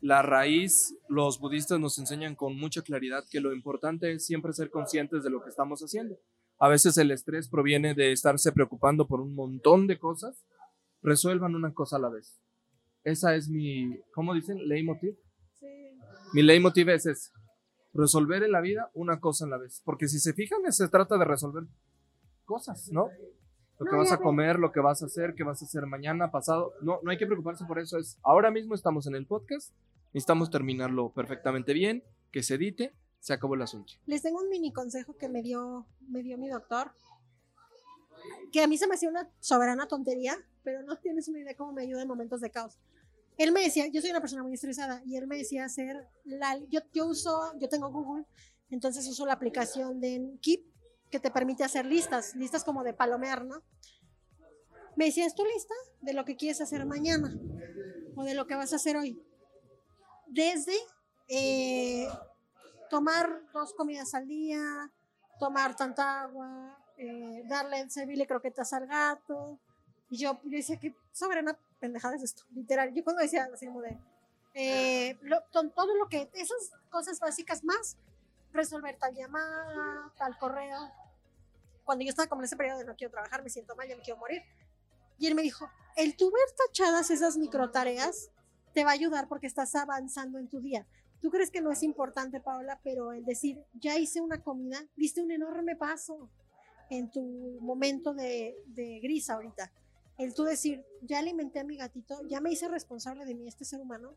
la 0.00 0.22
raíz, 0.22 0.94
los 1.08 1.38
budistas 1.38 1.78
nos 1.78 1.98
enseñan 1.98 2.34
con 2.34 2.56
mucha 2.56 2.82
claridad 2.82 3.24
que 3.30 3.40
lo 3.40 3.52
importante 3.52 4.12
es 4.12 4.26
siempre 4.26 4.52
ser 4.52 4.70
conscientes 4.70 5.22
de 5.22 5.30
lo 5.30 5.42
que 5.42 5.50
estamos 5.50 5.80
haciendo. 5.80 6.18
A 6.58 6.68
veces 6.68 6.96
el 6.98 7.10
estrés 7.10 7.48
proviene 7.48 7.94
de 7.94 8.12
estarse 8.12 8.52
preocupando 8.52 9.06
por 9.06 9.20
un 9.20 9.34
montón 9.34 9.86
de 9.86 9.98
cosas. 9.98 10.44
Resuelvan 11.02 11.54
una 11.54 11.72
cosa 11.72 11.96
a 11.96 12.00
la 12.00 12.10
vez. 12.10 12.40
Esa 13.04 13.34
es 13.34 13.48
mi, 13.48 13.98
¿cómo 14.12 14.34
dicen? 14.34 14.68
Leitmotiv. 14.68 15.16
Sí. 15.58 15.66
Mi 16.34 16.42
leitmotiv 16.42 16.90
es 16.90 17.06
ese 17.06 17.30
resolver 17.92 18.42
en 18.42 18.52
la 18.52 18.60
vida 18.60 18.90
una 18.94 19.20
cosa 19.20 19.44
a 19.46 19.48
la 19.48 19.58
vez. 19.58 19.82
Porque 19.84 20.08
si 20.08 20.18
se 20.18 20.32
fijan, 20.32 20.60
se 20.72 20.88
trata 20.88 21.18
de 21.18 21.24
resolver 21.24 21.64
cosas, 22.50 22.90
¿no? 22.90 23.08
Lo 23.78 23.86
que 23.86 23.96
vas 23.96 24.10
a 24.12 24.18
comer, 24.18 24.58
lo 24.58 24.72
que 24.72 24.80
vas 24.80 25.02
a 25.02 25.06
hacer, 25.06 25.34
qué 25.34 25.44
vas 25.44 25.62
a 25.62 25.64
hacer 25.64 25.86
mañana, 25.86 26.30
pasado. 26.32 26.74
No, 26.82 26.98
no 27.02 27.10
hay 27.12 27.16
que 27.16 27.26
preocuparse 27.26 27.64
por 27.64 27.78
eso. 27.78 27.96
Es 27.96 28.18
ahora 28.22 28.50
mismo 28.50 28.74
estamos 28.74 29.06
en 29.06 29.14
el 29.14 29.24
podcast, 29.24 29.72
necesitamos 30.12 30.50
terminarlo 30.50 31.12
perfectamente 31.12 31.72
bien, 31.72 32.02
que 32.32 32.42
se 32.42 32.56
edite, 32.56 32.92
se 33.20 33.32
acabó 33.32 33.54
el 33.54 33.62
asunto. 33.62 33.92
Les 34.06 34.22
tengo 34.22 34.40
un 34.40 34.48
mini 34.48 34.72
consejo 34.72 35.16
que 35.16 35.28
me 35.28 35.42
dio, 35.42 35.86
me 36.08 36.22
dio 36.22 36.36
mi 36.36 36.48
doctor, 36.48 36.90
que 38.52 38.62
a 38.62 38.66
mí 38.66 38.76
se 38.76 38.88
me 38.88 38.96
hacía 38.96 39.08
una 39.08 39.30
soberana 39.38 39.86
tontería, 39.86 40.36
pero 40.64 40.82
no 40.82 40.96
tienes 40.96 41.28
una 41.28 41.38
idea 41.38 41.56
cómo 41.56 41.72
me 41.72 41.82
ayuda 41.82 42.02
en 42.02 42.08
momentos 42.08 42.40
de 42.40 42.50
caos 42.50 42.76
él 43.42 43.52
me 43.52 43.62
decía, 43.62 43.86
yo 43.86 44.02
soy 44.02 44.10
una 44.10 44.20
persona 44.20 44.42
muy 44.42 44.52
estresada 44.52 45.02
y 45.06 45.16
él 45.16 45.26
me 45.26 45.38
decía 45.38 45.64
hacer, 45.64 45.96
la, 46.24 46.58
yo, 46.68 46.80
yo 46.92 47.06
uso, 47.06 47.54
yo 47.58 47.70
tengo 47.70 47.90
Google, 47.90 48.26
entonces 48.68 49.08
uso 49.08 49.24
la 49.24 49.32
aplicación 49.32 49.98
de 49.98 50.36
Keep 50.42 50.60
que 51.10 51.20
te 51.20 51.30
permite 51.30 51.64
hacer 51.64 51.86
listas, 51.86 52.34
listas 52.36 52.64
como 52.64 52.84
de 52.84 52.92
palomear, 52.92 53.44
¿no? 53.44 53.62
Me 54.96 55.06
decía, 55.06 55.26
¿es 55.26 55.34
tu 55.34 55.44
lista 55.44 55.74
de 56.00 56.12
lo 56.12 56.24
que 56.24 56.36
quieres 56.36 56.60
hacer 56.60 56.84
mañana 56.86 57.34
o 58.16 58.24
de 58.24 58.34
lo 58.34 58.46
que 58.46 58.54
vas 58.54 58.72
a 58.72 58.76
hacer 58.76 58.96
hoy? 58.96 59.20
Desde 60.26 60.74
eh, 61.28 62.08
tomar 62.88 63.42
dos 63.52 63.72
comidas 63.74 64.14
al 64.14 64.26
día, 64.26 64.90
tomar 65.38 65.74
tanta 65.76 66.22
agua, 66.22 66.76
eh, 66.98 67.42
darle, 67.48 67.88
servirle 67.88 68.26
croquetas 68.26 68.72
al 68.72 68.86
gato. 68.86 69.58
Y 70.10 70.18
yo, 70.18 70.40
yo 70.44 70.56
decía 70.56 70.78
que 70.78 70.94
soberana 71.12 71.56
pendejadas 71.78 72.22
esto, 72.22 72.44
literal. 72.54 72.92
Yo 72.92 73.02
cuando 73.02 73.22
decía 73.22 73.48
así 73.52 73.66
como 73.66 73.80
de, 73.80 73.96
eh, 74.54 75.16
todo 75.52 75.94
lo 75.96 76.08
que, 76.08 76.28
esas 76.34 76.72
cosas 76.90 77.20
básicas 77.20 77.64
más, 77.64 77.96
resolver 78.52 78.96
tal 78.98 79.14
llamada, 79.14 80.12
tal 80.18 80.36
correo. 80.38 80.90
Cuando 81.90 82.04
yo 82.04 82.10
estaba 82.10 82.28
como 82.28 82.42
en 82.42 82.44
ese 82.44 82.56
periodo 82.56 82.78
de 82.78 82.84
no 82.84 82.94
quiero 82.94 83.10
trabajar, 83.10 83.42
me 83.42 83.50
siento 83.50 83.74
mal, 83.74 83.88
ya 83.88 83.96
me 83.96 84.02
quiero 84.02 84.20
morir. 84.20 84.42
Y 85.18 85.26
él 85.26 85.34
me 85.34 85.42
dijo, 85.42 85.68
el 85.96 86.16
tu 86.16 86.30
ver 86.30 86.44
tachadas 86.66 87.10
esas 87.10 87.36
micro 87.36 87.70
tareas 87.70 88.30
te 88.72 88.84
va 88.84 88.90
a 88.90 88.94
ayudar 88.94 89.26
porque 89.28 89.46
estás 89.46 89.74
avanzando 89.74 90.38
en 90.38 90.48
tu 90.48 90.60
día. 90.60 90.86
Tú 91.20 91.30
crees 91.30 91.50
que 91.50 91.60
no 91.60 91.72
es 91.72 91.82
importante, 91.82 92.40
Paola, 92.40 92.80
pero 92.84 93.12
el 93.12 93.24
decir, 93.24 93.58
ya 93.74 93.98
hice 93.98 94.20
una 94.20 94.40
comida, 94.42 94.78
diste 94.94 95.20
un 95.20 95.32
enorme 95.32 95.74
paso 95.74 96.30
en 96.90 97.10
tu 97.10 97.58
momento 97.60 98.14
de, 98.14 98.56
de 98.66 99.00
gris 99.00 99.28
ahorita 99.28 99.72
el 100.20 100.34
tú 100.34 100.44
decir, 100.44 100.84
ya 101.00 101.18
alimenté 101.18 101.60
a 101.60 101.64
mi 101.64 101.78
gatito, 101.78 102.20
ya 102.28 102.42
me 102.42 102.52
hice 102.52 102.68
responsable 102.68 103.24
de 103.24 103.34
mí, 103.34 103.48
este 103.48 103.64
ser 103.64 103.80
humano, 103.80 104.14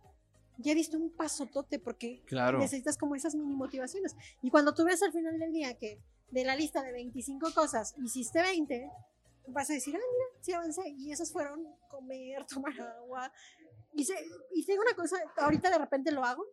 ya 0.57 0.75
diste 0.75 0.97
un 0.97 1.09
pasotote 1.09 1.79
porque 1.79 2.21
necesitas 2.59 2.97
como 2.97 3.15
esas 3.15 3.35
mini 3.35 3.55
motivaciones. 3.55 4.13
Y 4.41 4.49
cuando 4.49 4.73
tú 4.73 4.83
ves 4.83 5.01
al 5.01 5.13
final 5.13 5.39
del 5.39 5.53
día 5.53 5.77
que 5.77 5.99
de 6.33 6.43
la 6.43 6.55
lista 6.55 6.81
de 6.81 6.91
25 6.91 7.53
cosas 7.53 7.95
hiciste 8.03 8.41
20, 8.41 8.89
vas 9.47 9.69
a 9.69 9.73
decir, 9.73 9.95
ah, 9.95 9.99
mira, 9.99 10.41
sí 10.41 10.53
avancé. 10.53 10.89
Y 10.89 11.11
esas 11.11 11.31
fueron 11.31 11.65
comer, 11.89 12.45
tomar 12.47 12.79
agua. 12.79 13.31
Y, 13.93 14.07
y 14.53 14.65
tengo 14.65 14.81
una 14.81 14.95
cosa, 14.95 15.17
ahorita 15.37 15.69
de 15.69 15.77
repente 15.77 16.11
lo 16.11 16.23
hago 16.23 16.43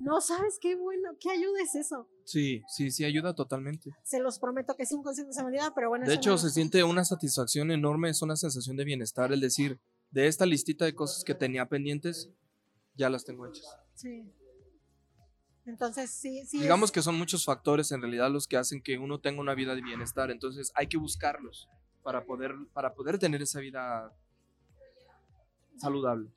no 0.00 0.20
sabes 0.22 0.58
qué 0.60 0.76
bueno, 0.76 1.10
qué 1.20 1.30
ayuda 1.30 1.62
es 1.62 1.74
eso. 1.74 2.08
Sí, 2.24 2.62
sí, 2.68 2.90
sí, 2.90 3.04
ayuda 3.04 3.34
totalmente. 3.34 3.90
Se 4.02 4.18
los 4.18 4.38
prometo 4.38 4.74
que 4.74 4.84
es 4.84 4.92
un 4.92 5.02
consejo 5.02 5.28
de 5.28 5.58
pero 5.74 5.90
bueno. 5.90 6.06
De 6.06 6.14
hecho, 6.14 6.38
se 6.38 6.50
siente 6.50 6.82
una 6.82 7.04
satisfacción 7.04 7.70
enorme, 7.70 8.08
es 8.08 8.22
una 8.22 8.36
sensación 8.36 8.76
de 8.76 8.84
bienestar 8.84 9.30
el 9.32 9.40
decir, 9.40 9.78
de 10.10 10.26
esta 10.26 10.46
listita 10.46 10.86
de 10.86 10.94
cosas 10.94 11.22
que 11.22 11.34
tenía 11.34 11.66
pendientes, 11.66 12.30
ya 12.94 13.10
las 13.10 13.24
tengo 13.24 13.46
hechas. 13.46 13.66
Sí. 13.94 14.24
Entonces, 15.66 16.10
sí, 16.10 16.44
sí. 16.46 16.60
Digamos 16.60 16.90
que 16.90 17.02
son 17.02 17.16
muchos 17.16 17.44
factores 17.44 17.92
en 17.92 18.00
realidad 18.00 18.30
los 18.30 18.46
que 18.46 18.56
hacen 18.56 18.82
que 18.82 18.98
uno 18.98 19.20
tenga 19.20 19.40
una 19.40 19.54
vida 19.54 19.74
de 19.74 19.82
bienestar, 19.82 20.30
entonces 20.30 20.72
hay 20.74 20.88
que 20.88 20.96
buscarlos 20.96 21.68
para 22.02 22.24
poder, 22.24 22.54
para 22.72 22.94
poder 22.94 23.18
tener 23.18 23.42
esa 23.42 23.60
vida 23.60 24.12
saludable, 25.76 26.30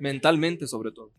mentalmente 0.00 0.66
sobre 0.66 0.92
todo 0.92 1.12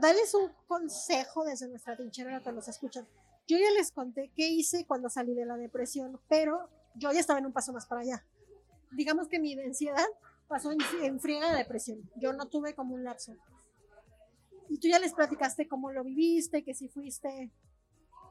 darles 0.00 0.34
un 0.34 0.52
consejo 0.66 1.44
desde 1.44 1.68
nuestra 1.68 1.96
trinchera 1.96 2.40
que 2.42 2.52
nos 2.52 2.68
escuchan. 2.68 3.06
Yo 3.46 3.56
ya 3.58 3.70
les 3.70 3.92
conté 3.92 4.30
qué 4.34 4.48
hice 4.48 4.84
cuando 4.86 5.08
salí 5.08 5.34
de 5.34 5.46
la 5.46 5.56
depresión, 5.56 6.20
pero 6.28 6.68
yo 6.94 7.12
ya 7.12 7.20
estaba 7.20 7.38
en 7.38 7.46
un 7.46 7.52
paso 7.52 7.72
más 7.72 7.86
para 7.86 8.02
allá. 8.02 8.24
Digamos 8.92 9.28
que 9.28 9.38
mi 9.38 9.58
ansiedad 9.58 10.06
pasó 10.48 10.72
en, 10.72 10.78
en 11.02 11.20
friega 11.20 11.52
de 11.52 11.58
depresión. 11.58 12.10
Yo 12.16 12.32
no 12.32 12.46
tuve 12.46 12.74
como 12.74 12.94
un 12.94 13.04
lapso. 13.04 13.34
Y 14.68 14.78
tú 14.78 14.88
ya 14.88 14.98
les 14.98 15.14
platicaste 15.14 15.68
cómo 15.68 15.92
lo 15.92 16.04
viviste, 16.04 16.62
que 16.62 16.74
si 16.74 16.88
fuiste. 16.88 17.50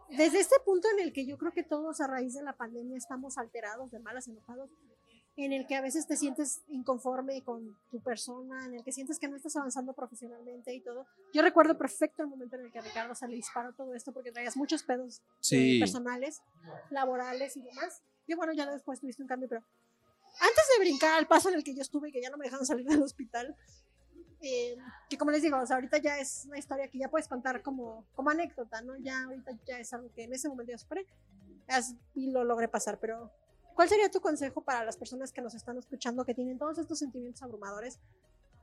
Desde 0.10 0.40
este 0.40 0.56
punto 0.64 0.88
en 0.94 0.99
el 0.99 1.14
que 1.14 1.26
yo 1.26 1.38
creo 1.38 1.52
que 1.52 1.64
todos 1.64 1.99
a 1.99 2.07
raíz 2.07 2.34
de 2.36 2.44
la 2.44 2.53
pandemia 2.53 2.98
estamos 2.98 3.38
alterados, 3.38 3.91
de 3.91 3.99
malas, 3.99 4.28
enojados, 4.28 4.70
en 5.38 5.52
el 5.52 5.68
que 5.68 5.76
a 5.76 5.82
veces 5.82 6.07
te 6.07 6.16
sientes 6.16 6.62
inconforme 6.70 7.41
con 7.44 7.78
tu 7.91 7.99
persona, 7.99 8.66
en 8.66 8.76
el 8.76 8.84
que 8.84 8.91
sientes 8.91 9.20
que 9.20 9.28
no 9.28 9.36
estás 9.36 9.56
avanzando 9.57 9.94
profesionalmente 9.94 10.74
y 10.74 10.80
todo. 10.80 11.06
Yo 11.34 11.41
recuerdo 11.41 11.78
perfecto 11.78 12.24
el 12.24 12.30
momento 12.30 12.56
en 12.56 12.66
el 12.66 12.72
que 12.72 12.80
Ricardo 12.80 13.16
se 13.16 13.28
le 13.28 13.36
disparó 13.36 13.74
todo 13.74 13.94
esto 13.95 14.14
porque 14.14 14.32
traías 14.32 14.56
muchos 14.56 14.84
pedos 14.84 15.22
eh, 15.52 15.80
personales, 15.80 16.41
laborales 16.90 17.57
y 17.57 17.62
demás. 17.62 18.02
Y 18.28 18.34
bueno, 18.36 18.53
ya 18.53 18.70
después 18.72 19.02
tuviste 19.02 19.22
un 19.22 19.28
cambio, 19.28 19.49
pero 19.49 19.64
antes 20.40 20.64
de 20.74 20.84
brincar 20.84 21.18
al 21.18 21.28
paso 21.28 21.49
en 21.49 21.56
el 21.56 21.64
que 21.64 21.76
yo 21.76 21.82
estuve, 21.82 22.12
que 22.12 22.22
ya 22.22 22.30
no 22.30 22.38
me 22.38 22.45
dejaron 22.45 22.66
salir 22.66 22.86
del 22.86 23.03
hospital, 23.03 23.56
eh, 24.41 24.78
que 25.10 25.18
como 25.18 25.32
les 25.32 25.41
digo, 25.41 25.57
o 25.57 25.66
sea, 25.66 25.78
ahorita 25.78 25.98
ya 25.98 26.20
es 26.20 26.45
una 26.48 26.57
historia 26.57 26.88
que 26.88 26.98
ya 26.98 27.10
puedes 27.10 27.28
contar 27.28 27.62
como, 27.62 28.06
como 28.16 28.30
anécdota, 28.30 28.82
¿no? 28.82 28.95
Ya 28.98 29.24
ahorita 29.24 29.52
ya 29.66 29.80
es 29.80 29.94
algo 29.94 30.12
que 30.14 30.24
en 30.24 30.34
ese 30.34 30.49
momento 30.49 30.72
ya 30.72 30.78
superé 30.78 31.06
y 32.14 32.32
lo 32.32 32.44
logré 32.44 32.68
pasar, 32.68 32.99
pero 32.99 33.32
¿cuál 33.74 33.90
sería 33.90 34.10
tu 34.10 34.22
consejo 34.22 34.62
para 34.62 34.84
las 34.84 34.98
personas 34.98 35.32
que 35.32 35.41
nos 35.41 35.56
están 35.56 35.78
escuchando, 35.78 36.26
que 36.26 36.34
tienen 36.34 36.57
todos 36.57 36.78
estos 36.78 36.99
sentimientos 36.99 37.41
abrumadores? 37.41 37.99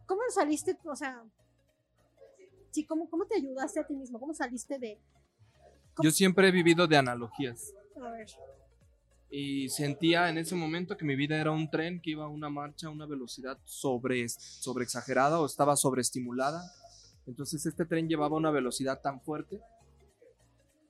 ¿Cómo 0.07 0.21
saliste, 0.31 0.79
o 0.85 0.97
sea, 0.97 1.23
sí, 2.71 2.85
cómo, 2.85 3.09
cómo 3.09 3.27
te 3.27 3.37
ayudaste 3.37 3.81
a 3.81 3.87
ti 3.87 3.95
mismo? 3.95 4.21
¿Cómo 4.21 4.35
saliste 4.35 4.79
de, 4.79 4.99
Yo 6.03 6.11
siempre 6.11 6.49
he 6.49 6.53
vivido 6.53 6.87
de 6.87 6.97
analogías. 6.97 7.75
a 8.01 8.11
ver, 8.11 8.29
y 9.35 9.71
sentía 9.71 10.29
en 10.29 10.37
ese 10.37 10.55
momento 10.55 10.99
que 10.99 11.07
mi 11.07 11.17
vida 11.17 11.41
era 11.41 11.51
un 11.53 11.71
tren 11.71 12.03
que 12.03 12.11
iba 12.11 12.25
a 12.25 12.29
una 12.29 12.51
marcha 12.51 12.89
a 12.89 12.91
una 12.91 13.07
velocidad 13.07 13.59
sobre, 13.65 14.29
sobre 14.29 14.85
exagerada 14.85 15.41
o 15.41 15.47
estaba 15.47 15.75
sobreestimulada. 15.75 16.63
Entonces 17.27 17.65
este 17.65 17.87
tren 17.87 18.09
llevaba 18.09 18.37
una 18.37 18.51
velocidad 18.51 19.01
tan 19.01 19.23
fuerte. 19.23 19.59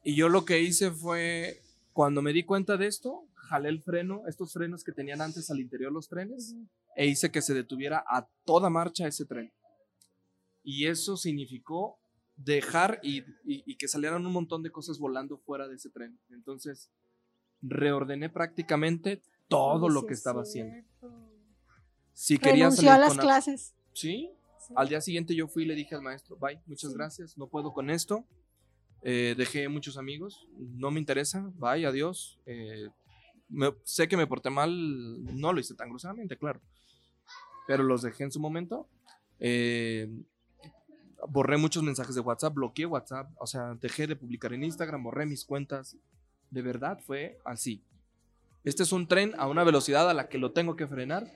Y 0.02 0.16
yo 0.16 0.28
lo 0.28 0.44
que 0.44 0.60
hice 0.60 0.90
fue, 0.90 1.62
cuando 1.92 2.20
me 2.20 2.32
di 2.32 2.42
cuenta 2.42 2.76
de 2.76 2.88
esto, 2.88 3.28
jalé 3.34 3.68
el 3.68 3.80
freno, 3.80 4.22
estos 4.26 4.52
frenos 4.52 4.82
que 4.82 4.90
tenían 4.90 5.20
antes 5.20 5.48
al 5.48 5.60
interior 5.60 5.92
los 5.92 6.08
trenes, 6.08 6.56
e 6.96 7.06
hice 7.06 7.30
que 7.30 7.42
se 7.42 7.54
detuviera 7.54 8.02
a 8.08 8.28
toda 8.44 8.68
marcha 8.70 9.06
ese 9.06 9.24
tren. 9.24 9.52
Y 10.64 10.86
eso 10.88 11.16
significó 11.16 12.00
dejar 12.34 12.98
y, 13.04 13.18
y- 13.44 13.62
y 13.66 13.76
que 13.76 13.86
salieran 13.86 14.26
un 14.26 14.32
montón 14.32 14.64
de 14.64 14.72
cosas 14.72 14.98
volando 14.98 15.38
fuera 15.38 15.68
de 15.68 15.76
ese 15.76 15.90
tren. 15.90 16.18
Entonces, 16.30 16.90
reordené 17.62 18.28
prácticamente 18.28 19.22
todo 19.48 19.88
lo 19.88 20.06
que 20.06 20.14
es 20.14 20.18
estaba 20.20 20.42
haciendo. 20.42 20.86
Si 22.12 22.38
quería 22.38 22.64
Renunció 22.64 22.88
salir 22.88 22.92
a 22.92 22.98
las 22.98 23.08
con 23.10 23.18
a- 23.20 23.22
clases. 23.22 23.74
Sí, 23.92 24.30
Sí. 24.58 24.74
al 24.76 24.88
día 24.88 25.00
siguiente 25.00 25.34
yo 25.34 25.48
fui 25.48 25.64
y 25.64 25.66
le 25.66 25.74
dije 25.74 25.94
al 25.94 26.02
maestro, 26.02 26.36
bye, 26.36 26.60
muchas 26.66 26.90
Sí. 26.90 26.96
gracias, 26.96 27.36
no 27.38 27.46
puedo 27.48 27.72
con 27.72 27.90
esto. 27.90 28.24
Eh, 29.02 29.34
dejé 29.36 29.68
muchos 29.68 29.96
amigos, 29.96 30.46
no 30.58 30.90
me 30.90 31.00
interesa, 31.00 31.50
bye, 31.56 31.84
adiós. 31.86 32.38
Eh, 32.46 32.88
me- 33.48 33.74
sé 33.84 34.06
que 34.08 34.16
me 34.16 34.26
porté 34.26 34.50
mal, 34.50 34.70
no 35.40 35.52
lo 35.52 35.58
hice 35.60 35.74
tan 35.74 35.88
groseramente, 35.90 36.36
claro. 36.38 36.60
Pero 37.66 37.82
los 37.82 38.02
dejé 38.02 38.24
en 38.24 38.32
su 38.32 38.38
momento. 38.40 38.88
Eh, 39.40 40.08
borré 41.28 41.56
muchos 41.56 41.82
mensajes 41.82 42.14
de 42.14 42.20
WhatsApp, 42.20 42.54
bloqueé 42.54 42.86
WhatsApp, 42.86 43.30
o 43.38 43.46
sea, 43.46 43.74
dejé 43.80 44.06
de 44.06 44.16
publicar 44.16 44.52
en 44.52 44.64
Instagram, 44.64 45.02
borré 45.02 45.26
mis 45.26 45.44
cuentas. 45.44 45.96
De 46.52 46.60
verdad 46.60 47.00
fue 47.04 47.38
así. 47.46 47.82
Este 48.62 48.82
es 48.82 48.92
un 48.92 49.08
tren 49.08 49.32
a 49.38 49.48
una 49.48 49.64
velocidad 49.64 50.08
a 50.08 50.14
la 50.14 50.28
que 50.28 50.36
lo 50.36 50.52
tengo 50.52 50.76
que 50.76 50.86
frenar. 50.86 51.26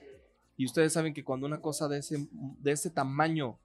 Y 0.55 0.65
ustedes 0.65 0.93
saben 0.93 1.15
que 1.15 1.23
cuando 1.23 1.47
una 1.47 1.59
cosa 1.59 1.87
de 1.87 1.97
ese, 1.97 2.27
de 2.31 2.71
ese 2.71 2.91
tamaño 2.91 3.59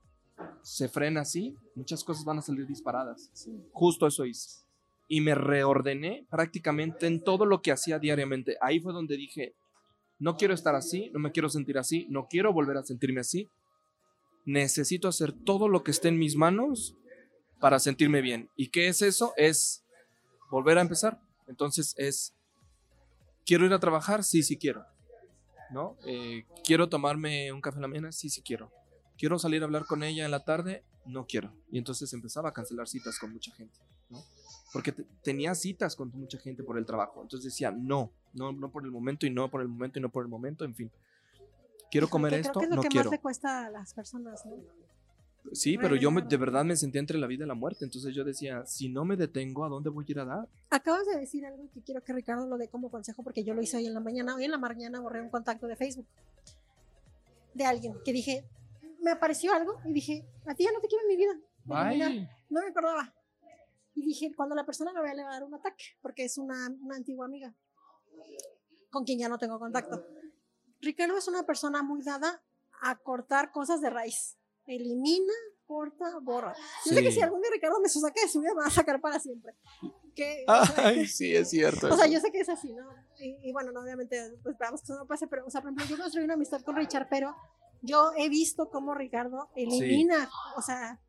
se 0.63 0.89
frena 0.89 1.21
así, 1.21 1.55
muchas 1.75 2.05
cosas 2.05 2.25
van 2.25 2.39
a 2.39 2.43
salir 2.43 2.67
disparadas. 2.67 3.31
Justo 3.73 4.07
eso 4.07 4.25
hice. 4.25 4.63
Y 5.09 5.21
me 5.21 5.35
reordené 5.35 6.27
prácticamente 6.31 7.07
en 7.07 7.23
todo 7.23 7.45
lo 7.45 7.61
que 7.61 7.71
hacía 7.71 7.99
diariamente. 7.99 8.57
Ahí 8.63 8.81
fue 8.81 8.95
donde 8.95 9.19
dije, 9.19 9.55
no 10.19 10.39
quiero 10.39 10.55
estar 10.55 10.75
así, 10.75 11.11
no 11.13 11.21
me 11.21 11.33
quiero 11.33 11.51
sentir 11.51 11.77
así, 11.77 12.07
no 12.09 12.29
quiero 12.31 12.55
volver 12.55 12.79
a 12.79 12.83
sentirme 12.83 13.21
así. 13.21 13.47
Necesito 14.47 15.07
hacer 15.07 15.33
todo 15.33 15.69
lo 15.69 15.85
que 15.85 15.91
esté 15.91 16.09
en 16.09 16.19
mis 16.19 16.35
manos 16.35 16.97
para 17.61 17.79
sentirme 17.79 18.23
bien. 18.23 18.49
¿Y 18.57 18.71
qué 18.71 18.89
es 18.89 19.03
eso? 19.03 19.35
Es 19.37 19.85
volver 20.51 20.79
a 20.79 20.81
empezar. 20.81 21.21
Entonces 21.53 21.95
es, 21.99 22.35
¿quiero 23.45 23.67
ir 23.67 23.73
a 23.75 23.79
trabajar? 23.79 24.25
Sí, 24.25 24.43
sí 24.43 24.57
quiero. 24.57 24.85
¿No? 25.71 25.97
Eh, 26.07 26.45
¿Quiero 26.65 26.89
tomarme 26.89 27.53
un 27.53 27.61
café 27.61 27.77
en 27.77 27.83
la 27.83 27.89
mañana? 27.89 28.11
Sí, 28.13 28.29
sí 28.31 28.43
quiero. 28.43 28.71
¿Quiero 29.19 29.39
salir 29.39 29.63
a 29.63 29.67
hablar 29.67 29.85
con 29.87 30.03
ella 30.03 30.25
en 30.25 30.31
la 30.31 30.45
tarde? 30.45 30.83
No 31.07 31.27
quiero. 31.27 31.53
Y 31.71 31.79
entonces 31.79 32.13
empezaba 32.13 32.49
a 32.49 32.53
cancelar 32.53 32.89
citas 32.89 33.19
con 33.19 33.33
mucha 33.33 33.53
gente, 33.55 33.79
¿no? 34.11 34.23
Porque 34.73 34.93
te- 34.93 35.05
tenía 35.23 35.55
citas 35.55 35.95
con 35.97 36.11
mucha 36.15 36.39
gente 36.39 36.63
por 36.63 36.79
el 36.79 36.87
trabajo. 36.87 37.23
Entonces 37.23 37.53
decía, 37.53 37.71
no, 37.71 38.11
no, 38.33 38.53
no 38.53 38.71
por 38.71 38.85
el 38.85 38.91
momento 38.91 39.27
y 39.27 39.31
no 39.31 39.51
por 39.51 39.61
el 39.63 39.69
momento 39.69 39.99
y 39.99 40.03
no 40.03 40.11
por 40.11 40.25
el 40.25 40.29
momento, 40.31 40.65
en 40.65 40.75
fin. 40.75 40.91
Quiero 41.91 42.09
comer 42.09 42.33
Que 42.33 42.41
esto, 42.41 42.53
Creo 42.53 42.61
que 42.61 42.65
es 42.65 42.71
lo 42.71 42.77
no 42.77 42.83
que 42.83 42.89
quiero. 42.89 43.11
más 43.11 43.13
le 43.13 43.21
cuesta 43.21 43.67
a 43.67 43.71
las 43.71 43.93
personas, 43.95 44.45
¿no? 44.47 44.57
Sí, 45.53 45.77
pero 45.77 45.97
yo 45.97 46.11
me- 46.11 46.23
de 46.23 46.37
verdad 46.37 46.65
me 46.65 46.77
sentía 46.77 47.01
entre 47.01 47.19
la 47.19 47.27
vida 47.27 47.45
y 47.45 47.49
la 47.49 47.55
muerte. 47.55 47.85
Entonces 47.85 48.15
yo 48.15 48.25
decía, 48.25 48.65
si 48.65 48.89
no 48.89 49.05
me 49.05 49.17
detengo, 49.17 49.65
¿a 49.65 49.69
dónde 49.69 49.91
voy 49.91 50.05
a 50.09 50.11
ir 50.11 50.21
a 50.21 50.25
dar? 50.25 50.49
Acabas 50.71 51.05
de 51.07 51.19
decir 51.19 51.45
algo 51.45 51.69
que 51.75 51.83
quiero 51.83 52.03
que 52.05 52.13
Ricardo 52.13 52.47
lo 52.47 52.57
dé 52.57 52.69
como 52.69 52.91
consejo 52.91 53.23
porque 53.23 53.43
yo 53.45 53.53
lo 53.53 53.61
hice 53.63 53.77
hoy 53.77 53.87
en 53.87 53.95
la 53.95 54.01
mañana. 54.01 54.35
Hoy 54.37 54.45
en 54.45 54.51
la 54.53 54.59
mañana 54.59 55.01
borré 55.01 55.21
un 55.21 55.31
contacto 55.31 55.67
de 55.67 55.77
Facebook 55.77 56.07
de 57.55 57.65
alguien 57.67 57.95
que 58.05 58.13
dije, 58.13 58.45
me 59.03 59.11
apareció 59.11 59.53
algo 59.53 59.79
y 59.85 59.93
dije, 59.93 60.25
a 60.47 60.55
ti 60.55 60.65
ya 60.65 60.73
no 60.73 60.81
te 60.81 60.89
quiero 60.89 61.03
en 61.03 61.09
mi 61.09 61.17
vida. 61.17 61.33
eliminar". 61.89 62.09
Bye. 62.13 62.29
No 62.49 62.61
me 62.63 62.69
acordaba. 62.69 63.13
Y 63.95 64.07
dije, 64.07 64.33
cuando 64.35 64.55
la 64.55 64.65
persona 64.65 64.93
me 64.93 65.03
vea 65.03 65.13
le 65.15 65.23
va 65.25 65.31
a 65.31 65.33
dar 65.35 65.45
un 65.45 65.55
ataque 65.55 65.85
porque 66.01 66.25
es 66.25 66.39
una, 66.39 66.69
una 66.81 66.97
antigua 66.97 67.27
amiga 67.27 67.53
con 68.91 69.05
quien 69.05 69.19
ya 69.19 69.29
no 69.29 69.39
tengo 69.39 69.59
contacto. 69.59 70.07
Ricardo 70.81 71.17
es 71.19 71.29
una 71.29 71.45
persona 71.45 71.83
muy 71.83 72.03
dada 72.03 72.43
a 72.81 72.97
cortar 72.97 73.53
cosas 73.53 73.81
de 73.81 73.91
raíz. 73.91 74.37
Elimina, 74.67 75.33
corta, 75.67 76.19
borra. 76.23 76.55
Yo 76.87 76.93
sé 76.95 77.03
que 77.03 77.11
Sí. 77.11 77.17
si 77.17 77.23
algún 77.23 77.41
día 77.41 77.51
Ricardo 77.53 77.81
me 77.81 77.89
saca 77.89 78.21
de 78.23 78.29
su 78.29 78.41
vida, 78.41 78.55
me 78.55 78.61
va 78.63 78.67
a 78.67 78.71
sacar 78.71 79.01
para 79.01 79.19
siempre. 79.19 79.55
Que, 80.15 80.45
o 80.47 80.65
sea, 80.67 80.87
Ay, 80.89 81.07
sí, 81.07 81.35
es 81.35 81.49
cierto. 81.51 81.87
o 81.89 81.97
sea, 81.97 82.05
eso. 82.05 82.15
yo 82.15 82.21
sé 82.21 82.31
que 82.31 82.41
es 82.41 82.49
así, 82.49 82.73
¿no? 82.73 82.87
Y, 83.19 83.49
y 83.49 83.53
bueno, 83.53 83.73
no, 83.73 83.81
obviamente, 83.81 84.17
pues 84.43 84.53
esperamos 84.55 84.81
que 84.83 84.85
eso 84.93 84.97
no 84.99 85.07
pase, 85.07 85.27
pero, 85.27 85.47
o 85.47 85.51
sea, 85.51 85.63
por 85.63 85.71
ejemplo, 85.71 85.87
yo 85.97 86.01
construí 86.03 86.25
una 86.25 86.35
amistad 86.35 86.61
con 86.63 86.77
Richard, 86.77 87.07
pero 87.09 87.35
yo 87.81 88.13
he 88.17 88.29
visto 88.29 88.69
cómo 88.69 88.95
Ricardo 88.95 89.49
elimina, 89.57 90.29
o 90.57 90.63
sea, 90.63 91.01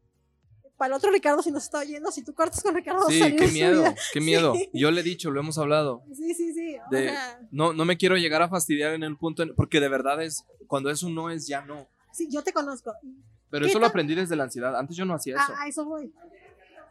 para 0.77 0.94
el 0.95 0.98
otro 0.98 1.11
Ricardo, 1.11 1.44
si 1.44 1.52
nos 1.52 1.64
está 1.66 1.80
oyendo, 1.80 2.11
si 2.11 2.24
tú 2.24 2.34
cortas 2.34 2.64
con 2.64 2.74
Ricardo, 2.76 3.06
Sí, 3.10 3.19
qué 3.36 3.48
miedo, 3.48 3.82
vida. 3.82 3.95
qué 4.14 4.22
miedo. 4.22 4.56
Sí. 4.56 4.69
Yo 4.74 4.90
le 4.92 5.02
he 5.02 5.03
dicho, 5.03 5.30
lo 5.32 5.40
hemos 5.42 5.58
hablado. 5.58 6.02
Sí, 6.14 6.34
sí, 6.34 6.53
sí. 6.53 6.77
O 6.88 6.90
De- 6.90 7.10
sea, 7.10 7.40
No, 7.52 7.74
no 7.74 7.86
me 7.86 7.98
quiero 7.98 8.16
llegar 8.18 8.42
a 8.42 8.50
fastidiar 8.50 8.94
en 8.94 9.03
el 9.03 9.18
punto, 9.18 9.44
en- 9.44 9.53
porque 9.56 9.80
de 9.82 9.90
verdad 9.90 10.22
es, 10.24 10.45
cuando 10.68 10.90
es 10.90 11.03
un 11.03 11.14
no 11.14 11.30
es 11.30 11.45
ya 11.48 11.61
no. 11.64 11.88
sí, 12.14 12.27
yo 12.32 12.42
te 12.44 12.53
conozco. 12.53 12.94
Pero 13.53 13.65
¿Qué 13.65 13.69
eso 13.69 13.80
lo 13.80 13.85
aprendí 13.85 14.15
desde 14.15 14.35
la 14.35 14.45
ansiedad. 14.45 14.75
Antes 14.75 14.98
yo 14.98 15.06
no 15.06 15.14
hacía 15.14 15.35
eso. 15.35 15.53
A, 15.53 15.61
a 15.61 15.67
eso 15.67 15.85
voy. 15.85 16.11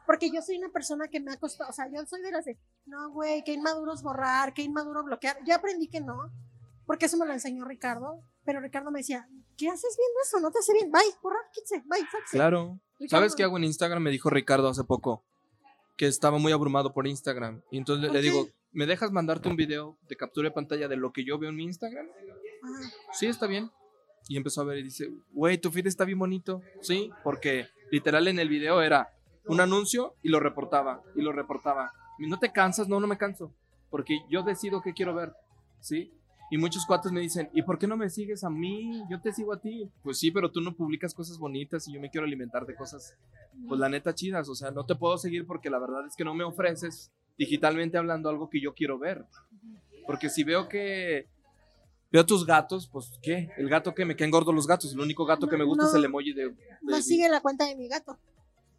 Porque 0.06 0.30
yo 0.30 0.40
soy 0.42 0.58
una 0.58 0.68
persona 0.68 1.08
que 1.08 1.18
me 1.18 1.32
ha 1.32 1.36
costado, 1.36 1.68
o 1.70 1.72
sea, 1.72 1.88
yo 1.92 2.06
soy 2.06 2.22
de 2.22 2.30
las 2.30 2.44
de, 2.44 2.56
no, 2.86 3.10
güey, 3.10 3.42
qué 3.44 3.52
inmaduro 3.54 3.92
es 3.94 4.02
borrar, 4.02 4.54
qué 4.54 4.62
inmaduro 4.62 5.02
bloquear. 5.02 5.38
Yo 5.44 5.56
aprendí 5.56 5.88
que 5.88 6.00
no, 6.00 6.30
porque 6.86 7.06
eso 7.06 7.16
me 7.16 7.26
lo 7.26 7.32
enseñó 7.32 7.64
Ricardo, 7.64 8.20
pero 8.44 8.60
Ricardo 8.60 8.92
me 8.92 9.00
decía, 9.00 9.28
¿qué 9.56 9.68
haces 9.68 9.96
viendo 9.98 10.20
eso? 10.24 10.38
No 10.40 10.52
te 10.52 10.60
hace 10.60 10.72
bien, 10.72 10.90
bye, 10.92 11.00
borrar, 11.20 11.42
quítese, 11.52 11.82
bye, 11.86 11.98
sáquese. 12.00 12.36
Claro. 12.36 12.78
Ricardo, 13.00 13.20
¿Sabes 13.22 13.34
qué 13.34 13.42
hago 13.42 13.56
en 13.56 13.64
Instagram? 13.64 14.00
Me 14.02 14.10
dijo 14.10 14.30
Ricardo 14.30 14.68
hace 14.68 14.84
poco 14.84 15.24
que 15.96 16.06
estaba 16.06 16.38
muy 16.38 16.52
abrumado 16.52 16.92
por 16.92 17.08
Instagram. 17.08 17.62
Y 17.72 17.78
entonces 17.78 18.06
le- 18.06 18.12
le 18.12 18.22
digo, 18.22 18.46
¿me 18.70 18.86
dejas 18.86 19.10
mandarte 19.10 19.48
un 19.48 19.56
video 19.56 19.98
de 20.08 20.14
captura 20.16 20.48
de 20.48 20.54
pantalla 20.54 20.86
de 20.86 20.96
lo 20.96 21.12
que 21.12 21.24
yo 21.24 21.38
veo 21.38 21.50
en 21.50 21.56
mi 21.56 21.64
Instagram? 21.64 22.06
Ah, 22.64 22.80
Sí, 23.12 23.26
está 23.26 23.46
bien. 23.48 23.70
Y 24.28 24.36
empezó 24.36 24.60
a 24.60 24.64
ver 24.64 24.78
y 24.78 24.84
dice, 24.84 25.10
güey, 25.32 25.58
tu 25.58 25.70
feed 25.70 25.86
está 25.86 26.04
bien 26.04 26.18
bonito. 26.18 26.62
Sí, 26.80 27.10
porque 27.24 27.66
literal 27.90 28.28
en 28.28 28.38
el 28.38 28.48
video 28.48 28.82
era 28.82 29.12
un 29.46 29.60
anuncio 29.60 30.14
y 30.22 30.28
lo 30.28 30.40
reportaba, 30.40 31.02
y 31.14 31.22
lo 31.22 31.32
reportaba. 31.32 31.92
No 32.18 32.38
te 32.38 32.52
cansas, 32.52 32.88
no, 32.88 33.00
no 33.00 33.06
me 33.06 33.18
canso. 33.18 33.52
Porque 33.90 34.20
yo 34.30 34.42
decido 34.42 34.80
qué 34.80 34.92
quiero 34.92 35.14
ver. 35.14 35.32
¿Sí? 35.80 36.12
Y 36.50 36.58
muchos 36.58 36.84
cuates 36.84 37.10
me 37.12 37.20
dicen, 37.20 37.48
¿y 37.54 37.62
por 37.62 37.78
qué 37.78 37.86
no 37.86 37.96
me 37.96 38.10
sigues 38.10 38.44
a 38.44 38.50
mí? 38.50 39.02
Yo 39.10 39.20
te 39.20 39.32
sigo 39.32 39.54
a 39.54 39.60
ti. 39.60 39.88
Pues 40.02 40.18
sí, 40.18 40.30
pero 40.30 40.50
tú 40.50 40.60
no 40.60 40.74
publicas 40.74 41.14
cosas 41.14 41.38
bonitas 41.38 41.88
y 41.88 41.94
yo 41.94 42.00
me 42.00 42.10
quiero 42.10 42.26
alimentar 42.26 42.66
de 42.66 42.74
cosas, 42.74 43.16
pues 43.66 43.80
la 43.80 43.88
neta 43.88 44.14
chidas. 44.14 44.48
O 44.48 44.54
sea, 44.54 44.70
no 44.70 44.84
te 44.84 44.94
puedo 44.94 45.16
seguir 45.16 45.46
porque 45.46 45.70
la 45.70 45.78
verdad 45.78 46.06
es 46.06 46.14
que 46.14 46.24
no 46.24 46.34
me 46.34 46.44
ofreces 46.44 47.10
digitalmente 47.38 47.96
hablando 47.96 48.28
algo 48.28 48.50
que 48.50 48.60
yo 48.60 48.74
quiero 48.74 48.98
ver. 48.98 49.24
Porque 50.06 50.28
si 50.28 50.44
veo 50.44 50.68
que 50.68 51.26
veo 52.12 52.24
tus 52.26 52.44
gatos, 52.46 52.86
pues 52.92 53.10
¿qué? 53.22 53.48
El 53.56 53.68
gato 53.68 53.94
que 53.94 54.04
me 54.04 54.14
caen 54.14 54.30
gordos 54.30 54.54
los 54.54 54.66
gatos. 54.66 54.92
El 54.92 55.00
único 55.00 55.24
gato 55.24 55.48
que 55.48 55.56
me 55.56 55.64
gusta 55.64 55.84
No. 55.84 55.88
es 55.88 55.94
el 55.94 56.04
emoji 56.04 56.32
de... 56.32 56.50
de- 56.50 56.56
no 56.82 57.00
sigue 57.02 57.28
la 57.28 57.40
cuenta 57.40 57.64
de 57.66 57.74
mi 57.74 57.88
gato. 57.88 58.18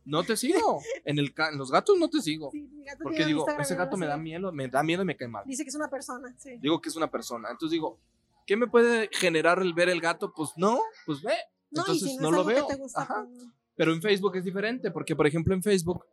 No 0.05 0.21
te 0.23 0.35
sigo. 0.35 0.81
En, 1.05 1.17
el 1.17 1.33
ca- 1.33 1.49
en 1.49 1.57
los 1.57 1.71
gatos 1.71 1.97
no 1.97 2.09
te 2.09 2.21
sigo. 2.21 2.51
Sí, 2.51 2.61
mi 2.73 2.83
gato 2.83 2.99
Porque 3.03 3.25
digo, 3.25 3.39
Instagram 3.39 3.61
ese 3.61 3.75
gato 3.75 3.95
me 3.97 4.05
da 4.05 4.17
miedo, 4.17 4.51
me 4.51 4.67
da 4.67 4.83
miedo 4.83 5.01
y 5.01 5.05
me 5.05 5.15
cae 5.15 5.27
mal. 5.29 5.43
Dice 5.47 5.63
que 5.63 5.69
es 5.69 5.75
una 5.75 5.89
persona, 5.89 6.35
sí. 6.37 6.57
Digo 6.61 6.81
que 6.81 6.89
es 6.89 6.95
una 6.95 7.09
persona. 7.09 7.49
Entonces 7.51 7.71
digo, 7.71 7.97
¿qué 8.45 8.57
me 8.57 8.67
puede 8.67 9.09
generar 9.13 9.59
el 9.59 9.73
ver 9.73 9.87
el 9.89 10.01
gato? 10.01 10.33
Pues 10.33 10.51
no, 10.57 10.79
pues 11.05 11.21
ve. 11.21 11.33
No, 11.71 11.81
Entonces 11.81 12.09
si 12.11 12.17
no, 12.17 12.31
lo 12.31 12.43
veo. 12.43 12.67
gusta, 12.77 13.01
Ajá. 13.03 13.25
pues. 13.25 13.47
Pero 13.75 13.93
en 13.93 14.01
Facebook 14.01 14.35
es 14.35 14.43
diferente, 14.43 14.91
porque 14.91 15.15
por 15.15 15.25
ejemplo 15.25 15.53
en 15.55 15.63
Facebook 15.63 16.05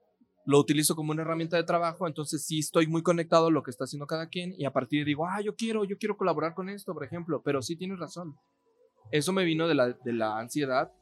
lo 0.47 0.59
utilizo 0.59 0.95
como 0.97 1.13
una 1.13 1.23
herramienta 1.23 1.57
de 1.57 1.65
trabajo, 1.65 2.07
entonces 2.07 2.45
sí 2.45 2.59
estoy 2.61 2.87
muy 2.87 3.03
conectado 3.03 3.47
a 3.49 3.51
lo 3.51 3.63
que 3.63 3.71
está 3.71 3.85
haciendo 3.85 4.07
cada 4.07 4.29
quien 4.29 4.55
y 4.57 4.65
a 4.65 4.73
partir 4.73 5.01
de 5.01 5.05
digo, 5.11 5.27
ah, 5.27 5.41
yo 5.43 5.55
quiero, 5.55 5.85
yo 5.85 5.97
quiero 5.99 6.17
colaborar 6.17 6.55
con 6.55 6.69
esto, 6.69 6.93
por 6.95 7.05
ejemplo, 7.05 7.43
pero 7.45 7.63
sí 7.63 7.77
tienes 7.77 7.99
razón. 7.99 8.37
Eso 9.13 9.33
me 9.33 9.45
vino 9.45 9.69
de 9.69 9.75
la, 9.75 9.89
de 9.93 10.13
la 10.13 10.39
ansiedad 10.39 10.93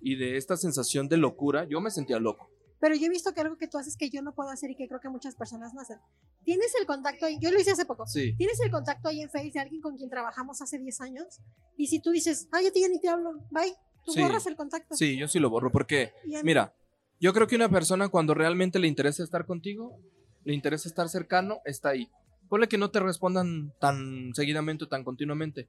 y 0.00 0.16
de 0.16 0.36
esta 0.36 0.56
sensación 0.56 1.08
de 1.08 1.16
locura. 1.16 1.64
Yo 1.68 1.80
me 1.80 1.90
sentía 1.90 2.18
loco. 2.18 2.48
Pero 2.80 2.96
yo 2.96 3.06
he 3.06 3.10
visto 3.10 3.32
que 3.32 3.40
algo 3.40 3.56
que 3.56 3.68
tú 3.68 3.78
haces 3.78 3.96
que 3.96 4.10
yo 4.10 4.22
no 4.22 4.34
puedo 4.34 4.50
hacer 4.50 4.70
y 4.70 4.74
que 4.76 4.88
creo 4.88 4.98
que 5.00 5.08
muchas 5.08 5.36
personas 5.36 5.72
no 5.74 5.80
hacen. 5.80 5.98
Tienes 6.44 6.74
el 6.80 6.84
contacto 6.86 7.26
ahí, 7.26 7.38
yo 7.40 7.52
lo 7.52 7.60
hice 7.60 7.70
hace 7.70 7.84
poco. 7.84 8.06
Sí. 8.08 8.34
Tienes 8.36 8.58
el 8.60 8.72
contacto 8.72 9.08
ahí 9.08 9.20
en 9.22 9.30
Face 9.30 9.52
de 9.54 9.60
alguien 9.60 9.80
con 9.80 9.96
quien 9.96 10.10
trabajamos 10.10 10.60
hace 10.60 10.78
10 10.80 11.00
años. 11.00 11.40
Y 11.76 11.86
si 11.86 12.00
tú 12.00 12.10
dices, 12.10 12.48
ay, 12.50 12.64
yo 12.64 12.72
ti 12.72 12.80
ya 12.80 12.88
ni 12.88 13.00
te 13.00 13.08
hablo, 13.08 13.34
bye. 13.50 13.72
Tú 14.04 14.12
Sí. 14.12 14.20
borras 14.20 14.44
el 14.48 14.56
contacto. 14.56 14.96
Sí, 14.96 15.16
yo 15.16 15.28
sí 15.28 15.38
lo 15.38 15.48
borro 15.48 15.70
porque, 15.70 16.12
mira, 16.42 16.74
yo 17.22 17.32
creo 17.32 17.46
que 17.46 17.54
una 17.54 17.68
persona 17.68 18.08
cuando 18.08 18.34
realmente 18.34 18.80
le 18.80 18.88
interesa 18.88 19.22
estar 19.22 19.46
contigo, 19.46 19.96
le 20.42 20.54
interesa 20.54 20.88
estar 20.88 21.08
cercano, 21.08 21.60
está 21.64 21.90
ahí. 21.90 22.10
Ponle 22.48 22.66
que 22.66 22.78
no 22.78 22.90
te 22.90 22.98
respondan 22.98 23.72
tan 23.78 24.34
seguidamente 24.34 24.84
o 24.84 24.88
tan 24.88 25.04
continuamente, 25.04 25.68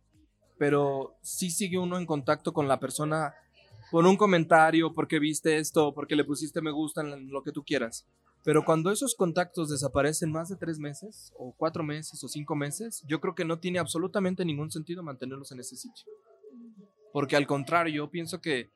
pero 0.57 1.15
sí 1.21 1.51
sigue 1.51 1.77
uno 1.77 1.99
en 1.99 2.07
contacto 2.07 2.53
con 2.53 2.67
la 2.67 2.79
persona 2.79 3.35
por 3.91 4.03
un 4.03 4.17
comentario, 4.17 4.95
porque 4.95 5.19
viste 5.19 5.59
esto, 5.59 5.93
porque 5.93 6.15
le 6.15 6.23
pusiste 6.23 6.59
me 6.59 6.71
gusta 6.71 7.01
en 7.01 7.29
lo 7.29 7.43
que 7.43 7.51
tú 7.51 7.63
quieras. 7.63 8.07
Pero 8.43 8.65
cuando 8.65 8.91
esos 8.91 9.13
contactos 9.13 9.69
desaparecen 9.69 10.31
más 10.31 10.49
de 10.49 10.55
tres 10.55 10.79
meses, 10.79 11.31
o 11.37 11.53
cuatro 11.55 11.83
meses, 11.83 12.23
o 12.23 12.27
cinco 12.27 12.55
meses, 12.55 13.03
yo 13.07 13.21
creo 13.21 13.35
que 13.35 13.45
no 13.45 13.59
tiene 13.59 13.77
absolutamente 13.77 14.43
ningún 14.43 14.71
sentido 14.71 15.03
mantenerlos 15.03 15.51
en 15.51 15.59
ese 15.59 15.75
sitio. 15.75 16.05
Porque 17.11 17.35
al 17.35 17.45
contrario, 17.45 18.05
yo 18.05 18.09
pienso 18.09 18.41
que 18.41 18.71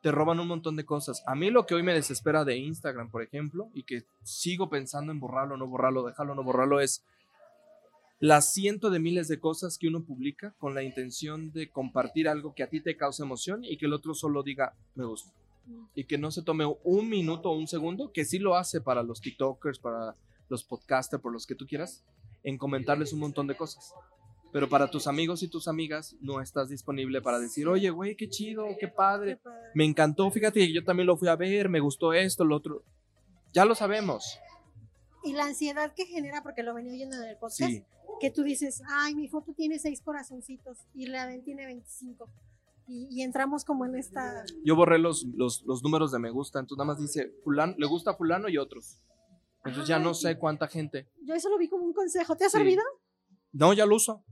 te 0.00 0.12
roban 0.12 0.40
un 0.40 0.48
montón 0.48 0.76
de 0.76 0.84
cosas. 0.84 1.22
A 1.26 1.34
mí 1.34 1.50
lo 1.50 1.66
que 1.66 1.74
hoy 1.74 1.82
me 1.82 1.94
desespera 1.94 2.44
de 2.44 2.56
Instagram, 2.56 3.10
por 3.10 3.22
ejemplo, 3.22 3.68
y 3.74 3.82
que 3.82 4.04
sigo 4.22 4.68
pensando 4.68 5.12
en 5.12 5.20
borrarlo, 5.20 5.56
no 5.56 5.66
borrarlo, 5.66 6.04
dejarlo, 6.06 6.34
no 6.34 6.44
borrarlo, 6.44 6.80
es 6.80 7.04
las 8.20 8.52
cientos 8.52 8.90
de 8.92 8.98
miles 8.98 9.28
de 9.28 9.38
cosas 9.38 9.78
que 9.78 9.86
uno 9.86 10.02
publica 10.02 10.54
con 10.58 10.74
la 10.74 10.82
intención 10.82 11.52
de 11.52 11.70
compartir 11.70 12.28
algo 12.28 12.52
que 12.54 12.64
a 12.64 12.68
ti 12.68 12.80
te 12.80 12.96
causa 12.96 13.22
emoción 13.22 13.64
y 13.64 13.76
que 13.76 13.86
el 13.86 13.92
otro 13.92 14.14
solo 14.14 14.42
diga 14.42 14.74
me 14.94 15.04
gusta. 15.04 15.32
Y 15.94 16.04
que 16.04 16.16
no 16.16 16.30
se 16.30 16.42
tome 16.42 16.64
un 16.82 17.08
minuto 17.08 17.50
o 17.50 17.58
un 17.58 17.68
segundo, 17.68 18.10
que 18.10 18.24
sí 18.24 18.38
lo 18.38 18.56
hace 18.56 18.80
para 18.80 19.02
los 19.02 19.20
TikTokers, 19.20 19.78
para 19.78 20.14
los 20.48 20.64
podcasters, 20.64 21.22
por 21.22 21.32
los 21.32 21.46
que 21.46 21.54
tú 21.54 21.66
quieras, 21.66 22.04
en 22.42 22.56
comentarles 22.56 23.12
un 23.12 23.20
montón 23.20 23.46
de 23.46 23.54
cosas. 23.54 23.92
Pero 24.52 24.68
para 24.68 24.90
tus 24.90 25.06
amigos 25.06 25.42
y 25.42 25.48
tus 25.48 25.68
amigas 25.68 26.16
no 26.20 26.40
estás 26.40 26.68
disponible 26.70 27.20
para 27.20 27.38
decir, 27.38 27.68
oye, 27.68 27.90
güey, 27.90 28.16
qué 28.16 28.28
chido, 28.30 28.64
qué 28.80 28.88
padre, 28.88 29.40
me 29.74 29.84
encantó, 29.84 30.30
fíjate 30.30 30.60
que 30.60 30.72
yo 30.72 30.82
también 30.84 31.06
lo 31.06 31.16
fui 31.18 31.28
a 31.28 31.36
ver, 31.36 31.68
me 31.68 31.80
gustó 31.80 32.12
esto, 32.14 32.44
lo 32.44 32.56
otro. 32.56 32.82
Ya 33.52 33.64
lo 33.66 33.74
sabemos. 33.74 34.38
Y 35.22 35.32
la 35.34 35.44
ansiedad 35.44 35.92
que 35.94 36.06
genera, 36.06 36.42
porque 36.42 36.62
lo 36.62 36.72
venía 36.74 36.92
oyendo 36.92 37.16
en 37.16 37.24
el 37.24 37.36
podcast, 37.36 37.70
Sí, 37.70 37.84
que 38.20 38.30
tú 38.30 38.42
dices, 38.42 38.82
ay, 38.88 39.14
mi 39.14 39.28
foto 39.28 39.52
tiene 39.52 39.78
seis 39.78 40.00
corazoncitos 40.00 40.78
y 40.94 41.06
la 41.06 41.26
de 41.26 41.36
él 41.36 41.42
tiene 41.44 41.66
25. 41.66 42.28
Y, 42.86 43.06
y 43.10 43.22
entramos 43.22 43.64
como 43.66 43.84
en 43.84 43.96
esta... 43.96 44.44
yo 44.64 44.74
borré 44.74 44.98
los, 44.98 45.26
los, 45.34 45.62
los 45.66 45.82
números 45.82 46.10
de 46.10 46.18
me 46.18 46.30
gusta, 46.30 46.58
entonces 46.58 46.78
nada 46.78 46.86
más 46.94 46.98
dice, 47.00 47.34
fulano, 47.44 47.74
le 47.76 47.86
gusta 47.86 48.12
a 48.12 48.14
fulano 48.14 48.48
y 48.48 48.56
otros. 48.56 49.02
Entonces 49.64 49.86
ya 49.88 49.98
no 49.98 50.10
Ay. 50.10 50.14
sé 50.14 50.38
cuánta 50.38 50.66
gente. 50.68 51.06
Yo 51.22 51.34
eso 51.34 51.50
lo 51.50 51.58
vi 51.58 51.68
como 51.68 51.84
un 51.84 51.92
consejo. 51.92 52.34
¿Te 52.36 52.46
ha 52.46 52.48
Sí. 52.48 52.56
servido? 52.56 52.82
No, 53.52 53.74
ya 53.74 53.84
lo 53.84 53.96
uso. 53.96 54.24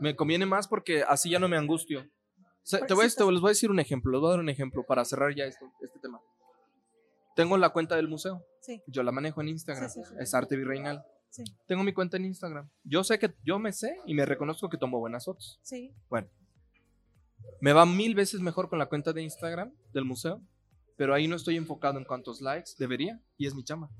Me 0.00 0.14
conviene 0.14 0.46
más 0.46 0.68
porque 0.68 1.02
así 1.02 1.30
ya 1.30 1.38
no 1.38 1.48
me 1.48 1.56
angustio. 1.56 2.06
Se- 2.62 2.78
Porque 2.78 2.88
te, 2.88 2.94
voy 2.94 3.08
te 3.08 3.32
les 3.32 3.40
voy 3.40 3.48
a 3.48 3.52
decir 3.52 3.70
un 3.70 3.78
ejemplo, 3.80 4.10
les 4.12 4.20
voy 4.20 4.28
a 4.28 4.30
dar 4.32 4.40
un 4.40 4.48
ejemplo 4.48 4.84
para 4.84 5.04
cerrar 5.04 5.34
ya 5.34 5.44
esto, 5.44 5.70
este 5.80 5.98
tema. 6.00 6.20
Tengo 7.34 7.56
la 7.58 7.68
cuenta 7.70 7.96
del 7.96 8.08
museo, 8.08 8.42
sí, 8.60 8.82
yo 8.86 9.02
la 9.02 9.12
manejo 9.12 9.40
en 9.42 9.48
Instagram, 9.48 9.88
Sí, 9.90 10.00
sí, 10.02 10.08
sí. 10.08 10.14
es 10.18 10.34
Arte 10.34 10.56
Virreinal. 10.56 11.04
sí, 11.30 11.44
Tengo 11.66 11.82
mi 11.84 11.92
cuenta 11.92 12.16
en 12.16 12.24
Instagram. 12.24 12.68
Yo 12.84 13.04
sé 13.04 13.18
que 13.18 13.34
yo 13.44 13.58
me 13.58 13.72
sé 13.72 13.96
y 14.06 14.14
me 14.14 14.24
reconozco 14.24 14.68
que 14.68 14.78
tomo 14.78 14.98
buenas 14.98 15.24
fotos. 15.26 15.58
sí. 15.62 15.92
Bueno, 16.08 16.28
me 17.60 17.72
va 17.72 17.86
mil 17.86 18.14
veces 18.14 18.40
mejor 18.40 18.68
con 18.68 18.78
la 18.78 18.86
cuenta 18.86 19.12
de 19.12 19.22
Instagram 19.22 19.72
del 19.92 20.04
museo, 20.04 20.40
pero 20.96 21.14
ahí 21.14 21.28
no 21.28 21.36
estoy 21.36 21.56
enfocado 21.56 21.98
en 21.98 22.04
cuántos 22.04 22.40
likes 22.40 22.70
debería 22.78 23.20
y 23.38 23.46
es 23.46 23.54
mi 23.54 23.62
chama. 23.62 23.90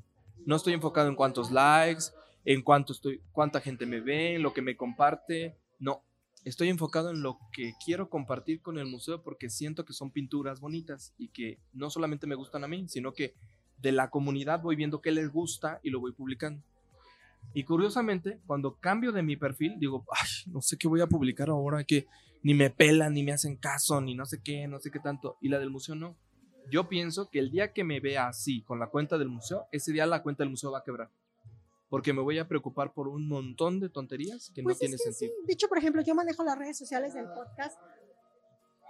No 0.44 0.56
estoy 0.56 0.72
enfocado 0.74 1.08
en 1.08 1.14
cuántos 1.14 1.50
likes, 1.50 2.04
en 2.46 2.62
cuánto 2.62 2.92
estoy, 2.92 3.20
cuánta 3.32 3.60
gente 3.60 3.86
me 3.86 4.00
ve, 4.00 4.36
en 4.36 4.42
lo 4.42 4.54
que 4.54 4.62
me 4.62 4.76
comparte. 4.76 5.58
No, 5.80 6.04
estoy 6.44 6.68
enfocado 6.68 7.10
en 7.10 7.20
lo 7.20 7.38
que 7.52 7.72
quiero 7.84 8.08
compartir 8.08 8.62
con 8.62 8.78
el 8.78 8.86
museo 8.86 9.22
porque 9.22 9.50
siento 9.50 9.84
que 9.84 9.92
son 9.92 10.12
pinturas 10.12 10.60
bonitas 10.60 11.12
y 11.18 11.28
que 11.28 11.58
no 11.72 11.90
solamente 11.90 12.28
me 12.28 12.36
gustan 12.36 12.62
a 12.62 12.68
mí, 12.68 12.88
sino 12.88 13.12
que 13.12 13.34
de 13.78 13.90
la 13.90 14.10
comunidad 14.10 14.62
voy 14.62 14.76
viendo 14.76 15.02
qué 15.02 15.10
les 15.10 15.28
gusta 15.30 15.80
y 15.82 15.90
lo 15.90 15.98
voy 15.98 16.12
publicando. 16.12 16.62
Y 17.52 17.64
curiosamente, 17.64 18.40
cuando 18.46 18.76
cambio 18.76 19.10
de 19.10 19.24
mi 19.24 19.36
perfil, 19.36 19.74
digo, 19.80 20.04
ay, 20.12 20.52
no 20.52 20.62
sé 20.62 20.78
qué 20.78 20.86
voy 20.86 21.00
a 21.00 21.08
publicar 21.08 21.48
ahora, 21.48 21.82
que 21.82 22.06
ni 22.44 22.54
me 22.54 22.70
pelan, 22.70 23.14
ni 23.14 23.24
me 23.24 23.32
hacen 23.32 23.56
caso, 23.56 24.00
ni 24.00 24.14
no 24.14 24.24
sé 24.24 24.40
qué, 24.40 24.68
no 24.68 24.78
sé 24.78 24.92
qué 24.92 25.00
tanto. 25.00 25.36
Y 25.40 25.48
la 25.48 25.58
del 25.58 25.70
museo 25.70 25.96
no. 25.96 26.16
Yo 26.70 26.88
pienso 26.88 27.28
que 27.28 27.40
el 27.40 27.50
día 27.50 27.72
que 27.72 27.82
me 27.82 27.98
vea 27.98 28.28
así 28.28 28.62
con 28.62 28.78
la 28.78 28.86
cuenta 28.86 29.18
del 29.18 29.28
museo, 29.28 29.66
ese 29.72 29.92
día 29.92 30.06
la 30.06 30.22
cuenta 30.22 30.44
del 30.44 30.50
museo 30.50 30.70
va 30.70 30.78
a 30.78 30.84
quebrar. 30.84 31.10
Porque 31.88 32.12
me 32.12 32.20
voy 32.22 32.38
a 32.38 32.48
preocupar 32.48 32.92
por 32.92 33.06
un 33.08 33.28
montón 33.28 33.78
de 33.80 33.88
tonterías 33.88 34.50
que 34.54 34.62
Pues 34.62 34.76
no 34.76 34.78
tiene 34.80 34.98
sentido. 34.98 35.32
sí. 35.38 35.46
De 35.46 35.52
hecho, 35.52 35.68
por 35.68 35.78
ejemplo, 35.78 36.02
yo 36.02 36.14
manejo 36.14 36.42
las 36.44 36.58
redes 36.58 36.76
sociales 36.76 37.14
del 37.14 37.26
podcast. 37.26 37.78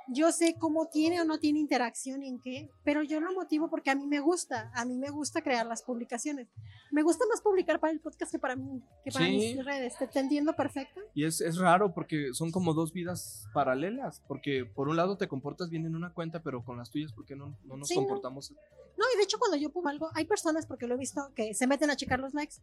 Yo 0.09 0.31
sé 0.31 0.55
cómo 0.57 0.87
tiene 0.87 1.21
o 1.21 1.25
no 1.25 1.41
tiene 1.41 1.59
interacción 1.59 2.23
y 2.23 2.29
en 2.29 2.39
qué, 2.41 2.71
pero 2.85 3.03
yo 3.03 3.19
lo 3.19 3.33
motivo 3.33 3.69
porque 3.69 3.91
a 3.91 3.97
mí 3.97 4.07
me 4.07 4.21
gusta. 4.21 4.71
A 4.73 4.85
mí 4.85 4.97
me 4.97 5.11
gusta 5.11 5.43
crear 5.43 5.67
las 5.67 5.83
publicaciones. 5.83 6.47
Me 6.93 7.03
gusta 7.03 7.25
más 7.29 7.41
publicar 7.41 7.81
para 7.81 7.93
el 7.93 7.99
podcast 7.99 8.31
que 8.31 8.39
para 8.39 8.55
mí, 8.55 8.81
que 9.05 9.11
para 9.11 9.25
Sí. 9.27 9.33
mis 9.33 9.65
redes. 9.65 9.99
¿Te, 9.99 10.07
te 10.07 10.21
entiendo 10.21 10.53
perfecto? 10.55 11.01
Y 11.13 11.25
es, 11.25 11.41
es 11.41 11.59
raro 11.59 11.93
porque 11.93 12.29
son 12.35 12.53
como 12.53 12.73
dos 12.73 12.93
vidas 12.93 13.49
paralelas. 13.53 14.23
Porque 14.29 14.65
por 14.65 14.89
un 14.89 14.95
lado 14.97 15.17
te 15.19 15.27
comportas 15.27 15.71
bien 15.71 15.85
en 15.87 15.97
una 15.97 16.13
cuenta, 16.15 16.41
pero 16.41 16.65
con 16.65 16.77
las 16.79 16.89
tuyas, 16.93 17.13
¿por 17.13 17.27
qué 17.27 17.35
no, 17.35 17.59
no 17.65 17.77
nos 17.77 17.89
Sí, 17.89 17.97
no. 17.97 18.03
comportamos? 18.03 18.53
No, 18.53 19.05
y 19.13 19.17
de 19.17 19.25
hecho 19.25 19.41
cuando 19.41 19.57
yo 19.57 19.71
pongo 19.71 19.89
algo, 19.89 20.09
hay 20.15 20.25
personas, 20.25 20.67
porque 20.67 20.87
lo 20.87 20.95
he 20.95 20.99
visto, 20.99 21.33
que 21.35 21.53
se 21.53 21.67
meten 21.67 21.91
a 21.91 21.97
checar 21.97 22.21
los 22.21 22.33
likes. 22.33 22.55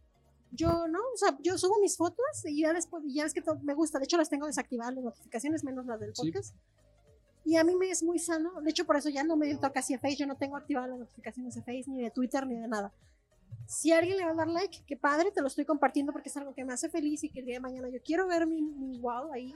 Yo 0.56 0.86
no, 0.88 0.98
o 1.00 1.16
sea, 1.16 1.36
yo 1.42 1.58
subo 1.58 1.80
mis 1.80 1.96
fotos 1.96 2.24
y 2.44 2.60
ya 2.62 2.72
después, 2.72 3.02
ya 3.08 3.24
ves 3.24 3.34
que 3.34 3.42
todo 3.42 3.58
me 3.62 3.74
gusta. 3.74 3.98
De 3.98 4.04
hecho, 4.04 4.16
las 4.16 4.30
tengo 4.30 4.46
desactivadas 4.46 4.94
las 4.94 5.04
notificaciones, 5.04 5.64
menos 5.64 5.84
las 5.86 5.98
del 6.00 6.14
Sí. 6.14 6.22
podcast. 6.30 6.54
Y 7.44 7.56
a 7.56 7.64
mí 7.64 7.74
me 7.76 7.90
es 7.90 8.02
muy 8.02 8.18
sano. 8.18 8.60
De 8.62 8.70
hecho, 8.70 8.86
por 8.86 8.96
eso 8.96 9.08
ya 9.10 9.22
no 9.24 9.36
me 9.36 9.50
entro 9.50 9.70
casi 9.72 9.94
a 9.94 9.98
Face. 9.98 10.16
Yo 10.16 10.26
no 10.26 10.36
tengo 10.36 10.56
activadas 10.56 10.90
las 10.90 10.98
notificaciones 11.00 11.54
de 11.54 11.60
Face, 11.62 11.84
ni 11.88 12.02
de 12.02 12.10
Twitter, 12.10 12.46
ni 12.46 12.54
de 12.58 12.68
nada. 12.68 12.92
Si 13.66 13.92
alguien 13.92 14.16
le 14.16 14.24
va 14.24 14.30
a 14.32 14.34
dar 14.34 14.48
like, 14.48 14.82
qué 14.86 14.96
padre, 14.96 15.30
te 15.30 15.40
lo 15.40 15.48
estoy 15.48 15.64
compartiendo 15.64 16.12
porque 16.12 16.28
es 16.28 16.36
algo 16.36 16.54
que 16.54 16.64
me 16.64 16.72
hace 16.72 16.88
feliz 16.88 17.22
y 17.24 17.30
que 17.30 17.40
el 17.40 17.46
día 17.46 17.54
de 17.56 17.60
mañana 17.60 17.88
yo 17.88 17.98
quiero 18.04 18.26
ver 18.26 18.46
mi, 18.46 18.62
mi 18.62 18.98
wow 19.00 19.32
ahí. 19.32 19.54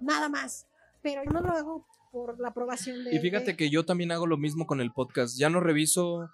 Nada 0.00 0.28
más. 0.28 0.66
Pero 1.02 1.22
yo 1.24 1.30
no 1.30 1.40
lo 1.40 1.50
hago 1.50 1.86
por 2.12 2.38
la 2.40 2.48
aprobación 2.48 3.02
de. 3.04 3.14
Y 3.14 3.18
fíjate 3.18 3.46
de- 3.52 3.56
que 3.56 3.70
yo 3.70 3.84
también 3.84 4.12
hago 4.12 4.26
lo 4.26 4.36
mismo 4.36 4.66
con 4.66 4.80
el 4.80 4.92
podcast. 4.92 5.36
Ya 5.38 5.50
no 5.50 5.60
reviso, 5.60 6.30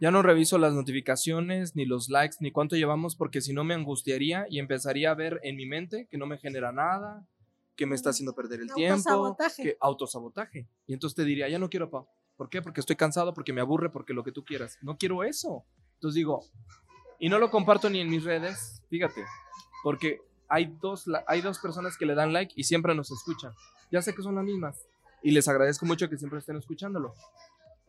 ya 0.00 0.10
no 0.10 0.22
reviso 0.22 0.56
las 0.58 0.72
notificaciones, 0.72 1.76
ni 1.76 1.84
los 1.84 2.08
likes, 2.08 2.36
ni 2.40 2.50
cuánto 2.50 2.74
llevamos, 2.74 3.16
porque 3.16 3.42
si 3.42 3.52
no 3.52 3.64
me 3.64 3.74
angustiaría 3.74 4.46
y 4.48 4.58
empezaría 4.58 5.10
a 5.10 5.14
ver 5.14 5.40
en 5.42 5.56
mi 5.56 5.66
mente 5.66 6.08
que 6.10 6.16
no 6.16 6.26
me 6.26 6.38
genera 6.38 6.72
nada, 6.72 7.26
que 7.76 7.84
me 7.86 7.94
está 7.94 8.10
haciendo 8.10 8.34
perder 8.34 8.60
el 8.60 8.72
tiempo, 8.72 8.94
Autosabotaje. 8.94 9.62
que 9.62 9.76
autosabotaje. 9.78 10.68
Y 10.86 10.94
entonces 10.94 11.14
te 11.16 11.24
diría, 11.24 11.48
ya 11.48 11.58
no 11.58 11.68
quiero, 11.68 11.90
Pau. 11.90 12.08
¿Por 12.36 12.48
qué? 12.48 12.62
Porque 12.62 12.80
estoy 12.80 12.96
cansado, 12.96 13.34
porque 13.34 13.52
me 13.52 13.60
aburre, 13.60 13.90
porque 13.90 14.14
lo 14.14 14.24
que 14.24 14.32
tú 14.32 14.42
quieras. 14.42 14.78
No 14.80 14.96
quiero 14.96 15.22
eso. 15.22 15.64
Entonces 15.94 16.14
digo, 16.14 16.46
y 17.18 17.28
no 17.28 17.38
lo 17.38 17.50
comparto 17.50 17.90
ni 17.90 18.00
en 18.00 18.08
mis 18.08 18.24
redes, 18.24 18.82
fíjate, 18.88 19.22
porque 19.82 20.20
hay 20.48 20.74
dos, 20.80 21.04
hay 21.26 21.42
dos 21.42 21.58
personas 21.58 21.98
que 21.98 22.06
le 22.06 22.14
dan 22.14 22.32
like 22.32 22.54
y 22.56 22.64
siempre 22.64 22.94
nos 22.94 23.10
escuchan. 23.10 23.52
Ya 23.92 24.00
sé 24.00 24.14
que 24.14 24.22
son 24.22 24.34
las 24.34 24.44
mismas 24.44 24.86
y 25.22 25.32
les 25.32 25.46
agradezco 25.46 25.84
mucho 25.84 26.08
que 26.08 26.16
siempre 26.16 26.38
estén 26.38 26.56
escuchándolo. 26.56 27.12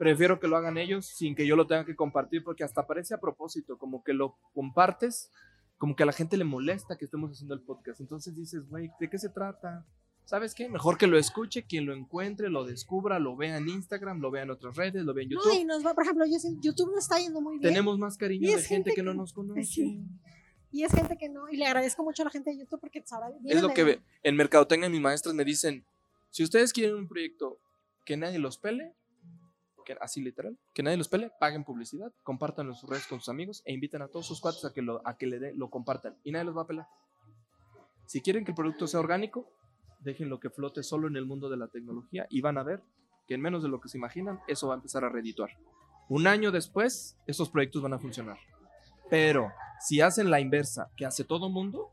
Prefiero 0.01 0.39
que 0.39 0.47
lo 0.47 0.57
hagan 0.57 0.80
ellos 0.80 1.05
sin 1.05 1.35
que 1.35 1.45
yo 1.45 1.55
lo 1.55 1.67
tenga 1.67 1.85
que 1.85 1.95
compartir 1.95 2.43
porque 2.43 2.63
hasta 2.63 2.88
parece 2.88 3.13
a 3.13 3.19
propósito, 3.19 3.77
como 3.77 4.03
que 4.03 4.13
lo 4.13 4.35
compartes, 4.51 5.30
como 5.77 5.95
que 5.95 6.01
a 6.01 6.07
la 6.07 6.11
gente 6.11 6.38
le 6.38 6.43
molesta 6.43 6.97
que 6.97 7.05
estemos 7.05 7.30
haciendo 7.31 7.53
el 7.53 7.61
podcast. 7.61 8.01
Entonces 8.01 8.35
dices, 8.35 8.67
güey, 8.67 8.89
¿de 8.99 9.07
qué 9.11 9.19
se 9.19 9.30
trata? 9.30 9.85
¿Sabes 10.25 10.55
qué? 10.55 10.67
Mejor 10.69 10.97
que 10.97 11.05
lo 11.05 11.19
escuche, 11.19 11.67
quien 11.67 11.85
lo 11.85 11.93
encuentre, 11.93 12.49
lo 12.49 12.65
descubra, 12.65 13.19
lo 13.19 13.35
vea 13.35 13.57
en 13.57 13.69
Instagram, 13.69 14.21
lo 14.21 14.31
vea 14.31 14.41
en 14.41 14.49
otras 14.49 14.75
redes, 14.75 15.03
lo 15.03 15.13
vea 15.13 15.23
en 15.25 15.30
No, 15.30 15.35
YouTube. 15.43 15.59
y 15.61 15.65
nos 15.65 15.85
va, 15.85 15.93
por 15.93 16.03
ejemplo, 16.03 16.25
yo 16.25 16.38
YouTube 16.61 16.91
no 16.91 16.97
está 16.97 17.19
yendo 17.19 17.39
muy 17.39 17.59
bien. 17.59 17.71
Tenemos 17.71 17.99
más 17.99 18.17
cariño 18.17 18.47
de 18.47 18.53
gente, 18.55 18.67
gente 18.67 18.91
que 18.95 19.03
no 19.03 19.11
que- 19.11 19.17
nos 19.17 19.33
conoce. 19.33 19.63
Sí. 19.65 20.01
Y 20.71 20.83
es 20.83 20.91
gente 20.93 21.15
que 21.15 21.30
no, 21.30 21.47
y 21.47 21.57
le 21.57 21.67
agradezco 21.67 22.03
mucho 22.03 22.23
a 22.23 22.25
la 22.25 22.31
gente 22.31 22.49
de 22.49 22.57
YouTube 22.57 22.80
porque 22.80 23.01
pues, 23.01 23.13
ahora 23.13 23.27
Es 23.45 23.61
lo 23.61 23.67
de- 23.67 23.73
que 23.75 23.83
ve. 23.83 24.01
En 24.23 24.35
Mercadotecnia 24.35 24.89
mis 24.89 25.01
maestras 25.01 25.35
me 25.35 25.45
dicen, 25.45 25.85
si 26.31 26.43
ustedes 26.43 26.73
quieren 26.73 26.95
un 26.95 27.07
proyecto 27.07 27.59
que 28.03 28.17
nadie 28.17 28.39
los 28.39 28.57
pele, 28.57 28.95
que, 29.84 29.95
así 30.01 30.22
literal, 30.22 30.58
que 30.74 30.84
nadie 30.84 30.98
los 30.98 31.08
pele, 31.08 31.32
paguen 31.40 31.64
publicidad, 31.64 32.11
compartan 32.24 32.68
en 32.68 32.76
sus 32.76 32.90
redes 32.90 33.08
con 33.08 33.19
sus 33.19 33.30
amigos 33.30 33.61
e 33.66 33.74
inviten 33.74 34.01
a 34.01 34.08
todos 34.08 34.26
sus 34.26 34.40
cuates 34.42 34.64
a 34.66 34.74
que 34.74 34.82
lo, 34.82 35.01
a 35.08 35.18
que 35.18 35.27
le 35.27 35.40
dé- 35.40 35.53
lo 35.56 35.69
compartan 35.69 36.18
y 36.24 36.32
nadie 36.32 36.45
los 36.45 36.58
va 36.58 36.61
a 36.64 36.68
pelar. 36.68 36.88
Si 38.06 38.22
quieren 38.22 38.43
que 38.45 38.51
el 38.51 38.56
producto 38.56 38.88
sea 38.88 39.00
orgánico, 39.00 39.48
déjenlo 40.00 40.40
que 40.40 40.50
flote 40.50 40.84
solo 40.84 41.08
en 41.08 41.16
el 41.16 41.26
mundo 41.26 41.50
de 41.50 41.58
la 41.58 41.68
tecnología 41.68 42.27
y 42.30 42.42
van 42.42 42.58
a 42.58 42.64
ver 42.64 42.82
que 43.27 43.35
en 43.35 43.42
menos 43.42 43.64
de 43.64 43.69
lo 43.69 43.80
que 43.80 43.88
se 43.90 43.98
imaginan, 43.98 44.40
eso 44.48 44.68
va 44.68 44.74
a 44.74 44.77
empezar 44.77 45.03
a 45.06 45.10
redituar. 45.10 45.51
Un 46.10 46.27
año 46.27 46.51
después, 46.51 47.16
esos 47.27 47.50
proyectos 47.50 47.82
van 47.82 47.93
a 47.93 48.00
funcionar. 48.00 48.38
Pero 49.10 49.51
si 49.80 50.01
hacen 50.01 50.30
la 50.30 50.40
inversa 50.42 50.90
que 50.98 51.06
hace 51.06 51.24
todo 51.24 51.50
mundo, 51.50 51.90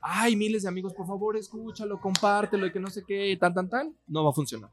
ay, 0.00 0.36
miles 0.36 0.62
de 0.64 0.68
amigos, 0.68 0.92
por 0.94 1.06
favor, 1.06 1.36
escúchalo, 1.36 2.00
compártelo 2.00 2.66
y 2.66 2.72
que 2.72 2.80
no 2.80 2.90
sé 2.90 3.04
qué, 3.06 3.36
tan, 3.40 3.54
tan, 3.54 3.68
tan, 3.70 3.96
no 4.06 4.24
va 4.24 4.30
a 4.30 4.34
funcionar. 4.34 4.70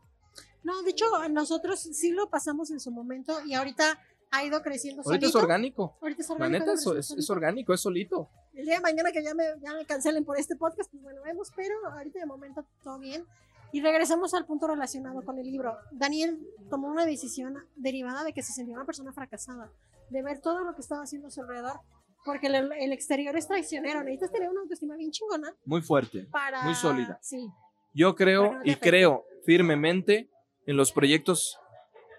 No, 0.66 0.82
de 0.84 0.90
hecho, 0.92 1.06
nosotros 1.30 1.80
sí 1.80 2.12
lo 2.12 2.30
pasamos 2.30 2.72
en 2.72 2.80
su 2.80 2.92
momento 2.92 3.38
y 3.46 3.54
ahorita 3.54 4.00
ha 4.32 4.44
ido 4.44 4.62
creciendo 4.64 5.02
Ahorita 5.06 5.28
es 5.28 5.32
solito. 5.32 5.46
orgánico. 5.46 5.98
Ahorita 6.02 6.22
es 6.24 6.30
La 6.30 6.36
orgánico. 6.36 6.60
neta 6.60 6.72
ha 6.72 7.00
es, 7.00 7.12
es- 7.12 7.18
es 7.20 7.30
orgánico, 7.30 7.74
es 7.74 7.80
solito. 7.82 8.30
El 8.54 8.66
día 8.66 8.76
de 8.76 8.82
mañana 8.82 9.12
que 9.12 9.24
ya 9.24 9.34
me, 9.36 9.44
ya 9.62 9.74
me 9.74 9.86
cancelen 9.86 10.26
por 10.26 10.38
este 10.40 10.56
podcast, 10.56 10.90
pues 10.92 11.02
bueno, 11.04 11.22
vemos, 11.24 11.52
pero 11.56 11.76
ahorita 11.92 12.20
de 12.20 12.26
momento 12.26 12.66
todo 12.84 13.00
bien. 13.00 13.24
Y 13.72 13.82
regresamos 13.82 14.34
al 14.34 14.46
punto 14.46 14.68
relacionado 14.68 15.22
con 15.24 15.38
el 15.38 15.46
libro. 15.46 15.78
Daniel 15.92 16.40
tomó 16.70 16.88
una 16.90 17.06
decisión 17.06 17.56
derivada 17.76 18.24
de 18.24 18.34
que 18.34 18.42
se 18.42 18.54
sentía 18.54 18.76
una 18.76 18.86
persona 18.86 19.12
fracasada, 19.14 19.70
de 20.10 20.24
ver 20.24 20.40
todo 20.42 20.64
lo 20.64 20.74
que 20.74 20.82
estaba 20.82 21.04
haciendo 21.04 21.28
a 21.28 21.32
su 21.32 21.42
alrededor, 21.42 21.80
porque 22.24 22.48
el, 22.48 22.72
el 22.72 22.92
exterior 22.94 23.36
es 23.38 23.48
traicionero. 23.48 24.00
Necesitas 24.02 24.32
tener 24.32 24.50
una 24.50 24.62
autoestima 24.62 24.96
bien 24.96 25.12
chingona 25.12 25.54
Muy 25.66 25.82
fuerte, 25.82 26.26
para... 26.32 26.64
muy 26.64 26.74
sólida. 26.76 27.20
Sí. 27.22 27.50
Yo 27.94 28.16
creo 28.16 28.54
y 28.64 28.72
afecta. 28.72 28.90
creo 28.90 29.26
firmemente 29.46 30.30
en 30.66 30.78
los 30.78 30.92
proyectos 30.92 31.58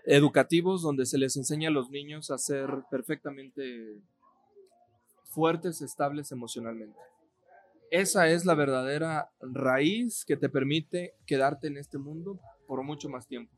educativos 0.05 0.83
donde 0.83 1.05
se 1.05 1.19
les 1.19 1.37
enseña 1.37 1.69
a 1.69 1.73
los 1.73 1.91
niños 1.91 2.31
a 2.31 2.39
ser 2.39 2.69
perfectamente 2.91 4.01
fuertes, 5.25 5.83
estables 5.83 6.33
emocionalmente. 6.33 6.99
Esa 7.91 8.29
es 8.29 8.45
la 8.45 8.55
verdadera 8.55 9.31
raíz 9.41 10.25
que 10.25 10.37
te 10.37 10.49
permite 10.49 11.15
quedarte 11.27 11.69
en 11.69 11.77
este 11.77 11.99
mundo 11.99 12.41
por 12.67 12.83
mucho 12.83 13.09
más 13.09 13.27
tiempo. 13.27 13.53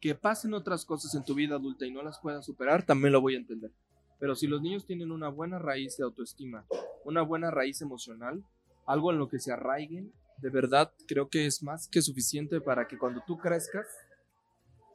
Que 0.00 0.14
pasen 0.14 0.52
otras 0.52 0.84
cosas 0.84 1.14
en 1.14 1.24
tu 1.24 1.34
vida 1.34 1.56
adulta 1.56 1.86
y 1.86 1.90
no 1.90 2.02
las 2.02 2.18
puedas 2.20 2.44
superar, 2.44 2.84
también 2.84 3.12
lo 3.12 3.20
voy 3.20 3.34
a 3.34 3.38
entender. 3.38 3.70
Pero 4.18 4.34
si 4.34 4.46
los 4.46 4.60
niños 4.60 4.86
tienen 4.86 5.10
una 5.10 5.28
buena 5.28 5.58
raíz 5.58 5.96
de 5.96 6.04
autoestima, 6.04 6.66
una 7.04 7.22
buena 7.22 7.50
raíz 7.50 7.80
emocional, 7.82 8.44
algo 8.86 9.12
en 9.12 9.18
lo 9.18 9.28
que 9.28 9.38
se 9.38 9.52
arraiguen, 9.52 10.12
de 10.38 10.50
verdad 10.50 10.92
creo 11.06 11.28
que 11.28 11.46
es 11.46 11.62
más 11.62 11.88
que 11.88 12.02
suficiente 12.02 12.60
para 12.60 12.88
que 12.88 12.98
cuando 12.98 13.22
tú 13.26 13.38
crezcas 13.38 13.86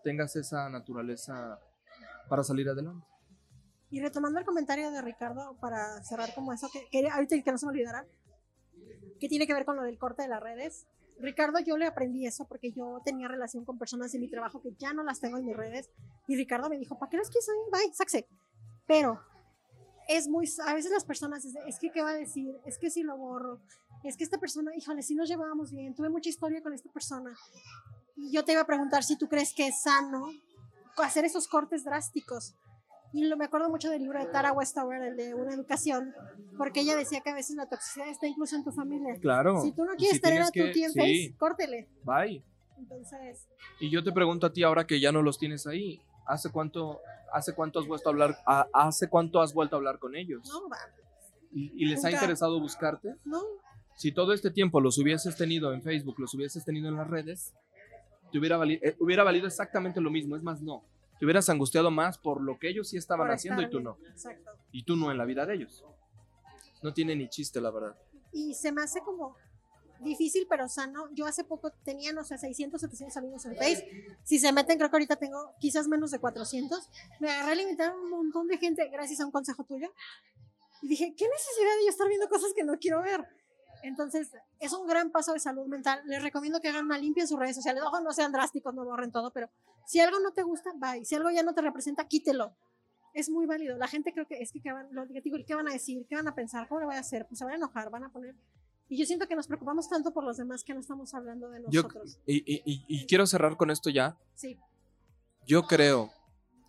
tengas 0.04 0.36
esa 0.36 0.70
naturaleza 0.70 1.60
para 2.30 2.44
salir 2.44 2.70
adelante. 2.70 3.06
Y 3.90 4.02
retomando 4.02 4.40
el 4.40 4.46
comentario 4.46 4.92
de 4.92 5.02
Ricardo 5.02 5.58
para 5.62 6.04
cerrar 6.04 6.34
como 6.36 6.52
eso, 6.52 6.70
que, 6.72 6.88
que 6.92 7.08
ahorita 7.08 7.42
que 7.42 7.52
no 7.52 7.58
se 7.58 7.66
me 7.66 7.72
olvidara, 7.72 8.06
que 9.20 9.30
tiene 9.30 9.48
que 9.48 9.54
ver 9.54 9.66
con 9.66 9.78
lo 9.78 9.84
del 9.84 9.98
corte 9.98 10.24
de 10.24 10.28
las 10.28 10.42
redes. 10.42 10.88
Ricardo, 11.20 11.60
yo 11.60 11.78
le 11.78 11.88
aprendí 11.88 12.28
eso 12.28 12.48
porque 12.48 12.72
yo 12.72 13.02
tenía 13.04 13.28
relación 13.28 13.66
con 13.66 13.80
personas 13.80 14.12
de 14.12 14.20
mi 14.20 14.30
trabajo 14.30 14.62
que 14.62 14.74
ya 14.78 14.94
no 14.94 15.04
las 15.04 15.20
tengo 15.20 15.38
en 15.38 15.46
mis 15.46 15.56
redes. 15.56 15.90
Y 16.28 16.36
Ricardo 16.36 16.70
me 16.70 16.78
dijo, 16.78 17.00
¿para 17.00 17.10
qué 17.10 17.18
las 17.18 17.30
ahí? 17.30 17.72
Bye, 17.72 17.94
saxe. 17.94 18.28
Pero 18.86 19.20
es 20.08 20.28
muy, 20.28 20.48
a 20.66 20.74
veces 20.74 20.92
las 20.92 21.06
personas, 21.06 21.44
es, 21.46 21.56
es 21.66 21.80
que, 21.80 21.92
¿qué 21.92 22.04
va 22.04 22.12
a 22.12 22.14
decir? 22.16 22.56
Es 22.66 22.78
que 22.78 22.90
si 22.90 23.04
lo 23.04 23.18
borro. 23.18 23.62
Es 24.04 24.16
que 24.16 24.24
esta 24.24 24.38
persona, 24.38 24.72
híjole, 24.76 25.02
si 25.02 25.16
nos 25.16 25.28
llevábamos 25.28 25.72
bien, 25.72 25.96
tuve 25.96 26.10
mucha 26.10 26.30
historia 26.30 26.62
con 26.62 26.74
esta 26.74 26.92
persona. 26.92 27.36
Yo 28.32 28.44
te 28.44 28.54
iba 28.54 28.62
a 28.62 28.66
preguntar 28.66 29.04
si 29.04 29.18
tú 29.18 29.28
crees 29.28 29.54
que 29.54 29.68
es 29.68 29.82
sano 29.82 30.30
hacer 30.98 31.26
esos 31.26 31.48
cortes 31.48 31.84
drásticos. 31.84 32.56
Y 33.14 33.24
lo, 33.26 33.38
me 33.38 33.46
acuerdo 33.46 33.70
mucho 33.70 33.90
del 33.90 34.02
libro 34.02 34.20
de 34.20 34.26
Tara 34.26 34.52
Westover, 34.52 35.02
el 35.02 35.16
de 35.16 35.34
Una 35.34 35.54
Educación, 35.54 36.14
porque 36.58 36.82
ella 36.82 36.96
decía 36.98 37.22
que 37.22 37.30
a 37.30 37.34
veces 37.36 37.56
la 37.56 37.68
toxicidad 37.68 38.10
está 38.10 38.28
incluso 38.28 38.56
en 38.56 38.64
tu 38.64 38.72
familia. 38.72 39.16
Claro. 39.22 39.62
Si 39.62 39.72
tú 39.72 39.86
no 39.86 39.94
quieres 39.96 40.18
si 40.18 40.22
tener 40.22 40.42
a 40.42 40.48
tu 40.48 40.52
que- 40.54 40.72
tío 40.72 40.88
en 40.88 40.92
sí, 40.94 41.34
córtele. 41.38 41.88
Bye. 42.04 42.44
Entonces, 42.78 43.48
Y 43.80 43.90
yo 43.90 44.04
te 44.04 44.12
pregunto 44.12 44.46
a 44.48 44.54
ti 44.54 44.64
ahora 44.64 44.86
que 44.86 45.00
ya 45.00 45.12
no 45.12 45.22
los 45.22 45.38
tienes 45.40 45.66
ahí, 45.68 46.02
¿hace 46.28 46.52
cuánto, 46.52 47.00
hace 47.34 47.54
cuánto 47.56 47.80
has 47.80 47.88
vuelto 47.88 48.10
a 48.10 48.12
hablar, 48.12 48.38
a- 48.46 48.68
hace 48.74 49.08
cuánto 49.08 49.42
has 49.42 49.54
vuelto 49.54 49.76
a 49.76 49.80
hablar 49.80 50.00
con 50.00 50.16
ellos? 50.16 50.48
no, 50.50 50.68
va, 50.70 50.78
¿Y, 51.54 51.72
y 51.82 51.86
les 51.88 52.04
ha 52.04 52.10
Nunca. 52.10 52.22
interesado 52.22 52.60
buscarte? 52.60 53.16
no. 53.24 53.42
Si 53.96 54.12
todo 54.12 54.32
este 54.34 54.52
tiempo 54.52 54.80
los 54.80 55.00
hubieses 55.00 55.36
tenido 55.38 55.74
en 55.74 55.82
Facebook, 55.82 56.20
los 56.20 56.32
hubieses 56.36 56.64
tenido 56.64 56.88
en 56.88 56.98
las 56.98 57.08
redes, 57.10 57.56
te 58.32 58.40
hubiera, 58.40 58.58
vali- 58.58 58.80
eh, 58.84 58.96
hubiera 59.00 59.24
valido 59.24 59.48
exactamente 59.48 60.02
lo 60.02 60.10
mismo. 60.10 60.36
Es 60.36 60.44
más, 60.44 60.62
no. 60.62 60.84
Te 61.20 61.26
hubieras 61.26 61.50
angustiado 61.50 61.90
más 61.90 62.18
por 62.18 62.42
lo 62.42 62.60
que 62.60 62.70
ellos 62.70 62.90
sí 62.90 62.98
estaban 62.98 63.28
por 63.28 63.36
haciendo 63.36 63.62
y 63.62 63.70
tú 63.70 63.80
no. 63.80 63.98
Exacto. 64.10 64.52
Y 64.72 64.84
tú 64.84 64.96
no 64.96 65.12
en 65.12 65.18
la 65.18 65.26
vida 65.26 65.46
de 65.46 65.56
ellos. 65.56 65.84
No 66.84 66.94
tiene 66.94 67.16
ni 67.16 67.28
chiste, 67.30 67.60
la 67.60 67.72
verdad. 67.72 67.96
Y 68.32 68.54
se 68.54 68.72
me 68.72 68.84
hace 68.84 69.00
como 69.02 69.36
difícil 70.02 70.46
pero 70.48 70.70
sano. 70.70 71.10
Yo 71.14 71.26
hace 71.26 71.44
poco 71.44 71.72
tenía, 71.84 72.14
no 72.14 72.24
sé, 72.24 72.38
600, 72.38 72.80
700 72.82 73.18
amigos 73.18 73.46
en 73.46 73.56
Face. 73.56 73.90
Si 74.24 74.38
se 74.38 74.52
meten, 74.54 74.78
creo 74.78 74.90
que 74.92 74.96
ahorita 74.96 75.16
tengo 75.16 75.54
quizás 75.60 75.88
menos 75.88 76.12
de 76.12 76.20
400. 76.20 76.88
Me 77.20 77.32
agarré 77.32 77.54
a 77.54 77.56
limitar 77.56 77.90
a 77.92 77.96
un 77.96 78.10
montón 78.12 78.48
de 78.48 78.58
gente 78.60 78.88
gracias 78.90 79.20
a 79.22 79.26
un 79.26 79.32
consejo 79.32 79.64
tuyo. 79.64 79.92
Y 80.84 80.88
dije, 80.88 81.16
¿qué 81.18 81.26
necesidad 81.28 81.76
de 81.80 81.86
yo 81.86 81.90
estar 81.90 82.08
viendo 82.08 82.30
cosas 82.30 82.54
que 82.56 82.64
no 82.64 82.78
quiero 82.78 83.02
ver? 83.02 83.26
Entonces, 83.88 84.32
es 84.60 84.74
un 84.74 84.86
gran 84.88 85.12
paso 85.12 85.34
de 85.34 85.40
salud 85.40 85.66
mental. 85.68 86.02
Les 86.06 86.22
recomiendo 86.22 86.60
que 86.62 86.68
hagan 86.70 86.86
una 86.86 86.98
limpia 86.98 87.22
en 87.24 87.28
sus 87.28 87.40
redes 87.40 87.56
sociales. 87.56 87.82
Ojo, 87.84 88.00
no 88.02 88.12
sean 88.12 88.32
drásticos, 88.32 88.74
no 88.74 88.84
borren 88.86 89.12
todo, 89.12 89.32
pero 89.32 89.50
si 89.86 90.00
algo 90.00 90.20
no 90.20 90.32
te 90.34 90.44
gusta, 90.44 90.72
bye. 90.76 91.04
Si 91.06 91.16
algo 91.16 91.30
ya 91.32 91.44
no 91.44 91.54
te 91.54 91.62
representa, 91.62 92.08
quítelo. 92.08 92.56
Es 93.14 93.30
muy 93.30 93.46
válido. 93.48 93.78
La 93.78 93.88
gente 93.88 94.14
creo 94.14 94.28
que 94.28 94.40
es 94.42 94.52
que, 94.52 94.62
¿qué 94.62 94.72
van, 94.72 94.88
lo 94.92 95.08
que 95.08 95.22
digo, 95.22 95.38
¿qué 95.48 95.56
van 95.56 95.68
a 95.68 95.72
decir? 95.72 96.06
¿Qué 96.08 96.16
van 96.16 96.28
a 96.28 96.36
pensar? 96.36 96.68
¿Cómo 96.68 96.82
le 96.82 96.86
voy 96.86 96.96
a 96.96 97.00
hacer? 97.00 97.26
Pues 97.28 97.40
se 97.40 97.46
van 97.46 97.54
a 97.54 97.58
enojar, 97.58 97.90
van 97.90 98.04
a 98.04 98.10
poner... 98.12 98.36
Y 98.90 98.98
yo 98.98 99.06
siento 99.06 99.28
que 99.28 99.36
nos 99.36 99.48
preocupamos 99.48 99.90
tanto 99.90 100.14
por 100.14 100.24
los 100.24 100.38
demás 100.38 100.64
que 100.64 100.74
no 100.74 100.80
estamos 100.80 101.14
hablando 101.14 101.50
de 101.50 101.62
Yo, 101.70 101.82
nosotros. 101.84 102.20
y, 102.26 102.38
y- 102.38 102.62
y- 102.66 102.86
y 102.88 103.06
quiero 103.08 103.26
cerrar 103.26 103.58
con 103.58 103.70
esto 103.72 103.90
ya. 103.90 104.18
Sí, 104.36 104.58
Yo 105.46 105.64
creo 105.64 106.12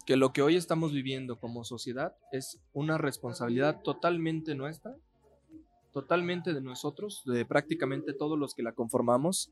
que 0.07 0.17
lo 0.17 0.33
que 0.33 0.41
hoy 0.43 0.57
estamos 0.57 0.93
viviendo 0.93 1.39
como 1.39 1.65
sociedad 1.65 2.17
es 2.33 2.59
una 2.73 2.97
responsabilidad 2.99 3.83
totalmente 3.83 4.55
nuestra, 4.55 4.97
totalmente 5.99 6.55
de 6.55 6.61
nosotros, 6.61 7.25
de 7.27 7.45
prácticamente 7.45 8.13
todos 8.13 8.39
los 8.39 8.55
que 8.55 8.63
la 8.63 8.71
conformamos, 8.71 9.51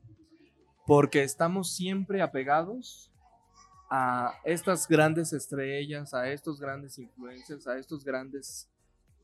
porque 0.85 1.21
estamos 1.23 1.75
siempre 1.75 2.21
apegados 2.21 3.11
a 3.89 4.31
estas 4.45 4.87
grandes 4.87 5.33
estrellas, 5.33 6.13
a 6.13 6.31
estos 6.31 6.57
grandes 6.57 6.97
influencers, 6.99 7.67
a 7.67 7.77
estos 7.77 8.05
grandes, 8.05 8.69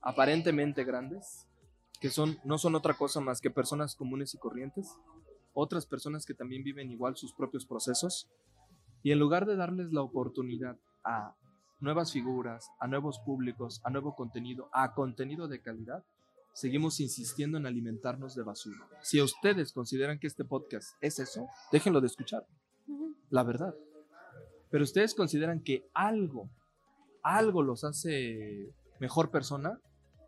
aparentemente 0.02 0.84
grandes, 0.84 1.48
que 2.02 2.10
son, 2.10 2.38
no 2.44 2.58
son 2.58 2.76
otra 2.76 2.94
cosa 2.94 3.22
más 3.22 3.40
que 3.40 3.50
personas 3.50 3.96
comunes 3.96 4.34
y 4.34 4.38
corrientes, 4.38 4.94
otras 5.54 5.86
personas 5.86 6.26
que 6.26 6.34
también 6.34 6.62
viven 6.62 6.92
igual 6.92 7.16
sus 7.16 7.34
propios 7.34 7.66
procesos, 7.66 8.30
y 9.02 9.14
en 9.14 9.20
lugar 9.20 9.46
de 9.46 9.56
darles 9.56 9.94
la 9.94 10.02
oportunidad 10.02 10.78
a 11.06 11.38
nuevas 11.80 12.12
figuras, 12.12 12.70
a 12.82 12.88
nuevos 12.88 13.20
públicos, 13.20 13.80
a 13.86 13.90
nuevo 13.90 14.14
contenido, 14.14 14.70
a 14.74 14.94
contenido 14.94 15.48
de 15.48 15.62
calidad, 15.62 16.04
seguimos 16.54 17.00
insistiendo 17.00 17.58
en 17.58 17.66
alimentarnos 17.66 18.36
de 18.36 18.44
basura. 18.44 18.88
Si 19.02 19.22
ustedes 19.22 19.74
consideran 19.74 20.20
que 20.20 20.28
este 20.28 20.46
podcast 20.46 20.96
es 21.02 21.20
eso, 21.20 21.48
déjenlo 21.72 22.00
de 22.00 22.08
escuchar, 22.08 22.46
la 23.30 23.44
verdad. 23.44 23.74
Pero 24.70 24.84
ustedes 24.84 25.14
consideran 25.14 25.62
que 25.62 25.88
algo, 25.94 26.50
algo 27.22 27.62
los 27.62 27.84
hace 27.84 28.74
mejor 29.00 29.30
persona, 29.32 29.80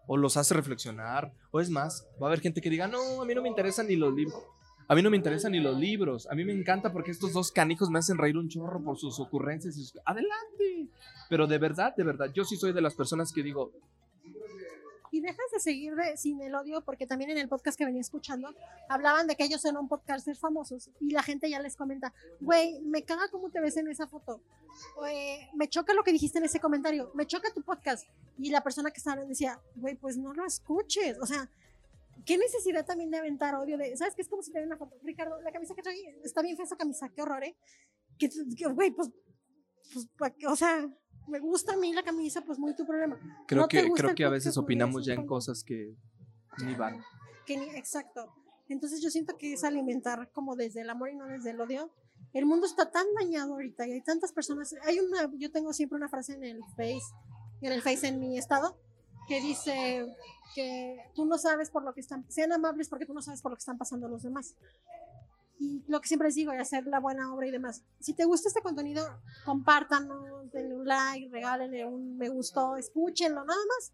o 0.08 0.18
los 0.18 0.38
hace 0.38 0.54
reflexionar, 0.54 1.34
o 1.52 1.60
es 1.60 1.70
más, 1.70 2.08
va 2.22 2.28
a 2.28 2.30
haber 2.30 2.42
gente 2.42 2.62
que 2.62 2.70
diga, 2.70 2.88
no, 2.88 3.22
a 3.22 3.26
mí 3.26 3.34
no 3.34 3.42
me 3.42 3.50
interesan 3.50 3.88
ni 3.88 3.96
los 3.96 4.14
libros. 4.14 4.44
A 4.88 4.94
mí 4.94 5.02
no 5.02 5.10
me 5.10 5.18
interesan 5.18 5.52
ni 5.54 5.60
los 5.60 5.78
libros. 5.80 6.28
A 6.30 6.36
mí 6.36 6.46
me 6.46 6.54
encanta 6.54 6.92
porque 6.92 7.10
estos 7.10 7.34
dos 7.34 7.52
canijos 7.52 7.90
me 7.90 7.98
hacen 7.98 8.20
reír 8.20 8.38
un 8.38 8.50
chorro 8.50 8.84
por 8.84 8.98
sus 8.98 9.20
ocurrencias. 9.20 9.76
Y 9.78 9.84
sus... 9.84 10.00
Adelante. 10.06 10.90
Pero 11.28 11.48
de 11.48 11.58
verdad, 11.58 11.96
de 11.96 12.04
verdad, 12.04 12.32
yo 12.34 12.46
sí 12.46 12.56
soy 12.56 12.72
de 12.72 12.82
las 12.82 12.94
personas 12.94 13.32
que 13.34 13.42
digo, 13.42 13.72
Y 15.16 15.22
dejas 15.22 15.46
de 15.54 15.62
seguir 15.62 15.96
de, 15.96 16.18
sin 16.18 16.42
el 16.42 16.54
odio, 16.56 16.82
porque 16.82 17.08
también 17.08 17.30
en 17.30 17.38
el 17.38 17.48
podcast 17.48 17.78
que 17.78 17.86
venía 17.86 18.02
escuchando 18.02 18.54
hablaban 18.90 19.28
de 19.28 19.38
que 19.38 19.46
ellos 19.46 19.64
eran 19.64 19.88
podcasters 19.88 20.38
famosos 20.38 20.90
y 21.00 21.12
la 21.12 21.24
gente 21.24 21.50
ya 21.50 21.62
les 21.62 21.78
comenta, 21.78 22.14
güey, 22.42 22.82
me 22.82 23.04
caga 23.04 23.30
cómo 23.32 23.50
te 23.50 23.62
ves 23.62 23.78
en 23.78 23.88
esa 23.88 24.08
foto. 24.08 24.42
Me 25.54 25.70
choca 25.70 25.94
lo 25.94 26.04
que 26.04 26.12
dijiste 26.12 26.40
en 26.40 26.44
ese 26.44 26.60
comentario, 26.60 27.12
me 27.14 27.26
choca 27.26 27.54
tu 27.54 27.62
podcast. 27.62 28.10
Y 28.38 28.50
la 28.50 28.62
persona 28.62 28.92
que 28.92 28.98
estaba 28.98 29.24
decía, 29.24 29.62
güey, 29.78 29.96
pues 29.96 30.18
no 30.18 30.34
lo 30.34 30.46
escuches. 30.46 31.18
O 31.22 31.26
sea, 31.26 31.50
qué 32.26 32.38
necesidad 32.38 32.86
también 32.86 33.10
de 33.10 33.18
aventar 33.20 33.56
odio 33.56 33.78
de, 33.78 33.96
¿sabes 33.96 34.16
qué? 34.16 34.22
Es 34.22 34.28
como 34.28 34.44
si 34.44 34.52
te 34.52 34.60
ve 34.60 34.66
una 34.66 34.76
foto. 34.76 34.98
Ricardo, 35.02 35.42
la 35.44 35.54
camisa 35.54 35.76
que 35.76 35.82
trae 35.82 36.20
está 36.26 36.42
bien 36.42 36.58
fea 36.58 36.66
esa 36.66 36.76
camisa, 36.76 37.08
qué 37.08 37.22
horror, 37.22 37.42
¿eh? 37.46 37.56
Que, 38.20 38.30
güey, 38.74 38.92
pues, 38.92 39.12
pues, 40.18 40.34
o 40.46 40.56
sea, 40.58 40.86
me 41.28 41.40
gusta 41.40 41.74
a 41.74 41.78
mí 41.78 41.94
la 41.94 42.04
camisa, 42.04 42.42
pues 42.42 42.60
muy 42.60 42.76
tu 42.76 42.86
problema. 42.86 43.18
creo 43.48 43.64
No 43.64 43.68
que, 43.68 43.90
creo 43.92 44.16
que 44.16 44.26
a 44.26 44.30
veces 44.30 44.58
opinamos 44.58 45.06
ya 45.06 45.14
en 45.14 45.26
cosas 45.26 45.64
que 45.64 45.96
ni 46.64 46.76
van. 46.76 47.02
Que 47.46 47.58
ni- 47.58 47.70
exacto. 47.76 48.34
Entonces 48.68 49.02
yo 49.02 49.10
siento 49.10 49.38
que 49.38 49.54
es 49.54 49.64
alimentar 49.64 50.32
como 50.32 50.56
desde 50.56 50.82
el 50.82 50.90
amor 50.90 51.10
y 51.12 51.16
no 51.16 51.26
desde 51.28 51.52
el 51.52 51.62
odio. 51.62 51.92
El 52.34 52.46
mundo 52.46 52.66
está 52.66 52.90
tan 52.92 53.06
dañado 53.20 53.54
ahorita 53.54 53.88
y 53.88 53.92
hay 53.94 54.02
tantas 54.02 54.32
personas. 54.34 54.74
Hay 54.84 55.00
una, 55.00 55.30
yo 55.38 55.52
tengo 55.52 55.72
siempre 55.74 55.98
una 55.98 56.10
frase 56.10 56.34
en 56.34 56.44
el 56.44 56.60
Face, 56.76 57.00
en 57.62 57.72
el 57.72 57.82
Face 57.82 58.08
en 58.08 58.20
mi 58.20 58.38
estado, 58.38 58.78
que 59.28 59.40
dice 59.42 60.06
que 60.56 60.98
tú 61.16 61.26
no 61.26 61.38
sabes 61.38 61.70
por 61.70 61.84
lo 61.84 61.94
que 61.94 62.02
están, 62.02 62.26
sean 62.32 62.52
amables 62.54 62.90
porque 62.90 63.06
tú 63.06 63.14
no 63.14 63.22
sabes 63.22 63.42
por 63.42 63.52
lo 63.52 63.56
que 63.58 63.62
están 63.62 63.78
pasando 63.78 64.08
los 64.08 64.24
demás. 64.24 64.56
Y 65.60 65.84
lo 65.88 66.02
que 66.02 66.08
siempre 66.08 66.28
les 66.28 66.36
digo, 66.36 66.52
es 66.52 66.60
hacer 66.62 66.86
la 66.88 67.00
buena 67.00 67.34
obra 67.34 67.48
y 67.48 67.52
demás. 67.52 67.84
Si 68.00 68.14
te 68.14 68.26
gusta 68.26 68.50
este 68.50 68.62
contenido, 68.62 69.04
compártanlo, 69.46 70.44
denle 70.52 70.76
un 70.76 70.86
like, 70.86 71.30
regálenle 71.32 71.86
un 71.86 72.18
me 72.18 72.30
gustó, 72.30 72.76
escúchenlo, 72.76 73.46
nada 73.46 73.60
más. 73.78 73.94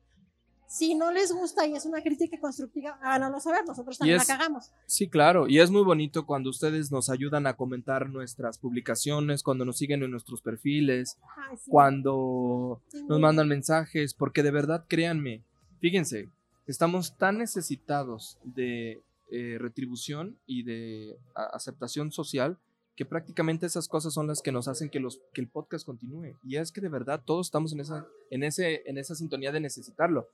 Si 0.68 0.96
no 0.96 1.12
les 1.12 1.34
gusta 1.34 1.68
y 1.68 1.74
es 1.76 1.86
una 1.86 2.02
crítica 2.02 2.40
constructiva, 2.40 2.98
háganoslo 3.02 3.42
saber, 3.42 3.66
nosotros 3.68 3.98
también 3.98 4.22
es- 4.22 4.28
la 4.28 4.38
cagamos. 4.38 4.72
Sí, 4.86 5.10
claro, 5.10 5.48
y 5.50 5.60
es 5.60 5.70
muy 5.70 5.84
bonito 5.84 6.26
cuando 6.26 6.50
ustedes 6.50 6.92
nos 6.92 7.10
ayudan 7.10 7.46
a 7.46 7.58
comentar 7.58 8.10
nuestras 8.10 8.58
publicaciones, 8.58 9.44
cuando 9.44 9.66
nos 9.66 9.78
siguen 9.78 10.02
en 10.02 10.12
nuestros 10.12 10.42
perfiles, 10.42 11.18
Ay, 11.50 11.58
sí, 11.58 11.70
cuando 11.70 12.82
sí, 12.88 13.04
nos 13.04 13.20
mandan 13.20 13.50
mensajes, 13.50 14.14
porque 14.14 14.44
de 14.44 14.52
verdad, 14.52 14.86
créanme, 14.88 15.44
fíjense, 15.82 16.30
estamos 16.68 17.18
tan 17.18 17.38
necesitados 17.40 18.38
de 18.46 19.02
eh, 19.32 19.58
retribución 19.60 20.38
y 20.46 20.64
de 20.64 21.18
aceptación 21.36 22.12
social 22.12 22.58
que 22.96 23.06
prácticamente 23.06 23.66
esas 23.66 23.88
cosas 23.88 24.14
son 24.14 24.28
las 24.28 24.42
que 24.42 24.52
nos 24.52 24.68
hacen 24.68 24.90
que, 24.90 25.00
los, 25.00 25.22
que 25.34 25.42
el 25.42 25.48
podcast 25.48 25.86
continúe. 25.86 26.36
Y 26.44 26.58
es 26.58 26.72
que 26.72 26.82
de 26.82 26.90
verdad 26.90 27.24
todos 27.26 27.48
estamos 27.48 27.74
en 27.74 27.80
esa, 27.80 28.06
en, 28.30 28.44
ese, 28.44 28.84
en 28.86 28.98
esa 28.98 29.16
sintonía 29.16 29.52
de 29.52 29.60
necesitarlo. 29.62 30.28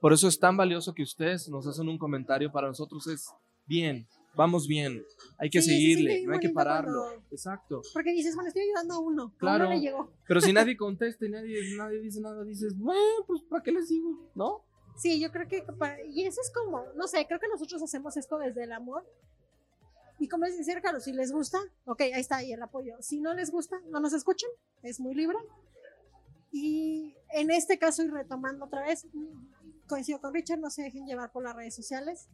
Por 0.00 0.12
eso 0.12 0.28
es 0.28 0.38
tan 0.38 0.56
valioso 0.56 0.94
que 0.94 1.02
ustedes 1.02 1.48
nos 1.48 1.66
hacen 1.66 1.88
un 1.88 1.98
comentario. 1.98 2.50
Para 2.52 2.68
nosotros 2.68 3.06
es 3.08 3.28
bien, 3.66 4.06
vamos 4.36 4.68
bien, 4.68 5.02
hay 5.38 5.50
que 5.50 5.60
Sí, 5.60 5.70
seguirle, 5.70 6.22
no 6.24 6.34
hay 6.34 6.38
que 6.40 6.50
pararlo. 6.50 7.02
cuando- 7.08 7.22
Exacto. 7.32 7.82
Porque 7.92 8.12
dices, 8.12 8.34
bueno, 8.36 8.48
estoy 8.48 8.62
ayudando 8.62 8.94
a 8.94 8.98
uno. 9.00 9.32
A 9.34 9.38
Claro. 9.38 9.66
uno 9.66 9.74
le 9.74 9.80
llegó. 9.80 10.12
Pero 10.28 10.40
si 10.40 10.52
nadie 10.52 10.76
contesta 10.76 11.26
y 11.26 11.30
nadie, 11.30 11.76
nadie 11.76 12.00
dice 12.00 12.20
nada, 12.20 12.44
dices, 12.44 12.78
bueno, 12.78 13.24
pues 13.26 13.42
¿para 13.42 13.62
qué 13.62 13.72
les 13.72 13.88
digo? 13.88 14.30
¿No? 14.34 14.62
Sí, 14.96 15.20
yo 15.20 15.30
creo 15.30 15.46
que, 15.46 15.64
y 16.08 16.26
eso 16.26 16.40
es 16.40 16.50
como, 16.50 16.82
no 16.94 17.06
sé, 17.06 17.26
creo 17.26 17.38
que 17.38 17.48
nosotros 17.48 17.82
hacemos 17.82 18.16
esto 18.16 18.38
desde 18.38 18.64
el 18.64 18.72
amor. 18.72 19.04
Y 20.18 20.28
como 20.28 20.46
les 20.46 20.56
decía, 20.56 20.80
claro, 20.80 21.00
si 21.00 21.12
les 21.12 21.30
gusta, 21.30 21.58
ok, 21.84 22.00
ahí 22.00 22.12
está 22.20 22.36
ahí 22.36 22.52
el 22.52 22.62
apoyo. 22.62 22.96
Si 23.00 23.20
no 23.20 23.34
les 23.34 23.50
gusta, 23.50 23.76
no 23.90 24.00
nos 24.00 24.14
escuchan, 24.14 24.48
es 24.82 24.98
muy 24.98 25.14
libre. 25.14 25.36
Y 26.52 27.14
en 27.30 27.50
este 27.50 27.78
caso, 27.78 28.02
y 28.02 28.08
retomando 28.08 28.64
otra 28.64 28.82
vez, 28.86 29.06
coincido 29.88 30.20
con 30.20 30.32
Richard, 30.32 30.58
no 30.58 30.70
se 30.70 30.82
dejen 30.82 31.06
llevar 31.06 31.30
por 31.32 31.44
las 31.44 31.54
redes 31.54 31.74
sociales. 31.74 32.28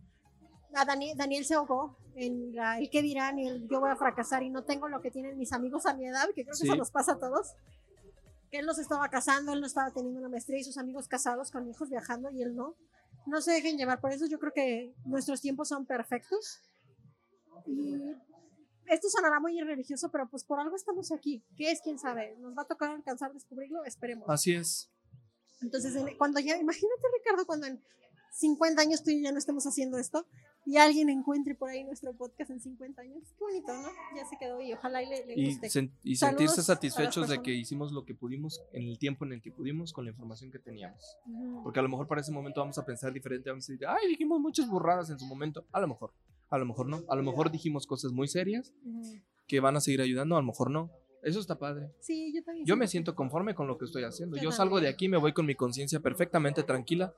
A 0.75 0.85
Daniel, 0.85 1.17
Daniel 1.19 1.45
se 1.45 1.55
ahogó 1.55 1.97
en 2.15 2.55
la, 2.55 2.79
el 2.79 2.89
que 2.89 3.03
dirán 3.03 3.39
y 3.39 3.49
el 3.49 3.69
yo 3.69 3.81
voy 3.81 3.91
a 3.91 3.97
fracasar 3.97 4.43
y 4.43 4.51
no 4.51 4.63
tengo 4.65 4.89
lo 4.89 5.03
que 5.03 5.11
tienen 5.11 5.37
mis 5.37 5.53
amigos 5.53 5.85
a 5.87 5.95
mi 5.95 6.07
edad, 6.07 6.27
que 6.29 6.45
creo 6.45 6.53
que 6.53 6.57
Sí. 6.57 6.67
eso 6.67 6.77
nos 6.77 6.91
pasa 6.91 7.13
a 7.13 7.19
todos. 7.19 7.55
Que 8.53 8.59
él 8.59 8.67
no 8.67 8.75
se 8.75 8.83
estaba 8.83 9.09
casando, 9.09 9.53
él 9.55 9.61
no 9.61 9.67
estaba 9.67 9.91
teniendo 9.91 10.21
una 10.21 10.29
maestría 10.29 10.61
y 10.61 10.65
sus 10.65 10.77
amigos 10.79 11.09
casados 11.09 11.51
con 11.51 11.67
hijos 11.69 11.89
viajando 11.89 12.31
y 12.31 12.43
él 12.43 12.55
no. 12.55 12.77
No 13.27 13.41
se 13.41 13.51
dejen 13.53 13.79
llevar 13.79 14.01
por 14.01 14.13
eso, 14.13 14.27
yo 14.27 14.39
creo 14.39 14.53
que 14.53 14.95
nuestros 15.07 15.41
tiempos 15.41 15.69
son 15.69 15.87
perfectos. 15.87 16.61
Y 17.67 17.95
esto 18.87 19.09
sonará 19.09 19.41
muy 19.41 19.59
religioso, 19.61 20.11
pero 20.11 20.29
pues 20.29 20.45
por 20.45 20.61
algo 20.61 20.77
estamos 20.77 21.11
aquí. 21.13 21.43
¿Qué 21.57 21.71
es? 21.71 21.81
¿Quién 21.81 21.99
sabe? 21.99 22.37
¿Nos 22.41 22.57
va 22.57 22.63
a 22.63 22.67
tocar 22.67 22.91
alcanzar, 22.91 23.33
descubrirlo? 23.33 23.85
Esperemos. 23.85 24.29
Así 24.29 24.53
es. 24.55 24.91
Entonces, 25.63 25.95
en- 25.97 26.17
cuando 26.19 26.41
ya, 26.41 26.57
imagínate 26.59 27.03
Ricardo, 27.17 27.47
cuando 27.47 27.67
en 27.69 27.83
50 28.33 28.83
años 28.83 29.03
tú 29.03 29.11
y 29.11 29.19
yo 29.19 29.25
ya 29.25 29.33
no 29.33 29.39
estemos 29.39 29.67
haciendo 29.67 29.97
esto 29.99 30.27
y 30.65 30.77
alguien 30.77 31.09
encuentre 31.09 31.55
por 31.55 31.71
ahí 31.71 31.83
nuestro 31.85 32.15
podcast 32.15 32.51
en 32.51 32.61
50 32.61 33.03
años. 33.03 33.23
Qué 33.37 33.45
bonito, 33.45 33.73
¿no? 33.75 33.89
Ya 34.17 34.25
se 34.27 34.37
quedó 34.39 34.61
y 34.61 34.73
ojalá 34.73 35.03
y 35.03 35.07
le, 35.09 35.27
le 35.27 35.35
Y, 35.35 35.47
guste. 35.47 35.67
sen- 35.69 35.91
y 36.05 36.17
sentirse 36.17 36.63
satisfechos 36.63 37.29
de 37.29 37.43
que 37.43 37.53
hicimos 37.53 37.93
lo 37.93 38.05
que 38.05 38.15
pudimos 38.15 38.63
en 38.73 38.85
el 38.89 38.99
tiempo 38.99 39.25
en 39.25 39.33
el 39.33 39.43
que 39.43 39.51
pudimos 39.51 39.93
con 39.93 40.05
la 40.05 40.11
información 40.13 40.51
que 40.51 40.59
teníamos. 40.59 41.17
Ujú. 41.27 41.63
Porque 41.65 41.81
a 41.81 41.83
lo 41.83 41.89
mejor 41.89 42.07
para 42.07 42.21
ese 42.21 42.33
momento 42.33 42.61
vamos 42.61 42.79
a 42.79 42.85
pensar 42.85 43.13
diferente, 43.13 43.51
vamos 43.51 43.69
a 43.69 43.73
decir, 43.73 43.87
ay, 43.87 44.09
dijimos 44.09 44.41
muchas 44.41 44.69
burradas 44.69 45.11
en 45.11 45.19
su 45.19 45.27
momento. 45.27 45.65
A 45.73 45.81
lo 45.81 45.89
mejor, 45.89 46.13
a 46.51 46.59
lo 46.59 46.65
mejor 46.67 46.87
no. 46.89 47.03
A 47.09 47.17
lo 47.17 47.23
mejor 47.23 47.51
dijimos 47.51 47.87
cosas 47.87 48.13
muy 48.13 48.29
serias 48.29 48.73
Ujú. 48.85 49.03
que 49.49 49.61
van 49.61 49.77
a 49.77 49.81
seguir 49.81 50.01
ayudando, 50.01 50.37
a 50.37 50.41
lo 50.41 50.47
mejor 50.47 50.71
no. 50.71 50.91
Eso 51.25 51.39
está 51.39 51.57
padre. 51.59 51.93
Sí, 52.01 52.33
yo 52.35 52.43
también. 52.43 52.67
Yo 52.67 52.77
me 52.77 52.89
siento 52.89 53.15
conforme 53.15 53.55
con 53.55 53.69
lo 53.69 53.79
que 53.79 53.85
estoy 53.85 54.03
haciendo. 54.03 54.37
Yo 54.37 54.45
Yo 54.45 54.53
salgo 54.53 54.81
de 54.81 54.89
aquí, 54.89 55.09
me 55.09 55.17
voy 55.19 55.33
con 55.33 55.47
mi 55.47 55.55
conciencia 55.55 56.01
perfectamente 56.01 56.65
tranquila 56.65 57.15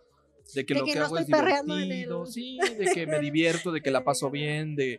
de 0.55 0.67
que 0.67 0.75
De 0.75 0.81
lo 0.81 0.87
que 0.87 0.93
que, 0.93 0.99
no 0.99 1.05
hago 1.07 1.19
es 1.19 1.27
divertido, 1.27 2.27
sí, 2.27 2.59
de 2.79 2.87
que 2.93 3.07
me 3.07 3.19
divierto, 3.21 3.73
de 3.73 3.81
que 3.81 3.91
la 3.91 4.05
paso 4.05 4.31
bien, 4.31 4.77
de 4.77 4.99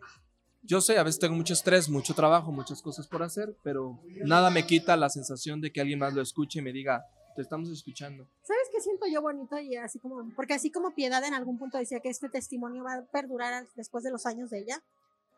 yo 0.64 0.82
sé, 0.82 0.98
a 0.98 1.03
veces 1.03 1.19
tengo 1.19 1.35
mucho 1.35 1.53
estrés, 1.53 1.90
mucho 1.90 2.15
trabajo, 2.15 2.51
muchas 2.51 2.82
cosas 2.82 3.07
por 3.07 3.22
hacer, 3.22 3.56
pero 3.64 3.99
nada 4.24 4.49
me 4.49 4.65
quita 4.65 4.98
la 4.98 5.09
sensación 5.09 5.61
de 5.61 5.72
que 5.72 5.80
alguien 5.80 5.99
más 5.99 6.14
lo 6.14 6.22
escuche 6.22 6.59
y 6.59 6.61
me 6.64 6.74
diga, 6.74 7.06
te 7.35 7.41
estamos 7.41 7.69
escuchando. 7.69 8.27
¿Sabes 8.41 8.69
qué 8.72 8.82
siento 8.82 9.06
yo 9.07 9.22
bonito? 9.22 9.59
Y 9.59 9.75
así 9.75 9.99
como, 9.99 10.27
porque 10.35 10.56
así 10.56 10.72
como 10.72 10.95
Piedad 10.95 11.24
en 11.24 11.35
algún 11.35 11.59
punto 11.59 11.77
decía 11.77 11.99
que 11.99 12.09
este 12.09 12.30
testimonio 12.30 12.83
va 12.83 12.95
a 12.95 13.06
perdurar 13.06 13.67
después 13.75 14.03
de 14.03 14.11
los 14.11 14.25
años 14.25 14.49
de 14.49 14.59
ella, 14.59 14.83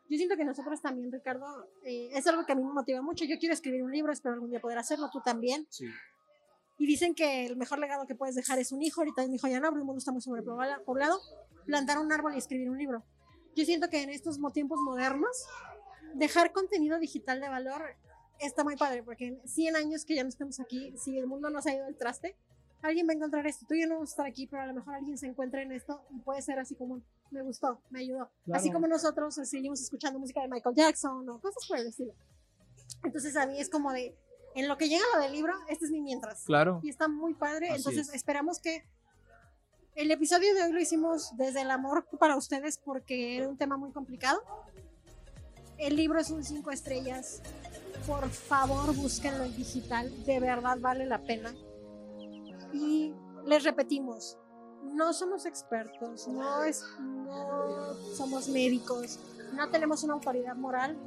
yo 0.09 0.15
siento 0.15 0.37
que 0.37 0.45
nosotros 0.45 0.81
también, 0.81 1.11
Ricardo, 1.11 1.45
eh, 1.83 2.09
es 2.13 2.25
algo 2.27 2.45
que 2.45 2.53
a 2.53 2.55
mí 2.55 2.63
me 2.63 2.71
motiva 2.71 3.01
mucho. 3.01 3.25
Yo 3.25 3.37
quiero 3.39 3.53
escribir 3.53 3.83
un 3.83 3.91
libro, 3.91 4.13
espero 4.13 4.35
algún 4.35 4.49
día 4.49 4.61
poder 4.61 4.77
hacerlo, 4.77 5.09
tú 5.11 5.19
también. 5.19 5.67
Sí. 5.69 5.85
Y 6.77 6.85
dicen 6.85 7.15
que 7.15 7.45
el 7.47 7.55
mejor 7.55 7.79
legado 7.79 8.05
que 8.05 8.15
puedes 8.15 8.35
dejar 8.35 8.59
es 8.59 8.71
un 8.71 8.81
hijo. 8.83 9.01
Ahorita 9.01 9.25
mi 9.27 9.35
hijo 9.35 9.47
ya 9.47 9.59
no, 9.59 9.69
pero 9.69 9.79
el 9.79 9.85
mundo 9.85 9.99
está 9.99 10.11
muy 10.11 10.21
sobrepoblado. 10.21 11.19
Plantar 11.65 11.97
un 11.99 12.11
árbol 12.11 12.35
y 12.35 12.37
escribir 12.37 12.69
un 12.69 12.77
libro. 12.77 13.03
Yo 13.55 13.65
siento 13.65 13.89
que 13.89 14.03
en 14.03 14.09
estos 14.09 14.37
tiempos 14.53 14.79
modernos, 14.81 15.47
dejar 16.13 16.51
contenido 16.51 16.99
digital 16.99 17.41
de 17.41 17.49
valor 17.49 17.81
está 18.39 18.63
muy 18.63 18.75
padre, 18.75 19.01
porque 19.03 19.27
en 19.27 19.47
100 19.47 19.75
años 19.75 20.05
que 20.05 20.15
ya 20.15 20.23
no 20.23 20.29
estemos 20.29 20.59
aquí, 20.59 20.93
si 20.97 21.17
el 21.17 21.25
mundo 21.25 21.49
nos 21.49 21.65
ha 21.65 21.73
ido 21.73 21.85
al 21.85 21.95
traste, 21.95 22.35
alguien 22.83 23.07
va 23.07 23.13
a 23.13 23.15
encontrar 23.15 23.47
esto. 23.47 23.65
Tú 23.67 23.73
y 23.73 23.81
yo 23.81 23.87
no 23.87 23.95
vamos 23.95 24.09
a 24.09 24.13
estar 24.13 24.25
aquí, 24.27 24.45
pero 24.47 24.61
a 24.61 24.67
lo 24.67 24.73
mejor 24.75 24.93
alguien 24.93 25.17
se 25.17 25.25
encuentra 25.25 25.61
en 25.63 25.71
esto 25.71 26.03
y 26.11 26.19
puede 26.19 26.41
ser 26.43 26.59
así 26.59 26.75
como, 26.75 27.01
me 27.31 27.41
gustó, 27.41 27.81
me 27.89 28.01
ayudó. 28.01 28.29
Así 28.53 28.69
Claro. 28.69 28.73
como 28.73 28.87
nosotros 28.87 29.37
eh, 29.39 29.45
seguimos 29.45 29.81
escuchando 29.81 30.19
música 30.19 30.41
de 30.41 30.47
Michael 30.49 30.75
Jackson 30.75 31.27
o 31.27 31.39
cosas 31.41 31.65
por 31.67 31.77
el 31.79 31.87
estilo. 31.87 32.13
Entonces 33.03 33.35
a 33.35 33.45
mí 33.47 33.59
es 33.59 33.69
como 33.69 33.91
de, 33.91 34.15
en 34.57 34.67
lo 34.67 34.75
que 34.75 34.89
llega 34.89 35.03
lo 35.13 35.21
del 35.21 35.33
libro, 35.33 35.53
este 35.69 35.85
es 35.85 35.91
mi 35.91 36.01
mientras. 36.01 36.43
Claro. 36.45 36.79
Y 36.81 36.89
está 36.89 37.07
muy 37.07 37.35
padre. 37.35 37.69
Así 37.69 37.77
Entonces 37.77 38.09
es. 38.09 38.15
esperamos 38.15 38.59
que 38.59 38.83
el 39.93 40.09
episodio 40.09 40.55
de 40.55 40.63
hoy 40.63 40.71
lo 40.71 40.79
hicimos 40.79 41.37
desde 41.37 41.61
el 41.61 41.69
amor 41.69 42.07
para 42.19 42.35
ustedes 42.35 42.79
porque 42.79 43.37
era 43.37 43.47
un 43.47 43.55
tema 43.55 43.77
muy 43.77 43.91
complicado. 43.91 44.41
El 45.77 45.95
libro 45.95 46.19
es 46.19 46.31
un 46.31 46.43
5 46.43 46.71
estrellas. 46.71 47.43
Por 48.07 48.27
favor, 48.29 48.95
búsquenlo 48.95 49.43
en 49.43 49.55
digital. 49.55 50.25
De 50.25 50.39
verdad 50.39 50.79
vale 50.79 51.05
la 51.05 51.21
pena. 51.21 51.53
Y 52.73 53.13
les 53.45 53.63
repetimos, 53.63 54.39
no 54.83 55.13
somos 55.13 55.45
expertos, 55.45 56.27
no, 56.27 56.63
es, 56.63 56.83
no 56.99 57.93
somos 58.15 58.49
médicos, 58.49 59.19
no 59.53 59.69
tenemos 59.69 60.03
una 60.03 60.15
autoridad 60.15 60.55
moral, 60.55 60.97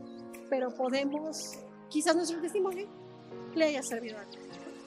pero 0.48 0.72
podemos, 0.74 1.58
quizás 1.90 2.16
nuestro 2.16 2.40
testimonio 2.40 2.99
le 3.54 3.64
haya 3.66 3.82
servido 3.82 4.18
a 4.18 4.22
alguien. 4.22 4.40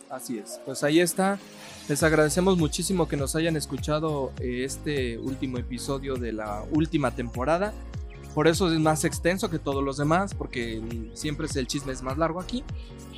Así 0.09 0.37
es. 0.37 0.59
Pues 0.65 0.83
ahí 0.83 0.99
está. 0.99 1.39
Les 1.89 2.01
agradecemos 2.03 2.57
muchísimo 2.57 3.07
que 3.07 3.17
nos 3.17 3.35
hayan 3.35 3.55
escuchado 3.57 4.31
eh, 4.39 4.63
este 4.63 5.17
último 5.17 5.57
episodio 5.57 6.15
de 6.15 6.31
la 6.33 6.63
última 6.71 7.11
temporada. 7.15 7.73
Por 8.35 8.47
eso 8.47 8.71
es 8.71 8.79
más 8.79 9.03
extenso 9.05 9.49
que 9.49 9.59
todos 9.59 9.83
los 9.83 9.97
demás, 9.97 10.33
porque 10.33 10.81
siempre 11.13 11.45
es 11.47 11.55
el 11.55 11.67
chisme 11.67 11.93
es 11.93 12.01
más 12.01 12.17
largo 12.17 12.39
aquí, 12.39 12.63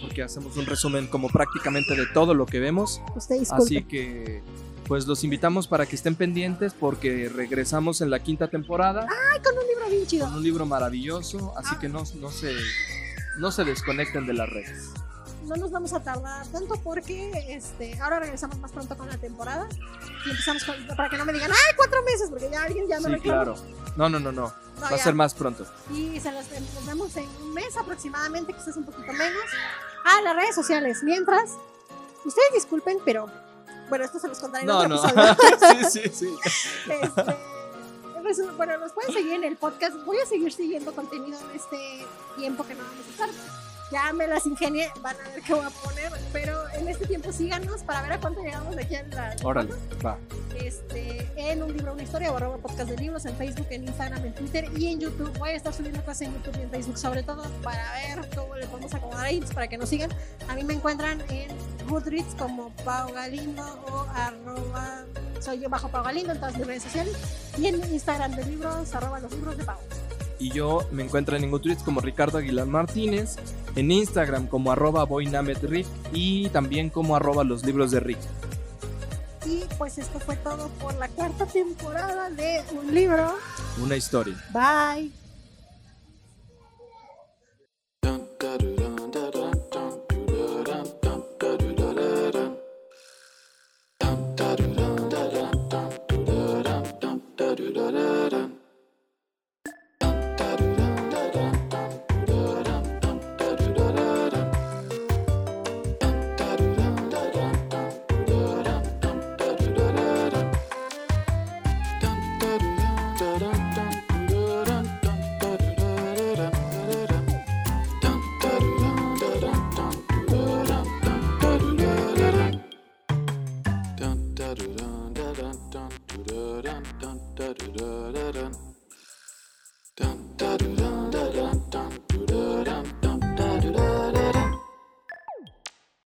porque 0.02 0.24
hacemos 0.24 0.58
un 0.58 0.66
resumen 0.66 1.08
como 1.08 1.30
prácticamente 1.30 1.96
de 1.96 2.06
todo 2.14 2.34
lo 2.34 2.46
que 2.46 2.60
vemos. 2.60 3.02
Usted 3.16 3.40
disculpe. 3.40 3.64
Así 3.64 3.84
que 3.84 4.42
pues 4.88 5.08
los 5.08 5.24
invitamos 5.24 5.68
para 5.68 5.86
que 5.88 5.96
estén 5.96 6.16
pendientes 6.16 6.74
porque 6.74 7.28
regresamos 7.34 8.02
en 8.02 8.10
la 8.12 8.20
quinta 8.22 8.50
temporada 8.50 9.08
Ay, 9.34 9.42
con 9.42 9.58
un 9.58 9.66
libro 9.68 9.90
bien 9.90 10.06
chido. 10.06 10.26
con 10.28 10.36
un 10.36 10.44
libro 10.44 10.66
maravilloso, 10.68 11.54
así 11.58 11.72
Ah. 11.76 11.80
que 11.80 11.90
no, 11.90 12.04
no 12.20 12.30
se 12.30 12.54
no 13.40 13.52
se 13.52 13.64
desconecten 13.64 14.28
de 14.28 14.34
las 14.34 14.50
redes. 14.50 14.92
No 15.46 15.56
nos 15.56 15.72
vamos 15.72 15.94
a 15.94 16.02
tardar 16.04 16.46
tanto 16.48 16.76
porque 16.84 17.32
este, 17.50 17.98
ahora 18.02 18.20
regresamos 18.20 18.58
más 18.60 18.72
pronto 18.72 18.98
con 18.98 19.08
la 19.08 19.18
temporada 19.18 19.68
y 20.26 20.30
empezamos 20.32 20.64
con, 20.64 20.76
para 20.96 21.10
que 21.10 21.18
no 21.18 21.26
me 21.26 21.34
digan, 21.34 21.52
¡ay, 21.52 21.76
cuatro 21.78 22.02
meses! 22.04 22.30
Porque 22.30 22.50
ya 22.50 22.64
alguien 22.64 22.88
ya 22.88 23.00
me 23.00 23.06
Sí, 23.10 23.12
reclama. 23.16 23.44
claro. 23.44 23.56
No, 23.96 24.10
no, 24.10 24.20
no, 24.20 24.32
no. 24.32 24.42
No, 24.76 24.82
Va 24.82 24.90
a 24.90 24.98
ser 24.98 25.14
más 25.14 25.34
pronto. 25.34 25.66
Y 25.94 26.20
se 26.20 26.32
los, 26.32 26.46
nos 26.50 26.86
vemos 26.86 27.16
en 27.16 27.30
un 27.42 27.54
mes 27.54 27.78
aproximadamente, 27.78 28.52
quizás 28.54 28.76
un 28.76 28.84
poquito 28.86 29.14
menos. 29.14 29.42
Ah, 30.04 30.22
las 30.24 30.36
redes 30.36 30.54
sociales. 30.56 31.02
Mientras, 31.04 31.52
ustedes 32.26 32.54
disculpen, 32.54 32.98
pero 33.06 33.28
bueno, 33.90 34.04
esto 34.04 34.20
se 34.20 34.28
los 34.28 34.40
contaré 34.40 34.64
en 34.64 34.68
No, 34.68 34.80
otro 34.80 34.90
no. 34.90 35.32
episodio. 35.32 35.90
sí, 35.90 36.02
sí, 36.04 36.12
sí. 36.14 36.36
Este, 36.90 37.24
pues, 38.22 38.58
bueno, 38.58 38.78
nos 38.80 38.92
pueden 38.92 39.14
seguir 39.14 39.34
en 39.34 39.44
el 39.46 39.56
podcast. 39.56 39.96
Voy 40.06 40.18
a 40.18 40.26
seguir 40.26 40.52
siguiendo 40.52 40.94
contenido 40.94 41.40
en 41.40 41.56
este 41.56 42.06
tiempo 42.36 42.66
que 42.66 42.74
no 42.76 42.84
vamos 42.84 43.06
a 43.08 43.12
estar. 43.12 43.30
Ya 43.96 44.12
me 44.12 44.28
las 44.28 44.46
ingenié, 44.46 44.92
van 45.02 45.16
a 45.16 45.30
ver 45.30 45.42
qué 45.42 45.54
voy 45.54 45.64
a 45.64 45.70
poner, 45.70 46.12
pero 46.34 46.70
en 46.74 46.90
este 46.90 47.08
tiempo 47.08 47.32
síganos 47.32 47.82
para 47.82 48.02
ver 48.02 48.12
a 48.12 48.20
cuánto 48.20 48.42
llegamos 48.42 48.76
de 48.76 48.84
aquí 48.84 48.96
a 48.96 49.04
la. 49.04 49.34
Órale, 49.42 49.74
va. 50.06 50.18
Este, 50.54 51.32
en 51.38 51.64
un 51.64 51.72
libro, 51.72 51.94
una 51.94 52.04
historia, 52.04 52.30
o 52.34 52.36
arroba 52.36 52.58
podcast 52.58 52.90
de 52.90 52.98
libros, 52.98 53.26
en 53.26 53.38
Facebook, 53.38 53.68
en 53.70 53.86
Instagram, 53.86 54.26
en 54.26 54.36
Twitter 54.36 54.70
y 54.76 54.88
en 54.88 55.00
YouTube. 55.00 55.32
Voy 55.38 55.52
a 55.52 55.54
estar 55.54 55.74
subiendo 55.74 56.02
cosas 56.02 56.24
en 56.24 56.34
YouTube 56.34 56.60
y 56.60 56.64
en 56.64 56.72
Facebook, 56.72 56.98
sobre 56.98 57.24
todo 57.24 57.44
para 57.64 57.90
ver 57.94 58.30
cómo 58.36 58.56
le 58.56 58.68
podemos 58.68 58.94
acomodar 58.94 59.28
ahí, 59.28 59.40
pues, 59.40 59.54
para 59.54 59.70
que 59.70 59.78
nos 59.78 59.88
sigan. 59.88 60.12
A 60.50 60.56
mí 60.56 60.66
me 60.66 60.74
encuentran 60.74 61.24
en 61.30 61.48
Goodreads 61.88 62.36
como 62.36 62.72
Pau 62.84 63.14
Galindo 63.14 63.64
o 63.90 64.06
arroba, 64.14 65.06
soy 65.40 65.62
yo 65.62 65.70
bajo 65.70 65.88
Pau 65.88 66.04
Galindo 66.04 66.34
en 66.34 66.40
todas 66.40 66.58
mis 66.58 66.68
redes 66.68 66.84
sociales 66.84 67.16
y 67.58 67.68
en 67.68 67.76
Instagram 67.76 68.36
de 68.36 68.44
libros, 68.44 68.94
arroba 68.94 69.22
los 69.22 69.32
libros 69.32 69.56
de 69.56 69.64
Pau. 69.64 69.78
Y 70.40 70.52
yo 70.52 70.88
me 70.92 71.04
encuentro 71.04 71.36
en 71.36 71.50
Twitter 71.50 71.84
como 71.84 72.02
Ricardo 72.02 72.38
Aguilar 72.38 72.68
Martínez, 72.68 73.38
en 73.76 73.92
Instagram 73.92 74.48
como 74.48 74.72
arroba 74.72 75.06
boynametrick 75.06 75.88
y 76.12 76.50
también 76.50 76.90
como 76.90 77.16
arroba 77.16 77.44
los 77.44 77.66
libros 77.66 77.92
de 77.92 78.00
Rick. 78.00 78.20
Y 79.46 79.64
pues 79.78 79.98
esto 79.98 80.20
fue 80.20 80.36
todo 80.38 80.70
por 80.80 80.94
la 80.96 81.08
cuarta 81.10 81.46
temporada 81.46 82.30
de 82.30 82.64
un 82.72 82.94
libro. 82.94 83.36
Una 83.82 83.96
historia. 83.96 84.36
Bye. 84.52 85.12